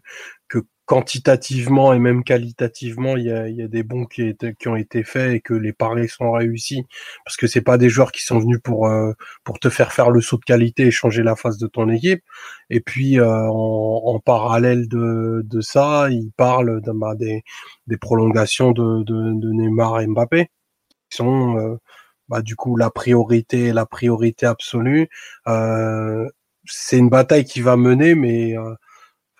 que 0.46 0.58
quantitativement 0.86 1.92
et 1.92 1.98
même 1.98 2.24
qualitativement, 2.24 3.16
il 3.16 3.24
y 3.26 3.30
a, 3.30 3.48
y 3.48 3.62
a 3.62 3.68
des 3.68 3.82
bons 3.82 4.04
qui, 4.04 4.36
qui 4.58 4.68
ont 4.68 4.76
été 4.76 5.04
faits 5.04 5.34
et 5.34 5.40
que 5.40 5.54
les 5.54 5.72
paris 5.72 6.08
sont 6.08 6.32
réussis 6.32 6.86
parce 7.24 7.36
que 7.36 7.46
c'est 7.46 7.60
pas 7.62 7.78
des 7.78 7.88
joueurs 7.88 8.12
qui 8.12 8.22
sont 8.22 8.38
venus 8.38 8.58
pour 8.62 8.88
euh, 8.88 9.12
pour 9.44 9.58
te 9.60 9.70
faire 9.70 9.92
faire 9.92 10.10
le 10.10 10.20
saut 10.20 10.38
de 10.38 10.44
qualité 10.44 10.86
et 10.86 10.90
changer 10.90 11.22
la 11.22 11.36
face 11.36 11.58
de 11.58 11.66
ton 11.68 11.88
équipe. 11.88 12.22
Et 12.70 12.80
puis 12.80 13.18
euh, 13.20 13.48
en, 13.48 14.02
en, 14.06 14.20
parallèle 14.20 14.88
de, 14.88 15.42
de 15.44 15.60
ça, 15.60 16.08
il 16.10 16.30
parle 16.36 16.80
de, 16.82 16.92
bah, 16.92 17.14
des, 17.14 17.42
des 17.86 17.96
prolongations 17.96 18.72
de, 18.72 19.02
de, 19.04 19.40
de, 19.40 19.52
Neymar 19.52 20.00
et 20.00 20.06
Mbappé 20.06 20.46
qui 21.10 21.16
sont 21.16 21.58
euh, 21.58 21.76
bah, 22.28 22.42
du 22.42 22.56
coup 22.56 22.76
la 22.76 22.90
priorité 22.90 23.72
la 23.72 23.86
priorité 23.86 24.46
absolue. 24.46 25.08
c'est 26.66 26.98
une 26.98 27.10
bataille 27.10 27.44
qui 27.44 27.60
va 27.60 27.76
mener, 27.76 28.14
mais 28.14 28.54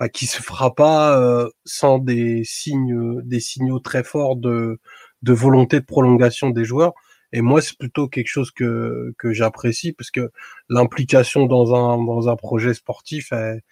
qui 0.09 0.27
se 0.27 0.43
fera 0.43 0.75
pas 0.75 1.19
euh, 1.19 1.49
sans 1.65 1.99
des 1.99 2.43
signes, 2.45 3.21
des 3.23 3.41
signaux 3.41 3.81
très 3.81 4.05
forts 4.05 4.37
de, 4.37 4.79
volonté 5.27 5.81
de 5.81 5.85
prolongation 5.85 6.51
des 6.51 6.65
joueurs. 6.65 6.95
Et 7.33 7.41
moi, 7.41 7.63
c'est 7.63 7.79
plutôt 7.79 8.09
quelque 8.09 8.29
chose 8.29 8.51
que, 8.51 9.15
que 9.19 9.33
j'apprécie 9.33 9.93
parce 9.93 10.11
que 10.11 10.31
l'implication 10.69 11.47
dans 11.47 11.75
un, 11.75 12.03
dans 12.05 12.29
un 12.29 12.37
projet 12.37 12.75
sportif, 12.75 13.33
elle, 13.33 13.63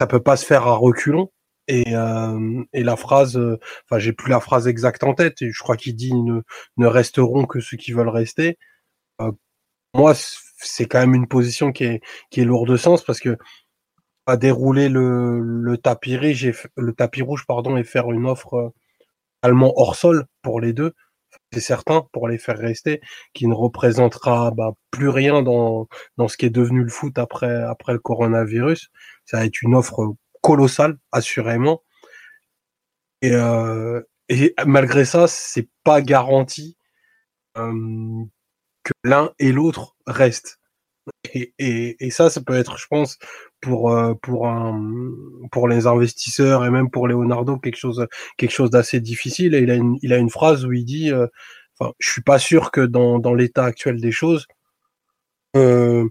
ça 0.00 0.06
peut 0.06 0.22
pas 0.22 0.36
se 0.36 0.44
faire 0.46 0.66
à 0.66 0.76
reculons. 0.76 1.30
Et, 1.68 1.96
euh, 1.96 2.64
la 2.72 2.96
phrase, 2.96 3.36
euh, 3.36 3.58
enfin, 3.84 3.98
j'ai 3.98 4.12
plus 4.12 4.30
la 4.30 4.40
phrase 4.40 4.68
exacte 4.68 5.04
en 5.04 5.14
tête. 5.14 5.42
Et 5.42 5.50
je 5.52 5.62
crois 5.62 5.76
qu'il 5.76 5.96
dit 5.96 6.14
ne, 6.14 6.42
ne 6.76 6.86
resteront 6.86 7.46
que 7.46 7.60
ceux 7.60 7.76
qui 7.76 7.92
veulent 7.92 8.08
rester. 8.08 8.58
Euh, 9.20 9.32
moi, 9.94 10.14
c'est 10.58 10.86
quand 10.86 11.00
même 11.00 11.14
une 11.14 11.28
position 11.28 11.72
qui 11.72 11.84
est, 11.84 12.02
qui 12.30 12.40
est 12.40 12.44
lourde 12.44 12.70
de 12.70 12.76
sens 12.76 13.04
parce 13.04 13.20
que 13.20 13.38
à 14.26 14.36
dérouler 14.36 14.88
le, 14.88 15.76
tapis 15.82 16.16
rouge, 16.16 16.68
le 16.76 16.92
tapis 16.92 17.22
rouge 17.22 17.44
pardon, 17.46 17.76
et 17.76 17.84
faire 17.84 18.10
une 18.12 18.26
offre 18.26 18.54
euh, 18.54 18.68
allemand 19.42 19.72
hors 19.76 19.96
sol 19.96 20.26
pour 20.42 20.60
les 20.60 20.72
deux, 20.72 20.94
c'est 21.52 21.60
certain, 21.60 22.06
pour 22.12 22.28
les 22.28 22.38
faire 22.38 22.58
rester, 22.58 23.00
qui 23.34 23.46
ne 23.46 23.54
représentera 23.54 24.50
bah, 24.50 24.72
plus 24.90 25.08
rien 25.08 25.42
dans, 25.42 25.88
dans 26.16 26.28
ce 26.28 26.36
qui 26.36 26.46
est 26.46 26.50
devenu 26.50 26.82
le 26.82 26.88
foot 26.88 27.18
après, 27.18 27.62
après 27.62 27.92
le 27.92 27.98
coronavirus. 27.98 28.90
Ça 29.24 29.38
va 29.38 29.46
être 29.46 29.62
une 29.62 29.74
offre 29.74 30.14
colossale, 30.42 30.98
assurément. 31.12 31.82
Et, 33.22 33.32
euh, 33.32 34.02
et 34.28 34.54
malgré 34.66 35.04
ça, 35.04 35.26
c'est 35.28 35.68
pas 35.84 36.02
garanti 36.02 36.76
euh, 37.56 38.24
que 38.82 38.92
l'un 39.04 39.32
et 39.38 39.52
l'autre 39.52 39.96
restent. 40.06 40.60
Et, 41.34 41.96
et, 42.00 42.10
ça, 42.10 42.30
ça 42.30 42.40
peut 42.40 42.54
être, 42.54 42.78
je 42.78 42.86
pense, 42.88 43.18
pour 43.60 43.92
euh, 43.92 44.14
pour 44.22 44.48
un 44.48 44.80
pour 45.52 45.68
les 45.68 45.86
investisseurs 45.86 46.64
et 46.64 46.70
même 46.70 46.90
pour 46.90 47.08
Leonardo 47.08 47.58
quelque 47.58 47.76
chose 47.76 48.06
quelque 48.38 48.52
chose 48.52 48.70
d'assez 48.70 49.00
difficile. 49.00 49.54
Et 49.54 49.60
il 49.60 49.70
a 49.70 49.74
une 49.74 49.98
il 50.02 50.12
a 50.12 50.18
une 50.18 50.30
phrase 50.30 50.64
où 50.64 50.72
il 50.72 50.84
dit, 50.84 51.12
euh, 51.12 51.26
enfin, 51.78 51.92
je 51.98 52.10
suis 52.10 52.22
pas 52.22 52.38
sûr 52.38 52.70
que 52.70 52.80
dans 52.80 53.18
dans 53.18 53.34
l'état 53.34 53.64
actuel 53.64 54.00
des 54.00 54.12
choses, 54.12 54.46
euh, 55.56 56.08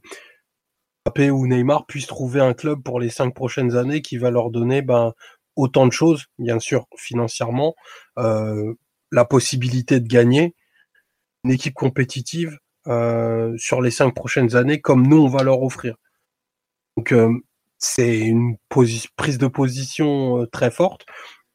ou 1.17 1.47
Neymar 1.47 1.85
puissent 1.85 2.07
trouver 2.07 2.41
un 2.41 2.53
club 2.53 2.81
pour 2.83 2.99
les 2.99 3.09
cinq 3.09 3.33
prochaines 3.33 3.75
années 3.75 4.01
qui 4.01 4.17
va 4.17 4.31
leur 4.31 4.49
donner 4.49 4.81
ben 4.81 5.13
autant 5.55 5.87
de 5.87 5.91
choses, 5.91 6.25
bien 6.39 6.59
sûr 6.59 6.87
financièrement, 6.97 7.75
euh, 8.17 8.73
la 9.11 9.25
possibilité 9.25 9.99
de 9.99 10.07
gagner, 10.07 10.55
une 11.43 11.51
équipe 11.51 11.73
compétitive 11.73 12.57
euh, 12.87 13.53
sur 13.57 13.81
les 13.81 13.91
cinq 13.91 14.13
prochaines 14.13 14.55
années 14.55 14.81
comme 14.81 15.07
nous 15.07 15.17
on 15.17 15.27
va 15.27 15.43
leur 15.43 15.61
offrir. 15.63 15.95
Donc 16.97 17.11
euh, 17.11 17.31
c'est 17.77 18.19
une 18.19 18.57
prise 18.69 19.37
de 19.37 19.47
position 19.47 20.41
euh, 20.41 20.45
très 20.47 20.71
forte. 20.71 21.05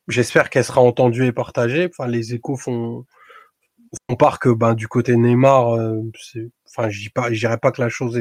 J'espère 0.08 0.50
qu'elle 0.50 0.64
sera 0.64 0.80
entendue 0.80 1.26
et 1.26 1.32
partagée. 1.32 1.88
Enfin, 1.90 2.08
les 2.08 2.34
échos 2.34 2.56
font, 2.56 3.06
font 4.08 4.16
part 4.16 4.38
que 4.40 4.48
ben, 4.48 4.74
du 4.74 4.88
côté 4.88 5.16
Neymar, 5.16 5.78
enfin, 6.68 6.88
je 6.90 7.08
pas, 7.10 7.30
dirais 7.30 7.58
pas 7.58 7.70
que 7.70 7.80
la 7.80 7.88
chose 7.88 8.18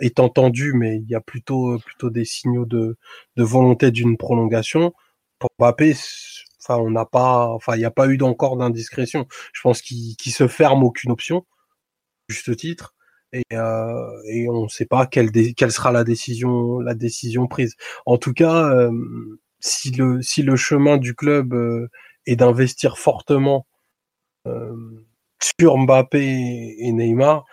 est 0.00 0.20
entendue, 0.20 0.72
mais 0.74 0.96
il 0.96 1.08
y 1.08 1.14
a 1.14 1.20
plutôt, 1.20 1.78
plutôt 1.78 2.10
des 2.10 2.24
signaux 2.24 2.66
de, 2.66 2.98
de 3.36 3.42
volonté 3.42 3.90
d'une 3.90 4.16
prolongation. 4.18 4.92
Pour 5.38 5.50
Mbappé, 5.58 5.94
enfin, 6.62 6.80
on 6.80 6.90
n'a 6.90 7.04
pas, 7.06 7.48
enfin, 7.48 7.76
il 7.76 7.78
n'y 7.78 7.84
a 7.84 7.90
pas 7.90 8.06
eu 8.06 8.20
encore 8.22 8.56
d'indiscrétion. 8.56 9.26
Je 9.52 9.60
pense 9.62 9.82
qu'il 9.82 10.16
qu 10.16 10.30
se 10.30 10.48
ferme 10.48 10.82
aucune 10.82 11.12
option, 11.12 11.46
juste 12.28 12.56
titre 12.56 12.94
et, 13.32 13.42
euh, 13.52 14.22
et 14.26 14.48
on 14.48 14.64
ne 14.64 14.68
sait 14.68 14.86
pas 14.86 15.06
quelle, 15.06 15.30
quelle 15.54 15.72
sera 15.72 15.92
la 15.92 16.04
décision, 16.04 16.80
la 16.80 16.94
décision 16.94 17.46
prise. 17.46 17.76
En 18.06 18.18
tout 18.18 18.32
cas, 18.32 18.70
euh, 18.70 18.90
si, 19.60 19.90
le, 19.90 20.22
si 20.22 20.42
le 20.42 20.56
chemin 20.56 20.96
du 20.96 21.14
club 21.14 21.54
euh, 21.54 21.88
est 22.26 22.36
d'investir 22.36 22.98
fortement 22.98 23.66
euh, 24.46 24.74
sur 25.42 25.76
Mbappé 25.76 26.76
et 26.78 26.92
Neymar, 26.92 27.44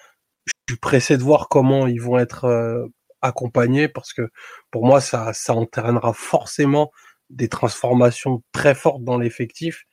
je 0.46 0.54
suis 0.74 0.80
pressé 0.80 1.18
de 1.18 1.24
voir 1.24 1.50
comment 1.50 1.88
ils 1.88 2.02
vont 2.02 2.18
être 2.18 2.90
accompagnés 3.22 3.88
parce 3.88 4.14
que 4.14 4.30
pour 4.72 4.86
moi, 4.86 5.02
ça, 5.02 5.34
ça 5.34 5.54
entraînera 5.54 6.14
forcément 6.14 6.92
des 7.30 7.50
transformations 7.50 8.44
très 8.52 8.76
fortes 8.76 9.04
dans 9.04 9.18
l'effectif, 9.18 9.86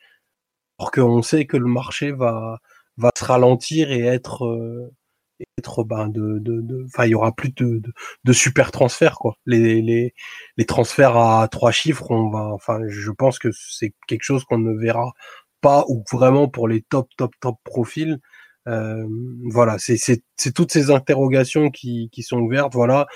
alors 0.79 0.91
qu'on 0.91 1.23
sait 1.23 1.47
que 1.47 1.57
le 1.57 1.67
marché 1.67 2.13
va, 2.13 2.59
va 3.01 3.11
se 3.19 3.25
ralentir 3.25 3.91
et 3.93 4.03
être 4.03 4.91
être 5.59 5.85
ben, 5.85 6.09
de, 6.09 6.39
de, 6.39 6.85
enfin 6.87 7.07
il 7.07 7.11
y 7.11 7.15
aura 7.15 7.33
plus 7.33 7.51
de, 7.57 7.83
de, 8.25 8.33
super 8.33 8.71
transferts 8.71 9.17
quoi. 9.17 9.35
Les, 9.47 9.83
les, 9.83 10.15
les 10.57 10.67
transferts 10.67 11.17
à 11.17 11.49
trois 11.49 11.73
chiffres, 11.73 12.11
on 12.11 12.31
va, 12.31 12.53
enfin 12.53 12.81
je 12.89 13.11
pense 13.11 13.39
que 13.39 13.49
c'est 13.53 13.95
quelque 14.07 14.23
chose 14.23 14.45
qu'on 14.45 14.59
ne 14.59 14.73
verra 14.79 15.13
pas 15.61 15.85
ou 15.89 16.05
vraiment 16.13 16.49
pour 16.49 16.69
les 16.69 16.83
top 16.83 17.09
top 17.17 17.33
top 17.41 17.57
profils. 17.65 18.19
Euh, 18.69 19.07
voilà, 19.51 19.79
c'est 19.79 19.97
c'est 19.97 20.53
toutes 20.55 20.73
ces 20.73 20.91
interrogations 20.91 21.71
qui, 21.71 22.11
qui 22.13 22.23
sont 22.23 22.39
ouvertes. 22.41 22.75
Voilà, 22.75 23.07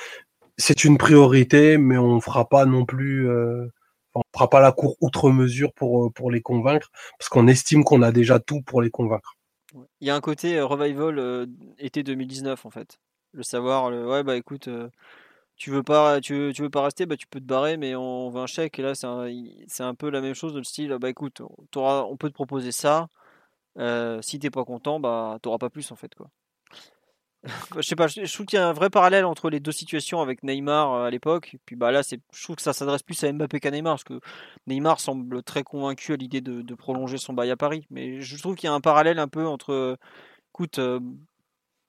c'est 0.58 0.84
une 0.84 0.98
priorité, 0.98 1.78
mais 1.78 1.98
on 1.98 2.20
fera 2.20 2.48
pas 2.48 2.66
non 2.66 2.84
plus, 2.86 3.28
euh, 3.28 3.66
on 4.14 4.22
fera 4.34 4.50
pas 4.50 4.60
la 4.60 4.72
cour 4.72 4.96
outre 5.00 5.30
mesure 5.30 5.72
pour, 5.74 6.12
pour 6.14 6.30
les 6.30 6.42
convaincre, 6.42 6.90
parce 7.18 7.28
qu'on 7.28 7.48
estime 7.48 7.84
qu'on 7.84 8.02
a 8.02 8.12
déjà 8.12 8.38
tout 8.40 8.62
pour 8.62 8.82
les 8.82 8.90
convaincre. 8.90 9.36
Il 10.00 10.06
y 10.06 10.10
a 10.10 10.14
un 10.14 10.20
côté 10.20 10.60
revival 10.60 11.48
été 11.78 12.02
2019 12.02 12.66
en 12.66 12.70
fait. 12.70 12.98
Le 13.32 13.42
savoir, 13.42 13.90
le, 13.90 14.06
ouais 14.08 14.22
bah 14.22 14.36
écoute, 14.36 14.68
tu 15.56 15.70
veux 15.70 15.82
pas, 15.82 16.20
tu 16.20 16.52
veux, 16.52 16.70
pas 16.70 16.84
rester, 16.84 17.06
bah 17.06 17.16
tu 17.16 17.26
peux 17.26 17.40
te 17.40 17.44
barrer, 17.44 17.76
mais 17.76 17.94
on, 17.96 18.30
veut 18.30 18.40
un 18.40 18.46
chèque. 18.46 18.78
Et 18.78 18.82
là 18.82 18.94
c'est 18.94 19.06
un, 19.06 19.26
un, 19.80 19.94
peu 19.94 20.10
la 20.10 20.20
même 20.20 20.34
chose 20.34 20.52
de 20.52 20.58
le 20.58 20.64
style, 20.64 20.96
bah 21.00 21.08
écoute, 21.10 21.42
on 21.76 22.16
peut 22.16 22.28
te 22.28 22.34
proposer 22.34 22.72
ça. 22.72 23.08
Si 24.22 24.38
t'es 24.38 24.50
pas 24.50 24.64
content, 24.64 25.00
bah 25.00 25.38
t'auras 25.42 25.58
pas 25.58 25.70
plus 25.70 25.90
en 25.92 25.96
fait 25.96 26.14
quoi. 26.14 26.30
Je 27.76 27.82
sais 27.82 27.96
pas, 27.96 28.06
je, 28.06 28.32
trouve 28.32 28.46
qu'il 28.46 28.58
y 28.58 28.62
a 28.62 28.68
un 28.68 28.72
vrai 28.72 28.90
parallèle 28.90 29.24
entre 29.24 29.50
les 29.50 29.60
deux 29.60 29.72
situations 29.72 30.20
avec 30.20 30.42
Neymar 30.42 30.92
euh, 30.92 31.06
à 31.06 31.10
l'époque. 31.10 31.56
Puis 31.66 31.76
bah 31.76 31.92
là, 31.92 32.02
je 32.02 32.42
trouve 32.42 32.56
que 32.56 32.62
ça 32.62 32.72
s'adresse 32.72 33.02
plus 33.02 33.22
à 33.24 33.32
Mbappé 33.32 33.60
qu'à 33.60 33.70
Neymar 33.70 33.94
parce 33.94 34.04
que 34.04 34.20
Neymar 34.66 35.00
semble 35.00 35.42
très 35.42 35.62
convaincu 35.62 36.12
à 36.12 36.16
l'idée 36.16 36.40
de, 36.40 36.74
prolonger 36.74 37.18
son 37.18 37.32
bail 37.32 37.50
à 37.50 37.56
Paris. 37.56 37.86
Mais 37.90 38.20
je 38.20 38.36
trouve 38.38 38.54
qu'il 38.56 38.68
y 38.68 38.70
a 38.70 38.74
un 38.74 38.80
parallèle 38.80 39.18
un 39.18 39.28
peu 39.28 39.46
entre, 39.46 39.98
écoute, 40.54 40.78
euh, 40.78 41.00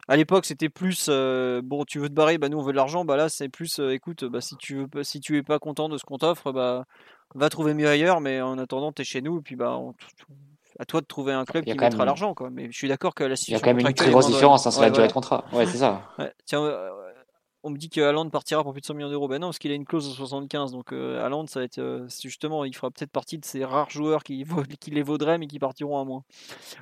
à 0.07 0.15
l'époque 0.17 0.45
c'était 0.45 0.69
plus 0.69 1.09
bon, 1.09 1.83
tu 1.85 1.99
veux 1.99 2.09
te 2.09 2.13
barrer, 2.13 2.37
bah 2.37 2.49
nous 2.49 2.59
on 2.59 2.63
veut 2.63 2.71
de 2.71 2.77
l'argent. 2.77 3.05
Bah 3.05 3.17
là 3.17 3.29
c'est 3.29 3.49
plus, 3.49 3.79
écoute, 3.79 4.25
bah 4.25 4.41
si 4.41 4.55
tu 4.57 4.85
veux, 4.93 5.03
si 5.03 5.19
tu 5.19 5.37
es 5.37 5.43
pas 5.43 5.59
content 5.59 5.89
de 5.89 5.97
ce 5.97 6.03
qu'on 6.05 6.17
t'offre, 6.17 6.51
bah 6.51 6.85
va 7.33 7.49
trouver 7.49 7.73
mieux 7.73 7.87
ailleurs. 7.87 8.21
Mais 8.21 8.41
en 8.41 8.57
attendant, 8.57 8.91
t'es 8.91 9.03
chez 9.03 9.21
nous 9.21 9.39
et 9.39 9.41
puis 9.41 9.55
bah 9.55 9.79
à 10.79 10.85
toi 10.85 11.01
de 11.01 11.05
trouver 11.05 11.33
un 11.33 11.45
club 11.45 11.63
qui 11.63 11.73
mettra 11.73 12.05
l'argent. 12.05 12.33
Quoi. 12.33 12.49
Mais 12.49 12.71
je 12.71 12.77
suis 12.77 12.87
d'accord 12.87 13.15
que 13.15 13.23
la 13.23 13.35
situation. 13.35 13.57
Il 13.57 13.67
y 13.67 13.69
a 13.69 13.73
quand 13.73 13.77
même 13.77 13.87
une 13.87 13.93
très 13.93 14.11
grosse 14.11 14.27
différence, 14.27 14.67
hein, 14.67 14.71
c'est 14.71 14.81
la 14.81 14.89
durée 14.89 15.07
de 15.07 15.13
contrat. 15.13 15.45
Ouais, 15.53 15.65
c'est 15.65 15.77
ça. 15.77 16.01
Tiens, 16.45 16.63
euh, 16.63 16.89
on 17.63 17.69
me 17.69 17.77
dit 17.77 17.89
que 17.89 18.01
Haaland 18.01 18.29
partira 18.29 18.63
pour 18.63 18.73
plus 18.73 18.81
de 18.81 18.85
100 18.85 18.93
millions 18.93 19.09
d'euros. 19.09 19.27
Ben 19.27 19.39
non, 19.39 19.47
parce 19.47 19.59
qu'il 19.59 19.71
a 19.71 19.75
une 19.75 19.85
clause 19.85 20.07
de 20.07 20.13
75. 20.13 20.71
Donc 20.71 20.91
euh, 20.91 21.23
Haaland, 21.23 21.47
ça 21.47 21.59
va 21.59 21.65
être. 21.65 21.79
Euh, 21.79 22.07
justement, 22.21 22.65
il 22.65 22.75
fera 22.75 22.91
peut-être 22.91 23.11
partie 23.11 23.37
de 23.37 23.45
ces 23.45 23.63
rares 23.63 23.89
joueurs 23.89 24.23
qui, 24.23 24.45
qui 24.79 24.91
les 24.91 25.03
vaudraient, 25.03 25.37
mais 25.37 25.47
qui 25.47 25.59
partiront 25.59 25.99
à 25.99 26.03
moins. 26.03 26.23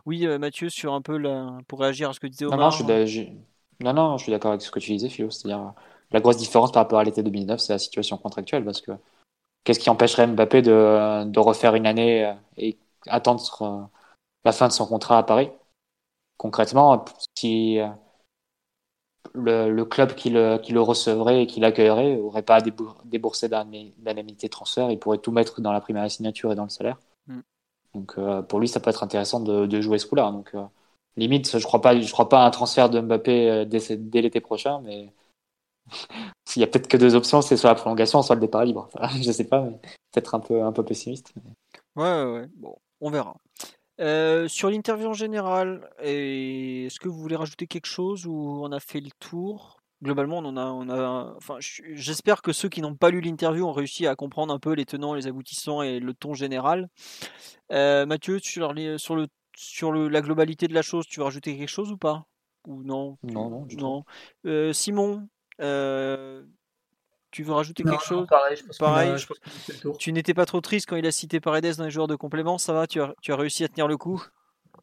Oui, 0.06 0.26
Mathieu, 0.40 0.70
sur 0.70 0.94
un 0.94 1.02
peu 1.02 1.18
la... 1.18 1.58
pour 1.68 1.80
réagir 1.80 2.10
à 2.10 2.14
ce 2.14 2.20
que 2.20 2.28
disait 2.28 2.46
Omar. 2.46 2.58
Non, 2.58 2.66
non, 2.66 2.72
je 2.72 3.06
suis, 3.06 3.30
non, 3.80 3.94
non, 3.94 4.18
je 4.18 4.24
suis 4.24 4.32
d'accord 4.32 4.52
avec 4.52 4.62
ce 4.62 4.72
que 4.72 4.80
tu 4.80 4.92
disais, 4.92 5.10
Philo. 5.10 5.30
C'est-à-dire, 5.30 5.74
la 6.12 6.20
grosse 6.20 6.38
différence 6.38 6.72
par 6.72 6.84
rapport 6.84 7.00
à 7.00 7.04
l'été 7.04 7.22
2009, 7.22 7.60
c'est 7.60 7.74
la 7.74 7.80
situation 7.80 8.18
contractuelle. 8.18 8.66
Parce 8.66 8.82
que 8.82 8.92
qu'est-ce 9.64 9.80
qui 9.80 9.90
empêcherait 9.90 10.28
Mbappé 10.28 10.62
de, 10.64 11.26
de 11.26 11.40
refaire 11.40 11.76
une 11.76 11.86
année 11.86 12.34
et 12.58 12.78
attendre 13.08 13.90
la 14.46 14.52
fin 14.52 14.68
de 14.68 14.74
son 14.74 14.86
contrat 14.86 15.18
à 15.18 15.24
Paris. 15.24 15.50
Concrètement, 16.38 17.06
si 17.38 17.80
euh, 17.80 17.88
le, 19.34 19.84
club 19.84 20.16
qui 20.16 20.30
le, 20.30 20.58
qui 20.58 20.74
le, 20.74 20.82
recevrait 20.82 21.44
et 21.44 21.48
qui 21.48 21.60
l'accueillerait 21.60 22.18
n'aurait 22.18 22.44
pas 22.44 22.56
à 22.56 22.62
débourser 23.06 23.50
d'indemnité 23.50 24.48
de 24.48 24.52
transfert, 24.52 24.92
il 24.92 25.00
pourrait 25.00 25.20
tout 25.20 25.32
mettre 25.32 25.62
dans 25.62 25.72
la 25.72 25.82
première 25.82 26.10
signature 26.12 26.52
et 26.52 26.56
dans 26.56 26.64
le 26.64 26.70
salaire. 26.70 27.00
Mm. 27.28 27.40
Donc 27.94 28.14
euh, 28.18 28.42
pour 28.42 28.60
lui, 28.60 28.68
ça 28.68 28.80
peut 28.80 28.90
être 28.90 29.04
intéressant 29.04 29.40
de, 29.40 29.82
jouer 29.82 30.00
ce 30.00 30.08
coup-là. 30.08 30.32
Donc 30.32 30.52
euh, 30.56 30.64
limite, 31.16 31.58
je 31.58 31.66
crois 31.66 31.82
pas, 31.82 32.00
je 32.00 32.12
crois 32.12 32.30
pas 32.30 32.44
à 32.44 32.48
un 32.48 32.52
transfert 32.52 32.90
de 32.90 33.00
Mbappé 33.00 33.66
dès, 33.66 33.98
dès 33.98 34.22
l'été 34.22 34.42
prochain, 34.42 34.82
mais 34.82 35.14
s'il 36.46 36.62
y 36.62 36.64
a 36.64 36.68
peut-être 36.68 36.88
que 36.88 36.98
deux 36.98 37.16
options, 37.16 37.42
c'est 37.42 37.58
soit 37.58 37.70
la 37.70 37.76
prolongation, 37.76 38.22
soit 38.22 38.36
le 38.36 38.42
départ 38.42 38.66
libre. 38.66 38.90
je 39.22 39.32
sais 39.32 39.48
pas, 39.48 39.62
mais 39.62 39.80
peut-être 40.12 40.36
un 40.36 40.40
peu, 40.40 40.64
un 40.64 40.72
peu 40.72 40.84
pessimiste. 40.84 41.34
Ouais, 41.96 42.04
ouais, 42.04 42.34
ouais. 42.34 42.48
Bon, 42.56 42.76
on 43.04 43.12
verra. 43.12 43.36
Euh, 44.00 44.48
sur 44.48 44.70
l'interview 44.70 45.08
en 45.08 45.14
général, 45.14 45.90
est-ce 46.00 47.00
que 47.00 47.10
vous 47.10 47.20
voulez 47.20 47.36
rajouter 47.36 47.68
quelque 47.68 47.86
chose 47.86 48.26
ou 48.26 48.62
on 48.64 48.72
a 48.72 48.80
fait 48.80 49.02
le 49.02 49.12
tour? 49.20 49.82
Globalement, 50.02 50.40
on 50.40 50.58
a, 50.58 50.66
on 50.66 50.90
a, 50.90 51.34
enfin, 51.38 51.58
j'espère 51.60 52.42
que 52.42 52.52
ceux 52.52 52.70
qui 52.70 52.82
n'ont 52.82 52.96
pas 52.96 53.10
lu 53.10 53.22
l'interview 53.22 53.66
ont 53.66 53.72
réussi 53.72 54.08
à 54.08 54.16
comprendre 54.16 54.54
un 54.54 54.60
peu 54.60 54.74
les 54.74 54.86
tenants, 54.86 55.14
les 55.14 55.28
aboutissants 55.28 55.82
et 55.82 56.00
le 56.00 56.14
ton 56.14 56.34
général. 56.34 56.90
Euh, 57.72 58.06
Mathieu, 58.06 58.40
sur, 58.40 58.74
sur, 58.98 59.16
le, 59.16 59.28
sur 59.56 59.92
le, 59.92 60.10
la 60.10 60.22
globalité 60.22 60.68
de 60.68 60.74
la 60.74 60.82
chose, 60.82 61.06
tu 61.08 61.20
veux 61.20 61.26
rajouter 61.26 61.56
quelque 61.58 61.70
chose 61.70 61.92
ou 61.92 61.98
pas? 61.98 62.26
Ou 62.68 62.84
non? 62.84 63.18
Non, 63.24 63.50
non. 63.50 63.68
non. 63.78 64.04
Euh, 64.46 64.74
Simon, 64.74 65.28
tu 67.34 67.44
veux 67.44 67.54
rajouter 67.54 67.84
quelque 67.84 68.04
chose 68.04 68.28
Pareil, 68.28 69.18
je 69.18 69.26
pense 69.28 69.98
Tu 69.98 70.14
n'étais 70.14 70.34
pas 70.34 70.46
trop 70.46 70.62
triste 70.62 70.88
quand 70.88 70.96
il 70.96 71.06
a 71.06 71.12
cité 71.12 71.40
Paredes 71.40 71.76
dans 71.78 71.86
les 71.86 71.92
joueurs 71.92 72.08
de 72.08 72.16
complément, 72.16 72.58
ça 72.58 72.72
va 72.74 72.88
tu 72.88 73.02
as, 73.02 73.14
tu 73.22 73.34
as 73.34 73.36
réussi 73.36 73.64
à 73.64 73.68
tenir 73.68 73.88
le 73.88 73.98
coup? 73.98 74.24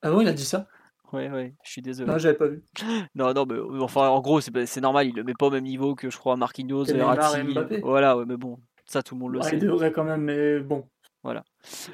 Ah 0.02 0.10
bon, 0.10 0.20
il 0.20 0.28
a 0.28 0.32
dit 0.32 0.44
ça? 0.44 0.66
Ouais, 1.12 1.28
ouais, 1.28 1.54
je 1.64 1.70
suis 1.70 1.82
désolé. 1.82 2.10
Non, 2.10 2.18
j'avais 2.18 2.36
pas 2.36 2.46
vu. 2.46 2.62
non, 3.14 3.32
non, 3.32 3.44
mais 3.46 3.58
enfin, 3.80 4.08
en 4.08 4.20
gros, 4.20 4.40
c'est 4.40 4.80
normal, 4.80 5.08
il 5.08 5.14
le 5.14 5.24
met 5.24 5.34
pas 5.34 5.46
au 5.46 5.50
même 5.50 5.64
niveau 5.64 5.94
que 5.94 6.10
je 6.10 6.16
crois 6.16 6.36
Marquinhos, 6.36 6.84
Verratti. 6.84 7.54
Voilà, 7.82 8.16
ouais, 8.16 8.24
mais 8.26 8.36
bon, 8.36 8.58
ça 8.84 9.02
tout 9.02 9.14
le 9.14 9.20
monde 9.20 9.32
le 9.32 9.42
sait. 9.42 9.56
Il 9.56 9.60
devrait 9.60 9.92
quand 9.92 10.04
même, 10.04 10.22
mais 10.22 10.60
bon. 10.60 10.86
Voilà. 11.22 11.44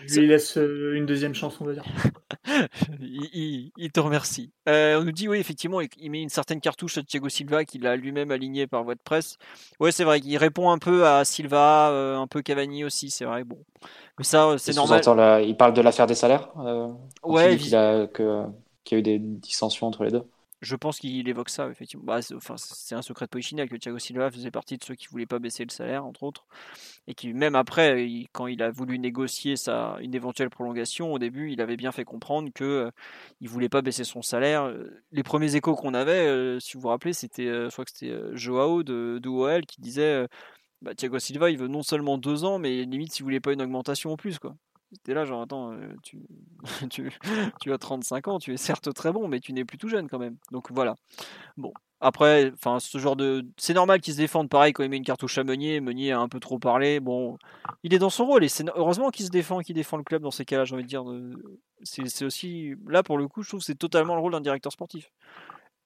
Je 0.06 0.20
lui 0.20 0.28
laisse 0.28 0.56
euh, 0.56 0.94
une 0.94 1.04
deuxième 1.04 1.34
chance, 1.34 1.60
on 1.60 1.64
va 1.64 1.72
dire. 1.72 1.84
il, 3.00 3.90
te 3.92 3.98
remercie. 3.98 4.52
Euh, 4.68 5.00
on 5.00 5.04
nous 5.04 5.10
dit, 5.10 5.28
oui, 5.28 5.38
effectivement, 5.38 5.80
il 5.80 6.10
met 6.10 6.22
une 6.22 6.28
certaine 6.28 6.60
cartouche 6.60 6.98
à 6.98 7.02
Thiago 7.02 7.28
Silva 7.28 7.64
qu'il 7.64 7.86
a 7.88 7.96
lui-même 7.96 8.30
aligné 8.30 8.68
par 8.68 8.84
voie 8.84 8.94
de 8.94 9.00
presse. 9.02 9.36
Ouais, 9.80 9.90
c'est 9.90 10.04
vrai, 10.04 10.20
qu'il 10.20 10.36
répond 10.36 10.70
un 10.70 10.78
peu 10.78 11.06
à 11.06 11.24
Silva, 11.24 11.90
euh, 11.90 12.16
un 12.16 12.28
peu 12.28 12.40
Cavani 12.42 12.84
aussi, 12.84 13.10
c'est 13.10 13.24
vrai. 13.24 13.42
Bon. 13.42 13.58
Mais 14.18 14.24
ça, 14.24 14.54
c'est 14.58 14.76
normal. 14.76 15.02
il 15.44 15.56
parle 15.56 15.74
de 15.74 15.82
l'affaire 15.82 16.06
des 16.06 16.14
salaires 16.14 16.52
Ouais, 17.24 17.56
qu'il 17.56 17.74
a, 17.74 18.06
que, 18.06 18.44
qu'il 18.84 18.96
y 18.96 18.98
a 18.98 19.00
eu 19.00 19.02
des 19.02 19.18
dissensions 19.18 19.88
entre 19.88 20.04
les 20.04 20.12
deux 20.12 20.24
je 20.62 20.74
pense 20.74 20.98
qu'il 20.98 21.28
évoque 21.28 21.50
ça, 21.50 21.68
effectivement. 21.68 22.04
Bah, 22.04 22.20
c'est, 22.22 22.94
un 22.94 23.02
secret 23.02 23.26
de 23.26 23.30
Polichinelle 23.30 23.68
que 23.68 23.76
Thiago 23.76 23.98
Silva 23.98 24.30
faisait 24.30 24.50
partie 24.50 24.78
de 24.78 24.84
ceux 24.84 24.94
qui 24.94 25.06
voulaient 25.08 25.26
pas 25.26 25.38
baisser 25.38 25.64
le 25.64 25.70
salaire, 25.70 26.04
entre 26.06 26.22
autres. 26.22 26.46
Et 27.06 27.14
qui, 27.14 27.32
même 27.34 27.54
après, 27.54 28.06
quand 28.32 28.46
il 28.46 28.62
a 28.62 28.70
voulu 28.70 28.98
négocier 28.98 29.56
sa, 29.56 29.96
une 30.00 30.14
éventuelle 30.14 30.50
prolongation, 30.50 31.12
au 31.12 31.18
début, 31.18 31.52
il 31.52 31.60
avait 31.60 31.76
bien 31.76 31.92
fait 31.92 32.04
comprendre 32.04 32.50
que 32.54 32.64
euh, 32.64 32.90
voulait 33.42 33.68
pas 33.68 33.82
baisser 33.82 34.04
son 34.04 34.22
salaire. 34.22 34.72
Les 35.12 35.22
premiers 35.22 35.54
échos 35.56 35.74
qu'on 35.76 35.94
avait, 35.94 36.26
euh, 36.26 36.58
si 36.60 36.74
vous 36.74 36.82
vous 36.82 36.88
rappelez, 36.88 37.12
c'était, 37.12 37.46
euh, 37.46 37.68
je 37.68 37.72
crois 37.72 37.84
que 37.84 37.90
c'était 37.92 38.14
Joao 38.32 38.82
de, 38.82 39.20
de 39.22 39.60
qui 39.66 39.80
disait 39.80 40.26
bah, 40.82 40.94
Thiago 40.94 41.18
Silva, 41.18 41.50
il 41.50 41.58
veut 41.58 41.68
non 41.68 41.82
seulement 41.82 42.18
deux 42.18 42.44
ans, 42.44 42.58
mais 42.58 42.84
limite, 42.84 43.12
s'il 43.12 43.24
voulait 43.24 43.40
pas 43.40 43.52
une 43.52 43.62
augmentation 43.62 44.12
en 44.12 44.16
plus, 44.16 44.38
quoi. 44.38 44.54
C'était 44.92 45.14
là, 45.14 45.24
genre, 45.24 45.42
attends, 45.42 45.72
euh, 45.72 45.94
tu, 46.02 46.20
tu, 46.90 47.10
tu, 47.60 47.72
as 47.72 47.78
35 47.78 48.28
ans, 48.28 48.38
tu 48.38 48.52
es 48.52 48.56
certes 48.56 48.92
très 48.94 49.12
bon, 49.12 49.28
mais 49.28 49.40
tu 49.40 49.52
n'es 49.52 49.64
plus 49.64 49.78
tout 49.78 49.88
jeune 49.88 50.08
quand 50.08 50.18
même. 50.18 50.36
Donc 50.52 50.70
voilà. 50.70 50.94
Bon. 51.56 51.72
Après, 52.00 52.52
enfin, 52.52 52.78
ce 52.78 52.98
genre 52.98 53.16
de. 53.16 53.46
C'est 53.56 53.72
normal 53.72 54.00
qu'il 54.02 54.12
se 54.12 54.18
défende 54.18 54.50
pareil 54.50 54.74
quand 54.74 54.82
il 54.82 54.90
met 54.90 54.98
une 54.98 55.04
cartouche 55.04 55.38
à 55.38 55.44
Meunier. 55.44 55.80
Meunier 55.80 56.12
a 56.12 56.20
un 56.20 56.28
peu 56.28 56.40
trop 56.40 56.58
parlé. 56.58 57.00
Bon, 57.00 57.38
il 57.82 57.94
est 57.94 57.98
dans 57.98 58.10
son 58.10 58.26
rôle 58.26 58.44
et 58.44 58.48
c'est 58.48 58.66
heureusement 58.74 59.08
qu'il 59.10 59.24
se 59.24 59.30
défend, 59.30 59.60
qu'il 59.60 59.74
défend 59.74 59.96
le 59.96 60.04
club 60.04 60.20
dans 60.22 60.30
ces 60.30 60.44
cas-là, 60.44 60.66
j'ai 60.66 60.74
envie 60.74 60.84
de 60.84 60.88
dire. 60.88 61.04
C'est 61.82 62.24
aussi. 62.24 62.74
Là, 62.86 63.02
pour 63.02 63.16
le 63.16 63.28
coup, 63.28 63.42
je 63.42 63.48
trouve 63.48 63.60
que 63.60 63.66
c'est 63.66 63.78
totalement 63.78 64.14
le 64.14 64.20
rôle 64.20 64.32
d'un 64.32 64.42
directeur 64.42 64.72
sportif. 64.72 65.10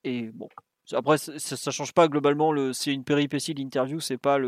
Et 0.03 0.31
bon. 0.35 0.49
Après, 0.93 1.17
ça, 1.19 1.39
ça 1.39 1.71
change 1.71 1.93
pas 1.93 2.09
globalement. 2.09 2.51
Le... 2.51 2.73
C'est 2.73 2.93
une 2.93 3.05
péripétie 3.05 3.55
l'interview, 3.55 4.01
c'est 4.01 4.19
pas 4.19 4.39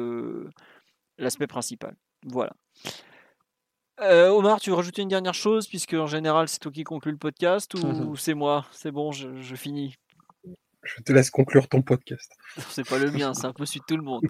l'aspect 1.17 1.47
principal. 1.47 1.95
Voilà. 2.27 2.55
Euh, 4.01 4.31
Omar, 4.31 4.61
tu 4.61 4.71
veux 4.71 4.77
rajouter 4.77 5.03
une 5.03 5.09
dernière 5.09 5.35
chose, 5.35 5.69
puisque 5.69 5.95
en 5.95 6.07
général 6.07 6.49
c'est 6.49 6.59
toi 6.59 6.73
qui 6.73 6.85
conclut 6.85 7.13
le 7.13 7.19
podcast, 7.19 7.75
ou 7.75 8.17
c'est 8.17 8.35
moi? 8.35 8.67
C'est 8.73 8.91
bon, 8.91 9.13
je 9.13 9.55
finis. 9.55 9.95
Je 10.83 11.01
te 11.01 11.13
laisse 11.13 11.31
conclure 11.31 11.69
ton 11.69 11.81
podcast. 11.81 12.33
C'est 12.69 12.87
pas 12.87 12.99
le 12.99 13.11
mien, 13.13 13.35
c'est 13.35 13.47
un 13.47 13.53
peu 13.53 13.65
celui 13.65 13.81
de 13.81 13.85
tout 13.87 13.97
le 13.97 14.03
monde. 14.03 14.27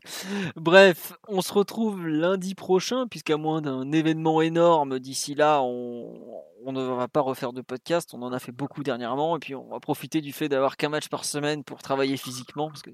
Bref, 0.54 1.14
on 1.26 1.40
se 1.40 1.52
retrouve 1.52 2.06
lundi 2.06 2.54
prochain, 2.54 3.08
puisqu'à 3.08 3.38
moins 3.38 3.62
d'un 3.62 3.90
événement 3.90 4.42
énorme 4.42 4.98
d'ici 4.98 5.34
là, 5.34 5.62
on, 5.62 6.42
on, 6.64 6.72
ne 6.72 6.82
va 6.82 7.08
pas 7.08 7.20
refaire 7.20 7.52
de 7.52 7.62
podcast. 7.62 8.10
On 8.14 8.22
en 8.22 8.32
a 8.32 8.38
fait 8.38 8.52
beaucoup 8.52 8.82
dernièrement, 8.82 9.36
et 9.36 9.38
puis 9.38 9.54
on 9.54 9.68
va 9.68 9.80
profiter 9.80 10.20
du 10.20 10.32
fait 10.32 10.48
d'avoir 10.48 10.76
qu'un 10.76 10.88
match 10.88 11.08
par 11.08 11.24
semaine 11.24 11.64
pour 11.64 11.82
travailler 11.82 12.16
physiquement, 12.16 12.68
parce 12.68 12.82
que 12.82 12.90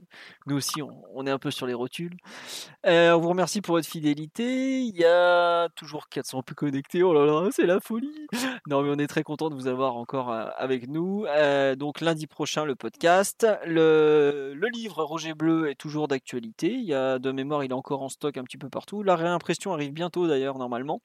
nous 0.46 0.56
aussi, 0.56 0.82
on, 0.82 1.26
est 1.26 1.30
un 1.30 1.38
peu 1.38 1.50
sur 1.50 1.66
les 1.66 1.74
rotules. 1.74 2.16
Euh, 2.86 3.12
on 3.12 3.20
vous 3.20 3.28
remercie 3.28 3.60
pour 3.60 3.74
votre 3.74 3.88
fidélité. 3.88 4.80
Il 4.80 4.96
y 4.96 5.04
a 5.04 5.68
toujours 5.74 6.08
400 6.08 6.42
plus 6.42 6.54
connectés. 6.54 7.02
Oh 7.02 7.12
là 7.12 7.24
là, 7.24 7.48
c'est 7.52 7.66
la 7.66 7.80
folie. 7.80 8.26
Non, 8.68 8.82
mais 8.82 8.90
on 8.90 8.98
est 8.98 9.06
très 9.06 9.22
content 9.22 9.50
de 9.50 9.54
vous 9.54 9.66
avoir 9.66 9.96
encore 9.96 10.30
euh, 10.30 10.46
avec 10.56 10.88
nous. 10.88 11.24
Euh, 11.26 11.74
donc 11.74 12.00
lundi 12.00 12.26
prochain, 12.26 12.64
le 12.64 12.76
podcast. 12.76 13.46
Le, 13.64 14.54
livre 14.72 15.02
Roger 15.02 15.34
Bleu 15.34 15.70
est 15.70 15.74
toujours 15.74 16.08
d'actualité. 16.08 16.72
Il 16.72 16.84
y 16.84 16.94
a 16.94 17.18
de 17.18 17.32
mémoire, 17.32 17.64
il 17.64 17.70
est 17.70 17.74
encore 17.74 18.02
en 18.02 18.08
stock 18.08 18.36
un 18.36 18.44
petit 18.44 18.58
peu 18.58 18.68
partout. 18.68 19.02
La 19.02 19.16
réimpression 19.16 19.72
arrive 19.72 19.92
bientôt 19.92 20.26
d'ailleurs, 20.28 20.58
normalement. 20.58 21.00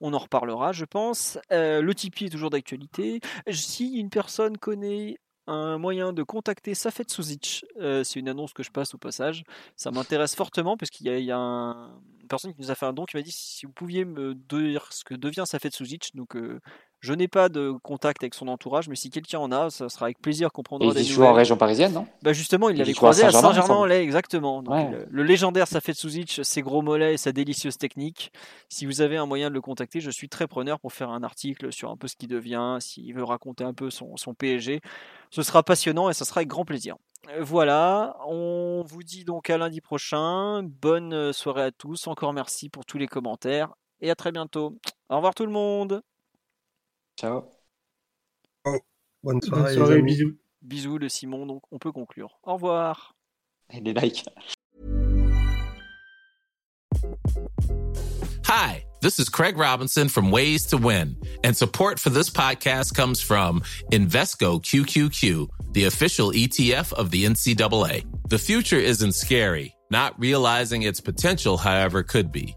On 0.00 0.14
en 0.14 0.18
reparlera, 0.18 0.72
je 0.72 0.84
pense. 0.84 1.38
Est 2.06 2.30
toujours 2.30 2.50
d'actualité. 2.50 3.20
Si 3.50 3.94
une 3.98 4.10
personne 4.10 4.56
connaît 4.56 5.18
un 5.46 5.78
moyen 5.78 6.12
de 6.12 6.22
contacter 6.22 6.74
Safet 6.74 7.04
Suzic. 7.08 7.64
Euh, 7.80 8.04
c'est 8.04 8.20
une 8.20 8.28
annonce 8.28 8.52
que 8.52 8.62
je 8.62 8.70
passe 8.70 8.94
au 8.94 8.98
passage. 8.98 9.42
Ça 9.76 9.90
m'intéresse 9.90 10.34
fortement 10.34 10.76
parce 10.76 10.90
qu'il 10.90 11.06
y 11.06 11.32
a, 11.32 11.36
une 11.36 12.28
personne 12.28 12.54
qui 12.54 12.60
nous 12.60 12.70
a 12.70 12.74
fait 12.74 12.86
un 12.86 12.92
don 12.92 13.04
qui 13.04 13.16
m'a 13.16 13.22
dit 13.22 13.32
si 13.32 13.66
vous 13.66 13.72
pouviez 13.72 14.04
me 14.04 14.34
dire 14.34 14.92
ce 14.92 15.02
que 15.02 15.14
devient 15.14 15.44
Safet 15.46 15.70
Suzic, 15.72 16.12
euh, 16.36 16.60
Je 17.00 17.14
n'ai 17.14 17.28
pas 17.28 17.48
de 17.48 17.72
contact 17.82 18.22
avec 18.22 18.34
son 18.34 18.46
entourage, 18.48 18.88
mais 18.88 18.94
si 18.94 19.08
quelqu'un 19.08 19.38
en 19.38 19.50
a, 19.50 19.70
ça 19.70 19.88
sera 19.88 20.06
avec 20.06 20.20
plaisir 20.20 20.52
qu'on 20.52 20.62
prendra 20.62 20.92
des 20.92 21.00
nouvelles. 21.00 21.16
Il 21.16 21.22
en 21.22 21.32
région 21.32 21.56
parisienne, 21.56 21.94
non? 21.94 22.06
Bah 22.22 22.34
Justement, 22.34 22.68
il 22.68 22.76
l'avait 22.76 22.92
croisé 22.92 23.24
à 23.24 23.32
Saint-Germain-en-Laye, 23.32 24.02
exactement. 24.02 24.62
le, 25.10 25.22
légendaire 25.22 25.66
Safet 25.66 25.94
Suzic, 25.94 26.40
ses 26.42 26.60
gros 26.60 26.82
mollets 26.82 27.14
et 27.14 27.16
sa 27.16 27.32
délicieuse 27.32 27.78
technique. 27.78 28.32
Si 28.68 28.84
vous 28.84 29.00
avez 29.00 29.16
un 29.16 29.24
moyen 29.24 29.48
de 29.48 29.54
le 29.54 29.62
contacter, 29.62 30.00
je 30.00 30.10
suis 30.10 30.28
très 30.28 30.46
preneur 30.46 30.78
pour 30.78 30.92
faire 30.92 31.08
un 31.08 31.22
article 31.22 31.72
sur 31.72 31.90
un 31.90 31.96
peu 31.96 32.06
ce 32.06 32.16
qu'il 32.16 32.28
devient, 32.28 32.76
s'il 32.80 33.14
veut 33.14 33.24
raconter 33.24 33.64
un 33.64 33.72
peu 33.72 33.88
son, 33.88 34.16
son 34.18 34.34
PSG. 34.34 34.80
Ce 35.30 35.42
sera 35.42 35.62
passionnant 35.62 36.10
et 36.10 36.12
ça 36.12 36.26
sera 36.26 36.40
avec 36.40 36.48
grand 36.48 36.66
plaisir. 36.66 36.96
Euh, 37.30 37.42
voilà, 37.42 38.16
on 38.26 38.82
vous 38.86 39.02
dit 39.02 39.24
donc 39.24 39.48
à 39.48 39.56
lundi 39.56 39.80
prochain. 39.80 40.62
Bonne 40.64 41.32
soirée 41.32 41.62
à 41.62 41.70
tous. 41.70 42.06
Encore 42.08 42.34
merci 42.34 42.68
pour 42.68 42.84
tous 42.84 42.98
les 42.98 43.06
commentaires 43.06 43.72
et 44.02 44.10
à 44.10 44.14
très 44.14 44.32
bientôt. 44.32 44.76
Au 45.08 45.16
revoir 45.16 45.34
tout 45.34 45.46
le 45.46 45.52
monde. 45.52 46.02
Ciao. 47.20 47.44
Bonne 49.22 49.42
soirée, 49.42 50.00
bisous. 50.00 50.38
Bisous 50.62 50.96
le 50.96 51.10
Simon, 51.10 51.44
donc 51.44 51.62
on 51.70 51.78
peut 51.78 51.92
conclure. 51.92 52.40
Au 52.44 52.54
revoir. 52.54 53.14
Et 53.70 53.82
des 53.82 53.92
likes. 53.92 54.24
Hi, 58.46 58.82
this 59.02 59.18
is 59.18 59.28
Craig 59.28 59.58
Robinson 59.58 60.08
from 60.08 60.30
Ways 60.30 60.64
to 60.68 60.78
Win, 60.78 61.14
and 61.44 61.54
support 61.54 61.98
for 61.98 62.08
this 62.08 62.30
podcast 62.30 62.94
comes 62.94 63.20
from 63.20 63.60
Invesco 63.92 64.58
QQQ, 64.62 65.46
the 65.74 65.84
official 65.84 66.32
ETF 66.32 66.94
of 66.94 67.10
the 67.10 67.26
NCAA. 67.26 68.06
The 68.30 68.38
future 68.38 68.78
isn't 68.78 69.12
scary. 69.12 69.74
Not 69.90 70.18
realizing 70.18 70.84
its 70.84 71.00
potential, 71.00 71.58
however, 71.58 72.02
could 72.02 72.32
be. 72.32 72.56